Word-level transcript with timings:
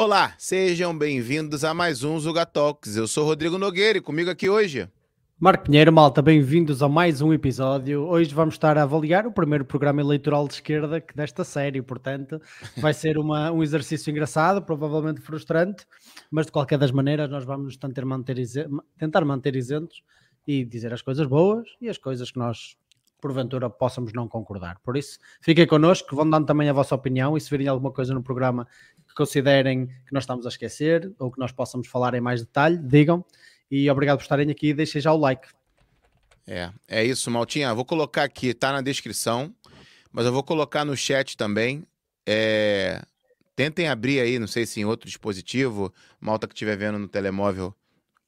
Olá, 0.00 0.32
sejam 0.38 0.96
bem-vindos 0.96 1.64
a 1.64 1.74
mais 1.74 2.04
um 2.04 2.20
Zuga 2.20 2.46
Talks. 2.46 2.96
Eu 2.96 3.08
sou 3.08 3.24
Rodrigo 3.24 3.58
Nogueira 3.58 3.98
e 3.98 4.00
comigo 4.00 4.30
aqui 4.30 4.48
hoje. 4.48 4.88
Marco 5.40 5.64
Pinheiro, 5.64 5.92
malta, 5.92 6.22
bem-vindos 6.22 6.84
a 6.84 6.88
mais 6.88 7.20
um 7.20 7.32
episódio. 7.32 8.02
Hoje 8.02 8.32
vamos 8.32 8.54
estar 8.54 8.78
a 8.78 8.84
avaliar 8.84 9.26
o 9.26 9.32
primeiro 9.32 9.64
programa 9.64 10.00
eleitoral 10.00 10.46
de 10.46 10.54
esquerda 10.54 11.04
desta 11.16 11.42
série, 11.42 11.82
portanto, 11.82 12.40
vai 12.76 12.94
ser 12.94 13.18
uma, 13.18 13.50
um 13.50 13.60
exercício 13.60 14.08
engraçado, 14.12 14.62
provavelmente 14.62 15.20
frustrante, 15.20 15.84
mas 16.30 16.46
de 16.46 16.52
qualquer 16.52 16.78
das 16.78 16.92
maneiras 16.92 17.28
nós 17.28 17.44
vamos 17.44 17.76
tentar 17.76 18.04
manter, 18.04 18.36
tentar 18.96 19.24
manter 19.24 19.56
isentos 19.56 20.00
e 20.46 20.64
dizer 20.64 20.92
as 20.92 21.02
coisas 21.02 21.26
boas 21.26 21.66
e 21.80 21.88
as 21.88 21.98
coisas 21.98 22.30
que 22.30 22.38
nós 22.38 22.76
porventura 23.20 23.68
possamos 23.68 24.12
não 24.12 24.28
concordar. 24.28 24.78
Por 24.80 24.96
isso, 24.96 25.18
fiquem 25.40 25.66
connosco, 25.66 26.14
vão 26.14 26.28
dando 26.28 26.46
também 26.46 26.68
a 26.68 26.72
vossa 26.72 26.94
opinião 26.94 27.36
e 27.36 27.40
se 27.40 27.50
virem 27.50 27.68
alguma 27.68 27.92
coisa 27.92 28.14
no 28.14 28.22
programa 28.22 28.66
que 29.06 29.14
considerem 29.14 29.86
que 29.86 30.12
nós 30.12 30.22
estamos 30.22 30.46
a 30.46 30.48
esquecer 30.48 31.12
ou 31.18 31.30
que 31.30 31.38
nós 31.38 31.52
possamos 31.52 31.88
falar 31.88 32.14
em 32.14 32.20
mais 32.20 32.40
detalhe, 32.40 32.78
digam. 32.78 33.24
E 33.70 33.90
obrigado 33.90 34.18
por 34.18 34.22
estarem 34.22 34.50
aqui 34.50 34.68
e 34.68 34.74
deixem 34.74 35.00
já 35.00 35.12
o 35.12 35.18
like. 35.18 35.48
É, 36.46 36.70
é 36.88 37.04
isso, 37.04 37.30
Maltinha. 37.30 37.74
Vou 37.74 37.84
colocar 37.84 38.22
aqui, 38.22 38.54
tá 38.54 38.72
na 38.72 38.80
descrição, 38.80 39.54
mas 40.10 40.24
eu 40.24 40.32
vou 40.32 40.42
colocar 40.42 40.84
no 40.84 40.96
chat 40.96 41.36
também. 41.36 41.84
É... 42.26 43.02
Tentem 43.54 43.88
abrir 43.88 44.20
aí, 44.20 44.38
não 44.38 44.46
sei 44.46 44.64
se 44.64 44.80
em 44.80 44.84
outro 44.84 45.06
dispositivo, 45.06 45.92
malta 46.20 46.46
que 46.46 46.54
estiver 46.54 46.76
vendo 46.76 46.96
no 46.96 47.08
telemóvel, 47.08 47.74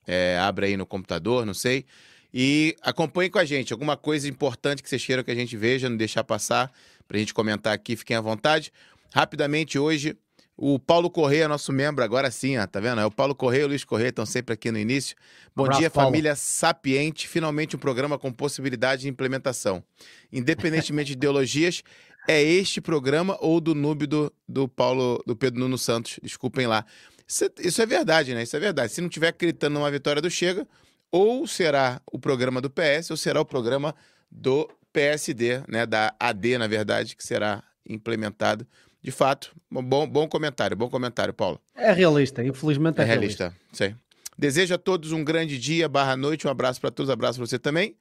é, 0.04 0.36
abre 0.38 0.66
aí 0.66 0.76
no 0.76 0.84
computador, 0.84 1.46
não 1.46 1.54
sei. 1.54 1.86
E 2.32 2.76
acompanhe 2.82 3.28
com 3.28 3.38
a 3.38 3.44
gente. 3.44 3.72
Alguma 3.72 3.96
coisa 3.96 4.28
importante 4.28 4.82
que 4.82 4.88
vocês 4.88 5.04
queiram 5.04 5.24
que 5.24 5.30
a 5.30 5.34
gente 5.34 5.56
veja, 5.56 5.88
não 5.88 5.96
deixar 5.96 6.24
passar, 6.24 6.72
para 7.06 7.16
a 7.16 7.20
gente 7.20 7.34
comentar 7.34 7.72
aqui, 7.72 7.96
fiquem 7.96 8.16
à 8.16 8.20
vontade. 8.20 8.72
Rapidamente 9.12 9.78
hoje, 9.78 10.16
o 10.56 10.78
Paulo 10.78 11.10
Correia, 11.10 11.48
nosso 11.48 11.72
membro, 11.72 12.04
agora 12.04 12.30
sim, 12.30 12.58
ó, 12.58 12.66
tá 12.66 12.78
vendo? 12.78 13.00
É 13.00 13.06
o 13.06 13.10
Paulo 13.10 13.34
Correia 13.34 13.62
e 13.62 13.64
o 13.64 13.68
Luiz 13.68 13.82
Correia 13.82 14.10
estão 14.10 14.26
sempre 14.26 14.52
aqui 14.52 14.70
no 14.70 14.78
início. 14.78 15.16
Bom 15.56 15.64
Abraço, 15.64 15.80
dia, 15.80 15.90
Paulo. 15.90 16.10
família 16.10 16.36
Sapiente. 16.36 17.26
Finalmente 17.26 17.74
um 17.74 17.78
programa 17.78 18.18
com 18.18 18.30
possibilidade 18.30 19.02
de 19.02 19.08
implementação. 19.08 19.82
Independentemente 20.30 21.08
de 21.08 21.12
ideologias, 21.14 21.82
é 22.28 22.42
este 22.42 22.80
programa 22.80 23.36
ou 23.40 23.60
do 23.60 23.74
noob 23.74 24.06
do, 24.06 24.32
do 24.46 24.68
Paulo, 24.68 25.22
do 25.26 25.34
Pedro 25.34 25.60
Nuno 25.60 25.78
Santos. 25.78 26.20
Desculpem 26.22 26.66
lá. 26.66 26.84
Isso 27.26 27.44
é, 27.44 27.48
isso 27.60 27.80
é 27.80 27.86
verdade, 27.86 28.34
né? 28.34 28.42
Isso 28.42 28.54
é 28.54 28.60
verdade. 28.60 28.92
Se 28.92 29.00
não 29.00 29.08
tiver 29.08 29.28
acreditando 29.28 29.78
numa 29.78 29.90
vitória 29.90 30.20
do 30.20 30.30
Chega, 30.30 30.66
ou 31.10 31.46
será 31.46 32.00
o 32.10 32.18
programa 32.18 32.60
do 32.60 32.70
PS, 32.70 33.10
ou 33.10 33.16
será 33.16 33.40
o 33.40 33.44
programa 33.44 33.94
do 34.30 34.68
PSD, 34.92 35.62
né? 35.68 35.86
Da 35.86 36.14
AD, 36.18 36.58
na 36.58 36.66
verdade, 36.66 37.16
que 37.16 37.24
será 37.24 37.62
implementado 37.86 38.66
de 39.02 39.10
fato, 39.10 39.54
bom, 39.70 40.06
bom 40.06 40.28
comentário, 40.28 40.76
bom 40.76 40.88
comentário, 40.88 41.32
Paulo. 41.32 41.60
É 41.74 41.92
realista, 41.92 42.44
infelizmente 42.44 42.98
é, 42.98 43.02
é 43.02 43.04
realista. 43.06 43.44
realista. 43.44 43.66
Sei. 43.72 43.96
Desejo 44.36 44.74
a 44.74 44.78
todos 44.78 45.12
um 45.12 45.24
grande 45.24 45.58
dia, 45.58 45.88
barra 45.88 46.16
noite, 46.16 46.46
um 46.46 46.50
abraço 46.50 46.80
para 46.80 46.90
todos, 46.90 47.08
um 47.08 47.12
abraço 47.12 47.38
para 47.38 47.46
você 47.46 47.58
também. 47.58 47.96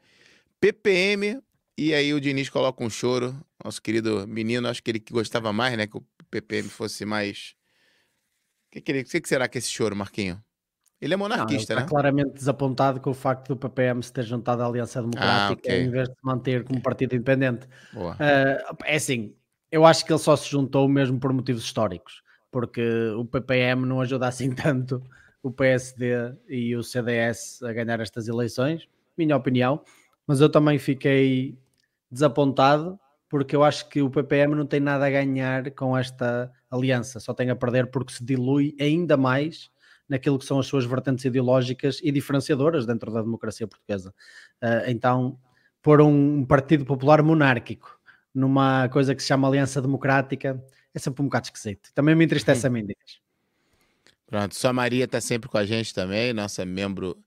PPM, 0.60 1.42
e 1.78 1.94
aí 1.94 2.14
o 2.14 2.20
Diniz 2.20 2.50
coloca 2.50 2.84
um 2.84 2.90
choro, 2.90 3.36
nosso 3.64 3.82
querido 3.82 4.28
menino, 4.28 4.68
acho 4.68 4.84
que 4.84 4.92
ele 4.92 5.04
gostava 5.10 5.54
mais, 5.54 5.78
né, 5.78 5.88
que 5.88 5.98
o 5.98 6.04
PPM 6.30 6.68
fosse 6.68 7.06
mais... 7.06 7.56
O 8.68 8.72
que, 8.72 8.82
que, 8.82 8.92
ele... 8.92 9.04
que, 9.04 9.22
que 9.22 9.30
será 9.30 9.48
que 9.48 9.58
é 9.58 9.60
esse 9.60 9.70
choro, 9.70 9.96
Marquinho? 9.96 10.42
Ele 11.02 11.14
é 11.14 11.18
monarquista, 11.18 11.74
não, 11.74 11.80
ele 11.80 11.86
está 11.86 11.96
né? 11.96 12.02
claramente 12.02 12.34
desapontado 12.34 13.00
com 13.00 13.12
o 13.12 13.14
facto 13.14 13.50
do 13.50 13.58
PPM 13.58 14.04
se 14.04 14.12
ter 14.12 14.24
juntado 14.24 14.62
à 14.62 14.66
Aliança 14.66 15.00
Democrática 15.00 15.72
ah, 15.72 15.74
okay. 15.74 15.84
em 15.84 15.90
vez 15.90 16.10
de 16.10 16.16
se 16.16 16.22
manter 16.22 16.64
como 16.66 16.82
partido 16.82 17.16
independente. 17.16 17.66
Uh, 17.96 18.76
é 18.84 18.96
assim, 18.96 19.34
eu 19.72 19.86
acho 19.86 20.06
que 20.06 20.12
ele 20.12 20.20
só 20.20 20.36
se 20.36 20.50
juntou 20.50 20.90
mesmo 20.90 21.18
por 21.18 21.32
motivos 21.32 21.64
históricos, 21.64 22.22
porque 22.52 22.82
o 23.18 23.24
PPM 23.24 23.86
não 23.86 24.02
ajuda 24.02 24.28
assim 24.28 24.52
tanto 24.54 25.02
o 25.42 25.50
PSD 25.50 26.34
e 26.50 26.76
o 26.76 26.84
CDS 26.84 27.64
a 27.64 27.72
ganhar 27.72 28.02
estas 28.02 28.28
eleições, 28.28 28.88
minha 29.18 29.38
opinião, 29.38 29.82
mas 30.28 30.42
eu 30.42 30.50
também 30.50 30.78
fiquei 30.78 31.58
desapontado 32.12 33.00
porque 33.30 33.56
eu 33.56 33.64
acho 33.64 33.88
que 33.88 34.02
o 34.02 34.10
PPM 34.10 34.56
não 34.56 34.66
tem 34.66 34.80
nada 34.80 35.06
a 35.06 35.10
ganhar 35.10 35.72
com 35.72 35.96
esta 35.96 36.52
aliança, 36.70 37.20
só 37.20 37.34
tem 37.34 37.50
a 37.50 37.56
perder 37.56 37.88
porque 37.88 38.12
se 38.12 38.24
dilui 38.24 38.76
ainda 38.80 39.16
mais 39.16 39.72
naquilo 40.10 40.40
que 40.40 40.46
são 40.46 40.60
as 40.60 40.66
suas 40.66 40.86
vertentes 40.86 41.24
ideológicas 41.24 42.00
e 42.04 42.12
diferenciadoras 42.12 42.86
dentro 42.86 43.12
da 43.12 43.22
democracia 43.22 43.68
portuguesa. 43.68 44.14
Uh, 44.62 44.90
então, 44.90 45.40
por 45.82 46.02
um 46.02 46.44
partido 46.44 46.84
popular 46.84 47.22
monárquico 47.22 48.00
numa 48.34 48.90
coisa 48.90 49.16
que 49.16 49.22
se 49.22 49.28
chama 49.28 49.48
Aliança 49.48 49.82
Democrática, 49.82 50.62
é 50.94 51.00
sempre 51.00 51.22
um 51.22 51.26
bocado 51.26 51.46
esquisito. 51.46 51.92
Também 51.94 52.16
me 52.16 52.26
entristece 52.26 52.66
a 52.66 52.70
mim, 52.70 52.86
diz. 52.86 53.20
Pronto, 54.26 54.56
sua 54.56 54.72
Maria 54.72 55.06
está 55.06 55.20
sempre 55.20 55.50
com 55.50 55.58
a 55.58 55.66
gente 55.66 55.94
também, 55.94 56.34
nossa 56.34 56.64
membro 56.64 57.18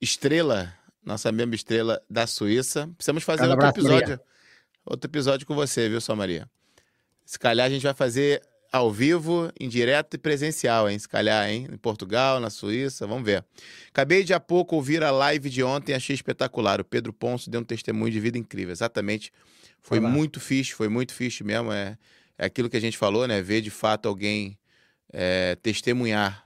estrela, 0.00 0.72
nossa 1.04 1.32
membro 1.32 1.54
estrela 1.54 2.02
da 2.08 2.26
Suíça. 2.26 2.88
Precisamos 2.96 3.24
fazer 3.24 3.42
outro 3.42 3.54
abraço, 3.54 3.78
episódio, 3.78 4.08
Maria. 4.08 4.20
outro 4.84 5.10
episódio 5.10 5.46
com 5.46 5.54
você, 5.54 5.88
viu, 5.88 6.00
sua 6.00 6.14
Maria? 6.16 6.48
Se 7.24 7.38
calhar 7.38 7.66
a 7.66 7.70
gente 7.70 7.82
vai 7.82 7.94
fazer 7.94 8.42
ao 8.72 8.92
vivo, 8.92 9.50
em 9.58 9.68
direto 9.68 10.14
e 10.14 10.18
presencial, 10.18 10.88
hein? 10.88 10.98
Se 10.98 11.08
calhar, 11.08 11.48
hein? 11.48 11.68
Em 11.72 11.76
Portugal, 11.76 12.40
na 12.40 12.50
Suíça, 12.50 13.06
vamos 13.06 13.24
ver. 13.24 13.44
Acabei 13.88 14.24
de 14.24 14.34
há 14.34 14.40
pouco 14.40 14.76
ouvir 14.76 15.02
a 15.02 15.10
live 15.10 15.48
de 15.48 15.62
ontem, 15.62 15.94
achei 15.94 16.14
espetacular. 16.14 16.80
O 16.80 16.84
Pedro 16.84 17.12
Ponço 17.12 17.50
deu 17.50 17.60
um 17.60 17.64
testemunho 17.64 18.12
de 18.12 18.20
vida 18.20 18.36
incrível, 18.38 18.72
exatamente 18.72 19.32
foi 19.86 20.00
Olá. 20.00 20.08
muito 20.08 20.40
fixe, 20.40 20.72
foi 20.72 20.88
muito 20.88 21.14
fixe 21.14 21.44
mesmo. 21.44 21.72
É, 21.72 21.96
é 22.36 22.46
aquilo 22.46 22.68
que 22.68 22.76
a 22.76 22.80
gente 22.80 22.98
falou, 22.98 23.26
né? 23.28 23.40
Ver 23.40 23.60
de 23.60 23.70
fato 23.70 24.08
alguém 24.08 24.58
é, 25.12 25.56
testemunhar 25.62 26.44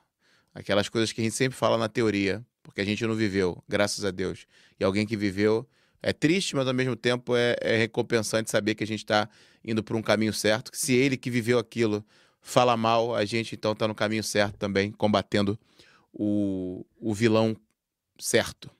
aquelas 0.55 0.91
coisas 0.91 1.11
que 1.11 1.23
a 1.23 1.25
gente 1.25 1.35
sempre 1.35 1.57
fala 1.57 1.79
na 1.79 1.89
teoria, 1.89 2.45
porque 2.63 2.83
a 2.83 2.85
gente 2.85 3.07
não 3.07 3.15
viveu, 3.15 3.63
graças 3.67 4.05
a 4.05 4.11
Deus. 4.11 4.47
E 4.79 4.85
alguém 4.85 5.07
que 5.07 5.17
viveu 5.17 5.67
é 6.03 6.13
triste, 6.13 6.57
mas 6.57 6.67
ao 6.67 6.75
mesmo 6.75 6.97
tempo 6.97 7.37
é, 7.37 7.57
é 7.61 7.77
recompensante 7.77 8.51
saber 8.51 8.75
que 8.75 8.85
a 8.85 8.87
gente 8.87 9.01
está 9.01 9.29
indo 9.65 9.83
por 9.83 9.97
um 9.97 10.03
caminho 10.03 10.33
certo. 10.33 10.71
Se 10.75 10.95
ele 10.95 11.17
que 11.17 11.31
viveu 11.31 11.59
aquilo 11.59 12.05
fala 12.41 12.77
mal, 12.77 13.15
a 13.15 13.25
gente 13.25 13.55
então 13.55 13.73
está 13.73 13.87
no 13.87 13.95
caminho 13.95 14.23
certo 14.23 14.57
também, 14.57 14.91
combatendo 14.93 15.59
o, 16.13 16.85
o 16.99 17.13
vilão 17.13 17.57
certo. 18.19 18.71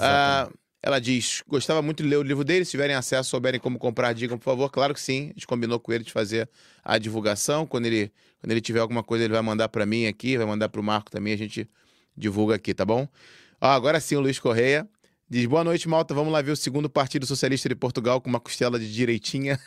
Ah, 0.00 0.50
ela 0.82 1.00
diz: 1.00 1.42
gostava 1.48 1.80
muito 1.82 2.02
de 2.02 2.08
ler 2.08 2.16
o 2.16 2.22
livro 2.22 2.44
dele. 2.44 2.64
Se 2.64 2.72
tiverem 2.72 2.94
acesso, 2.94 3.30
souberem 3.30 3.58
como 3.58 3.78
comprar, 3.78 4.12
digam, 4.12 4.38
por 4.38 4.44
favor. 4.44 4.70
Claro 4.70 4.94
que 4.94 5.00
sim. 5.00 5.30
A 5.30 5.32
gente 5.32 5.46
combinou 5.46 5.80
com 5.80 5.92
ele 5.92 6.04
de 6.04 6.12
fazer 6.12 6.48
a 6.84 6.98
divulgação. 6.98 7.66
Quando 7.66 7.86
ele, 7.86 8.12
quando 8.40 8.52
ele 8.52 8.60
tiver 8.60 8.80
alguma 8.80 9.02
coisa, 9.02 9.24
ele 9.24 9.32
vai 9.32 9.42
mandar 9.42 9.68
para 9.68 9.86
mim 9.86 10.06
aqui, 10.06 10.36
vai 10.36 10.46
mandar 10.46 10.68
para 10.68 10.80
o 10.80 10.84
Marco 10.84 11.10
também. 11.10 11.32
A 11.32 11.38
gente 11.38 11.68
divulga 12.16 12.54
aqui, 12.54 12.74
tá 12.74 12.84
bom? 12.84 13.08
Ó, 13.60 13.66
agora 13.66 13.98
sim, 14.00 14.16
o 14.16 14.20
Luiz 14.20 14.38
Correia. 14.38 14.88
Diz, 15.28 15.44
boa 15.46 15.64
noite, 15.64 15.88
Malta. 15.88 16.14
Vamos 16.14 16.32
lá 16.32 16.40
ver 16.40 16.52
o 16.52 16.56
segundo 16.56 16.88
Partido 16.88 17.26
Socialista 17.26 17.68
de 17.68 17.74
Portugal 17.74 18.20
com 18.20 18.30
uma 18.30 18.38
costela 18.38 18.78
de 18.78 18.92
direitinha. 18.92 19.58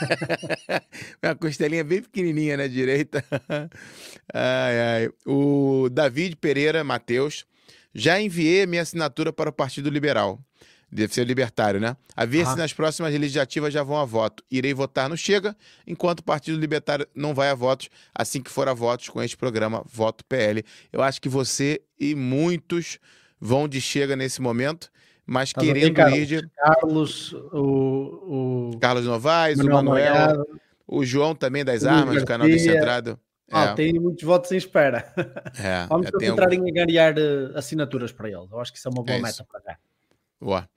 uma 1.20 1.34
costelinha 1.34 1.82
bem 1.82 2.00
pequenininha, 2.00 2.56
né? 2.56 2.68
Direita. 2.68 3.24
ai, 4.32 4.80
ai. 4.80 5.10
O 5.26 5.88
David 5.90 6.36
Pereira 6.36 6.84
Matheus. 6.84 7.44
Já 7.92 8.20
enviei 8.20 8.62
a 8.62 8.66
minha 8.68 8.82
assinatura 8.82 9.32
para 9.32 9.50
o 9.50 9.52
Partido 9.52 9.90
Liberal. 9.90 10.38
Deve 10.90 11.12
ser 11.12 11.26
libertário, 11.26 11.80
né? 11.80 11.96
A 12.14 12.24
ver 12.24 12.46
se 12.46 12.56
nas 12.56 12.72
próximas 12.72 13.12
legislativas 13.12 13.74
já 13.74 13.82
vão 13.82 13.96
a 13.96 14.04
voto. 14.04 14.44
Irei 14.48 14.72
votar 14.72 15.08
no 15.08 15.16
Chega, 15.16 15.56
enquanto 15.84 16.20
o 16.20 16.24
Partido 16.24 16.58
Libertário 16.58 17.08
não 17.12 17.34
vai 17.34 17.50
a 17.50 17.56
votos. 17.56 17.88
Assim 18.14 18.40
que 18.40 18.50
for 18.52 18.68
a 18.68 18.72
votos 18.72 19.08
com 19.08 19.20
este 19.20 19.36
programa 19.36 19.84
Voto 19.84 20.24
PL. 20.24 20.64
Eu 20.92 21.02
acho 21.02 21.20
que 21.20 21.28
você 21.28 21.82
e 21.98 22.14
muitos 22.14 23.00
vão 23.40 23.68
de 23.68 23.80
Chega 23.80 24.16
nesse 24.16 24.40
momento, 24.40 24.90
mas 25.28 25.52
tá 25.52 25.60
querendo 25.60 25.92
Carlos, 25.92 26.18
ir 26.18 26.26
de. 26.26 26.48
Carlos, 26.48 27.32
o. 27.52 28.70
o... 28.72 28.78
Carlos 28.80 29.04
Novaes, 29.04 29.58
Manuel 29.58 29.74
o 29.78 29.84
Manuel, 29.84 30.46
o 30.86 31.04
João 31.04 31.34
também 31.34 31.62
das 31.62 31.84
Armas, 31.84 32.20
do 32.20 32.24
canal 32.24 32.48
Descentrado. 32.48 33.20
Ah, 33.50 33.66
é. 33.66 33.74
tem 33.74 33.92
muitos 33.94 34.24
votos 34.24 34.50
em 34.52 34.56
espera. 34.56 35.12
É, 35.62 35.86
Vamos 35.88 36.10
tentar 36.18 36.50
em 36.52 36.72
ganhar 36.72 37.14
uh, 37.18 37.56
assinaturas 37.56 38.10
para 38.10 38.28
ele. 38.28 38.48
Eu 38.50 38.58
acho 38.58 38.72
que 38.72 38.78
isso 38.78 38.88
é 38.88 38.90
uma 38.90 39.02
boa 39.02 39.18
é 39.18 39.22
meta 39.22 39.44
para 39.44 39.60
cá. 39.60 39.78
Boa. 40.40 40.68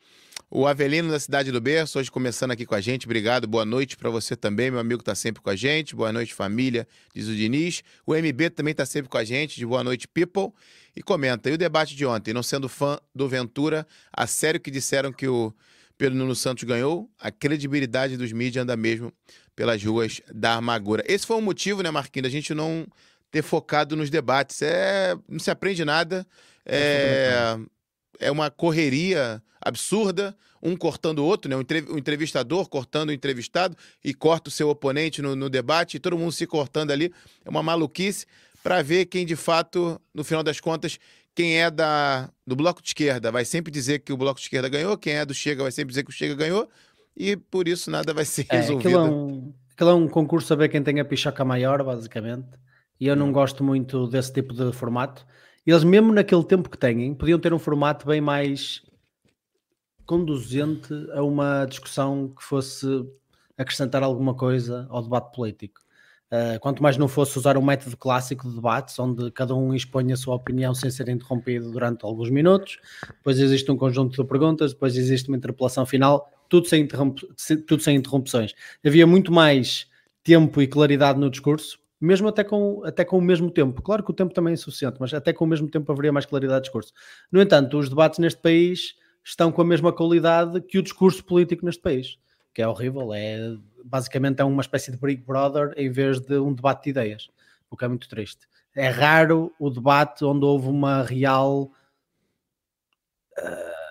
O 0.50 0.68
Avelino 0.68 1.10
da 1.10 1.18
Cidade 1.18 1.50
do 1.50 1.62
Berço, 1.62 1.98
hoje 1.98 2.12
começando 2.12 2.52
aqui 2.52 2.66
com 2.66 2.76
a 2.76 2.82
gente. 2.82 3.06
Obrigado, 3.06 3.48
boa 3.48 3.64
noite 3.64 3.96
para 3.96 4.10
você 4.10 4.36
também. 4.36 4.70
Meu 4.70 4.82
amigo 4.82 5.00
está 5.00 5.16
sempre 5.16 5.42
com 5.42 5.50
a 5.50 5.56
gente. 5.56 5.96
Boa 5.96 6.12
noite, 6.12 6.34
família, 6.34 6.86
diz 7.16 7.30
o 7.30 7.34
Diniz. 7.34 7.84
O 8.06 8.14
MB 8.14 8.50
também 8.50 8.74
está 8.74 8.86
sempre 8.86 9.10
com 9.10 9.18
a 9.18 9.24
gente, 9.24 9.56
de 9.56 9.66
boa 9.66 9.82
noite, 9.82 10.10
people. 10.10 10.52
E 10.96 11.02
comenta, 11.02 11.50
e 11.50 11.54
o 11.54 11.58
debate 11.58 11.96
de 11.96 12.06
ontem, 12.06 12.34
não 12.34 12.44
sendo 12.44 12.68
fã 12.68 13.00
do 13.16 13.28
Ventura, 13.28 13.88
a 14.12 14.28
sério 14.28 14.60
que 14.60 14.70
disseram 14.70 15.12
que 15.12 15.28
o 15.28 15.54
Pedro 15.98 16.18
Nuno 16.18 16.36
Santos 16.36 16.64
ganhou, 16.64 17.10
a 17.20 17.32
credibilidade 17.32 18.18
dos 18.18 18.32
mídias 18.32 18.64
anda 18.64 18.76
mesmo 18.76 19.14
pelas 19.56 19.84
ruas 19.84 20.22
da 20.34 20.56
amargura. 20.56 21.04
Esse 21.08 21.26
foi 21.28 21.38
o 21.38 21.42
motivo, 21.42 21.82
né, 21.82 21.92
Marquinhos, 21.92 22.24
da 22.24 22.30
gente 22.30 22.54
não 22.54 22.88
ter 23.32 23.42
focado 23.42 23.96
nos 23.96 24.10
debates. 24.10 24.62
É, 24.62 25.16
não 25.28 25.40
se 25.40 25.50
aprende 25.50 25.86
nada. 25.86 26.28
É, 26.66 27.58
é 28.20 28.32
uma 28.32 28.52
correria 28.52 29.42
absurda, 29.60 30.36
um 30.62 30.76
cortando 30.76 31.20
o 31.20 31.26
outro, 31.26 31.50
né? 31.50 31.56
O 31.56 31.98
entrevistador 31.98 32.68
cortando 32.68 33.10
o 33.10 33.14
entrevistado 33.14 33.76
e 34.04 34.14
corta 34.14 34.50
o 34.50 34.52
seu 34.52 34.70
oponente 34.70 35.22
no, 35.22 35.36
no 35.36 35.50
debate, 35.50 35.98
e 35.98 36.00
todo 36.00 36.18
mundo 36.18 36.32
se 36.32 36.46
cortando 36.46 36.92
ali. 36.92 37.14
É 37.44 37.50
uma 37.50 37.64
maluquice. 37.64 38.26
Para 38.64 38.82
ver 38.82 39.06
quem 39.06 39.26
de 39.26 39.36
fato, 39.36 40.00
no 40.14 40.24
final 40.24 40.44
das 40.44 40.60
contas, 40.60 41.00
quem 41.34 41.60
é 41.60 41.72
da, 41.72 42.30
do 42.46 42.56
bloco 42.56 42.82
de 42.82 42.90
esquerda 42.90 43.32
vai 43.32 43.46
sempre 43.46 43.72
dizer 43.72 44.00
que 44.00 44.12
o 44.12 44.18
bloco 44.18 44.40
de 44.40 44.46
esquerda 44.46 44.70
ganhou, 44.70 44.98
quem 44.98 45.14
é 45.14 45.26
do 45.26 45.34
Chega 45.34 45.64
vai 45.64 45.72
sempre 45.72 45.90
dizer 45.90 46.04
que 46.04 46.10
o 46.10 46.14
Chega 46.14 46.36
ganhou, 46.36 46.70
e 47.16 47.36
por 47.36 47.68
isso 47.68 47.90
nada 47.90 48.14
vai 48.14 48.26
ser 48.26 48.46
é, 48.50 48.58
resolvido. 48.58 48.88
Aquilo 48.88 49.06
é, 49.06 49.10
um, 49.10 49.54
aquilo 49.74 49.90
é 49.90 49.94
um 49.94 50.08
concurso 50.08 50.54
a 50.54 50.56
ver 50.56 50.70
quem 50.70 50.84
tem 50.84 51.00
a 51.00 51.06
pichaca 51.06 51.44
maior, 51.44 51.84
basicamente, 51.84 52.50
e 53.00 53.08
eu 53.08 53.16
não 53.16 53.30
hum. 53.30 53.32
gosto 53.32 53.64
muito 53.64 54.08
desse 54.08 54.34
tipo 54.34 54.54
de 54.54 54.72
formato. 54.74 55.26
Eles, 55.66 55.84
mesmo 55.84 56.12
naquele 56.12 56.44
tempo 56.44 56.70
que 56.70 56.78
têm, 56.78 57.14
podiam 57.14 57.40
ter 57.40 57.54
um 57.54 57.60
formato 57.60 58.06
bem 58.06 58.20
mais 58.20 58.82
conduzente 60.06 60.94
a 61.14 61.24
uma 61.24 61.66
discussão 61.66 62.30
que 62.30 62.44
fosse 62.44 62.86
acrescentar 63.58 64.04
alguma 64.04 64.36
coisa 64.36 64.88
ao 64.90 65.04
debate 65.04 65.34
político. 65.34 65.80
Uh, 66.32 66.58
quanto 66.62 66.82
mais 66.82 66.96
não 66.96 67.10
fosse 67.10 67.38
usar 67.38 67.58
o 67.58 67.62
método 67.62 67.98
clássico 67.98 68.48
de 68.48 68.56
debates, 68.56 68.98
onde 68.98 69.30
cada 69.32 69.54
um 69.54 69.74
expõe 69.74 70.14
a 70.14 70.16
sua 70.16 70.36
opinião 70.36 70.74
sem 70.74 70.90
ser 70.90 71.10
interrompido 71.10 71.70
durante 71.70 72.06
alguns 72.06 72.30
minutos, 72.30 72.80
depois 73.18 73.38
existe 73.38 73.70
um 73.70 73.76
conjunto 73.76 74.22
de 74.22 74.30
perguntas, 74.30 74.72
depois 74.72 74.96
existe 74.96 75.28
uma 75.28 75.36
interpelação 75.36 75.86
final, 75.86 76.32
tudo 76.48 76.70
sem, 76.70 76.88
tudo 77.68 77.84
sem 77.84 77.98
interrupções. 77.98 78.54
Havia 78.86 79.06
muito 79.06 79.30
mais 79.30 79.88
tempo 80.24 80.62
e 80.62 80.68
claridade 80.68 81.20
no 81.20 81.30
discurso, 81.30 81.78
mesmo 82.00 82.30
até 82.30 82.46
com, 82.46 82.82
até 82.86 83.04
com 83.04 83.18
o 83.18 83.22
mesmo 83.22 83.52
tempo. 83.52 83.82
Claro 83.82 84.02
que 84.02 84.12
o 84.12 84.14
tempo 84.14 84.34
também 84.34 84.54
é 84.54 84.58
suficiente, 84.58 84.98
mas 85.02 85.14
até 85.14 85.34
com 85.34 85.44
o 85.44 85.48
mesmo 85.48 85.70
tempo 85.70 85.92
haveria 85.92 86.14
mais 86.14 86.26
claridade 86.26 86.62
de 86.62 86.64
discurso. 86.64 86.94
No 87.30 87.42
entanto, 87.42 87.78
os 87.78 87.90
debates 87.90 88.20
neste 88.20 88.42
país 88.42 88.96
estão 89.24 89.52
com 89.52 89.62
a 89.62 89.66
mesma 89.66 89.92
qualidade 89.92 90.62
que 90.62 90.80
o 90.80 90.82
discurso 90.82 91.24
político 91.24 91.66
neste 91.66 91.82
país, 91.82 92.18
que 92.54 92.62
é 92.62 92.68
horrível, 92.68 93.14
é 93.14 93.56
basicamente 93.84 94.42
é 94.42 94.44
uma 94.44 94.62
espécie 94.62 94.92
de 94.92 94.98
Big 94.98 95.24
Brother 95.24 95.74
em 95.78 95.90
vez 95.92 96.20
de 96.20 96.38
um 96.38 96.54
debate 96.54 96.84
de 96.86 96.90
ideias, 96.92 97.30
o 97.70 97.78
que 97.78 97.86
é 97.86 97.88
muito 97.88 98.08
triste. 98.08 98.48
É 98.76 98.90
raro 98.90 99.54
o 99.60 99.70
debate 99.70 100.24
onde 100.24 100.46
houve 100.46 100.68
uma 100.68 101.04
real 101.04 101.72
uh, 103.40 103.82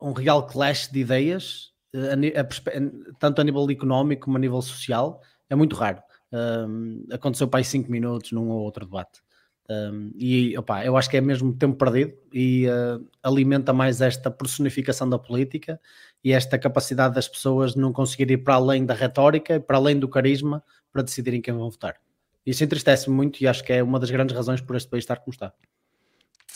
um 0.00 0.12
real 0.12 0.46
clash 0.46 0.88
de 0.88 1.00
ideias, 1.00 1.72
uh, 1.94 2.10
a, 2.36 2.40
a, 2.40 3.14
tanto 3.18 3.40
a 3.40 3.44
nível 3.44 3.68
económico 3.70 4.26
como 4.26 4.36
a 4.36 4.40
nível 4.40 4.62
social, 4.62 5.20
é 5.48 5.54
muito 5.54 5.74
raro. 5.76 6.02
Um, 6.32 7.06
aconteceu 7.10 7.48
para 7.48 7.60
aí 7.60 7.64
5 7.64 7.90
minutos 7.90 8.32
num 8.32 8.50
ou 8.50 8.60
outro 8.60 8.84
debate. 8.84 9.22
Um, 9.70 10.12
e 10.16 10.56
opa, 10.56 10.84
eu 10.84 10.96
acho 10.96 11.10
que 11.10 11.16
é 11.18 11.20
mesmo 11.20 11.54
tempo 11.54 11.76
perdido 11.76 12.14
e 12.32 12.66
uh, 12.68 13.06
alimenta 13.22 13.70
mais 13.72 14.00
esta 14.00 14.30
personificação 14.30 15.08
da 15.08 15.18
política 15.18 15.78
e 16.22 16.32
esta 16.32 16.58
capacidade 16.58 17.14
das 17.14 17.28
pessoas 17.28 17.74
de 17.74 17.78
não 17.78 17.92
conseguir 17.92 18.30
ir 18.30 18.38
para 18.38 18.54
além 18.54 18.84
da 18.84 18.94
retórica, 18.94 19.60
para 19.60 19.76
além 19.76 19.98
do 19.98 20.08
carisma, 20.08 20.62
para 20.92 21.02
decidirem 21.02 21.40
quem 21.40 21.54
vão 21.54 21.70
votar. 21.70 21.96
Isso 22.44 22.64
entristece-me 22.64 23.14
muito 23.14 23.40
e 23.42 23.46
acho 23.46 23.62
que 23.62 23.72
é 23.72 23.82
uma 23.82 24.00
das 24.00 24.10
grandes 24.10 24.34
razões 24.34 24.60
por 24.60 24.74
este 24.76 24.88
país 24.88 25.04
estar 25.04 25.16
como 25.16 25.32
está. 25.32 25.52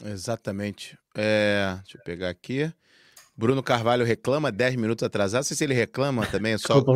Exatamente. 0.04 0.98
É, 1.14 1.76
deixa 1.82 1.98
eu 1.98 2.02
pegar 2.02 2.30
aqui. 2.30 2.72
Bruno 3.42 3.60
Carvalho 3.60 4.04
reclama 4.04 4.52
10 4.52 4.76
minutos 4.76 5.02
atrasado. 5.02 5.40
Não 5.40 5.42
sei 5.42 5.56
se 5.56 5.64
ele 5.64 5.74
reclama 5.74 6.24
também, 6.24 6.56
só, 6.56 6.74
Desculpa, 6.74 6.92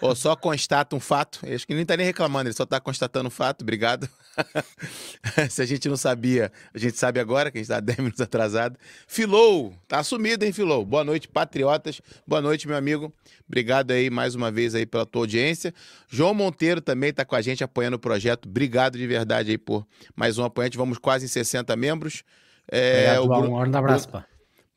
ou, 0.00 0.08
ou, 0.08 0.16
só 0.16 0.34
constata 0.34 0.96
um 0.96 1.00
fato. 1.00 1.40
Acho 1.42 1.66
que 1.66 1.72
ele 1.74 1.76
nem 1.76 1.82
está 1.82 1.94
nem 1.98 2.06
reclamando, 2.06 2.48
ele 2.48 2.56
só 2.56 2.62
está 2.62 2.80
constatando 2.80 3.26
um 3.26 3.30
fato. 3.30 3.60
Obrigado. 3.60 4.08
se 5.50 5.60
a 5.60 5.66
gente 5.66 5.86
não 5.86 5.98
sabia, 5.98 6.50
a 6.72 6.78
gente 6.78 6.96
sabe 6.96 7.20
agora 7.20 7.50
que 7.50 7.58
a 7.58 7.60
gente 7.60 7.66
está 7.66 7.78
10 7.78 7.98
minutos 7.98 8.22
atrasado. 8.22 8.78
Filou, 9.06 9.74
tá 9.86 9.98
assumido, 9.98 10.46
hein, 10.46 10.52
Filou? 10.52 10.82
Boa 10.82 11.04
noite, 11.04 11.28
patriotas. 11.28 12.00
Boa 12.26 12.40
noite, 12.40 12.66
meu 12.66 12.78
amigo. 12.78 13.12
Obrigado 13.46 13.90
aí 13.90 14.08
mais 14.08 14.34
uma 14.34 14.50
vez 14.50 14.74
aí 14.74 14.86
pela 14.86 15.04
tua 15.04 15.24
audiência. 15.24 15.74
João 16.08 16.32
Monteiro 16.32 16.80
também 16.80 17.10
está 17.10 17.22
com 17.22 17.36
a 17.36 17.42
gente 17.42 17.62
apoiando 17.62 17.96
o 17.96 18.00
projeto. 18.00 18.48
Obrigado 18.48 18.96
de 18.96 19.06
verdade 19.06 19.50
aí 19.50 19.58
por 19.58 19.86
mais 20.16 20.38
um 20.38 20.44
apoiante. 20.44 20.78
Vamos 20.78 20.96
quase 20.96 21.26
em 21.26 21.28
60 21.28 21.76
membros. 21.76 22.24
É, 22.66 23.20
Obrigado, 23.20 23.24
o 23.24 23.28
Bruno, 23.28 23.56
um 23.56 23.76
abraço, 23.76 24.08
pá. 24.08 24.24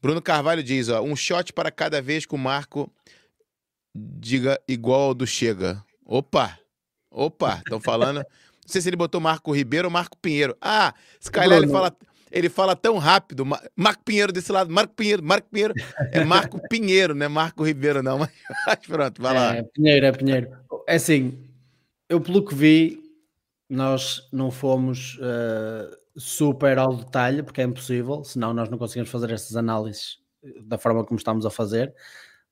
Bruno 0.02 0.22
Carvalho 0.22 0.64
diz, 0.64 0.90
ó, 0.90 1.02
um 1.02 1.16
shot 1.16 1.52
para 1.52 1.72
cada 1.72 2.02
vez 2.02 2.26
que 2.26 2.34
o 2.34 2.38
Marco 2.38 2.92
diga 3.94 4.60
igual 4.68 5.02
ao 5.02 5.14
do 5.14 5.28
Chega. 5.28 5.84
Opa! 6.06 6.58
Opa, 7.12 7.58
estão 7.58 7.80
falando. 7.80 8.18
Não 8.70 8.72
sei 8.72 8.82
se 8.82 8.90
ele 8.90 8.96
botou 8.96 9.20
Marco 9.20 9.52
Ribeiro 9.52 9.88
ou 9.88 9.92
Marco 9.92 10.16
Pinheiro. 10.18 10.56
Ah, 10.62 10.94
se 11.20 11.32
calhar 11.32 11.58
ele 11.58 11.68
fala, 11.68 11.92
ele 12.32 12.50
fala 12.50 12.76
tão 12.76 12.98
rápido. 12.98 13.44
Marco 13.76 14.04
Pinheiro 14.04 14.32
desse 14.32 14.52
lado, 14.52 14.72
Marco 14.72 14.94
Pinheiro, 14.94 15.24
Marco 15.24 15.50
Pinheiro. 15.50 15.74
É 16.12 16.24
Marco 16.24 16.62
Pinheiro, 16.70 17.16
não 17.16 17.26
é 17.26 17.30
Marco 17.30 17.66
Ribeiro, 17.66 18.04
não. 18.04 18.20
Mas 18.66 18.78
pronto, 18.88 19.22
vai 19.22 19.34
lá. 19.34 19.56
É, 19.56 19.64
Pinheiro, 19.64 20.06
é 20.06 20.12
Pinheiro. 20.12 20.50
É 20.88 20.96
assim, 20.96 21.50
eu 22.08 22.22
pelo 22.22 22.46
que 22.46 22.54
vi, 22.54 23.04
nós 23.68 24.30
não 24.32 24.52
fomos. 24.52 25.16
Uh 25.16 26.00
super 26.20 26.78
ao 26.78 26.96
detalhe, 26.96 27.42
porque 27.42 27.62
é 27.62 27.64
impossível, 27.64 28.24
senão 28.24 28.54
nós 28.54 28.70
não 28.70 28.78
conseguimos 28.78 29.10
fazer 29.10 29.32
estas 29.32 29.56
análises 29.56 30.20
eh, 30.44 30.62
da 30.64 30.78
forma 30.78 31.04
como 31.06 31.18
estamos 31.18 31.46
a 31.46 31.50
fazer. 31.50 31.94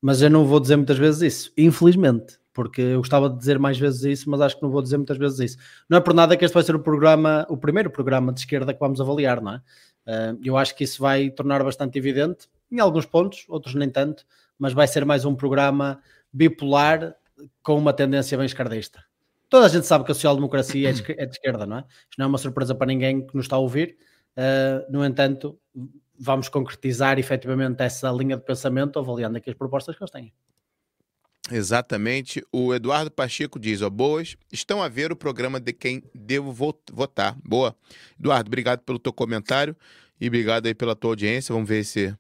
Mas 0.02 0.22
eu 0.22 0.30
não 0.30 0.46
vou 0.46 0.60
dizer 0.60 0.78
muitas 0.78 0.98
vezes 0.98 1.22
isso, 1.22 1.54
infelizmente, 1.58 2.40
porque 2.54 2.82
eu 2.82 3.00
gostava 3.00 3.30
de 3.30 3.38
dizer 3.38 3.60
mais 3.60 3.78
vezes 3.78 4.04
isso, 4.04 4.30
mas 4.30 4.42
acho 4.42 4.56
que 4.56 4.64
não 4.64 4.70
vou 4.70 4.82
dizer 4.82 4.98
muitas 4.98 5.18
vezes 5.18 5.40
isso. 5.40 5.58
Não 5.90 5.98
é 5.98 6.02
por 6.02 6.14
nada 6.14 6.38
que 6.38 6.46
este 6.46 6.54
vai 6.54 6.64
ser 6.64 6.76
o 6.76 6.80
programa, 6.80 7.46
o 7.50 7.58
primeiro 7.58 7.90
programa 7.90 8.32
de 8.32 8.40
esquerda 8.40 8.74
que 8.74 8.80
vamos 8.80 9.02
avaliar, 9.02 9.42
não 9.42 9.54
é? 9.54 9.62
Eh, 10.06 10.36
eu 10.46 10.58
acho 10.58 10.76
que 10.76 10.84
isso 10.84 11.02
vai 11.02 11.30
tornar 11.30 11.64
bastante 11.64 11.98
evidente 11.98 12.48
em 12.72 12.80
alguns 12.80 13.06
pontos, 13.06 13.46
outros 13.50 13.76
nem 13.76 13.90
tanto, 13.90 14.26
mas 14.58 14.74
vai 14.74 14.88
ser 14.88 15.06
mais 15.06 15.26
um 15.26 15.36
programa 15.36 16.00
bipolar 16.32 17.16
com 17.62 17.78
uma 17.78 17.94
tendência 17.94 18.38
bem 18.38 18.46
esquerdista 18.46 19.08
toda 19.50 19.66
a 19.66 19.70
gente 19.70 19.86
sabe 19.86 20.06
que 20.06 20.12
a 20.12 20.16
social-democracia 20.16 20.90
é, 20.90 20.92
é 20.92 21.26
de 21.26 21.32
esquerda, 21.32 21.66
não 21.66 21.78
é? 21.78 21.80
Isto 21.82 22.18
não 22.18 22.26
é 22.26 22.28
uma 22.28 22.38
surpresa 22.38 22.76
para 22.76 22.88
ninguém 22.88 23.26
que 23.26 23.36
nos 23.36 23.46
está 23.46 23.56
a 23.56 23.60
ouvir. 23.60 23.98
Uh, 24.38 24.92
no 24.92 25.04
entanto, 25.04 25.58
vamos 26.18 26.50
concretizar 26.50 27.20
efetivamente 27.20 27.82
essa 27.82 28.12
linha 28.12 28.38
de 28.38 28.44
pensamento 28.44 29.00
avaliando 29.00 29.38
aqui 29.38 29.50
as 29.50 29.56
propostas 29.56 29.96
que 29.96 30.04
eles 30.04 30.12
têm. 30.12 30.34
Exatamente. 31.52 32.44
O 32.52 32.74
Eduardo 32.74 33.10
Pacheco 33.10 33.60
diz: 33.60 33.82
ó, 33.82 33.90
boas, 33.90 34.36
estão 34.52 34.82
a 34.82 34.90
ver 34.90 35.12
o 35.12 35.16
programa 35.16 35.60
de 35.60 35.72
quem 35.74 36.04
devo 36.14 36.52
votar. 36.92 37.38
Boa. 37.44 37.76
Eduardo, 38.20 38.50
obrigado 38.50 38.82
pelo 38.82 39.00
teu 39.00 39.14
comentário 39.14 39.76
e 40.20 40.28
obrigado 40.28 40.66
aí 40.66 40.74
pela 40.74 40.96
tua 40.96 41.12
audiência. 41.12 41.54
Vamos 41.54 41.70
ver 41.70 41.86
se, 41.86 42.14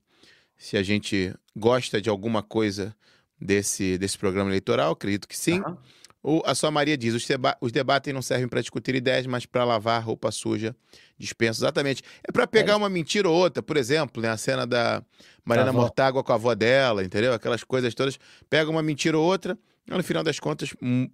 se 0.58 0.78
a 0.78 0.84
gente 0.84 1.34
gosta 1.56 2.02
de 2.02 2.10
alguma 2.10 2.42
coisa 2.42 2.96
desse, 3.40 3.98
desse 3.98 4.18
programa 4.18 4.50
eleitoral. 4.50 4.94
Acredito 4.94 5.28
que 5.28 5.38
sim. 5.38 5.60
Uhum. 5.60 5.78
O, 6.24 6.42
a 6.46 6.56
sua 6.56 6.72
Maria 6.72 6.98
diz: 6.98 7.14
os, 7.14 7.26
deba 7.26 7.58
os 7.62 7.72
debates 7.72 8.14
não 8.14 8.22
servem 8.22 8.48
para 8.48 8.62
discutir 8.62 8.96
ideias, 8.96 9.26
mas 9.26 9.46
para 9.46 9.64
lavar 9.64 10.04
roupa 10.04 10.32
suja. 10.32 10.76
Dispensa, 11.18 11.60
exatamente. 11.60 12.04
É 12.28 12.32
para 12.32 12.46
pegar 12.46 12.74
é. 12.74 12.76
uma 12.76 12.90
mentira 12.90 13.30
ou 13.30 13.36
outra, 13.36 13.64
por 13.64 13.78
exemplo, 13.78 14.22
né, 14.22 14.30
a 14.30 14.38
cena 14.38 14.66
da 14.66 15.04
Mariana 15.46 15.72
tá 15.72 15.78
Mortágua 15.78 16.24
com 16.24 16.32
a 16.32 16.36
avó 16.36 16.54
dela, 16.54 17.04
entendeu? 17.04 17.34
Aquelas 17.34 17.64
coisas 17.64 17.94
todas. 17.94 18.20
Pega 18.50 18.70
uma 18.70 18.84
mentira 18.84 19.18
ou 19.18 19.26
outra, 19.26 19.58
no 19.88 20.04
final 20.04 20.24
das 20.24 20.40
contas, 20.40 20.74
um, 20.82 21.08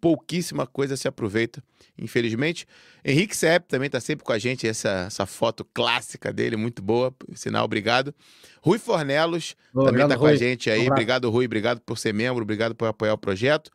pouquíssima 0.00 0.66
coisa 0.66 0.96
se 0.96 1.06
aproveita, 1.06 1.62
infelizmente. 1.96 2.66
Henrique 3.04 3.36
Sepp 3.36 3.68
também 3.68 3.86
está 3.86 4.00
sempre 4.00 4.24
com 4.24 4.32
a 4.32 4.38
gente, 4.38 4.66
essa, 4.66 5.06
essa 5.06 5.24
foto 5.24 5.64
clássica 5.72 6.32
dele, 6.32 6.56
muito 6.56 6.82
boa, 6.82 7.14
sinal, 7.34 7.64
obrigado. 7.64 8.14
Rui 8.60 8.78
Fornelos 8.78 9.54
também 9.72 10.02
está 10.02 10.18
com 10.18 10.26
a 10.26 10.34
gente 10.34 10.68
aí, 10.68 10.88
obrigado 10.88 11.30
Rui, 11.30 11.46
obrigado 11.46 11.80
por 11.80 11.96
ser 11.96 12.12
membro, 12.12 12.42
obrigado 12.42 12.74
por 12.74 12.88
apoiar 12.88 13.14
o 13.14 13.18
projeto. 13.18 13.70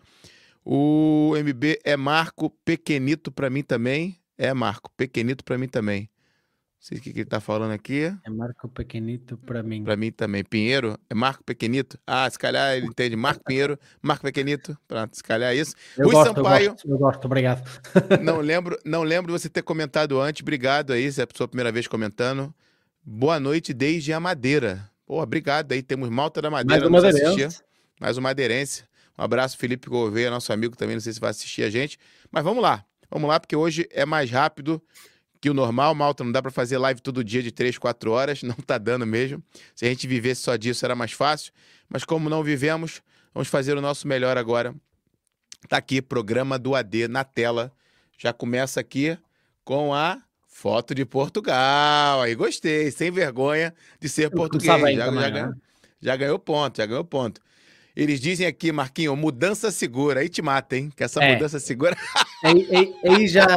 O 0.66 1.34
MB 1.36 1.80
é 1.84 1.98
Marco 1.98 2.50
Pequenito 2.64 3.32
para 3.32 3.50
mim 3.50 3.64
também. 3.64 4.18
É 4.38 4.54
Marco 4.54 4.92
Pequenito 4.96 5.44
para 5.44 5.58
mim 5.58 5.68
também. 5.68 6.10
Não 6.84 6.88
sei 6.88 6.98
o 6.98 7.02
que, 7.02 7.14
que 7.14 7.20
ele 7.20 7.30
tá 7.30 7.40
falando 7.40 7.72
aqui. 7.72 8.14
É 8.26 8.30
Marco 8.30 8.68
Pequenito 8.68 9.38
para 9.38 9.64
mim. 9.64 9.84
Para 9.84 9.96
mim 9.96 10.12
também. 10.12 10.44
Pinheiro 10.44 10.98
é 11.10 11.14
Marco 11.14 11.44
Pequenito. 11.44 11.98
Ah, 12.06 12.30
se 12.30 12.38
calhar 12.38 12.76
ele 12.76 12.88
entende. 12.88 13.16
Marco 13.16 13.44
Pinheiro, 13.46 13.80
Marco 14.02 14.24
Pequenito. 14.24 14.78
Pronto, 14.88 15.16
se 15.16 15.24
calhar 15.24 15.54
é 15.54 15.56
isso. 15.56 15.76
Eu 15.98 16.06
Rui 16.06 16.14
gosto, 16.14 16.36
Sampaio. 16.36 16.66
Eu 16.66 16.72
gosto, 16.72 16.90
eu 16.90 16.98
gosto, 16.98 17.26
obrigado. 17.26 17.64
não 18.22 18.40
lembro, 18.40 18.78
não 18.84 19.04
lembro 19.04 19.32
você 19.32 19.48
ter 19.48 19.62
comentado 19.62 20.20
antes. 20.20 20.42
Obrigado 20.42 20.92
aí, 20.92 21.10
se 21.10 21.22
é 21.22 21.24
a 21.24 21.28
sua 21.34 21.48
primeira 21.48 21.72
vez 21.72 21.88
comentando. 21.88 22.54
Boa 23.02 23.40
noite 23.40 23.74
desde 23.74 24.12
a 24.12 24.20
Madeira. 24.20 24.90
Pô, 25.06 25.22
obrigado 25.22 25.72
aí. 25.72 25.82
Temos 25.82 26.10
Malta 26.10 26.42
da 26.42 26.50
Madeira. 26.50 26.90
Mais 26.90 27.04
uma 27.04 27.12
madeirense. 27.12 27.64
Mais 28.00 28.18
uma 28.18 28.30
madeirense. 28.30 28.84
Um 29.18 29.24
abraço, 29.24 29.58
Felipe 29.58 29.90
Gouveia, 29.90 30.30
nosso 30.30 30.52
amigo 30.52 30.76
também, 30.76 30.96
não 30.96 31.02
sei 31.02 31.14
se 31.14 31.20
vai 31.20 31.30
assistir 31.30 31.64
a 31.64 31.70
gente. 31.70 32.00
Mas 32.32 32.44
vamos 32.44 32.64
lá, 32.64 32.84
vamos 33.10 33.30
lá, 33.30 33.40
porque 33.40 33.56
hoje 33.56 33.88
é 33.92 34.06
mais 34.06 34.30
rápido 34.30 34.82
que 35.44 35.50
o 35.50 35.54
normal. 35.54 35.94
Malta, 35.94 36.24
não 36.24 36.32
dá 36.32 36.42
para 36.42 36.52
fazer 36.52 36.78
live 36.78 37.02
todo 37.02 37.22
dia 37.22 37.44
de 37.44 37.52
3, 37.52 37.78
4 37.78 38.12
horas, 38.12 38.42
não 38.44 38.56
tá 38.56 38.78
dando 38.78 39.06
mesmo. 39.06 39.44
Se 39.76 39.86
a 39.86 39.90
gente 39.90 40.08
vivesse 40.08 40.42
só 40.42 40.56
disso, 40.56 40.86
era 40.86 40.96
mais 40.96 41.12
fácil. 41.12 41.52
Mas 41.90 42.06
como 42.06 42.30
não 42.30 42.42
vivemos, 42.42 43.02
vamos 43.34 43.50
fazer 43.50 43.78
o 43.78 43.82
nosso 43.82 44.08
melhor 44.08 44.38
agora. 44.38 44.74
Tá 45.68 45.78
aqui, 45.78 46.02
programa 46.02 46.58
do 46.58 46.76
AD 46.76 47.08
na 47.08 47.24
tela. 47.24 47.72
Já 48.18 48.32
começa 48.32 48.80
aqui 48.80 49.18
com 49.66 49.94
a 49.94 50.22
foto 50.48 50.96
de 50.96 51.04
Portugal. 51.04 52.22
Aí 52.22 52.36
gostei, 52.36 52.90
sem 52.90 53.12
vergonha 53.12 53.74
de 54.00 54.08
ser 54.08 54.30
português. 54.30 54.66
Já, 54.66 55.12
já, 55.12 55.30
né? 55.30 55.54
já, 56.02 56.16
ganhou 56.16 56.40
ponto, 56.40 56.78
já 56.78 56.86
ganhou 56.86 57.04
ponto. 57.04 57.42
Eles 57.96 58.20
dizem 58.20 58.48
aqui, 58.48 58.72
Marquinho, 58.72 59.16
mudança 59.16 59.70
segura. 59.70 60.22
Aí 60.22 60.30
te 60.30 60.42
mata, 60.42 60.76
hein? 60.76 60.92
Que 60.96 61.04
essa 61.04 61.24
é. 61.24 61.34
mudança 61.34 61.60
segura. 61.60 61.96
Aí, 62.44 62.68
aí, 62.76 62.94
aí, 63.06 63.26
já, 63.26 63.48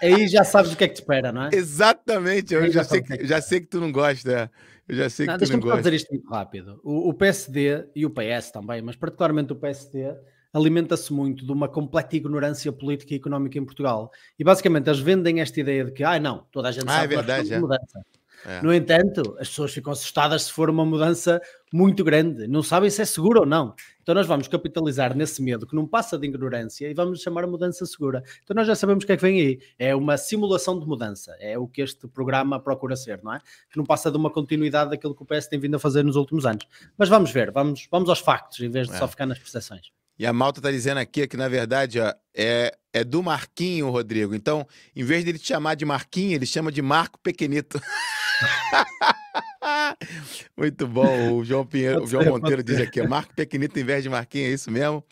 aí 0.00 0.28
já 0.28 0.44
sabes 0.44 0.72
o 0.72 0.76
que 0.76 0.84
é 0.84 0.86
que 0.86 0.94
te 0.94 1.00
espera, 1.00 1.32
não 1.32 1.46
é? 1.46 1.50
Exatamente. 1.52 2.54
Eu 2.54 2.62
já, 2.66 2.70
já 2.70 2.84
sei, 2.84 3.02
que, 3.02 3.12
é 3.12 3.24
já 3.24 3.40
sei 3.42 3.60
que 3.60 3.66
tu 3.66 3.80
não 3.80 3.90
gosta. 3.90 4.48
Eu 4.88 4.94
já 4.94 5.10
sei 5.10 5.26
não, 5.26 5.36
que 5.36 5.44
tu 5.44 5.52
não 5.52 5.58
gosta. 5.58 5.82
Deixa-me 5.82 5.82
dizer 5.82 5.94
isto 5.96 6.14
muito 6.14 6.30
rápido. 6.30 6.80
O, 6.84 7.08
o, 7.08 7.14
PSD 7.14 7.84
e 7.96 8.06
o 8.06 8.10
PS 8.10 8.52
também, 8.52 8.80
mas 8.80 8.94
particularmente 8.94 9.52
o 9.52 9.56
PSD, 9.56 10.14
alimenta-se 10.52 11.12
muito 11.12 11.44
de 11.44 11.50
uma 11.50 11.68
completa 11.68 12.14
ignorância 12.14 12.70
política 12.70 13.12
e 13.12 13.16
económica 13.16 13.58
em 13.58 13.64
Portugal. 13.64 14.12
E 14.38 14.44
basicamente 14.44 14.88
eles 14.88 15.00
vendem 15.00 15.40
esta 15.40 15.60
ideia 15.60 15.84
de 15.84 15.90
que, 15.90 16.04
ah, 16.04 16.20
não, 16.20 16.46
toda 16.52 16.68
a 16.68 16.70
gente 16.70 16.84
ah, 16.86 16.92
sabe 16.92 17.14
é 17.14 17.16
verdade, 17.16 17.52
é. 17.52 17.58
mudança. 17.58 18.00
É. 18.44 18.62
No 18.62 18.72
entanto, 18.72 19.36
as 19.38 19.48
pessoas 19.48 19.72
ficam 19.72 19.92
assustadas 19.92 20.44
se 20.44 20.52
for 20.52 20.68
uma 20.68 20.84
mudança 20.84 21.40
muito 21.72 22.04
grande, 22.04 22.46
não 22.46 22.62
sabem 22.62 22.88
se 22.88 23.02
é 23.02 23.04
seguro 23.04 23.40
ou 23.40 23.46
não. 23.46 23.74
Então 24.02 24.14
nós 24.14 24.26
vamos 24.26 24.46
capitalizar 24.46 25.16
nesse 25.16 25.42
medo 25.42 25.66
que 25.66 25.74
não 25.74 25.86
passa 25.86 26.16
de 26.16 26.26
ignorância 26.26 26.88
e 26.88 26.94
vamos 26.94 27.20
chamar 27.20 27.44
a 27.44 27.46
mudança 27.46 27.84
segura. 27.84 28.22
Então 28.42 28.54
nós 28.54 28.66
já 28.66 28.74
sabemos 28.74 29.04
o 29.04 29.06
que 29.06 29.12
é 29.12 29.16
que 29.16 29.22
vem 29.22 29.40
aí. 29.40 29.58
É 29.78 29.94
uma 29.94 30.16
simulação 30.16 30.78
de 30.78 30.86
mudança. 30.86 31.36
É 31.40 31.58
o 31.58 31.66
que 31.66 31.82
este 31.82 32.06
programa 32.06 32.60
procura 32.60 32.94
ser, 32.94 33.20
não 33.22 33.34
é? 33.34 33.40
Que 33.70 33.76
não 33.76 33.84
passa 33.84 34.10
de 34.10 34.16
uma 34.16 34.30
continuidade 34.30 34.90
daquilo 34.90 35.14
que 35.14 35.22
o 35.22 35.26
PS 35.26 35.48
tem 35.48 35.58
vindo 35.58 35.74
a 35.74 35.78
fazer 35.78 36.04
nos 36.04 36.16
últimos 36.16 36.46
anos. 36.46 36.66
Mas 36.96 37.08
vamos 37.08 37.30
ver, 37.30 37.50
vamos, 37.50 37.88
vamos 37.90 38.08
aos 38.08 38.20
factos 38.20 38.60
em 38.60 38.70
vez 38.70 38.88
de 38.88 38.94
é. 38.94 38.98
só 38.98 39.08
ficar 39.08 39.26
nas 39.26 39.38
percepções. 39.38 39.90
E 40.18 40.24
a 40.24 40.32
malta 40.32 40.62
tá 40.62 40.70
dizendo 40.70 40.98
aqui 40.98 41.26
que, 41.26 41.36
na 41.36 41.46
verdade, 41.46 42.00
ó, 42.00 42.14
é, 42.34 42.74
é 42.90 43.04
do 43.04 43.22
Marquinho, 43.22 43.90
Rodrigo. 43.90 44.34
Então, 44.34 44.66
em 44.94 45.04
vez 45.04 45.22
de 45.22 45.30
ele 45.30 45.38
te 45.38 45.48
chamar 45.48 45.74
de 45.74 45.84
Marquinho, 45.84 46.32
ele 46.32 46.46
chama 46.46 46.72
de 46.72 46.80
Marco 46.80 47.18
Pequenito. 47.18 47.78
Muito 50.56 50.86
bom. 50.86 51.38
O 51.38 51.44
João, 51.44 51.66
Pinheiro, 51.66 52.04
o 52.04 52.06
João 52.06 52.24
Monteiro 52.24 52.62
diz 52.62 52.80
aqui: 52.80 53.02
Marco 53.02 53.34
Pequenito 53.34 53.78
em 53.78 53.84
vez 53.84 54.02
de 54.02 54.08
Marquinho, 54.08 54.46
é 54.46 54.50
isso 54.50 54.70
mesmo? 54.70 55.04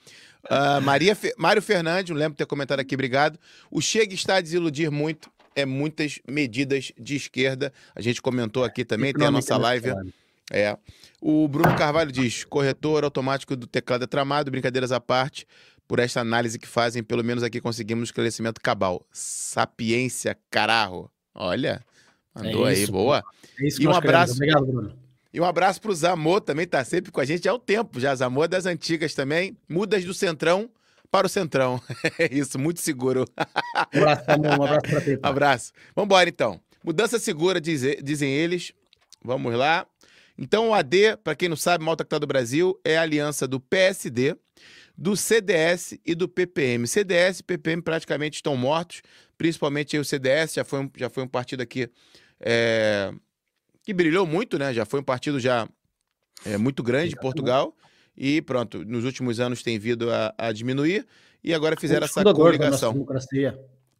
Uh, 0.45 0.81
Maria 0.83 1.15
Fe... 1.15 1.35
Mário 1.37 1.63
Fernandes, 1.63 2.15
lembro 2.15 2.33
de 2.33 2.39
ter 2.39 2.47
comentado 2.47 2.81
aqui, 2.81 2.95
obrigado. 2.95 3.39
O 3.71 3.81
Chega 3.81 4.15
está 4.15 4.37
a 4.37 4.41
desiludir 4.41 4.91
muito, 4.91 5.31
é 5.55 5.65
muitas 5.65 6.21
medidas 6.29 6.93
de 6.99 7.17
esquerda. 7.17 7.73
A 7.95 8.01
gente 8.01 8.21
comentou 8.21 8.65
aqui 8.65 8.85
também, 8.85 9.13
tem 9.13 9.27
a 9.27 9.31
nossa 9.31 9.57
live. 9.57 9.93
É. 10.53 10.77
O 11.21 11.49
Bruno 11.49 11.77
Carvalho 11.77 12.13
diz: 12.13 12.45
corretor 12.45 13.05
automático 13.05 13.57
do 13.57 13.67
teclado 13.67 14.05
é 14.05 14.07
tramado, 14.07 14.51
brincadeiras 14.51 14.93
à 14.93 15.01
parte. 15.01 15.47
Por 15.87 15.99
esta 15.99 16.21
análise 16.21 16.59
que 16.59 16.67
fazem, 16.67 17.03
pelo 17.03 17.23
menos 17.23 17.43
aqui 17.43 17.61
conseguimos 17.61 18.09
esclarecimento 18.09 18.59
cabal. 18.59 19.07
Sapiência, 19.13 20.35
cararro. 20.51 21.11
Olha, 21.35 21.85
mandou 22.35 22.69
é 22.69 22.73
aí, 22.73 22.87
boa. 22.87 23.25
É 23.61 23.67
isso 23.67 23.83
e 23.83 23.87
um 23.87 23.93
abraço. 23.93 24.35
Obrigado, 24.35 24.67
Bruno. 24.67 25.05
E 25.33 25.41
um 25.41 25.45
abraço 25.45 25.81
pro 25.81 25.93
Zamor, 25.93 26.41
também 26.41 26.65
tá 26.65 26.85
sempre 26.85 27.11
com 27.11 27.21
a 27.21 27.25
gente 27.25 27.49
há 27.49 27.55
um 27.55 27.59
tempo 27.59 27.99
já. 27.99 28.15
Zamor 28.15 28.47
das 28.47 28.67
antigas 28.67 29.15
também. 29.15 29.57
Mudas 29.69 30.05
do 30.05 30.15
Centrão 30.15 30.71
para 31.11 31.27
o 31.27 31.31
Centrão. 31.31 31.81
É 32.19 32.33
isso, 32.33 32.59
muito 32.59 32.81
seguro. 32.81 33.25
Um 33.95 33.99
abraço, 33.99 34.25
um 34.31 34.63
abraço 34.63 34.81
pra 34.83 35.01
ti. 35.01 35.19
Um 35.23 35.27
abraço. 35.27 35.73
Vambora 35.95 36.29
então. 36.29 36.61
Mudança 36.85 37.19
segura, 37.19 37.61
dizem 37.61 38.31
eles. 38.31 38.73
Vamos 39.25 39.55
lá. 39.55 39.87
Então, 40.37 40.69
o 40.69 40.75
AD, 40.75 41.17
para 41.23 41.35
quem 41.35 41.49
não 41.49 41.57
sabe, 41.57 41.85
Malta 41.85 42.05
que 42.05 42.11
tá 42.11 42.19
do 42.19 42.27
Brasil, 42.27 42.79
é 42.85 42.99
a 42.99 43.03
aliança 43.03 43.49
do 43.49 43.59
PSD, 43.59 44.37
do 44.97 45.17
CDS 45.17 45.99
e 46.05 46.15
do 46.15 46.29
PPM. 46.29 46.87
CDS 46.87 47.41
e 47.41 47.43
PPM 47.43 47.81
praticamente 47.81 48.37
estão 48.37 48.57
mortos, 48.57 49.03
principalmente 49.39 49.97
o 49.97 50.05
CDS, 50.05 50.55
já 50.55 50.65
foi 50.65 50.81
um, 50.81 50.91
já 50.97 51.09
foi 51.09 51.23
um 51.23 51.29
partido 51.29 51.63
aqui 51.63 51.89
é, 52.47 53.11
que 53.83 53.95
brilhou 53.95 54.27
muito, 54.27 54.59
né? 54.59 54.75
Já 54.75 54.85
foi 54.85 55.01
um 55.01 55.05
partido 55.05 55.41
já 55.41 55.67
é, 56.45 56.59
muito 56.59 56.83
grande 56.83 57.15
em 57.15 57.19
Portugal. 57.19 57.75
E 58.15 58.43
pronto, 58.43 58.85
nos 58.85 59.05
últimos 59.05 59.41
anos 59.41 59.63
tem 59.63 59.79
vindo 59.79 60.13
a, 60.13 60.35
a 60.37 60.53
diminuir 60.53 61.07
e 61.43 61.55
agora 61.55 61.75
fizeram 61.77 62.05
essa 62.05 62.23
coligação. 62.23 63.07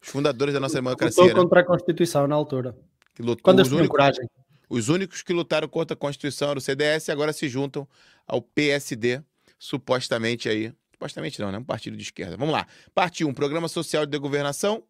Os 0.01 0.09
fundadores 0.09 0.53
da 0.53 0.61
nossa 0.61 0.75
democracia. 0.75 1.23
Lutou 1.23 1.37
né? 1.37 1.43
contra 1.43 1.61
a 1.61 1.65
Constituição 1.65 2.27
na 2.29 2.35
altura. 2.35 2.77
Que 3.15 3.23
lutou, 3.23 3.43
Quando 3.43 3.61
eles 3.61 3.73
únicos, 3.73 3.89
coragem. 3.89 4.29
Os 4.69 4.89
únicos 4.89 5.23
que 5.23 5.33
lutaram 5.33 5.67
contra 5.67 5.95
a 5.95 5.97
Constituição 5.97 6.51
eram 6.51 6.59
o 6.59 6.61
CDS 6.61 7.09
e 7.09 7.13
agora 7.13 7.33
se 7.33 7.49
juntam 7.49 7.89
ao 8.27 8.43
PSD, 8.43 9.23
supostamente 9.59 10.49
aí. 10.49 10.73
Supostamente 10.93 11.41
não, 11.41 11.51
né? 11.51 11.59
Um 11.59 11.65
partido 11.65 11.97
de 11.97 12.03
esquerda. 12.03 12.37
Vamos 12.37 12.53
lá. 12.53 12.67
Parte 12.95 13.25
1, 13.25 13.33
Programa 13.35 13.69
Social 13.69 14.07
de 14.07 14.19
Governação. 14.19 14.85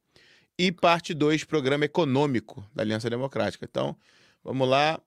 E 0.58 0.70
parte 0.70 1.12
2, 1.12 1.44
Programa 1.44 1.84
Econômico 1.84 2.64
da 2.74 2.82
Aliança 2.82 3.10
Democrática. 3.10 3.66
Então, 3.68 3.96
vamos 4.42 4.68
lá. 4.68 5.00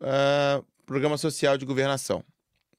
Uh, 0.00 0.64
programa 0.84 1.18
Social 1.18 1.58
de 1.58 1.66
Governação. 1.66 2.22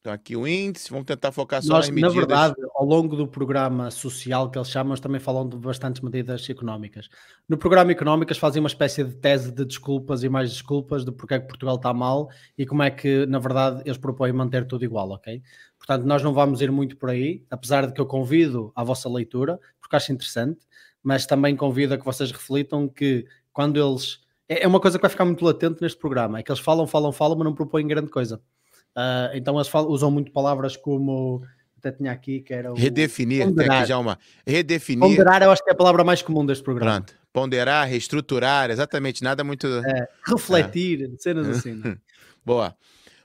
Então, 0.07 0.13
aqui 0.13 0.37
o 0.37 0.47
índice, 0.47 0.89
vamos 0.89 1.05
tentar 1.05 1.33
focar 1.33 1.61
só 1.61 1.73
Nós, 1.73 1.87
nas 1.87 1.93
medidas. 1.93 2.13
Na 2.13 2.19
verdade, 2.21 2.55
ao 2.75 2.85
longo 2.85 3.17
do 3.17 3.27
programa 3.27 3.91
social 3.91 4.49
que 4.49 4.57
eles 4.57 4.69
chamam, 4.69 4.93
eles 4.93 5.01
também 5.01 5.19
falam 5.19 5.49
de 5.49 5.57
bastantes 5.57 6.01
medidas 6.01 6.49
económicas. 6.49 7.09
No 7.49 7.57
programa 7.57 7.91
económico, 7.91 8.31
eles 8.31 8.39
fazem 8.39 8.61
uma 8.61 8.69
espécie 8.69 9.03
de 9.03 9.15
tese 9.15 9.51
de 9.51 9.65
desculpas 9.65 10.23
e 10.23 10.29
mais 10.29 10.49
desculpas 10.49 11.03
de 11.03 11.11
porque 11.11 11.33
é 11.33 11.39
que 11.41 11.47
Portugal 11.47 11.75
está 11.75 11.93
mal 11.93 12.29
e 12.57 12.65
como 12.65 12.83
é 12.83 12.89
que, 12.89 13.25
na 13.25 13.39
verdade, 13.39 13.81
eles 13.83 13.97
propõem 13.97 14.31
manter 14.31 14.65
tudo 14.65 14.85
igual, 14.85 15.09
ok? 15.09 15.41
Portanto, 15.77 16.05
nós 16.05 16.23
não 16.23 16.33
vamos 16.33 16.61
ir 16.61 16.71
muito 16.71 16.95
por 16.95 17.09
aí, 17.09 17.43
apesar 17.51 17.85
de 17.85 17.91
que 17.91 17.99
eu 17.99 18.05
convido 18.05 18.71
à 18.75 18.85
vossa 18.85 19.09
leitura, 19.09 19.59
porque 19.81 19.97
acho 19.97 20.13
interessante, 20.13 20.65
mas 21.07 21.25
também 21.25 21.55
convido 21.55 21.93
a 21.93 21.97
que 21.97 22.03
vocês 22.03 22.33
reflitam 22.33 22.85
que 22.85 23.25
quando 23.53 23.79
eles. 23.79 24.19
É, 24.49 24.63
é 24.63 24.67
uma 24.67 24.77
coisa 24.77 24.97
que 24.97 25.01
vai 25.01 25.09
ficar 25.09 25.23
muito 25.23 25.45
latente 25.45 25.81
neste 25.81 25.97
programa, 25.97 26.37
é 26.37 26.43
que 26.43 26.51
eles 26.51 26.59
falam, 26.59 26.85
falam, 26.85 27.13
falam, 27.13 27.37
mas 27.37 27.45
não 27.45 27.55
propõem 27.55 27.87
grande 27.87 28.11
coisa. 28.11 28.41
Uh, 28.93 29.31
então 29.33 29.55
eles 29.55 29.69
falam, 29.69 29.89
usam 29.89 30.11
muito 30.11 30.33
palavras 30.33 30.75
como 30.75 31.41
até 31.77 31.93
tinha 31.93 32.11
aqui 32.11 32.41
que 32.41 32.53
era 32.53 32.73
o 32.73 32.75
redefinir, 32.75 33.45
ponderar. 33.45 33.85
já 33.85 33.97
uma 33.97 34.19
redefinir. 34.45 35.07
Ponderar 35.07 35.41
eu 35.43 35.49
acho 35.49 35.63
que 35.63 35.69
é 35.69 35.73
a 35.73 35.77
palavra 35.77 36.03
mais 36.03 36.21
comum 36.21 36.45
deste 36.45 36.61
programa. 36.61 36.95
Pronto. 36.95 37.13
Ponderar, 37.31 37.87
reestruturar, 37.87 38.69
exatamente, 38.69 39.23
nada 39.23 39.45
muito 39.45 39.65
é, 39.65 40.09
refletir, 40.27 41.03
é. 41.03 41.17
cenas 41.17 41.47
assim. 41.47 41.75
Né? 41.75 41.97
Boa. 42.45 42.75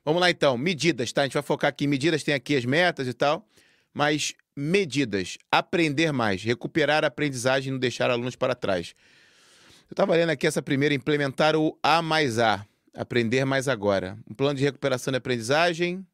Vamos 0.05 0.21
lá 0.21 0.31
então, 0.31 0.57
medidas, 0.57 1.12
tá? 1.12 1.23
A 1.23 1.25
gente 1.25 1.35
vai 1.35 1.43
focar 1.43 1.71
aqui 1.71 1.85
em 1.85 1.89
medidas, 1.89 2.23
tem 2.23 2.35
aqui 2.35 2.55
as 2.57 2.65
metas 2.65 3.09
e 3.09 3.12
tal, 3.12 3.45
mas 3.92 4.34
medidas, 4.56 5.38
aprender 5.50 6.12
mais, 6.12 6.42
recuperar 6.42 7.04
a 7.04 7.08
aprendizagem 7.08 7.68
e 7.68 7.72
não 7.72 7.78
deixar 7.78 8.11
alunos 8.11 8.37
para 8.37 8.54
trás. 8.54 8.94
Eu 9.90 9.94
estava 9.94 10.14
lendo 10.14 10.30
aqui 10.30 10.46
essa 10.46 10.62
primeira, 10.62 10.94
implementar 10.94 11.54
o 11.56 11.78
A 11.82 12.00
mais 12.00 12.38
A. 12.38 12.64
Aprender 12.94 13.44
mais 13.44 13.68
agora. 13.68 14.18
Um 14.30 14.34
plano 14.34 14.58
de 14.58 14.64
recuperação 14.64 15.11
de 15.11 15.16
aprendizagem, 15.16 16.06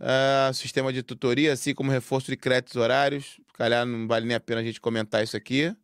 uh, 0.00 0.52
sistema 0.52 0.92
de 0.92 1.02
tutoria, 1.02 1.52
assim 1.52 1.74
como 1.74 1.90
reforço 1.90 2.30
de 2.30 2.36
créditos 2.36 2.76
horários. 2.76 3.40
Calhar 3.54 3.86
não 3.86 4.06
vale 4.06 4.26
nem 4.26 4.36
a 4.36 4.40
pena 4.40 4.60
a 4.60 4.64
gente 4.64 4.80
comentar 4.80 5.22
isso 5.22 5.36
aqui. 5.36 5.74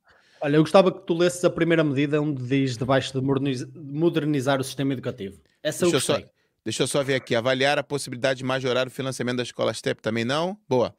Olha, 0.40 0.56
eu 0.56 0.62
gostava 0.62 0.90
que 0.90 1.06
tu 1.06 1.14
lesses 1.14 1.44
a 1.44 1.50
primeira 1.50 1.84
medida 1.84 2.20
onde 2.20 2.42
diz 2.42 2.76
debaixo 2.76 3.12
de 3.12 3.20
modernizar 3.76 4.60
o 4.60 4.64
sistema 4.64 4.94
educativo. 4.94 5.38
Essa 5.62 5.84
deixa 5.84 5.96
eu 5.96 6.16
gostei. 6.16 6.24
Só, 6.24 6.39
deixa 6.64 6.82
eu 6.82 6.86
só 6.86 7.02
ver 7.02 7.14
aqui. 7.14 7.34
Avaliar 7.34 7.78
a 7.78 7.82
possibilidade 7.82 8.38
de 8.38 8.44
majorar 8.44 8.86
o 8.86 8.90
financiamento 8.90 9.38
das 9.38 9.48
escolas 9.48 9.80
TEP 9.80 10.00
também 10.00 10.24
não? 10.24 10.58
Boa. 10.68 10.94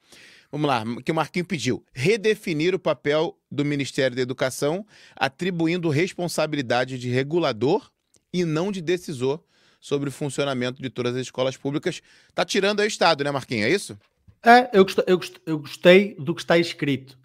Vamos 0.51 0.67
lá, 0.67 0.83
que 1.03 1.11
o 1.11 1.15
Marquinho 1.15 1.45
pediu. 1.45 1.85
Redefinir 1.93 2.75
o 2.75 2.79
papel 2.79 3.37
do 3.49 3.63
Ministério 3.63 4.15
da 4.15 4.21
Educação, 4.21 4.85
atribuindo 5.15 5.87
responsabilidade 5.87 6.99
de 6.99 7.09
regulador 7.09 7.89
e 8.33 8.43
não 8.43 8.71
de 8.71 8.81
decisor 8.81 9.41
sobre 9.79 10.09
o 10.09 10.11
funcionamento 10.11 10.81
de 10.81 10.89
todas 10.89 11.15
as 11.15 11.21
escolas 11.21 11.55
públicas. 11.55 12.01
Tá 12.35 12.43
tirando 12.43 12.81
aí 12.81 12.87
o 12.87 12.89
Estado, 12.89 13.23
né, 13.23 13.31
Marquinhos? 13.31 13.65
É 13.65 13.69
isso? 13.69 13.97
É, 14.43 14.69
eu 14.73 14.83
gostei, 14.83 15.05
eu, 15.07 15.17
gostei, 15.17 15.41
eu 15.45 15.59
gostei 15.59 16.15
do 16.15 16.35
que 16.35 16.41
está 16.41 16.57
escrito. 16.57 17.17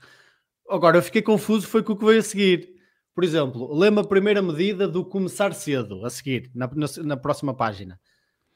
Agora, 0.69 0.99
eu 0.99 1.03
fiquei 1.03 1.23
confuso 1.23 1.67
foi 1.67 1.83
com 1.83 1.93
o 1.93 1.97
que 1.97 2.05
veio 2.05 2.21
a 2.21 2.23
seguir. 2.23 2.77
Por 3.15 3.25
exemplo, 3.25 3.75
lembra 3.75 4.05
a 4.05 4.07
primeira 4.07 4.43
medida 4.43 4.87
do 4.87 5.05
começar 5.05 5.55
cedo, 5.55 6.05
a 6.05 6.11
seguir, 6.11 6.51
na, 6.55 6.69
na, 6.75 6.87
na 7.03 7.17
próxima 7.17 7.55
página. 7.55 7.99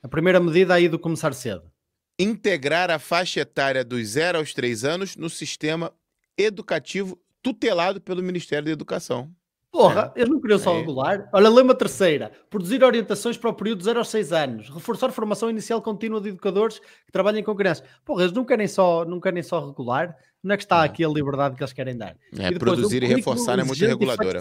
A 0.02 0.09
primeira 0.09 0.40
medida 0.40 0.75
aí 0.75 0.88
do 0.88 0.99
começar 0.99 1.35
cedo. 1.35 1.71
Integrar 2.19 2.90
a 2.90 2.99
faixa 2.99 3.40
etária 3.40 3.85
dos 3.85 4.09
0 4.09 4.38
aos 4.38 4.54
3 4.54 4.85
anos 4.85 5.16
no 5.16 5.28
sistema 5.28 5.92
educativo 6.37 7.19
tutelado 7.42 8.00
pelo 8.00 8.23
Ministério 8.23 8.64
da 8.64 8.71
Educação. 8.71 9.30
Porra, 9.71 10.12
é. 10.16 10.21
eles 10.21 10.30
não 10.30 10.40
queriam 10.40 10.59
só 10.59 10.76
regular. 10.76 11.28
Olha, 11.33 11.49
lema 11.49 11.75
terceira: 11.75 12.33
produzir 12.49 12.83
orientações 12.83 13.37
para 13.37 13.50
o 13.50 13.54
período 13.54 13.78
de 13.78 13.85
0 13.85 13.99
aos 13.99 14.09
6 14.09 14.33
anos, 14.33 14.69
reforçar 14.71 15.12
formação 15.12 15.49
inicial 15.49 15.80
contínua 15.80 16.21
de 16.21 16.30
educadores 16.30 16.78
que 16.78 17.12
trabalhem 17.12 17.45
com 17.45 17.54
crianças. 17.54 17.87
Porra, 18.04 18.23
eles 18.23 18.33
não 18.33 18.45
querem 18.45 18.66
só, 18.66 19.04
não 19.04 19.21
querem 19.21 19.42
só 19.42 19.64
regular, 19.64 20.16
não 20.42 20.54
é 20.54 20.57
que 20.57 20.64
está 20.64 20.83
aqui 20.83 21.04
a 21.04 21.09
liberdade 21.09 21.57
que 21.57 21.62
eles 21.62 21.73
querem 21.73 21.97
dar. 21.97 22.16
É, 22.37 22.49
e 22.49 22.52
depois, 22.54 22.59
produzir 22.59 23.02
e 23.02 23.07
reforçar 23.07 23.59
é 23.59 23.62
muito 23.62 23.85
reguladora. 23.85 24.40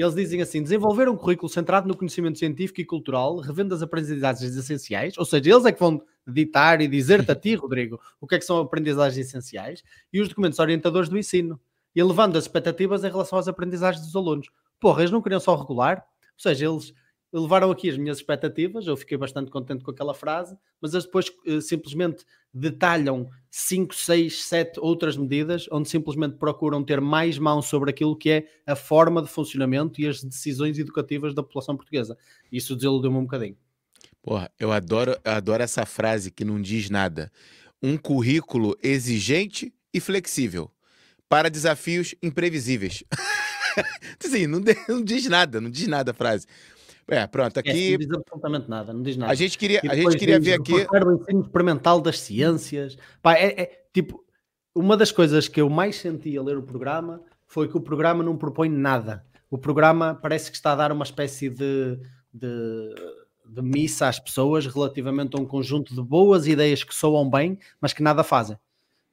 Eles 0.00 0.14
dizem 0.14 0.40
assim: 0.40 0.62
desenvolver 0.62 1.08
um 1.08 1.16
currículo 1.16 1.48
centrado 1.48 1.86
no 1.86 1.96
conhecimento 1.96 2.38
científico 2.38 2.80
e 2.80 2.84
cultural, 2.84 3.38
revendo 3.38 3.74
as 3.74 3.82
aprendizagens 3.82 4.56
essenciais, 4.56 5.18
ou 5.18 5.24
seja, 5.24 5.50
eles 5.50 5.64
é 5.64 5.72
que 5.72 5.80
vão 5.80 6.00
ditar 6.26 6.80
e 6.80 6.88
dizer-te 6.88 7.30
a 7.30 7.34
ti, 7.34 7.54
Rodrigo, 7.56 8.00
o 8.20 8.26
que 8.26 8.34
é 8.34 8.38
que 8.38 8.44
são 8.44 8.58
aprendizagens 8.58 9.26
essenciais, 9.26 9.82
e 10.12 10.20
os 10.20 10.28
documentos 10.28 10.58
orientadores 10.58 11.08
do 11.08 11.18
ensino 11.18 11.60
e 11.94 12.00
elevando 12.00 12.38
as 12.38 12.44
expectativas 12.44 13.04
em 13.04 13.10
relação 13.10 13.38
às 13.38 13.48
aprendizagens 13.48 14.04
dos 14.04 14.14
alunos. 14.14 14.48
Porra, 14.78 15.02
eles 15.02 15.10
não 15.10 15.20
queriam 15.20 15.40
só 15.40 15.56
regular, 15.56 15.98
ou 15.98 16.40
seja, 16.40 16.66
eles 16.66 16.94
levaram 17.32 17.70
aqui 17.70 17.88
as 17.88 17.96
minhas 17.96 18.18
expectativas, 18.18 18.86
eu 18.86 18.96
fiquei 18.96 19.16
bastante 19.16 19.50
contente 19.50 19.84
com 19.84 19.90
aquela 19.90 20.14
frase, 20.14 20.56
mas 20.80 20.92
eles 20.92 21.04
depois 21.04 21.28
uh, 21.46 21.60
simplesmente 21.60 22.24
detalham 22.52 23.28
5, 23.50 23.94
6, 23.94 24.42
7 24.44 24.80
outras 24.80 25.16
medidas, 25.16 25.66
onde 25.70 25.88
simplesmente 25.88 26.36
procuram 26.36 26.82
ter 26.82 27.00
mais 27.00 27.38
mão 27.38 27.62
sobre 27.62 27.90
aquilo 27.90 28.16
que 28.16 28.30
é 28.30 28.46
a 28.66 28.74
forma 28.74 29.22
de 29.22 29.28
funcionamento 29.28 30.00
e 30.00 30.08
as 30.08 30.22
decisões 30.22 30.78
educativas 30.78 31.34
da 31.34 31.42
população 31.42 31.76
portuguesa. 31.76 32.18
Isso 32.50 32.74
desiludiu-me 32.74 33.18
um 33.18 33.22
bocadinho. 33.22 33.56
Porra, 34.22 34.50
eu 34.58 34.72
adoro, 34.72 35.16
eu 35.24 35.32
adoro 35.32 35.62
essa 35.62 35.86
frase 35.86 36.30
que 36.30 36.44
não 36.44 36.60
diz 36.60 36.90
nada. 36.90 37.30
Um 37.82 37.96
currículo 37.96 38.76
exigente 38.82 39.72
e 39.94 40.00
flexível 40.00 40.70
para 41.28 41.48
desafios 41.48 42.14
imprevisíveis. 42.20 43.04
assim, 44.22 44.46
não, 44.46 44.60
não 44.88 45.02
diz 45.02 45.26
nada, 45.26 45.60
não 45.60 45.70
diz 45.70 45.86
nada 45.86 46.10
a 46.10 46.14
frase. 46.14 46.46
É, 47.10 47.26
pronto, 47.26 47.56
é, 47.56 47.60
aqui. 47.60 47.88
É, 47.88 47.90
não 47.92 47.98
diz 47.98 48.10
absolutamente 48.10 48.70
nada, 48.70 48.92
não 48.92 49.02
diz 49.02 49.16
nada. 49.16 49.32
A 49.32 49.34
gente 49.34 49.58
queria, 49.58 49.80
a 49.88 49.94
gente 49.94 50.16
queria 50.16 50.40
ver 50.40 50.54
aqui. 50.54 50.72
O 50.72 51.12
ensino 51.14 51.40
experimental 51.42 52.00
das 52.00 52.20
ciências. 52.20 52.96
Pá, 53.20 53.34
é, 53.34 53.62
é, 53.62 53.84
tipo, 53.92 54.24
uma 54.74 54.96
das 54.96 55.10
coisas 55.10 55.48
que 55.48 55.60
eu 55.60 55.68
mais 55.68 55.96
senti 55.96 56.36
a 56.38 56.42
ler 56.42 56.56
o 56.56 56.62
programa 56.62 57.20
foi 57.46 57.68
que 57.68 57.76
o 57.76 57.80
programa 57.80 58.22
não 58.22 58.36
propõe 58.36 58.68
nada. 58.68 59.24
O 59.50 59.58
programa 59.58 60.14
parece 60.14 60.50
que 60.50 60.56
está 60.56 60.72
a 60.72 60.76
dar 60.76 60.92
uma 60.92 61.04
espécie 61.04 61.50
de, 61.50 61.98
de, 62.32 62.94
de 63.48 63.62
missa 63.62 64.06
às 64.06 64.20
pessoas 64.20 64.66
relativamente 64.66 65.36
a 65.36 65.40
um 65.40 65.44
conjunto 65.44 65.92
de 65.92 66.00
boas 66.00 66.46
ideias 66.46 66.84
que 66.84 66.94
soam 66.94 67.28
bem, 67.28 67.58
mas 67.80 67.92
que 67.92 68.02
nada 68.02 68.22
fazem. 68.22 68.56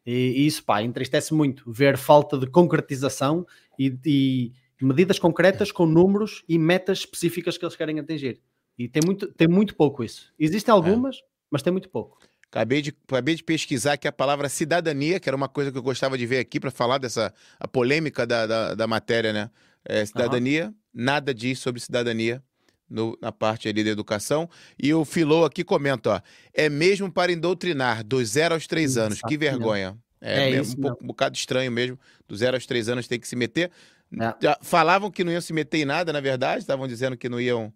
E, 0.06 0.12
e 0.12 0.46
isso, 0.46 0.64
pá, 0.64 0.84
entristece 0.84 1.34
muito 1.34 1.70
ver 1.72 1.98
falta 1.98 2.38
de 2.38 2.46
concretização 2.48 3.46
e, 3.78 3.98
e 4.06 4.54
medidas 4.82 5.20
concretas 5.20 5.72
com 5.72 5.86
números 5.86 6.44
e 6.48 6.58
metas 6.58 7.00
específicas 7.00 7.58
que 7.58 7.66
eles 7.66 7.76
querem 7.76 8.00
atingir. 8.00 8.42
E 8.78 8.88
tem 8.88 9.02
muito, 9.06 9.28
tem 9.34 9.48
muito 9.48 9.76
pouco 9.76 10.04
isso. 10.04 10.32
Existem 10.38 10.72
algumas, 10.72 11.18
é. 11.18 11.20
mas 11.50 11.62
tem 11.62 11.72
muito 11.72 11.90
pouco. 11.90 12.20
Acabei 12.50 12.82
de, 12.82 12.96
acabei 13.08 13.36
de 13.36 13.44
pesquisar 13.44 13.94
aqui 13.94 14.08
a 14.08 14.12
palavra 14.12 14.48
cidadania, 14.48 15.20
que 15.20 15.28
era 15.28 15.36
uma 15.36 15.50
coisa 15.50 15.72
que 15.72 15.78
eu 15.78 15.84
gostava 15.84 16.18
de 16.18 16.26
ver 16.26 16.40
aqui 16.40 16.60
para 16.60 16.72
falar 16.72 16.98
dessa 16.98 17.34
a 17.60 17.68
polêmica 17.68 18.26
da, 18.26 18.46
da, 18.46 18.76
da 18.76 18.88
matéria, 18.88 19.34
né? 19.34 19.50
É, 19.84 20.06
cidadania, 20.06 20.68
uhum. 20.68 20.74
nada 20.94 21.34
diz 21.34 21.60
sobre 21.60 21.82
cidadania 21.82 22.42
no, 22.90 23.18
na 23.22 23.32
parte 23.32 23.68
ali 23.68 23.84
da 23.84 23.90
educação. 23.90 24.50
E 24.82 24.94
o 24.94 25.04
Filou 25.04 25.46
aqui 25.46 25.64
comenta, 25.64 26.10
ó, 26.10 26.22
é 26.54 26.70
mesmo 26.70 27.12
para 27.12 27.32
indoutrinar 27.32 28.04
dos 28.04 28.30
zero 28.30 28.54
aos 28.54 28.68
três 28.68 28.98
anos. 28.98 29.22
Que 29.22 29.38
vergonha. 29.38 29.98
É, 30.20 30.50
é 30.50 30.60
isso, 30.60 30.78
um, 30.78 30.82
pouco, 30.82 31.04
um 31.04 31.08
bocado 31.08 31.36
estranho 31.36 31.72
mesmo. 31.72 32.00
Dos 32.28 32.40
zero 32.40 32.56
aos 32.56 32.66
três 32.66 32.90
anos 32.90 33.08
tem 33.08 33.20
que 33.20 33.28
se 33.28 33.36
meter. 33.36 33.72
É. 34.14 34.58
Falavam 34.62 35.12
que 35.12 35.24
não 35.24 35.32
iam 35.32 35.42
se 35.42 35.54
meter 35.54 35.80
em 35.80 35.86
nada, 35.86 36.14
na 36.14 36.22
verdade, 36.22 36.60
estavam 36.60 36.88
dizendo 36.88 37.18
que 37.18 37.28
não 37.28 37.40
iam, 37.40 37.74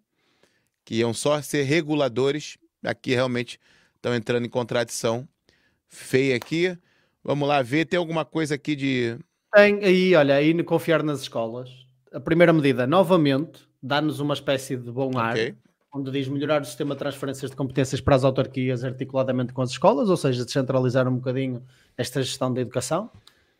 que 0.84 0.96
iam 0.96 1.12
só 1.12 1.40
ser 1.42 1.62
reguladores. 1.62 2.56
Aqui 2.82 3.14
realmente 3.14 3.60
estão 3.96 4.14
entrando 4.14 4.46
em 4.46 4.50
contradição 4.50 5.28
feia 5.92 6.34
aqui. 6.34 6.76
Vamos 7.22 7.46
lá 7.46 7.62
ver, 7.62 7.84
tem 7.84 7.98
alguma 7.98 8.24
coisa 8.24 8.54
aqui 8.54 8.74
de. 8.74 9.18
Tem 9.54 9.84
aí, 9.84 10.14
olha, 10.14 10.34
aí 10.34 10.62
confiar 10.64 11.02
nas 11.02 11.20
escolas. 11.20 11.70
A 12.12 12.18
primeira 12.18 12.52
medida, 12.52 12.86
novamente, 12.86 13.60
dá-nos 13.82 14.18
uma 14.18 14.34
espécie 14.34 14.76
de 14.76 14.90
bom 14.90 15.16
ar, 15.18 15.32
okay. 15.32 15.54
onde 15.94 16.10
diz 16.10 16.26
melhorar 16.26 16.62
o 16.62 16.64
sistema 16.64 16.94
de 16.94 16.98
transferências 16.98 17.50
de 17.50 17.56
competências 17.56 18.00
para 18.00 18.16
as 18.16 18.24
autarquias 18.24 18.82
articuladamente 18.82 19.52
com 19.52 19.62
as 19.62 19.70
escolas, 19.70 20.08
ou 20.08 20.16
seja, 20.16 20.44
descentralizar 20.44 21.06
um 21.06 21.16
bocadinho 21.16 21.62
esta 21.96 22.22
gestão 22.22 22.52
da 22.52 22.60
educação. 22.60 23.10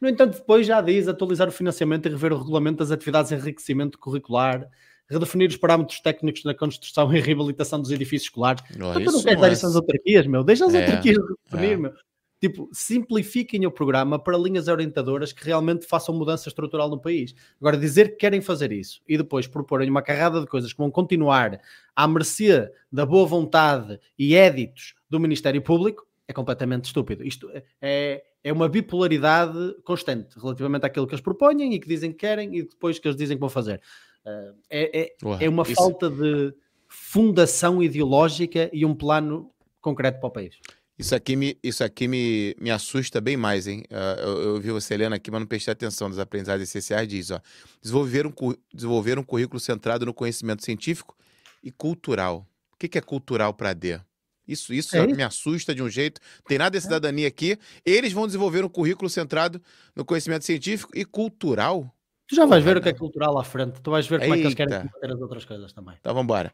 No 0.03 0.09
entanto, 0.09 0.37
depois 0.37 0.67
já 0.67 0.81
diz 0.81 1.07
atualizar 1.07 1.47
o 1.47 1.53
financiamento 1.53 2.07
e 2.07 2.09
rever 2.09 2.33
o 2.33 2.39
regulamento 2.39 2.79
das 2.79 2.91
atividades 2.91 3.29
de 3.29 3.37
enriquecimento 3.37 3.97
curricular, 3.97 4.69
redefinir 5.09 5.49
os 5.49 5.57
parâmetros 5.57 6.01
técnicos 6.01 6.43
na 6.43 6.53
construção 6.53 7.15
e 7.15 7.21
reabilitação 7.21 7.81
dos 7.81 7.93
edifícios 7.93 8.25
escolares. 8.25 8.65
Oh, 8.73 8.99
então, 8.99 9.05
tu 9.05 9.13
não 9.13 9.23
queres 9.23 9.41
dar 9.41 9.53
isso 9.53 9.65
às 9.65 9.77
autarquias, 9.77 10.27
meu? 10.27 10.43
Deixa 10.43 10.67
as 10.67 10.75
é, 10.75 10.85
autarquias 10.85 11.17
redefinir, 11.17 11.75
é. 11.75 11.77
meu. 11.77 11.93
Tipo, 12.41 12.69
simplifiquem 12.73 13.65
o 13.65 13.71
programa 13.71 14.19
para 14.19 14.37
linhas 14.37 14.67
orientadoras 14.67 15.33
que 15.33 15.45
realmente 15.45 15.87
façam 15.87 16.13
mudança 16.13 16.49
estrutural 16.49 16.91
no 16.91 17.01
país. 17.01 17.33
Agora, 17.61 17.77
dizer 17.77 18.09
que 18.09 18.17
querem 18.17 18.41
fazer 18.41 18.73
isso 18.73 19.01
e 19.07 19.17
depois 19.17 19.47
proporem 19.47 19.89
uma 19.89 20.03
carrada 20.03 20.41
de 20.41 20.49
coisas 20.49 20.73
que 20.73 20.79
vão 20.79 20.91
continuar 20.91 21.61
à 21.95 22.09
mercê 22.09 22.69
da 22.91 23.07
boa 23.07 23.25
vontade 23.25 24.01
e 24.19 24.35
éditos 24.35 24.97
do 25.09 25.21
Ministério 25.21 25.62
Público 25.62 26.05
é 26.27 26.33
completamente 26.33 26.87
estúpido. 26.87 27.25
Isto 27.25 27.49
é, 27.81 28.25
é 28.44 28.52
uma 28.52 28.68
bipolaridade 28.68 29.76
constante 29.85 30.38
relativamente 30.38 30.85
àquilo 30.85 31.07
que 31.07 31.14
eles 31.14 31.22
propõem 31.22 31.74
e 31.74 31.78
que 31.78 31.88
dizem 31.88 32.11
que 32.12 32.18
querem 32.18 32.57
e 32.57 32.62
depois 32.62 32.98
que 32.98 33.07
eles 33.07 33.16
dizem 33.16 33.37
que 33.37 33.40
vão 33.40 33.48
fazer. 33.48 33.81
Uh, 34.24 34.55
é, 34.70 35.00
é, 35.00 35.14
Ué, 35.24 35.44
é, 35.44 35.48
uma 35.48 35.62
isso... 35.62 35.74
falta 35.74 36.11
de 36.11 36.55
fundação 36.88 37.83
ideológica 37.83 38.68
e 38.72 38.85
um 38.85 38.94
plano 38.94 39.50
concreto 39.81 40.20
para 40.20 40.28
o 40.28 40.31
país. 40.31 40.57
Isso 40.98 41.14
aqui 41.14 41.35
me, 41.35 41.59
isso 41.62 41.83
aqui 41.83 42.07
me, 42.07 42.55
me 42.61 42.70
assusta 42.70 43.20
bem 43.20 43.37
mais, 43.37 43.66
hein? 43.66 43.83
Uh, 43.90 44.20
eu, 44.20 44.42
eu 44.42 44.61
vi 44.61 44.70
você 44.70 44.96
lendo 44.96 45.14
aqui, 45.14 45.31
mas 45.31 45.40
não 45.40 45.46
prestei 45.46 45.72
atenção 45.72 46.09
nas 46.09 46.18
aprendizagens 46.18 46.68
essenciais. 46.68 47.09
Diz, 47.09 47.31
ó, 47.31 47.40
desenvolver 47.81 48.26
um, 48.26 48.33
desenvolver 48.72 49.18
um 49.18 49.24
currículo 49.24 49.59
centrado 49.59 50.05
no 50.07 50.14
conhecimento 50.14 50.64
científico 50.64 51.16
e 51.62 51.70
cultural. 51.70 52.46
O 52.72 52.76
que, 52.76 52.88
que 52.88 52.98
é 52.98 53.00
cultural 53.00 53.55
para 53.55 53.72
D? 53.72 54.00
Isso, 54.46 54.72
isso 54.74 54.96
é 54.96 55.07
me 55.07 55.22
assusta 55.22 55.74
de 55.74 55.83
um 55.83 55.88
jeito. 55.88 56.20
Tem 56.46 56.59
nada 56.59 56.70
de 56.70 56.78
é. 56.78 56.81
cidadania 56.81 57.28
aqui. 57.28 57.57
Eles 57.85 58.12
vão 58.12 58.26
desenvolver 58.26 58.64
um 58.64 58.68
currículo 58.68 59.09
centrado 59.09 59.62
no 59.94 60.05
conhecimento 60.05 60.44
científico 60.44 60.90
e 60.94 61.05
cultural. 61.05 61.94
Tu 62.26 62.35
já 62.37 62.46
vais 62.46 62.64
ver 62.64 62.76
o 62.76 62.81
que 62.81 62.88
é 62.88 62.92
cultural 62.92 63.38
à 63.38 63.44
frente. 63.44 63.81
Tu 63.81 63.90
vais 63.90 64.07
ver 64.07 64.20
como 64.20 64.35
Eita. 64.35 64.37
é 64.37 64.40
que 64.40 64.46
eles 64.46 64.55
querem 64.55 64.88
combater 64.88 65.12
as 65.12 65.20
outras 65.20 65.44
coisas 65.44 65.72
também. 65.72 65.96
Então 66.00 66.14
vamos 66.14 66.24
embora. 66.24 66.52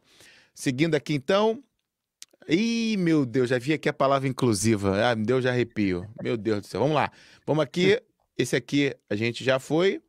Seguindo 0.54 0.94
aqui 0.94 1.14
então. 1.14 1.62
Ih, 2.48 2.96
meu 2.96 3.26
Deus, 3.26 3.50
já 3.50 3.58
vi 3.58 3.74
aqui 3.74 3.88
a 3.88 3.92
palavra 3.92 4.26
inclusiva. 4.26 5.10
Ah, 5.10 5.14
me 5.14 5.24
deu 5.24 5.40
já 5.40 5.50
arrepio. 5.50 6.08
Meu 6.22 6.36
Deus 6.36 6.62
do 6.62 6.66
céu. 6.66 6.80
Vamos 6.80 6.94
lá. 6.94 7.12
Vamos 7.46 7.62
aqui. 7.62 8.00
Esse 8.36 8.56
aqui 8.56 8.94
a 9.08 9.14
gente 9.14 9.44
já 9.44 9.58
foi. 9.58 10.00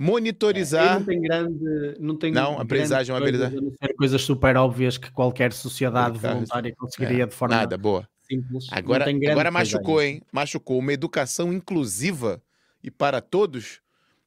Monitorizar. 0.00 0.92
É, 0.92 0.98
não 1.00 1.04
tem 1.04 1.20
grande. 1.20 1.96
Não, 1.98 2.16
tem 2.16 2.32
não 2.32 2.60
aprendizagem 2.60 3.10
é 3.10 3.14
uma 3.14 3.20
habilidade. 3.20 3.56
Coisas 3.96 4.22
super 4.22 4.56
óbvias 4.56 4.96
que 4.96 5.10
qualquer 5.10 5.52
sociedade 5.52 6.16
voluntária 6.18 6.72
conseguiria 6.76 7.24
é, 7.24 7.26
de 7.26 7.34
forma. 7.34 7.56
Nada, 7.56 7.76
boa. 7.76 8.08
Simples. 8.22 8.66
Agora, 8.70 9.06
agora 9.28 9.50
machucou, 9.50 10.00
hein? 10.00 10.22
Machucou. 10.30 10.78
Uma 10.78 10.92
educação 10.92 11.52
inclusiva 11.52 12.40
e 12.80 12.92
para 12.92 13.20
todos, 13.20 13.80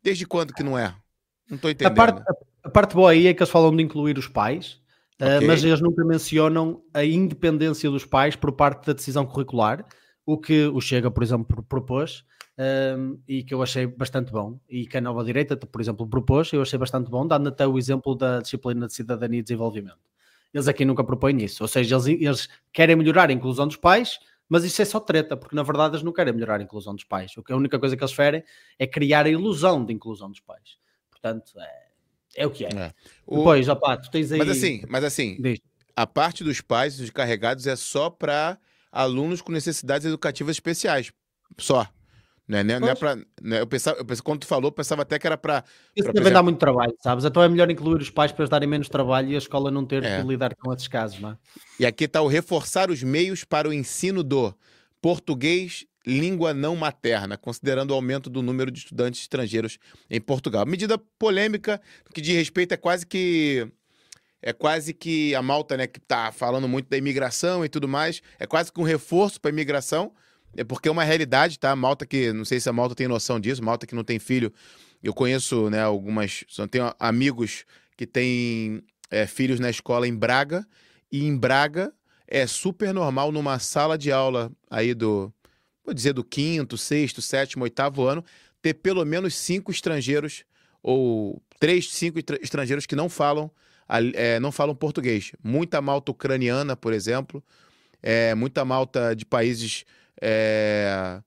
desde 0.04 0.26
quando 0.26 0.54
que 0.54 0.62
não 0.62 0.78
é? 0.78 0.94
Não 1.50 1.56
estou 1.56 1.72
entendendo. 1.72 1.94
A 1.94 1.96
parte, 1.96 2.22
a, 2.28 2.68
a 2.68 2.70
parte, 2.70 2.94
boa 2.94 3.12
aí 3.12 3.28
é 3.28 3.34
que 3.34 3.42
eles 3.42 3.50
falam 3.50 3.74
de 3.74 3.82
incluir 3.82 4.18
os 4.18 4.28
pais, 4.28 4.82
eh, 5.20 5.36
okay. 5.36 5.48
uh, 5.48 5.48
mas 5.48 5.64
eles 5.64 5.80
nunca 5.80 6.04
mencionam 6.04 6.82
a 6.94 7.06
independência 7.06 7.90
dos 7.90 8.04
pais 8.04 8.36
por 8.36 8.52
parte 8.52 8.88
da 8.88 8.94
decisão 8.94 9.26
curricular, 9.26 9.86
o 10.26 10.38
que 10.38 10.66
o 10.68 10.82
Chega, 10.82 11.10
por 11.10 11.24
exemplo, 11.24 11.64
propôs 11.64 12.26
um, 12.58 13.20
e 13.28 13.44
que 13.44 13.54
eu 13.54 13.62
achei 13.62 13.88
bastante 13.88 14.32
bom 14.32 14.60
e 14.70 14.86
que 14.86 14.98
a 14.98 15.02
nova 15.02 15.24
direita, 15.24 15.56
por 15.58 15.82
exemplo, 15.82 16.08
propôs, 16.08 16.52
eu 16.54 16.62
achei 16.62 16.78
bastante 16.78 17.10
bom, 17.10 17.26
dando 17.28 17.50
até 17.50 17.66
o 17.66 17.78
exemplo 17.78 18.16
da 18.16 18.40
disciplina 18.40 18.88
de 18.88 18.94
cidadania 18.94 19.40
e 19.40 19.44
desenvolvimento. 19.44 20.00
Eles 20.54 20.68
aqui 20.68 20.84
nunca 20.84 21.04
propõem 21.04 21.44
isso, 21.44 21.64
ou 21.64 21.68
seja, 21.68 21.96
eles, 21.96 22.08
eles 22.08 22.50
querem 22.74 22.96
melhorar 22.96 23.30
a 23.30 23.34
inclusão 23.34 23.68
dos 23.68 23.78
pais, 23.78 24.20
mas 24.50 24.66
isso 24.66 24.82
é 24.82 24.86
só 24.86 25.00
treta, 25.00 25.38
porque 25.38 25.56
na 25.56 25.64
verdade 25.64 25.96
eles 25.96 26.04
não 26.04 26.12
querem 26.12 26.34
melhorar 26.34 26.60
a 26.60 26.64
inclusão 26.64 26.94
dos 26.94 27.06
pais. 27.06 27.36
O 27.38 27.44
que 27.44 27.54
a 27.54 27.56
única 27.56 27.80
coisa 27.80 27.96
que 27.96 28.04
eles 28.04 28.14
querem 28.14 28.44
é 28.78 28.86
criar 28.86 29.26
a 29.26 29.30
ilusão 29.30 29.86
de 29.86 29.94
inclusão 29.94 30.30
dos 30.30 30.42
pais. 30.42 30.78
Portanto, 31.10 31.54
é, 31.58 31.88
é 32.36 32.46
o 32.46 32.52
que 32.52 32.66
é. 32.66 32.70
é. 32.70 32.94
O... 33.26 33.38
Depois, 33.38 33.70
opá, 33.70 33.96
tu 33.96 34.12
tens 34.12 34.30
aí. 34.32 34.40
Mas 34.40 34.50
assim, 34.50 34.84
mas 34.90 35.04
assim 35.06 35.38
a 35.96 36.08
parte 36.08 36.44
dos 36.44 36.62
pais, 36.62 36.98
dos 36.98 37.10
carregados, 37.10 37.68
é 37.68 37.76
só 37.76 38.10
para 38.10 38.58
alunos 38.92 39.42
com 39.42 39.52
necessidades 39.52 40.06
educativas 40.06 40.56
especiais. 40.56 41.12
Só. 41.58 41.88
Não 42.52 42.58
é, 42.58 42.80
não 42.82 42.90
é 42.90 42.96
pra, 42.96 43.16
né? 43.42 43.62
eu, 43.62 43.68
pensava, 43.68 43.98
eu 43.98 44.04
pensava, 44.04 44.24
quando 44.26 44.42
tu 44.42 44.46
falou, 44.46 44.70
pensava 44.74 45.04
até 45.04 45.18
que 45.18 45.26
era 45.26 45.38
para. 45.38 45.64
Isso 45.96 46.04
pra, 46.04 46.12
deve 46.12 46.26
exemplo... 46.26 46.34
dar 46.34 46.44
muito 46.44 46.60
trabalho, 46.60 46.94
sabes? 47.02 47.24
Então 47.24 47.42
é 47.42 47.48
melhor 47.48 47.72
incluir 47.72 48.02
os 48.02 48.10
pais 48.10 48.34
para 48.34 48.44
eles 48.44 48.50
darem 48.50 48.68
menos 48.68 48.90
trabalho 48.90 49.30
e 49.30 49.36
a 49.36 49.38
escola 49.38 49.72
não 49.72 49.86
ter 49.86 50.04
é. 50.04 50.20
que 50.22 50.28
lidar 50.28 50.54
com 50.56 50.74
esses 50.74 50.90
casos, 50.90 51.18
não 51.22 51.30
é? 51.30 51.38
E 51.80 51.86
aqui 51.86 52.04
está 52.04 52.22
o 52.22 52.28
reforçar 52.28 52.92
os 52.92 53.02
meios 53.02 53.46
para 53.46 53.70
o 53.70 53.74
ensino 53.74 54.22
do 54.22 54.54
português, 55.02 55.86
língua 56.06 56.54
não 56.54 56.76
materna, 56.76 57.38
considerando 57.38 57.92
o 57.92 57.94
aumento 57.94 58.30
do 58.30 58.42
número 58.42 58.70
de 58.70 58.80
estudantes 58.80 59.22
estrangeiros 59.22 59.80
em 60.10 60.20
Portugal. 60.20 60.66
Medida 60.66 60.98
polêmica, 61.18 61.80
que 62.14 62.20
diz 62.20 62.36
respeito 62.36 62.74
é 62.74 62.78
quase 62.78 63.08
que 63.08 63.66
é 64.42 64.52
quase 64.52 64.94
que 64.94 65.34
a 65.36 65.42
Malta, 65.42 65.78
né, 65.78 65.88
que 65.88 66.00
está 66.00 66.34
falando 66.34 66.68
muito 66.68 66.90
da 66.90 66.98
imigração 66.98 67.64
e 67.64 67.70
tudo 67.70 67.88
mais, 67.88 68.22
é 68.38 68.46
quase 68.46 68.74
que 68.74 68.82
um 68.82 68.84
reforço 68.84 69.40
para 69.40 69.52
a 69.52 69.54
imigração 69.54 70.12
é 70.56 70.64
porque 70.64 70.90
é 70.90 70.92
uma 70.92 71.04
realidade, 71.04 71.58
tá? 71.58 71.76
Malta 71.76 72.06
que, 72.06 72.34
não 72.34 72.46
sei 72.46 72.60
se 72.60 72.70
a 72.70 72.74
Malta 72.74 72.96
tem 72.96 73.08
noção 73.08 73.40
disso, 73.40 73.64
Malta 73.64 73.88
que 73.88 73.96
não 73.96 74.04
tem 74.04 74.20
filho. 74.20 74.54
Eu 75.02 75.14
conheço, 75.14 75.70
né, 75.70 75.82
algumas, 75.82 76.44
tenho 76.70 76.94
amigos 77.00 77.66
que 77.98 78.06
têm 78.06 78.84
é, 79.10 79.26
filhos 79.26 79.60
na 79.60 79.70
escola 79.70 80.08
em 80.08 80.16
Braga, 80.16 80.66
e 81.12 81.26
em 81.26 81.36
Braga 81.36 81.94
é 82.28 82.46
super 82.48 82.94
normal 82.94 83.32
numa 83.32 83.60
sala 83.60 83.98
de 83.98 84.12
aula 84.12 84.52
aí 84.70 84.94
do, 84.94 85.34
vou 85.84 85.94
dizer, 85.94 86.14
do 86.14 86.24
quinto, 86.24 86.78
sexto, 86.78 87.22
sétimo, 87.22 87.64
oitavo 87.64 88.06
ano, 88.06 88.24
ter 88.62 88.76
pelo 88.76 89.04
menos 89.06 89.36
cinco 89.36 89.72
estrangeiros, 89.72 90.46
ou 90.84 91.42
três, 91.60 91.92
cinco 91.92 92.20
estrangeiros 92.42 92.86
que 92.86 92.96
não 92.96 93.10
falam 93.10 93.52
é, 94.14 94.40
não 94.40 94.52
falam 94.52 94.74
português. 94.74 95.34
Muita 95.44 95.82
malta 95.82 96.12
ucraniana, 96.12 96.78
por 96.78 96.94
exemplo, 96.94 97.44
é, 98.02 98.34
muita 98.34 98.64
malta 98.64 99.14
de 99.14 99.26
países 99.26 99.84
é, 100.22 101.22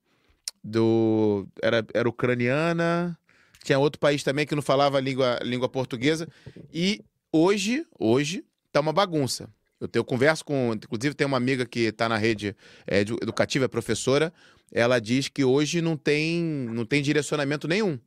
do 0.62 1.46
era, 1.60 1.84
era 1.92 2.08
ucraniana, 2.08 3.18
tinha 3.64 3.78
outro 3.78 3.98
país 3.98 4.22
também 4.22 4.46
que 4.46 4.54
não 4.54 4.62
falava 4.62 5.00
língua, 5.00 5.38
língua 5.42 5.68
portuguesa. 5.68 6.28
E 6.72 7.02
hoje, 7.32 7.84
hoje, 7.98 8.44
tá 8.70 8.80
uma 8.80 8.92
bagunça. 8.92 9.48
Eu, 9.80 9.88
tenho, 9.88 10.00
eu 10.00 10.04
converso 10.04 10.44
com, 10.44 10.72
inclusive 10.74 11.14
tem 11.14 11.26
uma 11.26 11.36
amiga 11.36 11.66
que 11.66 11.80
está 11.80 12.08
na 12.08 12.16
rede 12.16 12.56
é, 12.86 13.00
educativa, 13.00 13.64
é 13.64 13.68
professora, 13.68 14.32
ela 14.70 15.00
diz 15.00 15.28
que 15.28 15.44
hoje 15.44 15.80
não 15.80 15.96
tem, 15.96 16.42
não 16.42 16.84
tem 16.84 17.02
direcionamento 17.02 17.66
nenhum. 17.66 17.98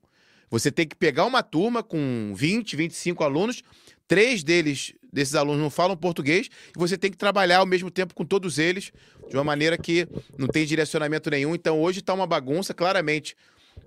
Você 0.50 0.72
tem 0.72 0.88
que 0.88 0.96
pegar 0.96 1.26
uma 1.26 1.44
turma 1.44 1.84
com 1.84 2.34
20, 2.36 2.76
25 2.76 3.24
alunos, 3.24 3.64
três 4.08 4.44
deles, 4.44 4.94
desses 5.12 5.36
alunos 5.36 5.62
não 5.62 5.70
falam 5.70 5.96
português, 5.96 6.50
e 6.76 6.80
você 6.80 6.98
tem 6.98 7.12
que 7.12 7.18
trabalhar 7.18 7.58
ao 7.58 7.66
mesmo 7.66 7.90
tempo 7.90 8.14
com 8.14 8.26
todos 8.26 8.58
eles, 8.58 8.92
de 9.30 9.36
uma 9.36 9.44
maneira 9.44 9.78
que 9.78 10.08
não 10.38 10.48
tem 10.48 10.66
direcionamento 10.66 11.30
nenhum. 11.30 11.56
Então 11.56 11.82
hoje 11.82 12.00
está 12.00 12.14
uma 12.14 12.28
bagunça, 12.28 12.74
claramente. 12.74 13.36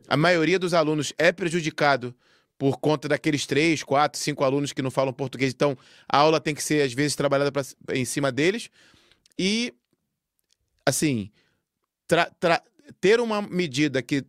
A 0.09 0.17
maioria 0.17 0.59
dos 0.59 0.75
alunos 0.75 1.13
é 1.19 1.33
prejudicado 1.33 2.15
por 2.59 2.79
conta 2.79 3.09
daqueles 3.09 3.47
três, 3.47 3.83
quatro, 3.83 4.21
cinco 4.21 4.45
alunos 4.45 4.73
que 4.73 4.83
não 4.83 4.91
falam 4.91 5.15
português. 5.15 5.51
Então, 5.51 5.79
a 6.07 6.19
aula 6.19 6.39
tem 6.39 6.55
que 6.55 6.63
ser, 6.63 6.83
às 6.83 6.93
vezes, 6.93 7.17
trabalhada 7.17 7.51
pra, 7.51 7.63
em 7.95 8.05
cima 8.05 8.31
deles. 8.31 8.69
E, 9.39 9.73
assim, 10.85 11.31
ter 13.01 13.19
uma 13.19 13.41
medida 13.41 14.03
que 14.03 14.23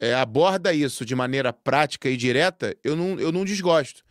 é, 0.00 0.14
aborda 0.14 0.72
isso 0.72 1.04
de 1.04 1.14
maneira 1.14 1.52
prática 1.52 2.08
e 2.08 2.16
direta, 2.16 2.74
eu 2.82 2.96
não, 2.96 3.20
eu 3.20 3.30
não 3.30 3.44
desgosto. 3.44 4.02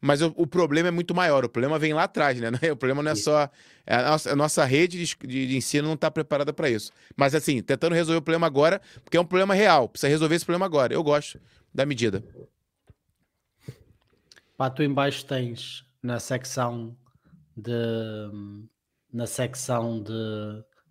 Mas 0.00 0.22
o, 0.22 0.32
o, 0.36 0.46
problema 0.46 0.88
é 0.88 0.90
muito 0.90 1.14
maior. 1.14 1.44
O 1.44 1.48
problema 1.48 1.78
vem 1.78 1.92
lá 1.92 2.04
atrás, 2.04 2.40
né? 2.40 2.50
O 2.72 2.76
problema 2.76 3.02
não 3.02 3.10
é 3.10 3.14
só. 3.14 3.50
É 3.84 3.96
a, 3.96 4.10
nossa, 4.10 4.32
a 4.32 4.36
nossa 4.36 4.64
rede 4.64 5.04
de, 5.04 5.16
de, 5.26 5.56
ensino 5.56 5.88
não 5.88 5.94
está 5.94 6.10
preparada 6.10 6.52
para 6.52 6.70
isso. 6.70 6.92
Mas, 7.16 7.34
assim, 7.34 7.60
tentando 7.60 7.94
resolver 7.94 8.18
o 8.18 8.22
problema 8.22 8.46
agora, 8.46 8.80
porque 9.02 9.16
é 9.16 9.20
um 9.20 9.24
problema 9.24 9.54
real. 9.54 9.88
Precisa 9.88 10.08
resolver 10.08 10.36
esse 10.36 10.44
problema 10.44 10.66
agora. 10.66 10.94
Eu 10.94 11.02
gosto 11.02 11.40
da 11.74 11.84
medida. 11.84 12.22
Pá, 14.56 14.70
tu 14.70 14.82
embaixo 14.82 15.24
tens 15.26 15.84
na 16.02 16.20
secção 16.20 16.96
de. 17.56 17.72
Na 19.12 19.26
secção 19.26 20.02
de 20.02 20.12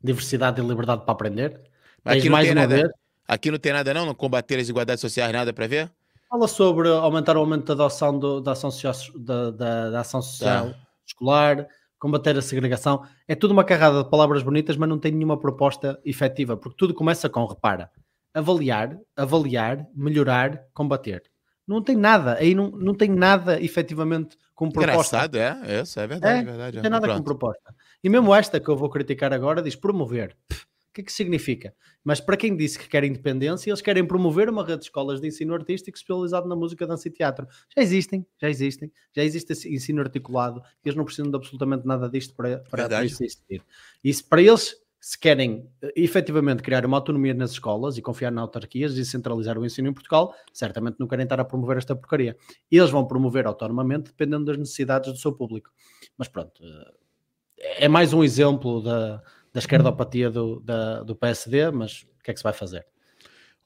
diversidade 0.03 0.59
e 0.59 0.65
liberdade 0.65 1.03
para 1.03 1.11
aprender. 1.13 1.61
Tens 2.03 2.17
Aqui 2.17 2.29
mais 2.29 2.47
uma 2.47 2.55
nada. 2.55 2.75
vez. 2.75 2.89
Aqui 3.27 3.51
não 3.51 3.59
tem 3.59 3.73
nada, 3.73 3.93
não? 3.93 4.05
Não 4.05 4.15
combater 4.15 4.55
as 4.55 4.61
desigualdades 4.61 5.01
sociais, 5.01 5.31
nada 5.31 5.53
para 5.53 5.67
ver? 5.67 5.91
Fala 6.29 6.47
sobre 6.47 6.89
aumentar 6.89 7.37
o 7.37 7.39
aumento 7.39 7.65
da 7.65 7.73
adoção 7.73 8.17
do, 8.19 8.41
da, 8.41 8.51
ação 8.51 8.69
social, 8.69 8.93
da, 9.17 9.51
da, 9.51 9.89
da 9.91 9.99
ação 10.01 10.21
social 10.21 10.71
tá. 10.71 10.79
escolar, 11.05 11.67
combater 11.97 12.37
a 12.37 12.41
segregação. 12.41 13.03
É 13.27 13.33
tudo 13.33 13.51
uma 13.51 13.63
carrada 13.63 14.03
de 14.03 14.09
palavras 14.09 14.43
bonitas, 14.43 14.75
mas 14.75 14.89
não 14.89 14.99
tem 14.99 15.11
nenhuma 15.11 15.39
proposta 15.39 15.99
efetiva, 16.03 16.57
porque 16.57 16.75
tudo 16.77 16.93
começa 16.93 17.29
com, 17.29 17.45
repara, 17.45 17.89
avaliar, 18.33 18.97
avaliar, 19.15 19.87
melhorar, 19.95 20.65
combater. 20.73 21.23
Não 21.65 21.81
tem 21.81 21.95
nada, 21.95 22.35
aí 22.35 22.53
não, 22.53 22.71
não 22.71 22.93
tem 22.93 23.09
nada 23.09 23.61
efetivamente 23.61 24.37
como 24.53 24.71
proposta. 24.71 25.17
Engraçado, 25.27 25.35
é, 25.37 25.81
isso 25.81 25.99
é 25.99 26.07
verdade, 26.07 26.37
é, 26.37 26.41
é 26.41 26.43
verdade. 26.45 26.75
Não 26.77 26.81
tem 26.81 26.91
nada 26.91 27.07
Pronto. 27.07 27.23
como 27.23 27.25
proposta. 27.25 27.75
E 28.03 28.09
mesmo 28.09 28.33
esta 28.33 28.59
que 28.59 28.69
eu 28.69 28.75
vou 28.77 28.89
criticar 28.89 29.33
agora 29.33 29.61
diz 29.61 29.75
promover. 29.75 30.35
Pff, 30.47 30.66
que 30.97 31.01
é 31.01 31.03
que 31.03 31.13
significa? 31.13 31.73
Mas 32.03 32.19
para 32.19 32.35
quem 32.35 32.55
disse 32.55 32.79
que 32.79 32.87
quer 32.87 33.03
independência, 33.03 33.69
eles 33.69 33.81
querem 33.81 34.05
promover 34.05 34.49
uma 34.49 34.65
rede 34.65 34.79
de 34.79 34.85
escolas 34.85 35.21
de 35.21 35.27
ensino 35.27 35.53
artístico 35.53 35.95
especializado 35.95 36.47
na 36.47 36.55
música, 36.55 36.87
dança 36.87 37.07
e 37.07 37.11
teatro. 37.11 37.47
Já 37.75 37.83
existem, 37.83 38.25
já 38.41 38.49
existem, 38.49 38.91
já 39.15 39.23
existe 39.23 39.53
esse 39.53 39.73
ensino 39.73 40.01
articulado, 40.01 40.61
eles 40.83 40.95
não 40.95 41.05
precisam 41.05 41.29
de 41.29 41.37
absolutamente 41.37 41.85
nada 41.85 42.09
disto 42.09 42.33
para, 42.33 42.59
para, 42.69 42.89
para 42.89 43.05
isso 43.05 43.23
existir. 43.23 43.63
E 44.03 44.11
se 44.11 44.23
para 44.23 44.41
eles 44.41 44.75
se 44.99 45.19
querem 45.19 45.69
eh, 45.83 45.93
efetivamente 45.95 46.63
criar 46.63 46.83
uma 46.85 46.97
autonomia 46.97 47.33
nas 47.33 47.51
escolas 47.51 47.97
e 47.97 48.01
confiar 48.01 48.31
na 48.31 48.41
autarquias 48.41 48.97
e 48.97 49.05
centralizar 49.05 49.57
o 49.57 49.65
ensino 49.65 49.87
em 49.87 49.93
Portugal, 49.93 50.33
certamente 50.51 50.99
não 50.99 51.07
querem 51.07 51.23
estar 51.23 51.39
a 51.39 51.45
promover 51.45 51.77
esta 51.77 51.95
porcaria. 51.95 52.35
Eles 52.71 52.89
vão 52.89 53.05
promover 53.05 53.45
autonomamente, 53.45 54.05
dependendo 54.05 54.45
das 54.45 54.57
necessidades 54.57 55.11
do 55.11 55.19
seu 55.19 55.31
público. 55.31 55.69
Mas 56.17 56.27
pronto, 56.27 56.63
eh, 56.63 57.85
é 57.85 57.87
mais 57.87 58.13
um 58.13 58.23
exemplo 58.23 58.81
da, 58.81 59.21
da 59.57 59.59
esquerdopatia 59.59 60.29
do, 60.29 60.59
da, 60.59 61.01
do 61.01 61.15
PSD, 61.15 61.71
mas 61.71 62.03
o 62.03 62.23
que 62.23 62.29
é 62.29 62.33
que 62.33 62.39
se 62.39 62.43
vai 62.43 62.53
fazer? 62.53 62.85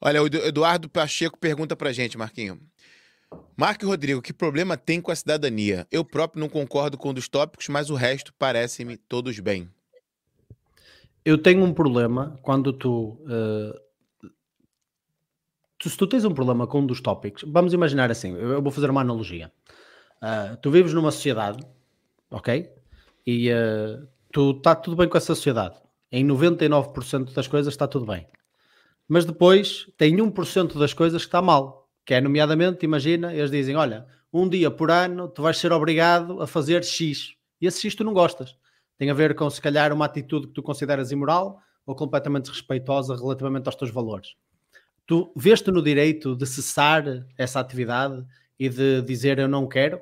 Olha, 0.00 0.22
o 0.22 0.26
Eduardo 0.26 0.88
Pacheco 0.88 1.38
pergunta 1.38 1.76
pra 1.76 1.92
gente, 1.92 2.16
Marquinho. 2.16 2.58
Marco 3.54 3.84
e 3.84 3.86
Rodrigo, 3.86 4.22
que 4.22 4.32
problema 4.32 4.74
tem 4.74 5.02
com 5.02 5.10
a 5.10 5.14
cidadania? 5.14 5.86
Eu 5.90 6.02
próprio 6.02 6.40
não 6.40 6.48
concordo 6.48 6.96
com 6.96 7.10
um 7.10 7.14
dos 7.14 7.28
tópicos, 7.28 7.68
mas 7.68 7.90
o 7.90 7.94
resto 7.94 8.32
parece-me 8.38 8.96
todos 8.96 9.38
bem. 9.38 9.68
Eu 11.22 11.36
tenho 11.36 11.62
um 11.62 11.74
problema 11.74 12.38
quando 12.40 12.72
tu, 12.72 13.18
uh, 13.26 13.78
tu, 15.78 15.90
Se 15.90 15.96
tu 15.98 16.06
tens 16.06 16.24
um 16.24 16.32
problema 16.32 16.66
com 16.66 16.80
um 16.80 16.86
dos 16.86 17.02
tópicos, 17.02 17.44
vamos 17.46 17.74
imaginar 17.74 18.10
assim, 18.10 18.34
eu 18.34 18.62
vou 18.62 18.72
fazer 18.72 18.88
uma 18.88 19.02
analogia. 19.02 19.52
Uh, 20.22 20.56
tu 20.56 20.70
vives 20.70 20.94
numa 20.94 21.10
sociedade, 21.10 21.62
ok? 22.30 22.72
E 23.26 23.52
uh, 23.52 24.08
tu 24.32 24.52
está 24.52 24.74
tudo 24.74 24.96
bem 24.96 25.06
com 25.06 25.18
essa 25.18 25.34
sociedade. 25.34 25.81
Em 26.12 26.26
99% 26.26 27.32
das 27.32 27.48
coisas 27.48 27.72
está 27.72 27.88
tudo 27.88 28.04
bem. 28.04 28.28
Mas 29.08 29.24
depois 29.24 29.90
tem 29.96 30.14
1% 30.16 30.78
das 30.78 30.92
coisas 30.92 31.22
que 31.22 31.28
está 31.28 31.40
mal. 31.40 31.88
Que 32.04 32.14
é, 32.14 32.20
nomeadamente, 32.20 32.84
imagina, 32.84 33.34
eles 33.34 33.50
dizem: 33.50 33.74
olha, 33.74 34.06
um 34.30 34.46
dia 34.46 34.70
por 34.70 34.90
ano 34.90 35.26
tu 35.26 35.40
vais 35.40 35.56
ser 35.56 35.72
obrigado 35.72 36.42
a 36.42 36.46
fazer 36.46 36.84
X. 36.84 37.34
E 37.58 37.66
esse 37.66 37.80
X 37.80 37.94
tu 37.94 38.04
não 38.04 38.12
gostas. 38.12 38.58
Tem 38.98 39.08
a 39.08 39.14
ver 39.14 39.34
com, 39.34 39.48
se 39.48 39.60
calhar, 39.60 39.90
uma 39.90 40.04
atitude 40.04 40.48
que 40.48 40.52
tu 40.52 40.62
consideras 40.62 41.10
imoral 41.10 41.58
ou 41.86 41.96
completamente 41.96 42.44
desrespeitosa 42.44 43.16
relativamente 43.16 43.66
aos 43.66 43.74
teus 43.74 43.90
valores. 43.90 44.34
Tu 45.06 45.32
vês-te 45.34 45.70
no 45.70 45.82
direito 45.82 46.36
de 46.36 46.46
cessar 46.46 47.04
essa 47.38 47.58
atividade 47.58 48.24
e 48.58 48.68
de 48.68 49.00
dizer 49.02 49.38
eu 49.38 49.48
não 49.48 49.66
quero, 49.66 50.00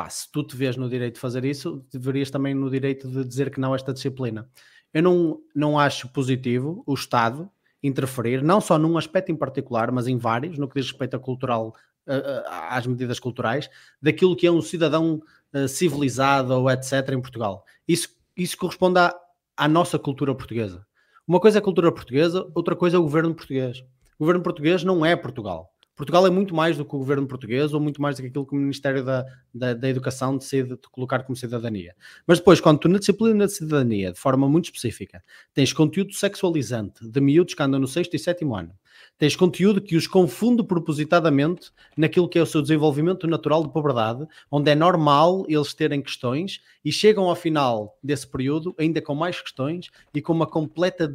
Pá, 0.00 0.08
se 0.08 0.32
tu 0.32 0.42
te 0.42 0.56
vês 0.56 0.78
no 0.78 0.88
direito 0.88 1.16
de 1.16 1.20
fazer 1.20 1.44
isso, 1.44 1.84
deverias 1.92 2.30
também 2.30 2.54
no 2.54 2.70
direito 2.70 3.06
de 3.06 3.22
dizer 3.22 3.50
que 3.50 3.60
não 3.60 3.74
esta 3.74 3.92
disciplina. 3.92 4.48
Eu 4.92 5.02
não, 5.02 5.40
não 5.54 5.78
acho 5.78 6.08
positivo 6.08 6.82
o 6.86 6.94
Estado 6.94 7.50
interferir, 7.82 8.42
não 8.42 8.60
só 8.60 8.78
num 8.78 8.98
aspecto 8.98 9.32
em 9.32 9.36
particular, 9.36 9.90
mas 9.90 10.06
em 10.06 10.18
vários, 10.18 10.58
no 10.58 10.68
que 10.68 10.78
diz 10.78 10.90
respeito 10.90 11.16
a 11.16 11.18
cultural, 11.18 11.74
às 12.68 12.86
medidas 12.86 13.20
culturais, 13.20 13.70
daquilo 14.00 14.36
que 14.36 14.46
é 14.46 14.50
um 14.50 14.60
cidadão 14.60 15.22
uh, 15.54 15.68
civilizado 15.68 16.52
ou 16.54 16.70
etc. 16.70 17.10
em 17.10 17.20
Portugal. 17.20 17.64
Isso, 17.86 18.08
isso 18.36 18.56
corresponde 18.56 18.98
à, 18.98 19.14
à 19.56 19.68
nossa 19.68 19.98
cultura 19.98 20.34
portuguesa. 20.34 20.84
Uma 21.26 21.40
coisa 21.40 21.58
é 21.58 21.60
a 21.60 21.62
cultura 21.62 21.92
portuguesa, 21.92 22.50
outra 22.54 22.74
coisa 22.74 22.96
é 22.96 23.00
o 23.00 23.02
governo 23.02 23.34
português. 23.34 23.84
O 24.18 24.24
governo 24.24 24.42
português 24.42 24.82
não 24.82 25.06
é 25.06 25.14
Portugal. 25.14 25.72
Portugal 26.00 26.26
é 26.26 26.30
muito 26.30 26.54
mais 26.54 26.78
do 26.78 26.84
que 26.86 26.96
o 26.96 26.98
governo 26.98 27.26
português 27.26 27.74
ou 27.74 27.78
muito 27.78 28.00
mais 28.00 28.16
do 28.16 28.22
que 28.22 28.28
aquilo 28.28 28.46
que 28.46 28.54
o 28.54 28.58
Ministério 28.58 29.04
da, 29.04 29.22
da, 29.52 29.74
da 29.74 29.86
Educação 29.86 30.38
decide 30.38 30.70
de 30.70 30.88
colocar 30.90 31.22
como 31.24 31.36
cidadania. 31.36 31.94
Mas 32.26 32.38
depois, 32.38 32.58
quando 32.58 32.78
tu 32.78 32.88
na 32.88 32.98
disciplina 32.98 33.44
de 33.44 33.52
cidadania, 33.52 34.10
de 34.10 34.18
forma 34.18 34.48
muito 34.48 34.64
específica, 34.64 35.22
tens 35.52 35.74
conteúdo 35.74 36.14
sexualizante 36.14 37.06
de 37.06 37.20
miúdos 37.20 37.52
que 37.52 37.62
andam 37.62 37.78
no 37.78 37.86
sexto 37.86 38.16
e 38.16 38.18
sétimo 38.18 38.56
ano, 38.56 38.72
tens 39.18 39.36
conteúdo 39.36 39.78
que 39.78 39.94
os 39.94 40.06
confunde 40.06 40.64
propositadamente 40.64 41.70
naquilo 41.94 42.30
que 42.30 42.38
é 42.38 42.42
o 42.42 42.46
seu 42.46 42.62
desenvolvimento 42.62 43.26
natural 43.26 43.62
de 43.62 43.70
pobreza, 43.70 44.26
onde 44.50 44.70
é 44.70 44.74
normal 44.74 45.44
eles 45.48 45.74
terem 45.74 46.00
questões 46.00 46.62
e 46.82 46.90
chegam 46.90 47.28
ao 47.28 47.36
final 47.36 47.98
desse 48.02 48.26
período 48.26 48.74
ainda 48.78 49.02
com 49.02 49.14
mais 49.14 49.38
questões 49.38 49.90
e 50.14 50.22
com 50.22 50.32
uma 50.32 50.46
completa 50.46 51.14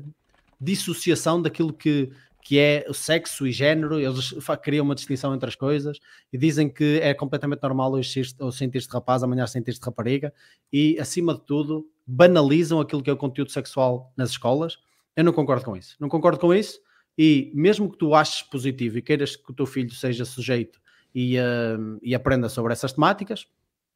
dissociação 0.61 1.41
daquilo 1.41 1.73
que 1.73 2.11
que 2.45 2.59
é 2.59 2.85
o 2.87 2.93
sexo 2.93 3.47
e 3.47 3.51
género, 3.51 3.99
eles 3.99 4.35
criam 4.61 4.85
uma 4.85 4.93
distinção 4.93 5.33
entre 5.33 5.49
as 5.49 5.55
coisas 5.55 5.99
e 6.31 6.37
dizem 6.37 6.69
que 6.69 6.99
é 7.01 7.11
completamente 7.11 7.63
normal 7.63 7.93
hoje 7.93 8.23
sentir-se 8.51 8.87
rapaz, 8.87 9.23
amanhã 9.23 9.47
sentir-se 9.47 9.81
rapariga 9.83 10.31
e, 10.71 10.95
acima 10.99 11.33
de 11.33 11.41
tudo, 11.41 11.89
banalizam 12.05 12.79
aquilo 12.79 13.01
que 13.01 13.09
é 13.09 13.13
o 13.13 13.17
conteúdo 13.17 13.49
sexual 13.49 14.13
nas 14.15 14.29
escolas. 14.29 14.77
Eu 15.15 15.23
não 15.23 15.33
concordo 15.33 15.65
com 15.65 15.75
isso. 15.75 15.95
Não 15.99 16.07
concordo 16.07 16.39
com 16.39 16.53
isso 16.53 16.79
e 17.17 17.51
mesmo 17.55 17.91
que 17.91 17.97
tu 17.97 18.13
aches 18.13 18.43
positivo 18.43 18.99
e 18.99 19.01
queiras 19.01 19.35
que 19.35 19.51
o 19.51 19.55
teu 19.55 19.65
filho 19.65 19.89
seja 19.89 20.23
sujeito 20.23 20.79
e, 21.15 21.39
uh, 21.39 21.99
e 22.03 22.13
aprenda 22.13 22.47
sobre 22.47 22.73
essas 22.73 22.93
temáticas, 22.93 23.47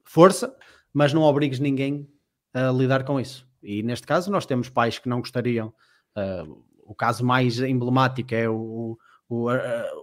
força, 0.04 0.56
mas 0.92 1.14
não 1.14 1.22
obrigues 1.22 1.60
ninguém 1.60 2.10
a 2.52 2.72
lidar 2.72 3.04
com 3.04 3.20
isso. 3.20 3.48
E 3.62 3.84
neste 3.84 4.08
caso 4.08 4.32
nós 4.32 4.48
temos 4.48 4.70
pais 4.70 4.98
que 4.98 5.08
não 5.08 5.20
gostariam 5.20 5.72
uh, 6.18 6.64
o 6.90 6.96
caso 6.96 7.24
mais 7.24 7.60
emblemático 7.60 8.34
é 8.34 8.50
o, 8.50 8.98
o, 9.30 9.48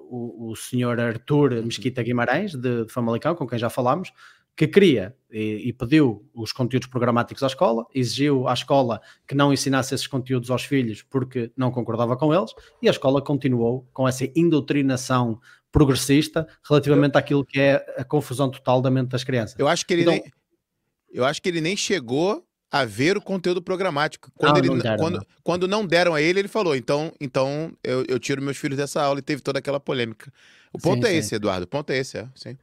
o, 0.09 0.51
o 0.53 0.57
senhor 0.57 1.01
Arthur 1.01 1.61
Mesquita 1.65 2.01
Guimarães, 2.01 2.55
de, 2.55 2.85
de 2.85 2.93
Famalicão, 2.93 3.35
com 3.35 3.45
quem 3.45 3.59
já 3.59 3.69
falámos, 3.69 4.13
que 4.55 4.69
queria 4.69 5.15
e, 5.31 5.69
e, 5.69 5.73
pediu 5.73 6.25
os 6.33 6.53
conteúdos 6.53 6.89
programáticos 6.89 7.43
à 7.43 7.49
escola, 7.49 7.85
exigiu 7.93 8.47
à 8.47 8.55
escola 8.55 9.03
que 9.27 9.35
não 9.35 9.53
ensinasse 9.53 9.95
esses 9.97 10.07
conteúdos 10.07 10.49
aos 10.49 10.65
filhos 10.65 11.03
porque 11.03 11.51
não 11.57 11.73
concordava 11.73 12.17
com 12.17 12.33
eles, 12.33 12.53
e 12.81 12.87
a 12.89 12.93
escola 12.93 13.21
continuou 13.21 13.87
com 13.93 14.07
essa 14.07 14.25
indoutrinação 14.37 15.41
progressista 15.73 16.47
relativamente 16.67 17.19
àquilo 17.19 17.45
que 17.45 17.59
é 17.59 17.85
a 17.99 18.05
confusão 18.05 18.49
total 18.49 18.81
da 18.81 18.91
mente 18.91 19.09
das 19.09 19.25
crianças. 19.25 19.59
Eu 19.59 19.67
acho 19.67 19.85
que 19.85 19.93
ele, 19.93 20.03
então, 20.03 20.15
nem, 20.15 20.33
eu 21.11 21.25
acho 21.25 21.43
que 21.43 21.49
ele 21.49 21.61
nem 21.61 21.77
chegou 21.77 22.46
a 22.71 22.85
ver 22.85 23.17
o 23.17 23.21
conteúdo 23.21 23.63
programático. 23.63 24.31
Quando, 24.35 24.53
não, 24.53 24.59
ele, 24.59 24.69
não 24.69 24.79
deram, 24.79 24.97
quando, 24.97 25.15
não. 25.15 25.27
quando 25.43 25.69
não 25.69 25.87
deram 25.87 26.15
a 26.15 26.21
ele, 26.21 26.41
ele 26.41 26.49
falou: 26.49 26.75
então, 26.75 27.13
então 27.21 27.73
eu, 27.83 28.05
eu 28.09 28.19
tiro 28.19 28.43
meus 28.43 28.57
filhos 28.57 28.77
dessa 28.77 29.03
aula 29.03 29.19
e 29.19 29.23
teve 29.23 29.43
toda 29.43 29.59
aquela 29.59 29.81
polêmica. 29.81 30.33
O 30.73 30.79
ponto 30.79 31.07
sim, 31.07 31.09
é 31.09 31.13
sim. 31.13 31.19
esse, 31.19 31.35
Eduardo. 31.35 31.65
O 31.65 31.69
ponto 31.69 31.91
é 31.91 31.99
esse, 31.99 32.19
é. 32.19 32.29
Sim. 32.35 32.57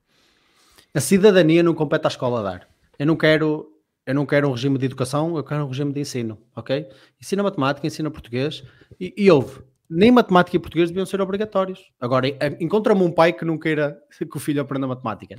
A 0.94 1.00
cidadania 1.00 1.64
não 1.64 1.74
compete 1.74 2.06
à 2.06 2.08
escola 2.08 2.40
a 2.40 2.44
dar. 2.44 2.68
Eu 3.00 3.08
não 3.08 3.16
quero. 3.16 3.70
Eu 4.06 4.14
não 4.14 4.26
quero 4.26 4.50
um 4.50 4.52
regime 4.52 4.78
de 4.78 4.86
educação, 4.86 5.38
eu 5.38 5.44
quero 5.46 5.64
um 5.64 5.70
regime 5.70 5.94
de 5.94 6.02
ensino, 6.02 6.38
ok? 6.54 6.90
Ensina 7.22 7.42
matemática, 7.42 7.88
ensina 7.88 8.12
português 8.12 8.62
e, 9.00 9.14
e 9.16 9.32
houve. 9.32 9.62
Nem 9.90 10.12
matemática 10.12 10.58
e 10.58 10.60
português 10.60 10.90
deviam 10.90 11.06
ser 11.06 11.22
obrigatórios. 11.22 11.80
Agora, 12.02 12.28
encontra-me 12.60 13.02
um 13.02 13.12
pai 13.12 13.32
que 13.32 13.46
não 13.46 13.58
queira 13.58 13.98
que 14.20 14.36
o 14.38 14.40
filho 14.42 14.62
aprenda 14.62 14.88
matemática. 14.88 15.38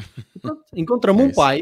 Encontra-me 0.74 1.20
é 1.20 1.24
um 1.24 1.32
pai 1.32 1.60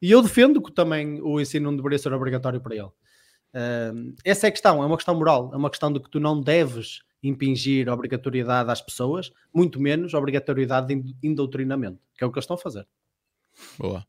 e 0.00 0.10
eu 0.10 0.22
defendo 0.22 0.62
que 0.62 0.72
também 0.72 1.20
o 1.20 1.40
ensino 1.40 1.70
não 1.70 1.76
deveria 1.76 1.98
ser 1.98 2.12
obrigatório 2.12 2.60
para 2.60 2.74
ele. 2.74 2.84
Uh, 2.84 4.14
essa 4.24 4.46
é 4.46 4.48
a 4.48 4.52
questão, 4.52 4.82
é 4.82 4.86
uma 4.86 4.96
questão 4.96 5.14
moral, 5.14 5.50
é 5.52 5.56
uma 5.56 5.70
questão 5.70 5.92
de 5.92 6.00
que 6.00 6.08
tu 6.08 6.20
não 6.20 6.40
deves 6.40 7.02
impingir 7.22 7.88
obrigatoriedade 7.88 8.70
às 8.70 8.80
pessoas, 8.80 9.30
muito 9.52 9.80
menos 9.80 10.14
obrigatoriedade 10.14 10.94
de 10.94 11.16
indoutrinamento, 11.22 12.00
que 12.16 12.24
é 12.24 12.26
o 12.26 12.32
que 12.32 12.38
eles 12.38 12.44
estão 12.44 12.56
a 12.56 12.58
fazer. 12.58 12.86
Boa. 13.78 14.06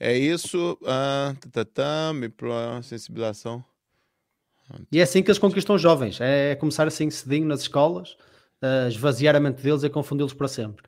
É 0.00 0.16
isso, 0.16 0.78
ah, 0.86 1.34
tá, 1.52 1.64
tá, 1.64 2.12
tá, 2.12 2.82
sensibilização. 2.82 3.64
E 4.92 5.00
é 5.00 5.02
assim 5.02 5.22
que 5.22 5.30
eles 5.30 5.38
conquistam 5.38 5.76
os 5.76 5.82
jovens, 5.82 6.20
é 6.20 6.54
começar 6.54 6.86
assim 6.86 7.10
cedinho 7.10 7.46
nas 7.46 7.62
escolas, 7.62 8.12
uh, 8.62 8.88
esvaziar 8.88 9.34
a 9.34 9.40
mente 9.40 9.62
deles 9.62 9.82
e 9.82 9.90
confundi-los 9.90 10.34
para 10.34 10.46
sempre. 10.46 10.86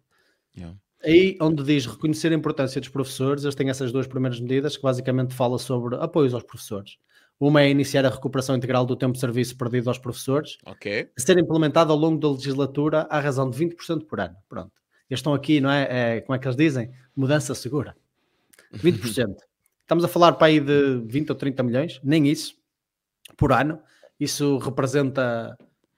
Yeah. 0.57 0.79
Aí 1.03 1.37
onde 1.41 1.63
diz 1.63 1.87
reconhecer 1.87 2.31
a 2.33 2.35
importância 2.35 2.81
dos 2.81 2.91
professores, 2.91 3.45
eles 3.45 3.55
têm 3.55 3.71
essas 3.71 3.91
duas 3.91 4.07
primeiras 4.07 4.39
medidas 4.39 4.77
que 4.77 4.83
basicamente 4.83 5.35
fala 5.35 5.59
sobre 5.59 5.97
apoios 5.97 6.35
aos 6.35 6.43
professores. 6.43 6.99
Uma 7.39 7.63
é 7.63 7.71
iniciar 7.71 8.05
a 8.05 8.11
recuperação 8.11 8.55
integral 8.55 8.85
do 8.85 8.95
tempo 8.95 9.15
de 9.15 9.21
serviço 9.21 9.57
perdido 9.57 9.89
aos 9.89 9.97
professores, 9.97 10.59
okay. 10.67 11.09
a 11.17 11.21
ser 11.21 11.39
implementada 11.39 11.91
ao 11.91 11.99
longo 11.99 12.21
da 12.21 12.31
legislatura 12.31 13.07
à 13.09 13.19
razão 13.19 13.49
de 13.49 13.59
20% 13.59 14.05
por 14.05 14.21
ano. 14.21 14.37
Pronto. 14.47 14.71
Eles 15.09 15.21
estão 15.21 15.33
aqui, 15.33 15.59
não 15.59 15.71
é? 15.71 16.17
é? 16.17 16.21
Como 16.21 16.37
é 16.37 16.39
que 16.39 16.47
eles 16.47 16.57
dizem? 16.57 16.91
Mudança 17.17 17.55
segura. 17.55 17.97
20%. 18.75 19.35
Estamos 19.81 20.05
a 20.05 20.09
falar 20.09 20.35
para 20.35 20.49
aí 20.49 20.61
de 20.61 21.01
20 21.07 21.31
ou 21.31 21.35
30 21.35 21.63
milhões, 21.63 22.01
nem 22.05 22.29
isso, 22.29 22.55
por 23.37 23.53
ano. 23.53 23.81
Isso 24.21 24.59
representa 24.59 25.57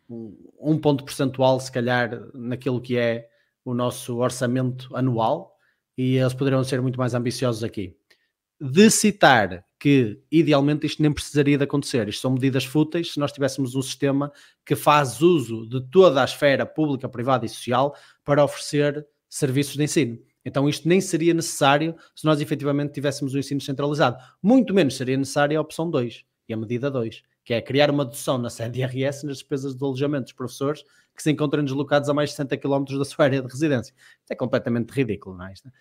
um 0.09 0.79
ponto 0.79 1.05
percentual, 1.05 1.59
se 1.59 1.73
calhar, 1.73 2.23
naquilo 2.33 2.81
que 2.81 2.97
é 2.97 3.29
o 3.65 3.75
nosso 3.75 4.17
orçamento 4.19 4.95
anual 4.97 5.57
e 5.97 6.17
eles 6.17 6.35
poderiam 6.35 6.65
ser 6.65 6.81
muito 6.81 6.99
mais 6.99 7.15
ambiciosos 7.15 7.63
aqui. 7.63 7.97
De 8.61 8.91
citar 8.91 9.65
que 9.79 10.23
idealmente 10.31 10.87
isto 10.87 11.03
nem 11.03 11.13
precisaria 11.13 11.59
de 11.59 11.65
acontecer, 11.65 12.09
isto 12.09 12.23
são 12.23 12.33
medidas 12.33 12.65
fúteis 12.65 13.13
se 13.13 13.19
nós 13.19 13.33
tivéssemos 13.33 13.75
um 13.75 13.83
sistema 13.83 14.31
que 14.65 14.77
faz 14.77 15.21
uso 15.21 15.69
de 15.69 15.81
toda 15.91 16.23
a 16.23 16.25
esfera 16.25 16.65
pública, 16.65 17.09
privada 17.09 17.45
e 17.45 17.49
social 17.49 17.97
para 18.25 18.45
oferecer 18.45 19.05
serviços 19.29 19.77
de 19.77 19.83
ensino. 19.83 20.19
Então 20.45 20.69
isto 20.69 20.89
nem 20.89 21.01
seria 21.01 21.35
necessário 21.35 21.97
se 22.15 22.25
nós 22.25 22.41
efetivamente 22.41 22.93
tivéssemos 22.93 23.35
um 23.35 23.39
ensino 23.39 23.61
centralizado. 23.61 24.17
Muito 24.41 24.73
menos 24.73 24.97
seria 24.97 25.17
necessária 25.17 25.59
a 25.59 25.61
opção 25.61 25.91
2 25.91 26.25
e 26.49 26.55
a 26.55 26.57
medida 26.57 26.91
2, 26.91 27.23
que 27.45 27.55
é 27.55 27.61
criar 27.61 27.91
uma 27.91 28.05
dedução 28.05 28.39
na 28.39 28.51
CDRS 28.51 29.25
nas 29.25 29.39
despesas 29.39 29.75
de 29.75 29.85
alojamento 29.85 30.25
dos 30.25 30.33
professores 30.33 30.85
que 31.15 31.23
se 31.23 31.31
encontram 31.31 31.63
deslocados 31.63 32.09
a 32.09 32.15
mais 32.15 32.31
de 32.31 32.37
60 32.37 32.57
km 32.57 32.85
da 32.99 33.05
sua 33.05 33.25
área 33.27 33.43
de 33.43 33.49
residência. 33.49 33.93
Isto 34.21 34.31
é 34.31 34.35
completamente 34.35 34.91
ridículo, 34.91 35.37
não 35.37 35.47
é? 35.47 35.53
Isto, 35.53 35.69
uh, 35.69 35.73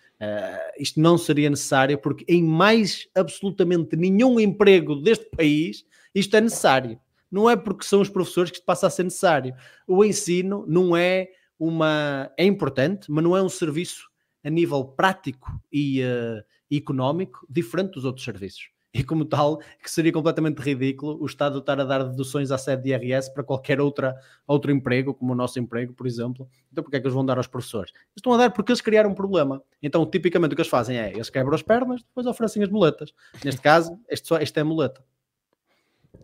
isto 0.78 1.00
não 1.00 1.16
seria 1.16 1.48
necessário 1.48 1.98
porque 1.98 2.24
em 2.28 2.42
mais 2.42 3.08
absolutamente 3.14 3.96
nenhum 3.96 4.38
emprego 4.38 4.96
deste 4.96 5.24
país 5.30 5.84
isto 6.14 6.36
é 6.36 6.40
necessário. 6.40 7.00
Não 7.30 7.48
é 7.48 7.56
porque 7.56 7.84
são 7.84 8.00
os 8.00 8.10
professores 8.10 8.50
que 8.50 8.58
isto 8.58 8.66
passa 8.66 8.86
a 8.86 8.90
ser 8.90 9.04
necessário. 9.04 9.54
O 9.86 10.04
ensino 10.04 10.64
não 10.68 10.94
é 10.94 11.28
uma. 11.58 12.30
é 12.36 12.44
importante, 12.44 13.10
mas 13.10 13.24
não 13.24 13.36
é 13.36 13.42
um 13.42 13.48
serviço 13.48 14.10
a 14.44 14.50
nível 14.50 14.84
prático 14.84 15.50
e 15.72 16.02
uh, 16.02 16.42
económico 16.70 17.46
diferente 17.48 17.92
dos 17.92 18.04
outros 18.04 18.24
serviços 18.24 18.72
e 18.94 19.02
como 19.02 19.24
tal, 19.24 19.58
que 19.82 19.90
seria 19.90 20.12
completamente 20.12 20.58
ridículo 20.58 21.16
o 21.20 21.26
Estado 21.26 21.58
estar 21.58 21.80
a 21.80 21.84
dar 21.84 22.04
deduções 22.04 22.50
à 22.50 22.58
sede 22.58 22.82
de 22.82 22.90
IRS 22.90 23.32
para 23.32 23.42
qualquer 23.42 23.80
outra, 23.80 24.14
outro 24.46 24.70
emprego, 24.70 25.14
como 25.14 25.32
o 25.32 25.34
nosso 25.34 25.58
emprego, 25.58 25.94
por 25.94 26.06
exemplo. 26.06 26.48
Então, 26.70 26.84
porque 26.84 26.96
é 26.96 27.00
que 27.00 27.06
eles 27.06 27.14
vão 27.14 27.24
dar 27.24 27.38
aos 27.38 27.46
professores? 27.46 27.92
Estão 28.14 28.32
a 28.34 28.36
dar 28.36 28.50
porque 28.50 28.70
eles 28.70 28.82
criaram 28.82 29.10
um 29.10 29.14
problema. 29.14 29.62
Então, 29.82 30.04
tipicamente, 30.04 30.52
o 30.52 30.56
que 30.56 30.62
eles 30.62 30.70
fazem 30.70 30.98
é, 30.98 31.10
eles 31.10 31.30
quebram 31.30 31.54
as 31.54 31.62
pernas, 31.62 32.02
depois 32.02 32.26
oferecem 32.26 32.62
as 32.62 32.68
muletas. 32.68 33.14
Neste 33.42 33.60
caso, 33.60 33.98
este, 34.08 34.28
só, 34.28 34.38
este 34.38 34.58
é 34.58 34.62
a 34.62 34.64
muleta. 34.64 35.02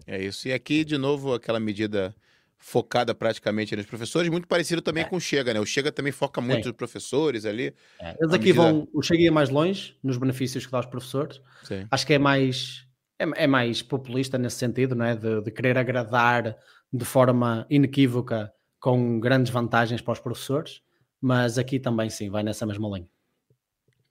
É 0.06 0.22
isso. 0.22 0.46
E 0.48 0.52
aqui, 0.52 0.84
de 0.84 0.98
novo, 0.98 1.32
aquela 1.32 1.58
medida 1.58 2.14
focada 2.58 3.14
praticamente 3.14 3.74
nos 3.76 3.86
professores, 3.86 4.28
muito 4.28 4.48
parecido 4.48 4.82
também 4.82 5.04
é. 5.04 5.06
com 5.06 5.16
o 5.16 5.20
Chega, 5.20 5.54
né? 5.54 5.60
O 5.60 5.66
Chega 5.66 5.92
também 5.92 6.12
foca 6.12 6.40
muito 6.40 6.66
nos 6.66 6.76
professores 6.76 7.44
ali. 7.44 7.74
É. 8.00 8.16
Eles 8.20 8.34
aqui 8.34 8.46
medida... 8.46 8.62
vão, 8.62 8.88
o 8.92 9.00
Chega 9.00 9.22
ia 9.22 9.32
mais 9.32 9.48
longe 9.48 9.96
nos 10.02 10.16
benefícios 10.16 10.66
que 10.66 10.72
dá 10.72 10.78
aos 10.78 10.86
professores. 10.86 11.40
Sim. 11.62 11.86
Acho 11.90 12.06
que 12.06 12.14
é 12.14 12.18
mais 12.18 12.88
é, 13.18 13.44
é, 13.44 13.46
mais 13.46 13.82
populista 13.82 14.38
nesse 14.38 14.56
sentido, 14.56 14.94
não 14.94 15.04
é? 15.04 15.16
De, 15.16 15.40
de, 15.40 15.50
querer 15.50 15.76
agradar 15.76 16.56
de 16.92 17.04
forma 17.04 17.66
inequívoca 17.68 18.52
com 18.78 19.18
grandes 19.18 19.52
vantagens 19.52 20.00
para 20.00 20.12
os 20.12 20.20
professores, 20.20 20.82
mas 21.20 21.58
aqui 21.58 21.80
também 21.80 22.08
sim, 22.08 22.30
vai 22.30 22.42
nessa 22.42 22.64
mesma 22.64 22.88
linha. 22.88 23.08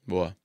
Boa. 0.05 0.35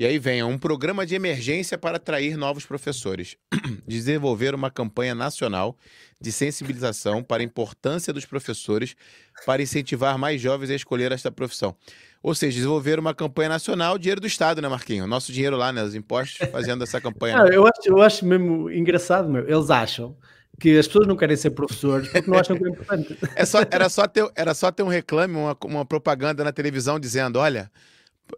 E 0.00 0.06
aí 0.06 0.18
vem 0.18 0.42
um 0.42 0.56
programa 0.56 1.04
de 1.04 1.14
emergência 1.14 1.76
para 1.76 1.98
atrair 1.98 2.34
novos 2.34 2.64
professores. 2.64 3.36
Desenvolver 3.86 4.54
uma 4.54 4.70
campanha 4.70 5.14
nacional 5.14 5.76
de 6.18 6.32
sensibilização 6.32 7.22
para 7.22 7.42
a 7.42 7.44
importância 7.44 8.10
dos 8.10 8.24
professores 8.24 8.96
para 9.44 9.60
incentivar 9.60 10.16
mais 10.16 10.40
jovens 10.40 10.70
a 10.70 10.74
escolher 10.74 11.12
esta 11.12 11.30
profissão. 11.30 11.76
Ou 12.22 12.34
seja, 12.34 12.54
desenvolver 12.56 12.98
uma 12.98 13.14
campanha 13.14 13.50
nacional, 13.50 13.98
dinheiro 13.98 14.22
do 14.22 14.26
Estado, 14.26 14.62
né, 14.62 14.68
Marquinho? 14.68 15.06
Nosso 15.06 15.34
dinheiro 15.34 15.58
lá, 15.58 15.70
né? 15.70 15.82
Os 15.82 15.94
impostos 15.94 16.48
fazendo 16.48 16.82
essa 16.82 16.98
campanha. 16.98 17.36
Não, 17.36 17.48
eu, 17.48 17.66
acho, 17.66 17.82
eu 17.84 18.00
acho 18.00 18.24
mesmo 18.24 18.70
engraçado, 18.70 19.28
meu. 19.28 19.46
Eles 19.46 19.68
acham 19.68 20.16
que 20.58 20.78
as 20.78 20.86
pessoas 20.86 21.06
não 21.06 21.14
querem 21.14 21.36
ser 21.36 21.50
professores 21.50 22.08
porque 22.08 22.30
não 22.30 22.38
acham 22.38 22.56
que 22.56 22.64
é 22.64 22.68
importante. 22.70 23.18
É 23.36 23.44
só, 23.44 23.58
era, 23.70 23.90
só 23.90 24.08
ter, 24.08 24.26
era 24.34 24.54
só 24.54 24.72
ter 24.72 24.82
um 24.82 24.88
reclame, 24.88 25.36
uma, 25.36 25.54
uma 25.62 25.84
propaganda 25.84 26.42
na 26.42 26.52
televisão 26.52 26.98
dizendo: 26.98 27.38
olha 27.38 27.70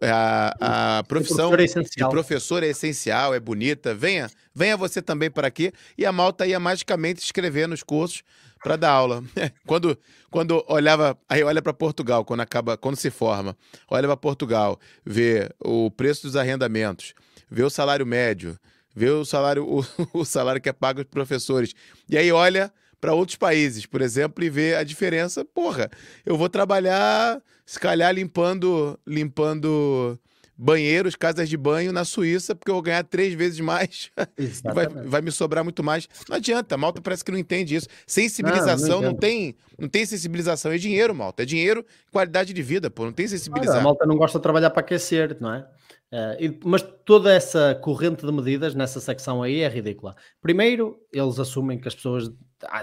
a, 0.01 0.97
a 0.99 1.03
profissão 1.03 1.53
é 1.53 1.57
de 1.65 2.09
professor 2.09 2.63
é 2.63 2.67
essencial, 2.67 3.33
é 3.33 3.39
bonita. 3.39 3.93
Venha, 3.93 4.29
venha 4.53 4.77
você 4.77 5.01
também 5.01 5.29
para 5.29 5.47
aqui. 5.47 5.71
E 5.97 6.05
a 6.05 6.11
malta 6.11 6.45
ia 6.45 6.59
magicamente 6.59 7.21
escrever 7.21 7.67
nos 7.67 7.83
cursos 7.83 8.23
para 8.63 8.75
dar 8.75 8.91
aula. 8.91 9.23
quando, 9.67 9.97
quando 10.31 10.63
olhava, 10.67 11.17
aí 11.27 11.43
olha 11.43 11.61
para 11.61 11.73
Portugal, 11.73 12.23
quando 12.23 12.39
acaba, 12.39 12.77
quando 12.77 12.95
se 12.95 13.09
forma, 13.09 13.55
olha 13.89 14.07
para 14.07 14.17
Portugal, 14.17 14.79
vê 15.05 15.49
o 15.59 15.91
preço 15.91 16.23
dos 16.23 16.35
arrendamentos, 16.35 17.13
vê 17.51 17.63
o 17.63 17.69
salário 17.69 18.05
médio, 18.05 18.57
vê 18.95 19.09
o 19.09 19.25
salário, 19.25 19.65
o, 19.67 19.85
o 20.13 20.25
salário 20.25 20.61
que 20.61 20.69
é 20.69 20.73
pago 20.73 21.01
aos 21.01 21.07
professores. 21.07 21.73
E 22.09 22.17
aí 22.17 22.31
olha 22.31 22.71
para 23.03 23.13
outros 23.13 23.35
países, 23.35 23.85
por 23.85 24.01
exemplo, 24.01 24.41
e 24.45 24.49
ver 24.49 24.77
a 24.77 24.83
diferença. 24.83 25.43
Porra, 25.43 25.91
eu 26.25 26.37
vou 26.37 26.47
trabalhar, 26.47 27.43
se 27.65 27.77
calhar, 27.77 28.15
limpando, 28.15 28.97
limpando 29.05 30.17
banheiros, 30.57 31.13
casas 31.13 31.49
de 31.49 31.57
banho 31.57 31.91
na 31.91 32.05
Suíça, 32.05 32.55
porque 32.55 32.71
eu 32.71 32.75
vou 32.75 32.81
ganhar 32.81 33.03
três 33.03 33.33
vezes 33.33 33.59
mais. 33.59 34.09
vai, 34.73 34.87
vai 34.87 35.21
me 35.21 35.33
sobrar 35.33 35.65
muito 35.65 35.83
mais. 35.83 36.07
Não 36.29 36.37
adianta, 36.37 36.75
a 36.75 36.77
Malta 36.77 37.01
parece 37.01 37.25
que 37.25 37.31
não 37.33 37.37
entende 37.37 37.75
isso. 37.75 37.89
Sensibilização 38.07 39.01
não, 39.01 39.01
não, 39.01 39.11
não, 39.11 39.17
tem, 39.17 39.53
não 39.77 39.89
tem 39.89 40.05
sensibilização, 40.05 40.71
é 40.71 40.77
dinheiro, 40.77 41.13
Malta. 41.13 41.43
É 41.43 41.45
dinheiro, 41.45 41.85
qualidade 42.09 42.53
de 42.53 42.63
vida, 42.63 42.89
pô. 42.89 43.03
Não 43.03 43.11
tem 43.11 43.27
sensibilização. 43.27 43.81
a 43.81 43.83
Malta 43.83 44.05
não 44.05 44.15
gosta 44.15 44.39
de 44.39 44.43
trabalhar 44.43 44.69
para 44.69 44.79
aquecer, 44.79 45.35
não 45.41 45.53
é? 45.53 45.67
Uh, 46.13 46.59
mas 46.63 46.85
toda 47.03 47.33
essa 47.33 47.75
corrente 47.81 48.25
de 48.25 48.31
medidas 48.31 48.73
nessa 48.75 49.01
secção 49.01 49.43
aí 49.43 49.59
é 49.59 49.67
ridícula. 49.67 50.15
Primeiro, 50.41 50.99
eles 51.11 51.37
assumem 51.37 51.77
que 51.77 51.87
as 51.87 51.95
pessoas 51.95 52.31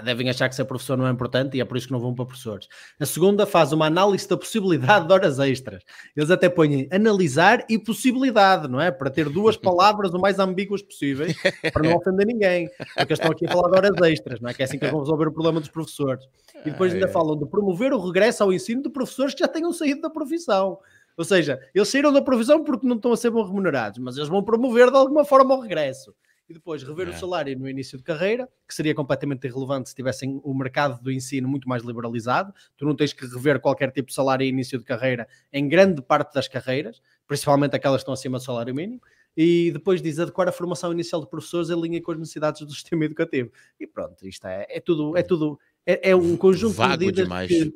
devem 0.03 0.29
achar 0.29 0.47
que 0.49 0.55
ser 0.55 0.65
professor 0.65 0.97
não 0.97 1.07
é 1.07 1.11
importante 1.11 1.57
e 1.57 1.61
é 1.61 1.65
por 1.65 1.77
isso 1.77 1.87
que 1.87 1.93
não 1.93 1.99
vão 1.99 2.13
para 2.13 2.25
professores. 2.25 2.67
A 2.99 3.05
segunda 3.05 3.45
faz 3.45 3.71
uma 3.71 3.85
análise 3.85 4.27
da 4.27 4.37
possibilidade 4.37 5.07
de 5.07 5.13
horas 5.13 5.39
extras. 5.39 5.83
Eles 6.15 6.31
até 6.31 6.49
põem 6.49 6.87
analisar 6.91 7.65
e 7.69 7.77
possibilidade, 7.77 8.67
não 8.67 8.79
é? 8.79 8.91
Para 8.91 9.09
ter 9.09 9.29
duas 9.29 9.55
palavras 9.57 10.13
o 10.13 10.19
mais 10.19 10.39
ambíguas 10.39 10.81
possíveis, 10.81 11.35
para 11.73 11.87
não 11.87 11.97
ofender 11.97 12.25
ninguém. 12.25 12.69
Porque 12.95 13.13
estão 13.13 13.31
aqui 13.31 13.45
a 13.45 13.51
falar 13.51 13.69
de 13.69 13.77
horas 13.77 14.11
extras, 14.11 14.39
não 14.39 14.49
é? 14.49 14.53
Que 14.53 14.61
é 14.61 14.65
assim 14.65 14.77
que 14.77 14.85
eles 14.85 14.91
vão 14.91 15.01
resolver 15.01 15.27
o 15.27 15.31
problema 15.31 15.59
dos 15.59 15.69
professores. 15.69 16.25
E 16.65 16.71
depois 16.71 16.93
ainda 16.93 17.07
falam 17.07 17.37
de 17.37 17.45
promover 17.45 17.93
o 17.93 17.99
regresso 17.99 18.43
ao 18.43 18.53
ensino 18.53 18.83
de 18.83 18.89
professores 18.89 19.33
que 19.33 19.39
já 19.41 19.47
tenham 19.47 19.71
saído 19.73 20.01
da 20.01 20.09
profissão. 20.09 20.79
Ou 21.17 21.25
seja, 21.25 21.59
eles 21.73 21.89
saíram 21.89 22.11
da 22.11 22.21
provisão 22.21 22.63
porque 22.63 22.87
não 22.87 22.95
estão 22.95 23.11
a 23.11 23.17
ser 23.17 23.31
bem 23.31 23.43
remunerados, 23.45 23.99
mas 23.99 24.17
eles 24.17 24.29
vão 24.29 24.43
promover 24.43 24.89
de 24.89 24.97
alguma 24.97 25.25
forma 25.25 25.55
o 25.55 25.59
regresso. 25.59 26.13
E 26.51 26.53
depois 26.53 26.83
rever 26.83 27.07
é. 27.07 27.11
o 27.11 27.17
salário 27.17 27.57
no 27.57 27.67
início 27.67 27.97
de 27.97 28.03
carreira, 28.03 28.47
que 28.67 28.75
seria 28.75 28.93
completamente 28.93 29.47
irrelevante 29.47 29.87
se 29.87 29.95
tivessem 29.95 30.41
o 30.43 30.53
mercado 30.53 31.01
do 31.01 31.09
ensino 31.09 31.47
muito 31.47 31.67
mais 31.67 31.81
liberalizado. 31.81 32.53
Tu 32.75 32.85
não 32.85 32.93
tens 32.93 33.13
que 33.13 33.25
rever 33.25 33.61
qualquer 33.61 33.89
tipo 33.89 34.09
de 34.09 34.13
salário 34.13 34.43
em 34.43 34.49
início 34.49 34.77
de 34.77 34.83
carreira 34.83 35.25
em 35.53 35.65
grande 35.69 36.01
parte 36.01 36.33
das 36.33 36.49
carreiras, 36.49 37.01
principalmente 37.25 37.73
aquelas 37.73 37.99
que 37.99 38.01
estão 38.01 38.13
acima 38.13 38.37
do 38.37 38.43
salário 38.43 38.75
mínimo. 38.75 39.01
e 39.35 39.71
depois 39.71 40.01
diz 40.01 40.19
adequar 40.19 40.49
a 40.49 40.51
formação 40.51 40.91
inicial 40.91 41.21
de 41.21 41.29
professores 41.29 41.69
em 41.69 41.81
linha 41.81 42.01
com 42.01 42.11
as 42.11 42.19
necessidades 42.19 42.59
do 42.61 42.73
sistema 42.75 43.05
educativo. 43.05 43.49
E 43.79 43.87
pronto, 43.87 44.27
isto 44.27 44.45
é, 44.45 44.67
é 44.69 44.81
tudo, 44.81 45.15
é 45.15 45.23
tudo, 45.23 45.57
é, 45.85 46.09
é 46.09 46.15
um 46.15 46.35
conjunto 46.35 46.73
Vago 46.73 46.97
de 46.97 47.05
medidas 47.05 47.23
demais. 47.23 47.47
que 47.47 47.73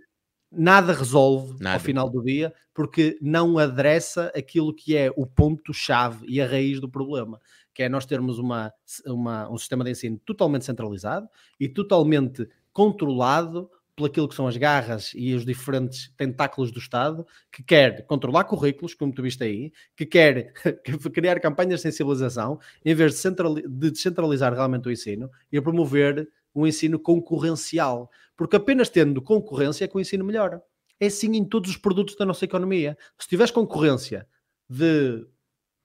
nada 0.52 0.94
resolve 0.94 1.56
Nada. 1.60 1.76
ao 1.76 1.80
final 1.80 2.10
do 2.10 2.22
dia, 2.22 2.54
porque 2.74 3.18
não 3.22 3.58
adressa 3.58 4.32
aquilo 4.36 4.74
que 4.74 4.96
é 4.96 5.12
o 5.16 5.26
ponto-chave 5.26 6.26
e 6.28 6.42
a 6.42 6.48
raiz 6.48 6.80
do 6.80 6.90
problema, 6.90 7.40
que 7.76 7.84
é 7.84 7.90
nós 7.90 8.06
termos 8.06 8.40
uma, 8.40 8.74
uma, 9.06 9.52
um 9.52 9.58
sistema 9.58 9.84
de 9.84 9.92
ensino 9.92 10.18
totalmente 10.26 10.64
centralizado 10.64 11.28
e 11.60 11.68
totalmente 11.68 12.48
controlado 12.72 13.70
por 13.96 14.08
aquilo 14.08 14.28
que 14.28 14.36
são 14.36 14.48
as 14.48 14.58
garras 14.58 15.12
e 15.14 15.34
os 15.34 15.46
diferentes 15.46 16.12
tentáculos 16.18 16.72
do 16.72 16.80
Estado, 16.80 17.26
que 17.52 17.64
quer 17.64 18.06
controlar 18.06 18.46
currículos, 18.46 18.94
como 18.94 19.14
tu 19.14 19.22
viste 19.22 19.44
aí, 19.44 19.72
que 19.96 20.06
quer 20.06 20.54
criar 21.14 21.40
campanhas 21.40 21.80
de 21.80 21.84
sensibilização, 21.84 22.60
em 22.84 22.94
vez 22.94 23.22
de, 23.22 23.32
de 23.68 23.92
descentralizar 23.92 24.54
realmente 24.54 24.88
o 24.88 24.92
ensino 24.92 25.30
e 25.52 25.62
promover 25.62 26.30
um 26.54 26.66
ensino 26.66 26.98
concorrencial. 26.98 28.10
Porque 28.36 28.58
apenas 28.58 28.90
tendo 28.90 29.22
concorrência 29.22 29.86
é 29.86 29.88
que 29.88 29.96
o 29.96 30.00
ensino 30.00 30.26
melhora. 30.26 30.62
É 31.00 31.08
assim 31.08 31.36
em 31.36 31.46
todos 31.46 31.70
os 31.70 31.78
produtos 31.78 32.16
da 32.16 32.26
nossa 32.26 32.46
economia. 32.46 32.98
Se 33.20 33.28
tiveres 33.28 33.52
concorrência 33.52 34.28
de, 34.70 35.26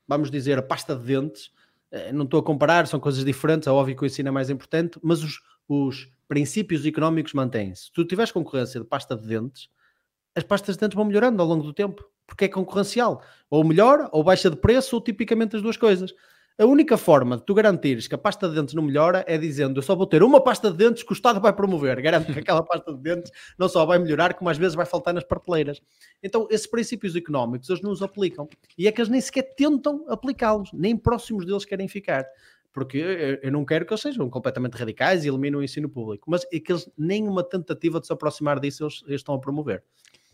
vamos 0.06 0.30
dizer, 0.30 0.58
a 0.58 0.62
pasta 0.62 0.96
de 0.96 1.04
dentes, 1.04 1.50
não 2.12 2.24
estou 2.24 2.40
a 2.40 2.42
comparar, 2.42 2.86
são 2.86 3.00
coisas 3.00 3.24
diferentes, 3.24 3.66
é 3.66 3.70
óbvio 3.70 3.96
que 3.96 4.02
o 4.02 4.06
ensino 4.06 4.28
é 4.28 4.32
mais 4.32 4.50
importante, 4.50 4.98
mas 5.02 5.22
os, 5.22 5.40
os 5.68 6.08
princípios 6.28 6.86
económicos 6.86 7.32
mantêm-se. 7.32 7.84
Se 7.84 7.92
tu 7.92 8.04
tiveres 8.04 8.30
concorrência 8.30 8.80
de 8.80 8.86
pasta 8.86 9.16
de 9.16 9.26
dentes, 9.26 9.68
as 10.34 10.44
pastas 10.44 10.76
de 10.76 10.80
dentes 10.80 10.94
vão 10.94 11.04
melhorando 11.04 11.42
ao 11.42 11.48
longo 11.48 11.64
do 11.64 11.72
tempo, 11.72 12.04
porque 12.26 12.44
é 12.44 12.48
concorrencial. 12.48 13.22
Ou 13.48 13.64
melhora, 13.64 14.08
ou 14.12 14.22
baixa 14.22 14.48
de 14.48 14.56
preço, 14.56 14.94
ou 14.94 15.02
tipicamente 15.02 15.56
as 15.56 15.62
duas 15.62 15.76
coisas. 15.76 16.14
A 16.60 16.66
única 16.66 16.98
forma 16.98 17.38
de 17.38 17.42
tu 17.42 17.54
garantires 17.54 18.06
que 18.06 18.14
a 18.14 18.18
pasta 18.18 18.46
de 18.46 18.54
dentes 18.54 18.74
não 18.74 18.82
melhora 18.82 19.24
é 19.26 19.38
dizendo 19.38 19.78
eu 19.78 19.82
só 19.82 19.96
vou 19.96 20.06
ter 20.06 20.22
uma 20.22 20.44
pasta 20.44 20.70
de 20.70 20.76
dentes 20.76 21.02
que 21.02 21.10
o 21.10 21.14
Estado 21.14 21.40
vai 21.40 21.54
promover. 21.54 21.98
Garanto 22.02 22.30
que 22.34 22.38
aquela 22.38 22.60
pasta 22.62 22.92
de 22.92 23.00
dentes 23.00 23.32
não 23.58 23.66
só 23.66 23.86
vai 23.86 23.98
melhorar, 23.98 24.34
como 24.34 24.50
às 24.50 24.58
vezes 24.58 24.74
vai 24.74 24.84
faltar 24.84 25.14
nas 25.14 25.24
prateleiras. 25.24 25.80
Então, 26.22 26.46
esses 26.50 26.66
princípios 26.66 27.16
económicos, 27.16 27.70
eles 27.70 27.80
não 27.80 27.90
os 27.90 28.02
aplicam. 28.02 28.46
E 28.76 28.86
é 28.86 28.92
que 28.92 29.00
eles 29.00 29.08
nem 29.08 29.22
sequer 29.22 29.54
tentam 29.54 30.04
aplicá-los, 30.06 30.70
nem 30.74 30.94
próximos 30.98 31.46
deles 31.46 31.64
querem 31.64 31.88
ficar. 31.88 32.26
Porque 32.74 32.98
eu, 32.98 33.38
eu 33.42 33.50
não 33.50 33.64
quero 33.64 33.86
que 33.86 33.94
eles 33.94 34.02
sejam 34.02 34.28
completamente 34.28 34.74
radicais 34.74 35.24
e 35.24 35.28
eliminem 35.28 35.60
o 35.60 35.62
ensino 35.62 35.88
público, 35.88 36.30
mas 36.30 36.44
é 36.52 36.60
que 36.60 36.72
eles 36.72 36.86
nem 36.96 37.26
uma 37.26 37.42
tentativa 37.42 37.98
de 37.98 38.06
se 38.06 38.12
aproximar 38.12 38.60
disso 38.60 38.84
eles, 38.84 39.02
eles 39.06 39.20
estão 39.22 39.34
a 39.34 39.40
promover. 39.40 39.82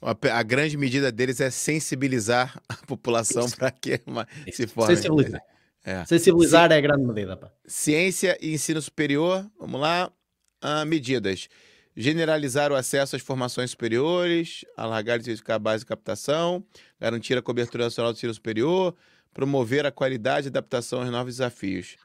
A, 0.02 0.42
grande 0.42 0.76
medida 0.76 1.12
deles 1.12 1.40
é 1.40 1.50
sensibilizar 1.50 2.60
a 2.68 2.74
população 2.84 3.48
para 3.56 3.70
que 3.70 4.00
se 4.50 4.66
forme. 4.66 4.96
Sensibilizar. 4.96 5.40
É. 5.87 6.05
Sensibilizar 6.05 6.72
é 6.72 6.77
a 6.77 6.81
grande 6.81 7.07
medida. 7.07 7.37
Pá. 7.37 7.49
Ciência 7.64 8.37
e 8.40 8.53
ensino 8.53 8.83
superior, 8.83 9.46
vamos 9.59 9.81
lá. 9.81 10.11
Ah, 10.61 10.85
medidas. 10.85 11.49
Generalizar 11.96 12.72
o 12.72 12.75
acesso 12.75 13.14
às 13.14 13.22
formações 13.22 13.70
superiores, 13.70 14.64
alargar 14.77 15.16
e 15.16 15.20
intensificar 15.20 15.57
a 15.57 15.59
base 15.61 15.85
de 15.85 15.87
captação, 15.87 16.62
garantir 17.01 17.38
a 17.38 17.42
cobertura 17.42 17.85
nacional 17.85 18.12
do 18.12 18.16
ensino 18.16 18.35
superior, 18.35 18.94
promover 19.33 19.87
a 19.87 19.92
qualidade 19.92 20.49
e 20.49 20.51
adaptação 20.51 21.01
aos 21.01 21.11
novos 21.11 21.35
desafios. 21.37 21.96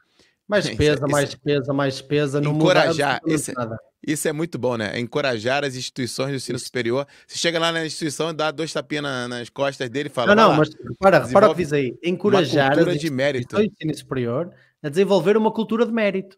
Mais 0.46 0.64
despesa, 0.64 0.94
isso- 1.04 1.08
mais 1.10 1.28
despesa, 1.30 1.72
mais 1.74 1.94
despesa. 1.94 2.40
Não 2.40 2.54
Encorajar, 2.54 3.20
esse- 3.26 3.52
nada. 3.52 3.76
Isso 4.06 4.26
é 4.26 4.32
muito 4.32 4.58
bom, 4.58 4.76
né? 4.76 4.90
É 4.94 4.98
Encorajar 5.00 5.64
as 5.64 5.76
instituições 5.76 6.30
do 6.30 6.36
ensino 6.36 6.56
Isso. 6.56 6.66
superior. 6.66 7.06
Você 7.26 7.38
chega 7.38 7.58
lá 7.58 7.70
na 7.70 7.86
instituição 7.86 8.30
e 8.30 8.32
dá 8.32 8.50
dois 8.50 8.72
tapinhas 8.72 9.04
na- 9.04 9.28
nas 9.28 9.48
costas 9.48 9.88
dele 9.88 10.08
e 10.08 10.10
Não, 10.10 10.14
fala. 10.14 10.34
não, 10.34 10.42
"Vai 10.48 10.50
lá, 10.50 10.58
mas 10.58 10.70
repara, 10.88 11.24
repara 11.24 11.46
o 11.50 11.54
que 11.54 11.62
diz 11.62 11.72
aí. 11.72 11.96
Encorajar 12.02 12.78
as 12.78 12.98
de 12.98 13.10
mérito. 13.10 13.40
instituições 13.56 13.68
de 13.68 13.74
ensino 13.74 13.94
superior 13.98 14.52
a 14.82 14.88
desenvolver 14.88 15.36
uma 15.36 15.52
cultura 15.52 15.86
de 15.86 15.92
mérito. 15.92 16.36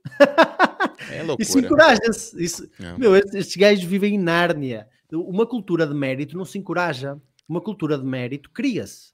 É 1.11 1.23
loucura. 1.25 1.37
Isso 1.43 1.59
encoraja-se. 1.59 2.43
Isso... 2.45 2.69
É. 2.79 2.99
Meu, 2.99 3.17
estes, 3.17 3.57
gajos 3.57 3.85
vivem 3.85 4.15
em 4.15 4.19
Nárnia. 4.19 4.87
Uma 5.13 5.47
cultura 5.47 5.87
de 5.87 5.95
mérito 5.95 6.37
não 6.37 6.45
se 6.45 6.59
encoraja. 6.59 7.17
Uma 7.49 7.61
cultura 7.61 7.97
de 7.97 8.05
mérito 8.05 8.51
cria-se. 8.51 9.13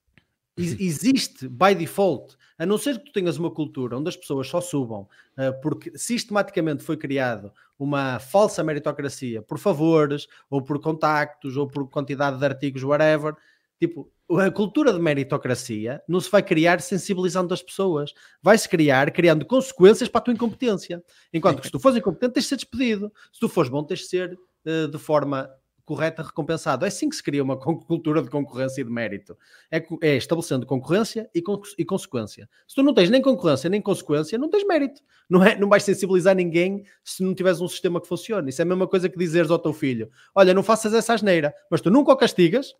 Ex- 0.56 0.76
Existe 0.80 1.48
by 1.48 1.74
default. 1.76 2.36
A 2.60 2.66
não 2.66 2.76
ser 2.76 2.98
que 2.98 3.06
tu 3.06 3.12
tenhas 3.12 3.38
uma 3.38 3.50
cultura 3.50 3.96
onde 3.96 4.10
as 4.10 4.16
pessoas 4.16 4.46
só 4.46 4.60
subam 4.60 5.08
ah, 5.34 5.50
porque 5.62 5.96
sistematicamente 5.96 6.82
foi 6.82 6.94
criado 6.94 7.50
uma 7.78 8.18
falsa 8.18 8.62
meritocracia 8.62 9.40
por 9.40 9.58
favores, 9.58 10.26
ou 10.50 10.60
por 10.62 10.78
contactos, 10.78 11.56
ou 11.56 11.66
por 11.66 11.88
quantidade 11.88 12.38
de 12.38 12.44
artigos, 12.44 12.82
whatever. 12.82 13.34
Tipo, 13.80 14.12
a 14.38 14.50
cultura 14.50 14.92
de 14.92 15.00
meritocracia 15.00 16.02
não 16.06 16.20
se 16.20 16.30
vai 16.30 16.42
criar 16.42 16.82
sensibilizando 16.82 17.54
as 17.54 17.62
pessoas. 17.62 18.12
Vai-se 18.42 18.68
criar 18.68 19.10
criando 19.10 19.46
consequências 19.46 20.10
para 20.10 20.18
a 20.18 20.24
tua 20.24 20.34
incompetência. 20.34 21.02
Enquanto 21.32 21.60
que 21.60 21.66
se 21.66 21.72
tu 21.72 21.80
fores 21.80 21.96
incompetente, 21.96 22.34
tens 22.34 22.42
de 22.42 22.48
ser 22.50 22.56
despedido. 22.56 23.10
Se 23.32 23.40
tu 23.40 23.48
fores 23.48 23.70
bom, 23.70 23.82
tens 23.82 24.00
de 24.00 24.06
ser 24.06 24.38
eh, 24.66 24.86
de 24.86 24.98
forma 24.98 25.50
correta 25.90 26.22
recompensado. 26.22 26.84
É 26.84 26.88
assim 26.88 27.08
que 27.08 27.16
se 27.16 27.22
cria 27.22 27.42
uma 27.42 27.56
cultura 27.56 28.22
de 28.22 28.30
concorrência 28.30 28.80
e 28.80 28.84
de 28.84 28.90
mérito. 28.92 29.36
É, 29.68 29.84
é 30.02 30.16
estabelecendo 30.16 30.64
concorrência 30.64 31.28
e, 31.34 31.42
con- 31.42 31.60
e 31.76 31.84
consequência. 31.84 32.48
Se 32.68 32.76
tu 32.76 32.82
não 32.84 32.94
tens 32.94 33.10
nem 33.10 33.20
concorrência 33.20 33.68
nem 33.68 33.82
consequência, 33.82 34.38
não 34.38 34.48
tens 34.48 34.64
mérito. 34.64 35.02
Não, 35.28 35.42
é, 35.42 35.58
não 35.58 35.68
vais 35.68 35.82
sensibilizar 35.82 36.36
ninguém 36.36 36.84
se 37.02 37.24
não 37.24 37.34
tiveres 37.34 37.60
um 37.60 37.66
sistema 37.66 38.00
que 38.00 38.06
funcione. 38.06 38.50
Isso 38.50 38.62
é 38.62 38.64
a 38.64 38.66
mesma 38.66 38.86
coisa 38.86 39.08
que 39.08 39.18
dizeres 39.18 39.50
ao 39.50 39.58
teu 39.58 39.72
filho: 39.72 40.08
olha, 40.32 40.54
não 40.54 40.62
faças 40.62 40.94
essa 40.94 41.12
asneira, 41.12 41.52
mas 41.68 41.80
tu 41.80 41.90
nunca 41.90 42.12
o 42.12 42.16
castigas 42.16 42.72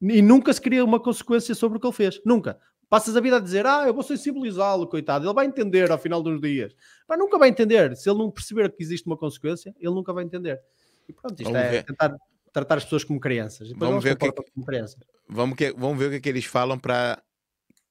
e 0.00 0.22
nunca 0.22 0.50
se 0.50 0.60
cria 0.62 0.82
uma 0.82 0.98
consequência 0.98 1.54
sobre 1.54 1.76
o 1.76 1.80
que 1.80 1.86
ele 1.86 1.94
fez. 1.94 2.18
Nunca. 2.24 2.58
Passas 2.88 3.14
a 3.14 3.20
vida 3.20 3.36
a 3.36 3.40
dizer, 3.40 3.66
ah, 3.66 3.84
eu 3.86 3.92
vou 3.92 4.02
sensibilizá-lo, 4.02 4.86
coitado. 4.86 5.26
Ele 5.26 5.34
vai 5.34 5.44
entender 5.44 5.90
ao 5.90 5.98
final 5.98 6.22
dos 6.22 6.40
dias. 6.40 6.74
Mas 7.06 7.18
nunca 7.18 7.36
vai 7.36 7.50
entender. 7.50 7.94
Se 7.94 8.08
ele 8.08 8.20
não 8.20 8.30
perceber 8.30 8.70
que 8.74 8.82
existe 8.82 9.06
uma 9.06 9.18
consequência, 9.18 9.74
ele 9.78 9.94
nunca 9.94 10.14
vai 10.14 10.24
entender. 10.24 10.60
E 11.06 11.12
pronto, 11.12 11.38
isto 11.38 11.52
Vamos 11.52 11.66
é 11.66 11.70
ver. 11.70 11.84
tentar 11.84 12.16
tratar 12.54 12.76
as 12.76 12.84
pessoas 12.84 13.02
como 13.04 13.18
crianças. 13.20 13.68
Depois 13.68 13.90
Vamos 13.90 14.04
ver 14.04 14.12
o 14.12 14.16
que- 14.16 14.32
como 14.32 14.64
crianças. 14.64 14.96
Vamos, 15.28 15.56
que, 15.56 15.72
vamos 15.72 15.98
ver 15.98 16.06
o 16.06 16.10
que, 16.12 16.20
que 16.20 16.28
eles 16.28 16.44
falam 16.44 16.78
para 16.78 17.20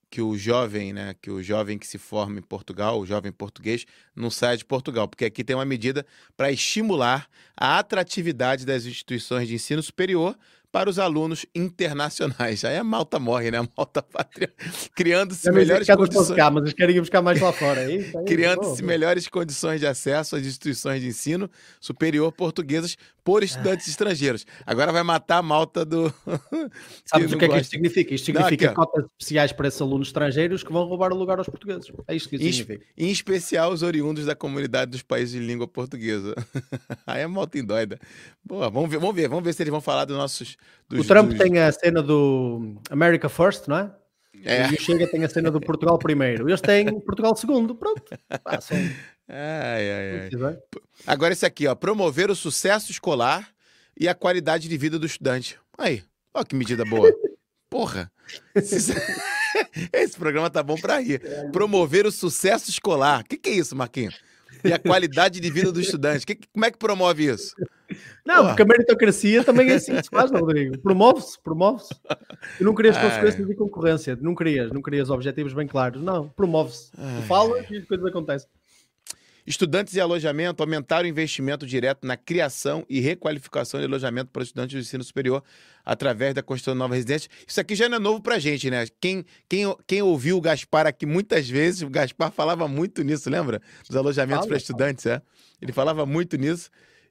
que 0.10 0.21
o 0.21 0.38
jovem, 0.38 0.93
né, 0.93 1.15
que 1.21 1.30
o 1.30 1.41
jovem 1.43 1.78
que 1.78 1.86
se 1.86 1.97
forma 1.97 2.39
em 2.39 2.41
Portugal, 2.41 2.99
o 2.99 3.06
jovem 3.06 3.32
português, 3.32 3.86
não 4.15 4.30
saia 4.30 4.56
de 4.56 4.63
Portugal, 4.63 5.08
porque 5.08 5.26
aqui 5.26 5.43
tem 5.43 5.56
uma 5.56 5.65
medida 5.65 6.06
para 6.38 6.52
estimular 6.52 7.28
a 7.58 7.80
atratividade 7.80 8.65
das 8.65 8.86
instituições 8.86 9.47
de 9.47 9.56
ensino 9.56 9.82
superior 9.84 10.38
para 10.73 10.89
os 10.89 10.97
alunos 10.97 11.45
internacionais. 11.53 12.65
Aí 12.65 12.75
a 12.77 12.83
malta 12.83 13.19
morre, 13.19 13.51
né? 13.51 13.59
A 13.59 13.69
malta 13.77 14.01
pátria, 14.01 14.51
criando-se 14.95 15.45
não 15.47 15.53
melhores 15.53 15.88
condições. 15.88 16.36
cá, 16.36 16.49
mas 16.49 16.63
eles 16.63 16.73
querem 16.73 16.99
buscar 16.99 17.21
mais 17.21 17.39
lá 17.39 17.53
fora. 17.53 17.81
É 17.91 17.97
é. 17.99 18.23
Criando-se 18.25 18.81
melhores 18.83 19.27
condições 19.27 19.79
de 19.79 19.86
acesso 19.86 20.36
às 20.36 20.43
instituições 20.43 20.99
de 20.99 21.07
ensino 21.09 21.47
superior 21.79 22.31
portuguesas 22.31 22.97
por 23.23 23.43
estudantes 23.43 23.88
estrangeiros. 23.88 24.45
Agora 24.65 24.91
vai 24.91 25.03
matar 25.03 25.38
a 25.38 25.41
malta 25.43 25.86
do. 25.86 26.12
Sabes 27.05 27.31
o 27.31 27.38
que 27.38 27.45
é 27.45 27.47
que 27.47 27.53
não 27.53 27.62
isto 27.62 27.69
significa? 27.69 28.13
Isto 28.15 28.33
Não, 28.33 28.41
significa 28.41 28.71
aqui, 28.71 28.79
ó. 28.79 28.86
cotas 28.86 29.05
especiais 29.12 29.51
para 29.51 29.67
esses 29.67 29.79
alunos 29.79 30.07
estrangeiros 30.07 30.63
que 30.63 30.73
vão 30.73 30.86
roubar 30.86 31.13
o 31.13 31.15
lugar 31.15 31.38
aos 31.38 31.47
portugueses. 31.47 31.91
É 32.07 32.15
isto 32.15 32.29
que 32.29 32.36
isso 32.36 32.45
Em, 32.45 32.51
significa. 32.51 32.86
em 32.97 33.12
especial 33.12 33.71
os 33.71 33.83
oriundos 33.83 34.25
da 34.25 34.36
comunidade 34.36 34.89
dos 34.91 35.03
países 35.03 35.39
de 35.39 35.45
língua 35.45 35.67
portuguesa. 35.67 36.33
Aí 37.05 37.21
é 37.21 37.27
malta 37.27 37.59
indóida. 37.59 37.99
Boa, 38.43 38.69
vamos 38.71 38.89
ver, 38.89 38.97
vamos 38.97 39.15
ver, 39.15 39.29
vamos 39.29 39.43
ver 39.43 39.53
se 39.53 39.62
eles 39.63 39.71
vão 39.71 39.81
falar 39.81 40.05
dos 40.05 40.17
nossos. 40.17 40.57
Dos, 40.89 41.06
o 41.06 41.08
Trump 41.08 41.30
dos- 41.30 41.38
tem 41.39 41.60
a 41.60 41.71
cena 41.71 42.02
do 42.04 42.76
America 42.89 43.30
First, 43.30 43.67
não 43.67 43.78
é? 43.78 43.91
É. 44.43 44.69
E 44.69 44.73
o 44.76 44.82
Chega 44.82 45.08
tem 45.08 45.23
a 45.23 45.30
cena 45.30 45.49
do 45.49 45.62
Portugal 45.62 45.97
primeiro. 45.97 46.49
Eles 46.49 46.60
têm 46.60 46.99
Portugal 47.02 47.36
segundo. 47.36 47.73
Pronto. 47.76 48.04
Ah, 48.43 48.60
são... 48.60 48.78
Ai, 49.30 49.91
ai, 49.91 50.30
ai. 50.41 50.58
Agora 51.08 51.32
esse 51.32 51.45
aqui, 51.45 51.65
ó. 51.65 51.73
Promover 51.76 52.30
o 52.30 52.36
sucesso 52.36 52.91
escolar 52.91 53.47
e 53.97 54.08
a 54.10 54.13
qualidade 54.13 54.67
de 54.67 54.78
vida 54.78 54.99
do 54.99 55.06
estudante. 55.06 55.58
Aí, 55.78 56.04
ó 56.34 56.43
que 56.43 56.56
medida 56.56 56.84
boa. 56.84 57.10
Porra. 57.69 58.12
Esse, 59.91 60.17
programa 60.17 60.49
tá 60.49 60.62
bom 60.62 60.76
pra 60.76 60.99
rir. 60.99 61.21
Promover 61.52 62.06
o 62.06 62.12
sucesso 62.12 62.69
escolar. 62.69 63.21
O 63.21 63.23
que, 63.23 63.38
que 63.38 63.49
é 63.49 63.54
isso, 63.54 63.76
Marquinhos? 63.76 64.19
E 64.63 64.71
a 64.71 64.80
qualidade 64.80 65.39
de 65.39 65.49
vida 65.49 65.71
do 65.71 65.80
estudante. 65.82 66.26
Que- 66.26 66.39
como 66.52 66.65
é 66.65 66.71
que 66.71 66.78
promove 66.78 67.32
isso? 67.32 67.55
Não, 68.25 68.47
porque 68.47 68.61
a 68.61 68.65
meritocracia 68.65 69.43
também 69.43 69.69
é 69.69 69.75
assim 69.75 69.95
que 69.95 70.03
se 70.03 70.09
faz, 70.09 70.31
Rodrigo. 70.31 70.77
Promove-se, 70.79 71.41
promove-se. 71.41 71.93
Tu 72.57 72.63
não 72.63 72.75
querias 72.75 72.97
Ai. 72.97 73.09
consequências 73.09 73.47
de 73.47 73.55
concorrência, 73.55 74.17
não 74.21 74.35
querias, 74.35 74.71
não 74.71 74.81
querias 74.81 75.09
objetivos 75.09 75.53
bem 75.53 75.67
claros. 75.67 76.01
Não, 76.01 76.29
promove-se. 76.29 76.91
Tu 76.91 77.27
falas 77.27 77.69
e 77.69 77.77
as 77.77 77.85
coisas 77.85 78.05
acontecem. 78.05 78.47
Estudantes 79.45 79.93
e 79.93 79.99
alojamento 79.99 80.63
aumentaram 80.63 81.03
o 81.03 81.09
investimento 81.09 81.65
direto 81.65 82.07
na 82.07 82.15
criação 82.15 82.85
e 82.89 83.01
requalificação 83.01 83.77
de 83.77 83.85
alojamento 83.85 84.31
para 84.31 84.41
estudantes 84.41 84.73
do 84.73 84.79
ensino 84.79 85.03
superior 85.03 85.43
através 85.83 86.33
da 86.33 86.41
construção 86.41 86.73
de 86.73 86.79
novas 86.79 86.95
residências. 86.95 87.29
Isso 87.45 87.59
aqui 87.59 87.75
já 87.75 87.89
não 87.89 87.97
é 87.97 87.99
novo 87.99 88.21
para 88.21 88.39
gente, 88.39 88.71
né? 88.71 88.85
Quem, 89.01 89.25
quem, 89.49 89.75
quem 89.85 90.01
ouviu 90.01 90.37
o 90.37 90.41
Gaspar 90.41 90.87
aqui 90.87 91.05
muitas 91.05 91.49
vezes, 91.49 91.81
o 91.81 91.89
Gaspar 91.89 92.31
falava 92.31 92.69
muito 92.69 93.03
nisso, 93.03 93.29
lembra? 93.29 93.61
Dos 93.85 93.97
alojamentos 93.97 94.47
para 94.47 94.55
estudantes, 94.55 95.05
é. 95.05 95.21
Ele 95.61 95.73
falava 95.73 96.05
muito 96.05 96.37
nisso. 96.37 96.69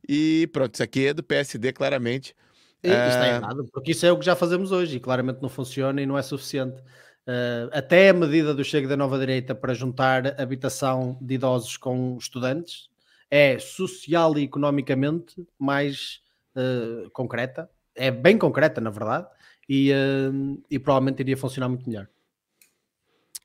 E 0.08 0.48
pronto, 0.52 0.74
isso 0.74 0.82
aqui 0.82 1.06
é 1.06 1.14
do 1.14 1.22
PSD, 1.22 1.72
claramente. 1.72 2.34
E 2.82 2.88
Isto 2.88 3.22
é 3.22 3.28
É. 3.30 3.36
errado, 3.36 3.68
porque 3.72 3.92
isso 3.92 4.04
é 4.04 4.10
o 4.10 4.18
que 4.18 4.24
já 4.24 4.34
fazemos 4.34 4.72
hoje 4.72 4.96
e 4.96 5.00
claramente 5.00 5.40
não 5.40 5.48
funciona 5.48 6.02
e 6.02 6.06
não 6.06 6.18
é 6.18 6.22
suficiente. 6.22 6.80
Uh, 7.24 7.70
até 7.70 8.08
a 8.08 8.12
medida 8.12 8.52
do 8.52 8.64
Chega 8.64 8.88
da 8.88 8.96
Nova 8.96 9.16
Direita 9.16 9.54
para 9.54 9.72
juntar 9.72 10.40
habitação 10.40 11.16
de 11.20 11.34
idosos 11.34 11.76
com 11.76 12.16
estudantes 12.18 12.88
é 13.30 13.58
social 13.60 14.36
e 14.36 14.42
economicamente 14.42 15.46
mais 15.56 16.20
uh, 16.56 17.08
concreta, 17.10 17.70
é 17.94 18.10
bem 18.10 18.36
concreta, 18.36 18.80
na 18.80 18.90
verdade, 18.90 19.28
e, 19.68 19.92
uh, 19.92 20.62
e 20.68 20.78
provavelmente 20.78 21.20
iria 21.20 21.36
funcionar 21.36 21.68
muito 21.68 21.88
melhor. 21.88 22.08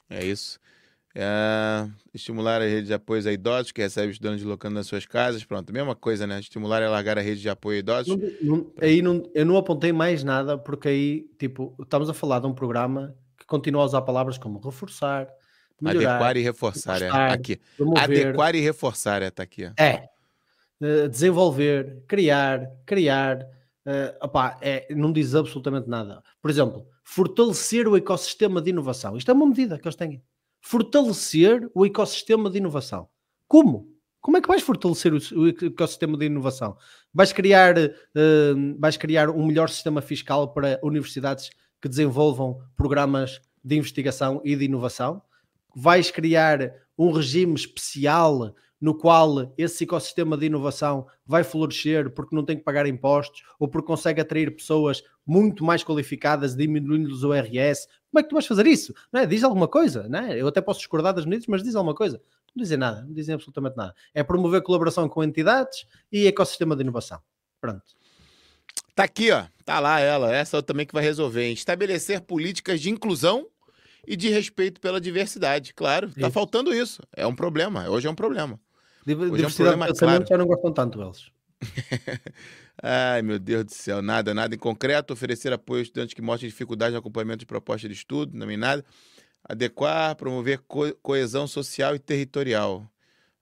É 0.09 0.25
isso. 0.25 0.59
É, 1.19 1.89
estimular 2.13 2.61
a 2.61 2.65
rede 2.65 2.87
de 2.87 2.93
apoio 2.93 3.27
a 3.27 3.31
idosos 3.31 3.71
que 3.71 3.81
recebem 3.81 4.11
estudantes 4.11 4.41
deslocando 4.41 4.75
nas 4.75 4.85
suas 4.85 5.05
casas. 5.05 5.43
Pronto, 5.43 5.73
mesma 5.73 5.95
coisa, 5.95 6.27
né? 6.27 6.39
Estimular 6.39 6.81
e 6.81 6.85
alargar 6.85 7.17
a 7.17 7.21
rede 7.21 7.41
de 7.41 7.49
apoio 7.49 7.77
a 7.77 7.79
idosos. 7.79 8.15
Não, 8.15 8.57
não, 8.57 8.71
aí 8.79 9.01
não, 9.01 9.23
eu 9.33 9.45
não 9.45 9.57
apontei 9.57 9.91
mais 9.91 10.23
nada, 10.23 10.57
porque 10.57 10.87
aí, 10.87 11.29
tipo, 11.39 11.75
estamos 11.81 12.07
a 12.07 12.13
falar 12.13 12.39
de 12.39 12.45
um 12.45 12.53
programa 12.53 13.15
continua 13.47 13.81
a 13.81 13.85
usar 13.85 14.01
palavras 14.01 14.37
como 14.37 14.59
reforçar, 14.59 15.27
melhorar, 15.81 16.15
adequar 16.15 16.37
e 16.37 16.41
reforçar, 16.41 17.01
é. 17.01 17.09
aqui. 17.09 17.59
Promover, 17.77 18.03
adequar 18.03 18.55
e 18.55 18.59
reforçar, 18.59 19.21
é, 19.21 19.31
tá 19.31 19.43
aqui. 19.43 19.71
É. 19.79 20.09
Uh, 20.79 21.09
desenvolver, 21.09 22.03
criar, 22.07 22.69
criar, 22.85 23.41
uh, 23.41 24.25
opá, 24.25 24.57
é, 24.61 24.93
não 24.93 25.11
diz 25.11 25.33
absolutamente 25.33 25.89
nada. 25.89 26.21
Por 26.41 26.51
exemplo, 26.51 26.85
fortalecer 27.03 27.87
o 27.87 27.97
ecossistema 27.97 28.61
de 28.61 28.69
inovação. 28.69 29.17
Isto 29.17 29.31
é 29.31 29.33
uma 29.33 29.47
medida 29.47 29.79
que 29.79 29.87
eles 29.87 29.95
têm. 29.95 30.21
Fortalecer 30.61 31.69
o 31.73 31.85
ecossistema 31.85 32.49
de 32.49 32.57
inovação. 32.57 33.07
Como? 33.47 33.97
Como 34.19 34.35
é 34.35 34.41
que 34.41 34.47
vais 34.47 34.61
fortalecer 34.61 35.13
o, 35.13 35.47
ecossistema 35.47 36.17
de 36.17 36.25
inovação? 36.25 36.75
Vais 37.13 37.31
criar, 37.31 37.77
uh, 37.77 38.79
vais 38.79 38.97
criar 38.97 39.29
um 39.29 39.45
melhor 39.45 39.69
sistema 39.69 40.01
fiscal 40.01 40.53
para 40.53 40.79
universidades 40.83 41.49
que 41.81 41.87
desenvolvam 41.87 42.59
programas 42.75 43.39
de 43.63 43.77
investigação 43.77 44.41
e 44.43 44.55
de 44.55 44.65
inovação. 44.65 45.21
Vais 45.75 46.11
criar 46.11 46.73
um 46.97 47.11
regime 47.11 47.53
especial 47.53 48.53
no 48.79 48.95
qual 48.95 49.53
esse 49.57 49.83
ecossistema 49.83 50.37
de 50.37 50.45
inovação 50.47 51.07
vai 51.25 51.43
florescer 51.43 52.11
porque 52.11 52.35
não 52.35 52.43
tem 52.43 52.57
que 52.57 52.63
pagar 52.63 52.85
impostos 52.85 53.43
ou 53.59 53.67
porque 53.67 53.87
consegue 53.87 54.21
atrair 54.21 54.55
pessoas 54.55 55.03
muito 55.27 55.63
mais 55.63 55.83
qualificadas, 55.83 56.55
diminuindo-lhes 56.55 57.23
o 57.23 57.33
RS. 57.33 57.87
Como 58.09 58.19
é 58.19 58.23
que 58.23 58.29
tu 58.29 58.33
vais 58.33 58.47
fazer 58.47 58.65
isso? 58.65 58.93
Não 59.11 59.19
é? 59.19 59.25
Diz 59.25 59.43
alguma 59.43 59.67
coisa, 59.67 60.07
não 60.07 60.19
é? 60.19 60.41
Eu 60.41 60.47
até 60.47 60.61
posso 60.61 60.79
discordar 60.79 61.13
das 61.13 61.25
medidas, 61.25 61.47
mas 61.47 61.61
diz 61.61 61.75
alguma 61.75 61.93
coisa. 61.93 62.21
Não 62.55 62.63
dizem 62.63 62.77
nada, 62.77 63.03
não 63.03 63.13
dizem 63.13 63.35
absolutamente 63.35 63.75
nada. 63.75 63.93
É 64.13 64.23
promover 64.23 64.63
colaboração 64.63 65.07
com 65.09 65.23
entidades 65.23 65.85
e 66.11 66.25
ecossistema 66.25 66.75
de 66.75 66.81
inovação. 66.81 67.19
Pronto. 67.59 67.83
Tá 68.95 69.03
aqui, 69.03 69.31
ó. 69.31 69.45
Tá 69.65 69.79
lá 69.79 69.99
ela. 69.99 70.33
Essa 70.33 70.63
também 70.63 70.85
que 70.85 70.93
vai 70.93 71.03
resolver. 71.03 71.51
Estabelecer 71.51 72.21
políticas 72.21 72.79
de 72.79 72.89
inclusão 72.89 73.45
e 74.07 74.15
de 74.15 74.29
respeito 74.29 74.79
pela 74.79 75.01
diversidade. 75.01 75.73
Claro, 75.73 76.09
tá 76.19 76.31
faltando 76.31 76.73
isso. 76.73 77.01
É 77.15 77.27
um 77.27 77.35
problema. 77.35 77.89
Hoje 77.89 78.07
é 78.07 78.09
um 78.09 78.15
problema. 78.15 78.59
Hoje 79.05 79.31
diversidade 79.35 79.73
é 79.73 79.75
um 79.75 79.79
problema, 79.79 79.93
claro. 79.93 80.25
já 80.27 80.37
não 80.37 80.47
gostam 80.47 80.73
tanto 80.73 81.01
eles. 81.01 81.31
Ai, 82.81 83.21
meu 83.21 83.39
Deus 83.39 83.65
do 83.65 83.73
céu. 83.73 84.01
Nada, 84.01 84.33
nada 84.33 84.53
em 84.55 84.57
concreto. 84.57 85.13
Oferecer 85.13 85.51
apoio 85.51 85.79
a 85.79 85.83
estudantes 85.83 86.13
que 86.13 86.21
mostrem 86.21 86.49
dificuldade 86.49 86.93
no 86.93 86.99
acompanhamento 86.99 87.39
de 87.39 87.45
proposta 87.45 87.87
de 87.87 87.93
estudo. 87.93 88.37
Não 88.37 88.49
é 88.49 88.57
nada. 88.57 88.85
Adequar, 89.43 90.15
promover 90.15 90.59
co 90.67 90.93
coesão 91.01 91.47
social 91.47 91.95
e 91.95 91.99
territorial. 91.99 92.85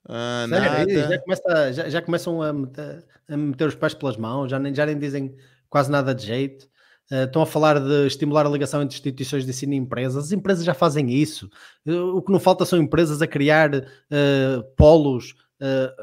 Ah, 0.07 0.45
nada. 0.47 0.88
Já, 0.89 1.19
começa, 1.19 1.73
já, 1.73 1.89
já, 1.89 2.01
começam 2.01 2.41
a 2.41 2.53
meter, 2.53 3.03
a 3.27 3.38
meter, 3.38 3.67
os 3.67 3.75
pés 3.75 3.93
pelas 3.93 4.15
mãos, 4.15 4.49
já 4.49 4.59
nem, 4.59 4.73
já 4.73 4.86
nem 4.86 4.97
dizem 4.97 5.36
quase 5.69 5.89
nada 5.89 6.13
de 6.13 6.25
jeito. 6.25 6.67
Uh, 7.11 7.25
estão 7.25 7.41
a 7.41 7.45
falar 7.45 7.79
de 7.79 8.07
estimular 8.07 8.47
a 8.47 8.49
ligação 8.49 8.81
entre 8.81 8.95
instituições 8.95 9.43
de 9.43 9.49
ensino 9.51 9.73
e 9.73 9.77
empresas. 9.77 10.25
As 10.25 10.31
empresas 10.31 10.63
já 10.63 10.73
fazem 10.73 11.11
isso. 11.11 11.49
Uh, 11.86 12.17
o 12.17 12.21
que 12.21 12.31
não 12.31 12.39
falta 12.39 12.65
são 12.65 12.79
empresas 12.79 13.21
a 13.21 13.27
criar 13.27 13.75
uh, 13.75 14.63
polos, 14.75 15.36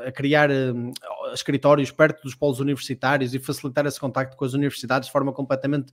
a 0.06 0.12
criar 0.12 0.48
escritórios 1.34 1.90
perto 1.90 2.22
dos 2.22 2.34
polos 2.34 2.60
universitários 2.60 3.34
e 3.34 3.38
facilitar 3.38 3.86
esse 3.86 4.00
contacto 4.00 4.36
com 4.36 4.44
as 4.44 4.54
universidades 4.54 5.06
de 5.06 5.12
forma 5.12 5.32
completamente 5.32 5.92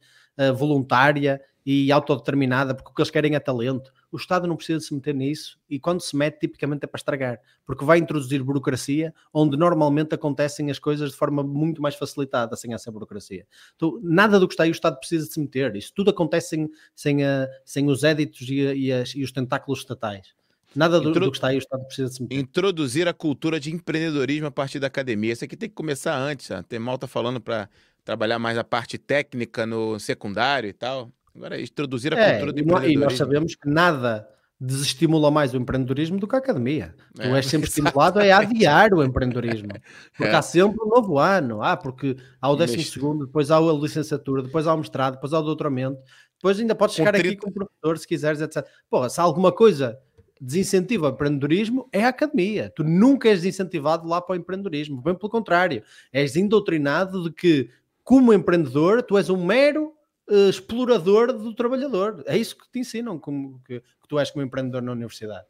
voluntária 0.56 1.42
e 1.66 1.92
autodeterminada, 1.92 2.74
porque 2.74 2.90
o 2.90 2.94
que 2.94 3.02
eles 3.02 3.12
querem 3.12 3.36
é 3.36 3.40
talento. 3.40 3.94
O 4.12 4.18
Estado 4.18 4.48
não 4.48 4.56
precisa 4.56 4.80
se 4.80 4.94
meter 4.94 5.14
nisso 5.14 5.60
e 5.70 5.80
quando 5.80 6.02
se 6.02 6.16
mete, 6.16 6.40
tipicamente 6.40 6.84
é 6.84 6.88
para 6.88 6.98
estragar, 6.98 7.40
porque 7.64 7.86
vai 7.86 8.00
introduzir 8.00 8.42
burocracia 8.44 9.14
onde 9.32 9.56
normalmente 9.56 10.16
acontecem 10.16 10.72
as 10.72 10.80
coisas 10.80 11.12
de 11.12 11.16
forma 11.16 11.44
muito 11.44 11.82
mais 11.82 11.96
facilitada 11.96 12.56
sem 12.56 12.74
essa 12.74 12.92
burocracia. 12.92 13.46
Então, 13.76 14.00
nada 14.02 14.40
do 14.40 14.48
que 14.48 14.54
está 14.54 14.64
aí 14.64 14.70
o 14.70 14.72
Estado 14.72 14.98
precisa 14.98 15.28
se 15.28 15.40
meter. 15.40 15.76
Isso 15.76 15.94
tudo 15.94 16.10
acontece 16.10 16.50
sem, 16.50 16.70
sem, 16.96 17.24
a, 17.24 17.48
sem 17.64 17.88
os 17.88 18.04
éditos 18.04 18.42
e, 18.50 18.62
e, 18.62 18.92
as, 18.92 19.14
e 19.14 19.24
os 19.24 19.32
tentáculos 19.32 19.80
estatais. 19.80 20.39
Nada 20.76 21.00
do, 21.00 21.10
Introdu... 21.10 21.26
do, 21.28 21.32
que 21.32 21.38
está 21.38 21.48
aí 21.48 21.56
o 21.56 21.60
Estado 21.60 21.84
precisa 21.86 22.10
de 22.10 22.16
se 22.16 22.22
meter. 22.22 22.38
Introduzir 22.38 23.08
a 23.08 23.14
cultura 23.14 23.60
de 23.60 23.74
empreendedorismo 23.74 24.48
a 24.48 24.52
partir 24.52 24.80
da 24.80 24.88
academia. 24.88 25.34
Isso 25.34 25.44
aqui 25.44 25.58
tem 25.58 25.70
que 25.70 25.76
começar 25.76 26.18
antes. 26.18 26.50
Tem 26.68 26.80
malta 26.80 27.08
falando 27.08 27.42
para 27.42 27.70
trabalhar 28.04 28.40
mais 28.40 28.58
a 28.58 28.64
parte 28.64 28.98
técnica 28.98 29.66
no 29.66 30.00
secundário 30.00 30.70
e 30.70 30.74
tal. 30.74 31.12
Agora, 31.36 31.60
é 31.60 31.64
introduzir 31.64 32.14
a 32.14 32.20
é, 32.20 32.32
cultura 32.32 32.54
do 32.54 32.60
empreendedorismo. 32.60 33.02
E 33.02 33.06
nós 33.06 33.18
sabemos 33.18 33.56
que 33.56 33.70
nada 33.70 34.28
desestimula 34.62 35.32
mais 35.32 35.54
o 35.54 35.58
empreendedorismo 35.58 36.20
do 36.20 36.28
que 36.28 36.36
a 36.36 36.40
academia. 36.40 36.94
Tu 37.16 37.22
é, 37.22 37.38
és 37.38 37.46
sempre 37.46 37.70
estimulado 37.70 38.20
a 38.20 38.38
adiar 38.38 38.94
o 38.94 39.04
empreendedorismo. 39.04 39.70
Porque 40.18 40.34
é. 40.34 40.36
há 40.36 40.42
sempre 40.42 40.80
um 40.84 40.90
novo 40.90 41.18
ano. 41.18 41.62
Ah, 41.64 41.78
porque 41.78 42.18
há 42.42 42.50
o 42.50 42.56
décimo 42.56 42.84
segundo, 42.84 43.26
depois 43.26 43.50
há 43.52 43.58
a 43.58 43.74
licenciatura, 43.74 44.44
depois 44.44 44.68
há 44.68 44.74
o 44.74 44.78
mestrado, 44.78 45.14
depois 45.14 45.32
há 45.32 45.40
o 45.40 45.44
doutoramento, 45.44 45.98
depois 46.36 46.60
ainda 46.60 46.76
podes 46.76 46.96
chegar 46.96 47.14
30... 47.14 47.28
aqui 47.28 47.38
como 47.38 47.54
professor 47.54 47.98
se 47.98 48.08
quiseres, 48.08 48.42
etc. 48.42 48.66
Pô, 48.90 49.08
se 49.08 49.20
há 49.20 49.24
alguma 49.24 49.52
coisa 49.52 49.98
desincentiva 50.40 51.08
o 51.08 51.12
empreendedorismo, 51.12 51.88
é 51.92 52.06
a 52.06 52.10
academia. 52.10 52.72
Tu 52.76 52.84
nunca 52.84 53.30
és 53.30 53.44
incentivado 53.44 54.08
lá 54.08 54.22
para 54.22 54.34
o 54.34 54.36
empreendedorismo. 54.36 55.02
Bem 55.02 55.16
pelo 55.16 55.30
contrário, 55.30 55.84
és 56.12 56.36
indoctrinado 56.36 57.24
de 57.24 57.32
que, 57.32 57.70
como 58.04 58.34
empreendedor, 58.34 59.04
tu 59.04 59.18
és 59.18 59.30
um 59.30 59.44
mero 59.44 59.94
uh, 60.30 60.50
explorador 60.50 61.34
do 61.34 61.54
trabalhador. 61.54 62.24
É 62.26 62.38
isso 62.38 62.58
que 62.58 62.70
te 62.72 62.80
ensinam, 62.80 63.20
como 63.20 63.62
que, 63.66 63.80
que 63.80 64.08
tu 64.08 64.18
és 64.18 64.32
como 64.32 64.46
empreendedor 64.46 64.82
na 64.82 64.92
universidade. 64.92 65.46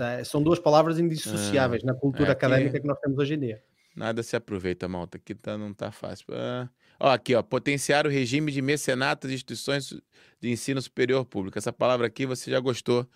É, 0.00 0.24
são 0.24 0.42
duas 0.42 0.58
palavras 0.58 0.98
indissociáveis 0.98 1.82
na 1.82 1.94
cultura 1.94 2.30
é, 2.30 2.32
académica 2.32 2.80
que 2.80 2.86
nós 2.86 2.98
temos 2.98 3.18
hoje 3.18 3.34
em 3.34 3.38
dia. 3.38 3.62
Nada 3.94 4.22
se 4.22 4.36
aproveita, 4.36 4.88
malta. 4.88 5.18
Aqui 5.18 5.34
tá, 5.34 5.56
não 5.56 5.72
tá 5.72 5.90
fácil. 5.90 6.26
Ah, 6.32 6.68
ó, 6.98 7.10
aqui, 7.10 7.34
ó, 7.34 7.42
potenciar 7.42 8.06
o 8.06 8.10
regime 8.10 8.52
de 8.52 8.60
mecenato 8.60 9.28
de 9.28 9.34
instituições 9.34 9.94
de 10.40 10.50
ensino 10.50 10.80
superior 10.80 11.24
público. 11.24 11.58
Essa 11.58 11.72
palavra 11.72 12.06
aqui 12.06 12.26
você 12.26 12.50
já 12.50 12.60
gostou 12.60 13.06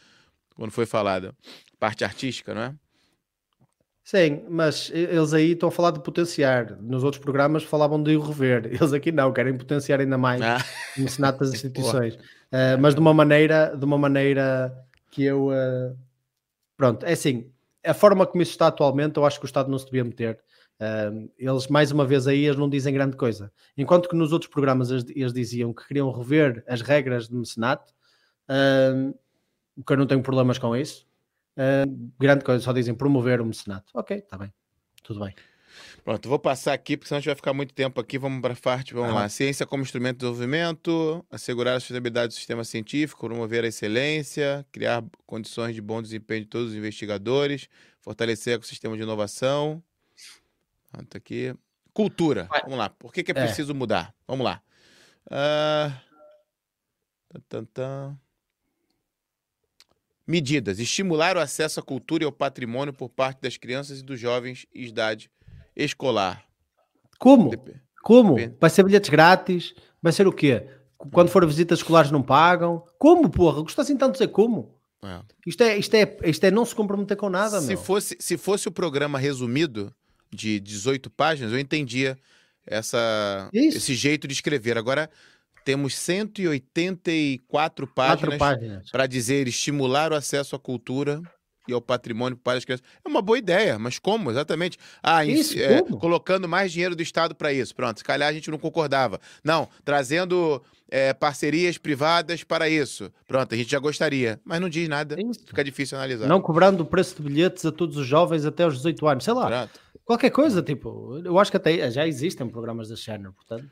quando 0.60 0.72
foi 0.72 0.84
falada. 0.84 1.34
Parte 1.78 2.04
artística, 2.04 2.52
não 2.52 2.60
é? 2.60 2.74
Sim, 4.04 4.42
mas 4.46 4.90
eles 4.92 5.32
aí 5.32 5.52
estão 5.52 5.70
a 5.70 5.72
falar 5.72 5.90
de 5.90 6.02
potenciar. 6.02 6.76
Nos 6.82 7.02
outros 7.02 7.22
programas 7.22 7.62
falavam 7.62 8.02
de 8.02 8.14
rever. 8.18 8.66
Eles 8.78 8.92
aqui 8.92 9.10
não, 9.10 9.32
querem 9.32 9.56
potenciar 9.56 10.00
ainda 10.00 10.18
mais 10.18 10.42
ah. 10.42 10.58
no 10.98 11.08
Senado 11.08 11.38
das 11.38 11.48
instituições. 11.54 12.14
uh, 12.16 12.76
mas 12.78 12.94
de 12.94 13.00
uma 13.00 13.14
maneira, 13.14 13.74
de 13.74 13.82
uma 13.82 13.96
maneira 13.96 14.70
que 15.10 15.24
eu 15.24 15.48
uh, 15.48 15.96
pronto, 16.76 17.06
é 17.06 17.12
assim, 17.12 17.50
a 17.82 17.94
forma 17.94 18.26
como 18.26 18.42
isso 18.42 18.52
está 18.52 18.66
atualmente, 18.66 19.16
eu 19.16 19.24
acho 19.24 19.38
que 19.38 19.46
o 19.46 19.48
Estado 19.48 19.70
não 19.70 19.78
se 19.78 19.86
devia 19.86 20.04
meter. 20.04 20.38
Uh, 20.78 21.30
eles, 21.38 21.68
mais 21.68 21.90
uma 21.90 22.04
vez, 22.04 22.26
aí 22.26 22.44
eles 22.44 22.58
não 22.58 22.68
dizem 22.68 22.92
grande 22.92 23.16
coisa. 23.16 23.50
Enquanto 23.78 24.10
que 24.10 24.16
nos 24.16 24.30
outros 24.30 24.50
programas 24.50 24.90
eles, 24.90 25.06
eles 25.08 25.32
diziam 25.32 25.72
que 25.72 25.88
queriam 25.88 26.12
rever 26.12 26.62
as 26.68 26.82
regras 26.82 27.28
de 27.28 27.34
mecenato, 27.34 27.94
uh, 28.50 29.18
que 29.86 29.92
eu 29.92 29.96
não 29.96 30.06
tenho 30.06 30.22
problemas 30.22 30.58
com 30.58 30.76
isso. 30.76 31.06
Uh, 31.56 32.12
grande 32.18 32.44
coisa, 32.44 32.62
só 32.62 32.72
dizem 32.72 32.94
promover 32.94 33.40
o 33.40 33.46
mecenato. 33.46 33.90
Ok, 33.94 34.16
está 34.16 34.38
bem, 34.38 34.52
tudo 35.02 35.20
bem. 35.20 35.34
Pronto, 36.04 36.28
vou 36.28 36.38
passar 36.38 36.72
aqui, 36.72 36.96
porque 36.96 37.08
senão 37.08 37.18
a 37.18 37.20
gente 37.20 37.28
vai 37.28 37.36
ficar 37.36 37.52
muito 37.52 37.74
tempo 37.74 38.00
aqui. 38.00 38.18
Vamos 38.18 38.40
para 38.40 38.54
a 38.54 38.56
parte, 38.56 38.94
vamos 38.94 39.10
ah. 39.10 39.20
lá. 39.20 39.28
Ciência 39.28 39.66
como 39.66 39.82
instrumento 39.82 40.18
de 40.18 40.20
desenvolvimento, 40.20 41.24
assegurar 41.30 41.76
a 41.76 41.80
sustentabilidade 41.80 42.28
do 42.28 42.34
sistema 42.34 42.64
científico, 42.64 43.26
promover 43.26 43.64
a 43.64 43.68
excelência, 43.68 44.66
criar 44.72 45.04
condições 45.26 45.74
de 45.74 45.80
bom 45.80 46.02
desempenho 46.02 46.42
de 46.42 46.48
todos 46.48 46.70
os 46.70 46.74
investigadores, 46.74 47.68
fortalecer 48.00 48.54
o 48.54 48.56
ecossistema 48.56 48.96
de 48.96 49.02
inovação. 49.02 49.82
Pronto, 50.90 51.16
aqui. 51.16 51.54
Cultura, 51.92 52.48
vamos 52.62 52.78
lá. 52.78 52.88
Por 52.88 53.12
que, 53.12 53.22
que 53.22 53.32
é, 53.32 53.34
é. 53.36 53.44
preciso 53.44 53.74
mudar? 53.74 54.14
Vamos 54.26 54.44
lá. 54.44 54.62
Uh... 55.26 56.10
Tan, 57.30 57.40
tan, 57.48 57.64
tan. 57.66 58.20
Medidas: 60.30 60.78
estimular 60.78 61.36
o 61.36 61.40
acesso 61.40 61.80
à 61.80 61.82
cultura 61.82 62.22
e 62.22 62.26
ao 62.26 62.32
patrimônio 62.32 62.92
por 62.92 63.08
parte 63.08 63.42
das 63.42 63.56
crianças 63.56 63.98
e 63.98 64.02
dos 64.02 64.20
jovens 64.20 64.66
em 64.74 64.84
idade 64.84 65.30
escolar. 65.74 66.44
Como? 67.18 67.50
Como? 68.02 68.36
Vai 68.60 68.70
ser 68.70 68.84
bilhetes 68.84 69.10
grátis? 69.10 69.74
Vai 70.00 70.12
ser 70.12 70.26
o 70.26 70.32
quê? 70.32 70.66
Quando 70.96 71.30
for 71.30 71.44
visitas 71.46 71.80
escolares 71.80 72.10
não 72.10 72.22
pagam? 72.22 72.84
Como, 72.98 73.28
porra? 73.28 73.62
Gostou 73.62 73.82
assim 73.82 73.96
tanto 73.96 74.12
de 74.12 74.18
dizer 74.18 74.28
como? 74.28 74.74
É. 75.02 75.20
Isto, 75.46 75.62
é, 75.62 75.78
isto, 75.78 75.94
é, 75.94 76.16
isto 76.24 76.44
é 76.44 76.50
não 76.50 76.64
se 76.64 76.74
comprometer 76.74 77.16
com 77.16 77.30
nada, 77.30 77.60
se 77.60 77.68
meu. 77.68 77.78
Fosse, 77.78 78.16
se 78.20 78.36
fosse 78.36 78.68
o 78.68 78.72
programa 78.72 79.18
resumido 79.18 79.92
de 80.30 80.60
18 80.60 81.10
páginas, 81.10 81.52
eu 81.52 81.58
entendia 81.58 82.18
essa, 82.66 83.48
esse 83.52 83.94
jeito 83.94 84.28
de 84.28 84.34
escrever. 84.34 84.76
Agora, 84.78 85.10
temos 85.64 85.94
184 85.96 87.86
páginas, 87.86 88.38
páginas. 88.38 88.90
para 88.90 89.06
dizer 89.06 89.46
estimular 89.48 90.12
o 90.12 90.16
acesso 90.16 90.56
à 90.56 90.58
cultura 90.58 91.22
e 91.68 91.72
ao 91.72 91.80
patrimônio 91.80 92.36
para 92.36 92.58
as 92.58 92.64
crianças. 92.64 92.84
É 93.04 93.08
uma 93.08 93.22
boa 93.22 93.38
ideia, 93.38 93.78
mas 93.78 93.98
como 93.98 94.30
exatamente? 94.30 94.76
Ah, 95.02 95.24
isso, 95.24 95.58
é, 95.58 95.82
colocando 95.82 96.48
mais 96.48 96.72
dinheiro 96.72 96.96
do 96.96 97.02
Estado 97.02 97.34
para 97.34 97.52
isso. 97.52 97.74
Pronto, 97.74 97.98
se 97.98 98.04
calhar 98.04 98.28
a 98.28 98.32
gente 98.32 98.50
não 98.50 98.58
concordava. 98.58 99.20
Não, 99.44 99.68
trazendo 99.84 100.62
é, 100.90 101.12
parcerias 101.12 101.78
privadas 101.78 102.42
para 102.42 102.68
isso. 102.68 103.10
Pronto, 103.26 103.54
a 103.54 103.56
gente 103.56 103.70
já 103.70 103.78
gostaria, 103.78 104.40
mas 104.44 104.60
não 104.60 104.68
diz 104.68 104.88
nada. 104.88 105.16
Isso. 105.20 105.46
Fica 105.46 105.62
difícil 105.62 105.96
analisar. 105.96 106.26
Não 106.26 106.40
cobrando 106.40 106.82
o 106.82 106.86
preço 106.86 107.16
de 107.16 107.22
bilhetes 107.22 107.64
a 107.64 107.72
todos 107.72 107.96
os 107.96 108.06
jovens 108.06 108.44
até 108.44 108.66
os 108.66 108.76
18 108.76 109.06
anos, 109.08 109.24
sei 109.24 109.34
lá. 109.34 109.46
Pronto. 109.46 109.80
Qualquer 110.04 110.30
coisa, 110.30 110.60
tipo, 110.60 111.20
eu 111.24 111.38
acho 111.38 111.50
que 111.52 111.56
até 111.56 111.88
já 111.90 112.06
existem 112.06 112.48
programas 112.48 112.88
desse 112.88 113.04
género, 113.04 113.32
portanto. 113.32 113.64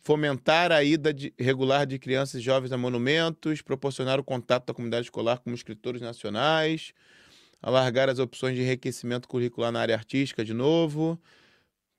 Fomentar 0.00 0.72
a 0.72 0.82
ida 0.82 1.14
de, 1.14 1.32
regular 1.38 1.86
de 1.86 1.98
crianças 1.98 2.40
e 2.40 2.44
jovens 2.44 2.72
a 2.72 2.78
monumentos, 2.78 3.62
proporcionar 3.62 4.18
o 4.18 4.24
contato 4.24 4.66
da 4.66 4.74
comunidade 4.74 5.06
escolar 5.06 5.38
com 5.38 5.52
escritores 5.52 6.00
nacionais, 6.00 6.92
alargar 7.60 8.08
as 8.08 8.18
opções 8.18 8.56
de 8.56 8.62
enriquecimento 8.62 9.28
curricular 9.28 9.70
na 9.70 9.80
área 9.80 9.94
artística 9.94 10.44
de 10.44 10.52
novo, 10.52 11.20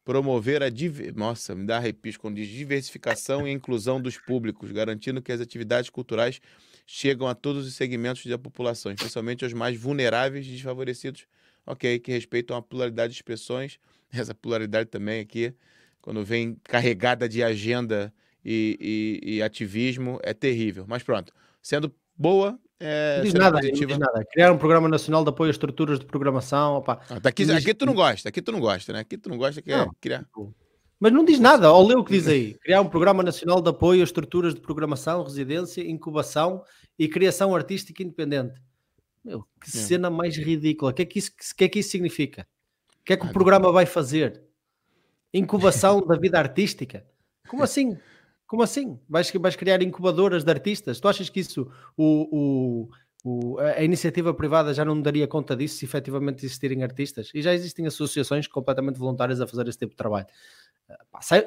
promover 0.03 0.61
a 0.61 0.69
diver... 0.69 1.15
nossa, 1.15 1.55
me 1.55 1.65
dá 1.65 1.77
arrepios 1.77 2.17
quando 2.17 2.35
diz 2.35 2.49
diversificação 2.49 3.47
e 3.47 3.51
inclusão 3.51 4.01
dos 4.01 4.17
públicos, 4.17 4.69
garantindo 4.71 5.21
que 5.21 5.31
as 5.31 5.39
atividades 5.39 5.89
culturais 5.89 6.41
chegam 6.85 7.27
a 7.27 7.33
todos 7.33 7.65
os 7.65 7.75
segmentos 7.75 8.25
da 8.25 8.37
população, 8.37 8.91
especialmente 8.91 9.45
aos 9.45 9.53
mais 9.53 9.77
vulneráveis 9.77 10.45
e 10.45 10.49
desfavorecidos. 10.49 11.25
Ok, 11.65 11.97
que 11.99 12.11
respeitam 12.11 12.57
a 12.57 12.61
pluralidade 12.61 13.13
de 13.13 13.19
expressões, 13.19 13.79
essa 14.11 14.35
pluralidade 14.35 14.89
também 14.89 15.21
aqui 15.21 15.55
quando 16.03 16.23
vem 16.23 16.59
carregada 16.65 17.29
de 17.29 17.41
agenda 17.41 18.13
e, 18.43 19.21
e, 19.23 19.35
e 19.35 19.41
ativismo, 19.41 20.19
é 20.21 20.33
terrível. 20.33 20.83
Mas 20.85 21.01
pronto, 21.01 21.33
sendo 21.61 21.91
boa, 22.15 22.59
é, 22.77 23.17
não 23.17 23.23
diz, 23.23 23.33
nada, 23.33 23.61
não 23.61 23.71
diz 23.71 23.97
nada. 23.97 24.25
Criar 24.33 24.51
um 24.51 24.57
programa 24.57 24.89
nacional 24.89 25.23
de 25.23 25.29
apoio 25.29 25.49
às 25.49 25.55
estruturas 25.55 25.99
de 25.99 26.05
programação. 26.05 26.75
Opa. 26.75 26.99
Ah, 27.09 27.19
daqui, 27.19 27.45
diz... 27.45 27.55
aqui 27.55 27.73
tu 27.73 27.85
não 27.85 27.93
gosta, 27.93 28.27
aqui 28.27 28.41
tu 28.41 28.51
não 28.51 28.59
gosta, 28.59 28.91
né? 28.91 28.99
Aqui 28.99 29.17
tu 29.17 29.29
não 29.29 29.37
gosta, 29.37 29.61
que 29.61 29.71
é 29.71 29.87
criar. 30.01 30.27
Mas 30.99 31.13
não 31.13 31.23
diz 31.23 31.39
nada, 31.39 31.71
olha 31.71 31.87
lê 31.87 31.95
o 31.95 32.03
que 32.03 32.11
diz 32.11 32.27
aí. 32.27 32.55
Criar 32.55 32.81
um 32.81 32.89
programa 32.89 33.23
nacional 33.23 33.61
de 33.61 33.69
apoio 33.69 34.03
às 34.03 34.09
estruturas 34.09 34.53
de 34.53 34.59
programação, 34.59 35.23
residência, 35.23 35.81
incubação 35.89 36.63
e 36.99 37.07
criação 37.07 37.55
artística 37.55 38.03
independente. 38.03 38.59
Meu, 39.23 39.47
que 39.61 39.69
é. 39.69 39.79
cena 39.79 40.09
mais 40.09 40.35
ridícula. 40.35 40.91
O 40.91 40.93
que 40.93 41.01
é 41.01 41.05
que 41.05 41.19
isso, 41.19 41.31
que 41.55 41.63
é 41.63 41.69
que 41.69 41.79
isso 41.79 41.91
significa? 41.91 42.45
O 42.99 43.05
que 43.05 43.13
é 43.13 43.17
que 43.17 43.25
o 43.25 43.31
programa 43.31 43.71
vai 43.71 43.85
fazer? 43.85 44.43
Incubação 45.33 46.05
da 46.05 46.15
vida 46.15 46.37
artística. 46.37 47.05
Como 47.47 47.63
assim? 47.63 47.97
Como 48.45 48.61
assim? 48.61 48.99
Vais, 49.09 49.31
vais 49.31 49.55
criar 49.55 49.81
incubadoras 49.81 50.43
de 50.43 50.51
artistas? 50.51 50.99
Tu 50.99 51.07
achas 51.07 51.29
que 51.29 51.39
isso, 51.39 51.71
o, 51.97 52.87
o, 53.23 53.55
o, 53.55 53.59
a 53.59 53.83
iniciativa 53.83 54.33
privada 54.33 54.73
já 54.73 54.85
não 54.85 55.01
daria 55.01 55.27
conta 55.27 55.55
disso 55.55 55.77
se 55.77 55.85
efetivamente 55.85 56.45
existirem 56.45 56.83
artistas? 56.83 57.31
E 57.33 57.41
já 57.41 57.53
existem 57.53 57.87
associações 57.87 58.47
completamente 58.47 58.99
voluntárias 58.99 59.41
a 59.41 59.47
fazer 59.47 59.67
esse 59.67 59.79
tipo 59.79 59.91
de 59.91 59.97
trabalho. 59.97 60.27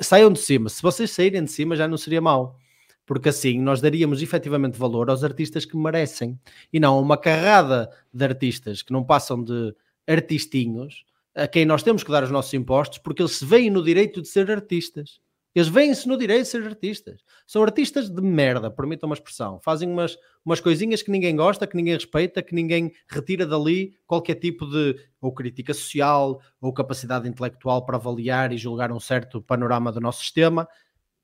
Saiam 0.01 0.33
de 0.33 0.41
cima. 0.41 0.69
Se 0.69 0.83
vocês 0.83 1.11
saírem 1.11 1.45
de 1.45 1.51
cima, 1.51 1.77
já 1.77 1.87
não 1.87 1.97
seria 1.97 2.21
mau. 2.21 2.59
Porque 3.07 3.29
assim 3.29 3.61
nós 3.61 3.81
daríamos 3.81 4.21
efetivamente 4.21 4.77
valor 4.77 5.09
aos 5.09 5.23
artistas 5.23 5.65
que 5.65 5.77
merecem 5.77 6.39
e 6.73 6.81
não 6.81 6.95
a 6.97 7.01
uma 7.01 7.17
carrada 7.17 7.89
de 8.13 8.25
artistas 8.25 8.83
que 8.83 8.93
não 8.93 9.05
passam 9.05 9.43
de 9.45 9.73
artistinhos 10.09 11.05
a 11.37 11.47
quem 11.47 11.67
nós 11.67 11.83
temos 11.83 12.03
que 12.03 12.11
dar 12.11 12.25
os 12.25 12.31
nossos 12.31 12.53
impostos, 12.55 12.99
porque 12.99 13.21
eles 13.21 13.37
se 13.37 13.45
veem 13.45 13.71
no 13.71 13.85
direito 13.85 14.23
de 14.23 14.29
ser 14.29 14.51
artistas. 14.51 15.21
Eles 15.55 15.69
veem-se 15.69 16.07
no 16.07 16.19
direito 16.19 16.43
de 16.43 16.49
ser 16.49 16.67
artistas. 16.67 17.23
São 17.47 17.63
artistas 17.63 18.11
de 18.11 18.21
merda, 18.21 18.71
permitam 18.71 19.09
uma 19.09 19.15
expressão. 19.15 19.59
Fazem 19.61 19.89
umas, 19.91 20.17
umas 20.45 20.61
coisinhas 20.61 21.03
que 21.03 21.11
ninguém 21.11 21.35
gosta, 21.35 21.67
que 21.67 21.77
ninguém 21.77 21.95
respeita, 21.95 22.43
que 22.43 22.55
ninguém 22.55 22.93
retira 23.09 23.47
dali 23.47 23.95
qualquer 24.07 24.35
tipo 24.35 24.67
de 24.67 24.97
ou 25.21 25.33
crítica 25.33 25.73
social 25.73 26.41
ou 26.61 26.73
capacidade 26.73 27.29
intelectual 27.29 27.85
para 27.85 27.97
avaliar 27.97 28.53
e 28.53 28.59
julgar 28.59 28.93
um 28.93 29.01
certo 29.01 29.41
panorama 29.41 29.91
do 29.91 30.01
nosso 30.01 30.21
sistema. 30.21 30.69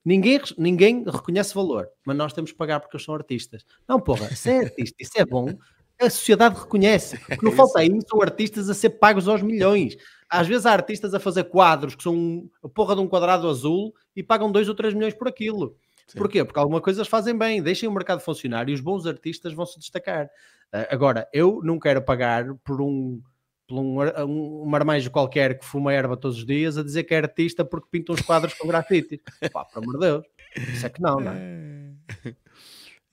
Ninguém, 0.05 0.41
ninguém 0.59 1.05
reconhece 1.05 1.55
valor, 1.55 1.89
mas 2.05 2.17
nós 2.17 2.33
temos 2.33 2.53
que 2.53 2.59
pagar 2.59 2.81
porque 2.81 2.97
eles 2.97 3.05
são 3.05 3.15
artistas. 3.15 3.65
Não, 3.87 4.01
porra, 4.01 4.35
se 4.35 4.51
é 4.51 4.59
artista, 4.61 4.97
isso 4.99 5.13
é 5.17 5.25
bom, 5.25 5.55
a 6.03 6.11
sociedade 6.11 6.59
reconhece. 6.59 7.17
O 7.17 7.39
que 7.39 7.45
não 7.45 7.53
falta 7.53 7.81
aí 7.81 7.91
são 8.09 8.21
artistas 8.21 8.69
a 8.69 8.75
ser 8.75 8.91
pagos 8.91 9.29
aos 9.29 9.43
milhões. 9.43 9.97
Às 10.29 10.47
vezes 10.47 10.67
há 10.67 10.73
artistas 10.73 11.15
a 11.15 11.21
fazer 11.21 11.45
quadros 11.45 11.95
que 11.95 12.03
são 12.03 12.49
a 12.63 12.69
porra 12.69 12.95
de 12.95 13.01
um 13.01 13.09
quadrado 13.09 13.49
azul 13.49 13.95
e 14.17 14.23
pagam 14.23 14.51
2 14.51 14.69
ou 14.69 14.75
3 14.75 14.95
milhões 14.95 15.15
por 15.15 15.29
aquilo. 15.29 15.77
Sim. 16.07 16.19
Porquê? 16.19 16.45
Porque 16.45 16.59
alguma 16.59 16.81
coisa 16.81 17.01
eles 17.01 17.09
fazem 17.09 17.37
bem, 17.37 17.63
deixem 17.63 17.89
o 17.89 17.93
mercado 17.93 18.21
funcionar 18.21 18.69
e 18.69 18.73
os 18.73 18.81
bons 18.81 19.07
artistas 19.07 19.53
vão 19.53 19.65
se 19.65 19.79
destacar. 19.79 20.27
Uh, 20.73 20.89
agora, 20.91 21.29
eu 21.33 21.61
não 21.63 21.79
quero 21.79 22.03
pagar 22.03 22.55
por 22.65 22.81
um, 22.81 23.21
por 23.67 23.79
um, 23.79 24.01
um, 24.01 24.63
um 24.63 24.67
marmanjo 24.67 25.11
qualquer 25.11 25.59
que 25.59 25.65
fuma 25.65 25.93
erva 25.93 26.17
todos 26.17 26.39
os 26.39 26.47
dias 26.47 26.77
a 26.77 26.83
dizer 26.83 27.05
que 27.05 27.15
é 27.15 27.19
artista 27.19 27.65
porque 27.65 27.89
pinta 27.91 28.13
uns 28.13 28.23
quadros 28.23 28.55
com 28.55 28.67
grafite. 28.67 29.21
Pá, 29.53 29.65
pelo 29.65 29.85
amor 29.85 29.95
de 29.95 30.01
Deus. 30.01 30.25
Isso 30.73 30.87
é 30.87 30.89
que 30.91 31.01
não, 31.01 31.21
não 31.21 31.33
é? 31.33 31.93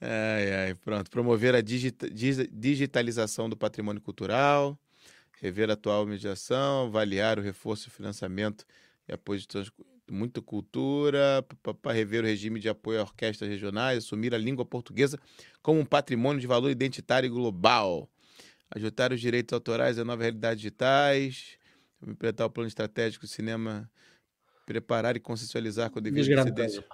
Ai, 0.00 0.52
ai, 0.52 0.74
pronto. 0.74 1.10
Promover 1.10 1.54
a 1.54 1.60
digita 1.60 2.08
digitalização 2.10 3.50
do 3.50 3.56
patrimônio 3.56 4.00
cultural, 4.00 4.78
rever 5.40 5.68
a 5.70 5.74
atual 5.74 6.06
mediação, 6.06 6.86
avaliar 6.86 7.38
o 7.38 7.42
reforço 7.42 7.88
do 7.88 7.92
financiamento 7.92 8.64
e 9.06 9.12
apoio 9.12 9.40
de 9.40 9.46
muita 10.10 10.40
cultura, 10.40 11.44
para 11.82 11.92
rever 11.92 12.24
o 12.24 12.26
regime 12.26 12.58
de 12.58 12.68
apoio 12.68 12.98
a 12.98 13.02
orquestras 13.02 13.48
regionais, 13.48 13.98
assumir 13.98 14.34
a 14.34 14.38
língua 14.38 14.64
portuguesa 14.64 15.18
como 15.62 15.78
um 15.80 15.84
patrimônio 15.84 16.40
de 16.40 16.46
valor 16.46 16.70
identitário 16.70 17.26
e 17.26 17.30
global, 17.30 18.08
ajustar 18.70 19.12
os 19.12 19.20
direitos 19.20 19.52
autorais 19.52 19.98
à 19.98 20.04
nova 20.04 20.22
realidade 20.22 20.56
digitais, 20.60 21.58
implementar 22.02 22.46
o 22.46 22.50
plano 22.50 22.68
estratégico 22.68 23.26
do 23.26 23.28
cinema, 23.28 23.90
preparar 24.66 25.14
e 25.16 25.20
consensualizar 25.20 25.90
com 25.90 25.98
a 25.98 26.02
devida 26.02 26.20
incidência. 26.40 26.84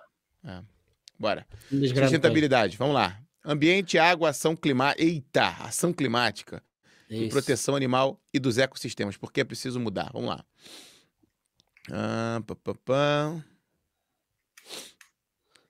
Bora. 1.18 1.46
Sustentabilidade, 1.70 2.76
vamos 2.76 2.94
lá. 2.94 3.18
Ambiente, 3.44 3.96
água, 3.96 4.30
ação 4.30 4.56
climática. 4.56 5.02
Eita, 5.02 5.48
ação 5.60 5.92
climática. 5.92 6.62
Isso. 7.08 7.24
E 7.24 7.28
proteção 7.28 7.76
animal 7.76 8.20
e 8.34 8.38
dos 8.38 8.58
ecossistemas. 8.58 9.16
Porque 9.16 9.40
é 9.40 9.44
preciso 9.44 9.78
mudar. 9.78 10.10
Vamos 10.12 10.28
lá. 10.28 10.44
Ah, 11.90 12.42
pá, 12.46 12.56
pá, 12.56 12.74
pá. 12.84 13.44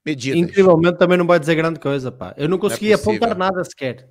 Medidas. 0.04 0.38
Incrivelmente 0.38 0.98
também 0.98 1.18
não 1.18 1.26
vai 1.26 1.38
dizer 1.38 1.54
grande 1.54 1.80
coisa, 1.80 2.10
pá. 2.10 2.34
Eu 2.38 2.48
não 2.48 2.58
consegui 2.58 2.86
não 2.86 2.92
é 2.92 2.94
apontar 2.94 3.36
nada 3.36 3.62
sequer. 3.64 4.08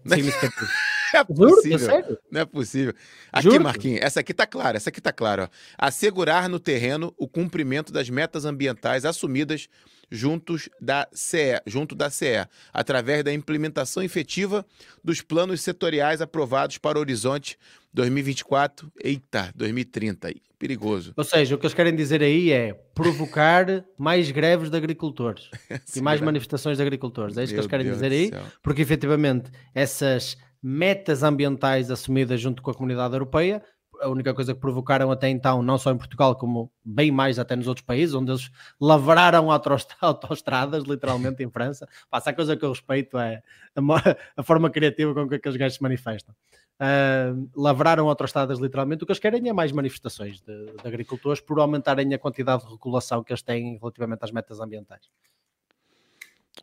É 1.14 1.24
possível. 1.24 1.80
Juro, 1.80 2.20
não 2.32 2.42
é 2.42 2.46
possível. 2.46 2.94
Aqui, 3.32 3.50
Juro? 3.50 3.64
Marquinhos, 3.64 4.02
essa 4.02 4.20
aqui 4.20 4.34
tá 4.34 4.46
clara, 4.46 4.78
essa 4.78 4.90
aqui 4.90 5.02
tá 5.02 5.12
clara. 5.12 5.50
Assegurar 5.78 6.50
no 6.50 6.60
terreno 6.60 7.14
o 7.18 7.28
cumprimento 7.28 7.92
das 7.92 8.10
metas 8.10 8.46
ambientais 8.46 9.06
assumidas 9.06 9.68
juntos 10.10 10.70
da 10.80 11.08
CE, 11.14 11.62
junto 11.66 11.96
da 11.96 12.10
CE, 12.10 12.48
através 12.74 13.24
da 13.24 13.34
implementação 13.34 14.04
efetiva 14.04 14.66
dos 15.04 15.22
planos 15.22 15.62
setoriais 15.62 16.22
aprovados 16.22 16.78
para 16.78 16.98
o 16.98 17.02
horizonte 17.02 17.58
2024, 17.94 18.92
eita, 19.04 19.52
2030, 19.56 20.34
perigoso. 20.60 21.14
Ou 21.16 21.24
seja, 21.24 21.56
o 21.56 21.58
que 21.58 21.66
eles 21.66 21.74
querem 21.74 21.96
dizer 21.96 22.22
aí 22.22 22.52
é 22.52 22.74
provocar 22.94 23.86
mais 23.98 24.30
greves 24.32 24.70
de 24.70 24.76
agricultores 24.76 25.50
e 25.96 26.02
mais 26.02 26.20
manifestações 26.20 26.78
de 26.78 26.84
agricultores. 26.84 27.38
É 27.38 27.44
isso 27.44 27.54
Meu 27.54 27.62
que 27.62 27.62
eles 27.62 27.70
querem 27.70 27.86
Deus 27.86 27.98
dizer 27.98 28.12
aí, 28.12 28.32
porque 28.62 28.82
efetivamente 28.82 29.50
essas 29.74 30.38
metas 30.68 31.22
ambientais 31.22 31.92
assumidas 31.92 32.42
junto 32.42 32.64
com 32.64 32.72
a 32.72 32.74
comunidade 32.74 33.14
europeia 33.14 33.64
a 34.02 34.10
única 34.10 34.34
coisa 34.34 34.54
que 34.54 34.60
provocaram 34.60 35.12
até 35.12 35.30
então, 35.30 35.62
não 35.62 35.78
só 35.78 35.92
em 35.92 35.98
Portugal, 35.98 36.36
como 36.36 36.72
bem 36.84 37.12
mais 37.12 37.40
até 37.40 37.56
nos 37.56 37.68
outros 37.68 37.86
países, 37.86 38.14
onde 38.14 38.32
eles 38.32 38.52
lavraram 38.80 39.50
autoestradas, 40.02 40.84
literalmente 40.84 41.44
em 41.44 41.50
França. 41.50 41.88
Passa 42.10 42.32
a 42.32 42.34
coisa 42.34 42.58
que 42.58 42.66
eu 42.66 42.70
respeito 42.70 43.18
é 43.18 43.42
a, 44.36 44.44
forma 44.44 44.70
criativa 44.70 45.14
com 45.14 45.28
que 45.28 45.36
aqueles 45.36 45.58
gajos 45.58 45.78
se 45.78 45.84
manifestam. 45.84 46.36
Uh, 46.76 47.50
lavraram 47.56 48.10
autoestradas 48.10 48.60
literalmente. 48.60 49.04
O 49.04 49.06
que 49.06 49.12
eles 49.12 49.20
querem 49.20 49.48
é 49.48 49.54
mais 49.54 49.72
manifestações 49.72 50.42
de, 50.42 50.66
de 50.66 50.88
agricultores 50.88 51.40
por 51.40 51.58
aumentarem 51.60 52.14
a 52.14 52.20
quantidade 52.20 52.66
de 52.66 52.72
regulação 52.72 53.24
que 53.24 53.32
eles 53.32 53.42
têm 53.42 53.78
relativamente 53.78 54.24
às 54.24 54.32
metas 54.32 54.60
ambientais. 54.60 55.10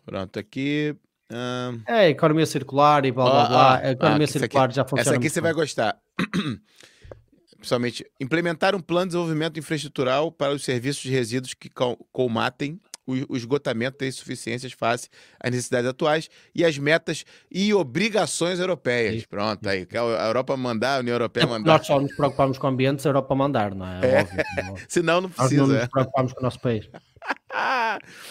Pronto, 0.04 0.38
aqui 0.38 0.96
Uh... 1.32 1.80
É, 1.86 2.10
economia 2.10 2.44
circular 2.44 3.04
e 3.06 3.12
blá 3.12 3.24
blá 3.24 3.48
blá. 3.48 3.74
Ah, 3.74 3.78
a 3.78 3.90
economia 3.92 4.24
ah, 4.24 4.28
circular 4.28 4.64
aqui, 4.66 4.74
já 4.74 4.84
funciona. 4.84 5.00
Essa 5.00 5.16
aqui 5.16 5.30
você 5.30 5.40
bem. 5.40 5.52
vai 5.52 5.54
gostar. 5.54 5.98
principalmente, 7.56 8.04
implementar 8.20 8.74
um 8.74 8.80
plano 8.80 9.06
de 9.06 9.10
desenvolvimento 9.10 9.58
infraestrutural 9.58 10.32
para 10.32 10.52
os 10.52 10.64
serviços 10.64 11.02
de 11.02 11.10
resíduos 11.10 11.54
que 11.54 11.70
colmatem 12.10 12.80
o 13.06 13.36
esgotamento 13.36 14.04
e 14.04 14.08
insuficiências 14.08 14.72
face 14.72 15.08
às 15.40 15.50
necessidades 15.50 15.88
atuais 15.88 16.30
e 16.54 16.64
as 16.64 16.78
metas 16.78 17.24
e 17.50 17.74
obrigações 17.74 18.60
europeias. 18.60 19.24
Pronto, 19.26 19.68
aí. 19.68 19.86
A 19.92 20.26
Europa 20.26 20.56
mandar, 20.56 20.96
a 20.96 21.00
União 21.00 21.14
Europeia 21.14 21.46
mandar. 21.46 21.78
Nós 21.78 21.86
só 21.86 22.00
nos 22.00 22.14
preocupamos 22.14 22.58
com 22.58 22.66
o 22.66 22.70
ambiente 22.70 23.02
se 23.02 23.08
a 23.08 23.10
Europa 23.10 23.34
mandar, 23.34 23.74
não 23.74 23.86
é? 23.86 24.00
é. 24.02 24.20
Óbvio, 24.20 24.44
não. 24.56 24.76
Senão 24.88 25.20
não 25.20 25.30
precisa. 25.30 25.60
Nós 25.60 25.68
não 25.68 25.78
nos 25.78 25.88
preocupamos 25.88 26.32
com 26.32 26.40
o 26.40 26.42
nosso 26.42 26.60
país. 26.60 26.88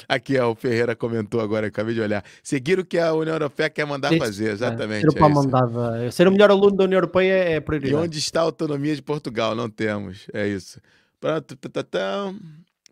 Aqui, 0.08 0.38
ó, 0.38 0.52
o 0.52 0.56
Ferreira 0.56 0.96
comentou 0.96 1.42
agora, 1.42 1.68
acabei 1.68 1.94
de 1.94 2.02
olhar. 2.02 2.24
Seguir 2.42 2.80
o 2.80 2.86
que 2.86 2.98
a 2.98 3.14
União 3.14 3.36
Europeia 3.36 3.70
quer 3.70 3.86
mandar 3.86 4.12
Isso, 4.12 4.24
fazer, 4.24 4.52
exatamente. 4.52 5.06
É, 5.06 5.12
ser, 5.12 5.18
é 5.18 5.30
mandava, 5.30 6.12
ser 6.12 6.28
o 6.28 6.32
melhor 6.32 6.50
aluno 6.50 6.76
da 6.76 6.84
União 6.86 6.98
Europeia 6.98 7.34
é 7.34 7.60
prioridade. 7.60 7.94
E 7.94 8.06
onde 8.06 8.18
está 8.18 8.42
a 8.42 8.44
autonomia 8.44 8.96
de 8.96 9.02
Portugal? 9.02 9.56
Não 9.56 9.70
temos, 9.70 10.28
é 10.34 10.48
isso. 10.48 10.82
Pronto, 11.20 11.56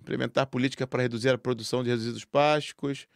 implementar 0.09 0.47
política 0.47 0.87
para 0.87 1.03
reduzir 1.03 1.29
a 1.29 1.37
produção 1.37 1.83
de 1.83 1.91
resíduos 1.91 2.25
plásticos. 2.25 3.07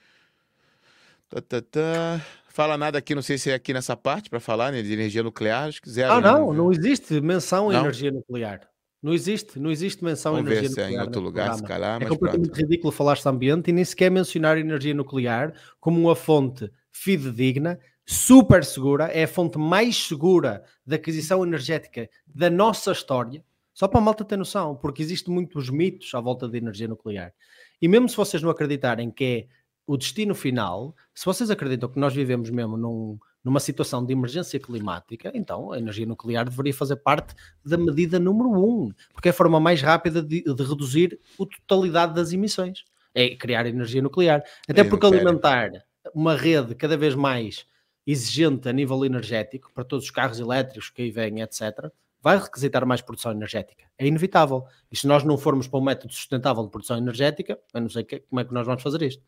Fala 2.50 2.78
nada 2.78 3.00
aqui, 3.00 3.16
não 3.16 3.24
sei 3.24 3.40
se 3.40 3.50
é 3.50 3.56
aqui 3.56 3.74
nessa 3.74 3.98
parte 3.98 4.30
para 4.30 4.40
falar 4.40 4.72
né, 4.72 4.84
de 4.84 4.94
energia 4.94 5.24
nuclear. 5.24 5.74
Se 5.74 5.82
quiser, 5.82 6.08
ah, 6.08 6.22
não, 6.22 6.54
não 6.54 6.72
existe 6.72 7.20
menção 7.20 7.72
em 7.72 7.76
energia 7.76 8.12
nuclear. 8.12 8.62
Não 9.02 9.14
existe, 9.14 9.60
não 9.60 9.72
existe 9.72 10.04
menção 10.04 10.36
Vamos 10.36 10.50
em 10.50 10.54
energia 10.54 10.70
nuclear. 10.70 10.92
É 10.92 10.94
em 10.94 11.00
outro 11.00 11.20
lugar, 11.20 11.56
se 11.56 11.64
calhar, 11.64 12.02
é 12.02 12.06
completamente 12.06 12.52
pronto. 12.52 12.62
ridículo 12.62 12.92
falar-se 12.92 13.28
ambiente 13.28 13.70
e 13.70 13.74
nem 13.74 13.84
sequer 13.84 14.12
mencionar 14.12 14.58
energia 14.58 14.94
nuclear 14.94 15.54
como 15.80 16.00
uma 16.00 16.16
fonte 16.16 16.72
fidedigna, 16.92 17.80
super 18.06 18.64
segura, 18.64 19.06
é 19.06 19.24
a 19.24 19.28
fonte 19.28 19.58
mais 19.58 19.98
segura 20.08 20.64
de 20.86 20.96
aquisição 20.96 21.44
energética 21.44 22.08
da 22.28 22.50
nossa 22.52 22.92
história. 22.92 23.44
Só 23.74 23.88
para 23.88 24.00
a 24.00 24.04
malta 24.04 24.24
ter 24.24 24.38
noção, 24.38 24.76
porque 24.76 25.02
existem 25.02 25.34
muitos 25.34 25.70
mitos 25.70 26.14
à 26.14 26.20
volta 26.20 26.48
da 26.48 26.58
energia 26.58 26.88
nuclear. 26.88 27.34
E 27.82 27.88
mesmo 27.88 28.08
se 28.08 28.16
vocês 28.16 28.42
não 28.42 28.50
acreditarem 28.50 29.10
que 29.10 29.24
é 29.24 29.48
o 29.86 29.98
destino 29.98 30.34
final, 30.34 30.96
se 31.14 31.26
vocês 31.26 31.50
acreditam 31.50 31.90
que 31.90 32.00
nós 32.00 32.14
vivemos 32.14 32.50
mesmo 32.50 32.78
num, 32.78 33.18
numa 33.44 33.60
situação 33.60 34.06
de 34.06 34.14
emergência 34.14 34.60
climática, 34.60 35.32
então 35.34 35.72
a 35.72 35.78
energia 35.78 36.06
nuclear 36.06 36.48
deveria 36.48 36.74
fazer 36.74 36.96
parte 36.98 37.36
da 37.66 37.78
medida 37.78 38.20
número 38.20 38.52
um, 38.52 38.92
porque 39.12 39.28
é 39.28 39.32
a 39.32 39.34
forma 39.34 39.60
mais 39.60 39.82
rápida 39.82 40.22
de, 40.22 40.44
de 40.44 40.64
reduzir 40.64 41.20
a 41.40 41.46
totalidade 41.46 42.14
das 42.14 42.32
emissões. 42.32 42.86
É 43.14 43.36
criar 43.36 43.66
energia 43.66 44.02
nuclear. 44.02 44.44
Até 44.68 44.84
porque 44.84 45.06
alimentar 45.06 45.70
uma 46.16 46.36
rede 46.36 46.74
cada 46.74 46.98
vez 46.98 47.14
mais 47.14 47.66
exigente 48.08 48.68
a 48.68 48.74
nível 48.74 49.06
energético, 49.06 49.72
para 49.74 49.84
todos 49.84 50.06
os 50.06 50.12
carros 50.12 50.40
elétricos 50.40 50.90
que 50.90 51.04
aí 51.04 51.12
vêm, 51.12 51.42
etc., 51.42 51.92
vai 52.24 52.40
requisitar 52.40 52.86
mais 52.86 53.02
produção 53.02 53.34
energética. 53.34 53.84
É 53.98 54.08
inevitável. 54.08 54.64
E 54.90 54.96
se 54.96 55.06
nós 55.06 55.26
não 55.26 55.38
formos 55.38 55.68
para 55.68 55.78
um 55.78 55.84
método 55.84 56.14
sustentável 56.14 56.64
de 56.64 56.72
produção 56.72 56.98
energética, 56.98 57.60
eu 57.74 57.82
não 57.82 57.90
sei 57.90 58.06
que, 58.06 58.20
como 58.22 58.40
é 58.40 58.46
que 58.46 58.54
nós 58.54 58.66
vamos 58.66 58.82
fazer 58.82 59.02
isto. 59.02 59.22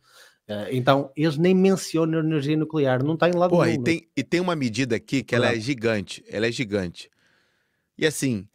Uh, 0.47 0.71
então, 0.71 1.11
eles 1.15 1.37
nem 1.37 1.53
mencionam 1.53 2.19
energia 2.19 2.55
nuclear, 2.55 3.03
não 3.03 3.15
está 3.15 3.27
em 3.27 3.33
lado 3.33 3.49
Pô, 3.49 3.65
nenhum. 3.65 3.81
E 3.81 3.83
tem, 3.83 4.07
e 4.15 4.23
tem 4.23 4.39
uma 4.39 4.55
medida 4.55 4.95
aqui 4.95 5.23
que 5.23 5.35
ela 5.35 5.51
é 5.51 5.59
gigante, 5.59 6.23
ela 6.29 6.47
é 6.47 6.51
gigante. 6.51 7.09
E 7.97 8.05
assim, 8.05 8.47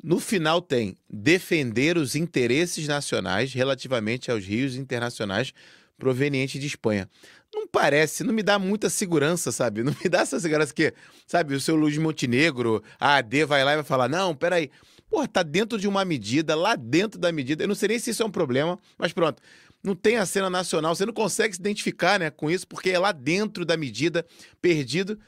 no 0.00 0.20
final 0.20 0.62
tem 0.62 0.96
defender 1.10 1.96
os 1.96 2.14
interesses 2.14 2.86
nacionais 2.86 3.52
relativamente 3.52 4.30
aos 4.30 4.44
rios 4.44 4.76
internacionais 4.76 5.52
provenientes 5.98 6.60
de 6.60 6.66
Espanha. 6.66 7.08
Não 7.54 7.66
parece, 7.66 8.22
não 8.24 8.34
me 8.34 8.42
dá 8.42 8.58
muita 8.58 8.90
segurança, 8.90 9.50
sabe? 9.50 9.82
Não 9.82 9.94
me 10.02 10.08
dá 10.08 10.20
essa 10.20 10.38
segurança 10.38 10.74
que, 10.74 10.92
sabe, 11.26 11.54
o 11.54 11.60
seu 11.60 11.76
Luiz 11.76 11.96
Montenegro, 11.96 12.82
a 12.98 13.16
AD 13.16 13.44
vai 13.44 13.64
lá 13.64 13.72
e 13.72 13.76
vai 13.76 13.84
falar: 13.84 14.08
não, 14.08 14.34
peraí. 14.34 14.70
Porra, 15.08 15.28
tá 15.28 15.44
dentro 15.44 15.78
de 15.78 15.86
uma 15.86 16.04
medida, 16.04 16.56
lá 16.56 16.74
dentro 16.74 17.18
da 17.18 17.30
medida. 17.30 17.62
Eu 17.62 17.68
não 17.68 17.76
sei 17.76 17.90
nem 17.90 17.98
se 17.98 18.10
isso 18.10 18.24
é 18.24 18.26
um 18.26 18.30
problema, 18.30 18.76
mas 18.98 19.12
pronto 19.12 19.40
não 19.86 19.94
tem 19.94 20.16
a 20.16 20.26
cena 20.26 20.50
nacional, 20.50 20.94
você 20.94 21.06
não 21.06 21.12
consegue 21.12 21.54
se 21.54 21.60
identificar 21.60 22.18
né, 22.18 22.28
com 22.28 22.50
isso, 22.50 22.66
porque 22.66 22.90
é 22.90 22.98
lá 22.98 23.12
dentro 23.12 23.64
da 23.64 23.76
medida, 23.76 24.26
perdido. 24.60 25.18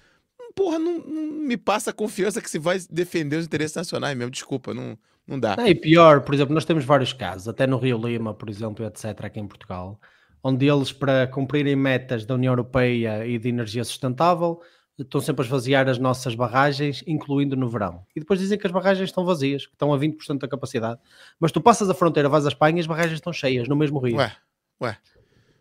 Porra, 0.55 0.79
não, 0.79 0.99
não 0.99 1.23
me 1.47 1.57
passa 1.57 1.91
a 1.91 1.95
confiança 1.95 2.41
que 2.41 2.51
se 2.51 2.59
vai 2.59 2.79
defender 2.91 3.37
os 3.37 3.47
interesses 3.47 3.77
nacionais 3.77 4.17
mesmo. 4.17 4.33
Desculpa, 4.33 4.75
não, 4.75 4.99
não 5.27 5.39
dá. 5.39 5.57
e 5.69 5.75
pior, 5.75 6.23
por 6.23 6.35
exemplo, 6.35 6.55
nós 6.55 6.65
temos 6.65 6.85
vários 6.85 7.13
casos, 7.13 7.47
até 7.47 7.67
no 7.67 7.79
Rio 7.79 7.99
Lima, 7.99 8.35
por 8.35 8.51
exemplo, 8.51 8.85
etc., 8.85 9.25
aqui 9.25 9.39
em 9.39 9.47
Portugal, 9.47 10.01
onde 10.43 10.67
eles, 10.67 10.93
para 10.93 11.27
cumprirem 11.27 11.77
metas 11.77 12.25
da 12.25 12.35
União 12.35 12.53
Europeia 12.53 13.27
e 13.27 13.39
de 13.39 13.49
energia 13.49 13.85
sustentável, 13.85 14.61
estão 14.99 15.21
sempre 15.21 15.43
a 15.43 15.45
esvaziar 15.45 15.89
as 15.89 15.99
nossas 15.99 16.35
barragens, 16.35 17.05
incluindo 17.07 17.57
no 17.57 17.69
verão. 17.69 18.05
E 18.15 18.21
depois 18.21 18.41
dizem 18.41 18.59
que 18.59 18.67
as 18.67 18.73
barragens 18.73 19.09
estão 19.09 19.25
vazias, 19.25 19.67
que 19.67 19.73
estão 19.73 19.93
a 19.93 19.99
20% 19.99 20.39
da 20.39 20.49
capacidade. 20.49 21.01
Mas 21.39 21.53
tu 21.53 21.61
passas 21.61 21.89
a 21.89 21.95
fronteira, 21.95 22.29
vais 22.29 22.45
à 22.47 22.49
Espanha 22.49 22.79
e 22.79 22.81
as 22.81 22.87
barragens 22.87 23.15
estão 23.15 23.33
cheias, 23.33 23.69
no 23.69 23.77
mesmo 23.77 23.99
rio. 24.01 24.17
Ué, 24.17 24.33
ué. 24.81 24.99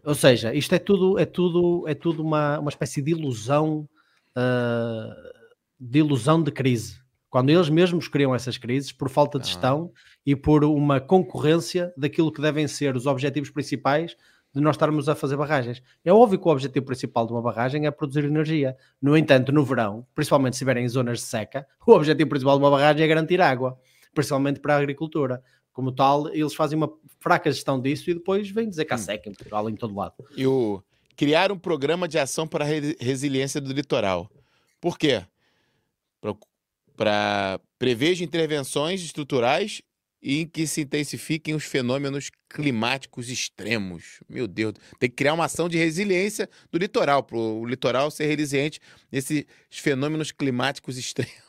Ou 0.04 0.16
seja, 0.16 0.54
isto 0.54 0.74
é 0.74 0.80
tudo, 0.80 1.20
é 1.20 1.26
tudo, 1.26 1.88
é 1.88 1.94
tudo 1.94 2.24
uma, 2.24 2.60
uma 2.60 2.70
espécie 2.70 3.02
de 3.02 3.12
ilusão, 3.12 3.88
uh, 4.36 5.14
de 5.80 6.00
ilusão 6.00 6.42
de 6.42 6.52
crise. 6.52 7.00
Quando 7.30 7.50
eles 7.50 7.70
mesmos 7.70 8.08
criam 8.08 8.34
essas 8.34 8.58
crises 8.58 8.92
por 8.92 9.10
falta 9.10 9.38
de 9.38 9.44
ah. 9.44 9.48
gestão 9.48 9.92
e 10.26 10.36
por 10.36 10.64
uma 10.64 11.00
concorrência 11.00 11.94
daquilo 11.98 12.32
que 12.32 12.42
devem 12.42 12.68
ser 12.68 12.96
os 12.96 13.06
objetivos 13.06 13.50
principais 13.50 14.16
de 14.58 14.64
nós 14.64 14.76
estarmos 14.76 15.08
a 15.08 15.16
fazer 15.16 15.38
barragens. 15.38 15.82
É 16.04 16.12
óbvio 16.12 16.40
que 16.40 16.48
o 16.48 16.52
objetivo 16.52 16.86
principal 16.86 17.26
de 17.26 17.32
uma 17.32 17.42
barragem 17.42 17.86
é 17.86 17.92
produzir 17.92 18.26
energia. 18.26 18.76
No 19.02 19.16
entanto, 19.16 19.52
no 19.52 19.64
verão, 19.64 20.06
principalmente 20.16 20.54
se 20.54 20.58
estiverem 20.58 20.84
em 20.84 20.90
zonas 20.90 21.20
de 21.20 21.26
seca, 21.26 21.66
o 21.86 21.92
objetivo 21.94 22.30
principal 22.30 22.58
de 22.58 22.64
uma 22.64 22.72
barragem 22.72 23.04
é 23.04 23.08
garantir 23.08 23.40
água, 23.40 23.80
principalmente 24.14 24.60
para 24.60 24.76
a 24.76 24.78
agricultura. 24.78 25.44
Como 25.72 25.92
tal, 25.92 26.28
eles 26.30 26.56
fazem 26.56 26.76
uma 26.76 26.92
fraca 27.20 27.52
gestão 27.52 27.80
disso 27.80 28.10
e 28.10 28.16
depois 28.16 28.50
vêm 28.50 28.68
dizer 28.68 28.86
que 28.86 28.94
há 28.94 28.96
hum. 28.96 29.00
seca 29.00 29.30
em 29.30 29.34
Portugal, 29.34 29.70
em 29.70 29.76
todo 29.76 29.96
lado. 29.96 30.16
E 30.36 30.48
o 30.48 30.82
criar 31.16 31.52
um 31.52 31.58
programa 31.58 32.08
de 32.08 32.18
ação 32.18 32.48
para 32.48 32.66
a 32.66 32.68
resiliência 32.68 33.62
do 33.62 33.72
litoral. 33.72 34.30
Por 34.82 34.98
quê? 34.98 35.24
Para 36.96 37.60
prever 37.78 38.20
intervenções 38.22 39.02
estruturais 39.02 39.82
e 40.28 40.42
em 40.42 40.46
que 40.46 40.68
se 40.68 40.82
intensifiquem 40.82 41.56
os 41.56 41.64
fenômenos 41.64 42.30
climáticos 42.50 43.30
extremos. 43.30 44.20
Meu 44.28 44.46
Deus, 44.46 44.74
tem 45.00 45.10
que 45.10 45.16
criar 45.16 45.34
uma 45.34 45.46
ação 45.46 45.70
de 45.70 45.78
resiliência 45.78 46.50
do 46.70 46.78
litoral, 46.78 47.24
para 47.24 47.38
o 47.38 47.66
litoral 47.66 48.12
ser 48.12 48.26
resiliente 48.26 48.82
nesses 49.10 49.46
fenômenos 49.72 50.34
climáticos 50.34 50.98
extremos. 51.00 51.48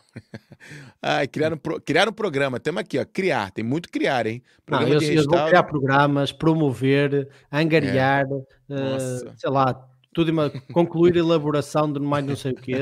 ah, 1.03 1.27
criar, 1.27 1.53
um, 1.53 1.59
criar 1.85 2.09
um 2.09 2.13
programa, 2.13 2.61
temos 2.61 2.81
aqui, 2.81 3.01
ó, 3.01 3.05
criar, 3.05 3.51
tem 3.51 3.65
muito 3.65 3.89
criar, 3.89 4.29
hein? 4.29 4.41
Programa 4.65 4.95
Não, 4.95 5.03
eles, 5.03 5.27
vão 5.27 5.47
criar 5.49 5.65
programas, 5.65 6.31
promover, 6.31 7.29
angariar, 7.51 8.27
uh, 8.27 9.35
sei 9.37 9.51
lá, 9.51 9.89
tudo 10.19 10.33
uma, 10.33 10.51
concluir 10.73 11.15
a 11.15 11.19
elaboração 11.21 11.93
de 11.93 12.01
mais 12.01 12.27
não 12.27 12.35
sei 12.35 12.51
o 12.51 12.55
quê. 12.57 12.75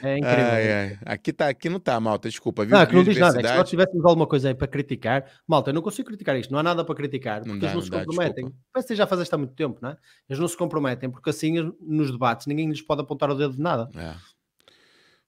É 0.00 0.14
incrível. 0.16 0.44
Ai, 0.44 0.72
ai. 0.72 0.98
Aqui, 1.04 1.32
tá, 1.32 1.48
aqui 1.48 1.68
não 1.68 1.78
está, 1.78 1.98
malta, 1.98 2.28
desculpa. 2.28 2.64
Viu? 2.64 2.76
Não, 2.76 2.82
aqui 2.82 2.94
não 2.94 3.02
diz 3.02 3.18
nada. 3.18 3.40
É 3.40 3.42
que 3.42 3.48
se 3.48 3.56
nós 3.56 3.68
tivéssemos 3.68 4.04
alguma 4.04 4.28
coisa 4.28 4.46
aí 4.46 4.54
para 4.54 4.68
criticar, 4.68 5.24
malta, 5.44 5.70
eu 5.70 5.74
não 5.74 5.82
consigo 5.82 6.06
criticar 6.06 6.36
isto, 6.36 6.52
não 6.52 6.60
há 6.60 6.62
nada 6.62 6.84
para 6.84 6.94
criticar, 6.94 7.40
porque 7.40 7.50
não 7.50 7.58
dá, 7.58 7.66
eles 7.66 7.74
não, 7.74 7.82
se 7.82 7.90
dá, 7.90 8.04
comprometem. 8.04 8.54
Parece 8.72 8.88
que 8.88 8.94
já 8.94 9.08
faz 9.08 9.22
isto 9.22 9.34
há 9.34 9.38
muito 9.38 9.54
tempo, 9.54 9.80
não 9.82 9.90
é? 9.90 9.96
Eles 10.30 10.38
não 10.38 10.46
se 10.46 10.56
comprometem, 10.56 11.10
porque 11.10 11.30
assim 11.30 11.74
nos 11.80 12.12
debates 12.12 12.46
ninguém 12.46 12.68
lhes 12.68 12.80
pode 12.80 13.00
apontar 13.00 13.28
o 13.28 13.34
dedo 13.34 13.56
de 13.56 13.60
nada. 13.60 13.90
É. 13.96 14.14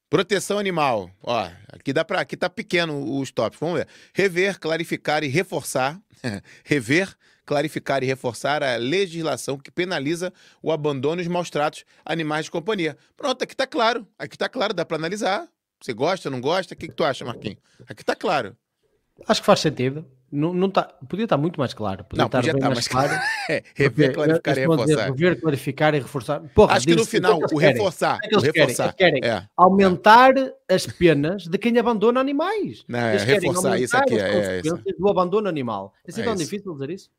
Proteção 0.09 0.61
animal. 0.61 1.11
Ó, 1.21 1.51
aqui 1.73 1.93
dá 1.93 2.05
para 2.05 2.21
aqui 2.21 2.37
tá 2.37 2.49
pequeno 2.49 3.19
os 3.19 3.33
tópicos. 3.33 3.59
Vamos 3.59 3.81
ver. 3.81 3.89
Rever, 4.15 4.61
clarificar 4.61 5.25
e 5.25 5.27
reforçar. 5.27 6.01
Rever, 6.65 7.13
clarificar 7.45 8.03
e 8.03 8.07
reforçar 8.07 8.63
a 8.63 8.77
legislação 8.77 9.59
que 9.59 9.71
penaliza 9.71 10.33
o 10.63 10.73
abandono 10.73 11.21
e 11.21 11.23
os 11.23 11.29
maus 11.29 11.51
tratos 11.51 11.85
a 12.05 12.13
animais 12.13 12.47
de 12.47 12.51
companhia. 12.51 12.97
Pronto, 13.17 13.43
aqui 13.43 13.55
está 13.55 13.67
claro. 13.67 14.07
Aqui 14.19 14.35
está 14.35 14.49
claro, 14.49 14.75
dá 14.75 14.85
para 14.85 14.97
analisar. 14.97 15.49
Você 15.81 15.93
gosta, 15.93 16.31
não 16.31 16.41
gosta? 16.41 16.75
O 16.75 16.77
que, 16.77 16.89
que 16.89 16.95
tu 16.95 17.05
acha, 17.05 17.25
Marquinhos? 17.25 17.59
Aqui 17.87 18.03
está 18.03 18.15
claro. 18.15 18.57
Acho 19.27 19.41
que 19.41 19.47
faz 19.47 19.61
sentido. 19.61 20.05
Não, 20.35 20.53
não 20.53 20.69
tá, 20.69 20.83
podia 21.09 21.25
estar 21.25 21.37
muito 21.37 21.61
mais 21.61 21.73
claro. 21.73 22.03
Podia 22.05 22.23
não, 22.23 22.27
estar 22.27 22.39
podia 22.39 22.53
estar 22.53 22.71
mais 22.71 22.89
claro. 22.89 23.13
é, 23.49 23.63
rever, 23.73 24.13
clarificar 24.13 24.57
e 24.57 24.61
reforçar. 24.61 25.05
rever, 25.05 25.41
clarificar 25.41 25.95
e 25.95 25.99
reforçar. 25.99 26.41
Porra, 26.53 26.75
Acho 26.75 26.87
que 26.87 26.97
no 26.97 27.05
final, 27.05 27.39
o 27.53 27.57
reforçar. 27.57 28.19
É 28.25 28.37
o 28.37 28.41
reforçar. 28.41 28.93
Querem, 28.95 29.21
querem 29.21 29.37
é, 29.39 29.49
aumentar 29.57 30.37
é. 30.37 30.53
as 30.69 30.87
penas 30.87 31.47
de 31.47 31.57
quem 31.57 31.79
abandona 31.79 32.19
animais. 32.19 32.85
Não, 32.89 32.99
é, 32.99 33.17
reforçar 33.17 33.79
isso 33.79 33.97
aqui. 33.97 34.19
É, 34.19 34.59
é, 34.59 34.63
do 34.99 35.09
abandono 35.09 35.49
animal. 35.49 35.95
É 36.05 36.11
assim 36.11 36.23
é 36.23 36.25
tão 36.25 36.35
isso. 36.35 36.43
difícil 36.43 36.73
dizer 36.73 36.91
isso? 36.91 37.11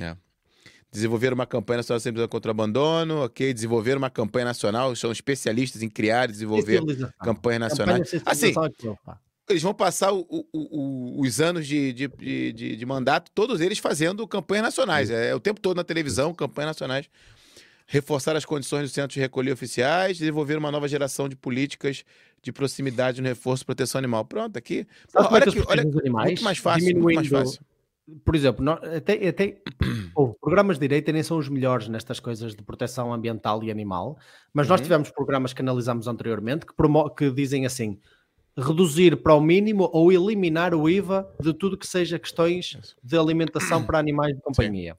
É. 0.00 0.16
Desenvolver 0.90 1.32
uma 1.32 1.46
campanha 1.46 1.78
nacional 1.78 2.00
sempre 2.00 2.26
contra 2.28 2.50
o 2.50 2.52
abandono, 2.52 3.24
ok? 3.24 3.52
Desenvolver 3.52 3.96
uma 3.96 4.08
campanha 4.08 4.46
nacional, 4.46 4.96
são 4.96 5.12
especialistas 5.12 5.82
em 5.82 5.88
criar 5.88 6.28
e 6.28 6.32
desenvolver 6.32 6.80
campanhas 7.20 7.60
nacionais. 7.60 8.10
Assim, 8.24 8.54
eles 9.48 9.62
vão 9.62 9.74
passar 9.74 10.12
o, 10.12 10.26
o, 10.28 10.46
o, 10.52 11.20
os 11.20 11.40
anos 11.40 11.66
de, 11.66 11.92
de, 11.92 12.08
de, 12.52 12.76
de, 12.76 12.86
mandato, 12.86 13.30
todos 13.34 13.60
eles 13.60 13.78
fazendo 13.78 14.26
campanhas 14.26 14.64
nacionais. 14.64 15.10
É, 15.10 15.30
é, 15.30 15.34
o 15.34 15.40
tempo 15.40 15.60
todo 15.60 15.76
na 15.76 15.84
televisão, 15.84 16.34
campanhas 16.34 16.70
nacionais. 16.70 17.08
Reforçar 17.86 18.36
as 18.36 18.44
condições 18.44 18.82
do 18.82 18.88
centro 18.92 19.14
de 19.14 19.20
recolher 19.20 19.50
oficiais, 19.50 20.18
desenvolver 20.18 20.58
uma 20.58 20.70
nova 20.70 20.86
geração 20.86 21.26
de 21.26 21.34
políticas 21.34 22.04
de 22.42 22.52
proximidade 22.52 23.22
no 23.22 23.26
reforço 23.26 23.62
e 23.62 23.66
proteção 23.66 23.98
animal. 23.98 24.24
Pronto, 24.26 24.56
aqui. 24.58 24.86
Pô, 25.10 25.22
olha, 25.30 25.44
aqui, 25.44 25.62
olha 25.66 25.84
muito 25.84 26.44
mais 26.44 26.58
fácil, 26.58 26.94
muito 26.98 27.14
mais 27.14 27.28
fácil. 27.28 27.60
Por 28.24 28.34
exemplo, 28.34 28.64
nós, 28.64 28.82
até, 28.82 29.28
até 29.28 29.62
oh, 30.16 30.34
programas 30.34 30.76
de 30.76 30.80
direita 30.80 31.12
nem 31.12 31.22
são 31.22 31.36
os 31.36 31.48
melhores 31.48 31.88
nestas 31.88 32.18
coisas 32.18 32.54
de 32.54 32.62
proteção 32.62 33.12
ambiental 33.12 33.62
e 33.62 33.70
animal, 33.70 34.18
mas 34.52 34.66
uhum. 34.66 34.72
nós 34.72 34.80
tivemos 34.80 35.10
programas 35.10 35.52
que 35.52 35.60
analisámos 35.60 36.08
anteriormente 36.08 36.64
que, 36.64 36.74
que 37.16 37.30
dizem 37.30 37.66
assim: 37.66 37.98
reduzir 38.56 39.16
para 39.22 39.34
o 39.34 39.40
mínimo 39.40 39.88
ou 39.92 40.10
eliminar 40.10 40.74
o 40.74 40.88
IVA 40.88 41.28
de 41.40 41.52
tudo 41.52 41.76
que 41.76 41.86
seja 41.86 42.18
questões 42.18 42.96
de 43.02 43.16
alimentação 43.18 43.84
para 43.84 43.98
animais 43.98 44.34
de 44.34 44.40
companhia. 44.40 44.94
Sim. 44.94 44.98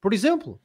Por 0.00 0.14
exemplo, 0.14 0.60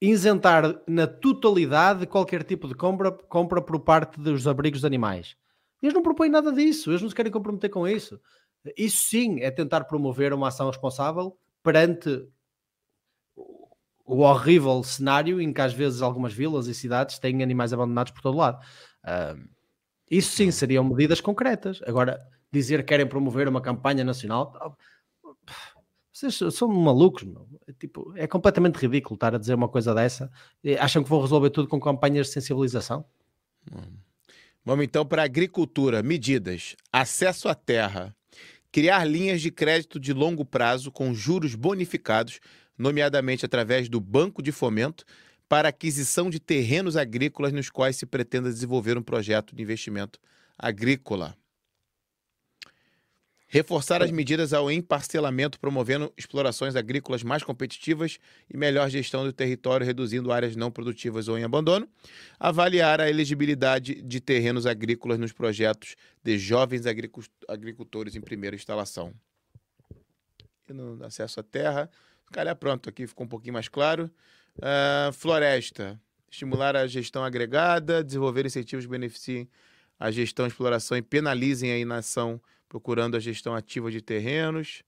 isentar 0.00 0.82
na 0.86 1.06
totalidade 1.06 2.06
qualquer 2.06 2.42
tipo 2.42 2.66
de 2.66 2.74
compra, 2.74 3.12
compra 3.12 3.60
por 3.60 3.78
parte 3.80 4.20
dos 4.20 4.46
abrigos 4.48 4.80
de 4.80 4.86
animais. 4.86 5.36
Eles 5.82 5.94
não 5.94 6.02
propõem 6.02 6.30
nada 6.30 6.52
disso, 6.52 6.90
eles 6.90 7.02
não 7.02 7.08
se 7.08 7.14
querem 7.14 7.30
comprometer 7.30 7.70
com 7.70 7.86
isso. 7.86 8.20
Isso 8.76 9.08
sim 9.08 9.40
é 9.40 9.50
tentar 9.50 9.84
promover 9.84 10.32
uma 10.32 10.48
ação 10.48 10.68
responsável 10.68 11.36
perante 11.62 12.26
o 14.04 14.18
horrível 14.18 14.82
cenário 14.82 15.40
em 15.40 15.52
que 15.52 15.60
às 15.60 15.72
vezes 15.72 16.02
algumas 16.02 16.32
vilas 16.32 16.66
e 16.66 16.74
cidades 16.74 17.18
têm 17.18 17.42
animais 17.42 17.72
abandonados 17.72 18.12
por 18.12 18.20
todo 18.20 18.38
lado. 18.38 18.62
Uh, 19.04 19.48
isso 20.10 20.32
sim 20.32 20.50
seriam 20.50 20.84
medidas 20.84 21.20
concretas. 21.20 21.80
Agora, 21.86 22.20
dizer 22.52 22.78
que 22.78 22.88
querem 22.88 23.06
promover 23.06 23.48
uma 23.48 23.62
campanha 23.62 24.04
nacional, 24.04 24.76
vocês 26.12 26.38
são 26.54 26.68
malucos, 26.68 27.22
meu. 27.22 27.48
É, 27.66 27.72
tipo, 27.72 28.12
é 28.16 28.26
completamente 28.26 28.76
ridículo 28.76 29.14
estar 29.14 29.34
a 29.34 29.38
dizer 29.38 29.54
uma 29.54 29.68
coisa 29.68 29.94
dessa. 29.94 30.30
Acham 30.78 31.02
que 31.02 31.08
vão 31.08 31.22
resolver 31.22 31.50
tudo 31.50 31.66
com 31.66 31.80
campanhas 31.80 32.26
de 32.26 32.34
sensibilização? 32.34 33.04
Vamos 34.64 34.84
então 34.84 35.06
para 35.06 35.22
a 35.22 35.24
agricultura. 35.24 36.02
Medidas: 36.02 36.76
acesso 36.92 37.48
à 37.48 37.54
terra, 37.54 38.14
criar 38.72 39.04
linhas 39.04 39.42
de 39.42 39.50
crédito 39.50 40.00
de 40.00 40.14
longo 40.14 40.44
prazo 40.44 40.90
com 40.90 41.12
juros 41.12 41.54
bonificados, 41.54 42.40
nomeadamente 42.76 43.44
através 43.44 43.88
do 43.88 44.00
Banco 44.00 44.42
de 44.42 44.50
Fomento, 44.50 45.04
para 45.46 45.68
aquisição 45.68 46.30
de 46.30 46.40
terrenos 46.40 46.96
agrícolas 46.96 47.52
nos 47.52 47.68
quais 47.68 47.96
se 47.96 48.06
pretenda 48.06 48.48
desenvolver 48.48 48.96
um 48.96 49.02
projeto 49.02 49.54
de 49.54 49.62
investimento 49.62 50.18
agrícola. 50.58 51.36
Reforçar 53.54 54.02
as 54.02 54.10
medidas 54.10 54.54
ao 54.54 54.70
emparcelamento, 54.70 55.60
promovendo 55.60 56.10
explorações 56.16 56.74
agrícolas 56.74 57.22
mais 57.22 57.42
competitivas 57.42 58.18
e 58.48 58.56
melhor 58.56 58.88
gestão 58.88 59.24
do 59.24 59.32
território, 59.32 59.84
reduzindo 59.84 60.32
áreas 60.32 60.56
não 60.56 60.70
produtivas 60.70 61.28
ou 61.28 61.38
em 61.38 61.44
abandono. 61.44 61.86
Avaliar 62.40 62.98
a 62.98 63.10
elegibilidade 63.10 64.00
de 64.00 64.20
terrenos 64.22 64.64
agrícolas 64.64 65.18
nos 65.18 65.32
projetos 65.32 65.96
de 66.24 66.38
jovens 66.38 66.84
agricultores 67.46 68.16
em 68.16 68.22
primeira 68.22 68.56
instalação. 68.56 69.12
E 70.66 70.72
no 70.72 71.04
acesso 71.04 71.38
à 71.38 71.42
terra, 71.42 71.90
calhar 72.32 72.56
pronto, 72.56 72.88
aqui 72.88 73.06
ficou 73.06 73.26
um 73.26 73.28
pouquinho 73.28 73.52
mais 73.52 73.68
claro. 73.68 74.10
Uh, 74.56 75.12
floresta. 75.12 76.00
Estimular 76.30 76.74
a 76.74 76.86
gestão 76.86 77.22
agregada, 77.22 78.02
desenvolver 78.02 78.46
incentivos 78.46 78.86
que 78.86 78.90
beneficiem 78.90 79.46
a 80.00 80.10
gestão, 80.10 80.46
exploração 80.46 80.96
e 80.96 81.02
penalizem 81.02 81.70
a 81.70 81.76
inação 81.76 82.40
procurando 82.72 83.18
a 83.18 83.20
gestão 83.20 83.54
ativa 83.54 83.90
de 83.90 84.00
terrenos, 84.00 84.82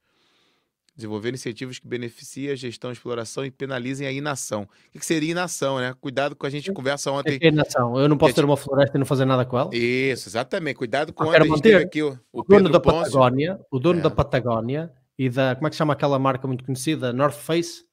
desenvolver 0.96 1.34
incentivos 1.34 1.78
que 1.78 1.86
beneficiem 1.86 2.50
a 2.50 2.54
gestão, 2.54 2.88
a 2.88 2.94
exploração 2.94 3.44
e 3.44 3.50
penalizem 3.50 4.06
a 4.06 4.10
inação. 4.10 4.66
O 4.94 4.98
que 4.98 5.04
seria 5.04 5.32
inação, 5.32 5.78
né? 5.78 5.94
Cuidado 6.00 6.34
com 6.34 6.46
a 6.46 6.50
gente 6.50 6.72
conversa 6.72 7.10
ontem. 7.12 7.38
É 7.42 7.48
inação. 7.48 8.00
Eu 8.00 8.08
não 8.08 8.16
posso 8.16 8.34
ter 8.34 8.42
uma 8.42 8.56
floresta 8.56 8.96
e 8.96 8.98
não 8.98 9.04
fazer 9.04 9.26
nada 9.26 9.44
com 9.44 9.58
ela? 9.58 9.68
Isso, 9.74 10.30
exatamente. 10.30 10.76
Cuidado 10.76 11.12
com 11.12 11.24
ontem 11.24 11.42
a 11.42 11.44
gente 11.44 11.60
teve 11.60 11.84
aqui 11.84 12.02
o, 12.02 12.18
o, 12.32 12.40
o 12.40 12.42
dono 12.42 12.70
da 12.70 12.80
Ponce. 12.80 13.10
Patagónia, 13.10 13.60
o 13.70 13.78
dono 13.78 13.98
é. 13.98 14.02
da 14.02 14.10
Patagónia 14.10 14.90
e 15.18 15.28
da 15.28 15.54
como 15.54 15.66
é 15.66 15.70
que 15.70 15.76
chama 15.76 15.92
aquela 15.92 16.18
marca 16.18 16.46
muito 16.46 16.64
conhecida, 16.64 17.12
North 17.12 17.36
Face. 17.36 17.84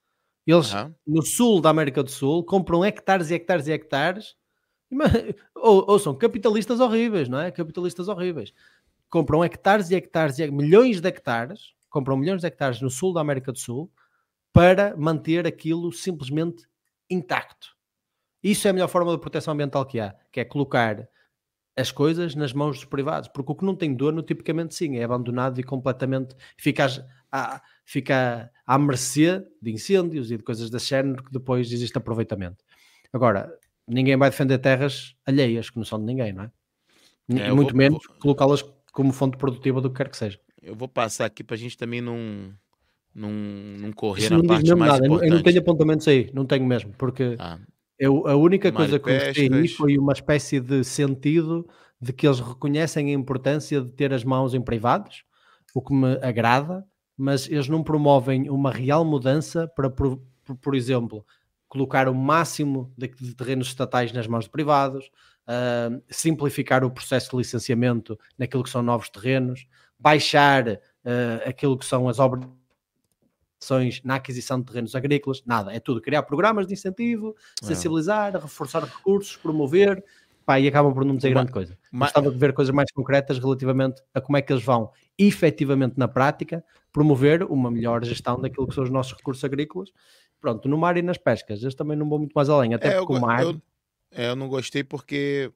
Eles 0.47 0.73
uhum. 0.73 0.93
no 1.05 1.21
sul 1.21 1.59
da 1.59 1.69
América 1.69 2.01
do 2.01 2.09
Sul 2.09 2.45
compram 2.45 2.85
hectares 2.85 3.29
e 3.29 3.33
hectares 3.33 3.67
e 3.67 3.73
hectares. 3.73 4.35
Ou, 5.55 5.85
ou 5.87 5.99
são 5.99 6.13
capitalistas 6.13 6.79
horríveis, 6.79 7.29
não 7.29 7.39
é? 7.39 7.49
Capitalistas 7.51 8.09
horríveis 8.09 8.51
compram 9.11 9.43
hectares 9.43 9.91
e 9.91 9.95
hectares, 9.95 10.39
e 10.39 10.49
milhões 10.49 11.01
de 11.01 11.07
hectares, 11.07 11.73
compram 11.89 12.15
milhões 12.17 12.41
de 12.41 12.47
hectares 12.47 12.81
no 12.81 12.89
sul 12.89 13.13
da 13.13 13.19
América 13.19 13.51
do 13.51 13.59
Sul 13.59 13.91
para 14.53 14.95
manter 14.97 15.45
aquilo 15.45 15.91
simplesmente 15.91 16.65
intacto. 17.09 17.75
Isso 18.41 18.67
é 18.67 18.71
a 18.71 18.73
melhor 18.73 18.87
forma 18.87 19.11
de 19.11 19.19
proteção 19.19 19.53
ambiental 19.53 19.85
que 19.85 19.99
há, 19.99 20.15
que 20.31 20.39
é 20.39 20.45
colocar 20.45 21.07
as 21.75 21.91
coisas 21.91 22.35
nas 22.35 22.53
mãos 22.53 22.77
dos 22.77 22.85
privados, 22.85 23.29
porque 23.29 23.51
o 23.51 23.55
que 23.55 23.65
não 23.65 23.75
tem 23.75 23.93
dono, 23.93 24.21
tipicamente 24.23 24.73
sim, 24.73 24.97
é 24.97 25.03
abandonado 25.03 25.59
e 25.59 25.63
completamente 25.63 26.35
fica 26.57 26.87
à, 27.31 27.61
fica 27.85 28.49
à 28.65 28.79
mercê 28.79 29.45
de 29.61 29.71
incêndios 29.71 30.31
e 30.31 30.37
de 30.37 30.43
coisas 30.43 30.69
desse 30.69 30.87
género 30.87 31.23
que 31.23 31.31
depois 31.31 31.71
existe 31.71 31.97
aproveitamento. 31.97 32.63
Agora, 33.11 33.53
ninguém 33.87 34.17
vai 34.17 34.29
defender 34.29 34.57
terras 34.57 35.15
alheias 35.25 35.69
que 35.69 35.77
não 35.77 35.85
são 35.85 35.99
de 35.99 36.05
ninguém, 36.05 36.33
não 36.33 36.45
é? 36.45 36.51
é 37.29 37.53
muito 37.53 37.69
vou, 37.69 37.77
menos 37.77 38.05
colocá-las 38.19 38.63
como 38.91 39.11
fonte 39.11 39.37
produtiva 39.37 39.81
do 39.81 39.89
que 39.89 39.97
quer 39.97 40.09
que 40.09 40.17
seja. 40.17 40.39
Eu 40.61 40.75
vou 40.75 40.87
passar 40.87 41.25
aqui 41.25 41.43
para 41.43 41.55
a 41.55 41.59
gente 41.59 41.77
também 41.77 42.01
não, 42.01 42.51
não, 43.13 43.31
não 43.31 43.91
correr 43.91 44.21
Isso 44.21 44.31
na 44.31 44.37
não 44.37 44.45
parte 44.45 44.75
mais 44.75 44.91
nada. 44.93 45.05
importante. 45.05 45.29
Eu 45.29 45.35
não 45.35 45.43
tenho 45.43 45.59
apontamentos 45.59 46.07
aí, 46.07 46.29
não 46.33 46.45
tenho 46.45 46.65
mesmo, 46.65 46.93
porque 46.97 47.35
ah. 47.39 47.59
eu, 47.97 48.27
a 48.27 48.35
única 48.35 48.71
coisa 48.71 48.99
que 48.99 49.09
eu 49.09 49.59
aí 49.59 49.67
foi 49.67 49.97
uma 49.97 50.13
espécie 50.13 50.59
de 50.59 50.83
sentido 50.83 51.67
de 51.99 52.11
que 52.11 52.27
eles 52.27 52.39
reconhecem 52.39 53.09
a 53.09 53.13
importância 53.13 53.81
de 53.81 53.91
ter 53.91 54.13
as 54.13 54.23
mãos 54.23 54.53
em 54.53 54.61
privados, 54.61 55.23
o 55.73 55.81
que 55.81 55.93
me 55.93 56.17
agrada, 56.21 56.83
mas 57.15 57.47
eles 57.47 57.67
não 57.67 57.83
promovem 57.83 58.49
uma 58.49 58.71
real 58.71 59.05
mudança 59.05 59.67
para, 59.67 59.89
por, 59.89 60.19
por, 60.59 60.73
exemplo, 60.73 61.23
colocar 61.67 62.09
o 62.09 62.15
máximo 62.15 62.91
de, 62.97 63.07
de 63.07 63.35
terrenos 63.35 63.67
estatais 63.67 64.11
nas 64.11 64.25
mãos 64.25 64.45
de 64.45 64.49
privados, 64.49 65.11
uh, 65.51 66.01
simplificar 66.09 66.83
o 66.83 66.91
processo 66.91 67.31
de 67.31 67.37
licenciamento 67.37 68.17
naquilo 68.37 68.63
que 68.63 68.69
são 68.69 68.81
novos 68.81 69.09
terrenos, 69.09 69.67
baixar 69.99 70.67
uh, 70.69 70.79
aquilo 71.45 71.77
que 71.77 71.85
são 71.85 72.07
as 72.07 72.19
obras 72.19 72.49
na 74.03 74.15
aquisição 74.15 74.59
de 74.59 74.65
terrenos 74.65 74.95
agrícolas, 74.95 75.43
nada, 75.45 75.71
é 75.71 75.79
tudo 75.79 76.01
criar 76.01 76.23
programas 76.23 76.65
de 76.65 76.73
incentivo, 76.73 77.35
sensibilizar, 77.61 78.33
reforçar 78.33 78.83
recursos, 78.83 79.35
promover, 79.35 80.03
pá, 80.43 80.59
e 80.59 80.67
acabam 80.67 80.91
por 80.91 81.05
não 81.05 81.15
dizer 81.15 81.29
grande 81.29 81.51
coisa. 81.51 81.77
Mas... 81.91 82.07
Gostava 82.07 82.31
de 82.31 82.37
ver 82.39 82.53
coisas 82.53 82.73
mais 82.73 82.91
concretas 82.91 83.37
relativamente 83.37 84.01
a 84.15 84.19
como 84.19 84.37
é 84.37 84.41
que 84.41 84.51
eles 84.51 84.63
vão 84.63 84.91
efetivamente 85.15 85.93
na 85.95 86.07
prática 86.07 86.63
promover 86.91 87.43
uma 87.43 87.69
melhor 87.69 88.03
gestão 88.03 88.41
daquilo 88.41 88.67
que 88.67 88.73
são 88.73 88.83
os 88.83 88.89
nossos 88.89 89.13
recursos 89.13 89.43
agrícolas. 89.43 89.91
Pronto, 90.39 90.67
no 90.67 90.75
mar 90.75 90.97
e 90.97 91.03
nas 91.03 91.19
pescas, 91.19 91.61
eles 91.61 91.75
também 91.75 91.95
não 91.95 92.09
vão 92.09 92.17
muito 92.17 92.33
mais 92.33 92.49
além, 92.49 92.73
até 92.73 92.87
é, 92.87 92.97
porque 92.97 93.13
eu, 93.13 93.17
o 93.17 93.21
mar. 93.21 93.43
Eu, 93.43 93.61
é, 94.11 94.29
eu 94.29 94.35
não 94.35 94.47
gostei 94.47 94.83
porque 94.83 95.51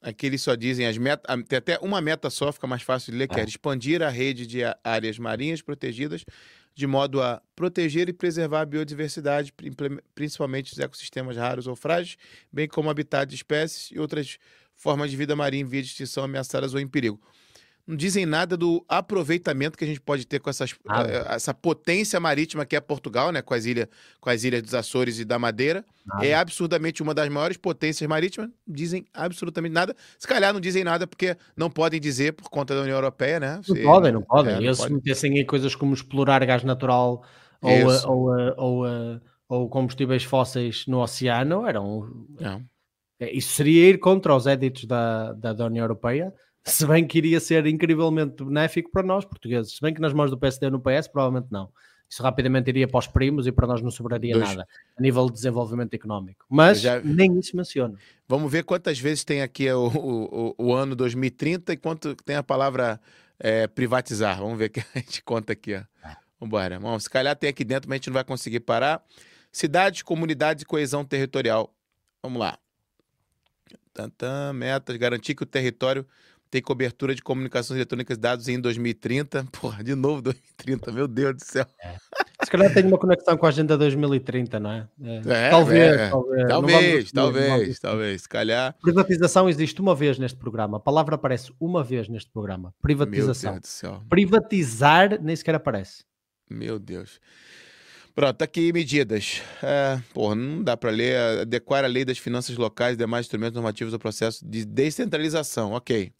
aqui 0.00 0.26
eles 0.26 0.42
só 0.42 0.54
dizem 0.54 0.86
as 0.86 0.96
metas. 0.96 1.24
Tem 1.48 1.58
até 1.58 1.78
uma 1.80 2.00
meta 2.00 2.30
só, 2.30 2.52
fica 2.52 2.66
mais 2.66 2.82
fácil 2.82 3.12
de 3.12 3.18
ler, 3.18 3.28
que 3.28 3.38
é, 3.38 3.44
expandir 3.44 4.02
a 4.02 4.08
rede 4.08 4.46
de 4.46 4.60
áreas 4.82 5.18
marinhas 5.18 5.60
protegidas 5.60 6.24
de 6.72 6.86
modo 6.86 7.20
a 7.20 7.42
proteger 7.54 8.08
e 8.08 8.12
preservar 8.12 8.60
a 8.60 8.64
biodiversidade, 8.64 9.52
principalmente 10.14 10.72
os 10.72 10.78
ecossistemas 10.78 11.36
raros 11.36 11.66
ou 11.66 11.74
frágeis, 11.74 12.16
bem 12.50 12.68
como 12.68 12.88
habitat 12.88 13.28
de 13.28 13.34
espécies 13.34 13.90
e 13.90 13.98
outras 13.98 14.38
formas 14.74 15.10
de 15.10 15.16
vida 15.16 15.34
marinha 15.36 15.62
em 15.62 15.66
via 15.66 15.82
de 15.82 15.88
extinção 15.88 16.24
ameaçadas 16.24 16.72
ou 16.72 16.80
em 16.80 16.86
perigo 16.86 17.20
não 17.90 17.96
dizem 17.96 18.24
nada 18.24 18.56
do 18.56 18.84
aproveitamento 18.88 19.76
que 19.76 19.82
a 19.82 19.86
gente 19.86 20.00
pode 20.00 20.24
ter 20.24 20.38
com 20.38 20.48
essas, 20.48 20.70
eh, 20.70 21.34
essa 21.34 21.52
potência 21.52 22.20
marítima 22.20 22.64
que 22.64 22.76
é 22.76 22.80
Portugal, 22.80 23.32
né? 23.32 23.42
Com 23.42 23.52
as, 23.52 23.64
ilhas, 23.64 23.88
com 24.20 24.30
as 24.30 24.44
ilhas 24.44 24.62
dos 24.62 24.74
Açores 24.74 25.18
e 25.18 25.24
da 25.24 25.40
Madeira. 25.40 25.84
Nada. 26.06 26.24
É 26.24 26.34
absurdamente 26.34 27.02
uma 27.02 27.12
das 27.12 27.28
maiores 27.28 27.56
potências 27.56 28.08
marítimas. 28.08 28.48
Não 28.48 28.74
dizem 28.74 29.04
absolutamente 29.12 29.74
nada. 29.74 29.96
Se 30.18 30.28
calhar 30.28 30.52
não 30.52 30.60
dizem 30.60 30.84
nada 30.84 31.04
porque 31.04 31.36
não 31.56 31.68
podem 31.68 32.00
dizer 32.00 32.32
por 32.32 32.48
conta 32.48 32.76
da 32.76 32.82
União 32.82 32.94
Europeia, 32.94 33.40
né? 33.40 33.56
Não 33.56 33.74
Se, 33.74 33.82
podem, 33.82 34.12
não 34.12 34.22
podem. 34.22 34.54
É, 34.54 34.58
Eles 34.58 34.78
se 34.78 34.92
metessem 34.92 35.38
em 35.38 35.44
coisas 35.44 35.74
como 35.74 35.92
explorar 35.92 36.44
gás 36.46 36.62
natural 36.62 37.24
ou, 37.60 37.70
ou, 38.06 38.36
ou, 38.36 38.84
ou, 38.84 39.20
ou, 39.48 39.68
combustíveis 39.68 40.22
fósseis 40.22 40.84
no 40.86 41.02
oceano, 41.02 41.66
eram. 41.66 42.24
Não. 42.38 42.64
É, 43.18 43.32
isso 43.32 43.52
seria 43.52 43.90
ir 43.90 43.98
contra 43.98 44.34
os 44.34 44.46
éditos 44.46 44.84
da, 44.84 45.32
da, 45.32 45.52
da 45.52 45.66
União 45.66 45.82
Europeia 45.82 46.32
se 46.64 46.86
bem 46.86 47.06
que 47.06 47.18
iria 47.18 47.40
ser 47.40 47.66
incrivelmente 47.66 48.44
benéfico 48.44 48.90
para 48.90 49.02
nós 49.02 49.24
portugueses. 49.24 49.74
Se 49.74 49.80
bem 49.80 49.94
que 49.94 50.00
nas 50.00 50.12
mãos 50.12 50.30
do 50.30 50.38
PSD 50.38 50.70
no 50.70 50.80
PS, 50.80 51.08
provavelmente 51.08 51.48
não. 51.50 51.70
Isso 52.08 52.22
rapidamente 52.24 52.68
iria 52.68 52.88
para 52.88 52.98
os 52.98 53.06
primos 53.06 53.46
e 53.46 53.52
para 53.52 53.68
nós 53.68 53.80
não 53.80 53.90
sobraria 53.90 54.34
Dois. 54.34 54.48
nada 54.48 54.66
a 54.96 55.00
nível 55.00 55.26
de 55.26 55.34
desenvolvimento 55.34 55.94
económico. 55.94 56.44
Mas 56.50 56.80
já... 56.80 57.00
nem 57.00 57.38
isso 57.38 57.56
menciona. 57.56 57.96
Vamos 58.28 58.50
ver 58.50 58.64
quantas 58.64 58.98
vezes 58.98 59.22
tem 59.22 59.42
aqui 59.42 59.70
o, 59.70 59.86
o, 59.86 60.54
o 60.58 60.74
ano 60.74 60.96
2030 60.96 61.72
e 61.72 61.76
quanto 61.76 62.16
tem 62.16 62.34
a 62.34 62.42
palavra 62.42 63.00
é, 63.38 63.68
privatizar. 63.68 64.38
Vamos 64.38 64.58
ver 64.58 64.70
que 64.70 64.80
a 64.80 64.98
gente 64.98 65.22
conta 65.22 65.52
aqui. 65.52 65.76
Ó. 65.76 65.82
Vamos 66.40 66.48
embora. 66.50 66.80
Bom, 66.80 66.98
se 66.98 67.08
calhar 67.08 67.36
tem 67.36 67.48
aqui 67.48 67.64
dentro, 67.64 67.88
mas 67.88 67.94
a 67.94 67.98
gente 67.98 68.08
não 68.08 68.14
vai 68.14 68.24
conseguir 68.24 68.60
parar. 68.60 69.04
Cidades, 69.52 70.02
comunidades 70.02 70.62
e 70.62 70.66
coesão 70.66 71.04
territorial. 71.04 71.72
Vamos 72.20 72.40
lá. 72.40 72.58
Tantã, 73.92 74.52
metas, 74.52 74.96
garantir 74.96 75.36
que 75.36 75.42
o 75.44 75.46
território 75.46 76.04
tem 76.50 76.60
cobertura 76.60 77.14
de 77.14 77.22
comunicações 77.22 77.76
eletrônicas 77.76 78.16
e 78.16 78.20
dados 78.20 78.48
em 78.48 78.60
2030. 78.60 79.46
Porra, 79.60 79.84
de 79.84 79.94
novo 79.94 80.20
2030, 80.20 80.90
meu 80.90 81.06
Deus 81.06 81.36
do 81.36 81.44
céu. 81.44 81.66
É. 81.80 81.94
Se 82.42 82.50
calhar 82.50 82.72
tem 82.72 82.84
uma 82.86 82.98
conexão 82.98 83.36
com 83.36 83.46
a 83.46 83.48
agenda 83.50 83.78
2030, 83.78 84.58
não 84.58 84.70
é? 84.72 84.88
é 85.26 85.50
talvez, 85.50 86.00
é. 86.00 86.08
talvez. 86.08 86.48
Talvez, 86.48 87.12
talvez, 87.12 87.78
talvez. 87.78 88.22
Se 88.22 88.28
calhar. 88.28 88.74
Privatização 88.82 89.48
existe 89.48 89.80
uma 89.80 89.94
vez 89.94 90.18
neste 90.18 90.36
programa. 90.36 90.78
A 90.78 90.80
palavra 90.80 91.14
aparece 91.14 91.52
uma 91.60 91.84
vez 91.84 92.08
neste 92.08 92.30
programa. 92.30 92.74
Privatização. 92.80 93.52
Meu 93.52 93.60
Deus 93.60 93.62
do 93.62 93.66
céu. 93.68 94.02
Privatizar 94.08 95.22
nem 95.22 95.36
sequer 95.36 95.54
aparece. 95.54 96.04
Meu 96.48 96.78
Deus. 96.78 97.20
Pronto, 98.14 98.36
tá 98.36 98.44
aqui 98.44 98.72
medidas. 98.72 99.40
É, 99.62 100.00
porra, 100.12 100.34
não 100.34 100.64
dá 100.64 100.76
para 100.76 100.90
ler. 100.90 101.40
Adequar 101.42 101.84
a 101.84 101.88
lei 101.88 102.04
das 102.04 102.18
finanças 102.18 102.56
locais 102.56 102.94
e 102.94 102.96
demais 102.96 103.26
instrumentos 103.26 103.54
normativos 103.54 103.94
ao 103.94 104.00
processo 104.00 104.44
de 104.44 104.64
descentralização. 104.64 105.72
Ok. 105.72 106.12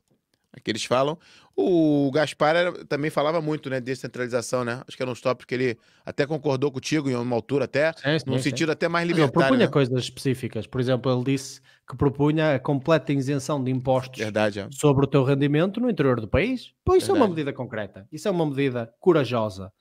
Aqui 0.53 0.71
eles 0.71 0.85
falam. 0.85 1.17
O 1.57 2.11
Gaspar 2.13 2.57
era, 2.57 2.85
também 2.87 3.11
falava 3.11 3.41
muito, 3.41 3.71
né, 3.71 3.81
descentralização, 3.81 4.65
né? 4.65 4.83
Acho 4.87 4.97
que 4.97 5.03
era 5.03 5.11
um 5.11 5.15
tópicos 5.15 5.47
que 5.47 5.55
ele 5.55 5.79
até 6.05 6.27
concordou 6.27 6.73
contigo 6.73 7.09
em 7.09 7.15
uma 7.15 7.37
altura 7.37 7.67
até, 7.67 7.93
sim, 7.93 8.19
sim, 8.19 8.25
num 8.27 8.39
sim. 8.39 8.51
sentido 8.51 8.73
até 8.73 8.89
mais 8.89 9.07
libertário. 9.07 9.31
Ele 9.31 9.47
propunha 9.47 9.67
né? 9.67 9.73
coisas 9.73 10.03
específicas. 10.03 10.67
Por 10.67 10.81
exemplo, 10.81 11.13
ele 11.13 11.25
disse 11.25 11.61
que 11.89 11.97
propunha 11.97 12.55
a 12.55 12.59
completa 12.59 13.13
isenção 13.13 13.63
de 13.63 13.71
impostos 13.71 14.19
Verdade, 14.19 14.61
é. 14.61 14.69
sobre 14.73 15.05
o 15.05 15.09
teu 15.09 15.23
rendimento 15.23 15.81
no 15.81 15.89
interior 15.89 16.21
do 16.21 16.27
país. 16.27 16.73
Pois 16.85 17.03
isso 17.03 17.13
Verdade. 17.13 17.23
é 17.23 17.27
uma 17.27 17.29
medida 17.29 17.53
concreta. 17.53 18.09
Isso 18.11 18.27
é 18.27 18.31
uma 18.31 18.47
medida 18.47 18.93
corajosa. 18.99 19.73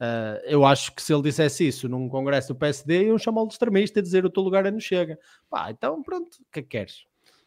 Uh, 0.00 0.40
eu 0.44 0.64
acho 0.64 0.94
que 0.94 1.02
se 1.02 1.12
ele 1.12 1.22
dissesse 1.22 1.66
isso 1.66 1.88
num 1.88 2.08
congresso 2.08 2.48
do 2.48 2.56
PSD, 2.56 3.06
iam 3.06 3.18
chamá-lo 3.18 3.46
de 3.46 3.54
extremista 3.54 3.98
e 3.98 4.02
dizer 4.02 4.24
o 4.24 4.30
teu 4.30 4.42
lugar 4.42 4.66
é 4.66 4.70
no 4.70 4.80
Chega. 4.80 5.18
Pá, 5.48 5.70
então 5.70 6.02
pronto, 6.02 6.34
o 6.34 6.52
que 6.52 6.60
é 6.60 6.62
que 6.62 6.68
queres? 6.68 7.04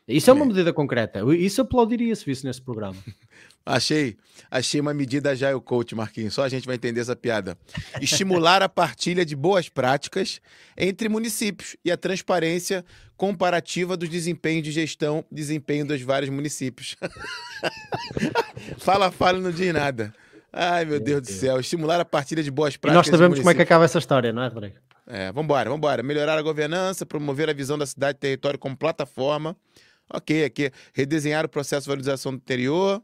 Isso 0.07 0.29
é 0.29 0.33
uma 0.33 0.45
medida 0.45 0.71
concreta. 0.71 1.19
Isso 1.35 1.61
aplaudiria 1.61 2.15
se 2.15 2.25
visse 2.25 2.45
nesse 2.45 2.61
programa. 2.61 2.95
achei, 3.65 4.15
achei 4.49 4.79
uma 4.79 4.93
medida 4.93 5.35
já 5.35 5.53
o 5.53 5.59
coach, 5.59 5.93
Marquinhos. 5.93 6.33
Só 6.33 6.43
a 6.43 6.49
gente 6.49 6.65
vai 6.65 6.75
entender 6.75 7.01
essa 7.01 7.15
piada. 7.15 7.57
Estimular 8.01 8.63
a 8.63 8.69
partilha 8.69 9.25
de 9.25 9.35
boas 9.35 9.67
práticas 9.67 10.39
entre 10.77 11.09
municípios 11.09 11.75
e 11.83 11.91
a 11.91 11.97
transparência 11.97 12.85
comparativa 13.17 13.97
dos 13.97 14.07
desempenhos 14.07 14.63
de 14.63 14.71
gestão, 14.71 15.25
desempenho 15.29 15.85
dos 15.85 16.01
vários 16.01 16.29
municípios. 16.29 16.95
fala, 18.79 19.11
fala, 19.11 19.39
não 19.39 19.51
diz 19.51 19.73
nada. 19.73 20.13
Ai, 20.53 20.85
meu, 20.85 20.91
meu 20.91 20.99
Deus, 21.01 21.21
Deus, 21.23 21.35
do 21.35 21.39
céu. 21.41 21.59
Estimular 21.59 21.99
a 21.99 22.05
partilha 22.05 22.41
de 22.41 22.49
boas 22.49 22.77
práticas. 22.77 23.07
E 23.07 23.11
nós 23.11 23.19
sabemos 23.19 23.39
como 23.39 23.51
é 23.51 23.53
que 23.53 23.61
acaba 23.61 23.83
essa 23.83 23.99
história, 23.99 24.31
não 24.31 24.41
é, 24.41 24.47
Rodrigo? 24.47 24.75
É, 25.05 25.31
vambora, 25.33 25.69
vambora. 25.69 26.01
Melhorar 26.01 26.37
a 26.37 26.41
governança, 26.41 27.05
promover 27.05 27.49
a 27.49 27.53
visão 27.53 27.77
da 27.77 27.85
cidade 27.85 28.17
e 28.17 28.19
território 28.19 28.57
como 28.57 28.75
plataforma. 28.75 29.55
Ok, 30.13 30.45
aqui. 30.45 30.71
Redesenhar 30.93 31.45
o 31.45 31.49
processo 31.49 31.83
de 31.83 31.87
valorização 31.89 32.31
do 32.31 32.37
interior. 32.37 33.01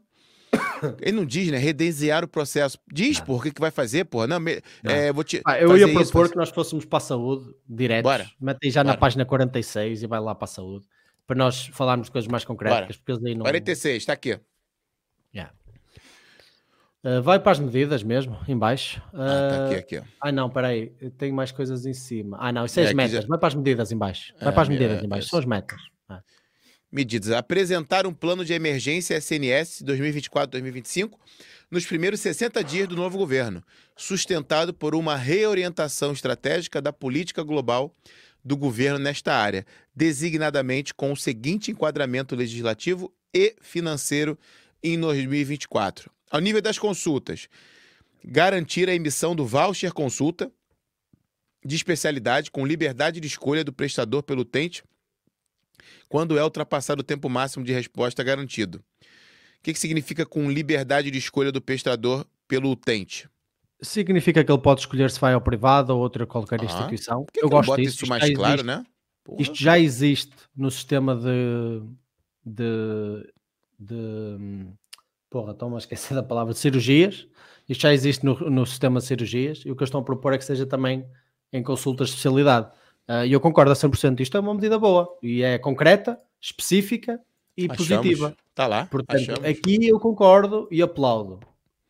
Ele 1.00 1.12
não 1.12 1.24
diz, 1.24 1.50
né? 1.50 1.58
Redesenhar 1.58 2.24
o 2.24 2.28
processo. 2.28 2.78
Diz, 2.92 3.20
por 3.20 3.42
que, 3.42 3.50
que 3.50 3.60
vai 3.60 3.70
fazer, 3.70 4.04
porra. 4.04 4.26
Não, 4.26 4.40
me, 4.40 4.60
não. 4.82 4.92
É, 4.92 5.12
vou 5.12 5.24
te 5.24 5.40
ah, 5.44 5.58
eu 5.58 5.76
ia 5.76 5.86
propor 5.86 6.24
isso, 6.24 6.32
que 6.32 6.36
nós 6.36 6.50
fôssemos 6.50 6.84
para 6.84 6.98
a 6.98 7.00
saúde 7.00 7.52
direto. 7.68 8.04
Bora. 8.04 8.30
Mete 8.40 8.70
já 8.70 8.82
Bora. 8.82 8.94
na 8.94 9.00
página 9.00 9.24
46 9.24 10.02
e 10.02 10.06
vai 10.06 10.20
lá 10.20 10.34
para 10.34 10.44
a 10.44 10.48
saúde. 10.48 10.86
Para 11.26 11.36
nós 11.36 11.66
falarmos 11.68 12.06
de 12.06 12.12
coisas 12.12 12.28
mais 12.28 12.44
concretas. 12.44 12.96
Porque 12.96 13.12
eles 13.12 13.24
aí 13.24 13.34
não... 13.34 13.44
46, 13.44 13.96
está 13.96 14.12
aqui. 14.12 14.38
Yeah. 15.34 15.52
Uh, 17.02 17.22
vai 17.22 17.38
para 17.38 17.52
as 17.52 17.58
medidas 17.58 18.02
mesmo, 18.02 18.38
em 18.48 18.56
baixo. 18.56 18.98
Uh, 19.12 19.20
ah, 19.20 19.48
tá 19.48 19.64
aqui, 19.66 19.74
aqui. 19.96 20.08
Ah, 20.20 20.32
não, 20.32 20.48
peraí, 20.48 20.90
tem 21.18 21.32
mais 21.32 21.52
coisas 21.52 21.84
em 21.84 21.92
cima. 21.92 22.38
Ah, 22.40 22.50
não, 22.50 22.64
isso 22.64 22.80
é, 22.80 22.84
é 22.84 22.86
as 22.86 22.94
metas. 22.94 23.22
Já... 23.22 23.28
Vai 23.28 23.38
para 23.38 23.48
as 23.48 23.54
medidas 23.54 23.92
em 23.92 23.96
baixo. 23.98 24.34
Vai 24.40 24.48
é, 24.48 24.52
para 24.52 24.62
as 24.62 24.68
medidas 24.68 25.02
é, 25.02 25.04
em 25.04 25.08
baixo, 25.08 25.28
são 25.28 25.38
as 25.38 25.44
metas. 25.44 25.80
Medidas. 26.94 27.32
Apresentar 27.32 28.06
um 28.06 28.14
plano 28.14 28.44
de 28.44 28.52
emergência 28.52 29.16
SNS 29.16 29.82
2024-2025 29.82 31.18
nos 31.70 31.84
primeiros 31.84 32.20
60 32.20 32.62
dias 32.62 32.86
do 32.86 32.94
novo 32.94 33.18
governo, 33.18 33.64
sustentado 33.96 34.72
por 34.72 34.94
uma 34.94 35.16
reorientação 35.16 36.12
estratégica 36.12 36.80
da 36.80 36.92
política 36.92 37.42
global 37.42 37.92
do 38.44 38.56
governo 38.56 39.00
nesta 39.00 39.34
área, 39.34 39.66
designadamente 39.94 40.94
com 40.94 41.10
o 41.10 41.16
seguinte 41.16 41.72
enquadramento 41.72 42.36
legislativo 42.36 43.12
e 43.34 43.56
financeiro 43.60 44.38
em 44.82 45.00
2024 45.00 46.14
ao 46.34 46.40
nível 46.40 46.60
das 46.60 46.80
consultas, 46.80 47.48
garantir 48.24 48.88
a 48.88 48.94
emissão 48.94 49.36
do 49.36 49.46
voucher 49.46 49.92
consulta 49.92 50.50
de 51.64 51.76
especialidade 51.76 52.50
com 52.50 52.66
liberdade 52.66 53.20
de 53.20 53.28
escolha 53.28 53.62
do 53.62 53.72
prestador 53.72 54.20
pelo 54.24 54.42
utente 54.42 54.82
quando 56.08 56.38
é 56.38 56.44
ultrapassado 56.44 57.00
o 57.00 57.04
tempo 57.04 57.28
máximo 57.28 57.64
de 57.64 57.72
resposta 57.72 58.22
garantido. 58.22 58.78
O 58.78 59.62
que, 59.62 59.72
que 59.72 59.78
significa 59.78 60.26
com 60.26 60.50
liberdade 60.50 61.10
de 61.10 61.18
escolha 61.18 61.50
do 61.50 61.60
prestador 61.60 62.26
pelo 62.46 62.70
utente? 62.70 63.28
Significa 63.80 64.44
que 64.44 64.50
ele 64.50 64.60
pode 64.60 64.80
escolher 64.80 65.10
se 65.10 65.20
vai 65.20 65.34
ao 65.34 65.40
privado 65.40 65.94
ou 65.94 66.00
outra 66.00 66.26
qualquer 66.26 66.60
ah, 66.60 66.64
instituição. 66.64 67.26
Eu 67.36 67.48
gosto 67.48 67.76
disso. 67.76 67.96
isso 67.96 68.06
mais 68.06 68.22
claro, 68.34 68.54
existe, 68.54 68.66
né? 68.66 68.84
Porra. 69.24 69.42
Isto 69.42 69.54
já 69.56 69.78
existe 69.78 70.32
no 70.54 70.70
sistema 70.70 71.16
de, 71.16 71.82
de, 72.44 73.32
de 73.78 74.66
porra, 75.30 75.52
estão 75.52 75.74
a 75.74 75.78
esquecer 75.78 76.14
da 76.14 76.22
palavra 76.22 76.52
de 76.52 76.58
cirurgias. 76.58 77.26
Isto 77.68 77.82
já 77.82 77.94
existe 77.94 78.24
no, 78.24 78.34
no 78.50 78.66
sistema 78.66 79.00
de 79.00 79.06
cirurgias 79.06 79.62
e 79.64 79.70
o 79.70 79.76
que 79.76 79.82
eles 79.82 79.88
estão 79.88 80.00
a 80.00 80.04
propor 80.04 80.34
é 80.34 80.38
que 80.38 80.44
seja 80.44 80.66
também 80.66 81.06
em 81.52 81.62
consultas 81.62 82.08
de 82.08 82.14
especialidade. 82.14 82.70
Uh, 83.08 83.26
e 83.26 83.32
eu 83.32 83.40
concordo 83.40 83.70
a 83.72 83.74
100%. 83.74 84.20
Isto 84.20 84.36
é 84.36 84.40
uma 84.40 84.54
medida 84.54 84.78
boa 84.78 85.08
e 85.22 85.42
é 85.42 85.58
concreta, 85.58 86.18
específica 86.40 87.20
e 87.56 87.64
Achamos. 87.64 87.76
positiva. 87.76 88.36
Está 88.50 88.66
lá. 88.66 88.86
Portanto, 88.86 89.16
Achamos. 89.16 89.44
aqui 89.44 89.88
eu 89.88 90.00
concordo 90.00 90.68
e 90.70 90.80
aplaudo. 90.80 91.40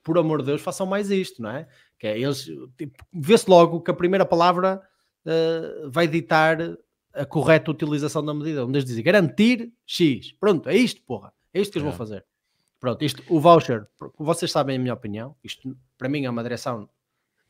Por 0.02 0.18
amor 0.18 0.40
de 0.40 0.46
Deus, 0.46 0.60
façam 0.60 0.86
mais 0.86 1.10
isto, 1.10 1.40
não 1.40 1.50
é? 1.50 1.66
Que 1.98 2.08
é 2.08 2.18
eles, 2.18 2.46
tipo, 2.76 3.04
vê-se 3.12 3.48
logo 3.48 3.80
que 3.80 3.90
a 3.90 3.94
primeira 3.94 4.26
palavra 4.26 4.82
uh, 5.24 5.90
vai 5.90 6.06
ditar 6.06 6.58
a 7.14 7.24
correta 7.24 7.70
utilização 7.70 8.24
da 8.24 8.34
medida. 8.34 8.66
Onde 8.66 8.78
eles 8.78 8.84
dizem 8.84 9.02
garantir 9.04 9.72
X. 9.86 10.32
Pronto, 10.32 10.68
é 10.68 10.76
isto, 10.76 11.00
porra. 11.02 11.32
É 11.54 11.60
isto 11.60 11.72
que 11.72 11.78
eles 11.78 11.86
é. 11.86 11.90
vão 11.90 11.96
fazer. 11.96 12.24
Pronto, 12.84 13.02
isto, 13.02 13.22
o 13.30 13.40
voucher, 13.40 13.88
vocês 14.18 14.52
sabem 14.52 14.76
a 14.76 14.78
minha 14.78 14.92
opinião, 14.92 15.34
isto 15.42 15.74
para 15.96 16.06
mim 16.06 16.26
é 16.26 16.28
uma 16.28 16.42
direção, 16.42 16.86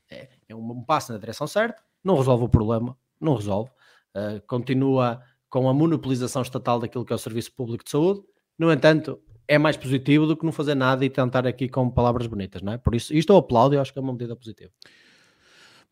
é, 0.08 0.28
é 0.48 0.54
um, 0.54 0.84
passo 0.84 1.12
na 1.12 1.18
direção 1.18 1.44
certa, 1.44 1.82
não 2.04 2.16
resolve 2.16 2.44
o 2.44 2.48
problema, 2.48 2.96
não 3.25 3.35
resolve, 3.35 3.70
uh, 4.16 4.41
continua 4.47 5.20
com 5.49 5.68
a 5.68 5.75
monopolização 5.75 6.43
estatal 6.43 6.79
daquilo 6.79 7.05
que 7.05 7.12
é 7.12 7.16
o 7.16 7.18
Serviço 7.18 7.53
Público 7.53 7.85
de 7.85 7.91
Saúde, 7.91 8.22
no 8.59 8.72
entanto, 8.72 9.20
é 9.47 9.59
mais 9.59 9.77
positivo 9.77 10.27
do 10.27 10.37
que 10.37 10.45
não 10.45 10.53
fazer 10.53 10.75
nada 10.75 11.05
e 11.05 11.11
tentar 11.11 11.47
aqui 11.47 11.68
com 11.68 11.91
palavras 11.91 12.27
bonitas, 12.27 12.62
não 12.62 12.72
é? 12.72 12.79
Por 12.79 12.95
isso, 12.95 13.14
isto 13.14 13.33
eu 13.33 13.37
aplaudo 13.37 13.75
e 13.75 13.79
acho 13.79 13.93
que 13.93 13.99
é 13.99 14.03
uma 14.03 14.12
medida 14.12 14.35
positiva. 14.35 14.70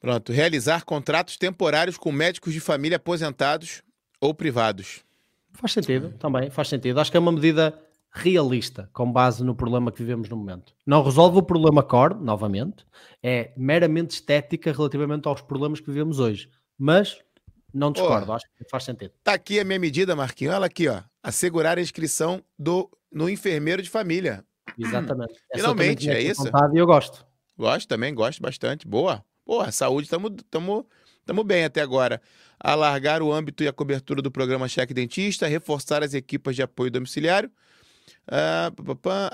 Pronto, 0.01 0.33
realizar 0.33 0.85
contratos 0.85 1.37
temporários 1.37 1.97
com 1.97 2.11
médicos 2.11 2.53
de 2.53 2.61
família 2.61 2.97
aposentados 2.97 3.83
ou 4.21 4.35
privados. 4.35 5.05
Faz 5.53 5.73
sentido, 5.73 6.13
também, 6.19 6.51
faz 6.51 6.69
sentido. 6.69 6.99
Acho 6.99 7.11
que 7.11 7.17
é 7.17 7.21
uma 7.21 7.31
medida 7.31 7.79
realista 8.11 8.91
com 8.93 9.11
base 9.11 9.45
no 9.45 9.55
problema 9.55 9.93
que 9.93 9.99
vivemos 9.99 10.29
no 10.29 10.37
momento. 10.37 10.75
Não 10.87 11.03
resolve 11.03 11.39
o 11.39 11.43
problema 11.43 11.83
core, 11.83 12.15
novamente, 12.15 12.85
é 13.23 13.53
meramente 13.57 14.11
estética 14.11 14.73
relativamente 14.73 15.29
aos 15.29 15.41
problemas 15.41 15.81
que 15.81 15.87
vivemos 15.87 16.19
hoje. 16.19 16.51
Mas 16.85 17.21
não 17.73 17.93
discordo, 17.93 18.33
oh, 18.33 18.35
acho 18.35 18.45
que 18.59 18.69
faz 18.69 18.83
sentido. 18.83 19.13
Tá 19.23 19.35
aqui 19.35 19.61
a 19.61 19.65
minha 19.65 19.79
medida, 19.79 20.17
Marquinhos. 20.17 20.53
Olha 20.53 20.67
aqui, 20.67 20.89
ó. 20.89 21.01
Assegurar 21.23 21.79
a 21.79 21.81
inscrição 21.81 22.43
do, 22.59 22.91
no 23.13 23.31
enfermeiro 23.31 23.81
de 23.81 23.89
família. 23.89 24.45
Exatamente. 24.77 25.35
Finalmente, 25.55 26.11
é 26.11 26.21
isso. 26.21 26.43
E 26.75 26.79
eu 26.79 26.85
gosto. 26.85 27.25
Gosto 27.57 27.87
também, 27.87 28.13
gosto 28.13 28.43
bastante. 28.43 28.85
Boa. 28.85 29.25
Boa, 29.47 29.71
saúde, 29.71 30.07
estamos 30.07 30.85
bem 31.47 31.63
até 31.63 31.81
agora. 31.81 32.21
Alargar 32.59 33.23
o 33.23 33.33
âmbito 33.33 33.63
e 33.63 33.69
a 33.69 33.73
cobertura 33.73 34.21
do 34.21 34.33
programa 34.33 34.67
Cheque 34.67 34.93
Dentista, 34.93 35.47
reforçar 35.47 36.03
as 36.03 36.15
equipas 36.15 36.57
de 36.57 36.63
apoio 36.63 36.91
domiciliário, 36.91 37.49
Uh, 38.27 38.75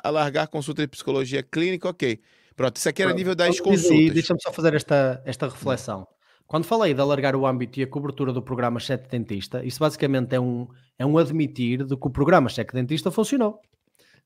alargar 0.04 0.46
consulta 0.48 0.82
de 0.82 0.88
psicologia 0.88 1.42
clínica, 1.42 1.88
ok. 1.88 2.20
Pronto, 2.54 2.76
isso 2.76 2.88
aqui 2.88 3.02
era 3.02 3.14
nível 3.14 3.34
das 3.34 3.58
consultas. 3.58 4.12
Deixa-me 4.12 4.40
só 4.42 4.52
fazer 4.52 4.74
esta, 4.74 5.22
esta 5.24 5.48
reflexão. 5.48 6.06
Quando 6.48 6.64
falei 6.64 6.94
de 6.94 7.00
alargar 7.02 7.36
o 7.36 7.46
âmbito 7.46 7.78
e 7.78 7.82
a 7.82 7.86
cobertura 7.86 8.32
do 8.32 8.40
programa 8.40 8.80
Cheque 8.80 9.06
Dentista, 9.06 9.62
isso 9.62 9.78
basicamente 9.78 10.34
é 10.34 10.40
um, 10.40 10.66
é 10.98 11.04
um 11.04 11.18
admitir 11.18 11.84
de 11.84 11.94
que 11.94 12.06
o 12.06 12.10
programa 12.10 12.48
Cheque 12.48 12.72
Dentista 12.72 13.10
funcionou. 13.10 13.60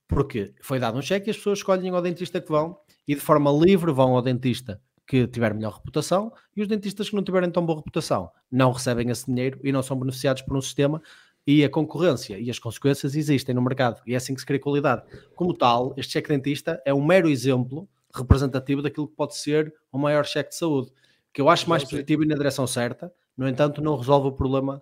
Porque 0.07 0.53
foi 0.61 0.79
dado 0.79 0.97
um 0.97 1.01
cheque 1.01 1.29
e 1.29 1.31
as 1.31 1.37
pessoas 1.37 1.59
escolhem 1.59 1.89
ao 1.89 2.01
dentista 2.01 2.39
que 2.39 2.47
vão 2.47 2.77
e 3.05 3.13
de 3.13 3.19
forma 3.19 3.51
livre 3.51 3.91
vão 3.91 4.15
ao 4.15 4.21
dentista 4.21 4.81
que 5.05 5.27
tiver 5.27 5.53
melhor 5.53 5.73
reputação 5.73 6.31
e 6.55 6.61
os 6.61 6.67
dentistas 6.67 7.09
que 7.09 7.15
não 7.15 7.23
tiverem 7.23 7.51
tão 7.51 7.65
boa 7.65 7.79
reputação 7.79 8.31
não 8.49 8.71
recebem 8.71 9.09
esse 9.09 9.25
dinheiro 9.25 9.59
e 9.61 9.71
não 9.71 9.83
são 9.83 9.99
beneficiados 9.99 10.41
por 10.43 10.55
um 10.55 10.61
sistema 10.61 11.01
e 11.45 11.61
a 11.63 11.69
concorrência 11.69 12.39
e 12.39 12.49
as 12.49 12.57
consequências 12.57 13.15
existem 13.15 13.53
no 13.53 13.61
mercado 13.61 14.01
e 14.07 14.13
é 14.13 14.17
assim 14.17 14.33
que 14.33 14.39
se 14.39 14.45
cria 14.45 14.61
qualidade. 14.61 15.03
Como 15.35 15.53
tal, 15.53 15.93
este 15.97 16.13
cheque 16.13 16.29
dentista 16.29 16.81
é 16.85 16.93
um 16.93 17.03
mero 17.03 17.29
exemplo 17.29 17.87
representativo 18.15 18.81
daquilo 18.81 19.09
que 19.09 19.15
pode 19.15 19.35
ser 19.35 19.73
o 19.91 19.97
maior 19.97 20.25
cheque 20.25 20.51
de 20.51 20.55
saúde, 20.55 20.91
que 21.33 21.41
eu 21.41 21.49
acho 21.49 21.67
mais 21.67 21.83
positivo 21.83 22.23
e 22.23 22.27
na 22.27 22.35
direção 22.35 22.67
certa, 22.67 23.11
no 23.35 23.47
entanto, 23.47 23.81
não 23.81 23.97
resolve 23.97 24.27
o 24.27 24.31
problema 24.31 24.81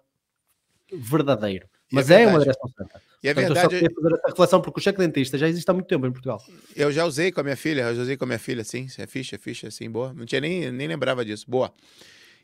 verdadeiro. 0.93 1.65
É 1.65 1.95
Mas 1.95 2.09
é, 2.09 2.23
é, 2.23 2.27
uma 2.27 2.39
direção 2.39 2.69
certa. 2.77 3.01
E 3.23 3.29
é 3.29 3.33
Portanto, 3.33 3.53
verdade. 3.53 3.75
Eu 3.75 3.79
só 3.81 4.01
fazer 4.01 4.15
essa 4.15 4.27
reflexão 4.27 4.61
porque 4.61 4.79
o 4.79 4.83
cheque 4.83 4.99
dentista 4.99 5.37
já 5.37 5.47
existe 5.47 5.69
há 5.69 5.73
muito 5.73 5.87
tempo 5.87 6.05
em 6.05 6.11
Portugal. 6.11 6.43
Eu 6.75 6.91
já 6.91 7.05
usei 7.05 7.31
com 7.31 7.39
a 7.39 7.43
minha 7.43 7.55
filha, 7.55 7.81
eu 7.81 7.95
já 7.95 8.01
usei 8.01 8.17
com 8.17 8.25
a 8.25 8.27
minha 8.27 8.39
filha, 8.39 8.63
sim. 8.63 8.87
É 8.97 9.07
ficha, 9.07 9.35
é 9.35 9.39
ficha, 9.39 9.71
sim, 9.71 9.89
boa. 9.89 10.13
Não 10.13 10.25
tinha 10.25 10.41
nem, 10.41 10.71
nem 10.71 10.87
lembrava 10.87 11.23
disso. 11.23 11.45
Boa. 11.47 11.73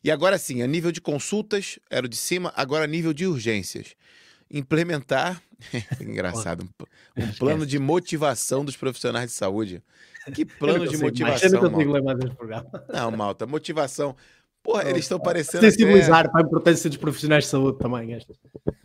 E 0.04 0.12
agora 0.12 0.38
sim, 0.38 0.62
a 0.62 0.68
nível 0.68 0.92
de 0.92 1.02
consultas, 1.02 1.80
era 1.90 2.06
o 2.06 2.10
de 2.10 2.16
cima, 2.16 2.54
agora 2.56 2.86
a 2.86 2.88
nível 2.88 3.14
de 3.14 3.26
urgências. 3.26 3.96
Implementar, 4.50 5.42
engraçado, 6.02 6.64
um, 7.18 7.24
um 7.24 7.32
plano 7.34 7.66
de 7.66 7.78
motivação 7.80 8.64
dos 8.64 8.76
profissionais 8.76 9.32
de 9.32 9.36
saúde. 9.36 9.84
Que 10.34 10.46
plano 10.46 10.88
de 10.88 10.98
motivação? 10.98 11.50
Eu 11.50 11.62
não 11.62 11.72
consigo 11.72 11.92
lembrar 11.92 12.16
desse 12.16 12.36
programa. 12.36 12.86
Não, 12.90 13.12
Malta, 13.12 13.46
motivação. 13.46 14.16
Porra, 14.68 14.90
eles 14.90 15.06
estão 15.06 15.18
parecendo. 15.18 15.64
Sensibilizar 15.64 16.20
até... 16.20 16.30
para 16.30 16.42
a 16.42 16.44
importância 16.44 16.90
dos 16.90 16.98
profissionais 16.98 17.46
de 17.46 17.50
saúde 17.50 17.78
também. 17.78 18.20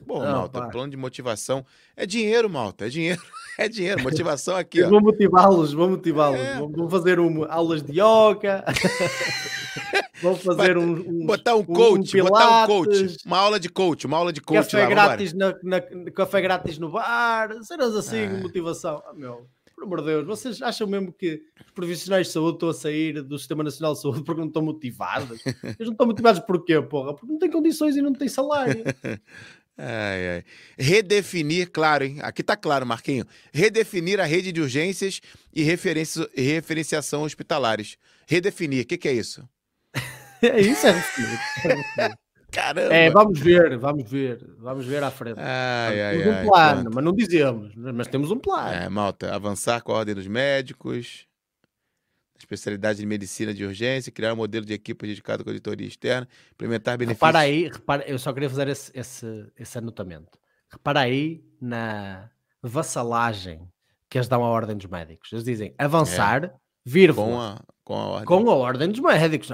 Bom, 0.06 0.22
não, 0.22 0.32
Malta, 0.32 0.60
pá. 0.60 0.68
plano 0.68 0.92
de 0.92 0.96
motivação. 0.96 1.66
É 1.96 2.06
dinheiro, 2.06 2.48
Malta, 2.48 2.86
é 2.86 2.88
dinheiro. 2.88 3.20
É 3.58 3.68
dinheiro, 3.68 4.02
motivação 4.02 4.56
aqui. 4.56 4.82
ó. 4.82 4.88
Vou 4.88 5.02
motivá-los, 5.02 5.74
vou 5.74 5.86
motivá-los. 5.86 6.40
É. 6.40 6.58
Vou 6.58 6.88
fazer 6.88 7.20
um, 7.20 7.44
aulas 7.44 7.82
de 7.82 7.92
yoga. 7.92 8.64
vou 10.22 10.34
fazer 10.34 10.78
um, 10.78 10.92
um, 10.92 11.26
Botar 11.26 11.54
um 11.54 11.62
coach, 11.62 12.18
um 12.18 12.24
botar 12.24 12.62
um 12.62 12.66
coach. 12.66 13.18
Uma 13.26 13.38
aula 13.38 13.60
de 13.60 13.68
coach, 13.68 14.06
uma 14.06 14.16
aula 14.16 14.32
de 14.32 14.40
coach. 14.40 14.70
Café, 14.70 14.84
lá, 14.84 14.88
grátis, 14.88 15.34
na, 15.34 15.54
na, 15.62 15.82
café 16.14 16.40
grátis 16.40 16.78
no 16.78 16.90
bar. 16.90 17.62
Cenas 17.62 17.94
assim, 17.94 18.24
ah. 18.24 18.40
motivação. 18.40 19.02
Oh, 19.06 19.14
meu 19.14 19.46
por 19.82 19.98
amor 19.98 20.00
de 20.00 20.06
Deus, 20.06 20.26
vocês 20.26 20.62
acham 20.62 20.86
mesmo 20.86 21.12
que 21.12 21.42
os 21.64 21.72
profissionais 21.72 22.28
de 22.28 22.32
saúde 22.32 22.56
estão 22.56 22.68
a 22.68 22.74
sair 22.74 23.22
do 23.22 23.38
Sistema 23.38 23.64
Nacional 23.64 23.94
de 23.94 24.00
Saúde 24.00 24.22
porque 24.22 24.40
não 24.40 24.48
estão 24.48 24.62
motivados? 24.62 25.40
Eles 25.64 25.76
não 25.80 25.92
estão 25.92 26.06
motivados 26.06 26.40
porquê, 26.40 26.80
porra? 26.80 27.14
Porque 27.14 27.32
não 27.32 27.38
têm 27.38 27.50
condições 27.50 27.96
e 27.96 28.02
não 28.02 28.12
têm 28.12 28.28
salário. 28.28 28.82
Ai, 29.74 30.28
ai. 30.28 30.44
Redefinir, 30.78 31.70
claro, 31.72 32.04
hein? 32.04 32.18
Aqui 32.20 32.42
tá 32.42 32.54
claro, 32.54 32.84
Marquinho. 32.84 33.24
Redefinir 33.50 34.20
a 34.20 34.24
rede 34.24 34.52
de 34.52 34.60
urgências 34.60 35.18
e 35.50 35.62
referenciação 35.62 37.22
hospitalares. 37.22 37.96
Redefinir, 38.28 38.84
o 38.84 38.86
que, 38.86 38.98
que, 38.98 39.08
é 39.08 39.14
isso? 39.14 39.48
é 40.42 40.60
isso, 40.60 40.86
é 40.86 40.90
redefinir. 40.90 42.18
Caramba! 42.52 42.94
É, 42.94 43.10
vamos 43.10 43.40
ver, 43.40 43.78
vamos 43.78 44.08
ver, 44.08 44.46
vamos 44.58 44.84
ver 44.84 45.02
à 45.02 45.10
frente. 45.10 45.40
Ai, 45.40 46.02
ai, 46.02 46.18
temos 46.18 46.36
um 46.36 46.46
plano, 46.46 46.90
mas 46.94 47.04
não 47.04 47.12
dizemos, 47.12 47.74
mas 47.74 48.06
temos 48.06 48.30
um 48.30 48.38
plano. 48.38 48.74
É, 48.74 48.88
malta, 48.90 49.34
avançar 49.34 49.80
com 49.82 49.92
a 49.92 49.96
ordem 49.96 50.14
dos 50.14 50.26
médicos, 50.26 51.26
especialidade 52.38 52.98
de 52.98 53.06
medicina 53.06 53.54
de 53.54 53.64
urgência, 53.64 54.12
criar 54.12 54.34
um 54.34 54.36
modelo 54.36 54.66
de 54.66 54.74
equipe 54.74 55.06
dedicado 55.06 55.42
com 55.42 55.50
auditoria 55.50 55.86
externa, 55.86 56.28
implementar 56.52 56.98
benefícios. 56.98 57.26
Repara 57.26 57.38
aí, 57.38 57.68
repara, 57.68 58.04
eu 58.04 58.18
só 58.18 58.32
queria 58.32 58.50
fazer 58.50 58.68
esse, 58.68 58.92
esse, 58.94 59.46
esse 59.58 59.78
anotamento. 59.78 60.38
Repara 60.68 61.00
aí 61.00 61.42
na 61.60 62.28
vassalagem 62.62 63.66
que 64.08 64.18
eles 64.18 64.28
dão 64.28 64.44
à 64.44 64.48
ordem 64.48 64.76
dos 64.76 64.86
médicos. 64.86 65.32
Eles 65.32 65.44
dizem 65.44 65.74
avançar, 65.78 66.44
é. 66.44 66.52
Vírgula. 66.84 67.26
Com 67.26 67.40
a, 67.40 67.60
com 67.84 67.94
a 67.94 68.06
ordem. 68.06 68.26
Com 68.26 68.50
a 68.50 68.54
ordem 68.54 68.88
dos 68.88 69.00
médicos. 69.00 69.50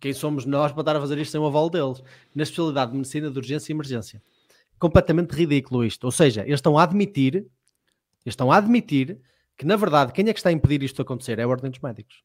Quem 0.00 0.12
somos 0.12 0.44
nós 0.44 0.72
para 0.72 0.82
estar 0.82 0.96
a 0.96 1.00
fazer 1.00 1.18
isto 1.18 1.32
sem 1.32 1.40
o 1.40 1.46
aval 1.46 1.68
deles? 1.70 2.02
Na 2.34 2.42
especialidade 2.42 2.92
de 2.92 2.96
medicina 2.98 3.30
de 3.30 3.38
urgência 3.38 3.72
e 3.72 3.74
emergência. 3.74 4.22
Completamente 4.78 5.32
ridículo 5.32 5.84
isto. 5.84 6.04
Ou 6.04 6.12
seja, 6.12 6.42
eles 6.42 6.58
estão 6.58 6.78
a 6.78 6.82
admitir, 6.82 7.34
eles 7.36 7.48
estão 8.26 8.52
a 8.52 8.56
admitir 8.56 9.18
que 9.56 9.64
na 9.64 9.76
verdade 9.76 10.12
quem 10.12 10.28
é 10.28 10.32
que 10.32 10.38
está 10.38 10.50
a 10.50 10.52
impedir 10.52 10.82
isto 10.82 10.96
de 10.96 11.02
acontecer 11.02 11.38
é 11.38 11.42
a 11.42 11.48
Ordem 11.48 11.70
dos 11.70 11.80
Médicos. 11.80 12.22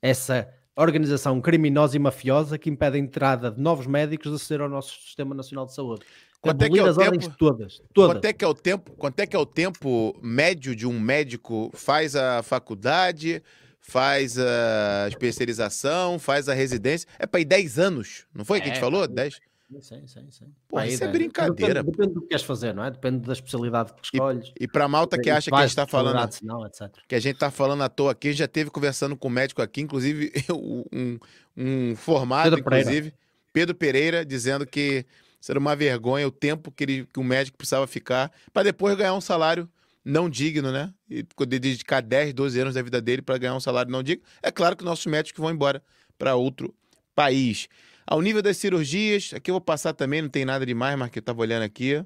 Essa 0.00 0.48
organização 0.76 1.40
criminosa 1.40 1.96
e 1.96 1.98
mafiosa 1.98 2.56
que 2.56 2.70
impede 2.70 2.96
a 2.96 3.00
entrada 3.00 3.50
de 3.50 3.60
novos 3.60 3.86
médicos 3.86 4.32
a 4.32 4.38
ser 4.38 4.60
ao 4.60 4.68
nosso 4.68 5.00
Sistema 5.00 5.34
Nacional 5.34 5.66
de 5.66 5.74
Saúde. 5.74 6.02
Quanto 6.40 6.62
é 6.62 6.70
que 6.70 6.78
é 6.78 6.84
o 6.84 6.94
tempo? 6.94 7.36
Todas, 7.36 7.82
todas. 7.92 8.14
Quanto 8.14 8.24
é 8.24 8.32
que 8.32 8.44
é 8.44 8.48
o 8.48 8.54
tempo? 8.54 8.92
Quanto 8.92 9.20
é 9.20 9.26
que 9.26 9.36
é 9.36 9.38
o 9.38 9.44
tempo 9.44 10.16
médio 10.22 10.74
de 10.74 10.86
um 10.86 10.98
médico 10.98 11.70
faz 11.74 12.16
a 12.16 12.42
faculdade, 12.42 13.42
faz 13.90 14.38
a 14.38 15.08
especialização, 15.08 16.18
faz 16.18 16.48
a 16.48 16.54
residência? 16.54 17.08
É 17.18 17.26
para 17.26 17.40
ir 17.40 17.44
10 17.44 17.78
anos, 17.78 18.24
não 18.32 18.44
foi 18.44 18.58
é, 18.58 18.60
que 18.60 18.66
a 18.66 18.68
gente 18.68 18.78
é, 18.78 18.80
falou? 18.80 19.06
10? 19.06 19.40
Sim, 19.80 20.06
sim, 20.06 20.30
sim. 20.30 20.44
Pô, 20.68 20.80
isso 20.80 21.02
é 21.02 21.08
brincadeira. 21.08 21.82
Depende, 21.82 21.96
depende, 21.96 22.14
do 22.14 22.22
que 22.22 22.28
queres 22.28 22.44
fazer, 22.44 22.72
não 22.72 22.84
é? 22.84 22.90
Depende 22.90 23.26
da 23.26 23.32
especialidade 23.32 23.92
que 23.94 24.00
escolhes. 24.04 24.48
E, 24.48 24.64
e 24.64 24.68
para 24.68 24.86
malta 24.88 25.18
que 25.18 25.30
acha 25.30 25.50
que 25.50 25.56
a 25.56 25.60
gente 25.60 25.70
está 25.70 25.86
falando. 25.86 26.28
Não, 26.42 26.68
que 27.06 27.14
a 27.14 27.20
gente 27.20 27.34
está 27.34 27.50
falando 27.50 27.82
à 27.82 27.88
toa 27.88 28.12
aqui, 28.12 28.32
já 28.32 28.48
teve 28.48 28.70
conversando 28.70 29.16
com 29.16 29.28
o 29.28 29.30
médico 29.30 29.60
aqui, 29.60 29.80
inclusive 29.80 30.32
um, 30.50 31.18
um 31.56 31.96
formado, 31.96 32.56
Pedro 32.56 32.60
inclusive, 32.60 33.10
Pereira. 33.10 33.14
Pedro 33.52 33.74
Pereira, 33.74 34.24
dizendo 34.24 34.66
que 34.66 35.04
seria 35.40 35.60
uma 35.60 35.74
vergonha 35.74 36.26
o 36.26 36.32
tempo 36.32 36.70
que, 36.70 36.84
ele, 36.84 37.06
que 37.12 37.18
o 37.18 37.24
médico 37.24 37.56
precisava 37.56 37.86
ficar 37.86 38.30
para 38.52 38.64
depois 38.64 38.96
ganhar 38.96 39.14
um 39.14 39.20
salário 39.20 39.68
não 40.04 40.28
digno, 40.28 40.72
né? 40.72 40.92
E 41.08 41.22
poder 41.22 41.58
dedicar 41.58 42.00
10, 42.00 42.34
12 42.34 42.60
anos 42.60 42.74
da 42.74 42.82
vida 42.82 43.00
dele 43.00 43.22
para 43.22 43.38
ganhar 43.38 43.54
um 43.54 43.60
salário 43.60 43.90
não 43.90 44.02
digno. 44.02 44.24
É 44.42 44.50
claro 44.50 44.76
que 44.76 44.84
nossos 44.84 45.06
médicos 45.06 45.40
vão 45.40 45.50
embora 45.50 45.82
para 46.18 46.34
outro 46.34 46.74
país. 47.14 47.68
Ao 48.06 48.20
nível 48.20 48.42
das 48.42 48.56
cirurgias, 48.56 49.32
aqui 49.34 49.50
eu 49.50 49.54
vou 49.54 49.60
passar 49.60 49.92
também, 49.92 50.22
não 50.22 50.28
tem 50.28 50.44
nada 50.44 50.64
demais, 50.66 50.98
mas 50.98 51.10
que 51.10 51.18
eu 51.18 51.20
estava 51.20 51.40
olhando 51.40 51.62
aqui. 51.62 52.04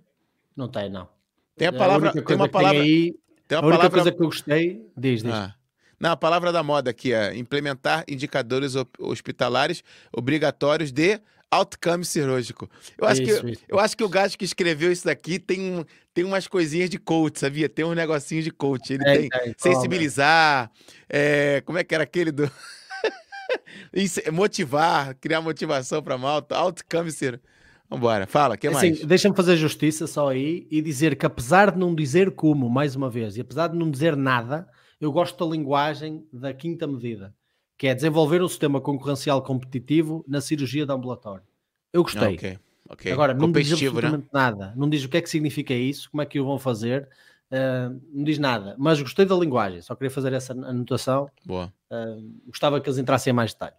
Não 0.56 0.68
tem, 0.68 0.90
não. 0.90 1.08
Tem 1.56 1.68
a 1.68 1.72
palavra. 1.72 2.10
A 2.10 2.12
tem 2.12 2.36
uma 2.36 2.48
palavra. 2.48 2.80
Tem 2.80 2.90
aí, 2.90 3.14
tem 3.46 3.58
uma 3.58 3.64
a 3.64 3.66
única 3.68 3.88
palavra... 3.88 3.90
coisa 3.90 4.12
que 4.12 4.22
eu 4.22 4.26
gostei, 4.26 4.86
diz, 4.96 5.22
diz. 5.22 5.32
Ah. 5.32 5.54
Não, 5.98 6.10
a 6.10 6.16
palavra 6.16 6.52
da 6.52 6.62
moda 6.62 6.90
aqui 6.90 7.12
é 7.12 7.34
implementar 7.36 8.04
indicadores 8.08 8.74
hospitalares 8.98 9.82
obrigatórios 10.12 10.92
de 10.92 11.20
outcome 11.54 12.04
cirúrgico. 12.04 12.68
Eu 12.98 13.06
acho, 13.06 13.22
isso, 13.22 13.40
que, 13.42 13.50
isso. 13.52 13.62
eu 13.68 13.78
acho 13.78 13.96
que 13.96 14.04
o 14.04 14.08
gajo 14.08 14.36
que 14.36 14.44
escreveu 14.44 14.90
isso 14.90 15.04
daqui 15.04 15.38
tem, 15.38 15.84
tem 16.12 16.24
umas 16.24 16.46
coisinhas 16.46 16.90
de 16.90 16.98
coach, 16.98 17.40
sabia? 17.40 17.68
Tem 17.68 17.84
um 17.84 17.94
negocinho 17.94 18.42
de 18.42 18.50
coach. 18.50 18.92
Ele 18.92 19.02
é, 19.06 19.18
tem 19.18 19.30
é, 19.32 19.54
sensibilizar. 19.56 20.70
É, 21.08 21.62
como 21.64 21.78
é 21.78 21.84
que 21.84 21.94
era 21.94 22.04
aquele 22.04 22.32
do. 22.32 22.50
motivar, 24.32 25.14
criar 25.16 25.40
motivação 25.40 26.02
para 26.02 26.18
malta, 26.18 26.56
outcome 26.56 27.10
ser. 27.10 27.40
Vambora, 27.88 28.26
fala, 28.26 28.56
que 28.56 28.66
assim, 28.66 28.90
mais? 28.90 29.04
Deixa-me 29.04 29.36
fazer 29.36 29.56
justiça 29.56 30.06
só 30.06 30.28
aí 30.30 30.66
e 30.70 30.80
dizer 30.80 31.16
que 31.16 31.26
apesar 31.26 31.70
de 31.70 31.78
não 31.78 31.94
dizer 31.94 32.30
como, 32.32 32.68
mais 32.68 32.96
uma 32.96 33.10
vez, 33.10 33.36
e 33.36 33.40
apesar 33.40 33.68
de 33.68 33.76
não 33.76 33.90
dizer 33.90 34.16
nada, 34.16 34.66
eu 35.00 35.12
gosto 35.12 35.38
da 35.38 35.54
linguagem 35.54 36.26
da 36.32 36.52
quinta 36.54 36.86
medida, 36.86 37.34
que 37.76 37.86
é 37.86 37.94
desenvolver 37.94 38.42
um 38.42 38.48
sistema 38.48 38.80
concorrencial 38.80 39.42
competitivo 39.42 40.24
na 40.28 40.40
cirurgia 40.40 40.86
de 40.86 40.92
ambulatório. 40.92 41.44
Eu 41.92 42.02
gostei. 42.02 42.34
Okay, 42.34 42.58
okay. 42.88 43.12
Agora, 43.12 43.34
não 43.34 43.50
diz 43.50 43.72
absolutamente 43.72 44.24
né? 44.24 44.30
nada. 44.32 44.72
Não 44.76 44.88
diz 44.88 45.04
o 45.04 45.08
que 45.08 45.16
é 45.16 45.22
que 45.22 45.28
significa 45.30 45.74
isso, 45.74 46.10
como 46.10 46.22
é 46.22 46.26
que 46.26 46.40
o 46.40 46.44
vão 46.44 46.58
fazer, 46.58 47.08
Uh, 47.54 48.00
não 48.12 48.24
diz 48.24 48.38
nada, 48.38 48.74
mas 48.78 49.00
gostei 49.00 49.24
da 49.24 49.36
linguagem, 49.36 49.80
só 49.80 49.94
queria 49.94 50.10
fazer 50.10 50.32
essa 50.32 50.52
anotação. 50.52 51.30
Boa. 51.44 51.72
Uh, 51.88 52.40
gostava 52.46 52.80
que 52.80 52.88
eles 52.88 52.98
entrassem 52.98 53.30
em 53.30 53.34
mais 53.34 53.52
detalhe. 53.52 53.76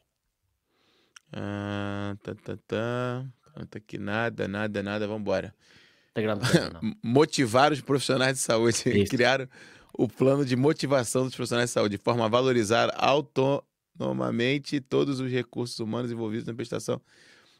Uh, 1.33 2.15
tá, 2.23 2.35
tá, 2.35 2.57
tá. 2.65 3.25
Não 3.57 3.65
tá 3.65 3.77
aqui 3.77 3.97
nada, 3.97 4.47
nada, 4.47 4.81
nada, 4.81 5.07
vamos 5.07 5.21
embora. 5.21 5.53
Tá 6.13 6.21
Motivar 7.03 7.73
os 7.73 7.81
profissionais 7.81 8.35
de 8.35 8.39
saúde. 8.39 8.77
Isso. 8.85 9.11
Criaram 9.11 9.47
o 9.97 10.07
plano 10.07 10.45
de 10.45 10.55
motivação 10.55 11.25
dos 11.25 11.35
profissionais 11.35 11.69
de 11.69 11.73
saúde, 11.73 11.97
de 11.97 12.03
forma 12.03 12.25
a 12.25 12.29
valorizar 12.29 12.93
autonomamente 13.99 14.79
todos 14.79 15.19
os 15.19 15.31
recursos 15.31 15.79
humanos 15.79 16.11
envolvidos 16.11 16.45
na 16.45 16.53
prestação. 16.53 17.01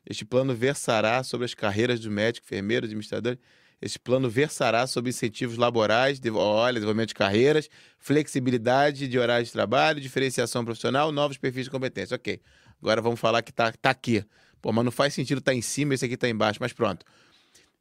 Este 0.07 0.23
plano 0.23 0.53
versará 0.53 1.23
sobre 1.23 1.45
as 1.45 1.53
carreiras 1.53 1.99
do 1.99 2.11
médico, 2.11 2.45
enfermeiro, 2.45 2.85
administrador 2.85 3.37
esse 3.81 3.99
plano 3.99 4.29
versará 4.29 4.87
sobre 4.87 5.09
incentivos 5.09 5.57
laborais, 5.57 6.19
de, 6.19 6.29
olha, 6.31 6.73
desenvolvimento 6.75 7.09
de 7.09 7.15
carreiras, 7.15 7.69
flexibilidade 7.99 9.07
de 9.07 9.19
horários 9.19 9.49
de 9.49 9.53
trabalho, 9.53 9.99
diferenciação 9.99 10.63
profissional, 10.63 11.11
novos 11.11 11.37
perfis 11.37 11.65
de 11.65 11.71
competência. 11.71 12.15
Ok. 12.15 12.41
Agora 12.81 13.01
vamos 13.01 13.19
falar 13.19 13.41
que 13.41 13.51
está 13.51 13.71
tá 13.73 13.89
aqui. 13.89 14.23
Pô, 14.61 14.71
mas 14.71 14.83
não 14.83 14.91
faz 14.91 15.13
sentido 15.13 15.39
estar 15.39 15.51
tá 15.51 15.55
em 15.55 15.61
cima, 15.61 15.93
esse 15.93 16.05
aqui 16.05 16.15
está 16.15 16.27
embaixo, 16.29 16.59
mas 16.61 16.73
pronto. 16.73 17.05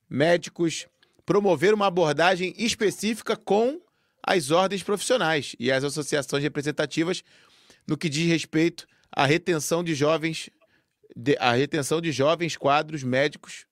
Médicos, 0.09 0.87
promover 1.25 1.73
uma 1.73 1.87
abordagem 1.87 2.55
específica 2.59 3.37
com 3.37 3.81
as 4.23 4.51
ordens 4.51 4.83
profissionais 4.83 5.55
e 5.59 5.71
as 5.71 5.85
associações 5.85 6.43
representativas 6.43 7.23
no 7.87 7.97
que 7.97 8.09
diz 8.09 8.27
respeito 8.29 8.87
à 9.11 9.27
retenção 9.27 9.85
de 9.85 9.95
jovens, 9.95 10.51
de, 11.15 11.37
a 11.39 11.53
retenção 11.53 12.01
de 12.01 12.11
jovens 12.11 12.57
quadros 12.57 13.03
médicos 13.03 13.67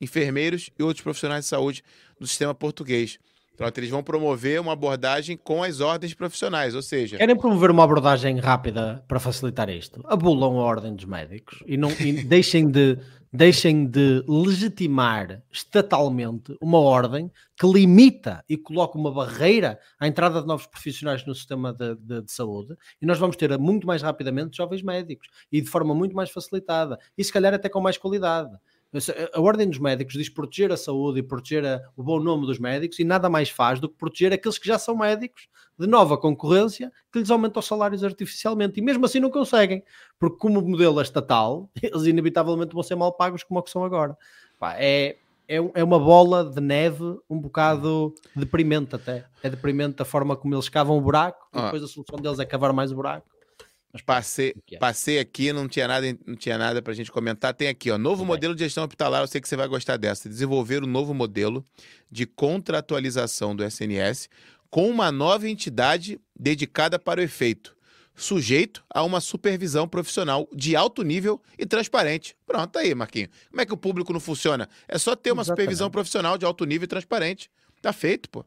enfermeiros 0.00 0.70
e 0.78 0.82
outros 0.82 1.02
profissionais 1.02 1.44
de 1.44 1.48
saúde 1.48 1.82
do 2.20 2.26
sistema 2.26 2.54
português. 2.54 3.18
Então, 3.56 3.66
eles 3.74 3.88
vão 3.88 4.02
promover 4.02 4.60
uma 4.60 4.74
abordagem 4.74 5.34
com 5.34 5.62
as 5.62 5.80
ordens 5.80 6.12
profissionais, 6.12 6.74
ou 6.74 6.82
seja... 6.82 7.16
Querem 7.16 7.34
promover 7.34 7.70
uma 7.70 7.84
abordagem 7.84 8.38
rápida 8.38 9.02
para 9.08 9.18
facilitar 9.18 9.70
isto? 9.70 10.02
Abulam 10.04 10.60
a 10.60 10.62
ordem 10.62 10.94
dos 10.94 11.06
médicos 11.06 11.62
e, 11.66 11.78
não, 11.78 11.90
e 11.92 12.12
deixem, 12.22 12.70
de, 12.70 12.98
deixem 13.32 13.86
de 13.86 14.22
legitimar 14.28 15.42
estatalmente 15.50 16.54
uma 16.60 16.78
ordem 16.78 17.30
que 17.58 17.66
limita 17.66 18.44
e 18.46 18.58
coloca 18.58 18.98
uma 18.98 19.10
barreira 19.10 19.80
à 19.98 20.06
entrada 20.06 20.42
de 20.42 20.46
novos 20.46 20.66
profissionais 20.66 21.24
no 21.24 21.34
sistema 21.34 21.72
de, 21.72 21.94
de, 21.94 22.22
de 22.22 22.32
saúde 22.32 22.76
e 23.00 23.06
nós 23.06 23.18
vamos 23.18 23.36
ter 23.36 23.56
muito 23.58 23.86
mais 23.86 24.02
rapidamente 24.02 24.58
jovens 24.58 24.82
médicos 24.82 25.28
e 25.50 25.62
de 25.62 25.70
forma 25.70 25.94
muito 25.94 26.14
mais 26.14 26.28
facilitada 26.28 26.98
e 27.16 27.24
se 27.24 27.32
calhar 27.32 27.54
até 27.54 27.70
com 27.70 27.80
mais 27.80 27.96
qualidade. 27.96 28.54
A 29.32 29.40
Ordem 29.40 29.68
dos 29.68 29.78
Médicos 29.78 30.14
diz 30.14 30.28
proteger 30.28 30.72
a 30.72 30.76
saúde 30.76 31.20
e 31.20 31.22
proteger 31.22 31.64
a, 31.64 31.82
o 31.96 32.02
bom 32.02 32.20
nome 32.20 32.46
dos 32.46 32.58
médicos 32.58 32.98
e 32.98 33.04
nada 33.04 33.28
mais 33.28 33.50
faz 33.50 33.80
do 33.80 33.88
que 33.88 33.96
proteger 33.96 34.32
aqueles 34.32 34.58
que 34.58 34.66
já 34.66 34.78
são 34.78 34.96
médicos 34.96 35.48
de 35.78 35.86
nova 35.86 36.16
concorrência 36.16 36.90
que 37.12 37.18
lhes 37.18 37.30
aumenta 37.30 37.60
os 37.60 37.66
salários 37.66 38.02
artificialmente. 38.02 38.80
E 38.80 38.82
mesmo 38.82 39.04
assim 39.04 39.20
não 39.20 39.30
conseguem, 39.30 39.82
porque 40.18 40.38
como 40.38 40.60
o 40.60 40.68
modelo 40.68 41.00
é 41.00 41.02
estatal, 41.02 41.68
eles 41.82 42.06
inevitavelmente 42.06 42.72
vão 42.72 42.82
ser 42.82 42.96
mal 42.96 43.12
pagos 43.12 43.42
como 43.42 43.60
o 43.60 43.62
que 43.62 43.70
são 43.70 43.84
agora. 43.84 44.16
Pá, 44.58 44.74
é, 44.78 45.16
é, 45.48 45.56
é 45.74 45.84
uma 45.84 45.98
bola 45.98 46.44
de 46.44 46.60
neve 46.60 47.18
um 47.28 47.38
bocado 47.38 48.14
deprimente 48.34 48.94
até. 48.94 49.26
É 49.42 49.50
deprimente 49.50 50.00
a 50.00 50.04
forma 50.04 50.36
como 50.36 50.54
eles 50.54 50.68
cavam 50.68 50.96
o 50.96 51.00
buraco 51.00 51.46
e 51.54 51.58
ah. 51.58 51.64
depois 51.64 51.82
a 51.82 51.86
solução 51.86 52.18
deles 52.18 52.38
é 52.38 52.44
cavar 52.44 52.72
mais 52.72 52.90
o 52.90 52.96
buraco. 52.96 53.35
Mas 53.96 54.02
passei, 54.02 54.54
é. 54.70 54.78
passei 54.78 55.18
aqui, 55.18 55.52
não 55.52 55.66
tinha 55.66 55.88
nada, 55.88 56.18
não 56.26 56.36
tinha 56.36 56.58
nada 56.58 56.82
para 56.82 56.92
a 56.92 56.96
gente 56.96 57.10
comentar. 57.10 57.54
Tem 57.54 57.68
aqui, 57.68 57.90
ó, 57.90 57.96
novo 57.96 58.24
modelo 58.24 58.54
de 58.54 58.64
gestão 58.64 58.84
hospitalar. 58.84 59.22
Eu 59.22 59.26
sei 59.26 59.40
que 59.40 59.48
você 59.48 59.56
vai 59.56 59.66
gostar 59.66 59.96
dessa. 59.96 60.28
Desenvolver 60.28 60.82
um 60.82 60.86
novo 60.86 61.14
modelo 61.14 61.64
de 62.10 62.26
contratualização 62.26 63.56
do 63.56 63.64
SNS 63.64 64.28
com 64.70 64.90
uma 64.90 65.10
nova 65.10 65.48
entidade 65.48 66.20
dedicada 66.38 66.98
para 66.98 67.20
o 67.20 67.22
efeito, 67.22 67.74
sujeito 68.14 68.84
a 68.90 69.02
uma 69.02 69.20
supervisão 69.20 69.88
profissional 69.88 70.48
de 70.52 70.76
alto 70.76 71.02
nível 71.02 71.40
e 71.58 71.64
transparente. 71.64 72.36
Pronto, 72.46 72.72
tá 72.72 72.80
aí, 72.80 72.94
Marquinho. 72.94 73.28
Como 73.50 73.60
é 73.60 73.66
que 73.66 73.72
o 73.72 73.76
público 73.76 74.12
não 74.12 74.20
funciona? 74.20 74.68
É 74.86 74.98
só 74.98 75.16
ter 75.16 75.32
uma 75.32 75.42
Exatamente. 75.42 75.62
supervisão 75.62 75.90
profissional 75.90 76.36
de 76.36 76.44
alto 76.44 76.64
nível 76.64 76.84
e 76.84 76.88
transparente. 76.88 77.50
Tá 77.80 77.92
feito, 77.92 78.28
pô. 78.28 78.44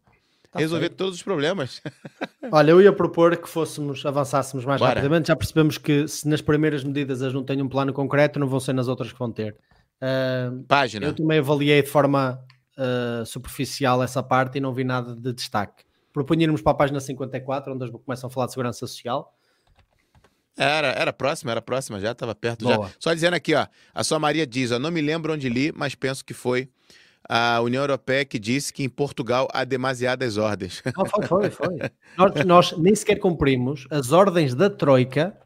Tá 0.51 0.59
resolver 0.59 0.89
todos 0.89 1.15
os 1.15 1.23
problemas. 1.23 1.81
Olha, 2.51 2.71
eu 2.71 2.81
ia 2.81 2.91
propor 2.91 3.37
que 3.37 3.47
fôssemos, 3.47 4.03
avançássemos 4.05 4.65
mais 4.65 4.79
Bora. 4.79 4.95
rapidamente. 4.95 5.27
Já 5.27 5.35
percebemos 5.35 5.77
que 5.77 6.07
se 6.07 6.27
nas 6.27 6.41
primeiras 6.41 6.83
medidas 6.83 7.21
eles 7.21 7.33
não 7.33 7.43
têm 7.43 7.61
um 7.61 7.69
plano 7.69 7.93
concreto, 7.93 8.39
não 8.39 8.47
vão 8.47 8.59
ser 8.59 8.73
nas 8.73 8.87
outras 8.87 9.13
que 9.13 9.19
vão 9.19 9.31
ter. 9.31 9.55
Uh, 10.01 10.63
Página. 10.63 11.05
Eu 11.05 11.13
também 11.13 11.37
avaliei 11.37 11.83
de 11.83 11.89
forma 11.89 12.43
uh, 12.77 13.25
superficial 13.25 14.01
essa 14.01 14.23
parte 14.23 14.57
e 14.57 14.61
não 14.61 14.73
vi 14.73 14.83
nada 14.83 15.15
de 15.15 15.33
destaque. 15.33 15.83
Propunhamos 16.11 16.61
para 16.61 16.71
a 16.71 16.75
página 16.75 16.99
54, 16.99 17.73
onde 17.73 17.83
eles 17.83 17.95
começam 18.03 18.27
a 18.27 18.31
falar 18.31 18.47
de 18.47 18.53
segurança 18.53 18.79
social. 18.79 19.35
Era, 20.57 20.87
era 20.87 21.13
próxima, 21.13 21.51
era 21.51 21.61
próxima, 21.61 21.99
já 21.99 22.11
estava 22.11 22.33
perto 22.33 22.65
Boa. 22.65 22.87
já. 22.87 22.93
Só 22.99 23.13
dizendo 23.13 23.35
aqui, 23.35 23.53
ó, 23.53 23.67
a 23.93 24.03
sua 24.03 24.19
Maria 24.19 24.47
diz, 24.47 24.71
ó, 24.71 24.79
não 24.79 24.89
me 24.89 24.99
lembro 24.99 25.31
onde 25.31 25.47
li, 25.47 25.71
mas 25.73 25.95
penso 25.95 26.25
que 26.25 26.33
foi 26.33 26.69
a 27.31 27.61
União 27.61 27.83
Europeia 27.83 28.25
que 28.25 28.39
disse 28.39 28.73
que 28.73 28.83
em 28.83 28.89
Portugal 28.89 29.47
há 29.53 29.63
demasiadas 29.63 30.35
ordens. 30.35 30.81
Não, 30.97 31.05
foi, 31.05 31.27
foi, 31.27 31.49
foi. 31.51 31.77
nós, 32.17 32.45
nós, 32.45 32.77
nem 32.77 32.95
sequer 32.95 33.19
cumprimos 33.19 33.85
as 33.91 34.11
ordens 34.11 34.55
da 34.55 34.67
Troika, 34.67 35.37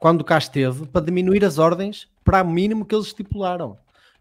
quando 0.00 0.24
cá 0.24 0.38
esteve, 0.38 0.86
para 0.88 1.04
diminuir 1.04 1.44
as 1.44 1.58
ordens 1.58 2.08
para 2.24 2.42
o 2.42 2.50
mínimo 2.50 2.84
que 2.84 2.92
eles 2.92 3.06
estipularam. 3.06 3.78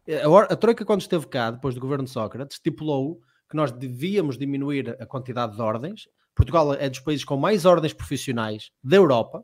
A, 0.07 0.53
a 0.53 0.55
Troika, 0.55 0.85
quando 0.85 1.01
esteve 1.01 1.25
cá, 1.25 1.49
depois 1.49 1.73
do 1.73 1.81
governo 1.81 2.03
de 2.03 2.11
Sócrates, 2.11 2.57
estipulou 2.57 3.19
que 3.49 3.55
nós 3.55 3.71
devíamos 3.71 4.37
diminuir 4.37 4.95
a 4.99 5.05
quantidade 5.07 5.55
de 5.55 5.61
ordens. 5.61 6.07
Portugal 6.35 6.75
é 6.75 6.87
dos 6.87 6.99
países 6.99 7.25
com 7.25 7.35
mais 7.35 7.65
ordens 7.65 7.91
profissionais 7.91 8.69
da 8.83 8.97
Europa 8.97 9.43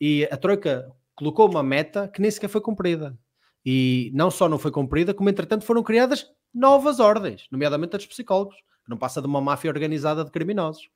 e 0.00 0.28
a 0.30 0.36
Troika 0.36 0.88
colocou 1.16 1.50
uma 1.50 1.64
meta 1.64 2.06
que 2.06 2.22
nem 2.22 2.30
sequer 2.30 2.48
foi 2.48 2.60
cumprida. 2.60 3.18
E 3.66 4.10
não 4.14 4.30
só 4.30 4.48
não 4.48 4.58
foi 4.58 4.70
cumprida, 4.70 5.12
como 5.12 5.28
entretanto 5.28 5.64
foram 5.64 5.82
criadas 5.82 6.26
novas 6.54 7.00
ordens, 7.00 7.46
nomeadamente 7.50 7.96
a 7.96 7.98
dos 7.98 8.06
psicólogos, 8.06 8.56
que 8.56 8.90
não 8.90 8.96
passa 8.96 9.20
de 9.20 9.26
uma 9.26 9.40
máfia 9.40 9.70
organizada 9.70 10.24
de 10.24 10.30
criminosos. 10.30 10.90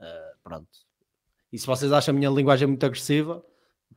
Uh, 0.00 0.38
pronto. 0.42 0.68
E 1.52 1.58
se 1.58 1.66
vocês 1.66 1.92
acham 1.92 2.14
a 2.14 2.18
minha 2.18 2.30
linguagem 2.30 2.66
muito 2.66 2.84
agressiva, 2.84 3.44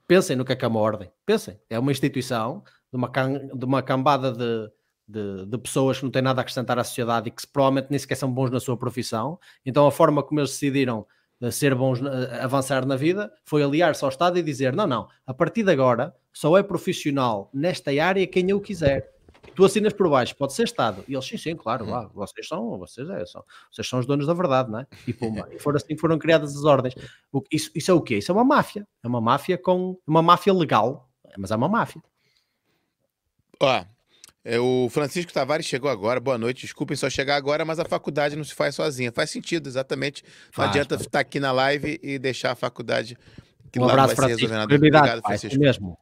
pensem 0.08 0.36
no 0.36 0.45
que 0.45 0.53
é 0.53 0.55
que 0.55 0.66
é 0.66 0.68
uma 0.68 0.80
ordem. 0.80 1.12
Pensem. 1.26 1.60
É 1.70 1.80
uma 1.80 1.91
instituição 1.91 2.64
de 2.91 2.97
uma, 2.97 3.10
can, 3.10 3.49
de 3.53 3.66
uma 3.66 3.82
cambada 3.82 4.32
de, 4.32 4.72
de, 5.08 5.45
de, 5.45 5.58
pessoas 5.58 5.97
que 5.97 6.03
não 6.03 6.12
têm 6.12 6.22
nada 6.22 6.39
a 6.39 6.43
acrescentar 6.43 6.78
à 6.80 6.84
sociedade 6.84 7.30
e 7.30 7.32
que 7.32 7.45
provavelmente 7.47 7.88
nem 7.89 7.99
sequer 7.99 8.16
são 8.16 8.32
bons 8.32 8.51
na 8.51 8.60
sua 8.60 8.78
profissão. 8.78 9.39
Então 9.66 9.88
a 9.88 9.91
forma 9.91 10.24
como 10.24 10.39
eles 10.39 10.51
decidiram 10.51 11.05
uh, 11.41 11.51
ser 11.51 11.74
bons, 11.76 11.99
uh, 11.99 12.08
avançar 12.41 12.86
na 12.86 12.95
vida, 12.95 13.32
foi 13.43 13.64
aliar-se 13.64 14.03
ao 14.03 14.10
Estado 14.10 14.38
e 14.38 14.43
dizer: 14.43 14.74
não, 14.74 14.88
não, 14.88 15.08
a 15.26 15.34
partir 15.34 15.64
de 15.64 15.72
agora 15.72 16.16
só 16.32 16.58
é 16.58 16.64
profissional 16.64 17.49
nesta 17.53 17.91
área 17.91 18.28
quem 18.28 18.49
eu 18.49 18.62
quiser 18.62 19.16
tu 19.56 19.66
assinas 19.66 19.93
por 19.93 20.10
baixo, 20.10 20.36
pode 20.36 20.54
ser 20.54 20.64
Estado. 20.64 21.04
E 21.08 21.14
eles, 21.14 21.26
sim, 21.26 21.38
sim, 21.38 21.56
claro, 21.56 21.86
uhum. 21.86 21.91
lá, 21.91 22.10
vocês 22.14 22.48
são, 22.48 22.78
vocês, 22.78 23.10
é, 23.10 23.26
são, 23.26 23.43
vocês 23.72 23.88
são 23.88 24.00
os 24.00 24.06
donos 24.06 24.28
da 24.28 24.34
verdade, 24.34 24.72
não 24.72 24.80
é? 24.80 24.88
E. 25.08 25.16
E 25.56 25.60
foram 25.60 25.78
assim 25.78 25.98
foram 25.98 26.18
criadas 26.18 26.56
as 26.56 26.64
ordens. 26.64 26.95
Isso, 27.52 27.72
isso 27.74 27.91
é 27.91 27.93
o 27.93 28.02
quê? 28.02 28.18
Isso 28.18 28.32
é 28.32 28.36
uma 28.36 28.43
máfia. 28.43 28.88
É 29.04 29.08
uma 29.08 29.22
máfia 29.22 29.58
com. 29.58 29.98
Uma 30.06 30.22
máfia 30.22 30.54
legal, 30.54 31.10
mas 31.38 31.52
é 31.52 31.56
uma 31.56 31.70
máfia. 31.70 32.02
Ó, 33.60 33.86
é, 34.50 34.60
o 34.60 34.88
Francisco 34.89 35.34
Tavares 35.34 35.66
chegou 35.66 35.89
agora, 35.89 36.22
boa 36.22 36.38
noite. 36.38 36.62
Desculpem 36.62 36.95
só 36.95 37.10
chegar 37.10 37.36
agora, 37.36 37.66
mas 37.66 37.80
a 37.80 37.86
faculdade 37.86 38.36
não 38.36 38.45
se 38.45 38.54
faz 38.54 38.76
sozinha. 38.76 39.12
Faz 39.12 39.30
sentido, 39.30 39.68
exatamente. 39.68 40.24
Não 40.24 40.32
faz, 40.54 40.70
adianta 40.70 40.95
estar 40.95 41.20
aqui 41.20 41.38
na 41.38 41.52
live 41.52 42.00
e 42.02 42.18
deixar 42.18 42.52
a 42.52 42.56
faculdade 42.56 43.18
que 43.70 43.78
um 43.78 43.84
lá 43.84 43.91
abraço, 43.91 44.16
vai 44.16 44.28
Francisco. 44.28 44.56
Obrigado, 44.74 45.22
Francisco. 45.22 45.56
É 45.56 45.60
mesmo. 45.60 45.98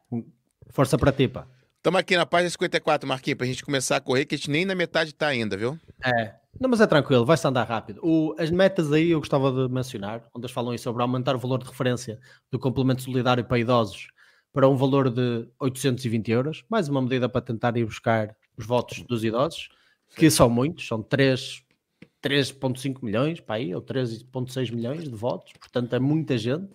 Força 0.70 0.96
para 0.96 1.12
ti, 1.12 1.28
pá. 1.28 1.48
Estamos 1.86 2.00
aqui 2.00 2.18
na 2.18 2.26
página 2.26 2.50
54, 2.50 3.08
Marquinhos, 3.08 3.38
para 3.38 3.46
a 3.46 3.48
gente 3.48 3.64
começar 3.64 3.98
a 3.98 4.02
correr, 4.02 4.26
que 4.26 4.34
a 4.34 4.38
gente 4.40 4.50
nem 4.50 4.66
na 4.66 4.74
metade 4.74 5.12
está 5.12 5.28
ainda, 5.28 5.56
viu? 5.56 5.80
É. 6.04 6.34
Não, 6.60 6.68
mas 6.68 6.82
é 6.82 6.88
tranquilo, 6.88 7.24
vai-se 7.24 7.48
andar 7.48 7.64
rápido. 7.64 8.00
O, 8.02 8.34
as 8.40 8.50
metas 8.50 8.92
aí 8.92 9.12
eu 9.12 9.20
gostava 9.20 9.52
de 9.52 9.72
mencionar, 9.72 10.24
onde 10.34 10.46
eles 10.46 10.52
falam 10.52 10.72
aí 10.72 10.80
sobre 10.80 11.04
aumentar 11.04 11.36
o 11.36 11.38
valor 11.38 11.60
de 11.60 11.70
referência 11.70 12.20
do 12.50 12.58
complemento 12.58 13.04
solidário 13.04 13.46
para 13.46 13.60
idosos 13.60 14.08
para 14.52 14.68
um 14.68 14.76
valor 14.76 15.12
de 15.12 15.48
820 15.60 16.32
euros, 16.32 16.66
mais 16.68 16.90
uma 16.90 17.04
medida 17.04 17.30
para 17.30 17.40
tentar 17.40 17.78
ir 17.78 17.86
buscar 17.86 18.36
os 18.58 18.66
votos 18.66 19.04
dos 19.04 19.24
idosos, 19.24 19.70
que 20.16 20.32
são 20.32 20.50
muitos, 20.50 20.88
são 20.88 21.04
3,5 21.04 23.04
milhões 23.04 23.40
para 23.40 23.58
aí, 23.58 23.76
ou 23.76 23.82
3,6 23.84 24.74
milhões 24.74 25.04
de 25.04 25.16
votos, 25.16 25.54
portanto 25.60 25.96
é 25.96 26.00
muita 26.00 26.36
gente. 26.36 26.68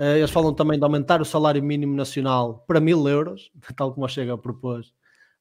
Uh, 0.00 0.16
eles 0.16 0.30
falam 0.30 0.54
também 0.54 0.78
de 0.78 0.84
aumentar 0.84 1.20
o 1.20 1.26
salário 1.26 1.62
mínimo 1.62 1.94
nacional 1.94 2.64
para 2.66 2.80
mil 2.80 3.06
euros, 3.06 3.52
tal 3.76 3.92
como 3.92 4.06
a 4.06 4.08
Chega 4.08 4.38
propôs 4.38 4.94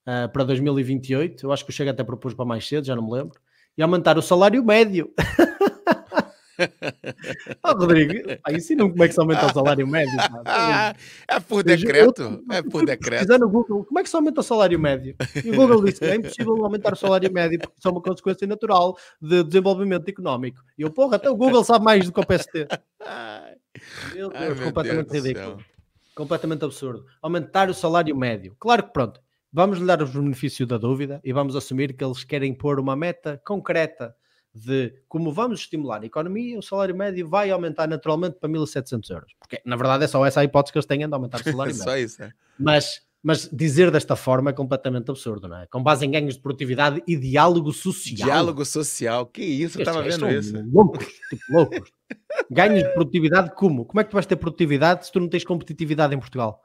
uh, 0.05 0.27
para 0.33 0.43
2028. 0.43 1.45
Eu 1.45 1.53
acho 1.53 1.63
que 1.63 1.71
o 1.71 1.73
Chega 1.73 1.91
até 1.91 2.03
propôs 2.03 2.33
para 2.33 2.43
mais 2.43 2.67
cedo, 2.67 2.85
já 2.85 2.93
não 2.93 3.03
me 3.03 3.13
lembro. 3.13 3.39
E 3.77 3.81
aumentar 3.81 4.17
o 4.17 4.21
salário 4.21 4.61
médio. 4.61 5.13
oh, 7.63 7.71
Rodrigo, 7.71 8.11
ensina-me 8.49 8.91
como 8.91 9.01
é 9.01 9.07
que 9.07 9.13
se 9.13 9.21
aumenta 9.21 9.45
o 9.45 9.53
salário 9.53 9.87
médio. 9.87 10.11
é 11.29 11.39
por 11.39 11.63
decreto. 11.63 12.21
Eu, 12.21 12.43
é 12.51 12.61
por 12.61 12.85
decreto. 12.85 13.37
no 13.37 13.49
Google, 13.49 13.85
como 13.85 13.99
é 13.99 14.03
que 14.03 14.09
se 14.09 14.15
aumenta 14.17 14.41
o 14.41 14.43
salário 14.43 14.77
médio? 14.77 15.15
E 15.41 15.51
o 15.51 15.55
Google 15.55 15.85
disse 15.85 15.99
que 15.99 16.05
é 16.05 16.15
impossível 16.15 16.65
aumentar 16.65 16.91
o 16.91 16.97
salário 16.97 17.31
médio 17.31 17.59
porque 17.59 17.75
isso 17.79 17.87
é 17.87 17.91
uma 17.91 18.01
consequência 18.01 18.45
natural 18.45 18.97
de 19.21 19.41
desenvolvimento 19.43 20.09
económico. 20.09 20.61
E 20.77 20.81
eu, 20.81 20.91
porra, 20.91 21.15
até 21.15 21.29
o 21.29 21.35
Google 21.37 21.63
sabe 21.63 21.85
mais 21.85 22.05
do 22.05 22.11
que 22.11 22.19
o 22.19 22.25
PST. 22.25 22.67
Meu 24.13 24.29
Deus, 24.29 24.41
Ai, 24.41 24.53
meu 24.53 24.65
completamente 24.65 25.09
Deus 25.09 25.25
ridículo. 25.25 25.63
Completamente 26.15 26.65
absurdo. 26.65 27.05
Aumentar 27.21 27.69
o 27.69 27.73
salário 27.73 28.15
médio. 28.15 28.55
Claro 28.59 28.83
que 28.83 28.93
pronto, 28.93 29.21
vamos 29.51 29.79
lhe 29.79 29.85
dar 29.85 30.01
o 30.01 30.07
benefício 30.07 30.65
da 30.67 30.77
dúvida 30.77 31.21
e 31.23 31.31
vamos 31.31 31.55
assumir 31.55 31.93
que 31.93 32.03
eles 32.03 32.23
querem 32.23 32.53
pôr 32.53 32.79
uma 32.79 32.95
meta 32.95 33.41
concreta 33.45 34.15
de 34.53 34.93
como 35.07 35.31
vamos 35.31 35.61
estimular 35.61 36.01
a 36.01 36.05
economia, 36.05 36.57
o 36.57 36.61
salário 36.61 36.95
médio 36.95 37.27
vai 37.27 37.51
aumentar 37.51 37.87
naturalmente 37.87 38.37
para 38.39 38.49
1.700 38.49 39.09
euros. 39.11 39.33
Porque 39.39 39.61
na 39.65 39.75
verdade 39.75 40.03
é 40.03 40.07
só 40.07 40.25
essa 40.25 40.41
a 40.41 40.43
hipótese 40.43 40.73
que 40.73 40.79
eles 40.79 40.85
têm 40.85 41.07
de 41.07 41.13
aumentar 41.13 41.39
o 41.39 41.43
salário 41.43 41.73
médio. 41.73 41.83
só 41.83 41.97
isso, 41.97 42.23
é. 42.23 42.31
Mas 42.57 43.01
mas 43.21 43.49
dizer 43.51 43.91
desta 43.91 44.15
forma 44.15 44.49
é 44.51 44.53
completamente 44.53 45.09
absurdo, 45.11 45.47
não 45.47 45.57
é? 45.57 45.67
Com 45.67 45.83
base 45.83 46.05
em 46.05 46.11
ganhos 46.11 46.35
de 46.35 46.41
produtividade 46.41 47.03
e 47.07 47.17
diálogo 47.17 47.73
social. 47.73 48.29
Diálogo 48.29 48.65
social, 48.65 49.25
que 49.25 49.43
isso? 49.43 49.77
Eu 49.77 49.81
estava 49.81 50.01
vendo 50.01 50.29
isso. 50.29 50.53
Loucos, 50.71 51.05
tipo 51.29 51.43
loucos. 51.49 51.91
Ganhos 52.49 52.83
de 52.83 52.93
produtividade 52.93 53.53
como? 53.55 53.85
Como 53.85 53.99
é 53.99 54.03
que 54.03 54.09
tu 54.09 54.13
vais 54.13 54.25
ter 54.25 54.37
produtividade 54.37 55.05
se 55.05 55.11
tu 55.11 55.19
não 55.19 55.27
tens 55.27 55.43
competitividade 55.43 56.15
em 56.15 56.19
Portugal? 56.19 56.63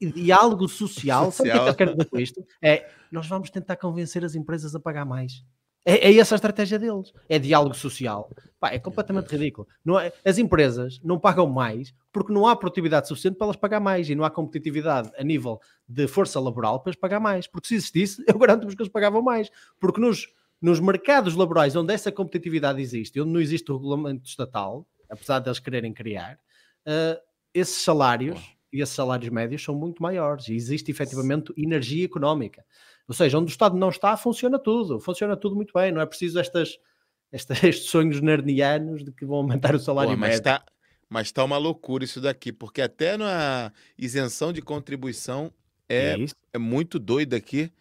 E 0.00 0.10
diálogo 0.10 0.68
social, 0.68 1.30
social. 1.30 1.32
sabe 1.32 1.50
o 1.50 1.52
que 1.52 1.58
é 1.58 1.62
que 1.62 1.68
eu 1.68 1.74
quero 1.74 1.92
dizer 1.92 2.10
com 2.10 2.18
isto? 2.18 2.44
É, 2.62 2.88
nós 3.12 3.26
vamos 3.26 3.50
tentar 3.50 3.76
convencer 3.76 4.24
as 4.24 4.34
empresas 4.34 4.74
a 4.74 4.80
pagar 4.80 5.04
mais. 5.04 5.44
É, 5.84 6.10
é, 6.10 6.18
essa 6.18 6.34
a 6.34 6.36
estratégia 6.36 6.78
deles. 6.78 7.12
É 7.28 7.38
diálogo 7.38 7.74
social. 7.74 8.30
Pá, 8.58 8.70
é 8.70 8.78
completamente 8.78 9.30
ridículo. 9.30 9.66
É, 10.00 10.12
as 10.24 10.38
empresas 10.38 11.00
não 11.02 11.18
pagam 11.18 11.46
mais 11.46 11.94
porque 12.12 12.32
não 12.32 12.46
há 12.46 12.54
produtividade 12.54 13.08
suficiente 13.08 13.36
para 13.36 13.46
elas 13.46 13.56
pagar 13.56 13.80
mais 13.80 14.08
e 14.10 14.14
não 14.14 14.24
há 14.24 14.30
competitividade 14.30 15.10
a 15.16 15.24
nível 15.24 15.60
de 15.88 16.06
força 16.06 16.38
laboral 16.38 16.80
para 16.80 16.90
eles 16.90 17.00
pagar 17.00 17.20
mais. 17.20 17.46
Porque 17.46 17.68
se 17.68 17.74
existisse, 17.76 18.24
eu 18.28 18.38
garanto-vos 18.38 18.74
que 18.74 18.82
eles 18.82 18.92
pagavam 18.92 19.22
mais. 19.22 19.50
Porque 19.80 20.00
nos, 20.00 20.28
nos 20.60 20.80
mercados 20.80 21.34
laborais 21.34 21.74
onde 21.74 21.94
essa 21.94 22.12
competitividade 22.12 22.80
existe, 22.80 23.20
onde 23.20 23.32
não 23.32 23.40
existe 23.40 23.70
o 23.72 23.76
regulamento 23.76 24.28
estatal, 24.28 24.86
apesar 25.08 25.38
de 25.38 25.48
eles 25.48 25.58
quererem 25.58 25.92
criar, 25.92 26.38
uh, 26.86 27.18
esses 27.54 27.82
salários 27.82 28.54
e 28.72 28.80
esses 28.80 28.94
salários 28.94 29.30
médios 29.30 29.64
são 29.64 29.74
muito 29.74 30.02
maiores 30.02 30.48
e 30.48 30.54
existe 30.54 30.90
efetivamente 30.90 31.52
energia 31.56 32.04
económica. 32.04 32.64
Ou 33.10 33.14
seja, 33.14 33.36
onde 33.40 33.50
o 33.50 33.52
Estado 33.52 33.76
não 33.76 33.88
está, 33.88 34.16
funciona 34.16 34.56
tudo, 34.56 35.00
funciona 35.00 35.36
tudo 35.36 35.56
muito 35.56 35.72
bem, 35.74 35.90
não 35.90 36.00
é 36.00 36.06
preciso 36.06 36.38
estas, 36.38 36.78
estas 37.32 37.64
estes 37.64 37.90
sonhos 37.90 38.20
nerdianos 38.20 39.02
de 39.02 39.10
que 39.10 39.26
vão 39.26 39.38
aumentar 39.38 39.74
o 39.74 39.80
salário 39.80 40.12
Pô, 40.12 40.16
mas 40.16 40.28
médio. 40.28 40.44
Tá, 40.44 40.64
mas 41.08 41.26
está 41.26 41.42
uma 41.42 41.58
loucura 41.58 42.04
isso 42.04 42.20
daqui, 42.20 42.52
porque 42.52 42.80
até 42.80 43.16
na 43.16 43.72
isenção 43.98 44.52
de 44.52 44.62
contribuição 44.62 45.52
é, 45.88 46.12
é, 46.12 46.26
é 46.52 46.58
muito 46.58 47.00
doido 47.00 47.34
aqui, 47.34 47.72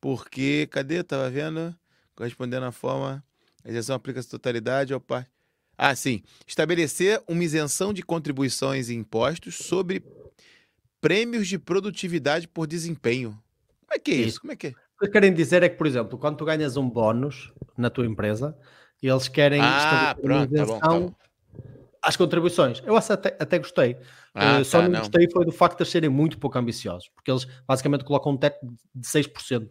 porque, 0.00 0.66
cadê? 0.70 1.00
Estava 1.00 1.28
vendo, 1.28 1.76
correspondendo 2.16 2.64
à 2.64 2.72
forma, 2.72 3.22
a 3.62 3.68
isenção 3.68 3.94
aplica-se 3.94 4.30
totalidade 4.30 4.94
ao 4.94 5.00
par... 5.02 5.28
Ah, 5.76 5.94
sim. 5.94 6.22
Estabelecer 6.46 7.22
uma 7.28 7.44
isenção 7.44 7.92
de 7.92 8.02
contribuições 8.02 8.88
e 8.88 8.94
impostos 8.94 9.54
sobre 9.56 10.02
prêmios 10.98 11.46
de 11.46 11.58
produtividade 11.58 12.48
por 12.48 12.66
desempenho. 12.66 13.38
Como 13.92 13.96
é 13.96 13.98
que 13.98 14.10
é 14.10 14.14
isso? 14.14 14.40
Como 14.40 14.52
é 14.52 14.56
que 14.56 14.68
é? 14.68 14.70
O 14.70 15.04
que 15.04 15.08
querem 15.08 15.34
dizer 15.34 15.62
é 15.62 15.68
que, 15.68 15.76
por 15.76 15.86
exemplo, 15.86 16.16
quando 16.18 16.36
tu 16.36 16.44
ganhas 16.46 16.76
um 16.76 16.88
bónus 16.88 17.52
na 17.76 17.90
tua 17.90 18.06
empresa, 18.06 18.56
eles 19.02 19.28
querem 19.28 19.60
ah, 19.60 20.16
pronto, 20.18 20.54
tá 20.54 20.64
bom, 20.64 21.08
tá 21.08 21.14
Às 22.00 22.16
contribuições. 22.16 22.82
Eu 22.86 22.96
até, 22.96 23.36
até 23.38 23.58
gostei. 23.58 23.98
Ah, 24.34 24.60
uh, 24.60 24.64
só 24.64 24.78
tá, 24.78 24.84
não, 24.84 24.92
não 24.92 25.00
gostei 25.00 25.28
foi 25.30 25.44
do 25.44 25.52
facto 25.52 25.76
de 25.76 25.82
eles 25.82 25.92
serem 25.92 26.08
muito 26.08 26.38
pouco 26.38 26.56
ambiciosos, 26.56 27.10
porque 27.14 27.30
eles 27.30 27.46
basicamente 27.66 28.04
colocam 28.04 28.32
um 28.32 28.36
teto 28.36 28.58
de 28.94 29.06
6%. 29.06 29.68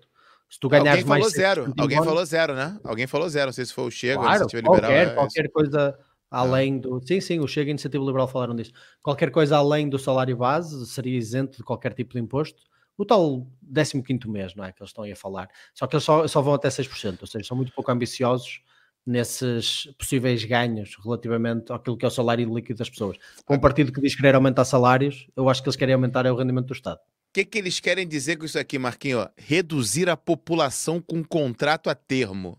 Se 0.50 0.60
tu 0.60 0.68
ganhares 0.70 1.04
Alguém 1.04 1.06
mais. 1.06 1.24
Falou 1.24 1.36
zero. 1.36 1.74
Alguém 1.78 1.98
ano, 1.98 2.06
falou 2.06 2.26
zero, 2.26 2.54
né? 2.54 2.80
Alguém 2.84 3.08
falou 3.08 3.30
zero. 3.30 3.48
Não 3.48 3.54
sei 3.54 3.66
se 3.66 3.74
foi 3.74 3.86
o 3.86 3.92
Chega 3.92 4.20
claro, 4.20 4.50
se 4.50 4.56
liberal. 4.58 4.80
Qualquer, 4.80 5.08
é 5.08 5.10
qualquer 5.12 5.50
coisa 5.50 5.98
além 6.30 6.76
ah. 6.76 6.80
do. 6.80 7.02
Sim, 7.08 7.22
sim, 7.22 7.40
o 7.40 7.48
Chega 7.48 7.70
e 7.70 7.72
a 7.72 7.72
Iniciativa 7.72 8.04
Liberal 8.04 8.28
falaram 8.28 8.54
disso. 8.54 8.74
Qualquer 9.02 9.32
coisa 9.32 9.56
além 9.56 9.88
do 9.88 9.98
salário 9.98 10.36
base 10.36 10.86
seria 10.88 11.18
isento 11.18 11.58
de 11.58 11.64
qualquer 11.64 11.94
tipo 11.94 12.14
de 12.14 12.20
imposto. 12.20 12.62
O 13.02 13.06
tal 13.06 13.48
15 13.74 14.30
mês, 14.30 14.54
não 14.54 14.64
é? 14.64 14.72
Que 14.72 14.80
eles 14.80 14.92
estão 14.92 15.04
aí 15.04 15.12
a 15.12 15.16
falar. 15.16 15.50
Só 15.74 15.88
que 15.88 15.96
eles 15.96 16.04
só, 16.04 16.28
só 16.28 16.40
vão 16.40 16.54
até 16.54 16.68
6%, 16.68 17.18
ou 17.20 17.26
seja, 17.26 17.44
são 17.44 17.58
muito 17.58 17.74
pouco 17.74 17.92
ambiciosos 17.92 18.62
nesses 19.04 19.88
possíveis 19.98 20.44
ganhos 20.46 20.96
relativamente 21.04 21.74
àquilo 21.74 21.98
que 21.98 22.06
é 22.06 22.08
o 22.08 22.12
salário 22.12 22.54
líquido 22.54 22.78
das 22.78 22.92
pessoas. 22.92 23.18
Com 23.44 23.56
um 23.56 23.60
partido 23.60 23.92
que 23.92 24.00
diz 24.00 24.14
querer 24.14 24.36
aumentar 24.36 24.66
salários, 24.66 25.28
eu 25.36 25.50
acho 25.50 25.64
que 25.64 25.70
eles 25.70 25.76
querem 25.76 25.96
aumentar 25.96 26.28
é 26.28 26.32
o 26.32 26.36
rendimento 26.36 26.68
do 26.68 26.74
Estado. 26.74 27.00
O 27.00 27.34
que, 27.34 27.44
que 27.44 27.58
eles 27.58 27.80
querem 27.80 28.08
dizer 28.08 28.38
com 28.38 28.46
isso 28.46 28.60
aqui, 28.60 28.78
Marquinhos? 28.78 29.28
Reduzir 29.36 30.08
a 30.08 30.16
população 30.16 31.02
com 31.02 31.24
contrato 31.24 31.90
a 31.90 31.96
termo. 31.96 32.56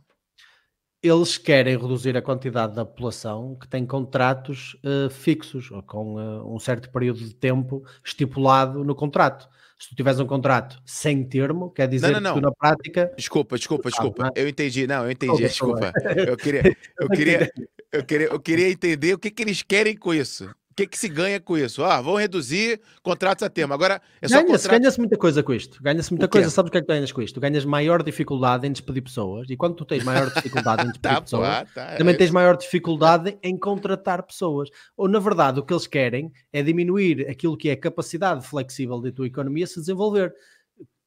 Eles 1.00 1.38
querem 1.38 1.78
reduzir 1.78 2.16
a 2.16 2.22
quantidade 2.22 2.74
da 2.74 2.84
população 2.84 3.54
que 3.54 3.68
tem 3.68 3.86
contratos 3.86 4.76
uh, 4.82 5.08
fixos, 5.08 5.70
ou 5.70 5.84
com 5.84 6.16
uh, 6.16 6.52
um 6.52 6.58
certo 6.58 6.90
período 6.90 7.20
de 7.20 7.32
tempo 7.32 7.84
estipulado 8.04 8.82
no 8.82 8.96
contrato 8.96 9.48
se 9.82 9.88
tu 9.88 9.96
tiveres 9.96 10.20
um 10.20 10.26
contrato 10.26 10.80
sem 10.86 11.24
termo, 11.24 11.68
quer 11.68 11.88
dizer 11.88 12.12
não, 12.12 12.20
não, 12.20 12.20
não. 12.20 12.34
que 12.34 12.40
tu 12.40 12.44
na 12.44 12.52
prática. 12.52 13.12
Desculpa, 13.16 13.56
desculpa, 13.56 13.90
desculpa. 13.90 14.30
É? 14.36 14.42
Eu 14.42 14.48
entendi. 14.48 14.86
Não, 14.86 15.04
eu 15.04 15.10
entendi, 15.10 15.42
desculpa. 15.42 15.90
Eu 16.24 16.36
queria, 16.36 16.62
eu 17.00 17.08
queria, 17.08 17.52
eu 17.90 18.04
queria, 18.04 18.26
eu 18.28 18.40
queria 18.40 18.70
entender 18.70 19.12
o 19.12 19.18
que, 19.18 19.28
que 19.28 19.42
eles 19.42 19.60
querem 19.60 19.96
com 19.96 20.14
isso. 20.14 20.48
O 20.72 20.74
que, 20.74 20.86
que 20.86 20.98
se 20.98 21.06
ganha 21.06 21.38
com 21.38 21.58
isso? 21.58 21.84
Ah, 21.84 22.00
vão 22.00 22.14
reduzir 22.14 22.80
contratos 23.02 23.42
a 23.42 23.50
termo. 23.50 23.74
Agora 23.74 24.00
é 24.22 24.26
só 24.26 24.36
ganha-se, 24.36 24.64
contrato... 24.64 24.80
ganha-se 24.80 24.98
muita 24.98 25.18
coisa 25.18 25.42
com 25.42 25.52
isto. 25.52 25.82
Ganha-se 25.82 26.10
muita 26.10 26.26
coisa. 26.26 26.48
Sabes 26.48 26.70
o 26.70 26.72
que 26.72 26.78
é 26.78 26.80
que 26.80 26.86
ganhas 26.86 27.12
com 27.12 27.20
isto? 27.20 27.38
Ganhas 27.38 27.66
maior 27.66 28.02
dificuldade 28.02 28.66
em 28.66 28.72
despedir 28.72 29.02
pessoas. 29.02 29.50
E 29.50 29.56
quando 29.56 29.74
tu 29.74 29.84
tens 29.84 30.02
maior 30.02 30.32
dificuldade 30.32 30.86
em 30.86 30.88
despedir 30.90 31.14
tá, 31.16 31.20
pessoas, 31.20 31.46
pá, 31.46 31.66
tá, 31.74 31.96
também 31.96 32.14
é 32.14 32.16
tens 32.16 32.30
maior 32.30 32.56
dificuldade 32.56 33.36
em 33.42 33.54
contratar 33.54 34.22
pessoas. 34.22 34.70
Ou, 34.96 35.08
na 35.08 35.18
verdade, 35.18 35.60
o 35.60 35.62
que 35.62 35.74
eles 35.74 35.86
querem 35.86 36.32
é 36.50 36.62
diminuir 36.62 37.28
aquilo 37.28 37.54
que 37.54 37.68
é 37.68 37.72
a 37.72 37.76
capacidade 37.76 38.46
flexível 38.46 38.98
da 38.98 39.12
tua 39.12 39.26
economia 39.26 39.66
se 39.66 39.78
desenvolver 39.78 40.32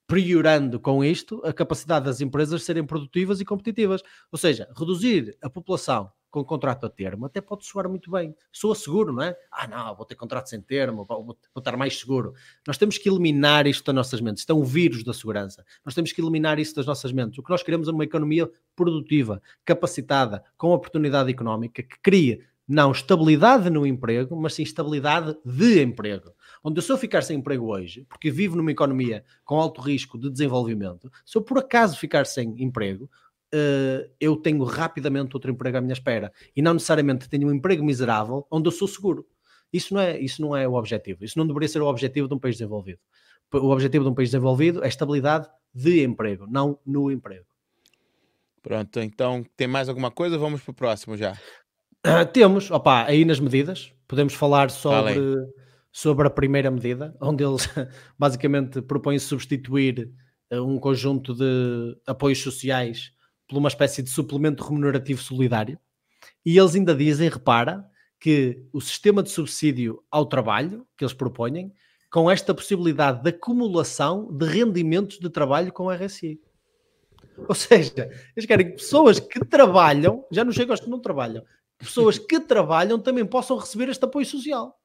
priorando 0.06 0.80
com 0.80 1.04
isto 1.04 1.42
a 1.44 1.52
capacidade 1.52 2.06
das 2.06 2.22
empresas 2.22 2.64
serem 2.64 2.86
produtivas 2.86 3.42
e 3.42 3.46
competitivas. 3.46 4.04
Ou 4.32 4.38
seja, 4.38 4.68
reduzir 4.78 5.36
a 5.42 5.50
população 5.50 6.12
com 6.36 6.44
contrato 6.44 6.86
a 6.86 6.90
termo, 6.90 7.26
até 7.26 7.40
pode 7.40 7.66
soar 7.66 7.88
muito 7.88 8.12
bem. 8.12 8.36
Soa 8.52 8.76
seguro, 8.76 9.14
não 9.14 9.24
é? 9.24 9.38
Ah, 9.50 9.68
não, 9.68 9.96
vou 9.96 10.06
ter 10.06 10.16
contrato 10.16 10.50
sem 10.50 10.60
termo, 10.60 11.06
vou, 11.06 11.24
vou, 11.24 11.38
estar 11.58 11.78
mais 11.78 11.98
seguro. 11.98 12.34
Nós 12.68 12.78
temos 12.78 12.98
que 12.98 13.08
eliminar 13.08 13.66
isto 13.68 13.86
das 13.86 13.96
nossas 13.96 14.20
mentes. 14.20 14.42
Isto 14.42 14.52
é 14.52 14.56
um 14.56 14.64
vírus 14.64 15.02
da 15.02 15.14
segurança. 15.14 15.64
Nós 15.86 15.96
temos 15.96 16.12
que 16.12 16.20
eliminar 16.20 16.60
isso 16.60 16.76
das 16.76 16.86
nossas 16.86 17.14
mentes. 17.14 17.40
O 17.40 17.44
que 17.44 17.50
nós 17.50 17.64
queremos 17.64 17.88
é 17.88 17.92
uma 17.92 18.04
economia 18.04 18.50
produtiva, 18.76 19.42
capacitada, 19.64 20.44
com 20.58 20.72
oportunidade 20.72 21.32
económica, 21.32 21.82
que 21.82 21.98
crie 22.02 22.44
não 22.68 22.92
estabilidade 22.92 23.70
no 23.70 23.86
emprego, 23.86 24.36
mas 24.36 24.56
sim 24.56 24.64
estabilidade 24.64 25.38
de 25.46 25.82
emprego. 25.82 26.34
Onde 26.64 26.82
se 26.82 26.92
eu 26.92 26.98
ficar 26.98 27.22
sem 27.22 27.38
emprego 27.38 27.68
hoje, 27.68 28.06
porque 28.10 28.32
vivo 28.32 28.56
numa 28.56 28.72
economia 28.72 29.24
com 29.44 29.60
alto 29.60 29.80
risco 29.82 30.18
de 30.18 30.32
desenvolvimento, 30.32 31.12
se 31.24 31.38
eu 31.38 31.42
por 31.42 31.60
acaso 31.60 31.98
ficar 31.98 32.26
sem 32.26 32.56
emprego, 32.62 33.10
uh, 33.56 34.10
eu 34.20 34.36
tenho 34.36 34.64
rapidamente 34.64 35.36
outro 35.36 35.50
emprego 35.50 35.78
à 35.78 35.82
minha 35.82 35.94
espera 35.94 36.32
e 36.56 36.62
não 36.62 36.74
necessariamente 36.74 37.30
tenho 37.30 37.48
um 37.48 37.54
emprego 37.54 37.84
miserável 37.84 38.46
onde 38.52 38.68
eu 38.68 38.72
sou 38.72 38.88
seguro. 38.88 39.26
Isso 39.72 39.94
não 39.94 40.02
é, 40.02 40.20
isso 40.20 40.42
não 40.42 40.56
é 40.56 40.68
o 40.68 40.74
objetivo. 40.74 41.24
Isso 41.24 41.38
não 41.38 41.48
deveria 41.48 41.68
ser 41.68 41.82
o 41.82 41.88
objetivo 41.88 42.28
de 42.28 42.34
um 42.34 42.40
país 42.40 42.56
desenvolvido. 42.56 43.00
O 43.54 43.70
objetivo 43.70 44.04
de 44.04 44.12
um 44.12 44.14
país 44.14 44.30
desenvolvido 44.30 44.84
é 44.84 44.88
estabilidade 44.88 45.48
de 45.74 46.04
emprego, 46.04 46.46
não 46.50 46.80
no 46.86 47.12
emprego. 47.12 47.46
Pronto, 48.62 49.00
então 49.00 49.46
tem 49.56 49.68
mais 49.68 49.88
alguma 49.88 50.10
coisa? 50.10 50.38
Vamos 50.38 50.62
para 50.62 50.72
o 50.72 50.74
próximo 50.74 51.16
já. 51.16 51.34
Uh, 52.06 52.26
temos, 52.32 52.72
opa, 52.72 53.06
aí 53.06 53.24
nas 53.26 53.40
medidas, 53.40 53.94
podemos 54.08 54.34
falar 54.34 54.70
sobre, 54.72 55.20
sobre 55.92 56.28
a 56.28 56.30
primeira 56.30 56.72
medida, 56.72 57.16
onde 57.22 57.44
eles 57.44 57.68
basicamente 58.18 58.82
propõem 58.82 59.20
substituir 59.20 60.12
uh, 60.52 60.62
um 60.62 60.80
conjunto 60.80 61.34
de 61.34 61.98
apoios 62.08 62.42
sociais 62.42 63.12
por 63.48 63.58
uma 63.58 63.68
espécie 63.70 64.02
de 64.02 64.10
suplemento 64.10 64.64
remunerativo 64.64 65.22
solidário. 65.22 65.80
E 66.46 66.58
eles 66.58 66.76
ainda 66.76 66.96
dizem, 66.96 67.30
repara, 67.30 67.86
que 68.20 68.64
o 68.74 68.82
sistema 68.82 69.22
de 69.22 69.30
subsídio 69.30 70.04
ao 70.10 70.26
trabalho 70.26 70.88
que 70.98 71.04
eles 71.04 71.14
propõem, 71.14 71.72
com 72.12 72.32
esta 72.32 72.54
possibilidade 72.54 73.22
de 73.22 73.30
acumulação 73.30 74.32
de 74.32 74.46
rendimentos 74.46 75.20
de 75.20 75.30
trabalho 75.30 75.72
com 75.72 75.92
RSI. 75.92 76.40
Ou 77.48 77.54
seja, 77.54 78.10
eles 78.36 78.46
querem 78.48 78.68
que 78.68 78.78
pessoas 78.78 79.20
que 79.20 79.44
trabalham, 79.44 80.26
já 80.32 80.44
não 80.44 80.52
chegam 80.52 80.74
aos 80.74 80.80
que 80.80 80.90
não 80.90 81.00
trabalham, 81.00 81.44
pessoas 81.78 82.18
que 82.18 82.40
trabalham 82.40 82.98
também 83.00 83.26
possam 83.26 83.58
receber 83.58 83.90
este 83.90 84.06
apoio 84.06 84.26
social. 84.26 84.80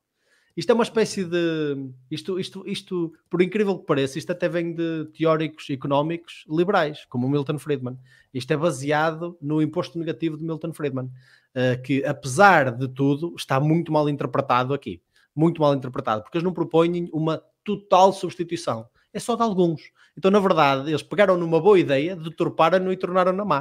Isto 0.56 0.70
é 0.70 0.74
uma 0.74 0.85
espécie 0.85 1.24
de. 1.24 1.90
Isto, 2.10 2.39
isto, 2.39 2.62
isto, 2.66 3.12
por 3.28 3.40
incrível 3.40 3.78
que 3.78 3.86
pareça, 3.86 4.18
isto 4.18 4.32
até 4.32 4.48
vem 4.48 4.74
de 4.74 5.06
teóricos 5.16 5.70
económicos 5.70 6.44
liberais, 6.48 7.05
como 7.09 7.27
o 7.27 7.31
Milton 7.31 7.59
Friedman. 7.59 7.97
Isto 8.35 8.52
é 8.52 8.56
baseado 8.56 9.39
no 9.40 9.62
imposto 9.62 9.98
negativo 9.98 10.36
de 10.36 10.44
Milton 10.44 10.72
Friedman, 10.72 11.06
uh, 11.06 11.81
que 11.82 12.05
apesar 12.05 12.72
de 12.72 12.89
tudo 12.89 13.35
está 13.36 13.60
muito 13.60 13.93
mal 13.93 14.09
interpretado 14.09 14.74
aqui. 14.74 15.01
Muito 15.35 15.60
mal 15.60 15.74
interpretado, 15.74 16.22
porque 16.22 16.36
eles 16.36 16.44
não 16.44 16.52
propõem 16.52 17.09
uma 17.12 17.40
total 17.64 18.12
substituição. 18.12 18.89
É 19.12 19.20
só 19.20 19.36
de 19.36 19.43
alguns. 19.43 19.93
Então, 20.16 20.31
na 20.31 20.40
verdade, 20.40 20.90
eles 20.90 21.02
pegaram 21.02 21.36
numa 21.36 21.60
boa 21.60 21.78
ideia, 21.78 22.16
deturparam-no 22.16 22.93
e 22.93 22.97
tornaram-na 22.97 23.44
má. 23.44 23.60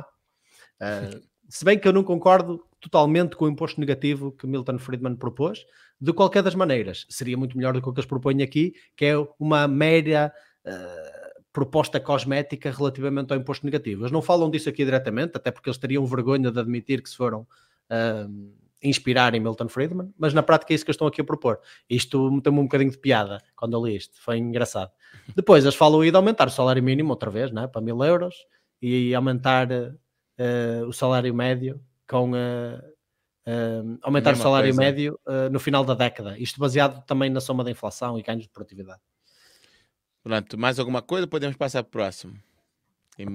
Uh, 0.81 1.21
se 1.47 1.63
bem 1.63 1.77
que 1.77 1.87
eu 1.87 1.93
não 1.93 2.03
concordo 2.03 2.63
totalmente 2.79 3.35
com 3.35 3.45
o 3.45 3.49
imposto 3.49 3.79
negativo 3.79 4.31
que 4.31 4.47
Milton 4.47 4.79
Friedman 4.79 5.15
propôs, 5.15 5.65
de 5.99 6.13
qualquer 6.13 6.41
das 6.41 6.55
maneiras, 6.55 7.05
seria 7.09 7.37
muito 7.37 7.57
melhor 7.57 7.73
do 7.73 7.81
que 7.81 7.89
o 7.89 7.93
que 7.93 7.99
eles 7.99 8.07
propõem 8.07 8.41
aqui, 8.41 8.73
que 8.95 9.05
é 9.05 9.13
uma 9.39 9.67
mera 9.67 10.33
uh, 10.65 11.43
proposta 11.51 11.99
cosmética 11.99 12.71
relativamente 12.71 13.33
ao 13.33 13.39
imposto 13.39 13.65
negativo. 13.65 14.03
Eles 14.03 14.11
não 14.11 14.21
falam 14.21 14.49
disso 14.49 14.69
aqui 14.69 14.85
diretamente, 14.85 15.33
até 15.35 15.51
porque 15.51 15.69
eles 15.69 15.77
teriam 15.77 16.05
vergonha 16.05 16.51
de 16.51 16.59
admitir 16.59 17.01
que 17.03 17.09
se 17.09 17.17
foram 17.17 17.41
uh, 17.41 18.53
inspirar 18.81 19.35
em 19.35 19.39
Milton 19.39 19.67
Friedman, 19.67 20.13
mas 20.17 20.33
na 20.33 20.41
prática 20.41 20.71
é 20.71 20.75
isso 20.75 20.85
que 20.85 20.89
eles 20.89 20.95
estão 20.95 21.07
aqui 21.07 21.21
a 21.21 21.23
propor. 21.23 21.59
Isto 21.89 22.31
meteu-me 22.31 22.59
um 22.59 22.63
bocadinho 22.63 22.91
de 22.91 22.97
piada 22.97 23.39
quando 23.55 23.73
eu 23.73 23.85
li 23.85 23.95
isto, 23.95 24.21
foi 24.21 24.37
engraçado. 24.37 24.91
Depois 25.35 25.63
eles 25.63 25.75
falam 25.75 26.01
aí 26.01 26.11
de 26.11 26.17
aumentar 26.17 26.47
o 26.47 26.51
salário 26.51 26.81
mínimo 26.81 27.09
outra 27.09 27.29
vez, 27.29 27.51
né, 27.51 27.67
para 27.67 27.81
mil 27.81 28.01
euros, 28.03 28.35
e 28.81 29.13
aumentar 29.13 29.69
uh, 29.69 30.87
o 30.87 30.93
salário 30.93 31.33
médio 31.35 31.81
com 32.07 32.31
uh, 32.31 32.81
uh, 33.47 33.99
aumentar 34.01 34.33
o 34.33 34.37
salário 34.37 34.73
coisa. 34.73 34.81
médio 34.81 35.19
uh, 35.27 35.49
no 35.51 35.59
final 35.59 35.83
da 35.83 35.93
década. 35.93 36.37
Isto 36.37 36.59
baseado 36.59 37.03
também 37.05 37.29
na 37.29 37.41
soma 37.41 37.63
da 37.63 37.71
inflação 37.71 38.17
e 38.17 38.23
ganhos 38.23 38.43
de 38.43 38.49
produtividade. 38.49 39.01
Pronto, 40.23 40.57
mais 40.57 40.79
alguma 40.79 41.01
coisa? 41.01 41.27
Podemos 41.27 41.55
passar 41.55 41.83
para 41.83 41.87
o 41.87 41.91
próximo. 41.91 42.35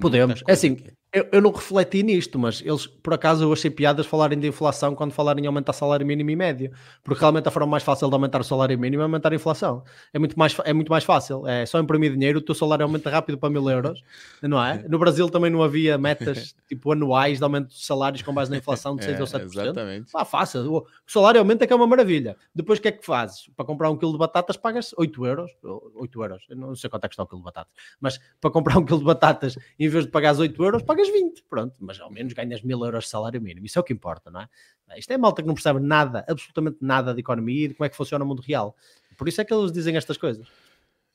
Podemos. 0.00 0.42
É 0.46 0.52
assim, 0.52 0.72
aqui. 0.72 0.92
Eu, 1.14 1.28
eu, 1.30 1.40
não 1.40 1.52
refleti 1.52 2.02
nisto, 2.02 2.40
mas 2.40 2.60
eles, 2.60 2.88
por 2.88 3.14
acaso, 3.14 3.44
eu 3.44 3.52
achei 3.52 3.70
piadas 3.70 4.04
falarem 4.04 4.36
de 4.36 4.48
inflação 4.48 4.96
quando 4.96 5.12
falarem 5.12 5.44
em 5.44 5.46
aumentar 5.46 5.72
salário 5.72 6.04
mínimo 6.04 6.28
e 6.28 6.34
médio, 6.34 6.72
porque 7.04 7.20
realmente 7.20 7.46
a 7.46 7.52
forma 7.52 7.68
mais 7.68 7.84
fácil 7.84 8.08
de 8.08 8.14
aumentar 8.14 8.40
o 8.40 8.44
salário 8.44 8.76
mínimo 8.76 9.00
é 9.00 9.04
aumentar 9.04 9.30
a 9.32 9.36
inflação. 9.36 9.84
É 10.12 10.18
muito 10.18 10.36
mais, 10.36 10.56
é 10.64 10.72
muito 10.72 10.90
mais 10.90 11.04
fácil, 11.04 11.46
é 11.46 11.64
só 11.66 11.78
imprimir 11.78 12.12
dinheiro, 12.12 12.40
o 12.40 12.42
teu 12.42 12.52
salário 12.52 12.84
aumenta 12.84 13.08
rápido 13.10 13.38
para 13.38 13.48
mil 13.48 13.70
euros, 13.70 14.02
não 14.42 14.60
é? 14.60 14.84
No 14.88 14.98
Brasil 14.98 15.30
também 15.30 15.52
não 15.52 15.62
havia 15.62 15.96
metas 15.96 16.56
tipo 16.68 16.90
anuais 16.90 17.38
de 17.38 17.44
aumento 17.44 17.68
de 17.68 17.86
salários 17.86 18.20
com 18.20 18.34
base 18.34 18.50
na 18.50 18.56
inflação 18.56 18.96
de 18.96 19.04
6 19.04 19.16
é, 19.16 19.20
ou 19.20 19.26
7%. 19.28 19.44
Exatamente. 19.44 20.10
Ah, 20.12 20.24
fácil. 20.24 20.74
O 20.74 20.86
salário 21.06 21.38
aumenta 21.38 21.64
que 21.64 21.72
é 21.72 21.76
uma 21.76 21.86
maravilha. 21.86 22.36
Depois 22.52 22.80
o 22.80 22.82
que 22.82 22.88
é 22.88 22.92
que 22.92 23.06
fazes? 23.06 23.48
Para 23.56 23.64
comprar 23.64 23.88
um 23.88 23.96
quilo 23.96 24.10
de 24.10 24.18
batatas 24.18 24.56
pagas 24.56 24.92
8 24.98 25.26
euros, 25.26 25.52
8 25.94 26.22
euros, 26.22 26.44
eu 26.50 26.56
não 26.56 26.74
sei 26.74 26.90
quanto 26.90 27.04
é 27.04 27.08
que 27.08 27.14
está 27.14 27.22
o 27.22 27.26
quilo 27.26 27.40
de 27.40 27.44
batatas, 27.44 27.72
mas 28.00 28.18
para 28.40 28.50
comprar 28.50 28.78
um 28.78 28.84
quilo 28.84 28.98
de 28.98 29.04
batatas, 29.04 29.56
em 29.78 29.88
vez 29.88 30.06
de 30.06 30.10
pagares 30.10 30.40
8 30.40 30.64
euros, 30.64 30.82
pagas 30.82 31.03
20, 31.08 31.44
pronto 31.48 31.76
mas 31.80 32.00
ao 32.00 32.10
menos 32.10 32.32
ganhas 32.32 32.62
mil 32.62 32.82
euros 32.84 33.04
de 33.04 33.10
salário 33.10 33.40
mínimo. 33.40 33.66
Isso 33.66 33.78
é 33.78 33.80
o 33.80 33.84
que 33.84 33.92
importa, 33.92 34.30
não 34.30 34.40
é? 34.40 34.48
Isto 34.96 35.12
é 35.12 35.18
malta 35.18 35.42
que 35.42 35.48
não 35.48 35.54
percebe 35.54 35.80
nada, 35.80 36.24
absolutamente 36.28 36.78
nada 36.80 37.14
de 37.14 37.20
economia 37.20 37.64
e 37.64 37.68
de 37.68 37.74
como 37.74 37.86
é 37.86 37.88
que 37.88 37.96
funciona 37.96 38.24
o 38.24 38.28
mundo 38.28 38.42
real. 38.42 38.76
Por 39.16 39.28
isso 39.28 39.40
é 39.40 39.44
que 39.44 39.52
eles 39.52 39.72
dizem 39.72 39.96
estas 39.96 40.16
coisas. 40.16 40.46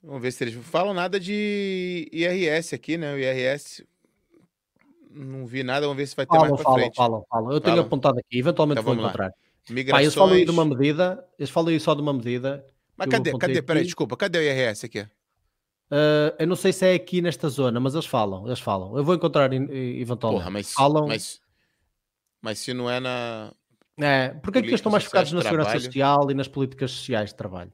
Vamos 0.02 0.22
ver 0.22 0.32
se 0.32 0.44
eles 0.44 0.56
falam 0.66 0.94
nada 0.94 1.20
de 1.20 2.10
IRS 2.12 2.74
aqui, 2.74 2.98
né? 2.98 3.14
O 3.14 3.18
IRS 3.18 3.86
não 5.12 5.46
vi 5.46 5.64
nada, 5.64 5.82
vamos 5.82 5.98
ver 5.98 6.08
se 6.08 6.16
vai 6.16 6.26
ter 6.26 6.36
falam, 6.36 6.50
mais 6.50 6.62
para 6.62 6.74
frente. 6.74 6.96
Falam, 6.96 7.26
falam, 7.30 7.52
Eu 7.52 7.60
tenho 7.60 7.82
apontado 7.82 8.20
aqui, 8.20 8.40
eventualmente 8.40 8.82
então, 8.82 8.94
vou 8.94 9.04
encontrar. 9.04 9.34
Migrações... 9.70 9.92
Pá, 9.92 10.02
eles 10.02 10.16
falam 10.16 10.36
aí 10.36 10.46
de 10.46 10.52
uma 10.52 10.66
medida, 10.66 11.26
eles 11.38 11.50
falam 11.50 11.70
aí 11.70 11.80
só 11.80 11.94
de 11.94 12.02
uma 12.02 12.14
medida. 12.14 12.66
Mas 12.96 13.08
cadê, 13.08 13.38
cadê, 13.38 13.62
peraí, 13.62 13.84
desculpa, 13.84 14.16
cadê 14.16 14.40
o 14.40 14.42
IRS 14.42 14.86
aqui? 14.86 15.06
Uh, 15.92 16.36
eu 16.38 16.48
não 16.48 16.56
sei 16.56 16.72
se 16.72 16.86
é 16.86 16.94
aqui 16.94 17.22
nesta 17.22 17.50
zona, 17.50 17.80
mas 17.80 17.94
eles 17.94 18.06
falam, 18.06 18.46
eles 18.46 18.60
falam. 18.60 18.96
Eu 18.96 19.04
vou 19.04 19.16
encontrar 19.16 19.52
eventualmente. 19.52 20.42
Porra, 20.42 20.52
mas, 20.52 20.72
falam... 20.72 21.08
mas, 21.08 21.42
mas 22.42 22.60
se 22.60 22.74
não 22.74 22.90
é 22.90 23.00
na. 23.00 23.54
É, 24.00 24.30
porque 24.30 24.60
é 24.60 24.62
que 24.62 24.68
eles 24.68 24.80
estão 24.80 24.92
mais 24.92 25.04
focados 25.04 25.32
na 25.34 25.42
segurança 25.42 25.80
social 25.80 26.32
e 26.32 26.34
nas 26.34 26.48
políticas 26.48 26.92
sociais 26.92 27.32
de 27.32 27.36
trabalho? 27.36 27.72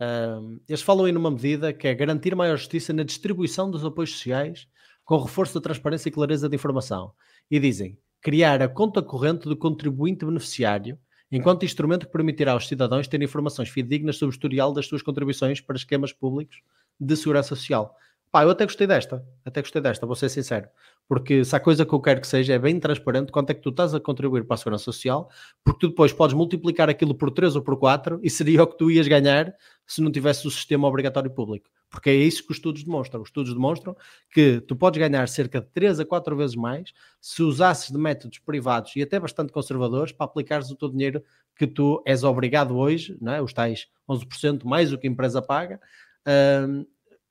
Um, 0.00 0.60
eles 0.68 0.82
falam 0.82 1.06
aí 1.06 1.12
numa 1.12 1.30
medida 1.30 1.72
que 1.72 1.88
é 1.88 1.94
garantir 1.94 2.34
maior 2.34 2.56
justiça 2.56 2.92
na 2.92 3.02
distribuição 3.02 3.70
dos 3.70 3.84
apoios 3.84 4.12
sociais 4.12 4.68
com 5.04 5.18
reforço 5.18 5.54
da 5.54 5.60
transparência 5.60 6.08
e 6.08 6.12
clareza 6.12 6.48
de 6.48 6.54
informação. 6.54 7.12
E 7.50 7.58
dizem 7.58 7.98
criar 8.20 8.62
a 8.62 8.68
conta 8.68 9.02
corrente 9.02 9.48
do 9.48 9.56
contribuinte 9.56 10.24
beneficiário 10.24 10.98
enquanto 11.36 11.64
instrumento 11.64 12.06
que 12.06 12.12
permitirá 12.12 12.52
aos 12.52 12.68
cidadãos 12.68 13.08
ter 13.08 13.20
informações 13.22 13.68
fidedignas 13.68 14.16
sobre 14.16 14.34
o 14.34 14.36
historial 14.36 14.72
das 14.72 14.86
suas 14.86 15.02
contribuições 15.02 15.60
para 15.60 15.76
esquemas 15.76 16.12
públicos 16.12 16.62
de 16.98 17.16
segurança 17.16 17.56
social. 17.56 17.96
Pá, 18.30 18.42
eu 18.42 18.50
até 18.50 18.64
gostei 18.64 18.86
desta, 18.86 19.24
até 19.44 19.60
gostei 19.60 19.80
desta, 19.80 20.06
vou 20.06 20.16
ser 20.16 20.28
sincero. 20.28 20.68
Porque 21.08 21.44
se 21.44 21.54
a 21.54 21.60
coisa 21.60 21.86
que 21.86 21.92
eu 21.92 22.00
quero 22.00 22.20
que 22.20 22.26
seja 22.26 22.54
é 22.54 22.58
bem 22.58 22.80
transparente 22.80 23.30
quanto 23.30 23.50
é 23.50 23.54
que 23.54 23.60
tu 23.60 23.70
estás 23.70 23.94
a 23.94 24.00
contribuir 24.00 24.44
para 24.44 24.54
a 24.54 24.56
segurança 24.56 24.84
social, 24.84 25.28
porque 25.62 25.80
tu 25.80 25.88
depois 25.88 26.12
podes 26.12 26.34
multiplicar 26.34 26.88
aquilo 26.88 27.14
por 27.14 27.30
3 27.30 27.54
ou 27.54 27.62
por 27.62 27.76
4 27.78 28.18
e 28.22 28.30
seria 28.30 28.62
o 28.62 28.66
que 28.66 28.76
tu 28.76 28.90
ias 28.90 29.06
ganhar 29.06 29.54
se 29.86 30.02
não 30.02 30.10
tivesse 30.10 30.48
o 30.48 30.50
sistema 30.50 30.88
obrigatório 30.88 31.30
público. 31.30 31.70
Porque 31.94 32.10
é 32.10 32.14
isso 32.14 32.44
que 32.44 32.50
os 32.50 32.56
estudos 32.56 32.82
demonstram. 32.82 33.22
Os 33.22 33.28
estudos 33.28 33.54
demonstram 33.54 33.96
que 34.32 34.60
tu 34.62 34.74
podes 34.74 34.98
ganhar 34.98 35.28
cerca 35.28 35.60
de 35.60 35.68
3 35.68 36.00
a 36.00 36.04
4 36.04 36.36
vezes 36.36 36.56
mais 36.56 36.92
se 37.20 37.40
usasses 37.40 37.90
de 37.90 37.96
métodos 37.96 38.38
privados 38.40 38.96
e 38.96 39.02
até 39.02 39.20
bastante 39.20 39.52
conservadores 39.52 40.10
para 40.10 40.26
aplicares 40.26 40.70
o 40.70 40.76
teu 40.76 40.88
dinheiro 40.88 41.22
que 41.56 41.68
tu 41.68 42.02
és 42.04 42.24
obrigado 42.24 42.76
hoje, 42.76 43.16
não 43.20 43.32
é? 43.32 43.40
os 43.40 43.52
tais 43.52 43.86
11% 44.08 44.64
mais 44.64 44.92
o 44.92 44.98
que 44.98 45.06
a 45.06 45.10
empresa 45.10 45.40
paga, 45.40 45.80
uh, 46.26 46.86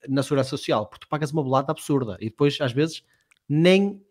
na 0.07 0.23
segurança 0.23 0.51
social, 0.51 0.87
porque 0.87 1.05
tu 1.05 1.09
pagas 1.09 1.31
uma 1.31 1.43
bolada 1.43 1.69
absurda 1.69 2.17
e 2.21 2.29
depois, 2.29 2.59
às 2.61 2.71
vezes, 2.71 3.03
nem 3.49 4.01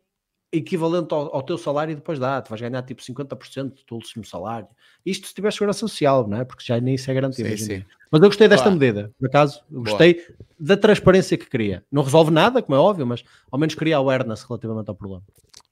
equivalente 0.52 1.14
ao, 1.14 1.34
ao 1.34 1.42
teu 1.42 1.56
salário 1.56 1.92
e 1.92 1.94
depois 1.94 2.18
dá, 2.18 2.42
tu 2.42 2.50
vais 2.50 2.60
ganhar 2.60 2.82
tipo 2.82 3.00
50% 3.00 3.70
do 3.70 3.82
teu 3.84 3.96
último 3.96 4.24
salário. 4.24 4.68
Isto 5.04 5.26
se 5.26 5.34
tiver 5.34 5.50
segurança 5.50 5.80
social, 5.80 6.28
não 6.28 6.38
é? 6.38 6.44
Porque 6.44 6.62
já 6.64 6.78
nem 6.78 6.94
isso 6.94 7.10
é 7.10 7.14
garantido. 7.14 7.48
Sim, 7.48 7.56
sim. 7.56 7.84
Mas 8.10 8.20
eu 8.20 8.28
gostei 8.28 8.46
desta 8.46 8.68
Boa. 8.68 8.78
medida, 8.78 9.10
por 9.18 9.26
acaso, 9.26 9.62
gostei 9.70 10.14
Boa. 10.14 10.26
da 10.60 10.76
transparência 10.76 11.38
que 11.38 11.46
cria. 11.46 11.82
Não 11.90 12.02
resolve 12.02 12.30
nada, 12.30 12.60
como 12.60 12.76
é 12.76 12.78
óbvio, 12.78 13.06
mas 13.06 13.24
ao 13.50 13.58
menos 13.58 13.74
cria 13.74 13.96
awareness 13.96 14.42
relativamente 14.42 14.90
ao 14.90 14.94
problema. 14.94 15.22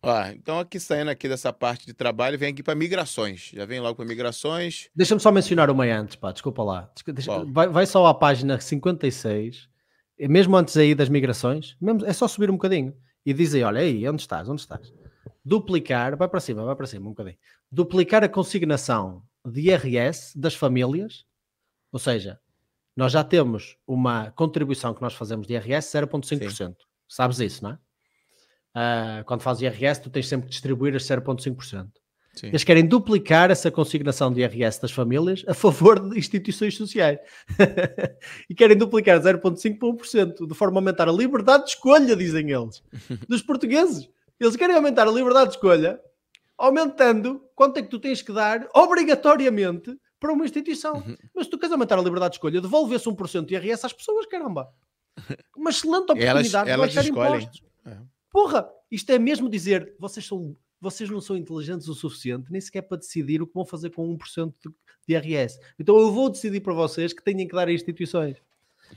Ah, 0.02 0.32
então 0.32 0.58
aqui 0.58 0.80
saindo 0.80 1.10
aqui 1.10 1.28
dessa 1.28 1.52
parte 1.52 1.84
de 1.84 1.92
trabalho, 1.92 2.38
vem 2.38 2.52
aqui 2.52 2.62
para 2.62 2.74
migrações. 2.74 3.50
Já 3.54 3.66
vem 3.66 3.80
logo 3.80 3.96
para 3.96 4.06
migrações. 4.06 4.88
Deixa-me 4.96 5.20
só 5.20 5.30
mencionar 5.30 5.70
uma 5.70 5.84
antes, 5.84 6.16
pá, 6.16 6.32
desculpa 6.32 6.62
lá. 6.62 6.90
Deixa, 7.06 7.44
vai, 7.44 7.68
vai 7.68 7.84
só 7.84 8.06
à 8.06 8.14
página 8.14 8.58
56 8.58 9.68
mesmo 10.28 10.54
antes 10.54 10.76
aí 10.76 10.94
das 10.94 11.08
migrações, 11.08 11.76
mesmo, 11.80 12.04
é 12.04 12.12
só 12.12 12.28
subir 12.28 12.50
um 12.50 12.54
bocadinho 12.54 12.94
e 13.24 13.32
dizer: 13.32 13.64
olha 13.64 13.80
aí, 13.80 14.08
onde 14.08 14.22
estás? 14.22 14.48
Onde 14.48 14.60
estás? 14.60 14.92
Duplicar, 15.44 16.16
vai 16.16 16.28
para 16.28 16.40
cima, 16.40 16.64
vai 16.64 16.76
para 16.76 16.86
cima 16.86 17.06
um 17.06 17.10
bocadinho. 17.10 17.38
Duplicar 17.70 18.22
a 18.24 18.28
consignação 18.28 19.22
de 19.44 19.70
IRS 19.70 20.38
das 20.38 20.54
famílias, 20.54 21.24
ou 21.90 21.98
seja, 21.98 22.38
nós 22.96 23.12
já 23.12 23.24
temos 23.24 23.76
uma 23.86 24.30
contribuição 24.32 24.92
que 24.92 25.00
nós 25.00 25.14
fazemos 25.14 25.46
de 25.46 25.54
IRS 25.54 25.96
0,5%. 25.96 26.76
Sabes 27.08 27.40
isso, 27.40 27.64
não 27.64 27.70
é? 27.70 27.78
Uh, 28.72 29.24
quando 29.24 29.42
fazes 29.42 29.62
IRS, 29.62 30.02
tu 30.02 30.10
tens 30.10 30.28
sempre 30.28 30.46
que 30.46 30.52
distribuir 30.52 30.94
as 30.94 31.02
0,5%. 31.02 31.90
Sim. 32.32 32.48
Eles 32.48 32.64
querem 32.64 32.86
duplicar 32.86 33.50
essa 33.50 33.70
consignação 33.70 34.32
de 34.32 34.40
IRS 34.40 34.80
das 34.80 34.92
famílias 34.92 35.44
a 35.48 35.54
favor 35.54 35.98
de 35.98 36.18
instituições 36.18 36.76
sociais. 36.76 37.18
e 38.48 38.54
querem 38.54 38.76
duplicar 38.76 39.20
0,5% 39.20 39.78
para 39.78 39.88
1%, 39.88 40.46
de 40.46 40.54
forma 40.54 40.78
a 40.78 40.80
aumentar 40.80 41.08
a 41.08 41.12
liberdade 41.12 41.64
de 41.64 41.70
escolha, 41.70 42.14
dizem 42.14 42.50
eles, 42.50 42.82
dos 43.28 43.42
portugueses. 43.42 44.08
Eles 44.38 44.56
querem 44.56 44.76
aumentar 44.76 45.06
a 45.06 45.10
liberdade 45.10 45.50
de 45.50 45.56
escolha, 45.56 46.00
aumentando 46.56 47.42
quanto 47.54 47.78
é 47.78 47.82
que 47.82 47.88
tu 47.88 47.98
tens 47.98 48.22
que 48.22 48.32
dar 48.32 48.68
obrigatoriamente 48.74 49.98
para 50.18 50.32
uma 50.32 50.44
instituição. 50.44 50.94
Uhum. 50.94 51.16
Mas 51.34 51.46
se 51.46 51.50
tu 51.50 51.58
queres 51.58 51.72
aumentar 51.72 51.98
a 51.98 52.02
liberdade 52.02 52.32
de 52.32 52.36
escolha, 52.36 52.60
devolve-se 52.60 53.06
1% 53.06 53.44
de 53.44 53.54
IRS 53.54 53.86
às 53.86 53.92
pessoas, 53.92 54.26
caramba. 54.26 54.68
Uma 55.56 55.70
excelente 55.70 56.12
oportunidade 56.12 56.54
elas, 56.54 56.68
elas 56.68 56.92
de 56.92 56.96
baixar 56.96 57.04
escolhem. 57.04 57.42
impostos. 57.42 57.62
É. 57.84 57.96
Porra, 58.30 58.70
isto 58.90 59.10
é 59.10 59.18
mesmo 59.18 59.48
dizer, 59.48 59.94
vocês 59.98 60.24
são 60.24 60.56
vocês 60.80 61.10
não 61.10 61.20
são 61.20 61.36
inteligentes 61.36 61.88
o 61.88 61.94
suficiente 61.94 62.50
nem 62.50 62.60
sequer 62.60 62.82
para 62.82 62.98
decidir 62.98 63.42
o 63.42 63.46
que 63.46 63.54
vão 63.54 63.64
fazer 63.64 63.90
com 63.90 64.16
1% 64.16 64.52
de 65.06 65.14
IRS. 65.14 65.58
Então 65.78 65.98
eu 65.98 66.10
vou 66.10 66.30
decidir 66.30 66.60
para 66.60 66.72
vocês 66.72 67.12
que 67.12 67.22
têm 67.22 67.46
que 67.46 67.54
dar 67.54 67.68
a 67.68 67.72
instituições. 67.72 68.36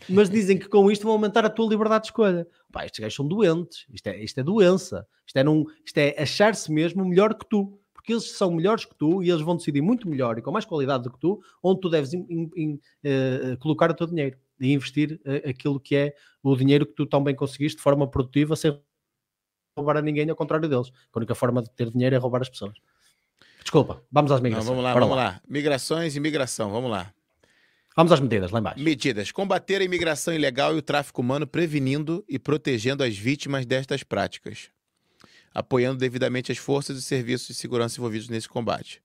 Mas 0.09 0.29
dizem 0.29 0.57
que 0.57 0.67
com 0.67 0.89
isto 0.89 1.03
vão 1.03 1.13
aumentar 1.13 1.45
a 1.45 1.49
tua 1.49 1.69
liberdade 1.69 2.03
de 2.03 2.07
escolha. 2.07 2.47
Pá, 2.71 2.85
estes 2.85 2.99
gajos 2.99 3.15
são 3.15 3.27
doentes. 3.27 3.85
Isto 3.93 4.07
é, 4.07 4.23
isto 4.23 4.39
é 4.39 4.43
doença. 4.43 5.07
Isto 5.25 5.37
é, 5.37 5.43
isto 5.85 5.97
é 5.97 6.15
achar-se 6.21 6.71
mesmo 6.71 7.05
melhor 7.05 7.33
que 7.33 7.45
tu. 7.47 7.79
Porque 7.93 8.13
eles 8.13 8.31
são 8.31 8.51
melhores 8.51 8.85
que 8.85 8.95
tu 8.95 9.23
e 9.23 9.29
eles 9.29 9.41
vão 9.41 9.55
decidir 9.55 9.81
muito 9.81 10.09
melhor 10.09 10.37
e 10.37 10.41
com 10.41 10.51
mais 10.51 10.65
qualidade 10.65 11.03
do 11.03 11.11
que 11.11 11.19
tu 11.19 11.41
onde 11.61 11.79
tu 11.79 11.89
deves 11.89 12.13
in, 12.13 12.25
in, 12.29 12.49
in, 12.55 12.73
uh, 12.73 13.57
colocar 13.59 13.89
o 13.89 13.93
teu 13.93 14.05
dinheiro 14.07 14.37
e 14.59 14.73
investir 14.73 15.21
uh, 15.25 15.49
aquilo 15.49 15.79
que 15.79 15.95
é 15.95 16.15
o 16.41 16.53
dinheiro 16.53 16.85
que 16.85 16.93
tu 16.93 17.05
tão 17.05 17.23
bem 17.23 17.33
conseguiste 17.33 17.77
de 17.77 17.83
forma 17.83 18.05
produtiva 18.05 18.57
sem 18.57 18.77
roubar 19.75 19.97
a 19.97 20.01
ninguém, 20.01 20.29
ao 20.29 20.35
contrário 20.35 20.67
deles. 20.69 20.91
A 21.13 21.17
única 21.17 21.35
forma 21.35 21.61
de 21.61 21.69
ter 21.71 21.89
dinheiro 21.89 22.15
é 22.15 22.19
roubar 22.19 22.41
as 22.41 22.49
pessoas. 22.49 22.73
Desculpa, 23.61 24.03
vamos 24.11 24.31
às 24.31 24.39
migrações. 24.41 24.67
Não, 24.67 24.75
vamos 24.75 24.83
lá, 24.83 24.93
vamos 24.93 25.17
lá. 25.17 25.23
lá. 25.23 25.41
Migrações 25.47 26.15
e 26.15 26.19
migração, 26.19 26.71
vamos 26.71 26.91
lá. 26.91 27.13
Vamos 27.95 28.11
às 28.11 28.19
medidas, 28.19 28.51
lá 28.51 28.59
embaixo. 28.59 28.79
Medidas. 28.79 29.31
Combater 29.31 29.81
a 29.81 29.83
imigração 29.83 30.33
ilegal 30.33 30.75
e 30.75 30.79
o 30.79 30.81
tráfico 30.81 31.21
humano, 31.21 31.45
prevenindo 31.45 32.25
e 32.27 32.39
protegendo 32.39 33.03
as 33.03 33.15
vítimas 33.15 33.65
destas 33.65 34.03
práticas. 34.03 34.69
Apoiando 35.53 35.99
devidamente 35.99 36.51
as 36.51 36.57
forças 36.57 36.97
e 36.97 37.01
serviços 37.01 37.47
de 37.49 37.53
segurança 37.53 37.99
envolvidos 37.99 38.27
nesse 38.27 38.49
combate. 38.49 39.01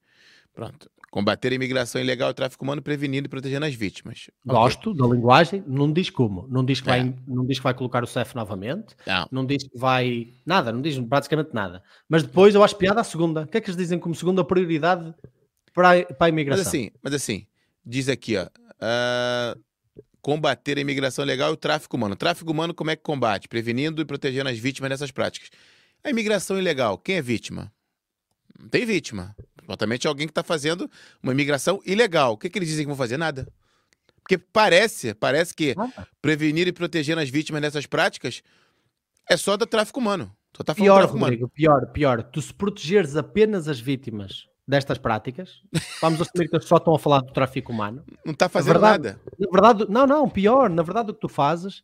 Pronto. 0.55 0.91
Combater 1.11 1.53
a 1.53 1.55
imigração 1.55 2.01
ilegal 2.01 2.29
e 2.29 2.33
o 2.33 2.35
tráfico 2.35 2.63
humano, 2.65 2.83
prevenindo 2.83 3.27
e 3.27 3.29
protegendo 3.29 3.65
as 3.65 3.75
vítimas. 3.75 4.31
Gosto 4.45 4.91
okay. 4.91 5.03
da 5.03 5.15
linguagem, 5.15 5.65
não 5.67 5.91
diz 5.91 6.11
como. 6.11 6.47
Não 6.49 6.63
diz 6.63 6.83
que, 6.83 6.91
é. 6.91 6.99
vai, 6.99 7.15
não 7.27 7.47
diz 7.47 7.59
que 7.59 7.65
vai 7.65 7.73
colocar 7.73 8.05
o 8.05 8.07
CEF 8.07 8.35
novamente. 8.35 8.95
Não. 9.07 9.29
não 9.33 9.47
diz 9.47 9.67
que 9.67 9.79
vai. 9.79 10.35
Nada, 10.45 10.71
não 10.71 10.83
diz 10.83 10.99
praticamente 10.99 11.51
nada. 11.55 11.83
Mas 12.09 12.23
depois 12.23 12.55
eu 12.55 12.63
acho 12.63 12.77
piada 12.77 13.01
a 13.01 13.05
segunda. 13.05 13.43
O 13.43 13.47
que 13.47 13.57
é 13.57 13.61
que 13.61 13.71
eles 13.71 13.77
dizem 13.77 13.99
como 13.99 14.15
segunda 14.15 14.45
prioridade 14.45 15.15
para 15.73 15.99
a, 15.99 16.05
para 16.05 16.27
a 16.27 16.29
imigração? 16.29 16.65
Mas 16.65 16.69
assim, 16.69 16.91
mas 17.03 17.15
assim, 17.15 17.47
diz 17.85 18.09
aqui, 18.09 18.37
ó. 18.37 18.45
Uh, 18.45 19.59
combater 20.21 20.77
a 20.77 20.81
imigração 20.83 21.25
ilegal 21.25 21.51
e 21.51 21.55
o 21.55 21.57
tráfico 21.57 21.97
humano. 21.97 22.13
O 22.13 22.19
tráfico 22.19 22.51
humano, 22.51 22.75
como 22.75 22.91
é 22.91 22.97
que 22.97 23.03
combate? 23.03 23.49
Prevenindo 23.49 24.03
e 24.03 24.05
protegendo 24.05 24.51
as 24.51 24.59
vítimas 24.59 24.91
dessas 24.91 25.11
práticas. 25.11 25.49
A 26.05 26.11
imigração 26.11 26.59
ilegal, 26.59 26.99
quem 26.99 27.17
é 27.17 27.23
vítima? 27.23 27.73
Não 28.59 28.69
tem 28.69 28.85
vítima. 28.85 29.35
Exatamente 29.69 30.09
alguém 30.09 30.27
que 30.27 30.31
está 30.31 30.43
fazendo 30.43 30.91
uma 31.23 31.33
imigração 31.33 31.81
ilegal. 31.85 32.33
O 32.33 32.39
que, 32.39 32.49
que 32.49 32.59
eles 32.59 32.69
dizem 32.69 32.85
que 32.85 32.89
vão 32.89 32.97
fazer? 32.97 33.19
Nada. 33.19 33.47
Porque 34.23 34.39
parece, 34.39 35.15
parece 35.15 35.55
que 35.55 35.75
prevenir 36.21 36.67
e 36.67 36.73
proteger 36.73 37.19
as 37.19 37.29
vítimas 37.29 37.61
dessas 37.61 37.87
práticas 37.87 38.43
é 39.29 39.37
só 39.37 39.57
do 39.57 39.67
tráfico 39.67 40.01
humano. 40.01 40.35
Só 40.57 40.65
tá 40.65 40.75
pior, 40.75 41.03
Rodrigo, 41.03 41.17
humano. 41.17 41.49
pior, 41.51 41.87
pior. 41.93 42.23
Tu 42.23 42.43
se 42.43 42.53
protegeres 42.53 43.17
apenas 43.17 43.69
as 43.69 43.79
vítimas 43.79 44.49
destas 44.67 44.99
práticas, 44.99 45.63
vamos 46.01 46.21
assumir 46.21 46.49
que 46.49 46.61
só 46.61 46.77
estão 46.77 46.95
a 46.95 46.99
falar 46.99 47.21
do 47.21 47.33
tráfico 47.33 47.73
humano. 47.73 48.05
Não 48.25 48.33
está 48.33 48.51
fazendo 48.51 48.73
verdade, 48.73 49.05
nada. 49.05 49.21
Na 49.39 49.49
verdade, 49.51 49.91
não, 49.91 50.07
não, 50.07 50.29
pior. 50.29 50.69
Na 50.69 50.83
verdade, 50.83 51.11
o 51.11 51.15
que 51.15 51.21
tu 51.21 51.29
fazes 51.29 51.83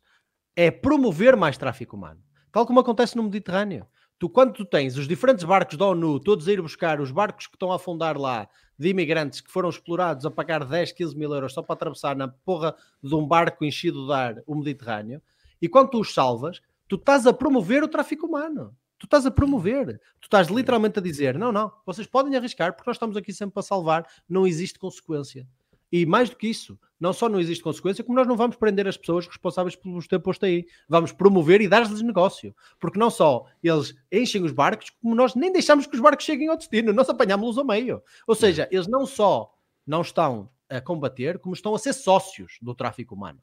é 0.55 0.69
promover 0.69 1.35
mais 1.35 1.57
tráfico 1.57 1.95
humano. 1.95 2.19
Tal 2.51 2.65
como 2.65 2.79
acontece 2.79 3.15
no 3.15 3.23
Mediterrâneo 3.23 3.87
tu, 4.17 4.29
quando 4.29 4.53
tu 4.53 4.65
tens 4.65 4.97
os 4.97 5.07
diferentes 5.07 5.43
barcos 5.43 5.77
da 5.77 5.85
ONU 5.85 6.19
todos 6.19 6.47
a 6.47 6.51
ir 6.51 6.61
buscar 6.61 6.99
os 7.01 7.11
barcos 7.11 7.47
que 7.47 7.55
estão 7.55 7.71
a 7.71 7.75
afundar 7.75 8.17
lá 8.17 8.47
de 8.77 8.89
imigrantes 8.89 9.41
que 9.41 9.51
foram 9.51 9.69
explorados 9.69 10.25
a 10.25 10.31
pagar 10.31 10.65
10, 10.65 10.91
15 10.91 11.17
mil 11.17 11.33
euros 11.33 11.53
só 11.53 11.61
para 11.61 11.73
atravessar 11.73 12.15
na 12.15 12.27
porra 12.27 12.75
de 13.01 13.15
um 13.15 13.25
barco 13.25 13.63
enchido 13.63 14.05
de 14.05 14.13
ar 14.13 14.43
o 14.45 14.55
Mediterrâneo, 14.55 15.21
e 15.61 15.69
quando 15.69 15.91
tu 15.91 15.99
os 15.99 16.13
salvas, 16.13 16.61
tu 16.87 16.95
estás 16.95 17.25
a 17.25 17.33
promover 17.33 17.83
o 17.83 17.87
tráfico 17.87 18.27
humano. 18.27 18.75
Tu 18.97 19.05
estás 19.05 19.25
a 19.25 19.31
promover. 19.31 19.99
Tu 20.19 20.25
estás 20.25 20.47
literalmente 20.47 20.99
a 20.99 21.01
dizer: 21.01 21.37
não, 21.37 21.51
não, 21.51 21.71
vocês 21.85 22.07
podem 22.07 22.35
arriscar 22.35 22.73
porque 22.73 22.89
nós 22.89 22.95
estamos 22.95 23.17
aqui 23.17 23.33
sempre 23.33 23.53
para 23.53 23.63
salvar, 23.63 24.07
não 24.27 24.47
existe 24.47 24.79
consequência. 24.79 25.47
E 25.91 26.05
mais 26.05 26.29
do 26.29 26.35
que 26.35 26.47
isso, 26.47 26.79
não 26.99 27.13
só 27.13 27.27
não 27.27 27.39
existe 27.39 27.63
consequência, 27.63 28.03
como 28.03 28.17
nós 28.17 28.27
não 28.27 28.37
vamos 28.37 28.55
prender 28.55 28.87
as 28.87 28.97
pessoas 28.97 29.27
responsáveis 29.27 29.75
por 29.75 29.89
nos 29.89 30.07
ter 30.07 30.19
posto 30.19 30.45
aí. 30.45 30.65
Vamos 30.87 31.11
promover 31.11 31.61
e 31.61 31.67
dar-lhes 31.67 32.01
negócio. 32.01 32.55
Porque 32.79 32.99
não 32.99 33.09
só 33.09 33.45
eles 33.61 33.95
enchem 34.11 34.43
os 34.43 34.51
barcos, 34.51 34.89
como 35.01 35.15
nós 35.15 35.35
nem 35.35 35.51
deixamos 35.51 35.87
que 35.87 35.95
os 35.95 36.01
barcos 36.01 36.25
cheguem 36.25 36.47
ao 36.47 36.57
destino, 36.57 36.93
nós 36.93 37.09
apanhámos-los 37.09 37.57
ao 37.57 37.65
meio. 37.65 38.01
Ou 38.25 38.35
seja, 38.35 38.67
eles 38.71 38.87
não 38.87 39.05
só 39.05 39.53
não 39.85 40.01
estão 40.01 40.49
a 40.69 40.81
combater, 40.81 41.37
como 41.39 41.53
estão 41.53 41.75
a 41.75 41.79
ser 41.79 41.93
sócios 41.93 42.57
do 42.61 42.73
tráfico 42.73 43.13
humano. 43.13 43.39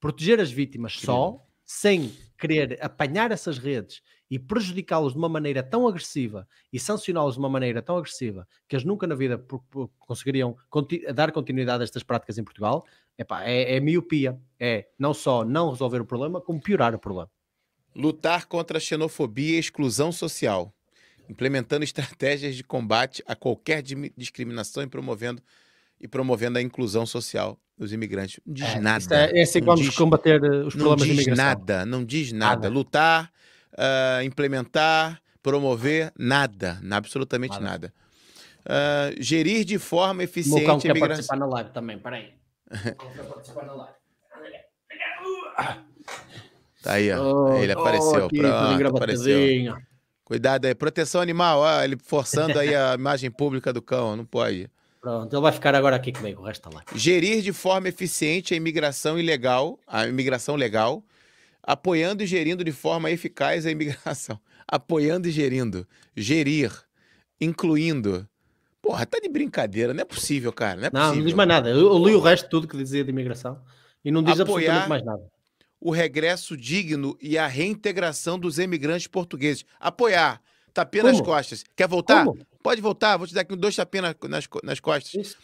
Proteger 0.00 0.40
as 0.40 0.50
vítimas 0.50 0.94
só, 0.94 1.44
sem 1.70 2.16
querer 2.38 2.78
apanhar 2.80 3.30
essas 3.30 3.58
redes 3.58 4.00
e 4.30 4.38
prejudicá-los 4.38 5.12
de 5.12 5.18
uma 5.18 5.28
maneira 5.28 5.62
tão 5.62 5.86
agressiva 5.86 6.48
e 6.72 6.80
sancioná-los 6.80 7.34
de 7.34 7.40
uma 7.40 7.48
maneira 7.50 7.82
tão 7.82 7.98
agressiva 7.98 8.48
que 8.66 8.74
eles 8.74 8.86
nunca 8.86 9.06
na 9.06 9.14
vida 9.14 9.44
conseguiriam 9.98 10.56
dar 11.14 11.30
continuidade 11.30 11.82
a 11.82 11.84
estas 11.84 12.02
práticas 12.02 12.38
em 12.38 12.44
Portugal, 12.44 12.86
epá, 13.18 13.44
é, 13.44 13.76
é 13.76 13.80
miopia. 13.80 14.40
É 14.58 14.86
não 14.98 15.12
só 15.12 15.44
não 15.44 15.70
resolver 15.70 16.00
o 16.00 16.06
problema, 16.06 16.40
como 16.40 16.58
piorar 16.58 16.94
o 16.94 16.98
problema. 16.98 17.30
Lutar 17.94 18.46
contra 18.46 18.78
a 18.78 18.80
xenofobia 18.80 19.56
e 19.56 19.60
exclusão 19.60 20.10
social. 20.10 20.72
implementando 21.28 21.84
estratégias 21.84 22.56
de 22.56 22.64
combate 22.64 23.22
a 23.26 23.36
qualquer 23.36 23.82
discriminação 24.16 24.82
e 24.82 24.86
promovendo 24.86 25.42
e 26.00 26.06
promovendo 26.06 26.58
a 26.58 26.62
inclusão 26.62 27.04
social 27.06 27.58
dos 27.76 27.92
imigrantes. 27.92 28.40
Não 28.44 28.54
diz 28.54 28.74
é, 28.74 28.80
nada. 28.80 29.30
É, 29.30 29.40
é 29.40 29.42
assim 29.42 29.60
que 29.60 29.66
vamos 29.66 29.84
diz, 29.84 29.96
combater 29.96 30.42
eh, 30.42 30.48
os 30.64 30.74
problemas 30.74 31.06
de 31.06 31.12
imigração. 31.12 31.44
Não 31.44 31.54
diz 31.54 31.66
nada, 31.66 31.86
não 31.86 32.04
diz 32.04 32.32
nada. 32.32 32.54
nada. 32.54 32.68
Lutar, 32.68 33.32
uh, 33.72 34.22
implementar, 34.24 35.20
promover, 35.42 36.12
nada, 36.18 36.80
absolutamente 36.90 37.60
nada. 37.60 37.92
nada. 37.92 37.94
Uh, 38.64 39.22
gerir 39.22 39.64
de 39.64 39.78
forma 39.78 40.24
eficiente 40.24 40.58
a 40.58 40.74
imigração. 40.74 40.92
quer 40.92 41.00
participar 41.00 41.36
na 41.36 41.46
live 41.46 41.70
também, 41.70 41.98
peraí. 41.98 42.34
quer 42.70 43.24
participar 43.24 43.64
na 43.64 43.72
live. 43.72 43.98
Tá 46.82 46.92
aí, 46.92 47.10
ó. 47.12 47.22
Oh, 47.22 47.56
ele 47.56 47.72
apareceu. 47.72 48.22
Oh, 48.22 48.26
aqui, 48.26 48.38
Pronto, 48.38 48.96
apareceu. 48.96 49.76
Cuidado 50.24 50.66
aí. 50.66 50.74
Proteção 50.74 51.20
animal. 51.20 51.60
Ó, 51.60 51.82
ele 51.82 51.96
forçando 51.96 52.58
aí 52.58 52.74
a 52.74 52.94
imagem 52.94 53.30
pública 53.30 53.72
do 53.72 53.82
cão. 53.82 54.16
Não 54.16 54.24
pode. 54.24 54.70
Pronto, 55.00 55.32
ele 55.32 55.42
vai 55.42 55.52
ficar 55.52 55.74
agora 55.74 55.96
aqui 55.96 56.12
comigo, 56.12 56.42
o 56.42 56.44
resto 56.44 56.68
tá 56.68 56.70
lá. 56.74 56.84
Gerir 56.94 57.40
de 57.40 57.52
forma 57.52 57.88
eficiente 57.88 58.52
a 58.52 58.56
imigração 58.56 59.18
ilegal, 59.18 59.78
a 59.86 60.06
imigração 60.06 60.56
legal, 60.56 61.04
apoiando 61.62 62.22
e 62.22 62.26
gerindo 62.26 62.64
de 62.64 62.72
forma 62.72 63.10
eficaz 63.10 63.64
a 63.64 63.70
imigração. 63.70 64.38
Apoiando 64.70 65.26
e 65.26 65.30
gerindo. 65.30 65.88
Gerir. 66.14 66.70
Incluindo. 67.40 68.28
Porra, 68.82 69.06
tá 69.06 69.18
de 69.18 69.26
brincadeira. 69.26 69.94
Não 69.94 70.02
é 70.02 70.04
possível, 70.04 70.52
cara. 70.52 70.78
Não, 70.78 70.86
é 70.86 70.90
não, 70.92 71.14
não 71.14 71.24
diz 71.24 71.32
mais 71.32 71.48
nada. 71.48 71.70
Eu, 71.70 71.86
eu 71.86 72.04
li 72.04 72.14
o 72.14 72.20
resto 72.20 72.50
tudo 72.50 72.68
que 72.68 72.76
dizia 72.76 73.02
de 73.02 73.08
imigração 73.08 73.58
e 74.04 74.10
não 74.10 74.22
diz 74.22 74.38
Apoiar 74.38 74.76
absolutamente 74.76 74.88
mais 74.90 75.04
nada. 75.04 75.22
O 75.80 75.90
regresso 75.90 76.54
digno 76.54 77.16
e 77.20 77.38
a 77.38 77.46
reintegração 77.46 78.38
dos 78.38 78.58
emigrantes 78.58 79.06
portugueses. 79.06 79.64
Apoiar. 79.80 80.42
Tapinha 80.74 81.04
Como? 81.04 81.16
nas 81.16 81.26
costas. 81.26 81.64
Quer 81.74 81.88
voltar? 81.88 82.24
Como? 82.24 82.38
Pode 82.68 82.82
voltar. 82.82 83.16
Vou 83.16 83.26
te 83.26 83.32
dar 83.32 83.40
aqui 83.40 83.56
dois 83.56 83.74
tapinhas 83.74 84.14
nas, 84.28 84.46
nas 84.62 84.78
costas. 84.78 85.14
Isso. 85.14 85.38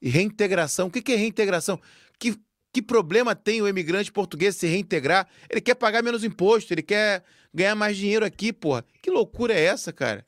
E 0.00 0.08
reintegração. 0.08 0.86
O 0.86 0.90
que, 0.90 1.02
que 1.02 1.10
é 1.10 1.16
reintegração? 1.16 1.80
Que, 2.16 2.38
que 2.72 2.80
problema 2.80 3.34
tem 3.34 3.60
o 3.60 3.66
imigrante 3.66 4.12
português 4.12 4.54
se 4.54 4.64
reintegrar? 4.68 5.26
Ele 5.50 5.60
quer 5.60 5.74
pagar 5.74 6.00
menos 6.00 6.22
imposto, 6.22 6.72
ele 6.72 6.82
quer 6.82 7.24
ganhar 7.52 7.74
mais 7.74 7.96
dinheiro 7.96 8.24
aqui, 8.24 8.52
porra. 8.52 8.84
Que 9.02 9.10
loucura 9.10 9.52
é 9.52 9.64
essa, 9.64 9.92
cara? 9.92 10.24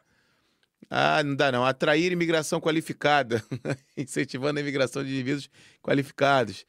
Ah, 0.90 1.22
não 1.22 1.36
dá 1.36 1.52
não. 1.52 1.64
Atrair 1.64 2.10
imigração 2.10 2.60
qualificada, 2.60 3.40
incentivando 3.96 4.58
a 4.58 4.62
imigração 4.62 5.04
de 5.04 5.12
indivíduos 5.12 5.48
qualificados. 5.80 6.66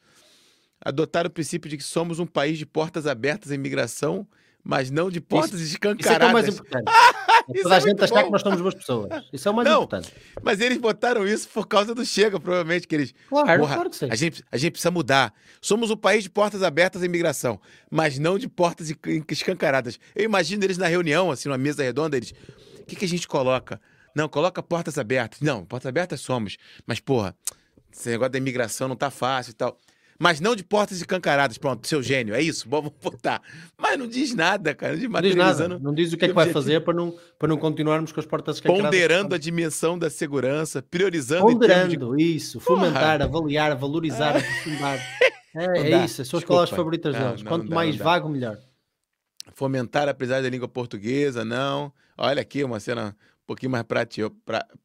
Adotar 0.80 1.26
o 1.26 1.32
princípio 1.32 1.68
de 1.68 1.78
que 1.78 1.84
somos 1.84 2.20
um 2.20 2.28
país 2.28 2.60
de 2.60 2.66
portas 2.68 3.08
abertas 3.08 3.52
à 3.52 3.56
imigração 3.56 4.28
mas 4.64 4.92
não 4.92 5.10
de 5.10 5.20
portas 5.20 5.60
isso, 5.60 5.74
escancaradas. 5.74 6.06
Isso 6.06 6.12
é, 6.12 6.28
é 6.28 6.30
o 6.30 6.34
mais 6.34 6.48
importante. 6.48 6.92
Toda 7.62 7.76
é 7.76 7.78
a 7.78 7.80
gente 7.80 8.04
achar 8.04 8.24
que 8.24 8.30
nós 8.30 8.42
somos 8.42 8.62
boas 8.62 8.74
pessoas. 8.74 9.10
Isso 9.32 9.48
é 9.48 9.52
o 9.52 9.54
mais 9.54 9.68
não, 9.68 9.84
importante. 9.84 10.14
Mas 10.42 10.60
eles 10.60 10.78
botaram 10.78 11.28
isso 11.28 11.48
por 11.50 11.68
causa 11.68 11.94
do 11.94 12.06
Chega, 12.06 12.40
provavelmente, 12.40 12.88
que 12.88 12.96
eles. 12.96 13.14
Claro, 13.30 13.60
porra, 13.60 13.76
claro 13.76 13.90
que 13.90 13.96
sim. 13.96 14.08
A 14.10 14.16
gente, 14.16 14.44
a 14.52 14.58
gente 14.58 14.72
precisa 14.72 14.92
mudar. 14.92 15.34
Somos 15.62 15.92
um 15.92 15.98
país 15.98 16.24
de 16.24 16.30
portas 16.30 16.64
abertas 16.64 17.02
à 17.02 17.06
imigração, 17.06 17.60
mas 17.90 18.18
não 18.20 18.38
de 18.38 18.48
portas 18.48 18.94
escancaradas. 19.30 20.00
Eu 20.16 20.26
imagino 20.26 20.64
eles 20.64 20.78
na 20.78 20.88
reunião, 20.88 21.32
assim, 21.32 21.50
numa 21.50 21.58
mesa 21.58 21.84
redonda, 21.84 22.18
eles. 22.18 22.34
O 22.80 22.86
que, 22.86 22.96
que 22.96 23.06
a 23.06 23.08
gente 23.08 23.28
coloca? 23.28 23.80
Não, 24.16 24.28
coloca 24.28 24.62
portas 24.62 24.98
abertas. 24.98 25.40
Não, 25.42 25.66
portas 25.66 25.88
abertas 25.88 26.22
somos. 26.22 26.58
Mas, 26.86 27.00
porra, 27.00 27.36
esse 27.92 28.10
negócio 28.10 28.32
da 28.32 28.38
imigração 28.38 28.88
não 28.88 28.96
tá 28.96 29.10
fácil 29.10 29.52
e 29.52 29.54
tal 29.54 29.78
mas 30.22 30.40
não 30.40 30.56
de 30.56 30.64
portas 30.64 30.98
escancaradas. 30.98 31.58
Pronto, 31.58 31.88
seu 31.88 32.04
gênio, 32.04 32.36
é 32.36 32.42
isso, 32.42 32.70
vamos 32.70 32.92
botar. 33.02 33.42
Mas 33.76 33.98
não 33.98 34.08
diz 34.08 34.36
nada, 34.36 34.76
cara. 34.76 34.94
Não 34.94 35.00
diz, 35.00 35.10
não 35.10 35.22
diz 35.22 35.36
nada. 35.36 35.80
Não 35.80 35.94
diz 35.94 36.14
o 36.14 36.18
que 36.18 36.26
é 36.26 36.28
que 36.28 36.34
vai 36.34 36.52
fazer 36.54 36.82
para 36.82 36.94
não, 36.94 37.18
para 37.40 37.48
não 37.48 37.58
continuarmos 37.58 38.12
com 38.12 38.20
as 38.20 38.26
portas 38.28 38.58
escancaradas. 38.58 38.92
Ponderando 38.92 39.34
a 39.34 39.38
dimensão 39.40 39.98
da 39.98 40.12
segurança, 40.12 40.80
priorizando. 40.84 41.42
Ponderando, 41.42 42.16
de... 42.16 42.24
isso. 42.24 42.60
Fomentar, 42.60 43.18
Porra. 43.18 43.30
avaliar, 43.30 43.76
valorizar, 43.76 44.38
aprofundar. 44.38 45.00
É, 45.54 45.80
é 45.80 46.06
isso, 46.06 46.22
as 46.22 46.46
palavras 46.46 46.70
favoritas 46.70 47.14
deles. 47.14 47.44
Quanto 47.44 47.68
dá, 47.68 47.76
mais 47.76 47.98
vago, 47.98 48.30
melhor. 48.30 48.58
Fomentar, 49.54 50.08
apesar 50.08 50.42
da 50.42 50.50
língua 50.50 50.70
portuguesa, 50.70 51.44
não. 51.44 51.92
Olha 52.18 52.42
aqui 52.42 52.64
uma 52.64 52.80
cena 52.80 53.18
um 53.44 53.46
pouquinho 53.46 53.70
mais 53.70 53.84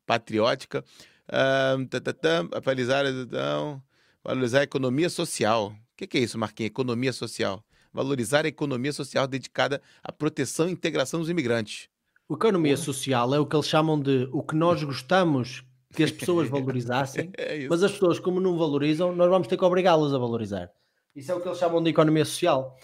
patriótica. 0.04 0.84
Uh, 1.28 1.86
tá, 1.86 2.00
tá, 2.00 2.12
tá, 2.12 2.48
atualizar, 2.52 3.06
então. 3.06 3.80
Valorizar 4.26 4.58
a 4.58 4.64
economia 4.64 5.08
social. 5.08 5.68
O 5.68 5.96
que, 5.96 6.04
que 6.04 6.18
é 6.18 6.20
isso, 6.20 6.36
Marquinhos? 6.36 6.70
Economia 6.70 7.12
social. 7.12 7.62
Valorizar 7.92 8.44
a 8.44 8.48
economia 8.48 8.92
social 8.92 9.24
dedicada 9.28 9.80
à 10.02 10.10
proteção 10.10 10.68
e 10.68 10.72
integração 10.72 11.20
dos 11.20 11.30
imigrantes. 11.30 11.88
O 12.28 12.34
economia 12.34 12.76
social 12.76 13.32
é 13.32 13.38
o 13.38 13.46
que 13.46 13.54
eles 13.54 13.68
chamam 13.68 14.00
de 14.00 14.28
o 14.32 14.42
que 14.42 14.56
nós 14.56 14.82
gostamos 14.84 15.64
que 15.94 16.02
as 16.02 16.10
pessoas 16.10 16.48
valorizassem, 16.48 17.30
é 17.38 17.68
mas 17.68 17.84
as 17.84 17.92
pessoas, 17.92 18.18
como 18.18 18.40
não 18.40 18.58
valorizam, 18.58 19.14
nós 19.14 19.30
vamos 19.30 19.46
ter 19.46 19.56
que 19.56 19.64
obrigá-las 19.64 20.12
a 20.12 20.18
valorizar. 20.18 20.72
Isso 21.14 21.30
é 21.30 21.34
o 21.36 21.40
que 21.40 21.46
eles 21.46 21.58
chamam 21.58 21.80
de 21.80 21.90
economia 21.90 22.24
social. 22.24 22.76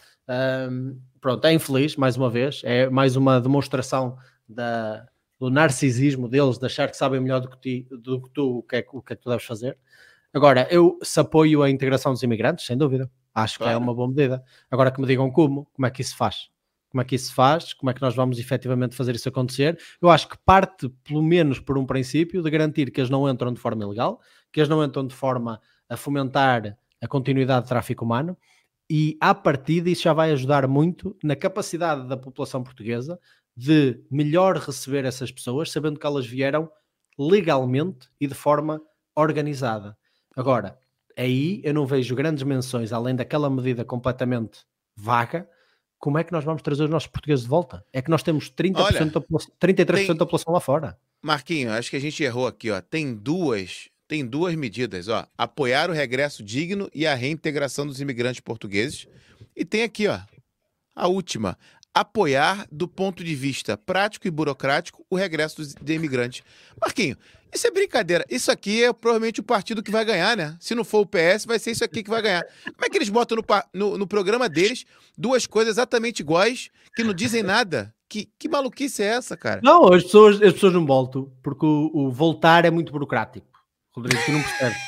Um, 0.71 0.97
pronto, 1.21 1.45
é 1.45 1.53
infeliz, 1.53 1.97
mais 1.97 2.17
uma 2.17 2.31
vez, 2.31 2.63
é 2.63 2.89
mais 2.89 3.17
uma 3.17 3.41
demonstração 3.41 4.17
da, 4.49 5.09
do 5.41 5.51
narcisismo 5.51 6.29
deles, 6.29 6.57
de 6.57 6.67
achar 6.67 6.89
que 6.89 6.97
sabem 6.97 7.21
melhor 7.21 7.41
do 7.41 7.51
que, 7.51 7.59
ti, 7.61 7.89
do 7.91 8.23
que 8.23 8.31
tu 8.31 8.59
o 8.59 8.63
que, 8.63 8.77
é, 8.77 8.87
o 8.93 9.03
que 9.03 9.13
é 9.13 9.17
que 9.17 9.23
tu 9.23 9.29
deves 9.29 9.45
fazer. 9.45 9.77
Agora, 10.33 10.67
eu 10.71 10.99
se 11.03 11.21
apoio 11.21 11.63
a 11.63 11.71
integração 11.71 12.13
dos 12.13 12.23
imigrantes, 12.23 12.65
sem 12.65 12.77
dúvida. 12.77 13.11
Acho 13.35 13.59
claro. 13.59 13.71
que 13.71 13.75
é 13.75 13.79
uma 13.79 13.95
boa 13.95 14.09
medida. 14.09 14.43
Agora 14.71 14.91
que 14.91 15.01
me 15.01 15.07
digam 15.07 15.31
como, 15.31 15.67
como 15.73 15.87
é 15.87 15.91
que 15.91 16.03
isso 16.03 16.17
faz? 16.17 16.51
Como 16.91 17.01
é 17.01 17.05
que 17.05 17.15
isso 17.15 17.29
se 17.29 17.35
faz? 17.35 17.73
Como 17.73 17.91
é 17.91 17.95
que 17.95 18.03
nós 18.03 18.15
vamos 18.15 18.39
efetivamente 18.39 18.95
fazer 18.95 19.15
isso 19.15 19.29
acontecer? 19.29 19.79
Eu 20.01 20.11
acho 20.11 20.29
que 20.29 20.37
parte, 20.45 20.89
pelo 21.05 21.23
menos, 21.23 21.59
por 21.59 21.79
um 21.79 21.87
princípio 21.87 22.43
de 22.43 22.51
garantir 22.51 22.91
que 22.91 23.01
eles 23.01 23.11
não 23.11 23.29
entram 23.29 23.53
de 23.53 23.61
forma 23.61 23.83
ilegal, 23.83 24.21
que 24.53 24.61
eles 24.61 24.69
não 24.69 24.85
entram 24.85 25.07
de 25.07 25.15
forma 25.15 25.61
a 25.89 25.97
fomentar 25.97 26.77
a 27.01 27.09
continuidade 27.09 27.63
de 27.63 27.69
tráfico 27.69 28.05
humano 28.05 28.37
e, 28.91 29.17
à 29.21 29.35
partida, 29.35 29.89
isso 29.89 30.03
já 30.03 30.13
vai 30.13 30.33
ajudar 30.33 30.69
muito 30.69 31.17
na 31.25 31.35
capacidade 31.35 32.07
da 32.07 32.17
população 32.17 32.63
portuguesa 32.63 33.19
de 33.57 34.03
melhor 34.11 34.57
receber 34.57 35.07
essas 35.07 35.33
pessoas, 35.33 35.71
sabendo 35.71 35.99
que 35.99 36.07
elas 36.07 36.27
vieram 36.27 36.71
legalmente 37.19 38.09
e 38.21 38.27
de 38.27 38.35
forma 38.35 38.81
organizada. 39.17 39.97
Agora, 40.37 40.79
aí 41.17 41.61
eu 41.65 41.75
não 41.75 41.87
vejo 41.87 42.15
grandes 42.15 42.43
menções, 42.43 42.93
além 42.93 43.15
daquela 43.15 43.51
medida 43.51 43.85
completamente 43.85 44.61
vaga, 44.97 45.49
como 45.99 46.19
é 46.19 46.25
que 46.25 46.33
nós 46.33 46.45
vamos 46.45 46.63
trazer 46.63 46.83
os 46.85 46.91
nossos 46.91 47.09
portugueses 47.09 47.45
de 47.45 47.49
volta? 47.49 47.85
É 47.93 48.03
que 48.03 48.11
nós 48.11 48.23
temos 48.23 48.51
30% 48.51 48.77
Olha, 48.77 49.05
da 49.07 49.21
população, 49.21 49.55
33% 49.61 49.95
tem... 49.95 50.07
da 50.09 50.15
população 50.17 50.53
lá 50.53 50.61
fora. 50.61 50.99
Marquinho, 51.23 51.71
acho 51.71 51.91
que 51.91 51.97
a 51.97 52.01
gente 52.01 52.23
errou 52.25 52.49
aqui, 52.49 52.71
ó. 52.71 52.81
Tem 52.81 53.15
duas, 53.15 53.89
tem 54.09 54.27
duas 54.27 54.55
medidas, 54.57 55.07
ó. 55.07 55.25
Apoiar 55.39 55.89
o 55.89 55.93
regresso 55.93 56.43
digno 56.43 56.91
e 56.93 57.07
a 57.07 57.15
reintegração 57.15 57.87
dos 57.87 58.01
imigrantes 58.01 58.41
portugueses. 58.41 59.07
E 59.55 59.65
tem 59.65 59.85
aqui, 59.85 60.09
ó, 60.09 60.19
a 60.97 61.07
última, 61.07 61.57
apoiar 61.95 62.67
do 62.73 62.89
ponto 62.89 63.23
de 63.23 63.35
vista 63.35 63.77
prático 63.77 64.27
e 64.27 64.31
burocrático 64.31 65.07
o 65.09 65.15
regresso 65.15 65.59
dos 65.59 65.75
imigrantes. 65.89 66.43
Marquinho, 66.81 67.17
isso 67.55 67.67
é 67.67 67.71
brincadeira. 67.71 68.25
Isso 68.31 68.51
aqui 68.51 68.83
é 68.83 68.93
provavelmente 68.93 69.41
o 69.41 69.43
partido 69.43 69.83
que 69.83 69.91
vai 69.91 70.05
ganhar, 70.05 70.37
né? 70.37 70.57
Se 70.59 70.75
não 70.75 70.85
for 70.85 71.01
o 71.01 71.07
PS, 71.07 71.45
vai 71.45 71.59
ser 71.59 71.73
isso 71.73 71.85
aqui 71.85 72.03
que 72.03 72.11
vai 72.11 72.23
ganhar. 72.23 72.43
Como 72.65 72.85
é 72.85 72.89
que 72.89 72.97
eles 72.97 73.11
botam 73.11 73.37
no, 73.37 73.45
no, 73.75 73.99
no 73.99 74.07
programa 74.07 74.49
deles 74.49 74.85
duas 75.17 75.47
coisas 75.47 75.75
exatamente 75.75 76.21
iguais 76.21 76.71
que 76.97 77.05
não 77.05 77.13
dizem 77.13 77.43
nada? 77.43 77.95
Que, 78.09 78.29
que 78.39 78.49
maluquice 78.49 79.03
é 79.03 79.07
essa, 79.07 79.37
cara? 79.37 79.61
Não, 79.63 79.93
as 79.93 80.03
pessoas, 80.03 80.41
as 80.41 80.53
pessoas 80.53 80.73
não 80.73 80.85
voltam, 80.85 81.31
porque 81.43 81.65
o, 81.65 81.91
o 81.95 82.11
voltar 82.11 82.65
é 82.65 82.71
muito 82.71 82.93
burocrático. 82.93 83.47
Rodrigo, 83.95 84.23
tu 84.25 84.33
não 84.33 84.43
percebes. 84.43 84.79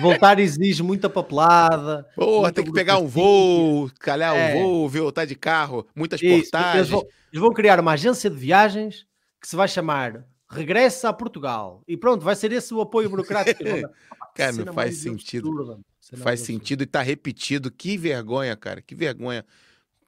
Voltar 0.00 0.40
exige 0.40 0.82
muita 0.82 1.08
papelada. 1.08 2.06
Porra, 2.16 2.52
tem 2.52 2.64
que 2.64 2.72
pegar 2.72 2.98
um 2.98 3.06
voo, 3.06 3.90
calhar 4.00 4.34
é. 4.34 4.54
um 4.54 4.60
voo, 4.60 4.88
voltar 4.88 5.24
de 5.24 5.34
carro, 5.34 5.86
muitas 5.94 6.20
Isso. 6.20 6.50
portagens. 6.50 6.74
Eles 6.74 6.88
vão, 6.88 7.06
eles 7.32 7.40
vão 7.40 7.52
criar 7.52 7.78
uma 7.78 7.92
agência 7.92 8.28
de 8.28 8.36
viagens 8.36 9.06
que 9.40 9.48
se 9.48 9.54
vai 9.54 9.68
chamar 9.68 10.24
regressa 10.54 11.08
a 11.08 11.12
Portugal. 11.12 11.82
E 11.86 11.96
pronto, 11.96 12.24
vai 12.24 12.36
ser 12.36 12.52
esse 12.52 12.72
o 12.72 12.80
apoio 12.80 13.10
burocrático. 13.10 13.62
cara, 14.34 14.52
não 14.52 14.72
faz 14.72 14.98
sentido. 14.98 15.48
Absurda, 15.48 15.80
faz 16.16 16.40
sentido 16.40 16.82
e 16.82 16.86
tá 16.86 17.02
repetido. 17.02 17.70
Que 17.70 17.96
vergonha, 17.98 18.56
cara. 18.56 18.80
Que 18.80 18.94
vergonha. 18.94 19.44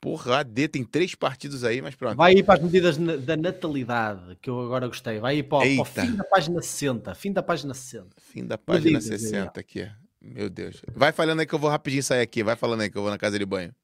Porra, 0.00 0.38
AD 0.38 0.68
tem 0.68 0.84
três 0.84 1.14
partidos 1.14 1.64
aí, 1.64 1.82
mas 1.82 1.94
pronto. 1.94 2.16
Vai 2.16 2.34
ir 2.34 2.42
para 2.42 2.54
as 2.54 2.62
medidas 2.62 2.96
da 2.96 3.36
natalidade, 3.36 4.36
que 4.40 4.48
eu 4.48 4.60
agora 4.60 4.86
gostei. 4.86 5.18
Vai 5.18 5.38
ir 5.38 5.42
para, 5.42 5.66
para 5.66 5.82
o 5.82 5.84
fim 5.84 6.14
da 6.14 6.24
página 6.24 6.62
60. 6.62 7.14
Fim 7.14 7.32
da 7.32 7.42
página 7.42 7.74
60. 7.74 8.06
Fim 8.18 8.46
da 8.46 8.58
página 8.58 9.00
60 9.00 9.58
aqui. 9.58 9.88
Meu 10.20 10.50
Deus. 10.50 10.82
Vai 10.94 11.12
falando 11.12 11.40
aí 11.40 11.46
que 11.46 11.54
eu 11.54 11.58
vou 11.58 11.70
rapidinho 11.70 12.02
sair 12.02 12.20
aqui. 12.20 12.42
Vai 12.42 12.56
falando 12.56 12.82
aí 12.82 12.90
que 12.90 12.96
eu 12.96 13.02
vou 13.02 13.10
na 13.10 13.18
casa 13.18 13.38
de 13.38 13.46
banho. 13.46 13.74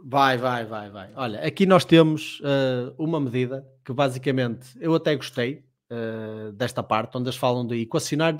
Vai, 0.00 0.38
vai, 0.38 0.64
vai, 0.64 0.90
vai. 0.90 1.10
Olha, 1.16 1.40
aqui 1.40 1.66
nós 1.66 1.84
temos 1.84 2.40
uh, 2.40 2.94
uma 2.96 3.20
medida 3.20 3.66
que 3.84 3.92
basicamente 3.92 4.68
eu 4.80 4.94
até 4.94 5.14
gostei, 5.16 5.64
uh, 5.90 6.52
desta 6.52 6.82
parte, 6.82 7.16
onde 7.16 7.28
eles 7.28 7.36
falam 7.38 7.66
de 7.66 7.80
equacionar 7.80 8.38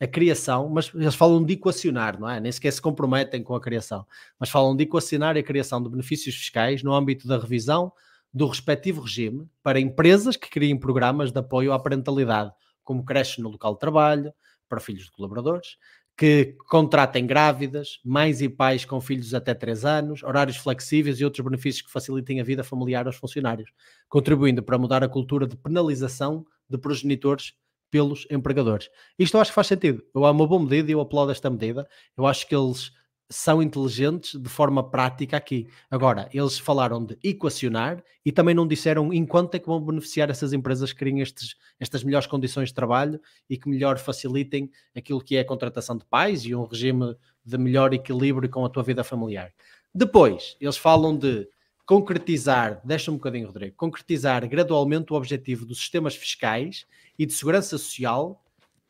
a 0.00 0.06
criação, 0.06 0.68
mas 0.68 0.90
eles 0.94 1.14
falam 1.14 1.44
de 1.44 1.52
equacionar, 1.52 2.18
não 2.18 2.28
é? 2.28 2.40
Nem 2.40 2.50
sequer 2.50 2.72
se 2.72 2.80
comprometem 2.80 3.42
com 3.42 3.54
a 3.54 3.60
criação, 3.60 4.06
mas 4.38 4.48
falam 4.48 4.74
de 4.74 4.84
equacionar 4.84 5.36
a 5.36 5.42
criação 5.42 5.82
de 5.82 5.90
benefícios 5.90 6.34
fiscais 6.34 6.82
no 6.82 6.94
âmbito 6.94 7.28
da 7.28 7.38
revisão 7.38 7.92
do 8.32 8.46
respectivo 8.46 9.02
regime 9.02 9.46
para 9.62 9.78
empresas 9.78 10.36
que 10.36 10.48
criem 10.48 10.78
programas 10.78 11.32
de 11.32 11.38
apoio 11.38 11.72
à 11.72 11.78
parentalidade, 11.78 12.52
como 12.82 13.04
creches 13.04 13.38
no 13.38 13.50
local 13.50 13.74
de 13.74 13.80
trabalho, 13.80 14.32
para 14.68 14.80
filhos 14.80 15.04
de 15.04 15.10
colaboradores, 15.10 15.76
que 16.20 16.54
contratem 16.68 17.26
grávidas, 17.26 17.98
mães 18.04 18.42
e 18.42 18.48
pais 18.50 18.84
com 18.84 19.00
filhos 19.00 19.32
até 19.32 19.54
3 19.54 19.86
anos, 19.86 20.22
horários 20.22 20.58
flexíveis 20.58 21.18
e 21.18 21.24
outros 21.24 21.42
benefícios 21.42 21.80
que 21.80 21.90
facilitem 21.90 22.42
a 22.42 22.44
vida 22.44 22.62
familiar 22.62 23.06
aos 23.06 23.16
funcionários, 23.16 23.70
contribuindo 24.06 24.62
para 24.62 24.76
mudar 24.76 25.02
a 25.02 25.08
cultura 25.08 25.46
de 25.46 25.56
penalização 25.56 26.44
de 26.68 26.76
progenitores 26.76 27.54
pelos 27.90 28.26
empregadores. 28.30 28.90
Isto 29.18 29.38
eu 29.38 29.40
acho 29.40 29.50
que 29.50 29.54
faz 29.54 29.68
sentido. 29.68 30.04
Eu 30.14 30.26
amo 30.26 30.42
uma 30.42 30.46
boa 30.46 30.62
medida 30.62 30.90
e 30.90 30.92
eu 30.92 31.00
aplaudo 31.00 31.32
esta 31.32 31.48
medida. 31.48 31.88
Eu 32.14 32.26
acho 32.26 32.46
que 32.46 32.54
eles 32.54 32.92
são 33.30 33.62
inteligentes 33.62 34.34
de 34.34 34.48
forma 34.48 34.82
prática 34.82 35.36
aqui. 35.36 35.68
Agora, 35.88 36.28
eles 36.34 36.58
falaram 36.58 37.04
de 37.04 37.16
equacionar 37.22 38.02
e 38.24 38.32
também 38.32 38.54
não 38.54 38.66
disseram 38.66 39.12
em 39.12 39.24
quanto 39.24 39.54
é 39.54 39.58
que 39.60 39.68
vão 39.68 39.80
beneficiar 39.80 40.28
essas 40.28 40.52
empresas 40.52 40.92
que 40.92 40.98
criem 40.98 41.20
estes, 41.20 41.54
estas 41.78 42.02
melhores 42.02 42.26
condições 42.26 42.70
de 42.70 42.74
trabalho 42.74 43.20
e 43.48 43.56
que 43.56 43.68
melhor 43.68 43.98
facilitem 43.98 44.68
aquilo 44.96 45.22
que 45.22 45.36
é 45.36 45.40
a 45.40 45.46
contratação 45.46 45.96
de 45.96 46.04
pais 46.04 46.44
e 46.44 46.54
um 46.54 46.64
regime 46.64 47.14
de 47.44 47.56
melhor 47.56 47.94
equilíbrio 47.94 48.50
com 48.50 48.64
a 48.64 48.68
tua 48.68 48.82
vida 48.82 49.04
familiar. 49.04 49.52
Depois, 49.94 50.56
eles 50.60 50.76
falam 50.76 51.16
de 51.16 51.48
concretizar, 51.86 52.80
deixa 52.84 53.12
um 53.12 53.14
bocadinho, 53.14 53.46
Rodrigo, 53.46 53.76
concretizar 53.76 54.46
gradualmente 54.48 55.12
o 55.12 55.16
objetivo 55.16 55.64
dos 55.64 55.78
sistemas 55.78 56.16
fiscais 56.16 56.84
e 57.16 57.24
de 57.24 57.32
segurança 57.32 57.78
social 57.78 58.42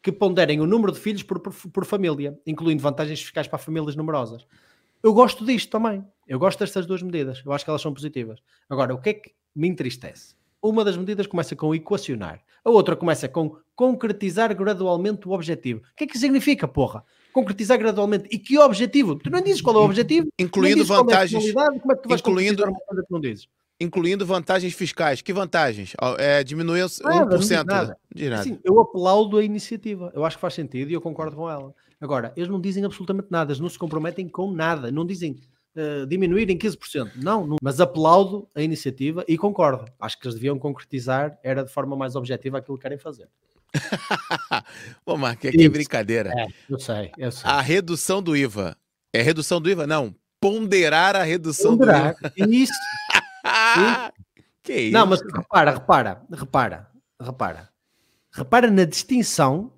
que 0.02 0.10
ponderem 0.10 0.60
o 0.60 0.66
número 0.66 0.92
de 0.92 0.98
filhos 0.98 1.22
por, 1.22 1.38
por, 1.40 1.52
por, 1.52 1.84
família, 1.84 2.38
incluindo 2.46 2.82
vantagens 2.82 3.20
fiscais 3.20 3.46
para 3.46 3.58
famílias 3.58 3.96
numerosas. 3.96 4.46
Eu 5.02 5.12
gosto 5.12 5.44
disto 5.44 5.70
também. 5.70 6.04
Eu 6.26 6.38
gosto 6.38 6.58
destas 6.58 6.86
duas 6.86 7.02
medidas. 7.02 7.42
Eu 7.44 7.52
acho 7.52 7.64
que 7.64 7.70
elas 7.70 7.82
são 7.82 7.92
positivas. 7.92 8.40
Agora, 8.68 8.94
o 8.94 9.00
que 9.00 9.10
é 9.10 9.14
que 9.14 9.32
me 9.54 9.68
entristece? 9.68 10.34
Uma 10.62 10.84
das 10.84 10.96
medidas 10.96 11.26
começa 11.26 11.56
com 11.56 11.74
equacionar, 11.74 12.42
a 12.62 12.70
outra 12.70 12.94
começa 12.94 13.26
com 13.26 13.56
concretizar 13.74 14.54
gradualmente 14.54 15.26
o 15.26 15.32
objetivo. 15.32 15.80
O 15.80 15.96
que 15.96 16.04
é 16.04 16.06
que 16.06 16.18
significa, 16.18 16.68
porra? 16.68 17.02
Concretizar 17.32 17.78
gradualmente. 17.78 18.28
E 18.30 18.38
que 18.38 18.58
objetivo? 18.58 19.16
Tu 19.16 19.30
não 19.30 19.40
dizes 19.40 19.62
qual 19.62 19.76
é 19.76 19.78
o 19.78 19.84
objetivo, 19.84 20.28
incluindo 20.38 20.84
vantagens. 20.84 21.50
Qual 21.50 21.66
é 21.66 21.78
como 21.78 21.92
é 21.92 21.96
que 21.96 22.02
tu 22.02 22.08
vais 22.10 22.20
incluindo, 22.20 22.62
uma 22.62 22.78
coisa 22.78 23.02
que 23.02 23.10
não 23.10 23.20
dizes? 23.20 23.48
Incluindo 23.80 24.26
vantagens 24.26 24.74
fiscais. 24.74 25.22
Que 25.22 25.32
vantagens? 25.32 25.94
É, 26.18 26.44
diminuiu 26.44 26.86
nada, 27.02 27.38
1%. 27.38 27.64
Nada. 27.64 27.98
De 28.14 28.28
nada. 28.28 28.42
Sim, 28.42 28.58
eu 28.62 28.78
aplaudo 28.78 29.38
a 29.38 29.44
iniciativa. 29.44 30.12
Eu 30.14 30.24
acho 30.24 30.36
que 30.36 30.40
faz 30.40 30.54
sentido 30.54 30.90
e 30.90 30.94
eu 30.94 31.00
concordo 31.00 31.36
com 31.36 31.48
ela. 31.48 31.74
Agora, 32.00 32.32
eles 32.36 32.48
não 32.48 32.60
dizem 32.60 32.84
absolutamente 32.84 33.28
nada, 33.30 33.52
eles 33.52 33.60
não 33.60 33.68
se 33.68 33.78
comprometem 33.78 34.26
com 34.28 34.50
nada, 34.50 34.90
não 34.90 35.04
dizem 35.04 35.38
uh, 35.76 36.06
diminuir 36.06 36.48
em 36.50 36.56
15%. 36.56 37.12
Não, 37.16 37.46
não, 37.46 37.56
mas 37.62 37.80
aplaudo 37.80 38.48
a 38.54 38.62
iniciativa 38.62 39.24
e 39.28 39.36
concordo. 39.36 39.84
Acho 39.98 40.18
que 40.18 40.26
eles 40.26 40.34
deviam 40.34 40.58
concretizar, 40.58 41.38
era 41.42 41.62
de 41.62 41.72
forma 41.72 41.96
mais 41.96 42.16
objetiva 42.16 42.58
aquilo 42.58 42.78
que 42.78 42.82
querem 42.82 42.98
fazer. 42.98 43.28
Bom, 45.04 45.16
Marco, 45.16 45.46
é 45.46 45.52
que 45.52 45.62
é 45.62 45.68
brincadeira. 45.68 46.32
É, 46.34 46.46
eu 46.68 46.78
sei, 46.78 47.12
eu 47.18 47.30
sei. 47.30 47.48
A 47.48 47.60
redução 47.60 48.22
do 48.22 48.36
IVA. 48.36 48.76
É 49.12 49.20
redução 49.22 49.60
do 49.60 49.70
IVA? 49.70 49.86
Não. 49.86 50.14
Ponderar 50.40 51.14
a 51.14 51.22
redução 51.22 51.76
Ponderar. 51.76 52.14
do 52.14 52.32
IVA. 52.36 52.50
Isso. 52.50 52.72
que 54.62 54.72
isso? 54.74 54.92
Não, 54.92 55.06
mas 55.06 55.20
repara, 55.20 55.72
repara, 55.72 56.22
repara, 56.30 56.90
repara. 57.20 57.70
Repara 58.32 58.70
na 58.70 58.84
distinção 58.84 59.72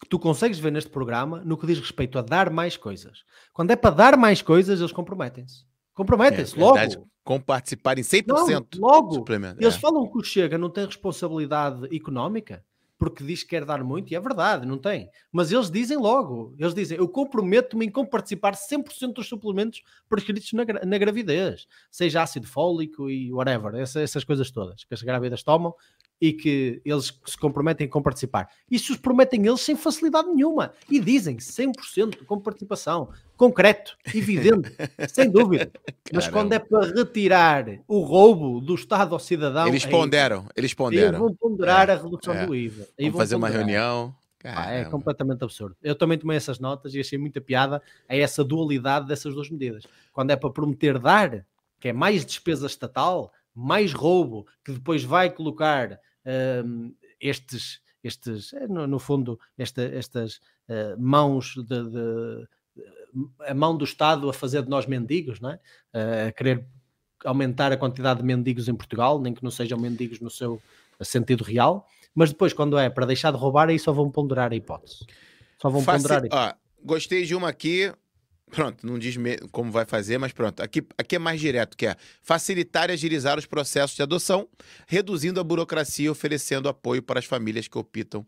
que 0.00 0.08
tu 0.08 0.18
consegues 0.18 0.58
ver 0.58 0.72
neste 0.72 0.90
programa 0.90 1.42
no 1.44 1.56
que 1.56 1.66
diz 1.66 1.78
respeito 1.78 2.18
a 2.18 2.22
dar 2.22 2.50
mais 2.50 2.76
coisas. 2.76 3.24
Quando 3.52 3.70
é 3.70 3.76
para 3.76 3.94
dar 3.94 4.16
mais 4.16 4.42
coisas, 4.42 4.80
eles 4.80 4.92
comprometem-se. 4.92 5.64
Comprometem-se 5.94 6.56
é, 6.56 6.60
logo. 6.60 7.08
Com 7.24 7.40
participar 7.40 7.98
em 7.98 8.02
100%. 8.02 8.26
Não, 8.26 8.80
logo. 8.80 9.24
Eles 9.58 9.76
é. 9.76 9.78
falam 9.78 10.10
que 10.10 10.18
o 10.18 10.24
Chega 10.24 10.58
não 10.58 10.68
tem 10.68 10.84
responsabilidade 10.84 11.94
económica 11.94 12.64
porque 13.02 13.24
diz 13.24 13.42
que 13.42 13.48
quer 13.48 13.64
dar 13.64 13.82
muito, 13.82 14.12
e 14.12 14.14
é 14.14 14.20
verdade, 14.20 14.64
não 14.64 14.78
tem. 14.78 15.10
Mas 15.32 15.50
eles 15.50 15.68
dizem 15.68 15.98
logo, 15.98 16.54
eles 16.56 16.72
dizem, 16.72 16.96
eu 16.96 17.08
comprometo-me 17.08 17.84
em 17.86 17.90
comparticipar 17.90 18.52
100% 18.52 19.14
dos 19.14 19.26
suplementos 19.26 19.82
prescritos 20.08 20.52
na, 20.52 20.64
na, 20.86 20.98
gravidez, 20.98 21.66
seja 21.90 22.22
ácido 22.22 22.46
fólico 22.46 23.10
e 23.10 23.32
whatever, 23.32 23.74
essa, 23.74 24.00
essas 24.00 24.22
coisas 24.22 24.52
todas 24.52 24.84
que 24.84 24.94
as 24.94 25.02
grávidas 25.02 25.42
tomam, 25.42 25.74
e 26.22 26.32
que 26.32 26.80
eles 26.84 27.12
se 27.26 27.36
comprometem 27.36 27.88
com 27.88 28.00
participar. 28.00 28.48
Isso 28.70 28.92
os 28.92 28.98
prometem 29.00 29.44
eles 29.44 29.60
sem 29.60 29.74
facilidade 29.74 30.28
nenhuma. 30.28 30.72
E 30.88 31.00
dizem 31.00 31.36
100% 31.38 32.24
com 32.24 32.38
participação, 32.38 33.08
concreto, 33.36 33.98
evidente, 34.14 34.70
sem 35.12 35.28
dúvida. 35.28 35.72
Mas 36.12 36.28
quando 36.28 36.52
é 36.52 36.60
para 36.60 36.86
retirar 36.86 37.64
o 37.88 38.02
roubo 38.02 38.60
do 38.60 38.76
Estado 38.76 39.16
ao 39.16 39.18
cidadão. 39.18 39.66
Eles 39.66 39.84
ponderam, 39.84 40.46
eles 40.54 40.72
ponderam. 40.72 41.08
Eles 41.08 41.18
vão 41.18 41.34
ponderar 41.34 41.90
é, 41.90 41.94
a 41.94 41.96
redução 41.96 42.34
é. 42.34 42.46
do 42.46 42.54
IVA. 42.54 42.86
Aí 42.96 43.10
vão 43.10 43.18
fazer 43.18 43.34
ponderar. 43.34 43.52
uma 43.52 43.58
reunião. 43.58 44.14
Ah, 44.44 44.70
é 44.70 44.84
completamente 44.84 45.42
absurdo. 45.42 45.76
Eu 45.82 45.96
também 45.96 46.18
tomei 46.18 46.36
essas 46.36 46.60
notas 46.60 46.94
e 46.94 47.00
achei 47.00 47.18
muita 47.18 47.40
piada 47.40 47.82
a 48.08 48.16
essa 48.16 48.44
dualidade 48.44 49.08
dessas 49.08 49.34
duas 49.34 49.50
medidas. 49.50 49.84
Quando 50.12 50.30
é 50.30 50.36
para 50.36 50.50
prometer 50.50 51.00
dar, 51.00 51.44
que 51.80 51.88
é 51.88 51.92
mais 51.92 52.24
despesa 52.24 52.66
estatal, 52.66 53.32
mais 53.54 53.92
roubo, 53.92 54.46
que 54.64 54.72
depois 54.72 55.04
vai 55.04 55.30
colocar 55.30 55.98
estes, 57.20 57.80
estes 58.02 58.52
eh, 58.52 58.66
no, 58.66 58.86
no 58.86 58.98
fundo, 58.98 59.38
esta, 59.56 59.82
estas 59.82 60.36
uh, 60.68 60.98
mãos 60.98 61.54
de, 61.56 61.64
de, 61.64 62.48
a 63.40 63.54
mão 63.54 63.76
do 63.76 63.84
Estado 63.84 64.28
a 64.28 64.32
fazer 64.32 64.62
de 64.62 64.68
nós 64.68 64.86
mendigos, 64.86 65.40
não 65.40 65.50
é? 65.50 65.54
Uh, 65.94 66.28
a 66.28 66.32
querer 66.32 66.66
aumentar 67.24 67.70
a 67.70 67.76
quantidade 67.76 68.20
de 68.20 68.26
mendigos 68.26 68.68
em 68.68 68.74
Portugal, 68.74 69.20
nem 69.20 69.32
que 69.32 69.44
não 69.44 69.50
sejam 69.50 69.78
mendigos 69.78 70.20
no 70.20 70.30
seu 70.30 70.60
sentido 71.00 71.44
real, 71.44 71.86
mas 72.14 72.30
depois, 72.30 72.52
quando 72.52 72.76
é 72.76 72.90
para 72.90 73.06
deixar 73.06 73.30
de 73.30 73.38
roubar, 73.38 73.68
aí 73.68 73.78
só 73.78 73.92
vão 73.92 74.10
ponderar 74.10 74.52
a 74.52 74.56
hipótese. 74.56 75.06
Só 75.60 75.70
vão 75.70 75.82
Faci... 75.82 76.02
ponderar 76.02 76.22
a 76.22 76.26
hipótese. 76.26 76.54
gostei 76.84 77.24
de 77.24 77.34
uma 77.34 77.48
aqui, 77.48 77.92
Pronto, 78.52 78.86
não 78.86 78.98
diz 78.98 79.16
como 79.50 79.72
vai 79.72 79.86
fazer, 79.86 80.18
mas 80.18 80.30
pronto. 80.30 80.62
Aqui, 80.62 80.86
aqui 80.98 81.16
é 81.16 81.18
mais 81.18 81.40
direto, 81.40 81.74
que 81.74 81.86
é 81.86 81.96
facilitar 82.20 82.90
e 82.90 82.92
agilizar 82.92 83.38
os 83.38 83.46
processos 83.46 83.96
de 83.96 84.02
adoção, 84.02 84.46
reduzindo 84.86 85.40
a 85.40 85.44
burocracia 85.44 86.04
e 86.04 86.10
oferecendo 86.10 86.68
apoio 86.68 87.02
para 87.02 87.18
as 87.18 87.24
famílias 87.24 87.66
que 87.66 87.78
optam 87.78 88.26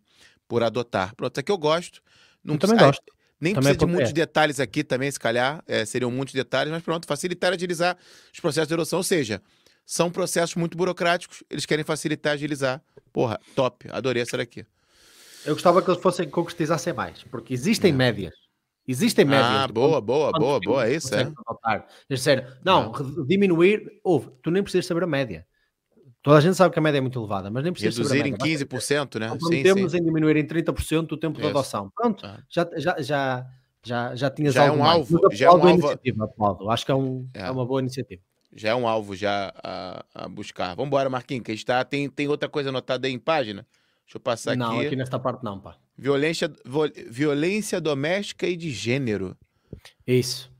por 0.49 0.63
adotar. 0.63 1.15
Pronto, 1.15 1.39
aqui 1.39 1.53
eu 1.53 1.59
gosto. 1.59 2.01
Não 2.43 2.55
eu 2.55 2.59
também 2.59 2.79
gosto. 2.79 3.03
Nem 3.39 3.53
também 3.53 3.75
precisa 3.75 3.87
de 3.87 3.93
muitos 3.93 4.11
é. 4.11 4.15
detalhes 4.15 4.61
aqui 4.61 4.83
também, 4.83 5.11
se 5.11 5.21
calhar, 5.21 5.63
é, 5.67 5.85
seriam 5.85 6.11
muitos 6.11 6.33
detalhes, 6.33 6.73
mas 6.73 6.83
pronto, 6.83 7.07
facilitar 7.07 7.53
e 7.53 7.57
agilizar 7.57 7.99
os 8.33 8.41
processos 8.41 8.69
de 8.69 8.75
adoção. 8.75 9.01
Ou 9.01 9.03
seja, 9.03 9.43
são 9.85 10.11
processos 10.11 10.55
muito 10.55 10.79
burocráticos, 10.79 11.45
eles 11.51 11.67
querem 11.67 11.85
facilitar 11.85 12.33
e 12.33 12.37
agilizar. 12.37 12.83
Porra, 13.13 13.39
top, 13.55 13.89
adorei 13.91 14.23
essa 14.23 14.39
daqui. 14.39 14.65
Eu 15.45 15.53
gostava 15.53 15.83
que 15.83 15.91
eles 15.91 16.01
fossem 16.01 16.31
concretizassem 16.31 16.95
mais, 16.95 17.23
porque 17.25 17.53
existem 17.53 17.91
é. 17.91 17.95
médias 17.95 18.44
Existem 18.87 19.25
médias. 19.25 19.47
Ah, 19.47 19.69
boa, 19.69 20.01
boa, 20.01 20.31
boa, 20.33 20.61
boa, 20.61 20.87
é 20.87 20.95
isso, 20.95 21.15
é. 21.15 21.33
Sério, 22.17 22.47
não, 22.63 22.93
ah. 22.95 23.25
diminuir, 23.27 24.01
ouve, 24.05 24.31
tu 24.43 24.51
nem 24.51 24.63
precisas 24.63 24.87
saber 24.87 25.05
a 25.05 25.07
média. 25.07 25.47
Toda 26.23 26.39
a 26.39 26.41
gente 26.41 26.55
sabe 26.55 26.73
que 26.73 26.79
a 26.79 26.83
média 26.83 26.99
é 26.99 27.01
muito 27.01 27.19
elevada, 27.19 27.51
mas 27.51 27.65
nem 27.65 27.73
precisas 27.73 27.97
Reduzir 27.97 28.19
saber 28.19 28.29
a 28.29 28.39
média. 28.39 28.65
em 28.65 28.67
15%, 28.67 29.19
né? 29.19 29.31
Sim, 29.41 29.63
temos 29.63 29.93
sim. 29.93 29.99
em 29.99 30.05
diminuir 30.05 30.37
em 30.37 30.47
30% 30.47 31.13
o 31.13 31.17
tempo 31.17 31.41
de 31.41 31.47
adoção. 31.47 31.91
Pronto, 31.95 32.27
ah. 32.27 32.39
já, 32.49 32.69
já, 32.77 32.97
já, 33.01 33.47
já, 33.83 34.15
já 34.15 34.31
tinhas 34.31 34.55
já 34.55 34.65
é 34.65 34.71
um 34.71 34.85
alvo, 34.85 35.21
já 35.33 35.47
é 35.47 35.51
um 35.51 35.67
alvo. 36.39 36.71
Acho 36.71 36.85
que 36.85 36.93
é, 36.93 36.95
um, 36.95 37.29
é. 37.35 37.43
é. 37.43 37.51
uma 37.51 37.65
boa 37.65 37.81
iniciativa. 37.81 38.23
Já 38.55 38.71
é 38.71 38.75
um 38.75 38.87
alvo 38.87 39.17
já 39.17 39.53
a, 39.63 40.05
a 40.15 40.29
buscar. 40.29 40.75
Vamos 40.77 40.87
embora, 40.89 41.11
Marquinhos, 41.11 41.45
que 41.45 41.53
a 41.53 41.55
gente 41.55 41.67
tá, 41.67 41.85
tem, 41.85 42.09
tem 42.09 42.29
outra 42.29 42.49
coisa 42.49 42.69
anotada 42.69 43.07
aí 43.07 43.13
em 43.13 43.19
página? 43.19 43.67
Deixa 44.05 44.17
eu 44.17 44.21
passar 44.21 44.57
não, 44.57 44.67
aqui. 44.67 44.77
Não, 44.77 44.87
aqui 44.87 44.97
nesta 44.97 45.19
parte 45.19 45.43
não, 45.43 45.59
pá. 45.59 45.77
Violência, 45.97 46.53
violência 47.09 47.81
doméstica 47.81 48.47
e 48.47 48.57
de 48.57 48.71
gênero. 48.71 49.37
Isso. 50.07 50.53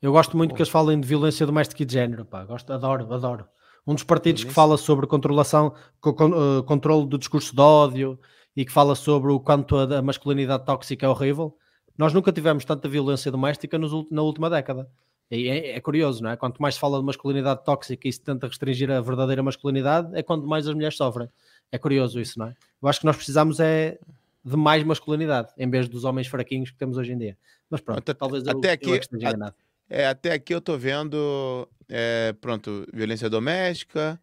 Eu 0.00 0.12
gosto 0.12 0.36
muito 0.36 0.54
que 0.54 0.60
eles 0.60 0.70
falem 0.70 1.00
de 1.00 1.08
violência 1.08 1.44
doméstica 1.44 1.82
e 1.82 1.86
de 1.86 1.92
género, 1.92 2.24
pá. 2.24 2.44
Gosto, 2.44 2.72
adoro, 2.72 3.12
adoro. 3.12 3.46
Um 3.86 3.94
dos 3.94 4.04
partidos 4.04 4.44
que 4.44 4.52
fala 4.52 4.76
sobre 4.76 5.06
controlação, 5.06 5.74
uh, 6.04 6.62
controle 6.64 7.06
do 7.06 7.18
discurso 7.18 7.54
de 7.54 7.60
ódio 7.60 8.18
e 8.54 8.64
que 8.64 8.70
fala 8.70 8.94
sobre 8.94 9.32
o 9.32 9.40
quanto 9.40 9.76
a, 9.76 10.02
masculinidade 10.02 10.64
tóxica 10.64 11.06
é 11.06 11.08
horrível. 11.08 11.56
Nós 11.96 12.12
nunca 12.12 12.30
tivemos 12.30 12.64
tanta 12.64 12.88
violência 12.88 13.32
doméstica 13.32 13.78
nos, 13.78 13.92
na 14.10 14.22
última 14.22 14.50
década. 14.50 14.88
E 15.30 15.48
é, 15.48 15.76
é, 15.76 15.80
curioso, 15.80 16.22
não 16.22 16.30
é? 16.30 16.36
Quanto 16.36 16.60
mais 16.60 16.74
se 16.74 16.80
fala 16.80 16.98
de 16.98 17.04
masculinidade 17.04 17.64
tóxica 17.64 18.06
e 18.06 18.12
se 18.12 18.20
tenta 18.20 18.46
restringir 18.46 18.90
a 18.90 19.00
verdadeira 19.00 19.42
masculinidade, 19.42 20.14
é 20.14 20.22
quando 20.22 20.46
mais 20.46 20.68
as 20.68 20.74
mulheres 20.74 20.96
sofrem. 20.96 21.28
É 21.72 21.78
curioso 21.78 22.20
isso, 22.20 22.38
não 22.38 22.46
é? 22.46 22.54
Eu 22.80 22.88
acho 22.88 23.00
que 23.00 23.06
nós 23.06 23.16
precisamos 23.16 23.58
é 23.58 23.98
de 24.44 24.56
mais 24.56 24.82
masculinidade, 24.84 25.52
em 25.56 25.68
vez 25.68 25.88
dos 25.88 26.04
homens 26.04 26.26
fraquinhos 26.26 26.70
que 26.70 26.76
temos 26.76 26.96
hoje 26.96 27.12
em 27.12 27.18
dia. 27.18 27.36
Mas 27.68 27.80
pronto, 27.80 27.98
até, 27.98 28.14
talvez 28.14 28.44
eu, 28.46 28.58
até 28.58 28.72
aqui, 28.72 28.90
eu 28.90 28.96
esteja 28.96 29.28
enganado. 29.28 29.54
É, 29.88 30.06
até 30.06 30.32
aqui 30.32 30.54
eu 30.54 30.60
tô 30.60 30.76
vendo, 30.76 31.68
é, 31.88 32.34
pronto, 32.40 32.86
violência 32.92 33.28
doméstica. 33.28 34.20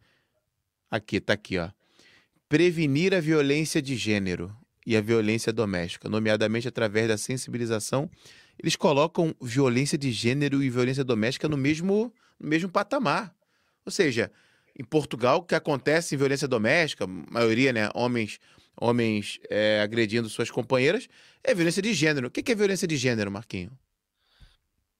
Aqui, 0.90 1.20
tá 1.20 1.34
aqui, 1.34 1.58
ó. 1.58 1.70
Prevenir 2.48 3.14
a 3.14 3.20
violência 3.20 3.82
de 3.82 3.96
gênero 3.96 4.56
e 4.86 4.96
a 4.96 5.02
violência 5.02 5.52
doméstica, 5.52 6.08
nomeadamente 6.08 6.68
através 6.68 7.08
da 7.08 7.18
sensibilização. 7.18 8.10
Eles 8.58 8.76
colocam 8.76 9.36
violência 9.42 9.98
de 9.98 10.12
gênero 10.12 10.64
e 10.64 10.70
violência 10.70 11.04
doméstica 11.04 11.50
no 11.50 11.58
mesmo, 11.58 12.14
no 12.40 12.48
mesmo 12.48 12.70
patamar. 12.70 13.36
Ou 13.86 13.92
seja, 13.92 14.32
em 14.78 14.84
Portugal, 14.84 15.42
que 15.44 15.56
acontece 15.56 16.16
em 16.16 16.18
violência 16.18 16.48
doméstica, 16.48 17.06
maioria, 17.08 17.74
né, 17.74 17.90
homens, 17.94 18.40
homens 18.78 19.40
é, 19.50 19.82
agredindo 19.82 20.30
suas 20.30 20.52
companheiras, 20.52 21.08
é 21.44 21.54
violência 21.54 21.82
de 21.82 21.94
gênero. 21.94 22.28
O 22.28 22.32
que 22.32 22.52
é 22.52 22.56
violência 22.56 22.88
de 22.88 22.98
gênero, 22.98 23.32
Marquinho? 23.32 23.72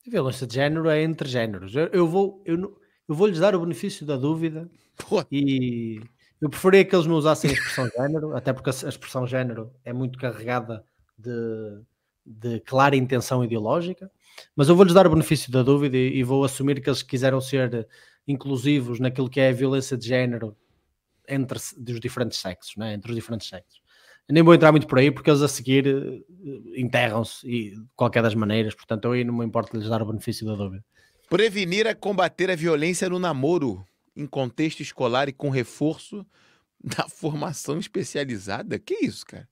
violência 0.08 0.46
de 0.46 0.56
gênero 0.56 0.90
é 0.90 1.02
entre 1.02 1.28
géneros. 1.28 1.76
Eu, 1.76 1.88
eu 1.88 2.08
vou, 2.08 2.42
eu, 2.46 2.80
eu 3.08 3.16
vou 3.16 3.28
lhes 3.28 3.40
dar 3.40 3.56
o 3.56 3.60
benefício 3.60 4.06
da 4.06 4.16
dúvida 4.16 4.70
Pô. 4.98 5.24
e 5.32 6.00
eu 6.40 6.50
preferia 6.50 6.86
que 6.86 6.96
eles 6.96 7.08
não 7.08 7.16
usassem 7.16 7.50
a 7.50 7.54
expressão 7.54 7.90
género, 7.98 8.36
até 8.36 8.54
porque 8.54 8.70
a 8.70 8.90
expressão 8.90 9.26
género 9.26 9.72
é 9.84 9.92
muito 9.92 10.20
carregada 10.20 10.84
de, 11.18 11.82
de 12.26 12.60
clara 12.62 12.96
intenção 12.96 13.44
ideológica, 13.44 14.12
mas 14.56 14.70
eu 14.70 14.76
vou-lhes 14.76 14.94
dar 14.94 15.08
o 15.08 15.10
benefício 15.10 15.52
da 15.52 15.64
dúvida 15.64 15.98
e, 15.98 16.18
e, 16.18 16.24
vou 16.24 16.44
assumir 16.44 16.82
que 16.82 16.90
eles 16.90 17.02
quiseram 17.02 17.40
ser 17.40 17.88
inclusivos 18.28 19.00
naquilo 19.00 19.30
que 19.30 19.40
é 19.40 19.50
a 19.50 19.54
violência 19.54 19.96
de 19.98 20.08
género 20.08 20.56
entre 21.28 21.58
os 21.58 22.00
diferentes 22.00 22.40
sexos, 22.40 22.76
né? 22.76 22.94
entre 22.94 23.12
os 23.12 23.16
diferentes 23.16 23.48
sexos. 23.48 23.82
Eu 24.28 24.34
nem 24.34 24.44
vou 24.44 24.54
entrar 24.54 24.72
muito 24.72 24.88
por 24.88 24.98
aí 24.98 25.12
porque 25.12 25.30
eles 25.30 25.42
a 25.42 25.48
seguir 25.48 25.88
eh, 25.88 26.80
enterram-se 26.80 27.46
de 27.46 27.84
qualquer 27.96 28.24
das 28.24 28.34
maneiras, 28.34 28.74
portanto 28.74 29.06
eu 29.06 29.12
aí 29.12 29.24
não 29.24 29.36
me 29.36 29.46
importa 29.46 29.78
lhes 29.78 29.88
dar 29.88 30.02
o 30.02 30.06
benefício 30.06 30.46
da 30.46 30.56
dúvida. 30.56 30.84
Prevenir 31.30 31.88
a 31.88 31.94
combater 31.94 32.50
a 32.50 32.56
violência 32.56 33.10
no 33.10 33.20
namoro 33.20 33.86
em 34.16 34.26
contexto 34.26 34.82
escolar 34.82 35.30
e 35.30 35.34
com 35.34 35.50
reforço 35.50 36.26
da 36.84 37.08
formação 37.08 37.78
especializada. 37.78 38.80
Que 38.80 39.06
isso, 39.06 39.26
cara? 39.26 39.48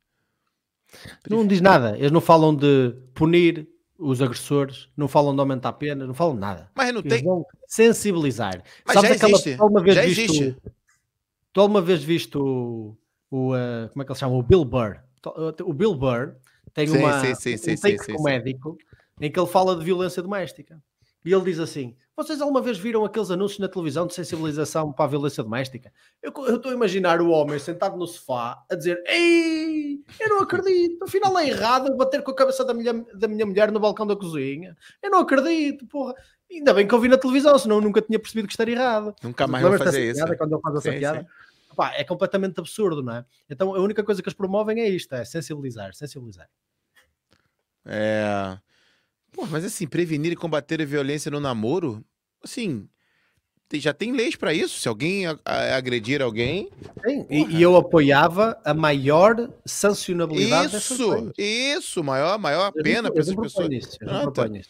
Não 1.30 1.46
diz 1.46 1.62
nada. 1.62 1.98
Eles 1.98 2.12
não 2.12 2.22
falam 2.22 2.56
de 2.56 2.96
punir 3.14 3.68
os 3.98 4.22
agressores, 4.22 4.90
não 4.98 5.08
falam 5.08 5.34
de 5.34 5.40
aumentar 5.40 5.70
a 5.70 5.74
pena, 5.74 6.06
não 6.06 6.14
falam 6.14 6.36
nada. 6.36 6.70
Mas 6.76 6.94
não 6.94 7.02
Eles 7.02 7.14
tem. 7.14 7.24
Vão 7.24 7.46
sensibilizar. 7.68 8.62
Mas 8.86 8.94
Sabes 8.94 9.20
já 9.20 9.28
existe. 9.28 9.54
Aquela, 9.54 9.70
uma 9.70 9.82
vez 9.82 9.96
já 9.96 10.02
visto, 10.04 10.20
existe. 10.20 10.58
Tu 11.54 11.62
alguma 11.62 11.82
vez 11.82 12.04
visto 12.04 12.40
o, 12.42 12.98
o 13.30 13.54
uh, 13.54 13.88
como 13.94 14.02
é 14.02 14.06
que 14.06 14.12
ele 14.12 14.20
chama? 14.20 14.36
O 14.36 14.44
Bill 14.44 14.66
Burr. 14.66 14.98
O 15.64 15.74
Bill 15.74 15.94
Burr 15.96 16.36
tem 16.74 16.88
sim, 16.88 16.98
uma, 16.98 17.36
sim, 17.36 17.58
sim, 17.58 17.74
um 17.74 17.76
take 17.78 18.14
comédico 18.14 18.78
em 19.22 19.32
que 19.32 19.40
ele 19.40 19.48
fala 19.48 19.76
de 19.76 19.86
violência 19.86 20.22
doméstica. 20.22 20.82
E 21.26 21.32
ele 21.32 21.44
diz 21.44 21.60
assim: 21.60 21.96
Vocês 22.18 22.42
alguma 22.42 22.62
vez 22.62 22.78
viram 22.78 23.06
aqueles 23.06 23.32
anúncios 23.32 23.60
na 23.60 23.70
televisão 23.70 24.06
de 24.06 24.14
sensibilização 24.14 24.92
para 24.92 25.06
a 25.06 25.08
violência 25.08 25.42
doméstica? 25.44 25.92
Eu, 26.22 26.34
estou 26.56 26.72
a 26.72 26.76
imaginar 26.76 27.22
o 27.22 27.30
homem 27.30 27.58
sentado 27.60 27.96
no 27.96 28.06
sofá 28.06 28.62
a 28.70 28.76
dizer: 28.76 29.02
Ei, 29.06 30.02
eu 30.20 30.30
não 30.30 30.40
acredito, 30.42 31.04
afinal 31.04 31.38
é 31.40 31.48
errado 31.48 31.96
bater 31.96 32.22
com 32.24 32.32
a 32.32 32.36
cabeça 32.36 32.66
da 32.66 32.74
minha, 32.74 32.94
da 33.14 33.28
minha 33.28 33.46
mulher 33.46 33.72
no 33.72 33.80
balcão 33.80 34.06
da 34.06 34.16
cozinha. 34.16 34.76
Eu 35.02 35.12
não 35.12 35.20
acredito, 35.20 35.86
porra. 35.86 36.14
Ainda 36.52 36.74
bem 36.74 36.86
que 36.88 36.94
eu 36.94 37.00
vi 37.00 37.08
na 37.08 37.18
televisão, 37.18 37.58
senão 37.58 37.78
eu 37.78 37.82
nunca 37.82 38.02
tinha 38.02 38.20
percebido 38.20 38.48
que 38.48 38.54
estaria 38.54 38.76
errado. 38.76 39.16
Nunca 39.24 39.48
mais 39.48 39.66
vou 39.66 39.78
fazer 39.78 40.12
isso. 40.12 40.20
Piada, 40.20 40.38
quando 40.38 40.54
ele 40.54 40.62
faz 40.62 40.76
essa 40.76 40.92
sim, 40.92 41.00
piada? 41.00 41.20
Sim. 41.22 41.26
É 41.96 42.04
completamente 42.04 42.60
absurdo, 42.60 43.02
não 43.02 43.18
é? 43.18 43.26
Então 43.50 43.76
a 43.76 43.80
única 43.80 44.04
coisa 44.04 44.22
que 44.22 44.28
eles 44.28 44.38
promovem 44.38 44.80
é 44.82 44.90
isto: 44.90 45.14
é 45.14 45.24
sensibilizar, 45.26 45.94
sensibilizar. 45.94 46.50
É. 47.86 48.58
Pô, 49.32 49.46
mas 49.48 49.66
assim, 49.66 49.88
prevenir 49.88 50.32
e 50.32 50.36
combater 50.36 50.82
a 50.82 50.86
violência 50.86 51.32
no 51.32 51.40
namoro, 51.40 52.06
assim, 52.44 52.88
já 53.80 53.94
tem 53.94 54.12
leis 54.12 54.36
para 54.36 54.54
isso. 54.54 54.80
Se 54.80 54.88
alguém 54.88 55.26
agredir 55.46 56.22
alguém. 56.22 56.70
Sim, 57.06 57.26
e, 57.30 57.58
e, 57.58 57.62
eu 57.62 57.76
apoiava 57.76 58.60
a 58.64 58.74
maior 58.74 59.50
sancionabilidade. 59.66 60.76
Isso, 60.76 61.34
isso, 61.38 62.04
maior, 62.04 62.38
maior 62.38 62.72
pena 62.72 63.12
para 63.12 63.22
essas 63.22 63.36
pessoas. 63.36 63.70
Nisso, 63.70 63.98
eu 64.02 64.10
ah, 64.10 64.32
tá. 64.32 64.48
nisso. 64.48 64.70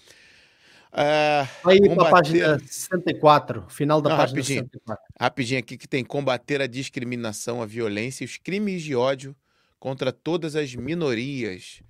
Uh, 0.93 1.49
Aí 1.67 1.79
combater... 1.79 1.95
para 1.95 2.07
a 2.07 2.11
página 2.11 2.59
64, 2.59 3.65
final 3.67 3.99
da 3.99 4.11
Não, 4.11 4.17
página 4.17 4.39
rapidinho, 4.39 4.63
64. 4.65 5.05
Rapidinho 5.19 5.59
aqui 5.59 5.75
que 5.75 5.87
tem 5.87 6.05
combater 6.05 6.61
a 6.61 6.67
discriminação, 6.67 7.63
a 7.63 7.65
violência 7.65 8.23
e 8.23 8.25
os 8.25 8.37
crimes 8.37 8.83
de 8.83 8.95
ódio 8.95 9.35
contra 9.79 10.11
todas 10.11 10.55
as 10.55 10.75
minorias 10.75 11.81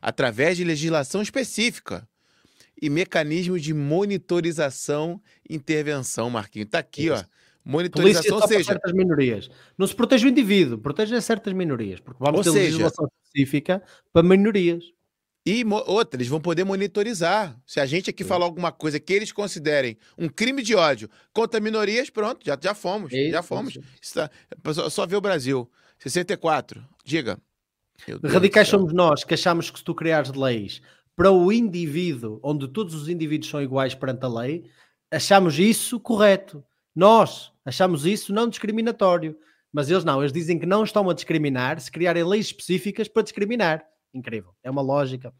através 0.00 0.58
de 0.58 0.64
legislação 0.64 1.22
específica 1.22 2.06
e 2.80 2.88
mecanismos 2.88 3.62
de 3.62 3.74
monitorização 3.74 5.20
e 5.48 5.54
intervenção, 5.54 6.30
Marquinhos. 6.30 6.66
Está 6.66 6.78
aqui, 6.78 7.06
Isso. 7.06 7.24
ó. 7.26 7.40
Monitorização, 7.62 8.38
ou 8.38 8.48
seja. 8.48 8.64
certas 8.64 8.92
minorias. 8.92 9.50
Não 9.76 9.86
se 9.86 9.94
protege 9.94 10.26
o 10.26 10.30
indivíduo, 10.30 10.78
protege 10.78 11.20
certas 11.20 11.52
minorias, 11.52 12.00
porque 12.00 12.22
vamos 12.22 12.40
ter 12.40 12.52
seja, 12.52 12.64
legislação 12.64 13.10
específica 13.24 13.82
para 14.12 14.22
minorias. 14.22 14.82
E 15.44 15.64
outra, 15.86 16.18
eles 16.18 16.28
vão 16.28 16.40
poder 16.40 16.64
monitorizar. 16.64 17.58
Se 17.66 17.80
a 17.80 17.86
gente 17.86 18.10
aqui 18.10 18.22
Sim. 18.22 18.28
falar 18.28 18.44
alguma 18.44 18.70
coisa 18.70 19.00
que 19.00 19.12
eles 19.12 19.32
considerem 19.32 19.96
um 20.18 20.28
crime 20.28 20.62
de 20.62 20.74
ódio 20.74 21.08
contra 21.32 21.58
minorias, 21.60 22.10
pronto, 22.10 22.44
já, 22.44 22.58
já 22.60 22.74
fomos. 22.74 23.12
Isso, 23.12 23.30
já 23.30 23.42
fomos. 23.42 23.78
Tá, 24.12 24.30
só, 24.74 24.90
só 24.90 25.06
vê 25.06 25.16
o 25.16 25.20
Brasil. 25.20 25.70
64. 25.98 26.84
Diga. 27.04 27.38
Radicais 28.24 28.68
somos 28.68 28.92
nós 28.92 29.24
que 29.24 29.34
achamos 29.34 29.70
que 29.70 29.78
se 29.78 29.84
tu 29.84 29.94
criares 29.94 30.32
leis 30.32 30.80
para 31.16 31.30
o 31.30 31.52
indivíduo, 31.52 32.40
onde 32.42 32.68
todos 32.68 32.94
os 32.94 33.08
indivíduos 33.08 33.50
são 33.50 33.62
iguais 33.62 33.94
perante 33.94 34.24
a 34.24 34.28
lei, 34.28 34.64
achamos 35.10 35.58
isso 35.58 36.00
correto. 36.00 36.64
Nós 36.94 37.52
achamos 37.64 38.06
isso 38.06 38.32
não 38.32 38.48
discriminatório. 38.48 39.36
Mas 39.72 39.88
eles 39.88 40.04
não, 40.04 40.20
eles 40.20 40.32
dizem 40.32 40.58
que 40.58 40.66
não 40.66 40.82
estão 40.82 41.08
a 41.08 41.14
discriminar 41.14 41.80
se 41.80 41.90
criarem 41.90 42.24
leis 42.24 42.46
específicas 42.46 43.06
para 43.06 43.22
discriminar. 43.22 43.84
Incrível. 44.12 44.54
É 44.62 44.70
uma 44.70 44.82
lógica. 44.82 45.32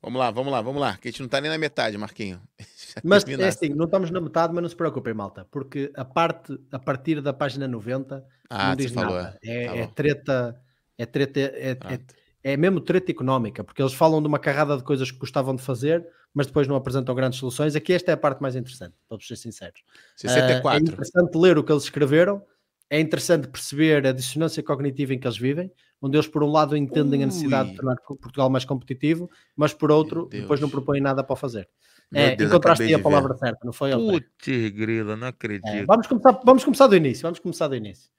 Vamos 0.00 0.20
lá, 0.20 0.30
vamos 0.30 0.52
lá, 0.52 0.62
vamos 0.62 0.80
lá, 0.80 0.96
que 0.96 1.08
a 1.08 1.10
gente 1.10 1.20
não 1.20 1.26
está 1.26 1.40
nem 1.40 1.50
na 1.50 1.58
metade, 1.58 1.98
Marquinho. 1.98 2.40
mas 3.02 3.24
é 3.26 3.48
assim, 3.48 3.70
não 3.70 3.86
estamos 3.86 4.10
na 4.12 4.20
metade, 4.20 4.54
mas 4.54 4.62
não 4.62 4.68
se 4.68 4.76
preocupem, 4.76 5.12
malta, 5.12 5.44
porque 5.50 5.90
a 5.96 6.04
parte 6.04 6.56
a 6.70 6.78
partir 6.78 7.20
da 7.20 7.32
página 7.32 7.66
90 7.66 8.24
ah, 8.48 8.68
não 8.68 8.76
diz 8.76 8.92
nada. 8.92 9.08
Falou. 9.08 9.32
É, 9.42 9.66
tá 9.66 9.76
é 9.76 9.86
treta, 9.88 10.62
é 10.96 11.06
treta, 11.06 11.40
é, 11.40 11.70
é, 11.72 12.52
é 12.52 12.56
mesmo 12.56 12.80
treta 12.80 13.10
económica, 13.10 13.64
porque 13.64 13.82
eles 13.82 13.92
falam 13.92 14.22
de 14.22 14.28
uma 14.28 14.38
carrada 14.38 14.76
de 14.76 14.84
coisas 14.84 15.10
que 15.10 15.18
gostavam 15.18 15.56
de 15.56 15.62
fazer, 15.62 16.06
mas 16.32 16.46
depois 16.46 16.68
não 16.68 16.76
apresentam 16.76 17.12
grandes 17.12 17.40
soluções. 17.40 17.74
Aqui 17.74 17.92
esta 17.92 18.12
é 18.12 18.14
a 18.14 18.16
parte 18.16 18.40
mais 18.40 18.54
interessante, 18.54 18.94
para 19.08 19.18
ser 19.20 19.34
sinceros. 19.34 19.82
64. 20.16 20.64
Uh, 20.64 20.70
é 20.70 20.76
interessante 20.92 21.36
ler 21.36 21.58
o 21.58 21.64
que 21.64 21.72
eles 21.72 21.82
escreveram, 21.82 22.40
é 22.88 23.00
interessante 23.00 23.48
perceber 23.48 24.06
a 24.06 24.12
dissonância 24.12 24.62
cognitiva 24.62 25.12
em 25.12 25.18
que 25.18 25.26
eles 25.26 25.36
vivem, 25.36 25.72
onde 26.00 26.16
eles, 26.16 26.28
por 26.28 26.42
um 26.42 26.50
lado, 26.50 26.76
entendem 26.76 27.20
Ui. 27.20 27.24
a 27.24 27.26
necessidade 27.26 27.70
de 27.70 27.76
tornar 27.76 27.96
Portugal 27.96 28.48
mais 28.48 28.64
competitivo, 28.64 29.28
mas 29.56 29.72
por 29.72 29.90
outro, 29.90 30.28
depois 30.30 30.60
não 30.60 30.70
propõem 30.70 31.00
nada 31.00 31.24
para 31.24 31.36
fazer. 31.36 31.68
é, 32.14 32.36
Deus, 32.36 32.50
encontraste 32.50 32.94
a 32.94 32.98
palavra 32.98 33.34
ver. 33.34 33.40
certa, 33.40 33.60
não 33.64 33.72
foi? 33.72 33.90
Putz, 33.90 34.70
grila, 34.70 35.16
não 35.16 35.28
acredito. 35.28 35.66
É, 35.66 35.84
vamos, 35.84 36.06
começar, 36.06 36.40
vamos 36.44 36.64
começar 36.64 36.86
do 36.86 36.96
início, 36.96 37.22
vamos 37.22 37.38
começar 37.38 37.68
do 37.68 37.76
início. 37.76 38.10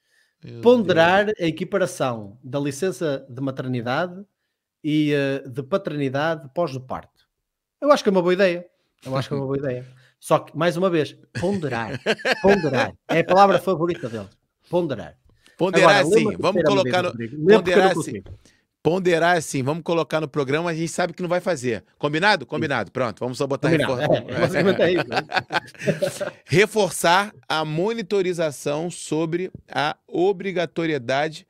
Meu 0.44 0.62
Ponderar 0.62 1.26
Deus. 1.26 1.38
a 1.40 1.46
equiparação 1.46 2.38
da 2.44 2.60
licença 2.60 3.26
de 3.30 3.42
maternidade 3.42 4.24
e 4.84 5.14
uh, 5.14 5.50
de 5.50 5.64
paternidade 5.64 6.50
pós 6.54 6.74
o 6.76 6.80
parto. 6.82 7.28
Eu 7.82 7.92
acho 7.92 8.04
que 8.04 8.10
é 8.10 8.12
uma 8.12 8.22
boa 8.22 8.34
ideia. 8.34 8.66
Eu 9.06 9.16
acho 9.16 9.28
que 9.28 9.34
é 9.34 9.38
uma 9.38 9.46
boa 9.46 9.58
ideia. 9.60 9.86
Só 10.20 10.40
que, 10.40 10.58
mais 10.58 10.76
uma 10.76 10.90
vez, 10.90 11.18
ponderar. 11.40 12.00
Ponderar. 12.42 12.94
É 13.08 13.20
a 13.20 13.24
palavra 13.24 13.60
favorita 13.60 14.10
dele. 14.10 14.28
Ponderar. 14.70 15.18
Ponderar 15.60 16.00
Agora, 16.00 16.18
sim, 16.18 16.38
vamos 16.40 16.64
colocar 16.64 17.04
no. 17.04 17.12
Ponderar 17.12 17.96
sim. 17.98 18.24
Ponderar 18.82 19.36
assim, 19.36 19.62
vamos 19.62 19.84
colocar 19.84 20.22
no 20.22 20.28
programa, 20.30 20.70
a 20.70 20.74
gente 20.74 20.88
sabe 20.88 21.12
que 21.12 21.22
não 21.22 21.28
vai 21.28 21.42
fazer. 21.42 21.84
Combinado? 21.98 22.46
Combinado. 22.46 22.90
Pronto, 22.94 23.20
vamos 23.20 23.38
só 23.38 23.46
botar 23.46 23.68
refor... 23.68 24.00
é, 24.00 24.06
é 24.06 24.14
reforçar 26.48 27.36
a 27.46 27.66
monitorização 27.66 28.90
sobre 28.90 29.52
a 29.70 29.98
obrigatoriedade 30.08 31.46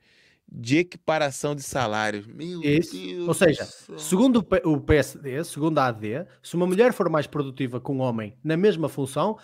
de 0.50 0.78
equiparação 0.78 1.54
de 1.54 1.62
salários. 1.62 2.26
Meu 2.26 2.60
Isso. 2.64 2.96
Deus 2.96 3.28
Ou 3.28 3.34
seja, 3.34 3.64
segundo 3.96 4.44
o 4.64 4.80
PSD, 4.80 5.44
segundo 5.44 5.78
a 5.78 5.86
AD, 5.86 6.26
se 6.42 6.56
uma 6.56 6.66
mulher 6.66 6.92
for 6.92 7.08
mais 7.08 7.28
produtiva 7.28 7.80
que 7.80 7.92
um 7.92 8.00
homem 8.00 8.36
na 8.42 8.56
mesma 8.56 8.88
função, 8.88 9.38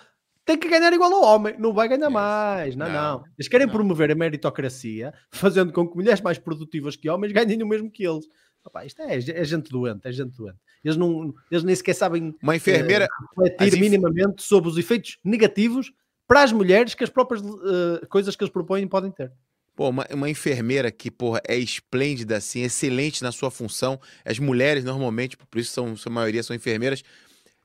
tem 0.47 0.56
que 0.56 0.68
ganhar 0.68 0.93
igual 0.93 1.12
ao 1.12 1.35
homem, 1.35 1.56
não 1.59 1.74
vai 1.74 1.89
ganhar 1.89 2.09
mais. 2.09 2.77
Não, 2.77 2.86
não. 2.86 2.94
não. 2.94 3.24
Eles 3.36 3.48
querem 3.48 3.66
não. 3.66 3.74
promover 3.74 4.12
a 4.12 4.14
meritocracia, 4.14 5.12
fazendo 5.28 5.73
com 5.73 5.86
que 5.86 5.97
mulheres 5.97 6.20
mais 6.20 6.39
produtivas 6.39 6.94
que 6.94 7.10
homens 7.10 7.32
ganhem 7.32 7.60
o 7.62 7.66
mesmo 7.66 7.90
que 7.90 8.06
eles. 8.06 8.27
Opa, 8.64 8.85
isto 8.85 9.02
é, 9.02 9.16
é, 9.16 9.44
gente 9.44 9.70
doente, 9.70 10.01
é 10.05 10.12
gente 10.12 10.36
doente. 10.36 10.59
Eles, 10.85 10.97
não, 10.97 11.35
eles 11.51 11.64
nem 11.64 11.74
sequer 11.74 11.94
sabem 11.94 12.35
uma 12.40 12.55
enfermeira, 12.55 13.09
uh, 13.36 13.43
refletir 13.43 13.81
minimamente 13.81 14.43
sobre 14.43 14.70
os 14.70 14.78
efeitos 14.78 15.18
negativos 15.24 15.93
para 16.28 16.43
as 16.43 16.52
mulheres 16.52 16.94
que 16.94 17.02
as 17.02 17.10
próprias 17.10 17.43
uh, 17.43 18.06
coisas 18.09 18.36
que 18.36 18.44
eles 18.44 18.52
propõem 18.52 18.86
podem 18.86 19.10
ter. 19.10 19.32
Pô, 19.74 19.90
uma, 19.90 20.06
uma, 20.12 20.31
enfermeira 20.31 20.90
que, 20.90 21.10
porra, 21.10 21.40
é 21.47 21.56
esplêndida, 21.56 22.36
assim, 22.36 22.62
excelente 22.62 23.23
na 23.23 23.31
sua 23.31 23.51
função. 23.51 24.01
As 24.24 24.39
mulheres, 24.39 24.85
normalmente, 24.85 25.36
por 25.36 25.59
isso 25.59 25.73
são, 25.73 25.94
a 26.06 26.10
maioria 26.10 26.43
são 26.43 26.56
enfermeiras, 26.56 27.02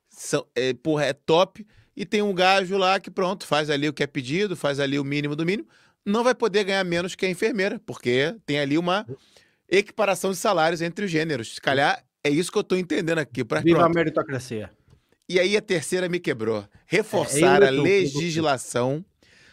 são, 0.09 0.45
é, 0.53 0.73
porra, 0.73 1.05
é 1.05 1.13
top 1.13 1.65
e 1.95 2.05
tem 2.05 2.21
um 2.21 2.33
gajo 2.33 2.77
lá 2.77 2.99
que, 2.99 3.11
pronto, 3.11 3.45
faz 3.45 3.69
ali 3.69 3.87
o 3.87 3.93
que 3.93 4.03
é 4.03 4.07
pedido, 4.07 4.55
faz 4.55 4.79
ali 4.79 4.97
o 4.97 5.03
mínimo 5.03 5.35
do 5.35 5.45
mínimo, 5.45 5.67
não 6.05 6.23
vai 6.23 6.33
poder 6.33 6.63
ganhar 6.63 6.83
menos 6.83 7.15
que 7.15 7.25
a 7.25 7.29
enfermeira, 7.29 7.79
porque 7.85 8.35
tem 8.45 8.59
ali 8.59 8.77
uma 8.77 9.05
equiparação 9.69 10.31
de 10.31 10.37
salários 10.37 10.81
entre 10.81 11.05
os 11.05 11.11
gêneros. 11.11 11.55
Se 11.55 11.61
calhar 11.61 12.03
é 12.23 12.29
isso 12.29 12.51
que 12.51 12.57
eu 12.57 12.61
estou 12.61 12.77
entendendo 12.77 13.19
aqui. 13.19 13.43
Pra, 13.43 13.61
Viva 13.61 13.79
pronto. 13.79 13.91
a 13.91 13.93
meritocracia. 13.93 14.71
E 15.29 15.39
aí 15.39 15.55
a 15.55 15.61
terceira 15.61 16.09
me 16.09 16.19
quebrou. 16.19 16.67
Reforçar 16.85 17.63
é, 17.63 17.67
a 17.67 17.71
legislação 17.71 19.05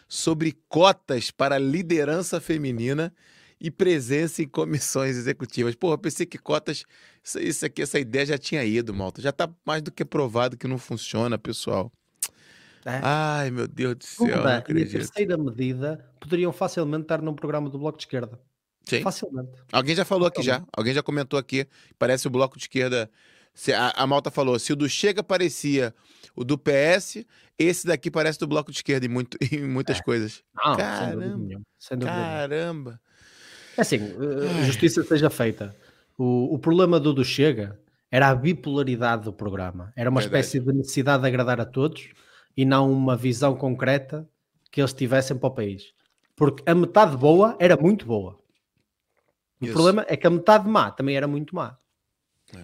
sobre 0.07 0.57
cotas 0.67 1.31
para 1.31 1.57
liderança 1.57 2.41
feminina 2.41 3.13
e 3.61 3.69
presença 3.69 4.41
em 4.41 4.47
comissões 4.47 5.15
executivas. 5.15 5.75
Porra, 5.75 5.97
pensei 5.97 6.25
que 6.25 6.37
cotas, 6.37 6.83
isso 7.23 7.65
aqui, 7.65 7.81
essa 7.81 7.99
ideia 7.99 8.25
já 8.25 8.37
tinha 8.37 8.63
ido, 8.63 8.93
malta. 8.93 9.21
Já 9.21 9.29
está 9.29 9.49
mais 9.65 9.81
do 9.81 9.91
que 9.91 10.03
provado 10.03 10.57
que 10.57 10.67
não 10.67 10.77
funciona, 10.77 11.37
pessoal. 11.37 11.91
É. 12.85 12.99
Ai, 13.03 13.51
meu 13.51 13.67
Deus 13.67 13.95
do 13.95 14.03
céu, 14.05 14.27
Uma, 14.27 14.43
não 14.43 14.57
acredito. 14.57 14.89
A 14.89 14.99
terceira 14.99 15.37
medida 15.37 16.05
poderiam 16.19 16.51
facilmente 16.51 17.03
estar 17.03 17.21
num 17.21 17.33
programa 17.33 17.69
do 17.69 17.77
Bloco 17.77 17.97
de 17.97 18.05
Esquerda. 18.05 18.39
Sim. 18.83 19.01
Facilmente. 19.01 19.51
Alguém 19.71 19.95
já 19.95 20.05
falou 20.05 20.27
aqui 20.27 20.41
já. 20.41 20.63
Alguém 20.75 20.93
já 20.93 21.03
comentou 21.03 21.37
aqui. 21.37 21.67
Parece 21.97 22.27
o 22.27 22.29
Bloco 22.29 22.57
de 22.57 22.63
Esquerda. 22.63 23.09
A, 23.75 24.03
a 24.03 24.07
Malta 24.07 24.31
falou: 24.31 24.57
se 24.57 24.73
o 24.73 24.75
do 24.75 24.87
Chega 24.89 25.21
parecia 25.21 25.93
o 26.35 26.43
do 26.43 26.57
PS, 26.57 27.25
esse 27.57 27.85
daqui 27.85 28.09
parece 28.09 28.39
do 28.39 28.47
Bloco 28.47 28.71
de 28.71 28.77
Esquerda 28.77 29.05
em, 29.05 29.09
muito, 29.09 29.37
em 29.51 29.67
muitas 29.67 29.99
é. 29.99 30.01
coisas. 30.01 30.43
Não, 30.55 30.75
caramba. 30.75 31.61
Sem 31.77 31.97
dúvida, 31.97 32.17
caramba. 32.17 33.01
É 33.77 33.81
assim, 33.81 33.97
eh, 33.97 34.65
justiça 34.65 35.03
seja 35.03 35.29
feita. 35.29 35.75
O, 36.17 36.55
o 36.55 36.59
problema 36.59 36.99
do 36.99 37.13
do 37.13 37.23
Chega 37.23 37.79
era 38.11 38.29
a 38.29 38.35
bipolaridade 38.35 39.23
do 39.23 39.33
programa. 39.33 39.93
Era 39.95 40.09
uma 40.09 40.19
Verdade. 40.21 40.45
espécie 40.45 40.59
de 40.59 40.73
necessidade 40.73 41.21
de 41.21 41.27
agradar 41.27 41.61
a 41.61 41.65
todos 41.65 42.09
e 42.59 42.65
não 42.65 42.91
uma 42.91 43.15
visão 43.15 43.55
concreta 43.55 44.29
que 44.69 44.81
eles 44.81 44.91
tivessem 44.91 45.37
para 45.37 45.47
o 45.47 45.51
país. 45.51 45.93
Porque 46.35 46.61
a 46.69 46.75
metade 46.75 47.15
boa 47.15 47.55
era 47.57 47.77
muito 47.77 48.05
boa. 48.05 48.37
O 49.61 49.63
Isso. 49.63 49.73
problema 49.73 50.05
é 50.09 50.17
que 50.17 50.27
a 50.27 50.29
metade 50.29 50.67
má 50.67 50.91
também 50.91 51.15
era 51.15 51.25
muito 51.25 51.55
má. 51.55 51.77
É. 52.53 52.57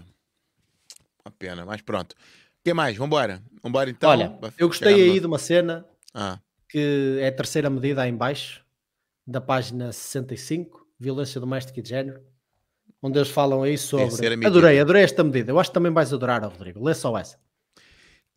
Uma 1.23 1.31
pena, 1.39 1.65
mas 1.65 1.81
pronto. 1.81 2.11
O 2.11 2.15
que 2.61 2.73
mais? 2.73 2.97
Vambora. 2.97 3.41
Vambora 3.63 3.89
então. 3.89 4.09
Olha, 4.09 4.37
eu 4.57 4.67
gostei 4.67 4.95
aí 4.95 5.17
de 5.17 5.27
uma 5.27 5.39
cena 5.39 5.85
ah. 6.13 6.39
que 6.67 7.17
é 7.21 7.29
a 7.29 7.31
terceira 7.31 7.69
medida 7.69 8.01
aí 8.01 8.11
em 8.11 8.17
baixo, 8.17 8.65
da 9.25 9.39
página 9.39 9.93
65, 9.93 10.85
violência 10.99 11.39
doméstica 11.39 11.79
e 11.79 11.81
de 11.81 11.87
género, 11.87 12.21
onde 13.01 13.17
eles 13.17 13.29
falam 13.29 13.63
aí 13.63 13.77
sobre... 13.77 14.45
Adorei, 14.45 14.77
adorei 14.77 15.03
esta 15.03 15.23
medida. 15.23 15.53
Eu 15.53 15.57
acho 15.57 15.69
que 15.69 15.73
também 15.73 15.93
vais 15.93 16.11
adorar, 16.11 16.43
Rodrigo. 16.43 16.83
Lê 16.83 16.93
só 16.93 17.17
essa 17.17 17.39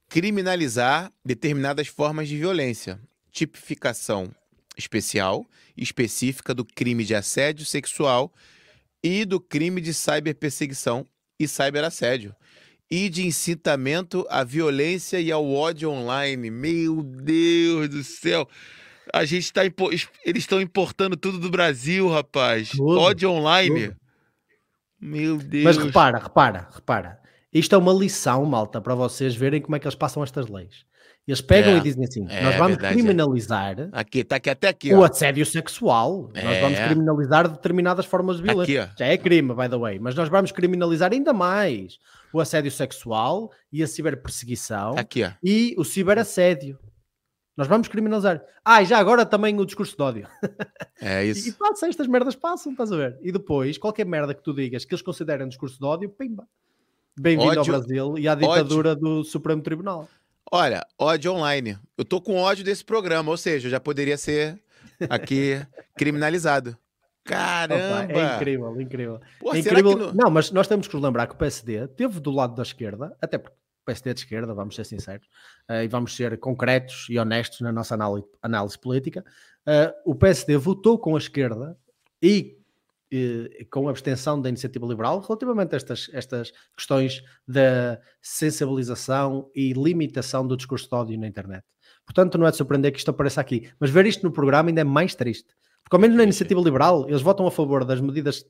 criminalizar 0.08 1.12
determinadas 1.24 1.88
formas 1.88 2.28
de 2.28 2.36
violência, 2.36 3.00
tipificação 3.30 4.30
especial 4.76 5.46
específica 5.76 6.54
do 6.54 6.64
crime 6.64 7.04
de 7.04 7.14
assédio 7.14 7.66
sexual 7.66 8.32
e 9.02 9.24
do 9.24 9.40
crime 9.40 9.80
de 9.80 9.92
cyberperseguição 9.92 11.06
e 11.38 11.46
cyberassédio 11.46 12.34
e 12.90 13.08
de 13.08 13.26
incitamento 13.26 14.26
à 14.30 14.42
violência 14.42 15.20
e 15.20 15.30
ao 15.30 15.48
ódio 15.52 15.90
online. 15.90 16.50
Meu 16.50 17.02
Deus 17.02 17.88
do 17.88 18.02
céu. 18.02 18.48
A 19.12 19.24
gente 19.24 19.44
está 19.44 19.62
eles 19.64 20.08
estão 20.42 20.60
importando 20.60 21.16
tudo 21.16 21.38
do 21.38 21.50
Brasil, 21.50 22.08
rapaz. 22.08 22.70
Tudo, 22.70 22.98
ódio 22.98 23.30
online. 23.30 23.88
Tudo. 23.88 23.96
Meu 25.00 25.36
Deus. 25.38 25.64
Mas 25.64 25.76
repara, 25.76 26.18
repara, 26.18 26.68
repara. 26.74 27.20
Isto 27.52 27.74
é 27.74 27.78
uma 27.78 27.92
lição, 27.92 28.44
malta, 28.44 28.80
para 28.80 28.94
vocês 28.94 29.34
verem 29.34 29.60
como 29.60 29.76
é 29.76 29.78
que 29.78 29.86
eles 29.86 29.94
passam 29.94 30.22
estas 30.22 30.48
leis. 30.48 30.86
Eles 31.26 31.42
pegam 31.42 31.74
é, 31.74 31.76
e 31.76 31.80
dizem 31.82 32.04
assim: 32.04 32.26
é, 32.30 32.42
nós 32.42 32.56
vamos 32.56 32.78
verdade, 32.78 32.94
criminalizar 32.94 33.78
é. 33.78 33.88
aqui, 33.92 34.24
tá 34.24 34.36
aqui, 34.36 34.48
até 34.48 34.68
aqui, 34.68 34.94
o 34.94 35.04
assédio 35.04 35.44
sexual. 35.44 36.30
É. 36.32 36.42
Nós 36.42 36.58
vamos 36.58 36.78
criminalizar 36.78 37.48
determinadas 37.48 38.06
formas 38.06 38.38
de 38.38 38.44
violência. 38.44 38.84
Aqui, 38.84 38.94
Já 38.98 39.06
é 39.06 39.18
crime, 39.18 39.54
by 39.54 39.68
the 39.68 39.76
way, 39.76 39.98
mas 39.98 40.14
nós 40.14 40.30
vamos 40.30 40.52
criminalizar 40.52 41.12
ainda 41.12 41.34
mais 41.34 41.98
o 42.32 42.40
assédio 42.40 42.70
sexual 42.70 43.50
e 43.70 43.82
a 43.82 43.86
ciberperseguição 43.86 44.96
aqui, 44.96 45.30
e 45.42 45.74
o 45.76 45.84
ciberassédio. 45.84 46.78
Nós 47.54 47.66
vamos 47.66 47.88
criminalizar. 47.88 48.40
Ah, 48.64 48.80
e 48.80 48.86
já 48.86 48.98
agora 48.98 49.26
também 49.26 49.58
o 49.58 49.66
discurso 49.66 49.96
de 49.96 50.02
ódio. 50.02 50.28
É 51.00 51.24
isso. 51.24 51.46
e, 51.46 51.50
e 51.50 51.52
passa, 51.52 51.86
estas 51.86 52.08
merdas 52.08 52.34
passam, 52.34 52.72
estás 52.72 52.90
a 52.90 52.96
ver? 52.96 53.18
E 53.22 53.30
depois, 53.30 53.78
qualquer 53.78 54.04
merda 54.04 54.34
que 54.34 54.42
tu 54.42 54.52
digas 54.52 54.84
que 54.84 54.92
eles 54.92 55.02
consideram 55.02 55.46
discurso 55.46 55.78
de 55.78 55.84
ódio, 55.84 56.08
pimba. 56.08 56.44
Bem-vindo 57.20 57.58
ao 57.58 57.64
Brasil 57.64 58.16
e 58.16 58.28
à 58.28 58.34
ditadura 58.34 58.92
ódio. 58.92 59.02
do 59.02 59.24
Supremo 59.24 59.60
Tribunal. 59.60 60.08
Olha, 60.50 60.86
ódio 60.96 61.32
online. 61.32 61.76
Eu 61.96 62.04
tô 62.04 62.20
com 62.20 62.36
ódio 62.36 62.64
desse 62.64 62.84
programa, 62.84 63.30
ou 63.30 63.36
seja, 63.36 63.68
já 63.68 63.80
poderia 63.80 64.16
ser 64.16 64.58
aqui 65.10 65.60
criminalizado. 65.98 66.78
Caramba! 67.24 68.04
Opa, 68.04 68.12
é 68.12 68.36
incrível, 68.36 68.80
incrível. 68.80 69.20
Pô, 69.40 69.52
é 69.52 69.58
incrível. 69.58 69.96
Não... 69.98 70.12
não... 70.12 70.30
mas 70.30 70.50
nós 70.50 70.68
temos 70.68 70.86
que 70.86 70.94
nos 70.94 71.02
lembrar 71.02 71.26
que 71.26 71.34
o 71.34 71.36
PSD 71.36 71.88
teve 71.88 72.20
do 72.20 72.30
lado 72.30 72.54
da 72.54 72.62
esquerda, 72.62 73.14
até 73.20 73.36
porque 73.36 73.56
o 73.56 73.84
PSD 73.84 74.10
é 74.10 74.14
de 74.14 74.20
esquerda, 74.20 74.54
vamos 74.54 74.74
ser 74.74 74.84
sinceros, 74.84 75.26
uh, 75.68 75.82
e 75.82 75.88
vamos 75.88 76.14
ser 76.14 76.38
concretos 76.38 77.06
e 77.10 77.18
honestos 77.18 77.60
na 77.60 77.72
nossa 77.72 77.94
análise, 77.94 78.26
análise 78.40 78.78
política. 78.78 79.24
Uh, 79.66 80.12
o 80.12 80.14
PSD 80.14 80.56
votou 80.56 80.98
com 80.98 81.16
a 81.16 81.18
esquerda 81.18 81.76
e 82.22 82.57
eh, 83.12 83.64
com 83.70 83.88
abstenção 83.88 84.40
da 84.40 84.48
iniciativa 84.48 84.86
liberal 84.86 85.20
relativamente 85.20 85.74
a 85.74 85.76
estas, 85.76 86.10
estas 86.12 86.52
questões 86.76 87.22
da 87.46 88.00
sensibilização 88.20 89.50
e 89.54 89.72
limitação 89.72 90.46
do 90.46 90.56
discurso 90.56 90.88
de 90.88 90.94
ódio 90.94 91.18
na 91.18 91.26
internet. 91.26 91.64
Portanto, 92.04 92.38
não 92.38 92.46
é 92.46 92.50
de 92.50 92.56
surpreender 92.56 92.92
que 92.92 92.98
isto 92.98 93.10
apareça 93.10 93.40
aqui. 93.40 93.70
Mas 93.78 93.90
ver 93.90 94.06
isto 94.06 94.22
no 94.22 94.32
programa 94.32 94.70
ainda 94.70 94.80
é 94.80 94.84
mais 94.84 95.14
triste. 95.14 95.48
Porque, 95.82 95.96
ao 95.96 96.00
menos 96.00 96.16
na 96.16 96.22
iniciativa 96.22 96.60
liberal, 96.60 97.06
eles 97.08 97.22
votam 97.22 97.46
a 97.46 97.50
favor 97.50 97.84
das 97.84 98.00
medidas 98.00 98.44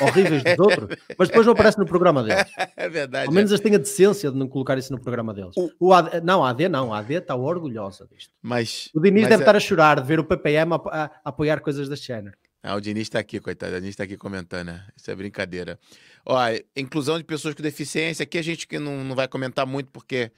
horríveis 0.00 0.42
dos 0.42 0.58
outros, 0.58 0.98
mas 1.18 1.28
depois 1.28 1.46
não 1.46 1.52
aparece 1.52 1.78
no 1.78 1.86
programa 1.86 2.22
deles. 2.22 2.44
É 2.76 2.88
verdade. 2.88 3.28
Ao 3.28 3.32
menos 3.32 3.50
eles 3.50 3.60
têm 3.60 3.74
a 3.74 3.78
decência 3.78 4.30
de 4.30 4.36
não 4.36 4.48
colocar 4.48 4.76
isso 4.76 4.92
no 4.92 5.00
programa 5.00 5.32
deles. 5.32 5.54
O, 5.56 5.70
o 5.78 5.92
AD, 5.92 6.20
não, 6.20 6.44
a 6.44 6.50
AD 6.50 6.68
não, 6.68 6.92
a 6.92 6.98
AD 6.98 7.14
está 7.14 7.34
orgulhosa 7.34 8.06
disto. 8.10 8.32
Mas, 8.42 8.90
o 8.94 9.00
Diniz 9.00 9.22
mas 9.22 9.30
deve 9.30 9.42
é... 9.42 9.44
estar 9.44 9.56
a 9.56 9.60
chorar 9.60 10.00
de 10.00 10.06
ver 10.06 10.20
o 10.20 10.24
PPM 10.24 10.74
a, 10.74 10.76
a, 10.76 11.04
a 11.04 11.10
apoiar 11.24 11.60
coisas 11.60 11.88
deste 11.88 12.08
género. 12.08 12.36
Ah, 12.66 12.76
o 12.76 12.80
Diniz 12.80 13.02
está 13.02 13.18
aqui, 13.18 13.38
coitado. 13.38 13.72
O 13.72 13.76
Diniz 13.76 13.90
está 13.90 14.04
aqui 14.04 14.16
comentando, 14.16 14.68
né? 14.68 14.86
Isso 14.96 15.10
é 15.10 15.14
brincadeira. 15.14 15.78
Ó, 16.24 16.38
inclusão 16.74 17.18
de 17.18 17.24
pessoas 17.24 17.54
com 17.54 17.62
deficiência. 17.62 18.22
Aqui 18.22 18.38
a 18.38 18.42
gente 18.42 18.66
que 18.66 18.78
não, 18.78 19.04
não 19.04 19.14
vai 19.14 19.28
comentar 19.28 19.66
muito, 19.66 19.90
porque 19.90 20.32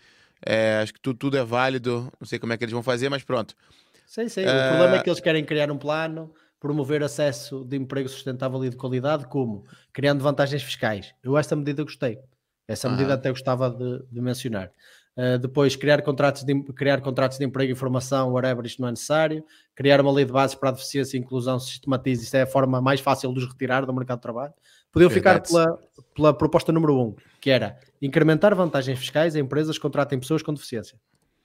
é, 0.45 0.81
acho 0.83 0.93
que 0.93 1.01
tudo, 1.01 1.17
tudo 1.17 1.37
é 1.37 1.45
válido. 1.45 2.13
Não 2.21 2.27
sei 2.27 2.41
como 2.41 2.53
é 2.53 2.57
que 2.57 2.65
eles 2.65 2.73
vão 2.73 2.83
fazer, 2.83 3.09
mas 3.09 3.23
pronto. 3.23 3.55
Sei, 4.05 4.29
sei. 4.29 4.45
É... 4.45 4.49
O 4.49 4.69
problema 4.71 4.97
é 4.97 5.03
que 5.05 5.09
eles 5.09 5.21
querem 5.21 5.45
criar 5.45 5.71
um 5.71 5.79
plano, 5.79 6.35
promover 6.59 7.01
acesso 7.05 7.65
de 7.65 7.77
emprego 7.77 8.09
sustentável 8.09 8.65
e 8.65 8.71
de 8.71 8.77
qualidade, 8.77 9.29
como? 9.29 9.65
Criando 9.93 10.21
vantagens 10.21 10.65
fiscais. 10.65 11.15
Eu 11.23 11.39
esta 11.39 11.55
medida 11.55 11.85
gostei. 11.85 12.19
Essa 12.67 12.89
medida 12.89 13.15
até 13.15 13.31
gostava 13.31 13.71
de, 13.71 14.05
de 14.11 14.21
mencionar. 14.21 14.73
Uh, 15.17 15.39
depois, 15.39 15.75
criar 15.75 16.03
contratos, 16.03 16.45
de, 16.45 16.63
criar 16.75 17.01
contratos 17.01 17.39
de 17.39 17.45
emprego 17.45 17.73
e 17.73 17.75
formação, 17.75 18.33
whatever, 18.33 18.67
isto 18.67 18.83
não 18.83 18.89
é 18.89 18.91
necessário. 18.91 19.43
Criar 19.75 19.99
uma 20.01 20.13
lei 20.13 20.27
de 20.27 20.33
bases 20.33 20.55
para 20.55 20.69
a 20.69 20.73
deficiência 20.73 21.17
e 21.17 21.21
inclusão, 21.21 21.59
sistematize, 21.59 22.25
isto 22.25 22.35
é 22.35 22.43
a 22.43 22.47
forma 22.47 22.83
mais 22.83 23.01
fácil 23.01 23.33
de 23.33 23.39
os 23.39 23.47
retirar 23.47 23.87
do 23.87 23.95
mercado 23.95 24.19
de 24.19 24.23
trabalho. 24.23 24.53
Podiam 24.93 25.09
ficar 25.09 25.41
pela, 25.41 25.79
pela 26.15 26.35
proposta 26.35 26.71
número 26.71 26.99
um, 26.99 27.15
que 27.41 27.51
era 27.51 27.79
incrementar 28.01 28.55
vantagens 28.55 28.99
fiscais 28.99 29.35
a 29.35 29.39
empresas 29.39 29.77
que 29.77 29.83
contratem 29.83 30.19
pessoas 30.19 30.43
com 30.43 30.53
deficiência. 30.53 30.99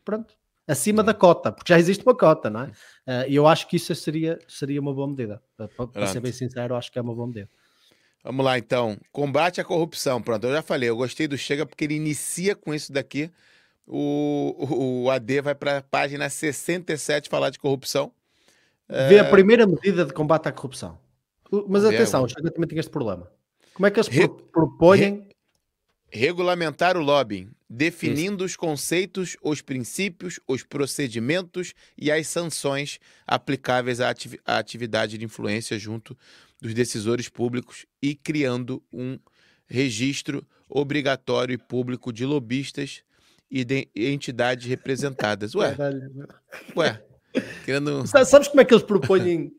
Pronto. 0.04 0.36
Acima 0.68 1.02
da 1.02 1.14
cota, 1.14 1.52
porque 1.52 1.74
já 1.74 1.80
existe 1.80 2.04
uma 2.06 2.16
cota, 2.16 2.50
não 2.50 2.62
é? 2.62 2.66
Uh, 2.66 3.30
e 3.30 3.36
eu 3.36 3.48
acho 3.48 3.68
que 3.68 3.78
isso 3.78 3.96
seria, 3.96 4.38
seria 4.48 4.80
uma 4.80 4.94
boa 4.94 5.08
medida. 5.08 5.42
Para, 5.58 5.88
para 5.88 6.08
ser 6.08 6.20
bem 6.20 6.32
sincero, 6.32 6.76
acho 6.76 6.92
que 6.92 7.00
é 7.00 7.02
uma 7.02 7.16
boa 7.16 7.28
medida. 7.28 7.50
Vamos 8.24 8.46
lá, 8.46 8.58
então. 8.58 8.98
Combate 9.12 9.60
à 9.60 9.64
corrupção. 9.64 10.22
Pronto, 10.22 10.46
eu 10.46 10.54
já 10.54 10.62
falei. 10.62 10.90
Eu 10.90 10.96
gostei 10.96 11.28
do 11.28 11.38
Chega 11.38 11.66
porque 11.66 11.86
ele 11.86 11.96
inicia 11.96 12.56
com 12.56 12.74
isso 12.74 12.94
daqui 12.94 13.32
o, 13.88 15.04
o 15.04 15.10
AD 15.10 15.42
vai 15.42 15.56
para 15.56 15.78
a 15.80 15.82
página 15.82 16.30
67 16.30 17.30
falar 17.30 17.50
de 17.50 17.60
corrupção. 17.60 18.12
Vê 18.88 19.20
a 19.20 19.24
é, 19.24 19.30
primeira 19.30 19.66
medida 19.66 20.06
de 20.06 20.14
combate 20.14 20.48
à 20.48 20.52
corrupção. 20.52 20.98
Mas 21.68 21.84
atenção, 21.84 22.24
o 22.24 22.28
Chega 22.28 22.52
também 22.52 22.68
tem 22.68 22.80
este 22.80 22.92
problema. 22.92 23.30
Como 23.74 23.86
é 23.86 23.92
que 23.92 24.00
eles 24.00 24.08
Re... 24.08 24.28
propõem. 24.28 25.00
Re... 25.00 25.32
Regulamentar 26.14 26.98
o 26.98 27.02
lobbying, 27.02 27.50
definindo 27.70 28.44
Isso. 28.44 28.52
os 28.52 28.56
conceitos, 28.58 29.38
os 29.42 29.62
princípios, 29.62 30.42
os 30.46 30.62
procedimentos 30.62 31.74
e 31.98 32.12
as 32.12 32.28
sanções 32.28 33.00
aplicáveis 33.26 34.02
à, 34.02 34.10
ati 34.10 34.38
à 34.46 34.58
atividade 34.58 35.18
de 35.18 35.24
influência 35.24 35.80
junto 35.80 36.18
dos 36.62 36.74
decisores 36.74 37.30
públicos 37.30 37.86
e 38.02 38.14
criando 38.14 38.84
um 38.92 39.18
registro 39.66 40.46
obrigatório 40.68 41.54
e 41.54 41.58
público 41.58 42.12
de 42.12 42.26
lobistas 42.26 43.04
e 43.52 43.66
de 43.66 43.90
entidades 43.96 44.66
representadas. 44.66 45.54
Ué, 45.54 45.76
ué, 46.76 47.04
querendo... 47.66 48.08
Sabes 48.26 48.48
como 48.48 48.62
é 48.62 48.66
que 48.66 48.74
eles 48.74 48.84
propõem 48.84 49.52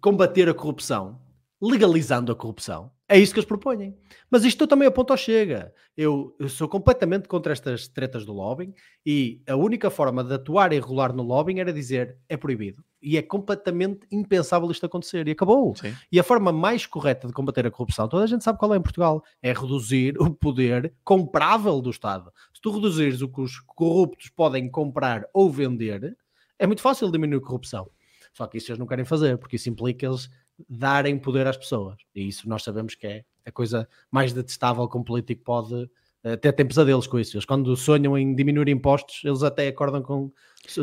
combater 0.00 0.48
a 0.48 0.54
corrupção? 0.54 1.20
Legalizando 1.60 2.32
a 2.32 2.34
corrupção. 2.34 2.90
É 3.10 3.18
isso 3.18 3.34
que 3.34 3.40
eles 3.40 3.48
propõem. 3.48 3.96
Mas 4.30 4.44
isto 4.44 4.68
também 4.68 4.86
aponta 4.86 5.12
ao 5.12 5.16
Chega. 5.16 5.74
Eu, 5.96 6.32
eu, 6.38 6.48
sou 6.48 6.68
completamente 6.68 7.26
contra 7.26 7.52
estas 7.52 7.88
tretas 7.88 8.24
do 8.24 8.32
lobbying 8.32 8.72
e 9.04 9.42
a 9.48 9.56
única 9.56 9.90
forma 9.90 10.22
de 10.22 10.32
atuar 10.32 10.72
e 10.72 10.78
regular 10.78 11.12
no 11.12 11.24
lobbying 11.24 11.58
era 11.58 11.72
dizer 11.72 12.16
é 12.28 12.36
proibido. 12.36 12.84
E 13.02 13.18
é 13.18 13.22
completamente 13.22 14.06
impensável 14.12 14.70
isto 14.70 14.86
acontecer. 14.86 15.26
E 15.26 15.32
acabou. 15.32 15.74
Sim. 15.74 15.92
E 16.12 16.20
a 16.20 16.22
forma 16.22 16.52
mais 16.52 16.86
correta 16.86 17.26
de 17.26 17.32
combater 17.32 17.66
a 17.66 17.70
corrupção, 17.70 18.08
toda 18.08 18.22
a 18.22 18.28
gente 18.28 18.44
sabe 18.44 18.60
qual 18.60 18.72
é 18.74 18.76
em 18.76 18.82
Portugal, 18.82 19.24
é 19.42 19.52
reduzir 19.52 20.16
o 20.20 20.30
poder 20.32 20.94
comprável 21.02 21.80
do 21.80 21.90
Estado. 21.90 22.32
Se 22.60 22.62
tu 22.62 22.72
reduzires 22.72 23.22
o 23.22 23.28
que 23.28 23.40
os 23.40 23.58
corruptos 23.60 24.28
podem 24.28 24.68
comprar 24.68 25.26
ou 25.32 25.50
vender, 25.50 26.14
É 26.58 26.66
muito 26.66 26.82
fácil 26.82 27.10
diminuir 27.10 27.38
a 27.38 27.40
corrupção. 27.40 27.90
Só 28.34 28.46
que 28.46 28.58
isso 28.58 28.70
eles 28.70 28.78
não 28.78 28.86
querem 28.86 29.06
fazer, 29.06 29.38
porque 29.38 29.56
isso 29.56 29.70
implica 29.70 30.04
eles 30.04 30.28
darem 30.68 31.18
poder 31.18 31.46
às 31.46 31.56
pessoas. 31.56 31.96
E 32.14 32.28
isso 32.28 32.46
nós 32.46 32.62
sabemos 32.62 32.94
que 32.94 33.06
é 33.06 33.24
a 33.46 33.50
coisa 33.50 33.88
mais 34.10 34.34
detestável 34.34 34.86
que 34.86 34.98
um 34.98 35.02
político 35.02 35.42
pode 35.42 35.90
até 36.22 36.52
tem 36.52 36.66
pesadelos 36.66 37.06
com 37.06 37.18
isso. 37.18 37.34
Eles, 37.34 37.46
quando 37.46 37.74
sonham 37.74 38.18
em 38.18 38.34
diminuir 38.34 38.68
impostos, 38.68 39.22
eles 39.24 39.42
até 39.42 39.68
acordam 39.68 40.02
com 40.02 40.30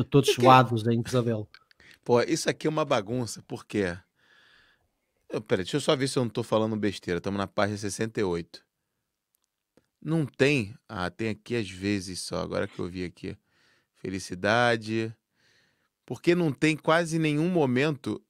todos 0.10 0.34
suados 0.34 0.88
em 0.88 1.04
pesadelo. 1.04 1.48
Pô, 2.04 2.20
isso 2.22 2.50
aqui 2.50 2.66
é 2.66 2.70
uma 2.72 2.84
bagunça, 2.84 3.44
por 3.44 3.64
quê? 3.64 3.96
Peraí, 5.48 5.64
deixa 5.64 5.78
eu 5.78 5.82
só 5.82 5.96
ver 5.96 6.08
se 6.08 6.18
eu 6.18 6.24
não 6.24 6.30
estou 6.30 6.44
falando 6.44 6.76
besteira. 6.76 7.20
Estamos 7.20 7.38
na 7.38 7.46
página 7.46 7.78
68. 7.78 8.66
Não 10.02 10.26
tem. 10.26 10.74
Ah, 10.88 11.10
tem 11.10 11.30
aqui 11.30 11.56
às 11.56 11.70
vezes 11.70 12.22
só, 12.22 12.42
agora 12.42 12.68
que 12.68 12.80
eu 12.80 12.88
vi 12.88 13.04
aqui. 13.04 13.38
Felicidade. 13.96 15.14
Porque 16.06 16.34
não 16.34 16.52
tem 16.52 16.78
quase 16.78 17.20
nenhum 17.20 17.50
momento 17.50 18.22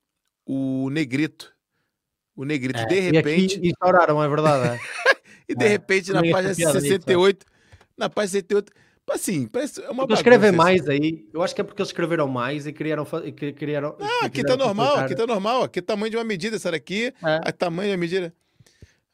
o 0.46 0.90
negrito. 0.90 1.54
O 2.36 2.44
negrito, 2.46 2.80
é, 2.80 2.86
de 2.86 3.00
repente. 3.00 3.60
E 3.62 3.70
estouraram, 3.70 4.24
é 4.24 4.28
verdade. 4.28 4.76
É. 4.76 4.80
e 5.50 5.56
de 5.56 5.66
é. 5.66 5.68
repente, 5.68 6.12
na 6.12 6.22
página 6.22 6.54
68, 6.54 7.46
nisso, 7.46 7.92
na 7.98 8.10
página 8.10 8.32
68, 8.32 8.72
assim, 9.12 9.48
parece 9.48 9.82
é 9.82 9.90
uma 9.90 10.04
Porque 10.04 10.14
escrevem 10.14 10.52
mais 10.52 10.88
aí. 10.88 11.28
Eu 11.34 11.42
acho 11.42 11.56
que 11.56 11.62
é 11.62 11.64
porque 11.64 11.82
eles 11.82 11.90
escreveram 11.90 12.28
mais 12.28 12.68
e 12.68 12.74
criaram. 12.74 13.08
E 13.24 13.32
criaram 13.32 13.98
ah, 14.00 14.26
aqui 14.26 14.44
tá 14.44 14.56
normal, 14.56 14.98
aqui 14.98 15.16
tá 15.16 15.26
normal. 15.26 15.64
Aqui 15.64 15.80
é 15.80 15.82
tamanho 15.82 16.12
de 16.12 16.18
uma 16.18 16.24
medida, 16.24 16.56
essa 16.56 16.72
daqui. 16.72 17.14
É. 17.24 17.52
tamanho 17.52 17.92
da 17.92 17.98
medida. 17.98 18.34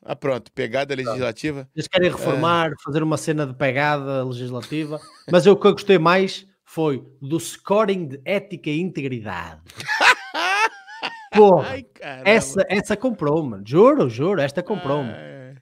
Ah, 0.05 0.15
pronto, 0.15 0.51
pegada 0.51 0.93
legislativa. 0.93 1.67
Eles 1.73 1.87
querem 1.87 2.11
reformar, 2.11 2.71
é. 2.71 2.75
fazer 2.83 3.01
uma 3.01 3.17
cena 3.17 3.47
de 3.47 3.53
pegada 3.53 4.23
legislativa. 4.23 4.99
Mas 5.31 5.45
eu, 5.45 5.53
o 5.53 5.57
que 5.57 5.67
eu 5.67 5.71
gostei 5.71 5.97
mais 5.97 6.45
foi 6.65 7.05
do 7.21 7.39
scoring 7.39 8.07
de 8.07 8.21
ética 8.25 8.69
e 8.69 8.79
integridade. 8.81 9.61
Porra, 11.33 11.69
Ai, 11.69 11.85
essa, 12.25 12.65
essa 12.67 12.97
comprou, 12.97 13.43
mano. 13.43 13.63
Juro, 13.65 14.09
juro, 14.09 14.41
esta 14.41 14.61
comprou-me. 14.61 15.13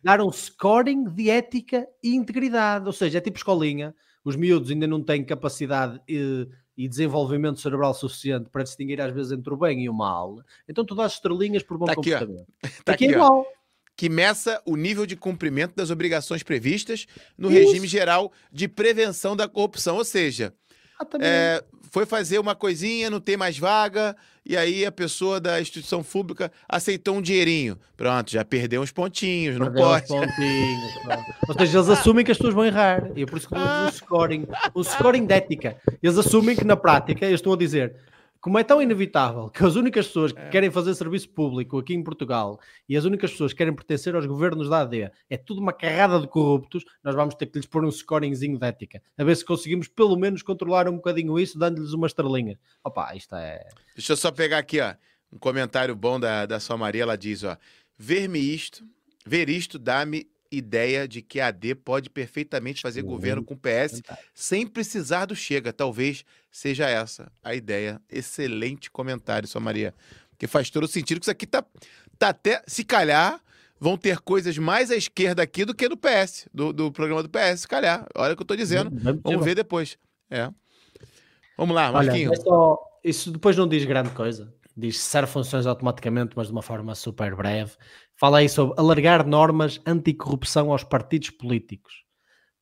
Dar 0.03 0.19
um 0.19 0.31
scoring 0.31 1.05
de 1.05 1.29
ética 1.29 1.87
e 2.03 2.15
integridade. 2.15 2.85
Ou 2.87 2.93
seja, 2.93 3.19
é 3.19 3.21
tipo 3.21 3.37
escolinha. 3.37 3.93
Os 4.25 4.35
miúdos 4.35 4.71
ainda 4.71 4.87
não 4.87 5.01
têm 5.01 5.23
capacidade 5.23 5.99
e, 6.07 6.47
e 6.75 6.89
desenvolvimento 6.89 7.59
cerebral 7.59 7.93
suficiente 7.93 8.49
para 8.49 8.63
distinguir 8.63 8.99
às 8.99 9.13
vezes 9.13 9.31
entre 9.31 9.53
o 9.53 9.57
bem 9.57 9.83
e 9.83 9.89
o 9.89 9.93
mal. 9.93 10.37
Então 10.67 10.83
tu 10.83 10.95
dás 10.95 11.13
estrelinhas 11.13 11.63
por 11.63 11.77
bom 11.77 11.85
tá 11.85 11.95
comportamento. 11.95 12.47
Aqui, 12.63 12.83
tá 12.83 12.93
aqui, 12.93 13.05
é 13.05 13.11
igual. 13.11 13.45
Ó 13.47 13.60
que 14.01 14.09
meça 14.09 14.59
o 14.65 14.75
nível 14.75 15.05
de 15.05 15.15
cumprimento 15.15 15.75
das 15.75 15.91
obrigações 15.91 16.41
previstas 16.41 17.05
no 17.37 17.51
Isso. 17.51 17.67
regime 17.67 17.87
geral 17.87 18.31
de 18.51 18.67
prevenção 18.67 19.35
da 19.35 19.47
corrupção. 19.47 19.97
Ou 19.97 20.03
seja, 20.03 20.51
ah, 20.99 21.05
é, 21.21 21.63
foi 21.91 22.07
fazer 22.07 22.39
uma 22.39 22.55
coisinha, 22.55 23.11
não 23.11 23.19
tem 23.19 23.37
mais 23.37 23.59
vaga, 23.59 24.17
e 24.43 24.57
aí 24.57 24.83
a 24.87 24.91
pessoa 24.91 25.39
da 25.39 25.61
instituição 25.61 26.01
pública 26.01 26.51
aceitou 26.67 27.15
um 27.15 27.21
dinheirinho. 27.21 27.77
Pronto, 27.95 28.31
já 28.31 28.43
perdeu 28.43 28.81
uns 28.81 28.91
pontinhos, 28.91 29.59
não 29.59 29.67
perdeu 29.67 29.83
pode. 29.83 30.07
pontinhos, 30.07 30.93
Ou 31.47 31.53
seja, 31.59 31.77
eles 31.77 31.89
assumem 31.89 32.25
que 32.25 32.31
as 32.31 32.37
pessoas 32.37 32.55
vão 32.55 32.65
errar. 32.65 33.07
E 33.15 33.21
é 33.21 33.25
por 33.27 33.37
isso 33.37 33.47
que 33.47 33.53
ah. 33.53 33.87
o 33.87 33.93
scoring, 33.93 34.47
o 34.73 34.83
scoring 34.83 35.27
de 35.27 35.33
ética. 35.35 35.77
Eles 36.01 36.17
assumem 36.17 36.55
que 36.55 36.65
na 36.65 36.75
prática 36.75 37.23
eles 37.23 37.39
estão 37.39 37.53
a 37.53 37.57
dizer 37.57 37.93
como 38.41 38.57
é 38.57 38.63
tão 38.63 38.81
inevitável 38.81 39.49
que 39.49 39.63
as 39.63 39.75
únicas 39.75 40.07
pessoas 40.07 40.31
que 40.31 40.39
é. 40.39 40.49
querem 40.49 40.71
fazer 40.71 40.95
serviço 40.95 41.29
público 41.29 41.77
aqui 41.77 41.93
em 41.93 42.03
Portugal 42.03 42.59
e 42.89 42.97
as 42.97 43.05
únicas 43.05 43.31
pessoas 43.31 43.53
que 43.53 43.59
querem 43.59 43.73
pertencer 43.73 44.15
aos 44.15 44.25
governos 44.25 44.67
da 44.67 44.81
AD 44.81 45.11
é 45.29 45.37
tudo 45.37 45.61
uma 45.61 45.71
carrada 45.71 46.19
de 46.19 46.27
corruptos, 46.27 46.83
nós 47.03 47.13
vamos 47.13 47.35
ter 47.35 47.45
que 47.45 47.59
lhes 47.59 47.67
pôr 47.67 47.85
um 47.85 47.91
scoringzinho 47.91 48.57
de 48.57 48.65
ética, 48.65 49.01
a 49.15 49.23
ver 49.23 49.37
se 49.37 49.45
conseguimos 49.45 49.87
pelo 49.87 50.17
menos 50.17 50.41
controlar 50.41 50.89
um 50.89 50.95
bocadinho 50.95 51.39
isso, 51.39 51.57
dando-lhes 51.57 51.93
uma 51.93 52.07
estrelinha. 52.07 52.57
Opa, 52.83 53.15
isto 53.15 53.35
é. 53.35 53.69
Deixa 53.95 54.13
eu 54.13 54.17
só 54.17 54.31
pegar 54.31 54.57
aqui, 54.57 54.81
ó, 54.81 54.95
um 55.31 55.37
comentário 55.37 55.95
bom 55.95 56.19
da, 56.19 56.47
da 56.47 56.59
sua 56.59 56.75
Maria, 56.75 57.03
ela 57.03 57.15
diz, 57.15 57.43
ó, 57.43 57.55
ver-me 57.95 58.39
isto, 58.39 58.83
ver 59.23 59.49
isto 59.49 59.77
dá-me 59.77 60.27
ideia 60.51 61.07
de 61.07 61.21
que 61.21 61.39
a 61.39 61.47
AD 61.47 61.75
pode 61.75 62.09
perfeitamente 62.09 62.81
fazer 62.81 63.01
governo 63.01 63.43
com 63.43 63.53
o 63.53 63.57
PS 63.57 64.01
sem 64.33 64.67
precisar 64.67 65.25
do 65.25 65.35
Chega. 65.35 65.71
Talvez 65.71 66.25
seja 66.51 66.89
essa 66.89 67.31
a 67.43 67.55
ideia. 67.55 68.01
Excelente 68.09 68.91
comentário, 68.91 69.47
sua 69.47 69.61
Maria. 69.61 69.93
Que 70.37 70.47
faz 70.47 70.69
todo 70.69 70.87
sentido 70.87 71.19
que 71.19 71.23
isso 71.23 71.31
aqui 71.31 71.45
tá, 71.45 71.63
tá 72.19 72.29
até, 72.29 72.61
se 72.67 72.83
calhar, 72.83 73.39
vão 73.79 73.97
ter 73.97 74.19
coisas 74.19 74.57
mais 74.57 74.91
à 74.91 74.95
esquerda 74.95 75.41
aqui 75.41 75.63
do 75.63 75.73
que 75.73 75.87
do 75.87 75.97
PS, 75.97 76.47
do, 76.53 76.73
do 76.73 76.91
programa 76.91 77.23
do 77.23 77.29
PS, 77.29 77.61
se 77.61 77.67
calhar. 77.67 78.05
Olha 78.15 78.33
o 78.33 78.35
que 78.35 78.41
eu 78.41 78.47
tô 78.47 78.55
dizendo. 78.55 78.91
Vamos 79.23 79.45
ver 79.45 79.55
depois. 79.55 79.97
É. 80.29 80.49
Vamos 81.57 81.75
lá, 81.75 81.91
Marquinhos. 81.91 82.31
Olha, 82.31 82.41
só, 82.41 82.77
isso 83.03 83.31
depois 83.31 83.55
não 83.55 83.67
diz 83.67 83.85
grande 83.85 84.09
coisa. 84.11 84.53
Diz 84.75 84.99
cessar 84.99 85.27
funções 85.27 85.65
automaticamente, 85.65 86.33
mas 86.35 86.47
de 86.47 86.53
uma 86.53 86.61
forma 86.61 86.95
super 86.95 87.35
breve. 87.35 87.73
Fala 88.15 88.39
aí 88.39 88.47
sobre 88.47 88.79
alargar 88.79 89.27
normas 89.27 89.81
anticorrupção 89.85 90.71
aos 90.71 90.83
partidos 90.83 91.29
políticos, 91.29 92.03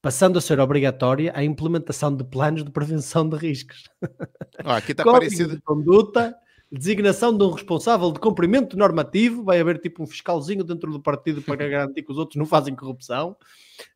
passando 0.02 0.38
a 0.38 0.42
ser 0.42 0.60
obrigatória 0.60 1.32
a 1.36 1.44
implementação 1.44 2.16
de 2.16 2.24
planos 2.24 2.64
de 2.64 2.72
prevenção 2.72 3.28
de 3.28 3.38
riscos. 3.38 3.90
Ah, 4.66 4.76
aqui 4.76 4.92
está 4.92 5.06
parecido. 5.06 5.56
De 5.56 5.62
conduta, 5.62 6.36
designação 6.70 7.36
de 7.38 7.42
um 7.46 7.52
responsável 7.52 8.12
de 8.12 8.20
cumprimento 8.20 8.78
normativo, 8.78 9.42
vai 9.42 9.58
haver 9.58 9.80
tipo 9.80 10.04
um 10.04 10.06
fiscalzinho 10.06 10.66
dentro 10.66 10.92
do 10.92 11.02
partido 11.02 11.42
para 11.42 11.56
garantir 11.56 12.04
que 12.04 12.12
os 12.12 12.18
outros 12.18 12.36
não 12.36 12.46
fazem 12.46 12.76
corrupção. 12.76 13.38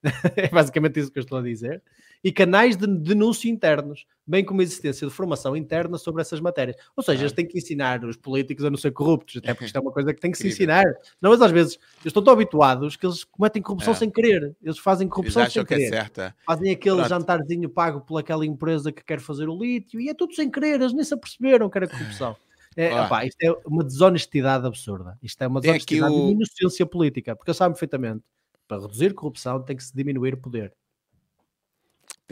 é 0.38 0.48
basicamente 0.48 1.02
isso 1.02 1.11
que 1.11 1.19
eu 1.19 1.23
estou 1.23 1.38
a 1.38 1.41
dizer 1.41 1.84
e 2.23 2.31
canais 2.31 2.77
de 2.77 2.87
denúncia 2.87 3.49
internos, 3.49 4.05
bem 4.25 4.45
como 4.45 4.61
a 4.61 4.63
existência 4.63 5.05
de 5.05 5.13
formação 5.13 5.57
interna 5.57 5.97
sobre 5.97 6.21
essas 6.21 6.39
matérias. 6.39 6.77
Ou 6.95 7.03
seja, 7.03 7.23
eles 7.23 7.33
têm 7.33 7.45
que 7.45 7.57
ensinar 7.57 8.03
os 8.05 8.15
políticos 8.15 8.63
a 8.63 8.69
não 8.69 8.77
ser 8.77 8.91
corruptos, 8.91 9.37
até 9.37 9.53
porque 9.53 9.65
isto 9.65 9.75
é 9.77 9.81
uma 9.81 9.91
coisa 9.91 10.13
que 10.13 10.21
tem 10.21 10.31
que 10.31 10.37
se 10.37 10.47
ensinar. 10.47 10.85
Não, 11.21 11.31
mas 11.31 11.41
às 11.41 11.51
vezes 11.51 11.73
eles 11.95 12.05
estão 12.05 12.23
tão 12.23 12.33
habituados 12.33 12.95
que 12.95 13.05
eles 13.05 13.25
cometem 13.25 13.61
corrupção 13.61 13.91
é. 13.91 13.95
sem 13.97 14.09
querer. 14.09 14.55
Eles 14.63 14.77
fazem 14.77 15.07
corrupção 15.07 15.41
eles 15.41 15.53
sem 15.53 15.61
é 15.61 15.65
querer. 15.65 15.87
É 15.87 15.89
certa. 15.89 16.35
Fazem 16.45 16.71
aquele 16.71 16.95
Pronto. 16.95 17.09
jantarzinho 17.09 17.69
pago 17.69 17.99
pelaquela 18.01 18.45
empresa 18.45 18.91
que 18.91 19.03
quer 19.03 19.19
fazer 19.19 19.49
o 19.49 19.57
lítio 19.57 19.99
e 19.99 20.07
é 20.07 20.13
tudo 20.13 20.33
sem 20.33 20.49
querer. 20.49 20.75
Eles 20.79 20.93
nem 20.93 21.03
se 21.03 21.13
aperceberam 21.13 21.69
que 21.69 21.77
era 21.77 21.87
corrupção. 21.87 22.35
É, 22.75 22.91
opá, 22.99 23.23
isto 23.23 23.37
é 23.39 23.51
uma 23.67 23.83
desonestidade 23.83 24.65
absurda. 24.65 25.15
Isto 25.21 25.43
é 25.43 25.47
uma 25.47 25.61
desonestidade 25.61 26.11
o... 26.11 26.25
de 26.25 26.31
inocência 26.31 26.83
política, 26.87 27.35
porque 27.35 27.51
eles 27.51 27.57
sabem 27.57 27.73
perfeitamente 27.73 28.23
para 28.67 28.81
reduzir 28.81 29.13
corrupção 29.13 29.61
tem 29.61 29.75
que 29.75 29.83
se 29.83 29.95
diminuir 29.95 30.33
o 30.33 30.37
poder. 30.37 30.73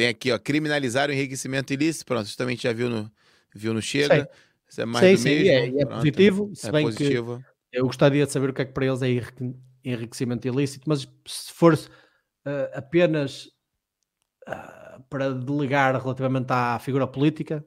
Tem 0.01 0.07
aqui, 0.07 0.31
ó, 0.31 0.39
criminalizar 0.39 1.09
o 1.09 1.13
enriquecimento 1.13 1.71
ilícito. 1.71 2.07
Pronto, 2.07 2.25
justamente 2.25 2.63
já 2.63 2.73
viu 2.73 2.89
no, 2.89 3.11
viu 3.53 3.71
no 3.71 3.83
Chega. 3.83 4.27
Isso 4.67 4.81
é 4.81 4.85
mais 4.85 5.21
sei, 5.21 5.37
do 5.37 5.45
mesmo. 5.45 5.77
É, 5.77 5.81
é 5.83 5.85
positivo, 5.85 6.51
se 6.55 6.67
é 6.67 6.71
bem 6.71 6.85
positivo. 6.85 7.45
que 7.71 7.77
eu 7.77 7.85
gostaria 7.85 8.25
de 8.25 8.31
saber 8.31 8.49
o 8.49 8.53
que 8.53 8.63
é 8.63 8.65
que 8.65 8.73
para 8.73 8.87
eles 8.87 9.03
é 9.03 9.09
enriquecimento 9.85 10.47
ilícito, 10.47 10.89
mas 10.89 11.07
se 11.27 11.53
for 11.53 11.75
uh, 11.75 11.79
apenas 12.73 13.45
uh, 14.47 15.03
para 15.07 15.35
delegar 15.35 15.95
relativamente 16.01 16.47
à 16.49 16.79
figura 16.79 17.05
política, 17.05 17.63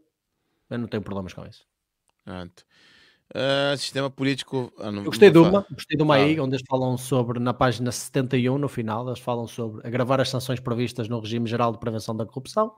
eu 0.68 0.76
não 0.76 0.88
tenho 0.88 1.04
problemas 1.04 1.32
com 1.32 1.46
isso. 1.46 1.64
Pronto. 2.24 2.64
Uh, 3.32 3.76
sistema 3.76 4.10
político. 4.10 4.72
Ah, 4.78 4.92
não, 4.92 5.00
eu 5.00 5.06
gostei 5.06 5.30
de 5.30 5.38
uma, 5.38 5.66
gostei 5.70 5.96
de 5.96 6.02
uma 6.02 6.16
aí, 6.16 6.38
onde 6.38 6.56
eles 6.56 6.66
falam 6.68 6.96
sobre, 6.96 7.40
na 7.40 7.54
página 7.54 7.90
71, 7.90 8.58
no 8.58 8.68
final, 8.68 9.06
eles 9.08 9.18
falam 9.18 9.46
sobre 9.46 9.86
agravar 9.86 10.20
as 10.20 10.28
sanções 10.28 10.60
previstas 10.60 11.08
no 11.08 11.18
regime 11.18 11.48
geral 11.48 11.72
de 11.72 11.78
prevenção 11.78 12.14
da 12.14 12.26
corrupção, 12.26 12.72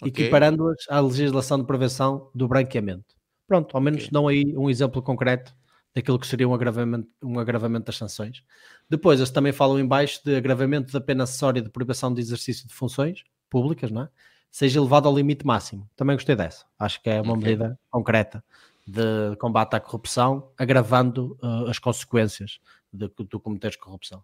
okay. 0.00 0.08
equiparando-as 0.08 0.84
à 0.88 1.00
legislação 1.00 1.58
de 1.58 1.64
prevenção 1.64 2.30
do 2.34 2.46
branqueamento. 2.46 3.16
Pronto, 3.46 3.74
ao 3.74 3.80
menos 3.80 4.02
okay. 4.02 4.10
dão 4.12 4.28
aí 4.28 4.56
um 4.56 4.68
exemplo 4.68 5.02
concreto 5.02 5.54
daquilo 5.94 6.18
que 6.18 6.26
seria 6.26 6.48
um 6.48 6.54
agravamento, 6.54 7.08
um 7.22 7.38
agravamento 7.38 7.86
das 7.86 7.96
sanções. 7.96 8.42
Depois, 8.88 9.20
eles 9.20 9.30
também 9.30 9.52
falam 9.52 9.80
em 9.80 9.86
baixo 9.86 10.20
de 10.24 10.36
agravamento 10.36 10.92
da 10.92 11.00
pena 11.00 11.24
acessória 11.24 11.60
de 11.60 11.70
privação 11.70 12.12
de 12.12 12.20
exercício 12.20 12.68
de 12.68 12.74
funções 12.74 13.24
públicas, 13.50 13.90
não 13.90 14.02
é? 14.02 14.08
seja 14.50 14.78
elevado 14.78 15.08
ao 15.08 15.16
limite 15.16 15.46
máximo. 15.46 15.88
Também 15.96 16.14
gostei 16.14 16.36
dessa. 16.36 16.66
Acho 16.78 17.02
que 17.02 17.08
é 17.08 17.20
uma 17.20 17.32
okay. 17.32 17.44
medida 17.44 17.78
concreta 17.90 18.44
de 18.86 19.36
combate 19.38 19.74
à 19.74 19.80
corrupção, 19.80 20.50
agravando 20.58 21.38
uh, 21.42 21.68
as 21.68 21.78
consequências 21.78 22.58
de 22.92 23.08
tu 23.08 23.40
cometeres 23.40 23.76
corrupção. 23.76 24.22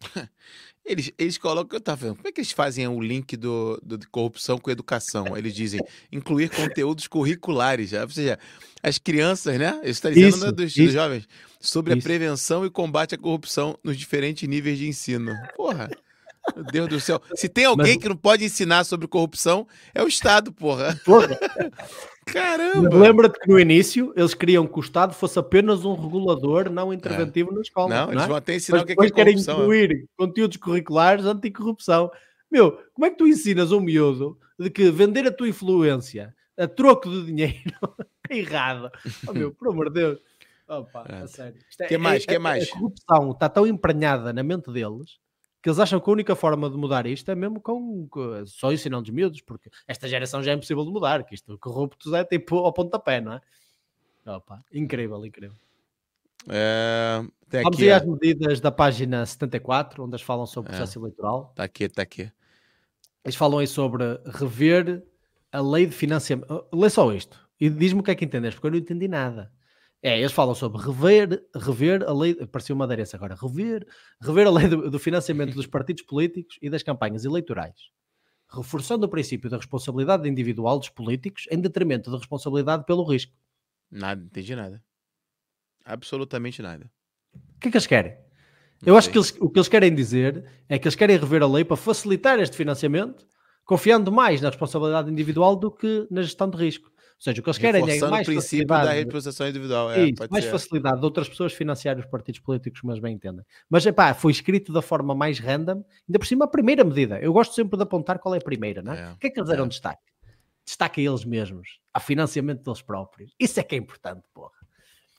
Eles, 0.84 1.12
eles 1.18 1.36
colocam, 1.36 1.76
eu 1.76 1.80
estava 1.80 1.96
vendo, 1.96 2.16
como 2.16 2.28
é 2.28 2.32
que 2.32 2.40
eles 2.40 2.50
fazem 2.50 2.88
o 2.88 2.98
link 2.98 3.36
do, 3.36 3.78
do, 3.82 3.98
de 3.98 4.06
corrupção 4.06 4.56
com 4.56 4.70
educação? 4.70 5.36
Eles 5.36 5.54
dizem 5.54 5.80
incluir 6.10 6.48
conteúdos 6.48 7.06
curriculares, 7.06 7.90
já, 7.90 8.04
ou 8.04 8.08
seja, 8.08 8.38
as 8.82 8.96
crianças, 8.96 9.58
né? 9.58 9.78
Isso 9.82 9.90
está 9.90 10.08
dizendo 10.08 10.28
isso, 10.28 10.46
né, 10.46 10.52
dos, 10.52 10.74
dos, 10.74 10.92
jovens, 10.92 11.28
sobre 11.60 11.92
isso. 11.92 12.00
a 12.00 12.08
prevenção 12.08 12.64
e 12.64 12.70
combate 12.70 13.14
à 13.14 13.18
corrupção 13.18 13.78
nos 13.84 13.98
diferentes 13.98 14.48
níveis 14.48 14.78
de 14.78 14.88
ensino. 14.88 15.36
Porra! 15.54 15.90
Meu 16.54 16.64
Deus 16.64 16.88
do 16.88 17.00
céu. 17.00 17.20
Se 17.34 17.48
tem 17.48 17.64
alguém 17.64 17.94
Mas... 17.94 18.02
que 18.02 18.08
não 18.08 18.16
pode 18.16 18.44
ensinar 18.44 18.84
sobre 18.84 19.06
corrupção, 19.06 19.66
é 19.94 20.02
o 20.02 20.08
Estado, 20.08 20.52
porra. 20.52 20.98
Porra. 21.04 21.38
Caramba! 22.26 22.94
Lembra-te 22.94 23.38
que 23.40 23.48
no 23.48 23.58
início 23.58 24.12
eles 24.14 24.34
queriam 24.34 24.66
que 24.66 24.78
o 24.78 24.80
Estado 24.80 25.14
fosse 25.14 25.38
apenas 25.38 25.84
um 25.84 25.94
regulador 25.94 26.68
não 26.70 26.92
interventivo 26.92 27.50
é. 27.52 27.54
na 27.54 27.60
escola. 27.60 27.88
Não, 27.88 28.06
não 28.06 28.12
eles 28.12 28.24
é? 28.24 28.26
vão 28.26 28.36
até 28.36 28.54
ensinar 28.54 28.78
Mas 28.78 28.82
o 28.82 28.86
que 28.86 28.92
é, 28.92 28.96
que 28.96 29.06
é 29.06 29.10
querem 29.10 29.34
é. 29.34 29.38
incluir 29.38 30.06
conteúdos 30.16 30.56
curriculares 30.58 31.24
anticorrupção. 31.24 32.10
Meu, 32.50 32.78
como 32.92 33.06
é 33.06 33.10
que 33.10 33.16
tu 33.16 33.26
ensinas 33.26 33.72
um 33.72 33.80
miúdo 33.80 34.38
de 34.58 34.68
que 34.70 34.90
vender 34.90 35.26
a 35.26 35.32
tua 35.32 35.48
influência 35.48 36.34
a 36.58 36.66
troco 36.66 37.08
de 37.08 37.26
dinheiro 37.26 37.78
é 38.28 38.38
errado. 38.38 38.90
Oh, 39.26 39.32
meu, 39.32 39.54
por 39.54 39.68
amor 39.68 39.88
de 39.88 40.00
Deus. 40.00 40.18
Opa, 40.66 41.06
a 41.08 41.26
sério. 41.26 41.58
O 41.58 41.86
que 41.86 41.94
é, 41.94 41.98
mais? 41.98 42.26
que 42.26 42.34
é 42.34 42.38
mais? 42.38 42.68
A 42.68 42.72
corrupção 42.72 43.30
está 43.30 43.48
tão 43.48 43.66
emprenhada 43.66 44.32
na 44.32 44.42
mente 44.42 44.70
deles 44.70 45.18
que 45.68 45.70
eles 45.70 45.78
acham 45.78 46.00
que 46.00 46.08
a 46.08 46.12
única 46.12 46.34
forma 46.34 46.70
de 46.70 46.76
mudar 46.78 47.06
isto 47.06 47.30
é 47.30 47.34
mesmo 47.34 47.60
com, 47.60 48.08
só 48.46 48.72
ensinando 48.72 49.04
os 49.04 49.10
miúdos, 49.10 49.42
porque 49.42 49.68
esta 49.86 50.08
geração 50.08 50.42
já 50.42 50.52
é 50.52 50.54
impossível 50.54 50.82
de 50.82 50.90
mudar, 50.90 51.22
que 51.24 51.34
isto 51.34 51.58
corruptos 51.58 52.12
é 52.14 52.24
tipo 52.24 52.56
ao 52.56 52.72
pontapé, 52.72 53.20
não 53.20 53.34
é? 53.34 53.40
Opa, 54.26 54.64
incrível, 54.72 55.24
incrível. 55.26 55.56
É, 56.48 57.22
Vamos 57.50 57.76
aqui, 57.76 57.90
às 57.90 58.04
medidas 58.04 58.60
da 58.60 58.70
página 58.70 59.26
74, 59.26 60.04
onde 60.04 60.12
eles 60.12 60.22
falam 60.22 60.46
sobre 60.46 60.70
o 60.70 60.74
processo 60.74 60.98
é, 60.98 61.02
eleitoral. 61.02 61.48
Está 61.50 61.64
aqui, 61.64 61.84
está 61.84 62.02
aqui. 62.02 62.32
Eles 63.22 63.36
falam 63.36 63.58
aí 63.58 63.66
sobre 63.66 64.04
rever 64.24 65.04
a 65.52 65.60
lei 65.60 65.84
de 65.84 65.92
financiamento. 65.92 66.66
Lê 66.72 66.88
só 66.88 67.12
isto 67.12 67.46
e 67.60 67.68
diz-me 67.68 68.00
o 68.00 68.02
que 68.02 68.10
é 68.10 68.14
que 68.14 68.24
entendes, 68.24 68.54
porque 68.54 68.68
eu 68.68 68.70
não 68.70 68.78
entendi 68.78 69.06
nada. 69.06 69.52
É, 70.02 70.18
eles 70.18 70.32
falam 70.32 70.54
sobre 70.54 70.80
rever, 70.80 71.44
rever 71.54 72.04
a 72.04 72.12
lei, 72.12 72.34
parecia 72.46 72.74
uma 72.74 72.84
aderência 72.84 73.16
agora, 73.16 73.34
rever, 73.34 73.86
rever 74.20 74.46
a 74.46 74.50
lei 74.50 74.68
do, 74.68 74.90
do, 74.90 74.98
financiamento 74.98 75.54
dos 75.54 75.66
partidos 75.68 76.04
políticos 76.04 76.56
e 76.62 76.70
das 76.70 76.84
campanhas 76.84 77.24
eleitorais, 77.24 77.90
reforçando 78.48 79.06
o 79.06 79.08
princípio 79.08 79.50
da 79.50 79.56
responsabilidade 79.56 80.28
individual 80.28 80.78
dos 80.78 80.88
políticos 80.88 81.46
em 81.50 81.60
detrimento 81.60 82.10
da 82.12 82.18
responsabilidade 82.18 82.84
pelo 82.84 83.02
risco. 83.02 83.32
Nada, 83.90 84.22
entendi 84.22 84.54
nada. 84.54 84.82
Absolutamente 85.84 86.62
nada. 86.62 86.88
O 87.56 87.60
que 87.60 87.68
é 87.68 87.70
que 87.72 87.76
eles 87.76 87.86
querem? 87.86 88.12
Não 88.82 88.94
Eu 88.94 88.94
sei. 88.94 88.98
acho 88.98 89.10
que 89.10 89.18
eles, 89.18 89.36
o 89.40 89.50
que 89.50 89.58
eles 89.58 89.68
querem 89.68 89.92
dizer 89.92 90.44
é 90.68 90.78
que 90.78 90.86
eles 90.86 90.94
querem 90.94 91.16
rever 91.16 91.42
a 91.42 91.48
lei 91.48 91.64
para 91.64 91.76
facilitar 91.76 92.38
este 92.38 92.56
financiamento, 92.56 93.26
confiando 93.64 94.12
mais 94.12 94.40
na 94.40 94.48
responsabilidade 94.48 95.10
individual 95.10 95.56
do 95.56 95.72
que 95.72 96.06
na 96.08 96.22
gestão 96.22 96.48
de 96.48 96.56
risco. 96.56 96.88
Ou 97.18 97.22
seja, 97.22 97.40
o 97.40 97.42
que 97.42 97.48
eles 97.48 97.58
querem 97.58 97.82
é 97.82 98.00
mais 98.08 98.28
o 98.28 98.30
princípio 98.30 98.66
da 98.68 98.92
representação 98.92 99.48
individual. 99.48 99.90
É, 99.90 100.04
isso, 100.04 100.24
mais 100.30 100.44
ser. 100.44 100.52
facilidade 100.52 101.00
de 101.00 101.04
outras 101.04 101.28
pessoas 101.28 101.52
financiarem 101.52 102.00
os 102.00 102.08
partidos 102.08 102.38
políticos, 102.38 102.80
mas 102.84 103.00
bem 103.00 103.16
entendem. 103.16 103.44
Mas, 103.68 103.84
epá, 103.84 104.14
foi 104.14 104.30
escrito 104.30 104.72
da 104.72 104.80
forma 104.80 105.16
mais 105.16 105.40
random, 105.40 105.84
ainda 106.08 106.18
por 106.20 106.26
cima 106.26 106.44
a 106.44 106.48
primeira 106.48 106.84
medida. 106.84 107.18
Eu 107.18 107.32
gosto 107.32 107.56
sempre 107.56 107.76
de 107.76 107.82
apontar 107.82 108.20
qual 108.20 108.36
é 108.36 108.38
a 108.38 108.40
primeira, 108.40 108.82
não 108.82 108.92
é? 108.92 109.00
é. 109.00 109.12
O 109.14 109.16
que 109.16 109.26
é 109.26 109.30
que 109.30 109.40
eles 109.40 109.50
deram 109.50 109.64
é. 109.64 109.68
destaque? 109.68 110.12
Destaque 110.64 111.00
a 111.00 111.10
eles 111.10 111.24
mesmos, 111.24 111.80
a 111.92 111.98
financiamento 111.98 112.62
deles 112.62 112.82
próprios. 112.82 113.34
Isso 113.40 113.58
é 113.58 113.64
que 113.64 113.74
é 113.74 113.78
importante, 113.78 114.22
porra. 114.32 114.52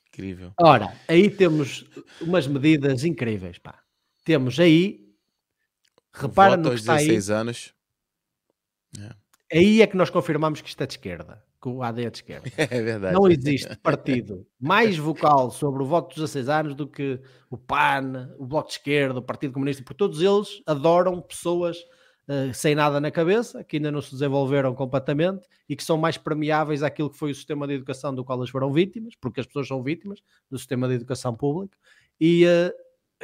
Incrível. 0.07 0.53
Ora, 0.57 0.95
aí 1.05 1.29
temos 1.29 1.85
umas 2.21 2.47
medidas 2.47 3.03
incríveis, 3.03 3.57
pá. 3.57 3.77
Temos 4.23 4.57
aí, 4.57 5.05
repara 6.13 6.55
no 6.55 6.69
que 6.69 6.75
está 6.75 6.95
16 6.95 7.29
aí. 7.29 7.35
anos. 7.35 7.73
É. 8.97 9.57
Aí 9.57 9.81
é 9.81 9.87
que 9.87 9.97
nós 9.97 10.09
confirmamos 10.09 10.61
que 10.61 10.69
isto 10.69 10.81
é 10.81 10.87
de 10.87 10.93
esquerda 10.93 11.43
com 11.59 11.75
o 11.75 11.83
AD 11.83 12.09
de 12.09 12.17
esquerda. 12.17 12.49
É 12.57 12.81
verdade. 12.81 13.13
Não 13.13 13.27
existe 13.27 13.75
partido 13.77 14.45
mais 14.59 14.97
vocal 14.97 15.51
sobre 15.51 15.83
o 15.83 15.85
voto 15.85 16.09
dos 16.09 16.31
16 16.31 16.49
anos 16.49 16.75
do 16.75 16.87
que 16.87 17.19
o 17.49 17.57
PAN, 17.57 18.33
o 18.37 18.45
Bloco 18.45 18.69
de 18.69 18.75
Esquerda, 18.75 19.19
o 19.19 19.21
Partido 19.21 19.53
Comunista, 19.53 19.83
porque 19.83 19.97
todos 19.97 20.21
eles 20.21 20.61
adoram 20.65 21.21
pessoas 21.21 21.77
uh, 22.27 22.53
sem 22.53 22.75
nada 22.75 23.01
na 23.01 23.11
cabeça, 23.11 23.63
que 23.63 23.77
ainda 23.77 23.91
não 23.91 24.01
se 24.01 24.11
desenvolveram 24.11 24.73
completamente 24.73 25.47
e 25.67 25.75
que 25.75 25.83
são 25.83 25.97
mais 25.97 26.17
permeáveis 26.17 26.83
àquilo 26.83 27.09
que 27.09 27.17
foi 27.17 27.31
o 27.31 27.35
sistema 27.35 27.67
de 27.67 27.73
educação 27.73 28.13
do 28.13 28.23
qual 28.23 28.39
eles 28.39 28.49
foram 28.49 28.71
vítimas, 28.71 29.13
porque 29.19 29.39
as 29.39 29.45
pessoas 29.45 29.67
são 29.67 29.83
vítimas 29.83 30.19
do 30.49 30.57
sistema 30.57 30.87
de 30.87 30.95
educação 30.95 31.35
público, 31.35 31.75
e 32.19 32.45
uh, 32.45 32.71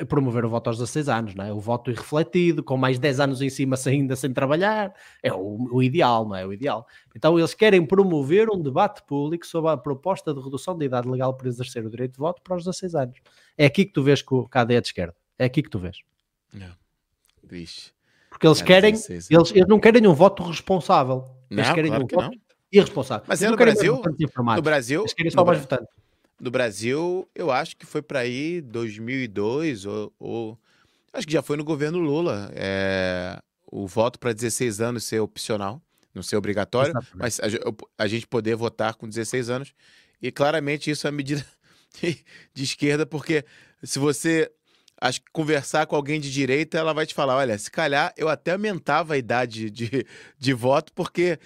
promover 0.03 0.43
o 0.43 0.49
voto 0.49 0.67
aos 0.67 0.77
16 0.77 1.07
anos, 1.07 1.35
não 1.35 1.45
é? 1.45 1.53
O 1.53 1.59
voto 1.59 1.89
irrefletido, 1.89 2.61
com 2.61 2.75
mais 2.75 2.99
10 2.99 3.19
anos 3.21 3.41
em 3.41 3.49
cima 3.49 3.77
ainda 3.85 4.15
sem 4.15 4.33
trabalhar, 4.33 4.93
é 5.23 5.31
o, 5.31 5.69
o, 5.71 5.81
ideal, 5.81 6.27
não 6.27 6.35
é? 6.35 6.45
O 6.45 6.51
ideal. 6.51 6.85
Então 7.15 7.39
eles 7.39 7.53
querem 7.53 7.85
promover 7.85 8.49
um 8.49 8.61
debate 8.61 9.03
público 9.03 9.47
sobre 9.47 9.71
a 9.71 9.77
proposta 9.77 10.33
de 10.33 10.41
redução 10.41 10.77
da 10.77 10.83
idade 10.83 11.07
legal 11.07 11.33
para 11.33 11.47
exercer 11.47 11.85
o 11.85 11.89
direito 11.89 12.13
de 12.13 12.17
voto 12.17 12.41
para 12.41 12.57
os 12.57 12.65
16 12.65 12.95
anos. 12.95 13.19
É 13.57 13.65
aqui 13.65 13.85
que 13.85 13.93
tu 13.93 14.03
vês 14.03 14.21
que 14.21 14.33
o 14.33 14.45
KD 14.49 14.73
é 14.75 14.81
de 14.81 14.87
esquerda. 14.87 15.15
É 15.39 15.45
aqui 15.45 15.63
que 15.63 15.69
tu 15.69 15.79
vês. 15.79 15.99
Não. 16.51 16.73
Vixe. 17.43 17.91
Porque 18.29 18.47
eles 18.47 18.61
querem, 18.61 18.93
eles, 18.93 19.29
eles 19.29 19.67
não 19.67 19.79
querem 19.79 20.05
um 20.07 20.13
voto 20.13 20.43
responsável. 20.43 21.23
Eles 21.49 21.67
não, 21.67 21.75
querem 21.75 21.89
claro 21.89 22.03
um 22.03 22.07
voto 22.07 22.35
não. 22.35 22.41
irresponsável. 22.69 23.25
Mas 23.29 23.41
é 23.41 23.49
no 23.49 23.55
Brasil, 23.55 24.01
no 24.55 24.61
Brasil, 24.61 25.01
eles 25.01 25.13
querem 25.13 25.31
só 25.31 25.45
mais 25.45 25.59
votantes 25.59 25.87
do 26.39 26.51
Brasil, 26.51 27.29
eu 27.33 27.51
acho 27.51 27.77
que 27.77 27.85
foi 27.85 28.01
para 28.01 28.19
aí 28.19 28.61
2002 28.61 29.85
ou, 29.85 30.13
ou, 30.19 30.59
acho 31.13 31.25
que 31.25 31.33
já 31.33 31.41
foi 31.41 31.55
no 31.55 31.63
governo 31.63 31.97
Lula 31.97 32.51
é, 32.53 33.39
o 33.65 33.87
voto 33.87 34.19
para 34.19 34.33
16 34.33 34.81
anos 34.81 35.03
ser 35.05 35.19
opcional, 35.19 35.81
não 36.13 36.21
ser 36.21 36.35
obrigatório, 36.35 36.91
Exatamente. 36.91 37.17
mas 37.17 37.39
a, 37.39 38.03
a, 38.03 38.07
gente 38.07 38.27
poder 38.27 38.55
votar 38.55 38.95
com 38.95 39.07
16 39.07 39.49
anos 39.49 39.73
e 40.21 40.31
claramente 40.31 40.91
isso 40.91 41.07
é 41.07 41.11
medida 41.11 41.45
de 42.53 42.63
esquerda 42.63 43.05
porque 43.05 43.45
se 43.83 43.97
você 43.97 44.51
acho 44.99 45.21
que 45.21 45.31
conversar 45.31 45.85
com 45.85 45.95
alguém 45.95 46.19
de 46.19 46.31
direita, 46.31 46.77
ela 46.77 46.93
vai 46.93 47.05
te 47.05 47.13
falar: 47.13 47.35
olha, 47.35 47.57
se 47.57 47.69
calhar 47.69 48.13
eu 48.17 48.29
até 48.29 48.51
aumentava 48.51 49.13
a 49.13 49.17
idade 49.17 49.69
de, 49.69 50.05
de 50.37 50.53
voto, 50.53 50.91
porque 50.93 51.39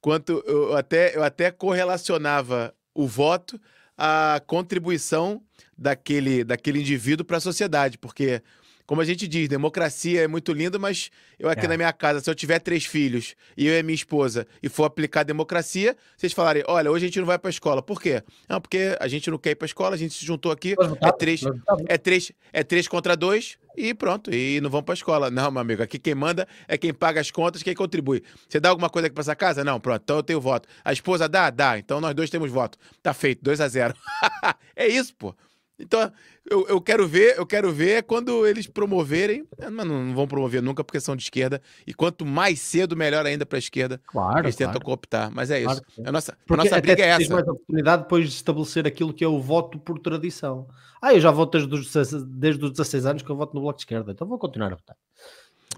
quanto 0.00 0.42
eu 0.46 0.76
até, 0.76 1.16
eu 1.16 1.22
até 1.22 1.50
correlacionava 1.50 2.74
o 2.94 3.06
voto 3.06 3.60
a 3.96 4.40
contribuição 4.46 5.42
daquele, 5.76 6.44
daquele 6.44 6.80
indivíduo 6.80 7.24
para 7.24 7.38
a 7.38 7.40
sociedade, 7.40 7.98
porque 7.98 8.42
como 8.86 9.00
a 9.00 9.04
gente 9.04 9.26
diz, 9.26 9.48
democracia 9.48 10.22
é 10.22 10.28
muito 10.28 10.52
linda, 10.52 10.78
mas 10.78 11.10
eu 11.38 11.48
aqui 11.48 11.66
é. 11.66 11.68
na 11.68 11.76
minha 11.76 11.92
casa, 11.92 12.20
se 12.20 12.30
eu 12.30 12.34
tiver 12.34 12.60
três 12.60 12.86
filhos 12.86 13.34
e 13.56 13.66
eu 13.66 13.76
e 13.76 13.82
minha 13.82 13.94
esposa 13.94 14.46
e 14.62 14.68
for 14.68 14.84
aplicar 14.84 15.24
democracia, 15.24 15.96
vocês 16.16 16.32
falarem, 16.32 16.62
olha, 16.68 16.90
hoje 16.90 17.04
a 17.04 17.08
gente 17.08 17.18
não 17.18 17.26
vai 17.26 17.38
para 17.38 17.48
a 17.48 17.50
escola. 17.50 17.82
Por 17.82 18.00
quê? 18.00 18.22
Não, 18.48 18.60
porque 18.60 18.96
a 19.00 19.08
gente 19.08 19.28
não 19.28 19.38
quer 19.38 19.50
ir 19.50 19.54
para 19.56 19.64
a 19.64 19.66
escola, 19.66 19.96
a 19.96 19.98
gente 19.98 20.14
se 20.14 20.24
juntou 20.24 20.52
aqui, 20.52 20.76
é 21.00 21.12
três, 21.12 21.40
é 21.88 21.98
três, 21.98 22.32
é 22.52 22.62
três 22.62 22.86
contra 22.86 23.16
dois 23.16 23.58
e 23.76 23.94
pronto, 23.94 24.32
e 24.32 24.60
não 24.60 24.70
vão 24.70 24.82
para 24.82 24.92
a 24.92 24.96
escola. 24.96 25.30
Não, 25.30 25.50
meu 25.50 25.60
amigo, 25.60 25.82
aqui 25.82 25.98
quem 25.98 26.14
manda 26.14 26.46
é 26.66 26.78
quem 26.78 26.92
paga 26.92 27.20
as 27.20 27.30
contas, 27.30 27.62
quem 27.62 27.74
contribui. 27.74 28.22
Você 28.48 28.58
dá 28.58 28.68
alguma 28.68 28.88
coisa 28.88 29.06
aqui 29.06 29.14
para 29.14 29.22
essa 29.22 29.36
casa? 29.36 29.62
Não, 29.62 29.78
pronto, 29.78 30.02
então 30.02 30.16
eu 30.16 30.22
tenho 30.22 30.40
voto. 30.40 30.68
A 30.84 30.92
esposa 30.92 31.28
dá? 31.28 31.50
Dá, 31.50 31.78
então 31.78 32.00
nós 32.00 32.14
dois 32.14 32.30
temos 32.30 32.50
voto. 32.50 32.78
Tá 33.02 33.12
feito, 33.12 33.42
2 33.42 33.60
a 33.60 33.68
0 33.68 33.94
É 34.74 34.86
isso, 34.86 35.14
pô. 35.14 35.34
Então, 35.78 36.10
eu, 36.48 36.66
eu 36.68 36.80
quero 36.80 37.06
ver, 37.06 37.36
eu 37.36 37.44
quero 37.44 37.70
ver 37.70 38.02
quando 38.04 38.46
eles 38.46 38.66
promoverem, 38.66 39.46
é, 39.58 39.68
mas 39.68 39.86
não, 39.86 40.14
vão 40.14 40.26
promover 40.26 40.62
nunca 40.62 40.82
porque 40.82 40.98
são 41.00 41.14
de 41.14 41.22
esquerda, 41.22 41.60
e 41.86 41.92
quanto 41.92 42.24
mais 42.24 42.60
cedo, 42.60 42.96
melhor 42.96 43.26
ainda 43.26 43.44
para 43.44 43.58
a 43.58 43.60
esquerda. 43.60 44.00
Claro, 44.06 44.46
eles 44.46 44.56
claro. 44.56 44.72
tentam 44.72 44.84
cooptar, 44.84 45.30
mas 45.30 45.50
é 45.50 45.58
isso. 45.60 45.82
Claro 45.82 46.08
a 46.08 46.12
nossa, 46.12 46.38
a 46.48 46.56
nossa 46.56 46.80
briga 46.80 47.02
é 47.02 47.08
essa. 47.08 47.32
mais 47.32 47.46
oportunidade 47.46 48.02
depois 48.04 48.24
de 48.24 48.34
estabelecer 48.34 48.86
aquilo 48.86 49.12
que 49.12 49.22
é 49.22 49.28
o 49.28 49.38
voto 49.38 49.78
por 49.78 49.98
tradição. 49.98 50.66
Ah, 51.00 51.12
eu 51.12 51.20
já 51.20 51.30
voto 51.30 51.58
desde 51.58 51.74
os, 51.74 52.24
desde 52.24 52.64
os 52.64 52.70
16 52.70 53.06
anos 53.06 53.22
que 53.22 53.30
eu 53.30 53.36
voto 53.36 53.54
no 53.54 53.60
Bloco 53.60 53.76
de 53.76 53.82
Esquerda, 53.82 54.12
então 54.12 54.26
vou 54.26 54.38
continuar 54.38 54.72
a 54.72 54.76
votar. 54.76 54.96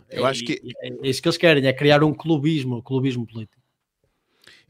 Eu 0.09 0.27
é, 0.27 0.31
acho 0.31 0.45
que... 0.45 0.61
É, 0.83 0.89
é 0.89 1.09
isso 1.09 1.21
que 1.21 1.29
eles 1.29 1.37
querem, 1.37 1.67
é 1.67 1.73
criar 1.73 2.05
um 2.05 2.15
clubismo, 2.15 2.77
um 2.77 2.83
clubismo 2.83 3.27
político. 3.27 3.61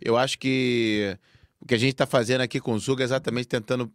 Eu 0.01 0.17
acho 0.17 0.39
que 0.39 1.19
o 1.61 1.67
que 1.67 1.75
a 1.75 1.79
gente 1.79 1.93
está 1.93 2.07
fazendo 2.07 2.41
aqui 2.41 2.61
com 2.61 2.73
o 2.73 2.79
Zuga 2.79 3.03
é 3.03 3.05
exatamente 3.05 3.49
tentando 3.49 3.93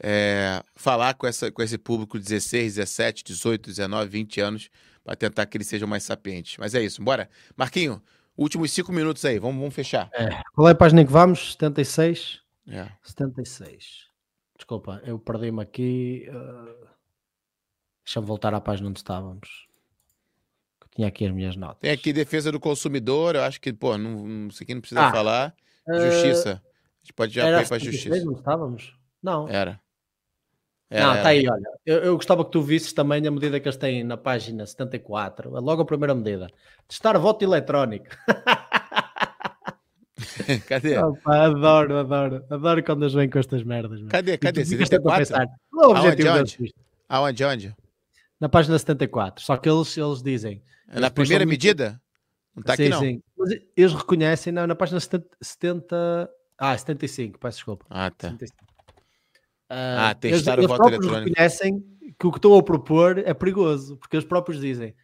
é, 0.00 0.62
falar 0.74 1.14
com, 1.14 1.26
essa, 1.26 1.50
com 1.50 1.62
esse 1.62 1.78
público 1.78 2.18
de 2.18 2.24
16, 2.24 2.76
17, 2.76 3.24
18, 3.24 3.70
19, 3.70 4.10
20 4.10 4.40
anos, 4.40 4.70
para 5.04 5.16
tentar 5.16 5.46
que 5.46 5.56
eles 5.56 5.66
sejam 5.66 5.88
mais 5.88 6.02
sapientes. 6.02 6.56
Mas 6.58 6.74
é 6.74 6.82
isso, 6.82 7.02
bora. 7.02 7.28
Marquinho, 7.56 8.02
últimos 8.36 8.72
cinco 8.72 8.92
minutos 8.92 9.24
aí, 9.24 9.38
vamos, 9.38 9.58
vamos 9.58 9.74
fechar. 9.74 10.10
É. 10.12 10.42
Qual 10.54 10.68
é 10.68 10.72
a 10.72 10.74
página 10.74 11.04
que 11.04 11.12
vamos? 11.12 11.52
76? 11.52 12.40
É. 12.68 12.88
76. 13.02 14.06
Desculpa, 14.56 15.02
eu 15.04 15.18
perdi-me 15.18 15.62
aqui. 15.62 16.28
Uh... 16.28 16.86
Deixa-me 18.04 18.26
voltar 18.26 18.52
à 18.54 18.60
página 18.60 18.88
onde 18.88 18.98
estávamos. 18.98 19.66
tinha 20.94 21.06
aqui 21.06 21.24
as 21.24 21.32
minhas 21.32 21.56
notas. 21.56 21.78
Tem 21.80 21.90
aqui 21.90 22.12
defesa 22.12 22.50
do 22.50 22.58
consumidor, 22.58 23.36
eu 23.36 23.42
acho 23.42 23.60
que, 23.60 23.72
pô, 23.72 23.96
não, 23.96 24.26
não 24.26 24.48
isso 24.48 24.62
aqui 24.62 24.74
não 24.74 24.80
precisa 24.80 25.02
ah, 25.02 25.12
falar. 25.12 25.54
Justiça. 25.88 26.62
Uh... 26.64 26.68
A 26.68 27.04
gente 27.04 27.12
pode 27.14 27.34
já 27.34 27.60
ir 27.60 27.66
para 27.66 27.76
a 27.76 27.80
justiça. 27.80 28.24
Não 28.24 28.34
estávamos? 28.34 29.01
Não. 29.22 29.48
Era. 29.48 29.80
Era, 30.90 31.06
não, 31.06 31.16
está 31.16 31.28
aí, 31.30 31.48
olha. 31.48 31.70
Eu, 31.86 31.98
eu, 31.98 32.16
gostava 32.16 32.44
que 32.44 32.50
tu 32.50 32.60
visses 32.60 32.92
também 32.92 33.26
a 33.26 33.30
medida 33.30 33.58
que 33.58 33.66
eles 33.66 33.78
têm 33.78 34.04
na 34.04 34.18
página 34.18 34.66
74, 34.66 35.50
logo 35.50 35.80
a 35.80 35.86
primeira 35.86 36.14
medida. 36.14 36.48
Testar 36.86 37.18
voto 37.18 37.42
eletrónico. 37.42 38.14
Cadê? 40.68 40.98
Opa, 40.98 41.46
adoro, 41.46 41.98
adoro. 41.98 42.44
Adoro 42.50 42.84
quando 42.84 43.04
eles 43.04 43.14
vêm 43.14 43.30
com 43.30 43.38
estas 43.38 43.62
merdas. 43.62 44.00
Mano. 44.00 44.10
Cadê? 44.10 44.36
Cadê? 44.36 44.66
74? 44.66 45.34
O 45.72 45.90
objetivo 45.90 46.28
aonde, 46.28 46.58
onde? 46.60 46.74
aonde? 47.08 47.44
Aonde? 47.44 47.76
Na 48.38 48.50
página 48.50 48.78
74. 48.78 49.42
Só 49.42 49.56
que 49.56 49.70
eles, 49.70 49.96
eles 49.96 50.22
dizem. 50.22 50.62
É 50.88 51.00
na 51.00 51.10
primeira 51.10 51.46
medida? 51.46 51.98
Não 52.54 52.60
está 52.60 52.74
aqui, 52.74 52.90
não. 52.90 53.00
Sim. 53.00 53.22
Eles 53.74 53.94
reconhecem 53.94 54.52
na, 54.52 54.66
na 54.66 54.74
página 54.74 55.00
70, 55.00 55.26
70. 55.40 56.30
Ah, 56.58 56.76
75, 56.76 57.38
peço 57.38 57.58
desculpa. 57.58 57.86
Ah, 57.88 58.10
tá. 58.10 58.28
75. 58.28 58.71
Uh, 59.72 59.98
ah, 59.98 60.14
testar 60.14 60.58
eles, 60.58 60.66
o 60.66 60.68
voto 60.68 60.86
eletrónico. 60.86 61.28
reconhecem 61.30 61.82
que 62.18 62.26
o 62.26 62.30
que 62.30 62.36
estão 62.36 62.54
a 62.58 62.62
propor 62.62 63.16
é 63.16 63.32
perigoso, 63.32 63.96
porque 63.96 64.16
eles 64.16 64.26
próprios 64.26 64.60
dizem 64.60 64.94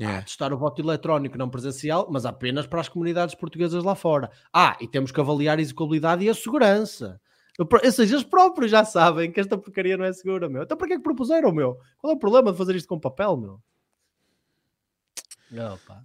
É. 0.00 0.20
testar 0.22 0.52
o 0.52 0.58
voto 0.58 0.82
eletrónico 0.82 1.38
não 1.38 1.48
presencial, 1.48 2.08
mas 2.10 2.26
apenas 2.26 2.66
para 2.66 2.80
as 2.80 2.88
comunidades 2.88 3.36
portuguesas 3.36 3.84
lá 3.84 3.94
fora. 3.94 4.28
Ah, 4.52 4.76
e 4.80 4.88
temos 4.88 5.12
que 5.12 5.20
avaliar 5.20 5.58
a 5.58 5.62
execuabilidade 5.62 6.24
e 6.24 6.28
a 6.28 6.34
segurança. 6.34 7.20
Ou 7.56 7.92
seja, 7.92 8.16
eles 8.16 8.24
próprios 8.24 8.70
já 8.70 8.84
sabem 8.84 9.30
que 9.30 9.38
esta 9.38 9.56
porcaria 9.56 9.96
não 9.96 10.04
é 10.04 10.12
segura, 10.12 10.48
meu. 10.48 10.64
Então 10.64 10.76
para 10.76 10.88
que 10.88 10.94
é 10.94 10.96
que 10.96 11.02
propuseram, 11.04 11.52
meu? 11.52 11.78
Qual 11.98 12.12
é 12.12 12.16
o 12.16 12.18
problema 12.18 12.50
de 12.50 12.58
fazer 12.58 12.74
isto 12.74 12.88
com 12.88 12.98
papel, 12.98 13.36
meu? 13.36 13.60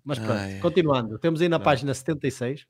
Mas 0.05 0.19
pronto, 0.19 0.33
Ai. 0.33 0.59
continuando. 0.59 1.17
Temos 1.17 1.41
aí 1.41 1.49
na 1.49 1.59
página 1.59 1.91
76 1.93 2.67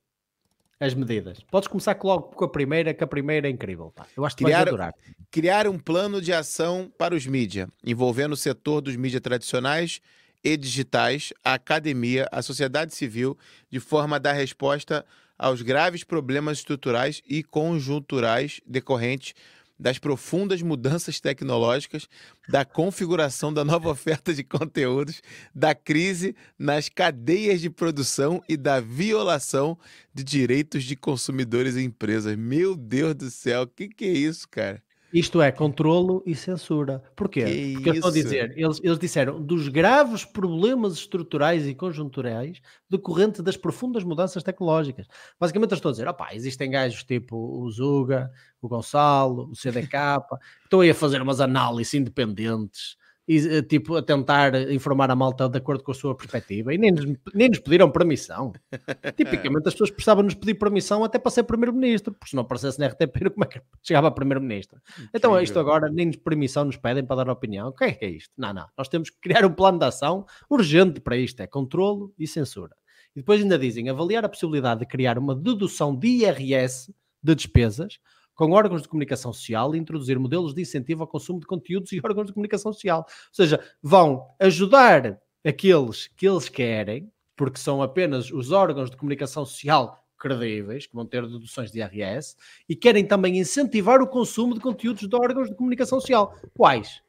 as 0.81 0.95
medidas. 0.95 1.37
Podes 1.51 1.67
começar 1.67 1.97
logo 2.03 2.35
com 2.35 2.43
a 2.43 2.49
primeira, 2.49 2.91
que 2.91 3.03
a 3.03 3.07
primeira 3.07 3.47
é 3.47 3.51
incrível. 3.51 3.93
Pá. 3.95 4.07
Eu 4.17 4.25
acho 4.25 4.35
que 4.35 4.43
criar, 4.43 4.61
adorar. 4.61 4.93
Criar 5.29 5.67
um 5.67 5.77
plano 5.77 6.19
de 6.19 6.33
ação 6.33 6.91
para 6.97 7.13
os 7.13 7.27
mídias, 7.27 7.69
envolvendo 7.83 8.33
o 8.33 8.37
setor 8.37 8.81
dos 8.81 8.95
mídias 8.95 9.21
tradicionais 9.21 10.01
e 10.43 10.57
digitais, 10.57 11.31
a 11.45 11.53
academia, 11.53 12.27
a 12.31 12.41
sociedade 12.41 12.95
civil, 12.95 13.37
de 13.69 13.79
forma 13.79 14.15
a 14.15 14.19
dar 14.19 14.33
resposta 14.33 15.05
aos 15.37 15.61
graves 15.61 16.03
problemas 16.03 16.57
estruturais 16.57 17.21
e 17.29 17.43
conjunturais 17.43 18.59
decorrentes 18.65 19.35
das 19.81 19.97
profundas 19.97 20.61
mudanças 20.61 21.19
tecnológicas, 21.19 22.07
da 22.47 22.63
configuração 22.63 23.51
da 23.51 23.65
nova 23.65 23.89
oferta 23.91 24.31
de 24.31 24.43
conteúdos, 24.43 25.23
da 25.55 25.73
crise 25.73 26.35
nas 26.57 26.87
cadeias 26.87 27.59
de 27.59 27.69
produção 27.69 28.43
e 28.47 28.55
da 28.55 28.79
violação 28.79 29.75
de 30.13 30.23
direitos 30.23 30.83
de 30.83 30.95
consumidores 30.95 31.75
e 31.75 31.81
empresas. 31.81 32.37
Meu 32.37 32.75
Deus 32.75 33.15
do 33.15 33.31
céu, 33.31 33.63
o 33.63 33.67
que, 33.67 33.89
que 33.89 34.05
é 34.05 34.13
isso, 34.13 34.47
cara? 34.47 34.83
Isto 35.13 35.41
é 35.41 35.51
controlo 35.51 36.23
e 36.25 36.33
censura. 36.33 37.03
Porquê? 37.15 37.43
Que 37.43 37.73
Porque 37.73 37.89
eu 37.89 37.93
estou 37.95 38.09
a 38.09 38.13
dizer, 38.13 38.53
eles, 38.57 38.79
eles 38.81 38.99
disseram 38.99 39.41
dos 39.41 39.67
graves 39.67 40.23
problemas 40.23 40.93
estruturais 40.93 41.67
e 41.67 41.75
conjunturais 41.75 42.61
decorrentes 42.89 43.41
das 43.41 43.57
profundas 43.57 44.03
mudanças 44.03 44.43
tecnológicas. 44.43 45.07
Basicamente, 45.39 45.71
eu 45.71 45.75
estou 45.75 45.89
a 45.89 45.91
dizer, 45.91 46.07
opá, 46.07 46.33
existem 46.33 46.71
gajos 46.71 47.03
tipo 47.03 47.35
o 47.35 47.69
Zuga, 47.69 48.31
o 48.61 48.67
Gonçalo, 48.67 49.49
o 49.51 49.55
CDK, 49.55 49.89
que 50.61 50.63
estão 50.65 50.79
aí 50.79 50.89
a 50.89 50.95
fazer 50.95 51.21
umas 51.21 51.41
análises 51.41 51.93
independentes 51.93 52.95
e, 53.27 53.37
eh, 53.37 53.61
tipo, 53.61 53.95
a 53.95 54.01
tentar 54.01 54.53
informar 54.71 55.09
a 55.11 55.15
malta 55.15 55.47
de 55.47 55.57
acordo 55.57 55.83
com 55.83 55.91
a 55.91 55.95
sua 55.95 56.15
perspectiva 56.15 56.73
e 56.73 56.77
nem 56.77 56.91
nos, 56.91 57.05
nem 57.33 57.49
nos 57.49 57.59
pediram 57.59 57.91
permissão. 57.91 58.51
Tipicamente 59.15 59.67
as 59.67 59.73
pessoas 59.73 59.91
precisavam 59.91 60.23
nos 60.23 60.33
pedir 60.33 60.55
permissão 60.55 61.03
até 61.03 61.19
para 61.19 61.31
ser 61.31 61.43
primeiro-ministro, 61.43 62.13
porque 62.13 62.29
se 62.29 62.35
não 62.35 62.43
aparecesse 62.43 62.79
na 62.79 62.87
RTP, 62.87 63.29
como 63.33 63.43
é 63.43 63.47
que 63.47 63.61
chegava 63.83 64.07
a 64.07 64.11
primeiro-ministro? 64.11 64.81
Então, 65.13 65.39
isto 65.39 65.59
agora, 65.59 65.89
nem 65.89 66.11
permissão 66.11 66.65
nos 66.65 66.77
pedem 66.77 67.05
para 67.05 67.17
dar 67.17 67.29
opinião. 67.29 67.69
O 67.69 67.73
que 67.73 67.83
é 67.83 67.91
que 67.91 68.05
é 68.05 68.09
isto? 68.09 68.31
Não, 68.37 68.53
não. 68.53 68.67
Nós 68.77 68.87
temos 68.87 69.09
que 69.09 69.19
criar 69.21 69.45
um 69.45 69.53
plano 69.53 69.79
de 69.79 69.85
ação 69.85 70.25
urgente 70.49 70.99
para 70.99 71.15
isto: 71.15 71.39
é 71.41 71.47
controlo 71.47 72.13
e 72.17 72.27
censura. 72.27 72.75
E 73.15 73.19
depois 73.19 73.41
ainda 73.41 73.59
dizem 73.59 73.89
avaliar 73.89 74.23
a 74.25 74.29
possibilidade 74.29 74.81
de 74.81 74.85
criar 74.85 75.17
uma 75.17 75.35
dedução 75.35 75.95
de 75.95 76.07
IRS 76.07 76.93
de 77.21 77.35
despesas 77.35 77.99
com 78.41 78.53
órgãos 78.53 78.81
de 78.81 78.87
comunicação 78.87 79.31
social 79.31 79.75
e 79.75 79.77
introduzir 79.77 80.17
modelos 80.17 80.55
de 80.55 80.63
incentivo 80.63 81.03
ao 81.03 81.07
consumo 81.07 81.39
de 81.39 81.45
conteúdos 81.45 81.91
e 81.91 82.01
órgãos 82.03 82.25
de 82.25 82.33
comunicação 82.33 82.73
social. 82.73 83.05
Ou 83.07 83.33
seja, 83.35 83.63
vão 83.83 84.25
ajudar 84.39 85.21
aqueles 85.45 86.07
que 86.07 86.27
eles 86.27 86.49
querem, 86.49 87.11
porque 87.35 87.59
são 87.59 87.83
apenas 87.83 88.31
os 88.31 88.51
órgãos 88.51 88.89
de 88.89 88.97
comunicação 88.97 89.45
social 89.45 90.03
credíveis, 90.17 90.87
que 90.87 90.95
vão 90.95 91.05
ter 91.05 91.21
deduções 91.21 91.71
de 91.71 91.81
IRS, 91.81 92.35
e 92.67 92.75
querem 92.75 93.05
também 93.05 93.37
incentivar 93.37 94.01
o 94.01 94.07
consumo 94.07 94.55
de 94.55 94.59
conteúdos 94.59 95.07
de 95.07 95.15
órgãos 95.15 95.47
de 95.47 95.55
comunicação 95.55 95.99
social. 95.99 96.35
Quais? 96.57 96.99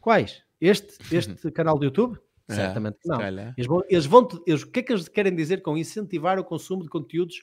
Quais? 0.00 0.42
Este, 0.58 0.96
este 1.14 1.50
canal 1.50 1.78
do 1.78 1.84
YouTube? 1.84 2.18
É, 2.48 2.54
Certamente 2.54 2.96
não. 3.04 3.20
Eles 3.20 3.66
vão, 3.66 3.82
eles 3.90 4.06
vão, 4.06 4.26
eles, 4.46 4.62
o 4.62 4.70
que 4.70 4.80
é 4.80 4.82
que 4.82 4.92
eles 4.94 5.06
querem 5.06 5.36
dizer 5.36 5.60
com 5.60 5.76
incentivar 5.76 6.38
o 6.38 6.44
consumo 6.44 6.82
de 6.82 6.88
conteúdos 6.88 7.42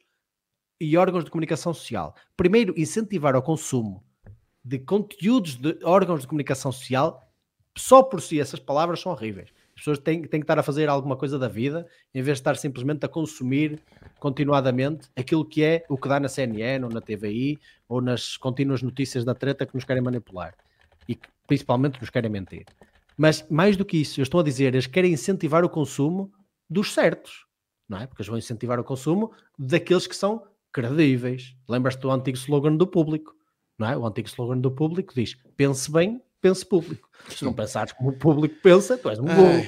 e 0.80 0.98
órgãos 0.98 1.24
de 1.24 1.32
comunicação 1.32 1.74
social. 1.74 2.16
Primeiro, 2.36 2.74
incentivar 2.78 3.36
o 3.36 3.42
consumo 3.42 4.04
de 4.64 4.80
conteúdos 4.80 5.56
de 5.56 5.78
órgãos 5.84 6.22
de 6.22 6.28
comunicação 6.28 6.72
social, 6.72 7.22
só 7.78 8.02
por 8.02 8.22
si 8.22 8.40
essas 8.40 8.60
palavras 8.60 9.00
são 9.00 9.12
horríveis. 9.12 9.50
As 9.76 9.82
pessoas 9.82 10.00
têm, 10.00 10.22
têm 10.22 10.40
que 10.40 10.46
estar 10.46 10.58
a 10.58 10.64
fazer 10.64 10.88
alguma 10.90 11.16
coisa 11.18 11.38
da 11.38 11.48
vida, 11.48 11.86
em 12.14 12.22
vez 12.22 12.38
de 12.38 12.42
estar 12.42 12.56
simplesmente 12.56 13.06
a 13.06 13.10
consumir 13.10 13.80
continuadamente 14.20 15.10
aquilo 15.16 15.46
que 15.46 15.64
é 15.64 15.86
o 15.90 15.98
que 15.98 16.08
dá 16.08 16.20
na 16.20 16.30
CNN 16.30 16.86
ou 16.86 16.92
na 16.92 17.02
TVI 17.02 17.60
ou 17.88 18.02
nas 18.02 18.38
contínuas 18.38 18.82
notícias 18.82 19.26
da 19.26 19.36
treta 19.36 19.66
que 19.66 19.76
nos 19.76 19.84
querem 19.84 20.02
manipular 20.02 20.56
e 21.08 21.16
que 21.16 21.28
principalmente 21.46 22.00
nos 22.00 22.10
querem 22.10 22.32
mentir. 22.32 22.66
Mas 23.18 23.46
mais 23.50 23.78
do 23.78 23.86
que 23.86 23.98
isso, 23.98 24.20
eu 24.20 24.24
estou 24.24 24.40
a 24.40 24.44
dizer, 24.44 24.74
eles 24.74 24.88
querem 24.88 25.14
incentivar 25.14 25.64
o 25.64 25.70
consumo 25.70 26.32
dos 26.70 26.94
certos, 26.94 27.46
não 27.88 28.00
é? 28.00 28.08
Porque 28.08 28.22
eles 28.22 28.30
vão 28.30 28.38
incentivar 28.38 28.80
o 28.80 28.84
consumo 28.84 29.32
daqueles 29.60 30.08
que 30.08 30.16
são 30.16 30.42
credíveis. 30.76 31.56
Lembras-te 31.70 32.02
do 32.02 32.12
antigo 32.12 32.38
slogan 32.38 32.76
do 32.76 32.86
público, 32.86 33.34
não 33.80 33.90
é? 33.90 33.98
O 33.98 34.06
antigo 34.06 34.28
slogan 34.28 34.58
do 34.58 34.70
público 34.70 35.14
diz: 35.16 35.38
pense 35.56 35.90
bem, 35.90 36.22
pense 36.42 36.66
público. 36.66 37.10
Se 37.30 37.46
não 37.46 37.54
pensares 37.54 37.94
como 37.94 38.10
o 38.10 38.14
público 38.14 38.56
pensa, 38.62 38.98
tu 38.98 39.10
és 39.10 39.18
um 39.18 39.24
burro, 39.24 39.66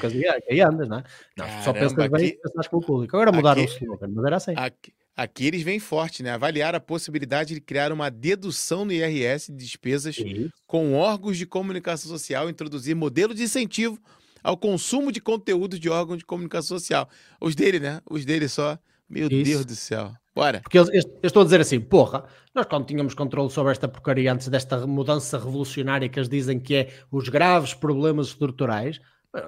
aí 0.50 0.60
andas, 0.60 0.90
não 0.90 0.98
é? 0.98 1.04
Não, 1.38 1.46
Caramba, 1.46 1.64
só 1.64 1.74
pensas 1.74 1.98
aqui... 1.98 2.10
bem, 2.10 2.38
pensares 2.42 2.68
como 2.68 2.84
o 2.84 2.86
público. 2.86 3.16
Agora 3.16 3.32
mudaram 3.32 3.64
aqui... 3.64 3.72
o 3.72 3.78
slogan, 3.78 4.10
mas 4.10 4.26
era 4.26 4.36
assim. 4.36 4.54
Aqui... 4.58 4.94
Aqui 5.16 5.48
eles 5.48 5.64
vêm 5.64 5.80
forte, 5.80 6.22
né? 6.22 6.30
Avaliar 6.30 6.76
a 6.76 6.80
possibilidade 6.80 7.56
de 7.56 7.60
criar 7.60 7.92
uma 7.92 8.12
dedução 8.12 8.86
no 8.86 8.94
IRS 8.94 9.52
de 9.52 9.58
despesas 9.58 10.14
Sim. 10.14 10.52
com 10.68 10.94
órgãos 10.94 11.40
de 11.40 11.48
comunicação 11.48 12.12
social, 12.12 12.48
introduzir 12.48 12.96
modelo 12.96 13.34
de 13.34 13.42
incentivo 13.42 14.00
ao 14.44 14.56
consumo 14.56 15.12
de 15.12 15.20
conteúdo 15.20 15.80
de 15.80 15.90
órgãos 15.90 16.20
de 16.20 16.26
comunicação 16.26 16.78
social. 16.78 17.10
Os 17.42 17.56
dele, 17.56 17.80
né? 17.80 18.00
Os 18.08 18.26
dele 18.26 18.48
só. 18.48 18.78
Meu 19.10 19.28
Isso. 19.28 19.44
Deus 19.44 19.66
do 19.66 19.76
céu. 19.76 20.14
Bora. 20.36 20.62
Porque 20.62 20.78
eu, 20.78 20.86
eu, 20.92 21.02
estou 21.24 21.42
a 21.42 21.46
dizer 21.46 21.62
assim, 21.62 21.80
porra, 21.80 22.26
nós 22.54 22.66
quando 22.68 22.86
tínhamos 22.86 23.14
controle 23.14 23.50
sobre 23.50 23.72
esta 23.72 23.88
porcaria 23.88 24.32
antes 24.32 24.48
desta 24.50 24.86
mudança 24.86 25.38
revolucionária 25.38 26.08
que 26.08 26.20
eles 26.20 26.30
dizem 26.30 26.60
que 26.60 26.76
é 26.76 26.94
os 27.12 27.28
graves 27.28 27.74
problemas 27.74 28.28
estruturais, 28.28 29.00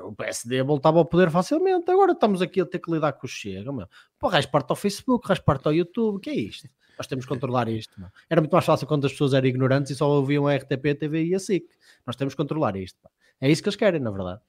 o 0.03 0.13
PSD 0.13 0.63
voltava 0.63 0.97
ao 0.97 1.05
poder 1.05 1.29
facilmente. 1.29 1.89
Agora 1.91 2.13
estamos 2.13 2.41
aqui 2.41 2.61
a 2.61 2.65
ter 2.65 2.79
que 2.79 2.91
lidar 2.91 3.13
com 3.13 3.27
o 3.27 3.29
Chega, 3.29 3.71
meu. 3.71 3.87
Pô, 4.17 4.27
resparta 4.27 4.73
ao 4.73 4.75
Facebook, 4.75 5.27
resparta 5.27 5.69
ao 5.69 5.73
YouTube, 5.73 6.17
o 6.17 6.19
que 6.19 6.29
é 6.29 6.35
isto? 6.35 6.67
Nós 6.97 7.07
temos 7.07 7.25
que 7.25 7.29
controlar 7.29 7.69
isto. 7.69 7.99
Meu. 7.99 8.09
Era 8.29 8.41
muito 8.41 8.51
mais 8.51 8.65
fácil 8.65 8.87
quando 8.87 9.05
as 9.05 9.11
pessoas 9.11 9.33
eram 9.33 9.47
ignorantes 9.47 9.91
e 9.91 9.95
só 9.95 10.09
ouviam 10.09 10.47
a 10.47 10.55
RTP, 10.55 10.87
a 10.89 10.95
TV 10.95 11.25
e 11.25 11.35
a 11.35 11.39
SIC. 11.39 11.65
Nós 12.05 12.15
temos 12.15 12.33
que 12.33 12.37
controlar 12.37 12.75
isto. 12.75 12.99
Pá. 13.01 13.09
É 13.39 13.49
isso 13.49 13.61
que 13.63 13.69
eles 13.69 13.77
querem, 13.77 14.01
na 14.01 14.11
verdade. 14.11 14.41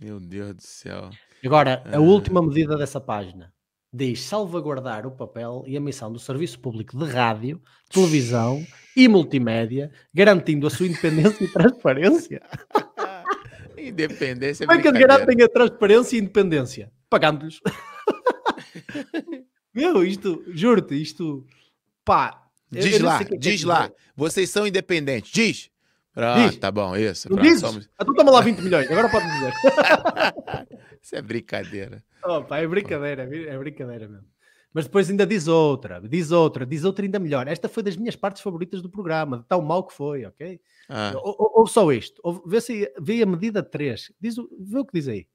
Meu 0.00 0.20
Deus 0.20 0.54
do 0.54 0.62
céu. 0.62 1.10
Agora, 1.44 1.82
a 1.86 1.96
ah. 1.96 2.00
última 2.00 2.40
medida 2.40 2.76
dessa 2.76 3.00
página 3.00 3.52
diz 3.92 4.22
salvaguardar 4.22 5.06
o 5.06 5.10
papel 5.10 5.64
e 5.66 5.76
a 5.76 5.80
missão 5.80 6.12
do 6.12 6.18
Serviço 6.18 6.58
Público 6.58 6.96
de 6.96 7.10
Rádio, 7.10 7.60
Televisão 7.88 8.64
e 8.96 9.08
Multimédia, 9.08 9.90
garantindo 10.12 10.66
a 10.66 10.70
sua 10.70 10.86
independência 10.86 11.44
e 11.44 11.48
transparência. 11.48 12.42
independência 13.78 14.64
é 14.64 14.66
Como 14.66 14.78
é 14.78 14.82
que 14.82 14.88
eles 14.88 15.00
garantem 15.00 15.42
a 15.42 15.48
transparência 15.48 16.16
e 16.16 16.20
independência? 16.20 16.92
Pagando-lhes. 17.08 17.60
Meu, 19.72 20.04
isto, 20.04 20.44
juro-te, 20.48 21.00
isto, 21.00 21.46
pá. 22.04 22.44
Diz 22.70 23.00
lá, 23.00 23.22
é 23.22 23.36
diz 23.36 23.64
lá, 23.64 23.90
vocês 24.14 24.50
são 24.50 24.66
independentes, 24.66 25.32
diz. 25.32 25.70
Ah, 26.18 26.50
tá 26.60 26.70
bom, 26.70 26.96
isso. 26.96 27.30
Não 27.30 27.40
dizes? 27.40 27.60
Somos... 27.60 27.88
Então 27.94 28.14
toma 28.14 28.30
lá 28.32 28.40
20 28.40 28.58
milhões, 28.58 28.90
agora 28.90 29.08
pode 29.08 29.26
dizer. 29.26 29.52
isso 31.00 31.14
é 31.14 31.22
brincadeira. 31.22 32.02
Opa, 32.24 32.58
é 32.58 32.66
brincadeira, 32.66 33.22
é 33.22 33.58
brincadeira 33.58 34.08
mesmo. 34.08 34.26
Mas 34.72 34.84
depois 34.84 35.08
ainda 35.08 35.26
diz 35.26 35.48
outra, 35.48 36.00
diz 36.00 36.30
outra, 36.30 36.66
diz 36.66 36.84
outra 36.84 37.04
ainda 37.04 37.18
melhor. 37.18 37.48
Esta 37.48 37.68
foi 37.68 37.82
das 37.82 37.96
minhas 37.96 38.16
partes 38.16 38.42
favoritas 38.42 38.82
do 38.82 38.90
programa, 38.90 39.38
de 39.38 39.44
tão 39.44 39.62
mal 39.62 39.86
que 39.86 39.94
foi, 39.94 40.26
ok? 40.26 40.60
Ah. 40.88 41.12
Ou, 41.16 41.52
ou, 41.60 41.66
só 41.66 41.90
isto, 41.92 42.20
ou, 42.22 42.42
vê, 42.46 42.60
se, 42.60 42.92
vê 43.00 43.22
a 43.22 43.26
medida 43.26 43.62
3, 43.62 44.12
diz, 44.20 44.36
vê 44.36 44.78
o 44.78 44.84
que 44.84 44.98
diz 44.98 45.08
aí. 45.08 45.26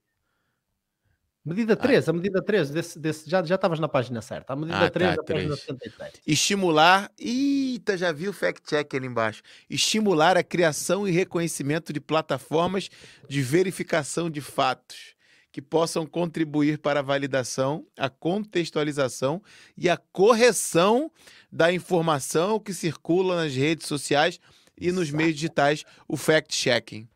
Medida 1.45 1.75
3, 1.75 2.07
ah. 2.07 2.11
a 2.11 2.13
medida 2.13 2.41
3, 2.41 2.69
desse, 2.69 2.97
desse, 2.97 3.29
já, 3.29 3.43
já 3.43 3.55
estavas 3.55 3.79
na 3.79 3.89
página 3.89 4.21
certa. 4.21 4.53
A 4.53 4.55
medida 4.55 4.85
ah, 4.85 4.89
3 4.89 5.15
tá, 5.15 5.23
página 5.23 5.55
77. 5.55 6.21
Estimular, 6.25 7.11
eita, 7.19 7.97
já 7.97 8.13
vi 8.13 8.29
o 8.29 8.33
fact-check 8.33 8.95
ali 8.95 9.07
embaixo. 9.07 9.41
Estimular 9.69 10.37
a 10.37 10.43
criação 10.43 11.05
e 11.05 11.11
reconhecimento 11.11 11.91
de 11.91 11.99
plataformas 11.99 12.89
de 13.27 13.41
verificação 13.41 14.29
de 14.29 14.39
fatos 14.39 15.13
que 15.51 15.61
possam 15.61 16.05
contribuir 16.05 16.79
para 16.79 17.01
a 17.01 17.03
validação, 17.03 17.85
a 17.97 18.09
contextualização 18.09 19.41
e 19.77 19.89
a 19.89 19.97
correção 19.97 21.11
da 21.51 21.71
informação 21.71 22.59
que 22.59 22.73
circula 22.73 23.35
nas 23.43 23.53
redes 23.53 23.85
sociais 23.85 24.39
e 24.75 24.91
nos 24.91 25.09
Exato. 25.09 25.17
meios 25.17 25.35
digitais, 25.35 25.83
o 26.07 26.17
fact-checking. 26.17 27.07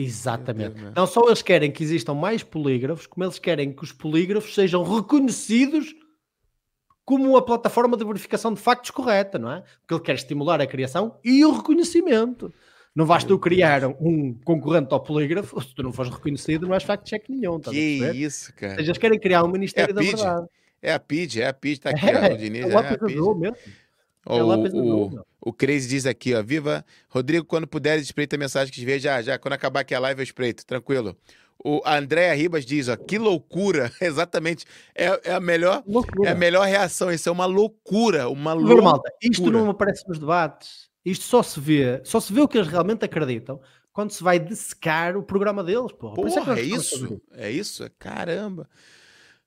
Exatamente. 0.00 0.80
Não 0.94 1.08
só 1.08 1.26
eles 1.26 1.42
querem 1.42 1.72
que 1.72 1.82
existam 1.82 2.14
mais 2.14 2.44
polígrafos, 2.44 3.04
como 3.04 3.24
eles 3.24 3.38
querem 3.40 3.72
que 3.72 3.82
os 3.82 3.90
polígrafos 3.90 4.54
sejam 4.54 4.84
reconhecidos 4.84 5.92
como 7.04 7.28
uma 7.28 7.42
plataforma 7.44 7.96
de 7.96 8.04
verificação 8.04 8.54
de 8.54 8.60
factos 8.60 8.92
correta, 8.92 9.40
não 9.40 9.50
é? 9.50 9.64
Porque 9.80 9.94
ele 9.94 10.02
quer 10.02 10.14
estimular 10.14 10.60
a 10.60 10.66
criação 10.68 11.18
e 11.24 11.44
o 11.44 11.50
reconhecimento. 11.50 12.52
Não 12.94 13.06
vais 13.06 13.24
tu 13.24 13.36
criar 13.40 13.86
um 13.86 14.34
concorrente 14.44 14.94
ao 14.94 15.02
polígrafo, 15.02 15.60
se 15.60 15.74
tu 15.74 15.82
não 15.82 15.92
fores 15.92 16.12
reconhecido, 16.12 16.68
não 16.68 16.74
és 16.74 16.84
fact-check 16.84 17.28
nenhum. 17.28 17.58
Que 17.58 17.98
isso, 18.14 18.54
cara. 18.54 18.74
Ou 18.74 18.78
seja, 18.78 18.90
eles 18.90 18.98
querem 18.98 19.18
criar 19.18 19.42
um 19.42 19.48
Ministério 19.48 19.90
é 19.90 19.94
da 19.94 20.00
Verdade. 20.00 20.46
É 20.80 20.92
a 20.92 21.00
PID, 21.00 21.40
é 21.40 21.48
a 21.48 21.52
PID, 21.52 21.80
tá 21.80 21.90
aqui, 21.90 22.08
é, 22.08 22.30
ó, 22.30 22.34
o 22.34 22.36
Diniz. 22.36 22.66
É, 22.66 22.68
é 22.68 22.76
a 22.76 22.96
PID. 22.96 23.14
mesmo. 23.14 23.56
O, 24.28 24.36
é 24.36 24.42
o, 24.42 25.24
o 25.40 25.52
Crazy 25.54 25.88
diz 25.88 26.04
aqui, 26.04 26.34
ó, 26.34 26.42
viva, 26.42 26.84
Rodrigo, 27.08 27.46
quando 27.46 27.66
puder, 27.66 27.98
espreita 27.98 28.36
a 28.36 28.38
mensagem 28.38 28.72
que 28.72 28.84
vê 28.84 28.98
já, 28.98 29.22
já, 29.22 29.38
quando 29.38 29.54
acabar 29.54 29.80
aqui 29.80 29.94
a 29.94 29.98
live 30.00 30.20
eu 30.20 30.24
espreito, 30.24 30.66
tranquilo. 30.66 31.16
O 31.64 31.80
Andréa 31.84 32.34
Ribas 32.34 32.66
diz, 32.66 32.88
ó, 32.88 32.96
que 32.96 33.18
loucura, 33.18 33.90
exatamente, 34.00 34.66
é, 34.94 35.30
é 35.30 35.32
a 35.32 35.40
melhor 35.40 35.82
loucura. 35.86 36.28
é 36.28 36.32
a 36.32 36.34
melhor 36.34 36.66
reação, 36.66 37.10
isso 37.10 37.28
é 37.28 37.32
uma 37.32 37.46
loucura, 37.46 38.28
uma 38.28 38.52
loucura. 38.52 38.82
Malta, 38.82 39.10
isto 39.22 39.50
não 39.50 39.70
aparece 39.70 40.06
nos 40.06 40.18
debates, 40.18 40.90
isto 41.02 41.24
só 41.24 41.42
se 41.42 41.58
vê, 41.58 42.02
só 42.04 42.20
se 42.20 42.30
vê 42.30 42.42
o 42.42 42.46
que 42.46 42.58
eles 42.58 42.68
realmente 42.68 43.04
acreditam 43.04 43.58
quando 43.94 44.10
se 44.10 44.22
vai 44.22 44.38
dessecar 44.38 45.16
o 45.16 45.22
programa 45.22 45.64
deles, 45.64 45.90
porra. 45.92 46.14
porra 46.14 46.54
é, 46.56 46.60
é 46.60 46.62
isso, 46.62 47.20
é 47.32 47.50
isso, 47.50 47.90
caramba. 47.98 48.68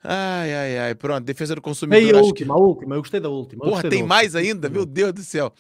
Ai, 0.04 0.54
ai, 0.54 0.80
ai. 0.80 0.96
Pronto, 0.96 1.24
defesa 1.24 1.56
do 1.56 1.62
consumidor. 1.62 2.02
E 2.02 2.12
a 2.12 2.22
última, 2.22 2.56
que... 2.56 2.60
a 2.60 2.64
última. 2.64 2.96
Eu 2.96 3.02
gostei 3.02 3.20
da 3.20 3.30
última. 3.30 3.64
Porra, 3.64 3.90
tem 3.90 4.04
mais 4.04 4.36
ainda? 4.36 4.70
Meu 4.70 4.86
Deus 4.86 5.14
do 5.14 5.24
céu. 5.24 5.54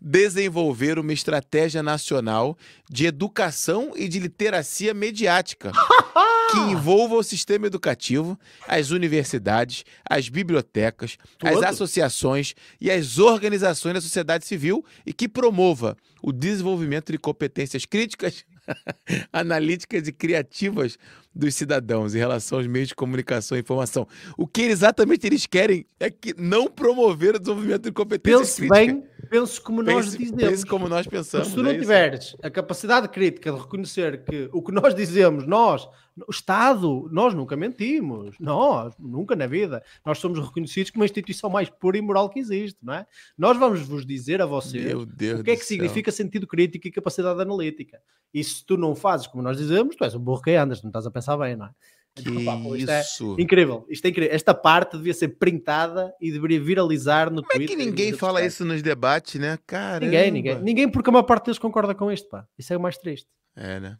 Desenvolver 0.00 0.98
uma 0.98 1.12
estratégia 1.12 1.82
nacional 1.82 2.58
de 2.90 3.06
educação 3.06 3.92
e 3.96 4.06
de 4.06 4.18
literacia 4.18 4.92
mediática 4.92 5.72
que 6.50 6.58
envolva 6.72 7.14
o 7.14 7.22
sistema 7.22 7.66
educativo, 7.66 8.38
as 8.68 8.90
universidades, 8.90 9.84
as 10.08 10.28
bibliotecas, 10.28 11.16
Tudo. 11.38 11.48
as 11.48 11.62
associações 11.62 12.54
e 12.80 12.90
as 12.90 13.18
organizações 13.18 13.94
da 13.94 14.00
sociedade 14.00 14.44
civil 14.44 14.84
e 15.06 15.12
que 15.12 15.26
promova 15.26 15.96
o 16.22 16.32
desenvolvimento 16.32 17.10
de 17.10 17.18
competências 17.18 17.86
críticas, 17.86 18.44
analíticas 19.32 20.08
e 20.08 20.12
criativas 20.12 20.98
dos 21.34 21.54
cidadãos 21.54 22.14
em 22.14 22.18
relação 22.18 22.58
aos 22.58 22.66
meios 22.66 22.88
de 22.88 22.94
comunicação 22.94 23.56
e 23.56 23.60
informação. 23.60 24.06
O 24.36 24.46
que 24.46 24.62
exatamente 24.62 25.26
eles 25.26 25.46
querem 25.46 25.84
é 25.98 26.10
que 26.10 26.34
não 26.38 26.68
promover 26.68 27.34
o 27.34 27.38
desenvolvimento 27.38 27.82
de 27.82 27.92
competências 27.92 28.56
pense 28.56 28.68
críticas. 28.68 28.86
bem, 28.86 29.04
pense 29.38 29.60
como 29.60 29.82
nós 29.82 30.16
dizemos. 30.16 30.42
Pense 30.42 30.66
como 30.66 30.88
nós 30.88 31.06
pensamos. 31.06 31.48
se 31.48 31.54
tu 31.54 31.62
não 31.62 31.70
é 31.70 31.78
tiveres 31.78 32.36
a 32.42 32.50
capacidade 32.50 33.08
crítica 33.08 33.52
de 33.52 33.58
reconhecer 33.58 34.24
que 34.24 34.48
o 34.52 34.62
que 34.62 34.72
nós 34.72 34.94
dizemos, 34.94 35.46
nós, 35.46 35.88
o 36.26 36.30
Estado, 36.30 37.08
nós 37.10 37.34
nunca 37.34 37.56
mentimos, 37.56 38.36
nós, 38.38 38.94
nunca 38.98 39.34
na 39.34 39.46
vida, 39.46 39.82
nós 40.04 40.18
somos 40.18 40.38
reconhecidos 40.38 40.90
como 40.90 41.02
a 41.02 41.06
instituição 41.06 41.50
mais 41.50 41.68
pura 41.68 41.98
e 41.98 42.00
moral 42.00 42.30
que 42.30 42.38
existe, 42.38 42.78
não 42.82 42.94
é? 42.94 43.06
Nós 43.36 43.58
vamos 43.58 43.80
vos 43.80 44.06
dizer 44.06 44.40
a 44.40 44.46
vocês 44.46 44.94
o 44.94 45.06
que 45.42 45.50
é 45.50 45.56
que 45.56 45.64
significa 45.64 46.12
sentido 46.12 46.46
crítico 46.46 46.86
e 46.86 46.92
capacidade 46.92 47.40
analítica. 47.40 48.00
E 48.32 48.42
se 48.42 48.64
tu 48.64 48.76
não 48.76 48.94
fazes 48.94 49.26
como 49.26 49.42
nós 49.42 49.56
dizemos, 49.56 49.96
tu 49.96 50.04
és 50.04 50.14
um 50.14 50.20
burro 50.20 50.42
que 50.42 50.54
andas, 50.54 50.82
não 50.82 50.90
estás 50.90 51.06
a 51.06 51.10
pensar 51.10 51.36
bem, 51.36 51.56
não 51.56 51.66
é? 51.66 51.70
Que 52.14 52.22
Desculpa, 52.22 52.76
isto 52.76 52.90
é 52.90 53.00
isso. 53.00 53.36
É 53.36 53.42
incrível, 53.42 53.86
isto 53.88 54.04
é 54.04 54.08
incrível. 54.08 54.32
Esta 54.32 54.54
parte 54.54 54.96
devia 54.96 55.12
ser 55.12 55.28
printada 55.28 56.14
e 56.20 56.30
deveria 56.30 56.60
viralizar 56.60 57.28
no 57.28 57.42
Como 57.42 57.48
Twitter. 57.48 57.68
Como 57.68 57.80
é 57.80 57.84
que 57.84 57.90
ninguém 57.90 58.12
fala 58.12 58.44
isso 58.44 58.64
nos 58.64 58.82
debates, 58.82 59.40
né? 59.40 59.58
Caramba. 59.66 60.06
Ninguém, 60.06 60.30
ninguém. 60.30 60.62
Ninguém, 60.62 60.88
porque 60.88 61.10
a 61.10 61.12
maior 61.12 61.24
parte 61.24 61.46
deles 61.46 61.58
concorda 61.58 61.92
com 61.92 62.12
isto, 62.12 62.28
pá. 62.28 62.46
Isso 62.56 62.72
é 62.72 62.76
o 62.76 62.80
mais 62.80 62.96
triste. 62.96 63.26
É, 63.56 63.80
né? 63.80 63.98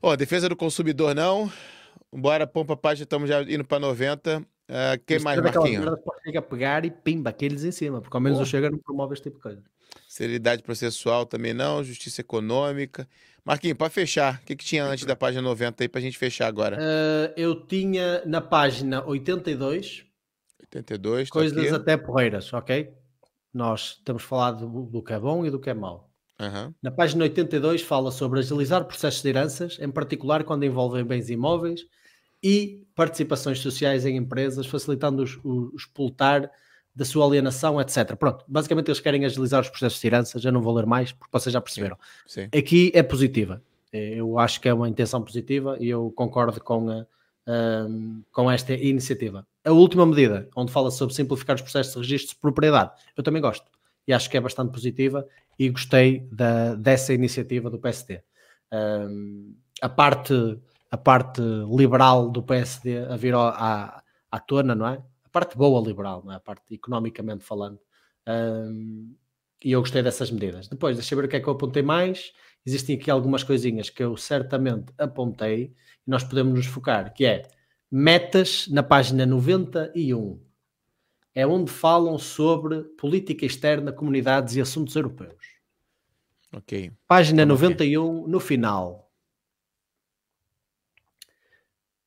Ó, 0.00 0.14
defesa 0.14 0.48
do 0.48 0.54
consumidor 0.54 1.12
não. 1.12 1.50
Bora, 2.12 2.46
pompa 2.46 2.76
página, 2.76 3.04
estamos 3.04 3.28
já 3.28 3.42
indo 3.42 3.64
para 3.64 3.80
90. 3.80 4.38
Uh, 4.38 4.44
quem 5.04 5.16
Isto 5.16 5.24
mais, 5.24 5.38
é 5.38 5.42
Marquinhos? 5.42 5.98
Chega 6.24 6.38
a 6.38 6.42
pegar 6.42 6.84
e 6.84 6.90
pimba, 6.90 7.30
aqueles 7.30 7.64
em 7.64 7.72
cima, 7.72 8.00
porque 8.00 8.16
ao 8.16 8.20
menos 8.20 8.38
o 8.38 8.46
Chega 8.46 8.70
não 8.70 8.78
promove 8.78 9.14
este 9.14 9.24
tipo 9.24 9.36
de 9.36 9.42
coisa. 9.42 9.62
Seriedade 10.06 10.62
processual 10.62 11.26
também 11.26 11.52
não, 11.52 11.82
justiça 11.82 12.20
econômica. 12.20 13.08
Marquinhos, 13.44 13.76
para 13.76 13.90
fechar, 13.90 14.40
o 14.40 14.46
que, 14.46 14.54
que 14.54 14.64
tinha 14.64 14.84
antes 14.84 15.04
da 15.04 15.16
página 15.16 15.42
90 15.42 15.82
aí 15.82 15.88
para 15.88 15.98
a 15.98 16.02
gente 16.02 16.16
fechar 16.16 16.46
agora? 16.46 16.76
Uh, 16.76 17.32
eu 17.36 17.66
tinha 17.66 18.22
na 18.24 18.40
página 18.40 19.04
82, 19.04 20.04
82 20.60 21.28
tá 21.28 21.32
coisas 21.32 21.58
aqui. 21.58 21.74
até 21.74 21.96
porreiras, 21.96 22.52
ok? 22.52 22.88
Nós 23.52 24.00
temos 24.04 24.22
falado 24.22 24.68
do, 24.68 24.86
do 24.86 25.02
que 25.02 25.12
é 25.12 25.18
bom 25.18 25.44
e 25.44 25.50
do 25.50 25.58
que 25.58 25.68
é 25.68 25.74
mau. 25.74 26.08
Uhum. 26.40 26.72
Na 26.80 26.90
página 26.90 27.24
82 27.24 27.82
fala 27.82 28.10
sobre 28.10 28.38
agilizar 28.38 28.84
processos 28.84 29.22
de 29.22 29.28
heranças, 29.28 29.78
em 29.80 29.90
particular 29.90 30.44
quando 30.44 30.64
envolvem 30.64 31.04
bens 31.04 31.28
imóveis 31.28 31.80
e 32.42 32.84
participações 32.94 33.58
sociais 33.58 34.06
em 34.06 34.16
empresas, 34.16 34.66
facilitando 34.66 35.24
o 35.44 35.72
expultar 35.76 36.50
da 36.94 37.04
sua 37.04 37.26
alienação, 37.26 37.80
etc. 37.80 38.14
Pronto, 38.16 38.44
basicamente 38.46 38.88
eles 38.88 39.00
querem 39.00 39.24
agilizar 39.24 39.60
os 39.60 39.68
processos 39.68 40.00
de 40.00 40.06
heranças, 40.06 40.44
eu 40.44 40.52
não 40.52 40.60
vou 40.60 40.74
ler 40.74 40.86
mais, 40.86 41.12
porque 41.12 41.30
vocês 41.32 41.52
já 41.52 41.60
perceberam. 41.60 41.96
Sim. 42.26 42.42
Sim. 42.42 42.58
Aqui 42.58 42.92
é 42.94 43.02
positiva, 43.02 43.62
eu 43.92 44.38
acho 44.38 44.60
que 44.60 44.68
é 44.68 44.74
uma 44.74 44.88
intenção 44.88 45.22
positiva 45.22 45.76
e 45.80 45.88
eu 45.88 46.10
concordo 46.12 46.60
com, 46.60 46.90
a, 46.90 47.06
com 48.30 48.50
esta 48.50 48.74
iniciativa. 48.74 49.46
A 49.64 49.70
última 49.70 50.04
medida, 50.04 50.48
onde 50.56 50.72
fala 50.72 50.90
sobre 50.90 51.14
simplificar 51.14 51.56
os 51.56 51.62
processos 51.62 51.92
de 51.92 51.98
registro 51.98 52.34
de 52.34 52.40
propriedade, 52.40 52.90
eu 53.16 53.22
também 53.22 53.40
gosto 53.40 53.66
e 54.06 54.12
acho 54.12 54.28
que 54.28 54.36
é 54.36 54.40
bastante 54.40 54.72
positiva 54.72 55.26
e 55.58 55.68
gostei 55.68 56.26
da, 56.32 56.74
dessa 56.74 57.12
iniciativa 57.12 57.70
do 57.70 57.78
PSD. 57.78 58.22
Um, 58.72 59.54
a, 59.80 59.88
parte, 59.88 60.58
a 60.90 60.96
parte 60.96 61.40
liberal 61.40 62.30
do 62.30 62.42
PSD 62.42 62.98
a 62.98 63.16
vir 63.16 63.34
à, 63.34 64.02
à 64.30 64.40
tona, 64.40 64.74
não 64.74 64.86
é? 64.86 65.02
Parte 65.32 65.56
boa 65.56 65.80
liberal, 65.84 66.22
não 66.24 66.32
é? 66.32 66.36
A 66.36 66.40
parte 66.40 66.62
economicamente 66.70 67.44
falando. 67.44 67.80
Um, 68.28 69.14
e 69.64 69.72
eu 69.72 69.80
gostei 69.80 70.02
dessas 70.02 70.30
medidas. 70.30 70.68
Depois, 70.68 70.96
deixa 70.96 71.14
eu 71.14 71.18
ver 71.18 71.26
o 71.26 71.28
que 71.28 71.36
é 71.36 71.40
que 71.40 71.46
eu 71.46 71.52
apontei 71.52 71.82
mais. 71.82 72.32
Existem 72.64 72.96
aqui 72.96 73.10
algumas 73.10 73.42
coisinhas 73.42 73.90
que 73.90 74.02
eu 74.02 74.16
certamente 74.16 74.92
apontei 74.98 75.74
e 76.06 76.10
nós 76.10 76.22
podemos 76.22 76.54
nos 76.54 76.66
focar, 76.66 77.12
que 77.14 77.24
é 77.24 77.42
metas 77.90 78.68
na 78.68 78.82
página 78.82 79.26
91 79.26 80.40
é 81.34 81.46
onde 81.46 81.70
falam 81.70 82.18
sobre 82.18 82.82
política 82.98 83.46
externa, 83.46 83.92
comunidades 83.92 84.54
e 84.56 84.60
assuntos 84.60 84.94
europeus. 84.94 85.42
Ok. 86.52 86.92
Página 87.06 87.42
Como 87.42 87.54
91, 87.54 88.26
é? 88.26 88.28
no 88.28 88.40
final. 88.40 89.01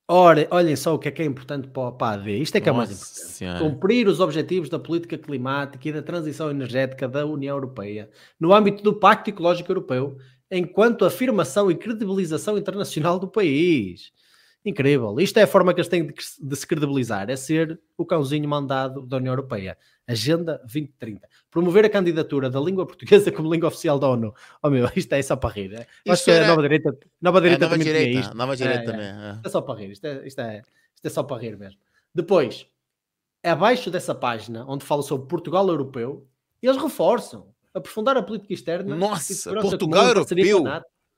Ora, 0.07 0.48
olhem 0.52 0.76
só 0.76 0.94
o 0.94 0.99
que 0.99 1.07
é 1.07 1.11
que 1.11 1.22
é 1.22 1.26
importante 1.26 1.68
para, 1.68 1.91
para 1.91 2.07
a 2.07 2.22
AD. 2.22 2.38
Isto 2.38 2.57
é 2.57 2.61
que 2.61 2.69
é 2.69 2.72
mais 2.72 2.91
importante. 2.91 3.34
Senhora. 3.34 3.60
Cumprir 3.60 4.07
os 4.07 4.19
objetivos 4.19 4.69
da 4.69 4.77
política 4.77 5.18
climática 5.18 5.90
e 5.90 5.91
da 5.91 6.02
transição 6.02 6.52
energética 6.52 7.07
da 7.07 7.26
União 7.26 7.56
Europeia 7.56 8.10
no 8.40 8.53
âmbito 8.53 8.84
do 8.84 8.94
Pacto 8.94 9.32
Ecológico 9.32 9.72
Europeu, 9.72 10.18
enquanto 10.52 11.06
afirmação 11.06 11.72
e 11.72 11.76
credibilização 11.76 12.56
internacional 12.56 13.18
do 13.18 13.27
país. 13.27 14.11
Incrível. 14.65 15.19
Isto 15.19 15.37
é 15.37 15.43
a 15.43 15.47
forma 15.47 15.71
que 15.75 15.79
eles 15.79 15.87
têm 15.87 16.07
de, 16.07 16.13
de, 16.41 16.55
se 16.55 16.65
credibilizar, 16.65 17.29
é 17.29 17.35
ser 17.35 17.79
o 17.95 18.03
cãozinho 18.03 18.49
mandado 18.49 19.05
da 19.05 19.17
União 19.17 19.31
Europeia. 19.31 19.77
Agenda 20.07 20.57
2030. 20.57 21.29
Promover 21.51 21.85
a 21.85 21.89
candidatura 21.89 22.49
da 22.49 22.59
língua 22.59 22.83
portuguesa 22.83 23.31
como 23.31 23.53
língua 23.53 23.67
oficial 23.67 23.99
da 23.99 24.09
ONU. 24.09 24.33
Oh 24.63 24.69
meu, 24.71 24.89
isto 24.95 25.13
é 25.13 25.21
só 25.21 25.35
para 25.35 25.53
rir. 25.53 25.73
É? 25.73 26.11
Acho 26.11 26.25
que 26.25 26.31
a 26.31 26.47
nova 26.47 26.63
direita, 26.63 26.97
nova 27.21 27.39
direita 27.39 27.65
é, 27.65 27.67
nova 27.67 27.75
também 27.75 27.85
direita, 27.85 28.09
tinha 28.09 28.21
isto. 28.21 28.35
Nova 28.35 28.57
direita 28.57 28.81
é, 28.81 28.85
também. 28.85 29.05
É. 29.05 29.33
Isto 29.35 29.45
é 29.45 29.49
só 29.49 29.61
para 29.61 29.79
rir. 29.79 29.91
Isto 29.91 30.07
é, 30.07 30.27
isto, 30.27 30.41
é, 30.41 30.61
isto 30.95 31.05
é 31.05 31.09
só 31.09 31.21
para 31.21 31.41
rir 31.41 31.57
mesmo. 31.57 31.79
Depois, 32.13 32.65
abaixo 33.43 33.91
dessa 33.91 34.15
página, 34.15 34.65
onde 34.67 34.83
fala 34.83 35.03
sobre 35.03 35.27
Portugal 35.27 35.67
europeu, 35.67 36.27
eles 36.59 36.81
reforçam 36.81 37.53
aprofundar 37.71 38.17
a 38.17 38.23
política 38.23 38.53
externa. 38.53 38.95
Nossa, 38.95 39.53
Portugal 39.61 40.07
europeu? 40.07 40.63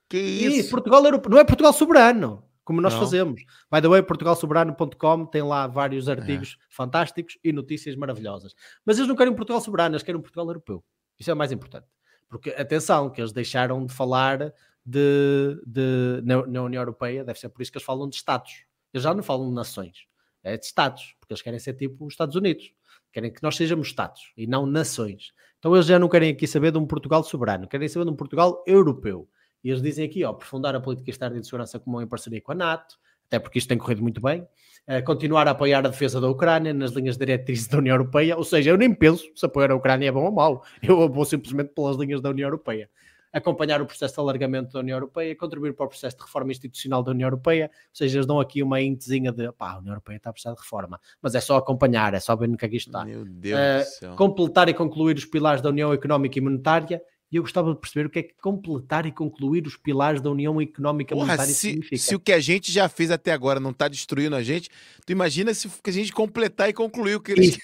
Que 0.09 0.17
isso? 0.17 0.67
E 0.67 0.69
Portugal 0.69 1.05
europeu. 1.05 1.31
Não 1.31 1.39
é 1.39 1.45
Portugal 1.45 1.71
soberano 1.71 2.46
como 2.67 2.81
nós 2.81 2.93
não. 2.93 2.99
fazemos. 2.99 3.45
By 3.71 3.81
the 3.81 3.87
way, 3.87 4.03
portugalsoberano.com 4.03 5.25
tem 5.27 5.41
lá 5.41 5.67
vários 5.67 6.09
artigos 6.09 6.57
é. 6.59 6.65
fantásticos 6.67 7.37
e 7.41 7.53
notícias 7.53 7.95
maravilhosas. 7.95 8.53
Mas 8.85 8.97
eles 8.97 9.07
não 9.07 9.15
querem 9.15 9.33
Portugal 9.33 9.61
soberano, 9.61 9.95
eles 9.95 10.03
querem 10.03 10.19
Portugal 10.19 10.45
europeu. 10.47 10.83
Isso 11.17 11.31
é 11.31 11.33
o 11.33 11.37
mais 11.37 11.53
importante. 11.53 11.87
Porque, 12.27 12.49
atenção, 12.49 13.09
que 13.09 13.21
eles 13.21 13.31
deixaram 13.31 13.85
de 13.85 13.93
falar 13.93 14.53
de, 14.85 15.61
de 15.65 16.21
na, 16.25 16.45
na, 16.45 16.63
União 16.63 16.81
Europeia, 16.81 17.23
deve 17.23 17.39
ser 17.39 17.47
por 17.47 17.61
isso 17.61 17.71
que 17.71 17.77
eles 17.77 17.85
falam 17.85 18.09
de 18.09 18.17
Estados. 18.17 18.65
Eles 18.93 19.03
já 19.03 19.13
não 19.13 19.23
falam 19.23 19.47
de 19.47 19.55
nações, 19.55 20.05
é 20.43 20.57
de 20.57 20.65
Estados, 20.65 21.15
porque 21.21 21.31
eles 21.31 21.41
querem 21.41 21.59
ser 21.59 21.73
tipo 21.75 22.05
os 22.05 22.15
Estados 22.15 22.35
Unidos. 22.35 22.73
Querem 23.13 23.31
que 23.31 23.41
nós 23.41 23.55
sejamos 23.55 23.87
Estados 23.87 24.33
e 24.35 24.45
não 24.45 24.65
nações. 24.65 25.31
Então 25.57 25.73
eles 25.73 25.85
já 25.85 25.97
não 25.97 26.09
querem 26.09 26.31
aqui 26.33 26.45
saber 26.45 26.73
de 26.73 26.77
um 26.77 26.85
Portugal 26.85 27.23
soberano, 27.23 27.65
querem 27.65 27.87
saber 27.87 28.03
de 28.03 28.11
um 28.11 28.15
Portugal 28.15 28.61
europeu. 28.67 29.29
E 29.67 29.69
eles 29.69 29.81
dizem 29.81 30.05
aqui, 30.05 30.23
ó, 30.23 30.29
aprofundar 30.29 30.73
a 30.75 30.79
política 30.79 31.09
externa 31.09 31.35
e 31.35 31.41
de 31.41 31.45
segurança 31.45 31.77
comum 31.77 32.01
em 32.01 32.07
parceria 32.07 32.39
com 32.39 32.53
a 32.53 32.55
NATO, 32.55 32.97
até 33.27 33.37
porque 33.37 33.59
isto 33.59 33.67
tem 33.67 33.77
corrido 33.77 34.01
muito 34.01 34.21
bem, 34.21 34.39
uh, 34.87 35.03
continuar 35.05 35.45
a 35.45 35.51
apoiar 35.51 35.85
a 35.85 35.89
defesa 35.89 36.21
da 36.21 36.29
Ucrânia 36.29 36.73
nas 36.73 36.91
linhas 36.91 37.17
diretrizes 37.17 37.67
da 37.67 37.79
União 37.79 37.95
Europeia, 37.95 38.37
ou 38.37 38.45
seja, 38.45 38.69
eu 38.69 38.77
nem 38.77 38.93
penso 38.93 39.29
se 39.35 39.45
apoiar 39.45 39.71
a 39.71 39.75
Ucrânia 39.75 40.07
é 40.07 40.11
bom 40.11 40.23
ou 40.23 40.31
mau, 40.31 40.63
eu 40.81 41.09
vou 41.09 41.25
simplesmente 41.25 41.73
pelas 41.73 41.97
linhas 41.97 42.21
da 42.21 42.29
União 42.29 42.47
Europeia. 42.47 42.89
Acompanhar 43.33 43.81
o 43.81 43.85
processo 43.85 44.13
de 44.13 44.19
alargamento 44.21 44.71
da 44.71 44.79
União 44.79 44.95
Europeia, 44.95 45.35
contribuir 45.35 45.73
para 45.73 45.85
o 45.85 45.89
processo 45.89 46.15
de 46.15 46.23
reforma 46.23 46.49
institucional 46.49 47.03
da 47.03 47.11
União 47.11 47.27
Europeia, 47.27 47.69
ou 47.73 47.89
seja, 47.91 48.19
eles 48.19 48.25
dão 48.25 48.39
aqui 48.39 48.63
uma 48.63 48.79
intezinha 48.79 49.33
de 49.33 49.51
pá, 49.51 49.73
a 49.73 49.79
União 49.79 49.91
Europeia 49.91 50.15
está 50.15 50.29
a 50.29 50.33
precisar 50.33 50.53
de 50.53 50.61
reforma, 50.61 50.97
mas 51.21 51.35
é 51.35 51.41
só 51.41 51.57
acompanhar, 51.57 52.13
é 52.13 52.21
só 52.21 52.33
ver 52.37 52.47
no 52.47 52.55
que 52.55 52.63
é 52.63 52.69
que 52.69 52.77
isto 52.77 52.87
está. 52.87 53.03
Meu 53.03 53.25
Deus 53.25 53.59
uh, 53.59 53.79
do 53.79 53.95
céu. 53.99 54.15
Completar 54.15 54.69
e 54.69 54.73
concluir 54.73 55.17
os 55.17 55.25
pilares 55.25 55.61
da 55.61 55.67
União 55.67 55.91
Económica 55.91 56.39
e 56.39 56.41
Monetária 56.41 57.01
e 57.31 57.35
eu 57.35 57.43
gostava 57.43 57.73
de 57.73 57.79
perceber 57.79 58.07
o 58.07 58.09
que 58.09 58.19
é 58.19 58.23
que 58.23 58.33
completar 58.41 59.05
e 59.05 59.11
concluir 59.11 59.67
os 59.67 59.75
pilares 59.75 60.21
da 60.21 60.29
União 60.29 60.61
Económica 60.61 61.13
Porra, 61.13 61.27
Monetária 61.27 61.53
se, 61.53 61.59
significa. 61.59 61.97
Se 61.97 62.15
o 62.15 62.19
que 62.19 62.31
a 62.31 62.39
gente 62.39 62.71
já 62.71 62.87
fez 62.87 63.11
até 63.11 63.33
agora 63.33 63.59
não 63.59 63.71
está 63.71 63.87
destruindo 63.87 64.35
a 64.35 64.41
gente, 64.41 64.69
tu 65.05 65.11
imagina 65.11 65.53
se 65.53 65.69
a 65.83 65.91
gente 65.91 66.13
completar 66.13 66.69
e 66.69 66.73
concluir 66.73 67.15
o 67.15 67.19
que 67.19 67.33
eles... 67.33 67.57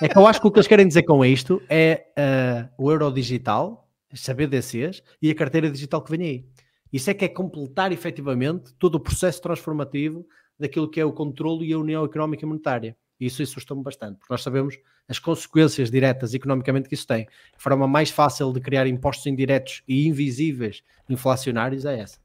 É 0.00 0.08
que 0.08 0.16
eu 0.16 0.26
acho 0.26 0.40
que 0.40 0.46
o 0.46 0.50
que 0.50 0.58
eles 0.58 0.68
querem 0.68 0.86
dizer 0.86 1.02
com 1.02 1.24
isto 1.24 1.60
é 1.68 2.06
uh, 2.16 2.84
o 2.84 2.90
euro 2.90 3.10
digital, 3.10 3.88
as 4.12 4.24
CBDCs 4.24 5.02
e 5.20 5.30
a 5.30 5.34
carteira 5.34 5.70
digital 5.70 6.02
que 6.02 6.16
vem 6.16 6.26
aí. 6.26 6.46
Isso 6.92 7.10
é 7.10 7.14
que 7.14 7.24
é 7.24 7.28
completar 7.28 7.90
efetivamente 7.90 8.72
todo 8.78 8.94
o 8.94 9.00
processo 9.00 9.42
transformativo 9.42 10.24
daquilo 10.58 10.88
que 10.88 11.00
é 11.00 11.04
o 11.04 11.12
controle 11.12 11.66
e 11.66 11.72
a 11.72 11.78
União 11.78 12.04
Económica 12.04 12.46
Monetária. 12.46 12.96
E 13.18 13.26
isso 13.26 13.42
assusta-me 13.42 13.82
bastante, 13.82 14.18
porque 14.18 14.32
nós 14.32 14.42
sabemos 14.42 14.78
as 15.08 15.18
consequências 15.18 15.90
diretas 15.90 16.34
economicamente 16.34 16.88
que 16.88 16.94
isso 16.94 17.06
tem. 17.06 17.26
A 17.56 17.58
forma 17.58 17.86
mais 17.86 18.10
fácil 18.10 18.52
de 18.52 18.60
criar 18.60 18.86
impostos 18.86 19.26
indiretos 19.26 19.82
e 19.86 20.06
invisíveis 20.06 20.82
inflacionários 21.08 21.84
é 21.84 22.00
essa. 22.00 22.18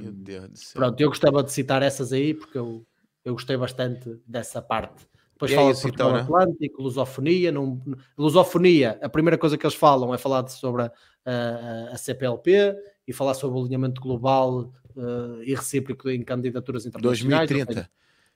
Meu 0.00 0.12
Deus 0.12 0.48
do 0.48 0.58
céu. 0.58 0.80
Pronto, 0.80 1.00
eu 1.00 1.08
gostava 1.08 1.42
de 1.42 1.52
citar 1.52 1.82
essas 1.82 2.12
aí 2.12 2.32
porque 2.32 2.56
eu, 2.56 2.86
eu 3.24 3.32
gostei 3.32 3.56
bastante 3.56 4.20
dessa 4.26 4.62
parte. 4.62 5.06
Depois 5.32 5.50
e 5.50 5.54
é 5.54 5.56
fala 5.56 5.68
é 5.68 5.72
isso, 5.72 5.80
de 5.80 5.88
Portugal 5.88 6.20
então, 6.20 6.38
né? 6.38 6.44
Atlântico, 6.44 6.82
lusofonia. 6.82 7.50
Não, 7.50 7.80
lusofonia, 8.16 8.98
a 9.02 9.08
primeira 9.08 9.36
coisa 9.36 9.58
que 9.58 9.66
eles 9.66 9.74
falam 9.74 10.14
é 10.14 10.18
falar 10.18 10.46
sobre 10.48 10.82
a, 10.82 10.92
a, 11.24 11.94
a 11.94 11.96
CPLP 11.96 12.76
e 13.06 13.12
falar 13.12 13.34
sobre 13.34 13.58
o 13.58 13.62
alinhamento 13.62 14.00
global 14.00 14.72
uh, 14.96 15.42
e 15.42 15.54
recíproco 15.54 16.08
em 16.08 16.22
candidaturas 16.22 16.86
internacionais. 16.86 17.48
2030. 17.48 17.90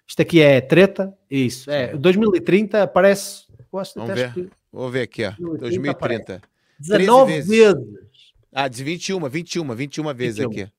Isto 0.07 0.23
aqui 0.23 0.41
é 0.41 0.61
treta, 0.61 1.15
isso. 1.31 1.71
É, 1.71 1.95
2030 1.95 2.83
aparece. 2.83 3.47
Vamos 3.71 4.15
ver. 4.15 4.33
Que... 4.35 4.51
Vou 4.73 4.91
ver 4.91 5.03
aqui, 5.03 5.25
ó. 5.25 5.33
2030. 5.59 6.43
19 6.79 7.33
vezes. 7.33 7.49
vezes. 7.49 8.09
Ah, 8.53 8.69
21, 8.69 9.29
21, 9.29 9.75
21 9.75 10.15
vezes 10.15 10.39
21. 10.39 10.51
aqui. 10.51 10.73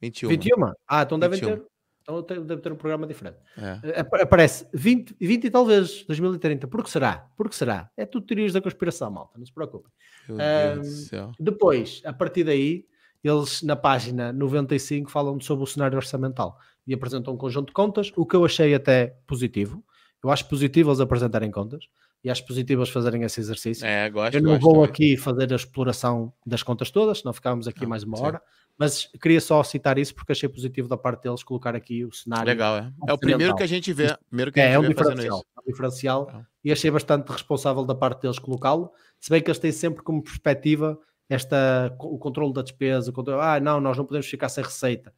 21. 0.00 0.28
21? 0.28 0.72
Ah, 0.88 1.02
então 1.02 1.18
devem 1.18 1.38
21. 1.40 1.56
ter. 1.56 1.70
Então 2.02 2.22
deve 2.44 2.60
ter 2.60 2.72
um 2.72 2.76
programa 2.76 3.06
diferente. 3.06 3.36
É. 3.56 4.00
Aparece 4.22 4.66
20, 4.72 5.14
20 5.20 5.44
e 5.44 5.50
talvez 5.50 6.04
2030. 6.04 6.66
Por 6.66 6.82
que 6.82 6.90
será? 6.90 7.28
Por 7.36 7.48
que 7.48 7.54
será? 7.54 7.90
É 7.96 8.04
tudo 8.04 8.26
teorias 8.26 8.52
da 8.52 8.60
conspiração, 8.60 9.10
malta. 9.10 9.38
Não 9.38 9.46
se 9.46 9.52
preocupem. 9.52 9.90
Um, 10.28 11.32
depois, 11.38 12.00
a 12.04 12.12
partir 12.12 12.44
daí, 12.44 12.86
eles 13.22 13.62
na 13.62 13.76
página 13.76 14.32
95 14.32 15.10
falam 15.10 15.38
sobre 15.40 15.64
o 15.64 15.66
cenário 15.66 15.96
orçamental 15.96 16.58
e 16.86 16.94
apresentam 16.94 17.34
um 17.34 17.36
conjunto 17.36 17.68
de 17.68 17.74
contas, 17.74 18.12
o 18.16 18.26
que 18.26 18.34
eu 18.34 18.44
achei 18.44 18.74
até 18.74 19.18
positivo. 19.26 19.84
Eu 20.22 20.30
acho 20.30 20.48
positivo 20.48 20.90
eles 20.90 21.00
apresentarem 21.00 21.50
contas 21.50 21.84
e 22.22 22.30
acho 22.30 22.46
positivo 22.46 22.82
eles 22.82 22.92
fazerem 22.92 23.22
esse 23.22 23.40
exercício. 23.40 23.86
É, 23.86 24.08
gosto, 24.10 24.34
eu 24.34 24.42
não 24.42 24.52
gosto 24.52 24.62
vou 24.62 24.74
também. 24.74 24.88
aqui 24.88 25.16
fazer 25.16 25.52
a 25.52 25.56
exploração 25.56 26.32
das 26.44 26.62
contas 26.62 26.90
todas, 26.90 27.20
senão 27.20 27.32
ficámos 27.32 27.66
aqui 27.66 27.82
não, 27.82 27.88
mais 27.88 28.02
uma 28.02 28.16
sim. 28.16 28.22
hora, 28.22 28.42
mas 28.78 29.10
queria 29.20 29.40
só 29.40 29.62
citar 29.62 29.98
isso 29.98 30.14
porque 30.14 30.32
achei 30.32 30.48
positivo 30.48 30.88
da 30.88 30.96
parte 30.96 31.22
deles 31.22 31.42
colocar 31.42 31.74
aqui 31.74 32.04
o 32.04 32.12
cenário. 32.12 32.46
Legal, 32.46 32.76
é. 32.78 32.92
É 33.08 33.12
o 33.12 33.18
primeiro 33.18 33.56
que 33.56 33.62
a 33.62 33.66
gente 33.66 33.92
vê. 33.92 34.16
Primeiro 34.28 34.52
que 34.52 34.60
é, 34.60 34.64
a 34.64 34.66
gente 34.68 34.76
é 34.76 34.78
um 34.78 34.88
diferencial. 34.88 35.44
É 35.56 35.60
um 35.60 35.72
diferencial 35.72 36.30
é. 36.34 36.46
e 36.64 36.72
achei 36.72 36.90
bastante 36.90 37.28
responsável 37.30 37.84
da 37.84 37.94
parte 37.94 38.22
deles 38.22 38.38
colocá-lo, 38.38 38.90
se 39.18 39.30
bem 39.30 39.42
que 39.42 39.50
eles 39.50 39.58
têm 39.58 39.72
sempre 39.72 40.02
como 40.02 40.22
perspectiva 40.22 40.98
esta, 41.28 41.94
o 42.00 42.18
controle 42.18 42.52
da 42.52 42.60
despesa, 42.60 43.10
o 43.10 43.12
controle, 43.12 43.40
ah, 43.40 43.60
não, 43.60 43.80
nós 43.80 43.96
não 43.96 44.04
podemos 44.04 44.26
ficar 44.26 44.48
sem 44.48 44.64
receita. 44.64 45.14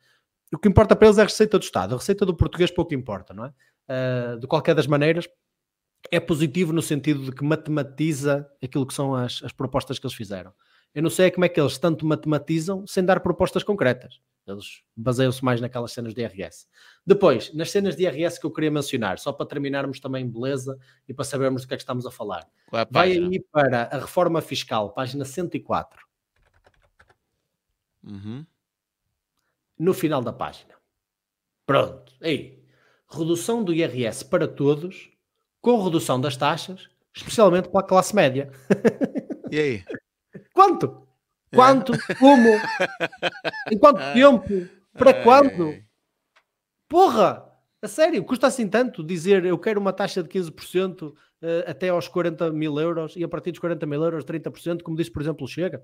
O 0.53 0.59
que 0.59 0.69
importa 0.69 0.95
para 0.95 1.09
eles 1.09 1.19
é 1.19 1.23
a 1.23 1.25
receita 1.25 1.59
do 1.59 1.63
Estado, 1.63 1.95
a 1.95 1.99
receita 1.99 2.27
do 2.27 2.37
português 2.37 2.71
pouco 2.71 2.95
importa, 2.95 3.33
não 3.33 3.47
é? 3.47 3.53
Uh, 3.89 4.39
de 4.39 4.47
qualquer 4.47 4.75
das 4.75 4.87
maneiras, 4.87 5.27
é 6.11 6.21
positivo 6.21 6.73
no 6.73 6.83
sentido 6.83 7.25
de 7.25 7.33
que 7.33 7.45
matematiza 7.45 8.51
aquilo 8.63 8.87
que 8.87 8.95
são 8.95 9.15
as, 9.15 9.43
as 9.43 9.53
propostas 9.53 9.99
que 9.99 10.07
eles 10.07 10.17
fizeram. 10.17 10.53
Eu 10.95 11.03
não 11.03 11.11
sei 11.11 11.31
como 11.31 11.45
é 11.45 11.49
que 11.49 11.61
eles 11.61 11.79
tanto 11.79 12.05
matematizam 12.05 12.87
sem 12.87 13.05
dar 13.05 13.21
propostas 13.21 13.63
concretas. 13.63 14.21
Eles 14.47 14.83
baseiam-se 14.97 15.43
mais 15.45 15.61
naquelas 15.61 15.93
cenas 15.93 16.13
de 16.13 16.21
IRS. 16.21 16.67
Depois, 17.07 17.53
nas 17.55 17.71
cenas 17.71 17.97
de 17.97 18.03
IRS 18.03 18.41
que 18.41 18.45
eu 18.45 18.51
queria 18.51 18.71
mencionar, 18.71 19.19
só 19.19 19.33
para 19.33 19.47
terminarmos 19.47 20.01
também 20.01 20.29
beleza 20.29 20.77
e 21.09 21.15
para 21.15 21.25
sabermos 21.25 21.63
do 21.63 21.69
que 21.69 21.75
é 21.75 21.77
que 21.77 21.83
estamos 21.83 22.05
a 22.05 22.11
falar. 22.11 22.47
É 22.73 22.81
a 22.81 22.89
Vai 22.91 23.13
aí 23.13 23.41
para 23.53 23.85
a 23.85 23.99
reforma 23.99 24.43
fiscal, 24.43 24.93
página 24.93 25.25
104. 25.25 26.05
Uhum. 28.05 28.45
No 29.79 29.95
final 29.95 30.23
da 30.23 30.33
página. 30.33 30.75
Pronto. 31.65 32.13
Aí. 32.21 32.61
Redução 33.09 33.63
do 33.63 33.75
IRS 33.75 34.25
para 34.25 34.49
todos, 34.49 35.12
com 35.63 35.83
redução 35.83 36.21
das 36.21 36.37
taxas, 36.37 36.91
especialmente 37.17 37.69
para 37.69 37.81
a 37.81 37.89
classe 37.89 38.15
média. 38.15 38.51
E 39.51 39.59
aí? 39.59 39.85
Quanto? 40.53 41.07
Quanto? 41.55 41.93
É. 41.95 42.15
Como? 42.17 42.49
Em 43.71 43.79
quanto 43.79 44.01
tempo? 44.13 44.69
Para 44.93 45.23
quando? 45.23 45.75
Porra! 46.89 47.49
A 47.81 47.89
sério, 47.89 48.23
custa 48.25 48.47
assim 48.47 48.69
tanto 48.69 49.03
dizer 49.03 49.45
eu 49.45 49.59
quero 49.59 49.81
uma 49.81 49.93
taxa 49.93 50.23
de 50.23 50.29
15% 50.29 51.03
uh, 51.03 51.15
eh, 51.43 51.65
até 51.67 51.89
aos 51.89 52.07
40 52.07 52.53
mil 52.53 52.79
euros 52.79 53.17
e 53.17 53.25
a 53.25 53.29
partir 53.29 53.51
dos 53.51 53.59
40 53.59 53.85
mil 53.87 54.03
euros 54.03 54.25
30%, 54.25 54.83
como 54.83 54.97
disse, 54.97 55.11
por 55.11 55.21
exemplo, 55.21 55.49
Chega? 55.49 55.83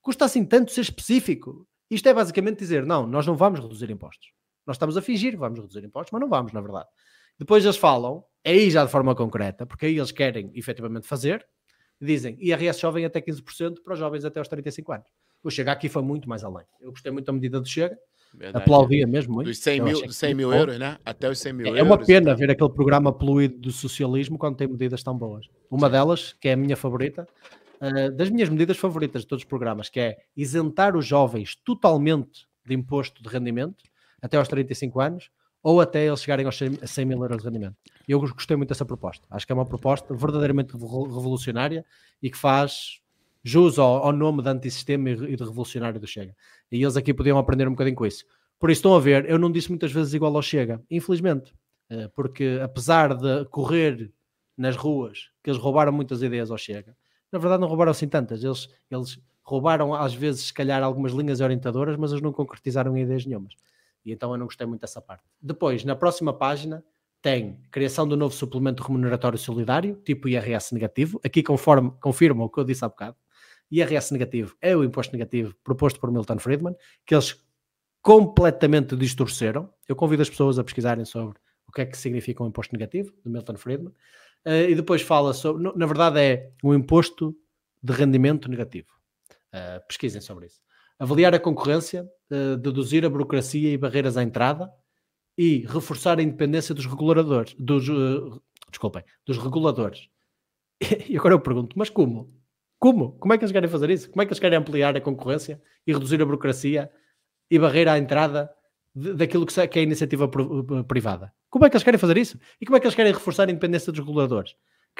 Custa 0.00 0.24
assim 0.24 0.46
tanto 0.46 0.72
ser 0.72 0.80
específico? 0.80 1.66
Isto 1.90 2.08
é 2.08 2.14
basicamente 2.14 2.58
dizer, 2.58 2.86
não, 2.86 3.06
nós 3.06 3.26
não 3.26 3.36
vamos 3.36 3.60
reduzir 3.60 3.90
impostos. 3.90 4.30
Nós 4.66 4.76
estamos 4.76 4.96
a 4.96 5.02
fingir 5.02 5.32
que 5.32 5.38
vamos 5.38 5.60
reduzir 5.60 5.84
impostos, 5.84 6.10
mas 6.10 6.20
não 6.20 6.28
vamos, 6.28 6.52
na 6.52 6.60
verdade. 6.60 6.88
Depois 7.38 7.64
eles 7.64 7.76
falam, 7.76 8.24
aí 8.44 8.70
já 8.70 8.84
de 8.84 8.90
forma 8.90 9.14
concreta, 9.14 9.66
porque 9.66 9.86
aí 9.86 9.96
eles 9.98 10.12
querem 10.12 10.50
efetivamente 10.54 11.06
fazer, 11.06 11.46
dizem 12.00 12.36
IRS 12.40 12.80
jovem 12.80 13.04
até 13.04 13.20
15% 13.20 13.82
para 13.82 13.94
os 13.94 13.98
jovens 13.98 14.24
até 14.24 14.38
aos 14.38 14.48
35 14.48 14.92
anos. 14.92 15.06
O 15.42 15.50
Chega 15.50 15.72
aqui 15.72 15.88
foi 15.88 16.02
muito 16.02 16.28
mais 16.28 16.42
além. 16.42 16.64
Eu 16.80 16.90
gostei 16.90 17.12
muito 17.12 17.26
da 17.26 17.32
medida 17.32 17.60
do 17.60 17.68
Chega, 17.68 17.96
Verdade. 18.34 18.62
aplaudia 18.62 19.06
mesmo 19.06 19.34
muito. 19.34 19.46
Dos 19.46 19.58
100 19.58 19.80
mil, 19.80 20.12
100 20.12 20.34
mil 20.34 20.52
euros, 20.52 20.78
né? 20.78 20.98
Até 21.04 21.28
os 21.28 21.38
100 21.38 21.52
mil 21.52 21.66
é, 21.66 21.68
euros. 21.70 21.80
É 21.80 21.82
uma 21.82 21.98
pena 21.98 22.34
ver 22.34 22.50
aquele 22.50 22.70
programa 22.70 23.12
poluído 23.12 23.58
do 23.58 23.70
socialismo 23.70 24.38
quando 24.38 24.56
tem 24.56 24.68
medidas 24.68 25.02
tão 25.02 25.16
boas. 25.16 25.46
Uma 25.70 25.86
Sim. 25.86 25.92
delas, 25.92 26.32
que 26.34 26.48
é 26.48 26.52
a 26.52 26.56
minha 26.56 26.76
favorita, 26.76 27.26
uh, 27.80 28.10
das 28.12 28.28
minhas 28.30 28.48
medidas 28.48 28.76
favoritas 28.76 29.22
de 29.22 29.28
todos 29.28 29.42
os 29.42 29.48
programas, 29.48 29.88
que 29.88 30.00
é 30.00 30.16
isentar 30.36 30.96
os 30.96 31.06
jovens 31.06 31.56
totalmente 31.64 32.46
de 32.64 32.74
imposto 32.74 33.22
de 33.22 33.28
rendimento 33.28 33.84
até 34.20 34.36
aos 34.36 34.48
35 34.48 35.00
anos, 35.00 35.30
ou 35.66 35.80
até 35.80 36.06
eles 36.06 36.22
chegarem 36.22 36.46
aos 36.46 36.56
100, 36.56 36.86
100 36.86 37.04
mil 37.04 37.20
euros 37.20 37.38
de 37.38 37.44
rendimento. 37.44 37.74
Eu 38.06 38.20
gostei 38.20 38.56
muito 38.56 38.68
dessa 38.68 38.84
proposta. 38.84 39.26
Acho 39.28 39.44
que 39.44 39.50
é 39.50 39.54
uma 39.54 39.66
proposta 39.66 40.14
verdadeiramente 40.14 40.74
revolucionária 40.74 41.84
e 42.22 42.30
que 42.30 42.38
faz 42.38 43.00
jus 43.42 43.76
ao, 43.76 44.04
ao 44.04 44.12
nome 44.12 44.44
de 44.44 44.48
antissistema 44.48 45.10
e 45.10 45.34
de 45.34 45.42
revolucionário 45.42 45.98
do 45.98 46.06
Chega. 46.06 46.36
E 46.70 46.80
eles 46.80 46.96
aqui 46.96 47.12
podiam 47.12 47.36
aprender 47.36 47.66
um 47.66 47.72
bocadinho 47.72 47.96
com 47.96 48.06
isso. 48.06 48.24
Por 48.60 48.70
isso, 48.70 48.78
estão 48.78 48.94
a 48.94 49.00
ver, 49.00 49.28
eu 49.28 49.40
não 49.40 49.50
disse 49.50 49.68
muitas 49.68 49.90
vezes 49.90 50.14
igual 50.14 50.36
ao 50.36 50.40
Chega, 50.40 50.80
infelizmente, 50.88 51.52
eh, 51.90 52.08
porque 52.14 52.60
apesar 52.62 53.16
de 53.16 53.44
correr 53.46 54.12
nas 54.56 54.76
ruas 54.76 55.30
que 55.42 55.50
eles 55.50 55.60
roubaram 55.60 55.90
muitas 55.90 56.22
ideias 56.22 56.48
ao 56.48 56.58
Chega, 56.58 56.96
na 57.32 57.40
verdade 57.40 57.60
não 57.60 57.66
roubaram 57.66 57.90
assim 57.90 58.06
tantas. 58.06 58.44
Eles, 58.44 58.68
eles 58.88 59.18
roubaram 59.42 59.92
às 59.94 60.14
vezes, 60.14 60.44
se 60.44 60.54
calhar, 60.54 60.80
algumas 60.80 61.10
linhas 61.10 61.40
orientadoras, 61.40 61.96
mas 61.96 62.12
eles 62.12 62.22
não 62.22 62.32
concretizaram 62.32 62.96
ideias 62.96 63.26
nenhumas. 63.26 63.56
E 64.06 64.12
então 64.12 64.30
eu 64.30 64.38
não 64.38 64.46
gostei 64.46 64.64
muito 64.64 64.80
dessa 64.80 65.02
parte. 65.02 65.24
Depois, 65.42 65.84
na 65.84 65.96
próxima 65.96 66.32
página, 66.32 66.84
tem 67.20 67.60
criação 67.72 68.06
do 68.06 68.16
novo 68.16 68.32
suplemento 68.32 68.84
remuneratório 68.84 69.36
solidário, 69.36 70.00
tipo 70.04 70.28
IRS 70.28 70.72
negativo. 70.72 71.20
Aqui 71.24 71.42
conforme, 71.42 71.90
confirma 72.00 72.44
o 72.44 72.48
que 72.48 72.60
eu 72.60 72.64
disse 72.64 72.84
há 72.84 72.88
bocado. 72.88 73.16
IRS 73.68 74.12
negativo 74.12 74.56
é 74.62 74.76
o 74.76 74.84
imposto 74.84 75.12
negativo 75.12 75.56
proposto 75.64 75.98
por 75.98 76.12
Milton 76.12 76.38
Friedman, 76.38 76.76
que 77.04 77.16
eles 77.16 77.44
completamente 78.00 78.94
distorceram. 78.94 79.68
Eu 79.88 79.96
convido 79.96 80.22
as 80.22 80.30
pessoas 80.30 80.56
a 80.56 80.62
pesquisarem 80.62 81.04
sobre 81.04 81.36
o 81.66 81.72
que 81.72 81.80
é 81.80 81.86
que 81.86 81.98
significa 81.98 82.44
um 82.44 82.46
imposto 82.46 82.72
negativo, 82.72 83.12
de 83.24 83.28
Milton 83.28 83.56
Friedman. 83.56 83.92
Uh, 84.46 84.70
e 84.70 84.74
depois 84.76 85.02
fala 85.02 85.34
sobre, 85.34 85.64
na 85.74 85.86
verdade 85.86 86.20
é 86.20 86.52
um 86.62 86.72
imposto 86.72 87.36
de 87.82 87.92
rendimento 87.92 88.48
negativo. 88.48 88.86
Uh, 89.52 89.84
pesquisem 89.88 90.20
sobre 90.20 90.46
isso 90.46 90.65
avaliar 90.98 91.34
a 91.34 91.40
concorrência, 91.40 92.08
uh, 92.30 92.56
deduzir 92.56 93.04
a 93.04 93.10
burocracia 93.10 93.72
e 93.72 93.76
barreiras 93.76 94.16
à 94.16 94.22
entrada 94.22 94.70
e 95.36 95.66
reforçar 95.66 96.18
a 96.18 96.22
independência 96.22 96.74
dos 96.74 96.86
reguladores, 96.86 97.54
dos, 97.58 97.88
uh, 97.88 98.40
desculpem, 98.70 99.04
dos 99.26 99.38
reguladores. 99.38 100.08
E 101.08 101.16
agora 101.16 101.34
eu 101.34 101.40
pergunto, 101.40 101.78
mas 101.78 101.88
como? 101.88 102.34
Como? 102.78 103.12
Como 103.12 103.32
é 103.32 103.38
que 103.38 103.44
eles 103.44 103.52
querem 103.52 103.68
fazer 103.68 103.88
isso? 103.88 104.10
Como 104.10 104.20
é 104.20 104.26
que 104.26 104.32
eles 104.32 104.38
querem 104.38 104.58
ampliar 104.58 104.94
a 104.94 105.00
concorrência 105.00 105.60
e 105.86 105.92
reduzir 105.92 106.20
a 106.20 106.24
burocracia 106.26 106.90
e 107.50 107.58
barreira 107.58 107.92
à 107.92 107.98
entrada 107.98 108.50
de, 108.94 109.14
daquilo 109.14 109.46
que, 109.46 109.68
que 109.68 109.78
é 109.78 109.80
a 109.80 109.84
iniciativa 109.84 110.28
privada? 110.86 111.32
Como 111.48 111.64
é 111.64 111.70
que 111.70 111.76
eles 111.76 111.84
querem 111.84 111.98
fazer 111.98 112.18
isso? 112.18 112.38
E 112.60 112.66
como 112.66 112.76
é 112.76 112.80
que 112.80 112.86
eles 112.86 112.94
querem 112.94 113.12
reforçar 113.12 113.48
a 113.48 113.50
independência 113.50 113.90
dos 113.90 114.04
reguladores? 114.04 114.54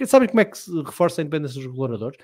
Sabem 0.06 0.28
como 0.28 0.40
é 0.40 0.44
que 0.44 0.56
se 0.56 0.70
reforça 0.82 1.20
a 1.20 1.22
independência 1.22 1.60
dos 1.60 1.70
reguladores? 1.70 2.18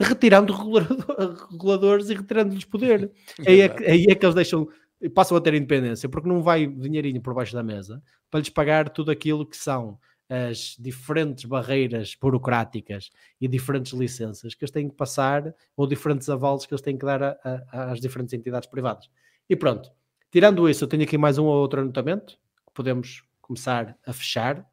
Retirando 0.00 0.52
reguladores 1.50 2.10
e 2.10 2.14
retirando-lhes 2.14 2.64
poder. 2.64 3.10
aí, 3.46 3.60
é 3.60 3.68
que, 3.68 3.84
aí 3.84 4.06
é 4.08 4.14
que 4.14 4.24
eles 4.24 4.34
deixam, 4.34 4.68
passam 5.14 5.36
a 5.36 5.40
ter 5.40 5.54
independência, 5.54 6.08
porque 6.08 6.28
não 6.28 6.42
vai 6.42 6.66
dinheirinho 6.66 7.20
por 7.20 7.34
baixo 7.34 7.54
da 7.54 7.62
mesa 7.62 8.02
para 8.30 8.40
lhes 8.40 8.48
pagar 8.48 8.88
tudo 8.88 9.10
aquilo 9.10 9.46
que 9.46 9.56
são 9.56 9.98
as 10.28 10.76
diferentes 10.78 11.44
barreiras 11.44 12.16
burocráticas 12.18 13.10
e 13.38 13.46
diferentes 13.46 13.92
licenças 13.92 14.54
que 14.54 14.64
eles 14.64 14.70
têm 14.70 14.88
que 14.88 14.96
passar 14.96 15.54
ou 15.76 15.86
diferentes 15.86 16.28
avalos 16.30 16.64
que 16.64 16.72
eles 16.72 16.80
têm 16.80 16.96
que 16.96 17.04
dar 17.04 17.22
a, 17.22 17.36
a, 17.44 17.92
às 17.92 18.00
diferentes 18.00 18.32
entidades 18.32 18.68
privadas. 18.68 19.10
E 19.48 19.54
pronto, 19.54 19.90
tirando 20.30 20.66
isso, 20.70 20.84
eu 20.84 20.88
tenho 20.88 21.02
aqui 21.02 21.18
mais 21.18 21.36
um 21.36 21.44
ou 21.44 21.60
outro 21.60 21.82
anotamento 21.82 22.38
que 22.66 22.72
podemos 22.72 23.22
começar 23.42 23.94
a 24.06 24.12
fechar, 24.14 24.66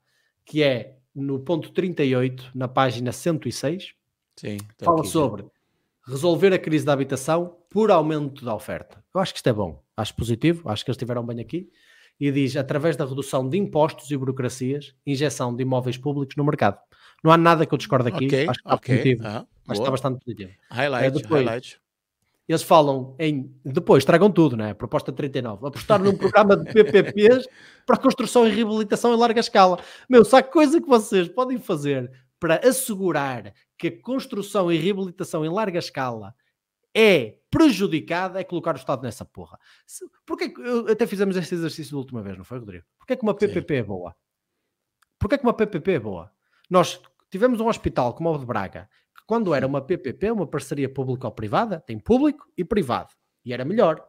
que 0.46 0.64
é 0.64 0.96
no 1.14 1.40
ponto 1.40 1.72
38, 1.72 2.52
na 2.56 2.70
página 2.70 3.12
106, 3.12 3.94
Sim, 4.40 4.58
fala 4.78 5.02
aqui, 5.02 5.10
sobre 5.10 5.46
resolver 6.08 6.54
a 6.54 6.58
crise 6.58 6.86
da 6.86 6.94
habitação 6.94 7.58
por 7.70 7.92
aumento 7.92 8.46
da 8.46 8.56
oferta. 8.56 9.04
Eu 9.14 9.20
acho 9.20 9.34
que 9.34 9.40
isto 9.40 9.50
é 9.50 9.54
bom, 9.54 9.84
acho 9.98 10.16
positivo, 10.16 10.70
acho 10.70 10.86
que 10.86 10.90
eles 10.90 10.96
estiveram 10.96 11.26
bem 11.26 11.42
aqui. 11.42 11.70
E 12.18 12.32
diz, 12.32 12.56
através 12.56 12.96
da 12.96 13.06
redução 13.06 13.48
de 13.48 13.58
impostos 13.58 14.10
e 14.12 14.16
burocracias, 14.16 14.96
injeção 15.06 15.54
de 15.54 15.64
imóveis 15.64 15.98
públicos 15.98 16.38
no 16.38 16.46
mercado. 16.46 16.78
Não 17.22 17.32
há 17.34 17.38
nada 17.38 17.66
que 17.66 17.74
eu 17.74 17.78
discorde 17.78 18.08
aqui, 18.08 18.28
okay, 18.28 18.48
acho 18.48 18.62
que 18.62 18.68
está 18.68 18.76
okay. 18.76 18.98
positivo. 18.98 19.28
Acho 19.28 19.46
que 19.66 19.74
está 19.74 19.92
bastante 19.92 20.24
positivo. 20.24 20.52
Highlight, 20.72 21.06
é, 21.06 21.12
depois, 21.12 21.46
highlight. 21.46 21.82
Eles 22.48 22.64
falam 22.64 23.16
em, 23.20 23.54
depois, 23.66 24.06
tragam 24.06 24.32
tudo, 24.32 24.56
né? 24.56 24.74
Proposta 24.74 25.12
39, 25.12 25.68
apostar 25.68 26.02
num 26.02 26.16
programa 26.16 26.56
de 26.56 26.72
PPPs 26.74 27.46
para 27.86 27.98
construção 27.98 28.48
e 28.48 28.52
reabilitação 28.52 29.14
em 29.14 29.18
larga 29.18 29.42
escala. 29.42 29.80
Meu, 30.10 30.24
se 30.24 30.34
há 30.34 30.42
coisa 30.42 30.80
que 30.80 30.88
vocês 30.88 31.28
podem 31.28 31.58
fazer 31.58 32.10
para 32.40 32.56
assegurar 32.68 33.54
que 33.80 33.88
a 33.88 34.02
construção 34.02 34.70
e 34.72 34.78
reabilitação 34.78 35.46
em 35.46 35.50
larga 35.50 35.80
escala 35.80 36.36
é 36.94 37.38
prejudicada 37.50 38.40
é 38.40 38.44
colocar 38.44 38.76
o 38.76 38.78
Estado 38.78 39.02
nessa 39.04 39.24
porra. 39.24 39.58
Porquê 40.26 40.50
que, 40.50 40.62
até 40.92 41.08
fizemos 41.08 41.38
este 41.38 41.56
exercício 41.56 41.94
da 41.94 42.00
última 42.00 42.22
vez, 42.22 42.38
não 42.38 42.44
foi, 42.44 42.60
Rodrigo? 42.60 42.86
Porquê 42.98 43.16
que 43.16 43.24
uma 43.24 43.34
PPP 43.34 43.74
Sim. 43.76 43.80
é 43.80 43.84
boa? 43.84 44.16
Porquê 45.18 45.38
que 45.38 45.44
uma 45.44 45.54
PPP 45.54 45.94
é 45.94 46.00
boa? 46.00 46.32
Nós 46.70 47.02
tivemos 47.32 47.62
um 47.62 47.68
hospital 47.68 48.14
como 48.14 48.34
o 48.34 48.38
de 48.38 48.46
Braga, 48.46 48.90
que 49.16 49.24
quando 49.26 49.54
era 49.54 49.66
uma 49.66 49.82
PPP, 49.82 50.30
uma 50.32 50.46
parceria 50.46 50.92
público-privada, 50.92 51.80
tem 51.80 51.98
público 51.98 52.52
e 52.58 52.66
privado. 52.66 53.14
E 53.46 53.54
era 53.54 53.64
melhor. 53.64 54.06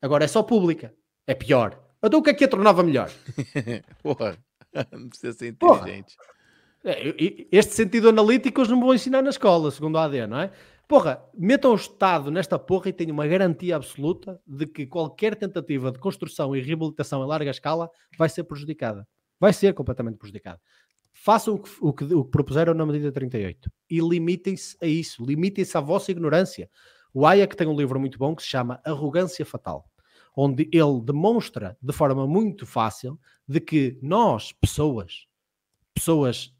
Agora 0.00 0.24
é 0.24 0.28
só 0.28 0.42
pública. 0.42 0.92
É 1.26 1.34
pior. 1.34 1.80
Então 2.02 2.18
o 2.18 2.22
que 2.22 2.30
é 2.30 2.34
que 2.34 2.44
a 2.44 2.48
tornava 2.48 2.82
melhor? 2.82 3.08
porra, 4.02 4.36
não 4.90 5.08
precisa 5.08 5.32
ser 5.32 5.48
inteligente. 5.48 6.16
Porra. 6.16 6.41
É, 6.84 7.14
este 7.52 7.74
sentido 7.74 8.08
analítico 8.08 8.60
eles 8.60 8.70
não 8.70 8.80
vão 8.80 8.94
ensinar 8.94 9.22
na 9.22 9.30
escola, 9.30 9.70
segundo 9.70 9.98
a 9.98 10.04
AD, 10.04 10.26
não 10.26 10.40
é? 10.40 10.50
Porra, 10.88 11.24
metam 11.32 11.72
o 11.72 11.76
Estado 11.76 12.30
nesta 12.30 12.58
porra 12.58 12.88
e 12.88 12.92
tenham 12.92 13.14
uma 13.14 13.26
garantia 13.26 13.76
absoluta 13.76 14.40
de 14.46 14.66
que 14.66 14.86
qualquer 14.86 15.36
tentativa 15.36 15.92
de 15.92 15.98
construção 15.98 16.54
e 16.54 16.60
reabilitação 16.60 17.24
em 17.24 17.26
larga 17.26 17.50
escala 17.50 17.88
vai 18.18 18.28
ser 18.28 18.44
prejudicada. 18.44 19.06
Vai 19.38 19.52
ser 19.52 19.72
completamente 19.74 20.18
prejudicada. 20.18 20.60
Façam 21.12 21.54
o 21.54 21.58
que, 21.58 21.70
o 21.80 21.92
que, 21.92 22.04
o 22.14 22.24
que 22.24 22.30
propuseram 22.30 22.74
na 22.74 22.84
medida 22.84 23.12
38 23.12 23.70
e 23.88 24.00
limitem-se 24.00 24.76
a 24.82 24.86
isso, 24.86 25.24
limitem-se 25.24 25.76
à 25.76 25.80
vossa 25.80 26.10
ignorância. 26.10 26.68
O 27.14 27.26
Hayek 27.26 27.56
tem 27.56 27.66
um 27.66 27.76
livro 27.76 28.00
muito 28.00 28.18
bom 28.18 28.34
que 28.34 28.42
se 28.42 28.48
chama 28.48 28.80
Arrogância 28.84 29.46
Fatal, 29.46 29.88
onde 30.36 30.68
ele 30.72 31.00
demonstra 31.02 31.76
de 31.80 31.92
forma 31.92 32.26
muito 32.26 32.66
fácil 32.66 33.18
de 33.46 33.60
que 33.60 33.98
nós, 34.02 34.52
pessoas, 34.52 35.26
pessoas 35.94 36.52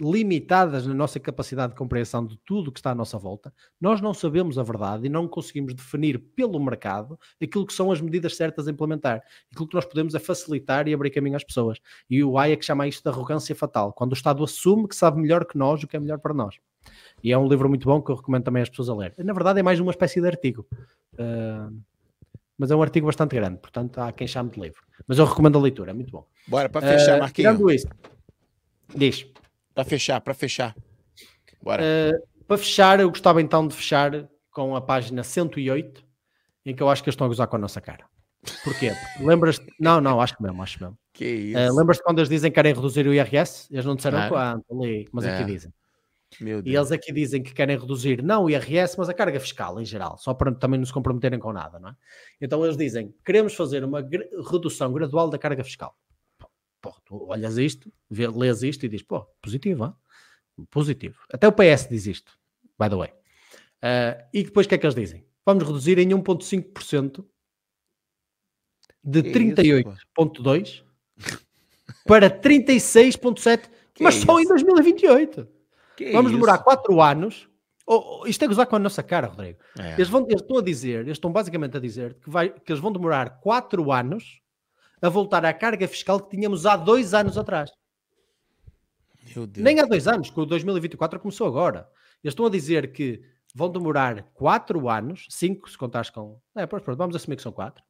limitadas 0.00 0.86
na 0.86 0.94
nossa 0.94 1.20
capacidade 1.20 1.72
de 1.72 1.78
compreensão 1.78 2.24
de 2.24 2.38
tudo 2.38 2.72
que 2.72 2.78
está 2.78 2.92
à 2.92 2.94
nossa 2.94 3.18
volta, 3.18 3.52
nós 3.80 4.00
não 4.00 4.14
sabemos 4.14 4.58
a 4.58 4.62
verdade 4.62 5.06
e 5.06 5.08
não 5.08 5.28
conseguimos 5.28 5.74
definir 5.74 6.18
pelo 6.18 6.58
mercado 6.58 7.18
aquilo 7.40 7.66
que 7.66 7.72
são 7.72 7.92
as 7.92 8.00
medidas 8.00 8.36
certas 8.36 8.66
a 8.66 8.70
implementar. 8.70 9.22
Aquilo 9.52 9.68
que 9.68 9.74
nós 9.74 9.84
podemos 9.84 10.14
é 10.14 10.18
facilitar 10.18 10.88
e 10.88 10.94
abrir 10.94 11.10
caminho 11.10 11.36
às 11.36 11.44
pessoas. 11.44 11.78
E 12.08 12.24
o 12.24 12.38
Hayek 12.38 12.64
chama 12.64 12.88
isto 12.88 13.02
de 13.02 13.08
arrogância 13.08 13.54
fatal, 13.54 13.92
quando 13.92 14.12
o 14.12 14.14
Estado 14.14 14.42
assume 14.42 14.88
que 14.88 14.96
sabe 14.96 15.20
melhor 15.20 15.44
que 15.44 15.58
nós 15.58 15.82
o 15.82 15.86
que 15.86 15.96
é 15.96 16.00
melhor 16.00 16.18
para 16.18 16.32
nós. 16.32 16.56
E 17.22 17.30
é 17.30 17.36
um 17.36 17.46
livro 17.46 17.68
muito 17.68 17.84
bom 17.84 18.00
que 18.00 18.10
eu 18.10 18.16
recomendo 18.16 18.44
também 18.44 18.62
às 18.62 18.70
pessoas 18.70 18.88
a 18.88 18.94
ler. 18.94 19.14
Na 19.18 19.34
verdade, 19.34 19.60
é 19.60 19.62
mais 19.62 19.78
uma 19.80 19.90
espécie 19.90 20.20
de 20.20 20.26
artigo. 20.26 20.66
Uh, 21.14 21.78
mas 22.56 22.70
é 22.70 22.76
um 22.76 22.82
artigo 22.82 23.06
bastante 23.06 23.34
grande, 23.36 23.58
portanto 23.58 23.98
há 23.98 24.12
quem 24.12 24.26
chame 24.26 24.50
de 24.50 24.60
livro. 24.60 24.82
Mas 25.06 25.18
eu 25.18 25.24
recomendo 25.24 25.58
a 25.58 25.60
leitura, 25.60 25.90
é 25.90 25.94
muito 25.94 26.10
bom. 26.10 26.26
Bora, 26.46 26.68
para 26.68 26.86
fechar, 26.86 27.16
uh, 27.16 27.20
Marquinhos. 27.20 27.52
Tirando 27.52 27.70
isso, 27.70 27.86
diz. 28.94 29.26
Para 29.74 29.84
fechar, 29.84 30.20
para 30.20 30.34
fechar. 30.34 30.74
Bora. 31.62 31.82
Uh, 31.82 32.44
para 32.46 32.58
fechar, 32.58 33.00
eu 33.00 33.08
gostava 33.08 33.40
então 33.40 33.66
de 33.66 33.74
fechar 33.74 34.28
com 34.50 34.74
a 34.74 34.80
página 34.80 35.22
108, 35.22 36.04
em 36.66 36.74
que 36.74 36.82
eu 36.82 36.88
acho 36.88 37.02
que 37.02 37.08
eles 37.08 37.14
estão 37.14 37.26
a 37.26 37.28
gozar 37.28 37.46
com 37.46 37.56
a 37.56 37.58
nossa 37.58 37.80
cara. 37.80 38.04
Porquê? 38.64 38.92
Lembras? 39.20 39.60
Não, 39.78 40.00
não, 40.00 40.20
acho 40.20 40.36
que 40.36 40.42
mesmo, 40.42 40.62
acho 40.62 40.82
mesmo. 40.82 40.98
Que 41.12 41.24
isso? 41.24 41.58
Uh, 41.58 41.76
Lembras-te 41.76 42.02
quando 42.02 42.18
eles 42.18 42.28
dizem 42.28 42.50
que 42.50 42.54
querem 42.54 42.74
reduzir 42.74 43.06
o 43.06 43.14
IRS? 43.14 43.68
Eles 43.70 43.84
não 43.84 43.94
disseram 43.94 44.28
quanto 44.28 44.64
ali, 44.72 45.08
mas 45.12 45.24
é. 45.24 45.34
aqui 45.34 45.44
dizem. 45.44 45.72
E 46.40 46.76
eles 46.76 46.92
aqui 46.92 47.12
dizem 47.12 47.42
que 47.42 47.52
querem 47.52 47.76
reduzir 47.76 48.22
não 48.22 48.44
o 48.44 48.50
IRS, 48.50 48.96
mas 48.96 49.08
a 49.08 49.14
carga 49.14 49.40
fiscal 49.40 49.80
em 49.80 49.84
geral, 49.84 50.16
só 50.16 50.32
para 50.32 50.54
também 50.54 50.78
não 50.78 50.86
se 50.86 50.92
comprometerem 50.92 51.40
com 51.40 51.52
nada, 51.52 51.78
não 51.80 51.90
é? 51.90 51.94
Então 52.40 52.64
eles 52.64 52.76
dizem: 52.76 53.12
queremos 53.24 53.54
fazer 53.54 53.82
uma 53.84 54.00
redução 54.50 54.92
gradual 54.92 55.28
da 55.28 55.38
carga 55.38 55.64
fiscal 55.64 55.96
pô, 56.80 56.94
tu 57.04 57.26
olhas 57.28 57.58
isto, 57.58 57.92
vê, 58.08 58.26
lês 58.28 58.62
isto 58.62 58.84
e 58.84 58.88
dizes, 58.88 59.04
pô, 59.06 59.26
positivo, 59.40 59.84
hein? 59.84 59.94
positivo. 60.70 61.18
Até 61.32 61.48
o 61.48 61.52
PS 61.52 61.88
diz 61.88 62.06
isto, 62.06 62.32
by 62.78 62.88
the 62.88 62.96
way. 62.96 63.10
Uh, 63.82 64.22
e 64.32 64.44
depois 64.44 64.66
o 64.66 64.68
que 64.68 64.74
é 64.74 64.78
que 64.78 64.86
eles 64.86 64.94
dizem? 64.94 65.24
Vamos 65.44 65.64
reduzir 65.64 65.98
em 65.98 66.08
1,5% 66.08 67.24
de 69.02 69.22
38,2% 69.22 70.84
para 72.04 72.30
36,7%, 72.30 73.70
mas 74.00 74.16
só 74.16 74.38
em 74.40 74.46
2028. 74.46 75.48
Que 75.96 76.12
Vamos 76.12 76.32
demorar 76.32 76.58
4 76.58 77.00
anos. 77.00 77.48
Oh, 77.86 78.20
oh, 78.20 78.26
isto 78.26 78.44
é 78.44 78.48
gozar 78.48 78.66
com 78.66 78.76
a 78.76 78.78
nossa 78.78 79.02
cara, 79.02 79.26
Rodrigo. 79.26 79.58
É. 79.78 79.94
Eles, 79.94 80.08
vão, 80.08 80.24
eles 80.28 80.42
estão 80.42 80.58
a 80.58 80.62
dizer, 80.62 81.00
eles 81.00 81.12
estão 81.12 81.32
basicamente 81.32 81.76
a 81.76 81.80
dizer 81.80 82.14
que, 82.14 82.30
vai, 82.30 82.50
que 82.50 82.70
eles 82.70 82.80
vão 82.80 82.92
demorar 82.92 83.40
4 83.40 83.90
anos 83.90 84.40
a 85.00 85.08
voltar 85.08 85.44
à 85.44 85.52
carga 85.52 85.86
fiscal 85.88 86.20
que 86.20 86.36
tínhamos 86.36 86.66
há 86.66 86.76
dois 86.76 87.14
anos 87.14 87.38
atrás. 87.38 87.70
Nem 89.62 89.80
há 89.80 89.84
dois 89.84 90.08
anos, 90.08 90.30
que 90.30 90.40
o 90.40 90.46
2024 90.46 91.20
começou 91.20 91.46
agora. 91.46 91.88
Eles 92.22 92.32
estão 92.32 92.46
a 92.46 92.50
dizer 92.50 92.92
que 92.92 93.22
vão 93.54 93.70
demorar 93.70 94.22
quatro 94.34 94.88
anos, 94.88 95.26
cinco 95.30 95.70
se 95.70 95.78
contares 95.78 96.10
com. 96.10 96.40
É, 96.54 96.66
pronto, 96.66 96.96
vamos 96.96 97.16
assumir 97.16 97.36
que 97.36 97.42
são 97.42 97.52
quatro. 97.52 97.82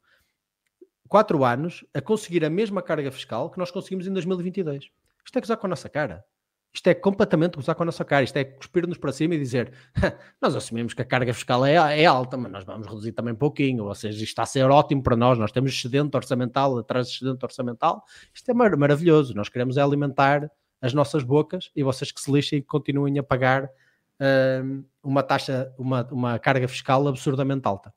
Quatro 1.07 1.43
anos 1.43 1.85
a 1.93 2.01
conseguir 2.01 2.45
a 2.45 2.49
mesma 2.49 2.81
carga 2.81 3.11
fiscal 3.11 3.49
que 3.49 3.57
nós 3.57 3.71
conseguimos 3.71 4.07
em 4.07 4.13
2022. 4.13 4.89
Isto 5.25 5.37
é 5.37 5.41
gozar 5.41 5.57
com 5.57 5.67
a 5.67 5.69
nossa 5.69 5.89
cara. 5.89 6.23
Isto 6.73 6.87
é 6.87 6.93
completamente 6.93 7.55
gozar 7.55 7.75
com 7.75 7.83
a 7.83 7.85
nossa 7.85 8.05
cara. 8.05 8.23
Isto 8.23 8.37
é 8.37 8.45
cuspir-nos 8.45 8.97
para 8.97 9.11
cima 9.11 9.35
e 9.35 9.37
dizer 9.37 9.73
nós 10.41 10.55
assumimos 10.55 10.93
que 10.93 11.01
a 11.01 11.05
carga 11.05 11.33
fiscal 11.33 11.65
é, 11.65 12.01
é, 12.01 12.05
alta, 12.05 12.37
mas 12.37 12.51
nós 12.51 12.63
vamos 12.63 12.87
reduzir 12.87 13.11
também 13.11 13.33
um 13.33 13.37
pouquinho. 13.37 13.85
Ou 13.85 13.95
seja, 13.95 14.17
isto 14.17 14.29
está 14.29 14.43
a 14.43 14.45
ser 14.45 14.69
ótimo 14.69 15.03
para 15.03 15.15
nós. 15.15 15.37
Nós 15.37 15.51
temos 15.51 15.71
excedente 15.71 16.15
orçamental 16.15 16.77
atrás 16.77 17.07
de 17.07 17.15
excedente 17.15 17.43
orçamental. 17.43 18.03
Isto 18.33 18.51
é 18.51 18.53
mar 18.53 18.75
maravilhoso. 18.77 19.33
Nós 19.35 19.49
queremos 19.49 19.77
é 19.77 19.81
alimentar 19.81 20.49
as 20.81 20.93
nossas 20.93 21.23
bocas 21.23 21.71
e 21.75 21.83
vocês 21.83 22.11
que 22.11 22.21
se 22.21 22.31
lixem 22.31 22.59
e 22.59 22.61
continuem 22.61 23.19
a 23.19 23.23
pagar 23.23 23.65
uh, 23.65 24.85
uma 25.03 25.21
taxa, 25.21 25.73
uma, 25.77 26.07
uma 26.11 26.39
carga 26.39 26.67
fiscal 26.67 27.07
absurdamente 27.07 27.67
alta. 27.67 27.93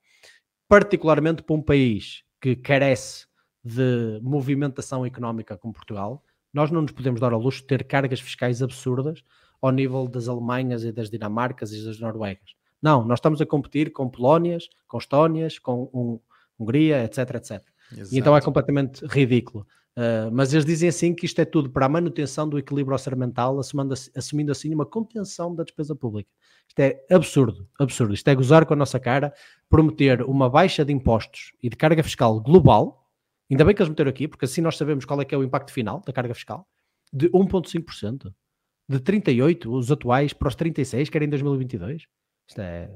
Particularmente 0.68 1.42
para 1.42 1.54
um 1.54 1.62
país 1.62 2.24
que 2.40 2.56
carece 2.56 3.26
de 3.62 4.18
movimentação 4.22 5.06
económica 5.06 5.56
como 5.56 5.72
Portugal, 5.72 6.22
nós 6.54 6.70
não 6.70 6.82
nos 6.82 6.92
podemos 6.92 7.20
dar 7.20 7.32
ao 7.32 7.40
luxo 7.40 7.60
de 7.60 7.66
ter 7.66 7.84
cargas 7.84 8.20
fiscais 8.20 8.62
absurdas 8.62 9.22
ao 9.60 9.70
nível 9.70 10.06
das 10.06 10.28
Alemanhas 10.28 10.84
e 10.84 10.92
das 10.92 11.10
Dinamarcas 11.10 11.72
e 11.72 11.84
das 11.84 11.98
Noruegas. 11.98 12.54
Não, 12.80 13.04
nós 13.04 13.18
estamos 13.18 13.40
a 13.40 13.46
competir 13.46 13.92
com 13.92 14.08
Polónias, 14.08 14.68
com 14.86 14.98
Estónias, 14.98 15.58
com 15.58 15.90
um, 15.92 16.20
Hungria, 16.58 17.02
etc, 17.02 17.18
etc. 17.36 17.62
Exato. 17.92 18.14
E 18.14 18.18
então 18.18 18.36
é 18.36 18.40
completamente 18.40 19.04
ridículo. 19.06 19.66
Uh, 19.96 20.28
mas 20.32 20.52
eles 20.52 20.64
dizem 20.64 20.88
assim 20.88 21.14
que 21.14 21.24
isto 21.24 21.40
é 21.40 21.44
tudo 21.44 21.70
para 21.70 21.86
a 21.86 21.88
manutenção 21.88 22.48
do 22.48 22.58
equilíbrio 22.58 22.94
orçamental, 22.94 23.58
assumindo, 23.58 23.94
assumindo 24.16 24.52
assim 24.52 24.74
uma 24.74 24.84
contenção 24.84 25.54
da 25.54 25.62
despesa 25.62 25.94
pública. 25.94 26.28
Isto 26.68 26.80
é 26.80 27.04
absurdo, 27.10 27.68
absurdo. 27.78 28.12
Isto 28.12 28.28
é 28.28 28.34
gozar 28.34 28.66
com 28.66 28.74
a 28.74 28.76
nossa 28.76 28.98
cara, 28.98 29.32
prometer 29.68 30.22
uma 30.22 30.50
baixa 30.50 30.84
de 30.84 30.92
impostos 30.92 31.52
e 31.62 31.68
de 31.68 31.76
carga 31.76 32.02
fiscal 32.02 32.40
global, 32.40 33.03
Ainda 33.54 33.64
bem 33.64 33.72
que 33.72 33.80
eles 33.80 33.88
meteram 33.88 34.10
aqui, 34.10 34.26
porque 34.26 34.46
assim 34.46 34.60
nós 34.60 34.76
sabemos 34.76 35.04
qual 35.04 35.20
é 35.20 35.24
que 35.24 35.32
é 35.32 35.38
o 35.38 35.44
impacto 35.44 35.72
final 35.72 36.02
da 36.04 36.12
carga 36.12 36.34
fiscal, 36.34 36.66
de 37.12 37.28
1,5%. 37.30 38.34
De 38.88 38.98
38, 38.98 39.72
os 39.72 39.92
atuais, 39.92 40.32
para 40.32 40.48
os 40.48 40.56
36, 40.56 41.08
que 41.08 41.16
era 41.16 41.24
em 41.24 41.28
2022. 41.28 42.08
Isto 42.48 42.60
é... 42.60 42.90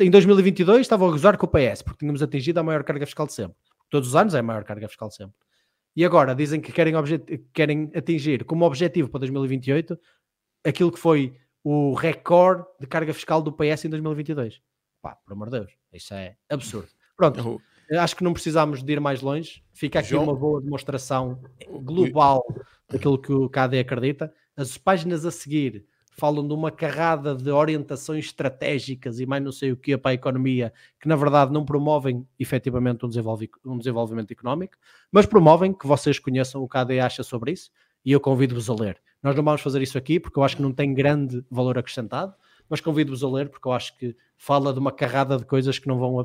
Em 0.00 0.10
2022 0.10 0.80
estavam 0.80 1.06
a 1.06 1.12
gozar 1.12 1.38
com 1.38 1.46
o 1.46 1.48
PS, 1.48 1.82
porque 1.82 2.00
tínhamos 2.00 2.24
atingido 2.24 2.58
a 2.58 2.64
maior 2.64 2.82
carga 2.82 3.06
fiscal 3.06 3.24
de 3.24 3.34
sempre. 3.34 3.56
Todos 3.88 4.08
os 4.08 4.16
anos 4.16 4.34
é 4.34 4.40
a 4.40 4.42
maior 4.42 4.64
carga 4.64 4.88
fiscal 4.88 5.08
de 5.08 5.14
sempre. 5.14 5.36
E 5.94 6.04
agora 6.04 6.34
dizem 6.34 6.60
que 6.60 6.72
querem, 6.72 6.94
querem 7.52 7.92
atingir 7.94 8.44
como 8.44 8.66
objetivo 8.66 9.08
para 9.08 9.20
2028 9.20 9.96
aquilo 10.64 10.90
que 10.90 10.98
foi 10.98 11.38
o 11.62 11.94
recorde 11.94 12.66
de 12.80 12.88
carga 12.88 13.14
fiscal 13.14 13.40
do 13.40 13.52
PS 13.52 13.84
em 13.84 13.90
2022. 13.90 14.60
Pá, 15.00 15.14
por 15.14 15.34
amor 15.34 15.50
de 15.50 15.60
Deus, 15.60 15.72
isso 15.92 16.14
é 16.14 16.36
absurdo. 16.50 16.88
Pronto, 17.16 17.62
Acho 17.98 18.16
que 18.16 18.24
não 18.24 18.32
precisamos 18.32 18.82
de 18.82 18.92
ir 18.92 19.00
mais 19.00 19.20
longe. 19.20 19.62
Fica 19.72 20.00
aqui 20.00 20.10
João... 20.10 20.24
uma 20.24 20.34
boa 20.34 20.60
demonstração 20.60 21.38
global 21.82 22.44
daquilo 22.88 23.18
que 23.18 23.32
o 23.32 23.48
KD 23.48 23.80
acredita. 23.80 24.32
As 24.56 24.78
páginas 24.78 25.24
a 25.24 25.30
seguir 25.30 25.84
falam 26.16 26.46
de 26.46 26.54
uma 26.54 26.70
carrada 26.70 27.34
de 27.34 27.50
orientações 27.50 28.26
estratégicas 28.26 29.18
e 29.18 29.26
mais 29.26 29.42
não 29.42 29.50
sei 29.50 29.72
o 29.72 29.76
que 29.76 29.96
para 29.96 30.12
a 30.12 30.14
economia, 30.14 30.72
que 31.00 31.08
na 31.08 31.16
verdade 31.16 31.52
não 31.52 31.64
promovem 31.64 32.26
efetivamente 32.38 33.04
um, 33.04 33.10
um 33.66 33.78
desenvolvimento 33.78 34.30
económico, 34.30 34.76
mas 35.10 35.26
promovem 35.26 35.72
que 35.72 35.86
vocês 35.86 36.18
conheçam 36.18 36.62
o 36.62 36.68
que 36.68 36.78
a 36.78 36.84
KD 36.84 37.00
acha 37.00 37.22
sobre 37.22 37.52
isso 37.52 37.70
e 38.04 38.12
eu 38.12 38.20
convido-vos 38.20 38.70
a 38.70 38.74
ler. 38.74 38.96
Nós 39.22 39.34
não 39.34 39.42
vamos 39.42 39.60
fazer 39.60 39.82
isso 39.82 39.98
aqui 39.98 40.20
porque 40.20 40.38
eu 40.38 40.44
acho 40.44 40.56
que 40.56 40.62
não 40.62 40.72
tem 40.72 40.94
grande 40.94 41.44
valor 41.50 41.76
acrescentado, 41.78 42.34
mas 42.74 42.80
convido-vos 42.80 43.22
a 43.22 43.28
ler 43.28 43.48
porque 43.48 43.68
eu 43.68 43.72
acho 43.72 43.96
que 43.96 44.16
fala 44.36 44.72
de 44.72 44.80
uma 44.80 44.90
carrada 44.90 45.38
de 45.38 45.44
coisas 45.44 45.78
que 45.78 45.86
não 45.86 45.96
vão 45.96 46.20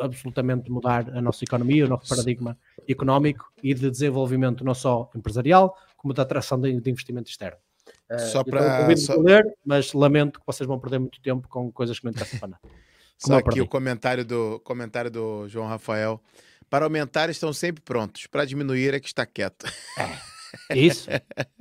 absolutamente 0.00 0.68
mudar 0.68 1.08
a 1.10 1.22
nossa 1.22 1.44
economia, 1.44 1.86
o 1.86 1.88
nosso 1.88 2.08
paradigma 2.08 2.58
económico 2.88 3.52
e 3.62 3.72
de 3.72 3.88
desenvolvimento 3.88 4.64
não 4.64 4.74
só 4.74 5.08
empresarial, 5.14 5.78
como 5.96 6.12
de 6.12 6.20
atração 6.20 6.60
de, 6.60 6.80
de 6.80 6.90
investimento 6.90 7.30
externo. 7.30 7.58
Uh, 8.10 8.18
só 8.18 8.42
para 8.42 8.96
só... 8.96 9.14
ler, 9.14 9.46
mas 9.64 9.92
lamento 9.92 10.40
que 10.40 10.46
vocês 10.46 10.66
vão 10.66 10.76
perder 10.80 10.98
muito 10.98 11.20
tempo 11.20 11.46
com 11.46 11.70
coisas 11.70 12.00
que 12.00 12.04
não 12.04 12.10
interessam 12.10 12.40
para 12.40 12.48
nada. 12.48 12.62
Só 13.16 13.36
aqui 13.36 13.60
o 13.62 13.68
comentário 13.68 14.24
do 14.26 14.60
comentário 14.60 15.10
do 15.10 15.48
João 15.48 15.68
Rafael. 15.68 16.20
Para 16.68 16.84
aumentar 16.84 17.30
estão 17.30 17.50
sempre 17.50 17.80
prontos, 17.80 18.26
para 18.26 18.44
diminuir 18.44 18.92
é 18.92 18.98
que 18.98 19.06
está 19.06 19.24
quieto. 19.24 19.64
É, 19.96 20.02
isso, 20.74 21.08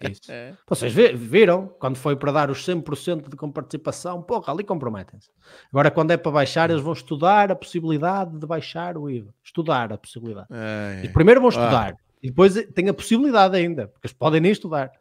isso. 0.10 0.32
É. 0.32 0.54
Vocês 0.68 0.94
viram, 0.94 1.68
quando 1.80 1.98
foi 1.98 2.16
para 2.16 2.32
dar 2.32 2.50
os 2.50 2.66
100% 2.66 3.30
de 3.30 3.36
comparticipação, 3.36 4.22
porra, 4.22 4.54
ali 4.54 4.64
comprometem-se. 4.64 5.30
Agora, 5.70 5.92
quando 5.92 6.12
é 6.12 6.18
para 6.18 6.32
baixar, 6.32 6.70
eles 6.70 6.82
vão 6.82 6.94
estudar 6.94 7.52
a 7.52 7.56
possibilidade 7.56 8.38
de 8.38 8.46
baixar 8.46 8.98
o 8.98 9.10
IVA. 9.10 9.34
Estudar 9.44 9.92
a 9.92 9.98
possibilidade. 9.98 10.48
É, 10.52 11.02
e 11.06 11.10
primeiro 11.10 11.40
vão 11.42 11.50
estudar, 11.50 11.94
ah. 11.94 11.98
e 12.22 12.30
depois 12.30 12.54
tem 12.74 12.90
a 12.90 12.94
possibilidade 12.94 13.56
ainda, 13.56 13.88
porque 13.88 14.08
eles 14.08 14.16
podem 14.16 14.42
nem 14.42 14.52
estudar. 14.52 14.92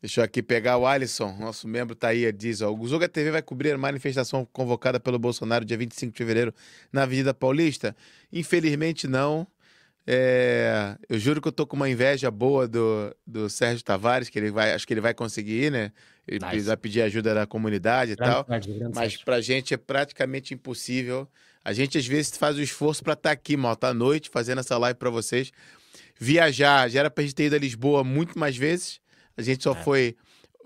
Deixa 0.00 0.20
eu 0.20 0.24
aqui 0.24 0.40
pegar 0.40 0.78
o 0.78 0.86
Alisson, 0.86 1.36
nosso 1.40 1.66
membro 1.66 1.96
tá 1.96 2.08
aí, 2.08 2.30
diz, 2.30 2.62
ó, 2.62 2.72
o 2.72 2.86
Zuga 2.86 3.08
TV 3.08 3.32
vai 3.32 3.42
cobrir 3.42 3.72
a 3.72 3.78
manifestação 3.78 4.46
convocada 4.52 5.00
pelo 5.00 5.18
Bolsonaro 5.18 5.64
dia 5.64 5.76
25 5.76 6.12
de 6.12 6.18
fevereiro 6.18 6.54
na 6.92 7.02
Avenida 7.02 7.34
Paulista? 7.34 7.96
Infelizmente 8.32 9.08
não. 9.08 9.44
É, 10.10 10.96
eu 11.06 11.18
juro 11.18 11.42
que 11.42 11.48
eu 11.48 11.52
tô 11.52 11.66
com 11.66 11.76
uma 11.76 11.88
inveja 11.88 12.30
boa 12.30 12.66
do, 12.66 13.14
do 13.26 13.50
Sérgio 13.50 13.84
Tavares, 13.84 14.30
que 14.30 14.38
ele 14.38 14.50
vai, 14.50 14.72
acho 14.72 14.86
que 14.86 14.94
ele 14.94 15.02
vai 15.02 15.12
conseguir, 15.12 15.70
né? 15.70 15.92
Ele 16.26 16.44
nice. 16.44 16.66
vai 16.66 16.76
pedir 16.78 17.02
ajuda 17.02 17.34
da 17.34 17.46
comunidade 17.46 18.12
e 18.12 18.16
tal. 18.16 18.44
Tarde, 18.44 18.80
mas 18.94 19.16
pra 19.18 19.40
gente 19.40 19.74
é 19.74 19.76
praticamente 19.76 20.54
impossível. 20.54 21.28
A 21.62 21.74
gente 21.74 21.98
às 21.98 22.06
vezes 22.06 22.36
faz 22.36 22.56
o 22.56 22.62
esforço 22.62 23.04
para 23.04 23.12
estar 23.12 23.28
tá 23.28 23.32
aqui, 23.32 23.56
mal, 23.56 23.76
tá 23.76 23.88
à 23.88 23.94
noite, 23.94 24.30
fazendo 24.30 24.60
essa 24.60 24.78
live 24.78 24.98
para 24.98 25.10
vocês. 25.10 25.52
Viajar, 26.18 26.88
já 26.88 27.00
era 27.00 27.10
pra 27.10 27.22
gente 27.22 27.34
ter 27.34 27.44
ido 27.44 27.56
a 27.56 27.58
Lisboa 27.58 28.02
muito 28.02 28.38
mais 28.38 28.56
vezes 28.56 29.00
a 29.38 29.42
gente 29.42 29.62
só 29.62 29.70
é. 29.70 29.76
foi 29.76 30.16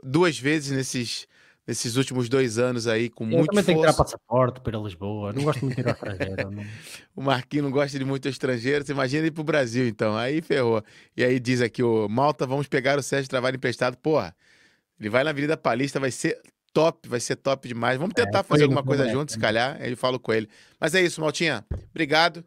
duas 0.02 0.38
vezes 0.38 0.70
nesses, 0.70 1.28
nesses 1.66 1.96
últimos 1.96 2.28
dois 2.28 2.58
anos 2.58 2.86
aí, 2.86 3.08
com 3.08 3.24
eu 3.24 3.38
muito 3.38 3.50
também 3.50 3.64
tenho 3.64 3.78
que 3.78 3.86
tirar 3.86 3.96
passaporte 3.96 4.60
para 4.60 4.78
Lisboa. 4.78 5.32
Não 5.32 5.44
gosto 5.44 5.64
muito 5.64 5.76
de 5.76 5.82
ir 5.82 5.88
ao 5.88 5.94
estrangeiro. 5.94 6.50
Não... 6.50 6.64
o 7.16 7.22
Marquinhos 7.22 7.64
não 7.64 7.70
gosta 7.70 7.98
de 7.98 8.04
muito 8.04 8.28
estrangeiro. 8.28 8.84
Você 8.84 8.92
imagina 8.92 9.26
ir 9.26 9.30
para 9.30 9.40
o 9.40 9.44
Brasil, 9.44 9.86
então. 9.86 10.16
Aí 10.16 10.42
ferrou. 10.42 10.82
E 11.16 11.24
aí 11.24 11.38
diz 11.38 11.60
aqui 11.60 11.82
o 11.82 12.08
Malta, 12.08 12.46
vamos 12.46 12.66
pegar 12.66 12.98
o 12.98 13.02
Sérgio 13.02 13.30
Trabalho 13.30 13.56
emprestado. 13.56 13.96
Porra, 13.96 14.34
ele 14.98 15.08
vai 15.08 15.24
na 15.24 15.30
Avenida 15.30 15.56
Paulista, 15.56 16.00
vai 16.00 16.10
ser 16.10 16.40
top, 16.72 17.08
vai 17.08 17.20
ser 17.20 17.36
top 17.36 17.68
demais. 17.68 17.98
Vamos 17.98 18.14
é, 18.16 18.24
tentar 18.24 18.40
é, 18.40 18.42
fazer 18.42 18.64
alguma 18.64 18.82
coisa 18.82 19.08
junto, 19.08 19.32
se 19.32 19.38
calhar. 19.38 19.76
Aí 19.80 19.90
eu 19.90 19.96
falo 19.96 20.18
com 20.18 20.32
ele. 20.32 20.48
Mas 20.80 20.94
é 20.94 21.02
isso, 21.02 21.20
Maltinha. 21.20 21.64
Obrigado. 21.90 22.44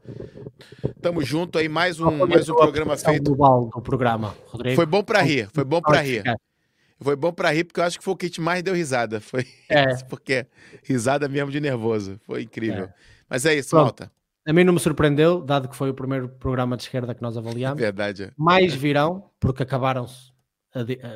Tamo 1.02 1.24
junto 1.24 1.58
aí, 1.58 1.70
mais 1.70 2.00
um, 2.00 2.26
mais 2.28 2.50
um 2.50 2.56
programa 2.56 2.98
feito. 2.98 3.36
Do 3.36 3.82
programa, 3.82 4.36
Rodrigo. 4.48 4.76
Foi 4.76 4.86
bom 4.86 5.04
para 5.04 5.22
rir, 5.22 5.48
foi 5.54 5.64
bom 5.64 5.82
para 5.82 6.02
rir. 6.02 6.24
Foi 7.00 7.16
bom 7.16 7.32
para 7.32 7.52
rir, 7.52 7.66
porque 7.66 7.80
eu 7.80 7.84
acho 7.84 7.98
que 7.98 8.04
foi 8.04 8.14
o 8.14 8.18
que 8.18 8.42
mais 8.42 8.64
deu 8.64 8.74
risada. 8.74 9.20
Foi 9.20 9.46
é. 9.70 9.96
porque 10.10 10.46
risada 10.84 11.28
mesmo 11.28 11.52
de 11.52 11.60
nervoso. 11.60 12.20
Foi 12.26 12.44
incrível. 12.44 12.86
É. 12.86 12.94
Mas 13.30 13.46
é 13.46 13.56
isso, 13.56 13.72
Pronto. 13.72 13.84
malta. 13.84 14.12
A 14.48 14.54
mim 14.54 14.64
não 14.64 14.74
me 14.74 14.80
surpreendeu, 14.80 15.42
dado 15.42 15.68
que 15.68 15.76
foi 15.76 15.90
o 15.90 15.94
primeiro 15.94 16.30
programa 16.30 16.78
de 16.78 16.84
esquerda 16.84 17.16
que 17.16 17.22
nós 17.22 17.36
avaliamos. 17.36 17.80
Verdade. 17.80 18.24
É. 18.26 18.32
Mais 18.38 18.74
virão, 18.76 19.32
porque 19.40 19.64
acabaram-se 19.64 20.36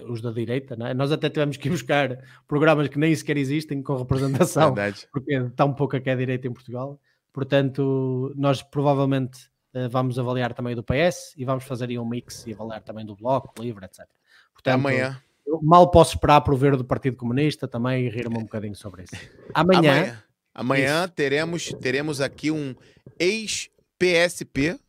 os 0.08 0.22
da 0.22 0.32
direita, 0.32 0.78
é? 0.86 0.94
nós 0.94 1.12
até 1.12 1.30
tivemos 1.30 1.58
que 1.58 1.70
buscar 1.70 2.18
programas 2.48 2.88
que 2.88 2.98
nem 2.98 3.14
sequer 3.14 3.38
existem 3.38 3.84
com 3.84 3.98
representação, 3.98 4.74
Verdade. 4.74 5.06
porque 5.12 5.34
está 5.34 5.66
um 5.66 5.74
pouco 5.74 5.98
aqui 5.98 6.10
a 6.10 6.16
direita 6.16 6.48
em 6.48 6.54
Portugal. 6.54 7.00
Portanto, 7.34 8.34
nós 8.36 8.64
provavelmente 8.64 9.50
uh, 9.74 9.90
vamos 9.90 10.18
avaliar 10.18 10.54
também 10.54 10.76
do 10.76 10.84
PS 10.84 11.34
e 11.38 11.44
vamos 11.44 11.66
fazer 11.66 11.90
aí 11.90 12.00
um 12.00 12.08
mix 12.08 12.48
e 12.48 12.54
avaliar 12.54 12.82
também 12.82 13.06
do 13.06 13.16
Bloco, 13.16 13.54
Livre, 13.62 13.86
etc. 13.86 14.08
Portanto, 14.54 14.76
amanhã. 14.76 15.22
Mal 15.62 15.90
posso 15.90 16.16
esperar 16.16 16.42
por 16.42 16.56
ver 16.56 16.76
do 16.76 16.86
Partido 16.86 17.18
Comunista 17.18 17.68
também 17.68 18.06
e 18.06 18.10
rir-me 18.10 18.38
um 18.38 18.44
bocadinho 18.44 18.76
sobre 18.76 19.04
isso. 19.04 19.16
Amanhã. 19.54 19.80
Amanhã, 19.80 20.24
amanhã 20.54 21.08
teremos, 21.08 21.74
teremos 21.82 22.22
aqui 22.22 22.52
um 22.52 22.76
ex-PSP. 23.18 24.80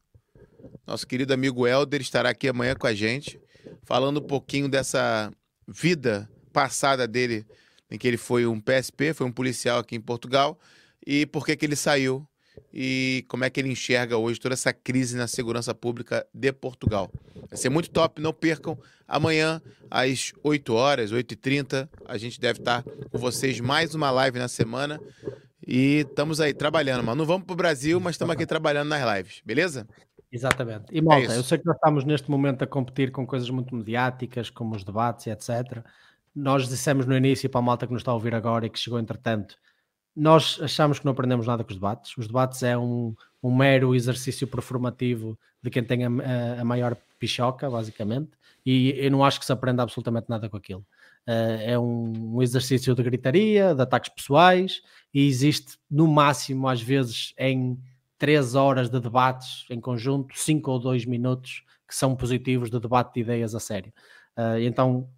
Nosso 0.87 1.07
querido 1.07 1.33
amigo 1.33 1.67
Helder 1.67 2.01
estará 2.01 2.31
aqui 2.31 2.49
amanhã 2.49 2.75
com 2.75 2.87
a 2.87 2.95
gente 2.95 3.41
falando 3.83 4.21
um 4.21 4.27
pouquinho 4.27 4.69
dessa 4.69 5.33
vida 5.67 6.29
passada 6.53 7.07
dele, 7.07 7.47
em 7.91 7.99
que 7.99 8.07
ele 8.07 8.17
foi 8.17 8.47
um 8.47 8.61
PSP, 8.61 9.13
foi 9.15 9.27
um 9.27 9.33
policial 9.33 9.81
aqui 9.81 9.97
em 9.97 10.01
Portugal, 10.01 10.59
e 11.07 11.27
por 11.27 11.45
que, 11.45 11.57
que 11.57 11.65
ele 11.65 11.77
saiu 11.77 12.27
e 12.73 13.25
como 13.29 13.45
é 13.45 13.51
que 13.51 13.61
ele 13.61 13.71
enxerga 13.71 14.17
hoje 14.17 14.39
toda 14.39 14.55
essa 14.55 14.73
crise 14.73 15.17
na 15.17 15.27
segurança 15.27 15.75
pública 15.75 16.27
de 16.33 16.53
Portugal. 16.53 17.11
Vai 17.49 17.59
ser 17.59 17.69
muito 17.69 17.91
top, 17.91 18.21
não 18.21 18.33
percam. 18.33 18.79
Amanhã, 19.07 19.61
às 19.91 20.33
8 20.43 20.73
horas, 20.73 21.13
8h30, 21.13 21.89
a 22.07 22.17
gente 22.17 22.41
deve 22.41 22.61
estar 22.61 22.83
com 22.83 23.19
vocês 23.19 23.59
mais 23.61 23.95
uma 23.95 24.11
live 24.11 24.39
na 24.39 24.49
semana. 24.49 25.01
E 25.67 26.07
estamos 26.09 26.41
aí 26.41 26.55
trabalhando, 26.55 27.05
mano. 27.05 27.19
Não 27.19 27.27
vamos 27.27 27.47
para 27.47 27.55
o 27.55 27.57
Brasil, 27.57 28.01
mas 28.01 28.15
estamos 28.15 28.35
aqui 28.35 28.47
trabalhando 28.47 28.89
nas 28.89 29.17
lives, 29.17 29.43
beleza? 29.45 29.87
Exatamente. 30.33 30.85
E 30.93 31.01
malta, 31.03 31.33
é 31.33 31.37
eu 31.37 31.43
sei 31.43 31.59
que 31.59 31.67
nós 31.67 31.75
estamos 31.75 32.05
neste 32.05 32.31
momento 32.31 32.63
a 32.63 32.67
competir 32.67 33.11
com 33.11 33.27
coisas 33.27 33.51
muito 33.51 33.75
mediáticas, 33.75 34.49
como 34.49 34.77
os 34.77 34.85
debates 34.85 35.27
e 35.27 35.31
etc. 35.31 35.85
Nós 36.35 36.69
dissemos 36.69 37.05
no 37.05 37.17
início 37.17 37.51
para 37.51 37.59
a 37.59 37.63
malta 37.63 37.87
que 37.87 37.93
nos 37.93 38.03
está 38.03 38.13
a 38.13 38.15
ouvir 38.15 38.35
agora 38.35 38.67
e 38.67 38.71
que 38.71 38.79
chegou 38.79 39.01
entretanto, 39.01 39.57
nós 40.15 40.59
achamos 40.63 40.99
que 40.99 41.05
não 41.05 41.13
aprendemos 41.13 41.47
nada 41.47 41.63
com 41.63 41.71
os 41.71 41.77
debates. 41.77 42.17
Os 42.17 42.27
debates 42.27 42.63
é 42.63 42.77
um, 42.77 43.15
um 43.43 43.55
mero 43.55 43.95
exercício 43.95 44.47
performativo 44.47 45.39
de 45.63 45.71
quem 45.71 45.85
tem 45.85 46.05
a, 46.05 46.61
a, 46.61 46.65
maior 46.65 46.97
pichoca, 47.19 47.71
basicamente, 47.71 48.31
e 48.65 48.95
eu 48.97 49.11
não 49.11 49.25
acho 49.25 49.39
que 49.39 49.47
se 49.47 49.53
aprenda 49.53 49.83
absolutamente 49.83 50.29
nada 50.29 50.49
com 50.49 50.57
aquilo. 50.57 50.85
Uh, 51.27 51.61
é 51.63 51.79
um, 51.79 52.37
um, 52.37 52.43
exercício 52.43 52.95
de 52.95 53.03
gritaria, 53.03 53.75
de 53.75 53.83
ataques 53.83 54.11
pessoais, 54.11 54.83
e 55.13 55.27
existe 55.27 55.79
no 55.91 56.07
máximo, 56.07 56.67
às 56.67 56.81
vezes, 56.81 57.35
em 57.39 57.79
três 58.19 58.55
horas 58.55 58.91
de 58.91 59.01
debates 59.01 59.65
em 59.71 59.81
conjunto, 59.81 60.35
cinco 60.37 60.71
ou 60.71 60.79
dois 60.79 61.05
minutos 61.05 61.63
que 61.87 61.95
são 61.95 62.15
positivos 62.15 62.71
de 62.71 62.79
debate 62.79 63.15
de 63.15 63.21
ideias 63.21 63.55
a 63.55 63.61
sério. 63.61 63.93
Uh, 64.37 64.61
então, 64.61 65.09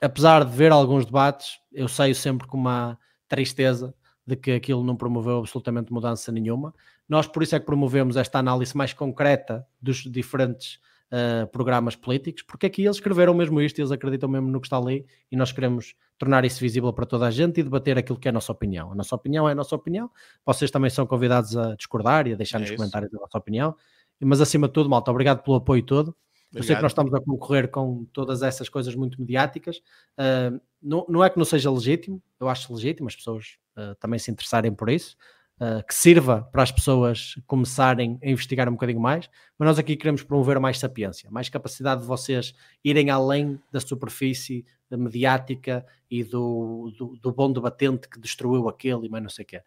apesar 0.00 0.44
de 0.44 0.54
ver 0.54 0.72
alguns 0.72 1.04
debates, 1.04 1.58
eu 1.72 1.88
saio 1.88 2.14
sempre 2.14 2.46
com 2.46 2.56
uma 2.56 2.98
tristeza 3.30 3.94
de 4.26 4.36
que 4.36 4.52
aquilo 4.52 4.84
não 4.84 4.96
promoveu 4.96 5.38
absolutamente 5.38 5.92
mudança 5.92 6.30
nenhuma. 6.30 6.74
Nós, 7.08 7.26
por 7.26 7.42
isso, 7.42 7.56
é 7.56 7.60
que 7.60 7.66
promovemos 7.66 8.16
esta 8.16 8.38
análise 8.38 8.76
mais 8.76 8.92
concreta 8.92 9.66
dos 9.80 9.98
diferentes 9.98 10.78
uh, 11.10 11.46
programas 11.48 11.96
políticos, 11.96 12.42
porque 12.42 12.66
aqui 12.66 12.82
eles 12.82 12.96
escreveram 12.96 13.32
mesmo 13.32 13.60
isto, 13.60 13.78
eles 13.78 13.90
acreditam 13.90 14.28
mesmo 14.28 14.48
no 14.48 14.60
que 14.60 14.66
está 14.66 14.76
ali 14.76 15.06
e 15.30 15.36
nós 15.36 15.52
queremos 15.52 15.94
tornar 16.18 16.44
isso 16.44 16.60
visível 16.60 16.92
para 16.92 17.06
toda 17.06 17.26
a 17.26 17.30
gente 17.30 17.60
e 17.60 17.62
debater 17.62 17.96
aquilo 17.96 18.18
que 18.18 18.28
é 18.28 18.30
a 18.30 18.32
nossa 18.32 18.52
opinião. 18.52 18.92
A 18.92 18.94
nossa 18.94 19.14
opinião 19.14 19.48
é 19.48 19.52
a 19.52 19.54
nossa 19.54 19.74
opinião, 19.74 20.10
vocês 20.44 20.70
também 20.70 20.90
são 20.90 21.06
convidados 21.06 21.56
a 21.56 21.74
discordar 21.74 22.26
e 22.26 22.32
a 22.34 22.36
deixar 22.36 22.58
é 22.58 22.60
nos 22.60 22.70
isso. 22.70 22.76
comentários 22.76 23.12
a 23.14 23.18
vossa 23.18 23.38
opinião, 23.38 23.74
mas 24.20 24.40
acima 24.40 24.66
de 24.66 24.74
tudo, 24.74 24.90
malta, 24.90 25.10
obrigado 25.10 25.42
pelo 25.42 25.56
apoio 25.56 25.82
todo. 25.82 26.14
Obrigado. 26.50 26.62
Eu 26.62 26.62
sei 26.64 26.76
que 26.76 26.82
nós 26.82 26.90
estamos 26.90 27.14
a 27.14 27.20
concorrer 27.20 27.68
com 27.68 28.04
todas 28.12 28.42
essas 28.42 28.68
coisas 28.68 28.94
muito 28.94 29.20
mediáticas. 29.20 29.78
Uh, 30.18 30.60
não, 30.82 31.06
não 31.08 31.24
é 31.24 31.30
que 31.30 31.38
não 31.38 31.44
seja 31.44 31.70
legítimo, 31.70 32.20
eu 32.40 32.48
acho 32.48 32.74
legítimo 32.74 33.08
as 33.08 33.14
pessoas 33.14 33.56
uh, 33.76 33.94
também 34.00 34.18
se 34.18 34.32
interessarem 34.32 34.72
por 34.74 34.90
isso, 34.90 35.16
uh, 35.60 35.86
que 35.86 35.94
sirva 35.94 36.48
para 36.50 36.64
as 36.64 36.72
pessoas 36.72 37.36
começarem 37.46 38.18
a 38.20 38.28
investigar 38.28 38.68
um 38.68 38.72
bocadinho 38.72 38.98
mais, 38.98 39.30
mas 39.56 39.68
nós 39.68 39.78
aqui 39.78 39.94
queremos 39.94 40.24
promover 40.24 40.58
mais 40.58 40.78
sapiência, 40.78 41.30
mais 41.30 41.48
capacidade 41.48 42.00
de 42.00 42.06
vocês 42.08 42.52
irem 42.82 43.10
além 43.10 43.60
da 43.70 43.78
superfície 43.78 44.66
mediática 44.90 45.86
e 46.10 46.24
do, 46.24 46.92
do, 46.98 47.16
do 47.22 47.32
bom 47.32 47.52
debatente 47.52 48.08
que 48.08 48.18
destruiu 48.18 48.68
aquele 48.68 49.06
e 49.06 49.08
mais 49.08 49.22
não 49.22 49.30
sei 49.30 49.44
o 49.44 49.46
quê. 49.46 49.62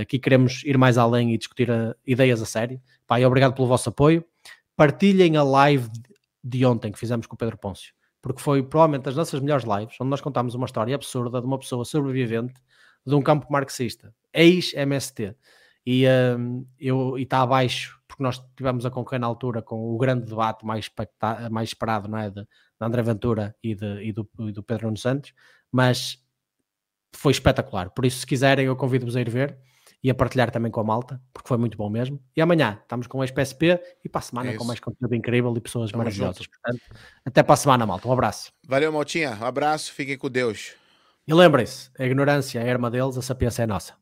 Aqui 0.00 0.16
queremos 0.16 0.62
ir 0.64 0.78
mais 0.78 0.96
além 0.96 1.34
e 1.34 1.38
discutir 1.38 1.68
a, 1.72 1.96
ideias 2.06 2.40
a 2.40 2.46
sério. 2.46 2.80
Pai, 3.04 3.24
obrigado 3.24 3.52
pelo 3.52 3.66
vosso 3.66 3.88
apoio. 3.88 4.24
Partilhem 4.76 5.36
a 5.36 5.42
live 5.42 5.88
de 6.42 6.64
ontem 6.64 6.90
que 6.90 6.98
fizemos 6.98 7.26
com 7.26 7.34
o 7.34 7.38
Pedro 7.38 7.58
Pôncio, 7.58 7.92
porque 8.22 8.40
foi 8.40 8.62
provavelmente 8.62 9.04
das 9.04 9.16
nossas 9.16 9.40
melhores 9.40 9.64
lives, 9.64 9.96
onde 10.00 10.10
nós 10.10 10.20
contámos 10.20 10.54
uma 10.54 10.66
história 10.66 10.94
absurda 10.94 11.40
de 11.40 11.46
uma 11.46 11.58
pessoa 11.58 11.84
sobrevivente 11.84 12.60
de 13.06 13.14
um 13.14 13.22
campo 13.22 13.46
marxista, 13.50 14.14
ex-MST. 14.32 15.36
E 15.86 16.04
um, 16.38 16.66
eu 16.78 17.16
está 17.18 17.40
abaixo, 17.40 17.98
porque 18.06 18.22
nós 18.22 18.38
tivemos 18.56 18.84
a 18.84 18.90
concorrer 18.90 19.20
na 19.20 19.26
altura 19.26 19.62
com 19.62 19.94
o 19.94 19.96
grande 19.96 20.26
debate 20.26 20.64
mais, 20.64 20.90
mais 21.50 21.70
esperado 21.70 22.08
não 22.08 22.18
é? 22.18 22.28
de, 22.28 22.42
de 22.42 22.46
André 22.80 23.02
Ventura 23.02 23.56
e, 23.62 23.74
de, 23.74 24.02
e, 24.02 24.12
do, 24.12 24.28
e 24.40 24.52
do 24.52 24.62
Pedro 24.62 24.86
Nuno 24.86 24.98
Santos, 24.98 25.32
mas 25.72 26.22
foi 27.14 27.32
espetacular. 27.32 27.90
Por 27.90 28.04
isso, 28.04 28.20
se 28.20 28.26
quiserem, 28.26 28.66
eu 28.66 28.76
convido-vos 28.76 29.16
a 29.16 29.20
ir 29.20 29.30
ver 29.30 29.58
e 30.02 30.10
a 30.10 30.14
partilhar 30.14 30.50
também 30.50 30.70
com 30.70 30.80
a 30.80 30.84
malta, 30.84 31.20
porque 31.32 31.48
foi 31.48 31.58
muito 31.58 31.76
bom 31.76 31.90
mesmo. 31.90 32.20
E 32.34 32.40
amanhã 32.40 32.78
estamos 32.82 33.06
com 33.06 33.18
o 33.18 33.24
SPSP 33.24 33.80
e 34.04 34.08
para 34.08 34.18
a 34.18 34.22
semana 34.22 34.50
é 34.50 34.56
com 34.56 34.64
mais 34.64 34.80
conteúdo 34.80 35.14
incrível 35.14 35.54
e 35.56 35.60
pessoas 35.60 35.90
Tamo 35.90 35.98
maravilhosas. 36.02 36.46
Portanto, 36.46 36.82
até 37.24 37.42
para 37.42 37.54
a 37.54 37.56
semana, 37.56 37.86
malta. 37.86 38.08
Um 38.08 38.12
abraço. 38.12 38.52
Valeu, 38.66 38.92
Maltinha. 38.92 39.36
Um 39.40 39.44
abraço. 39.44 39.92
Fiquem 39.92 40.16
com 40.16 40.30
Deus. 40.30 40.74
E 41.26 41.34
lembrem-se, 41.34 41.90
a 41.98 42.04
ignorância 42.04 42.58
é 42.60 42.68
a 42.68 42.72
arma 42.72 42.90
deles, 42.90 43.16
a 43.16 43.22
sapiência 43.22 43.62
é 43.62 43.66
nossa. 43.66 43.94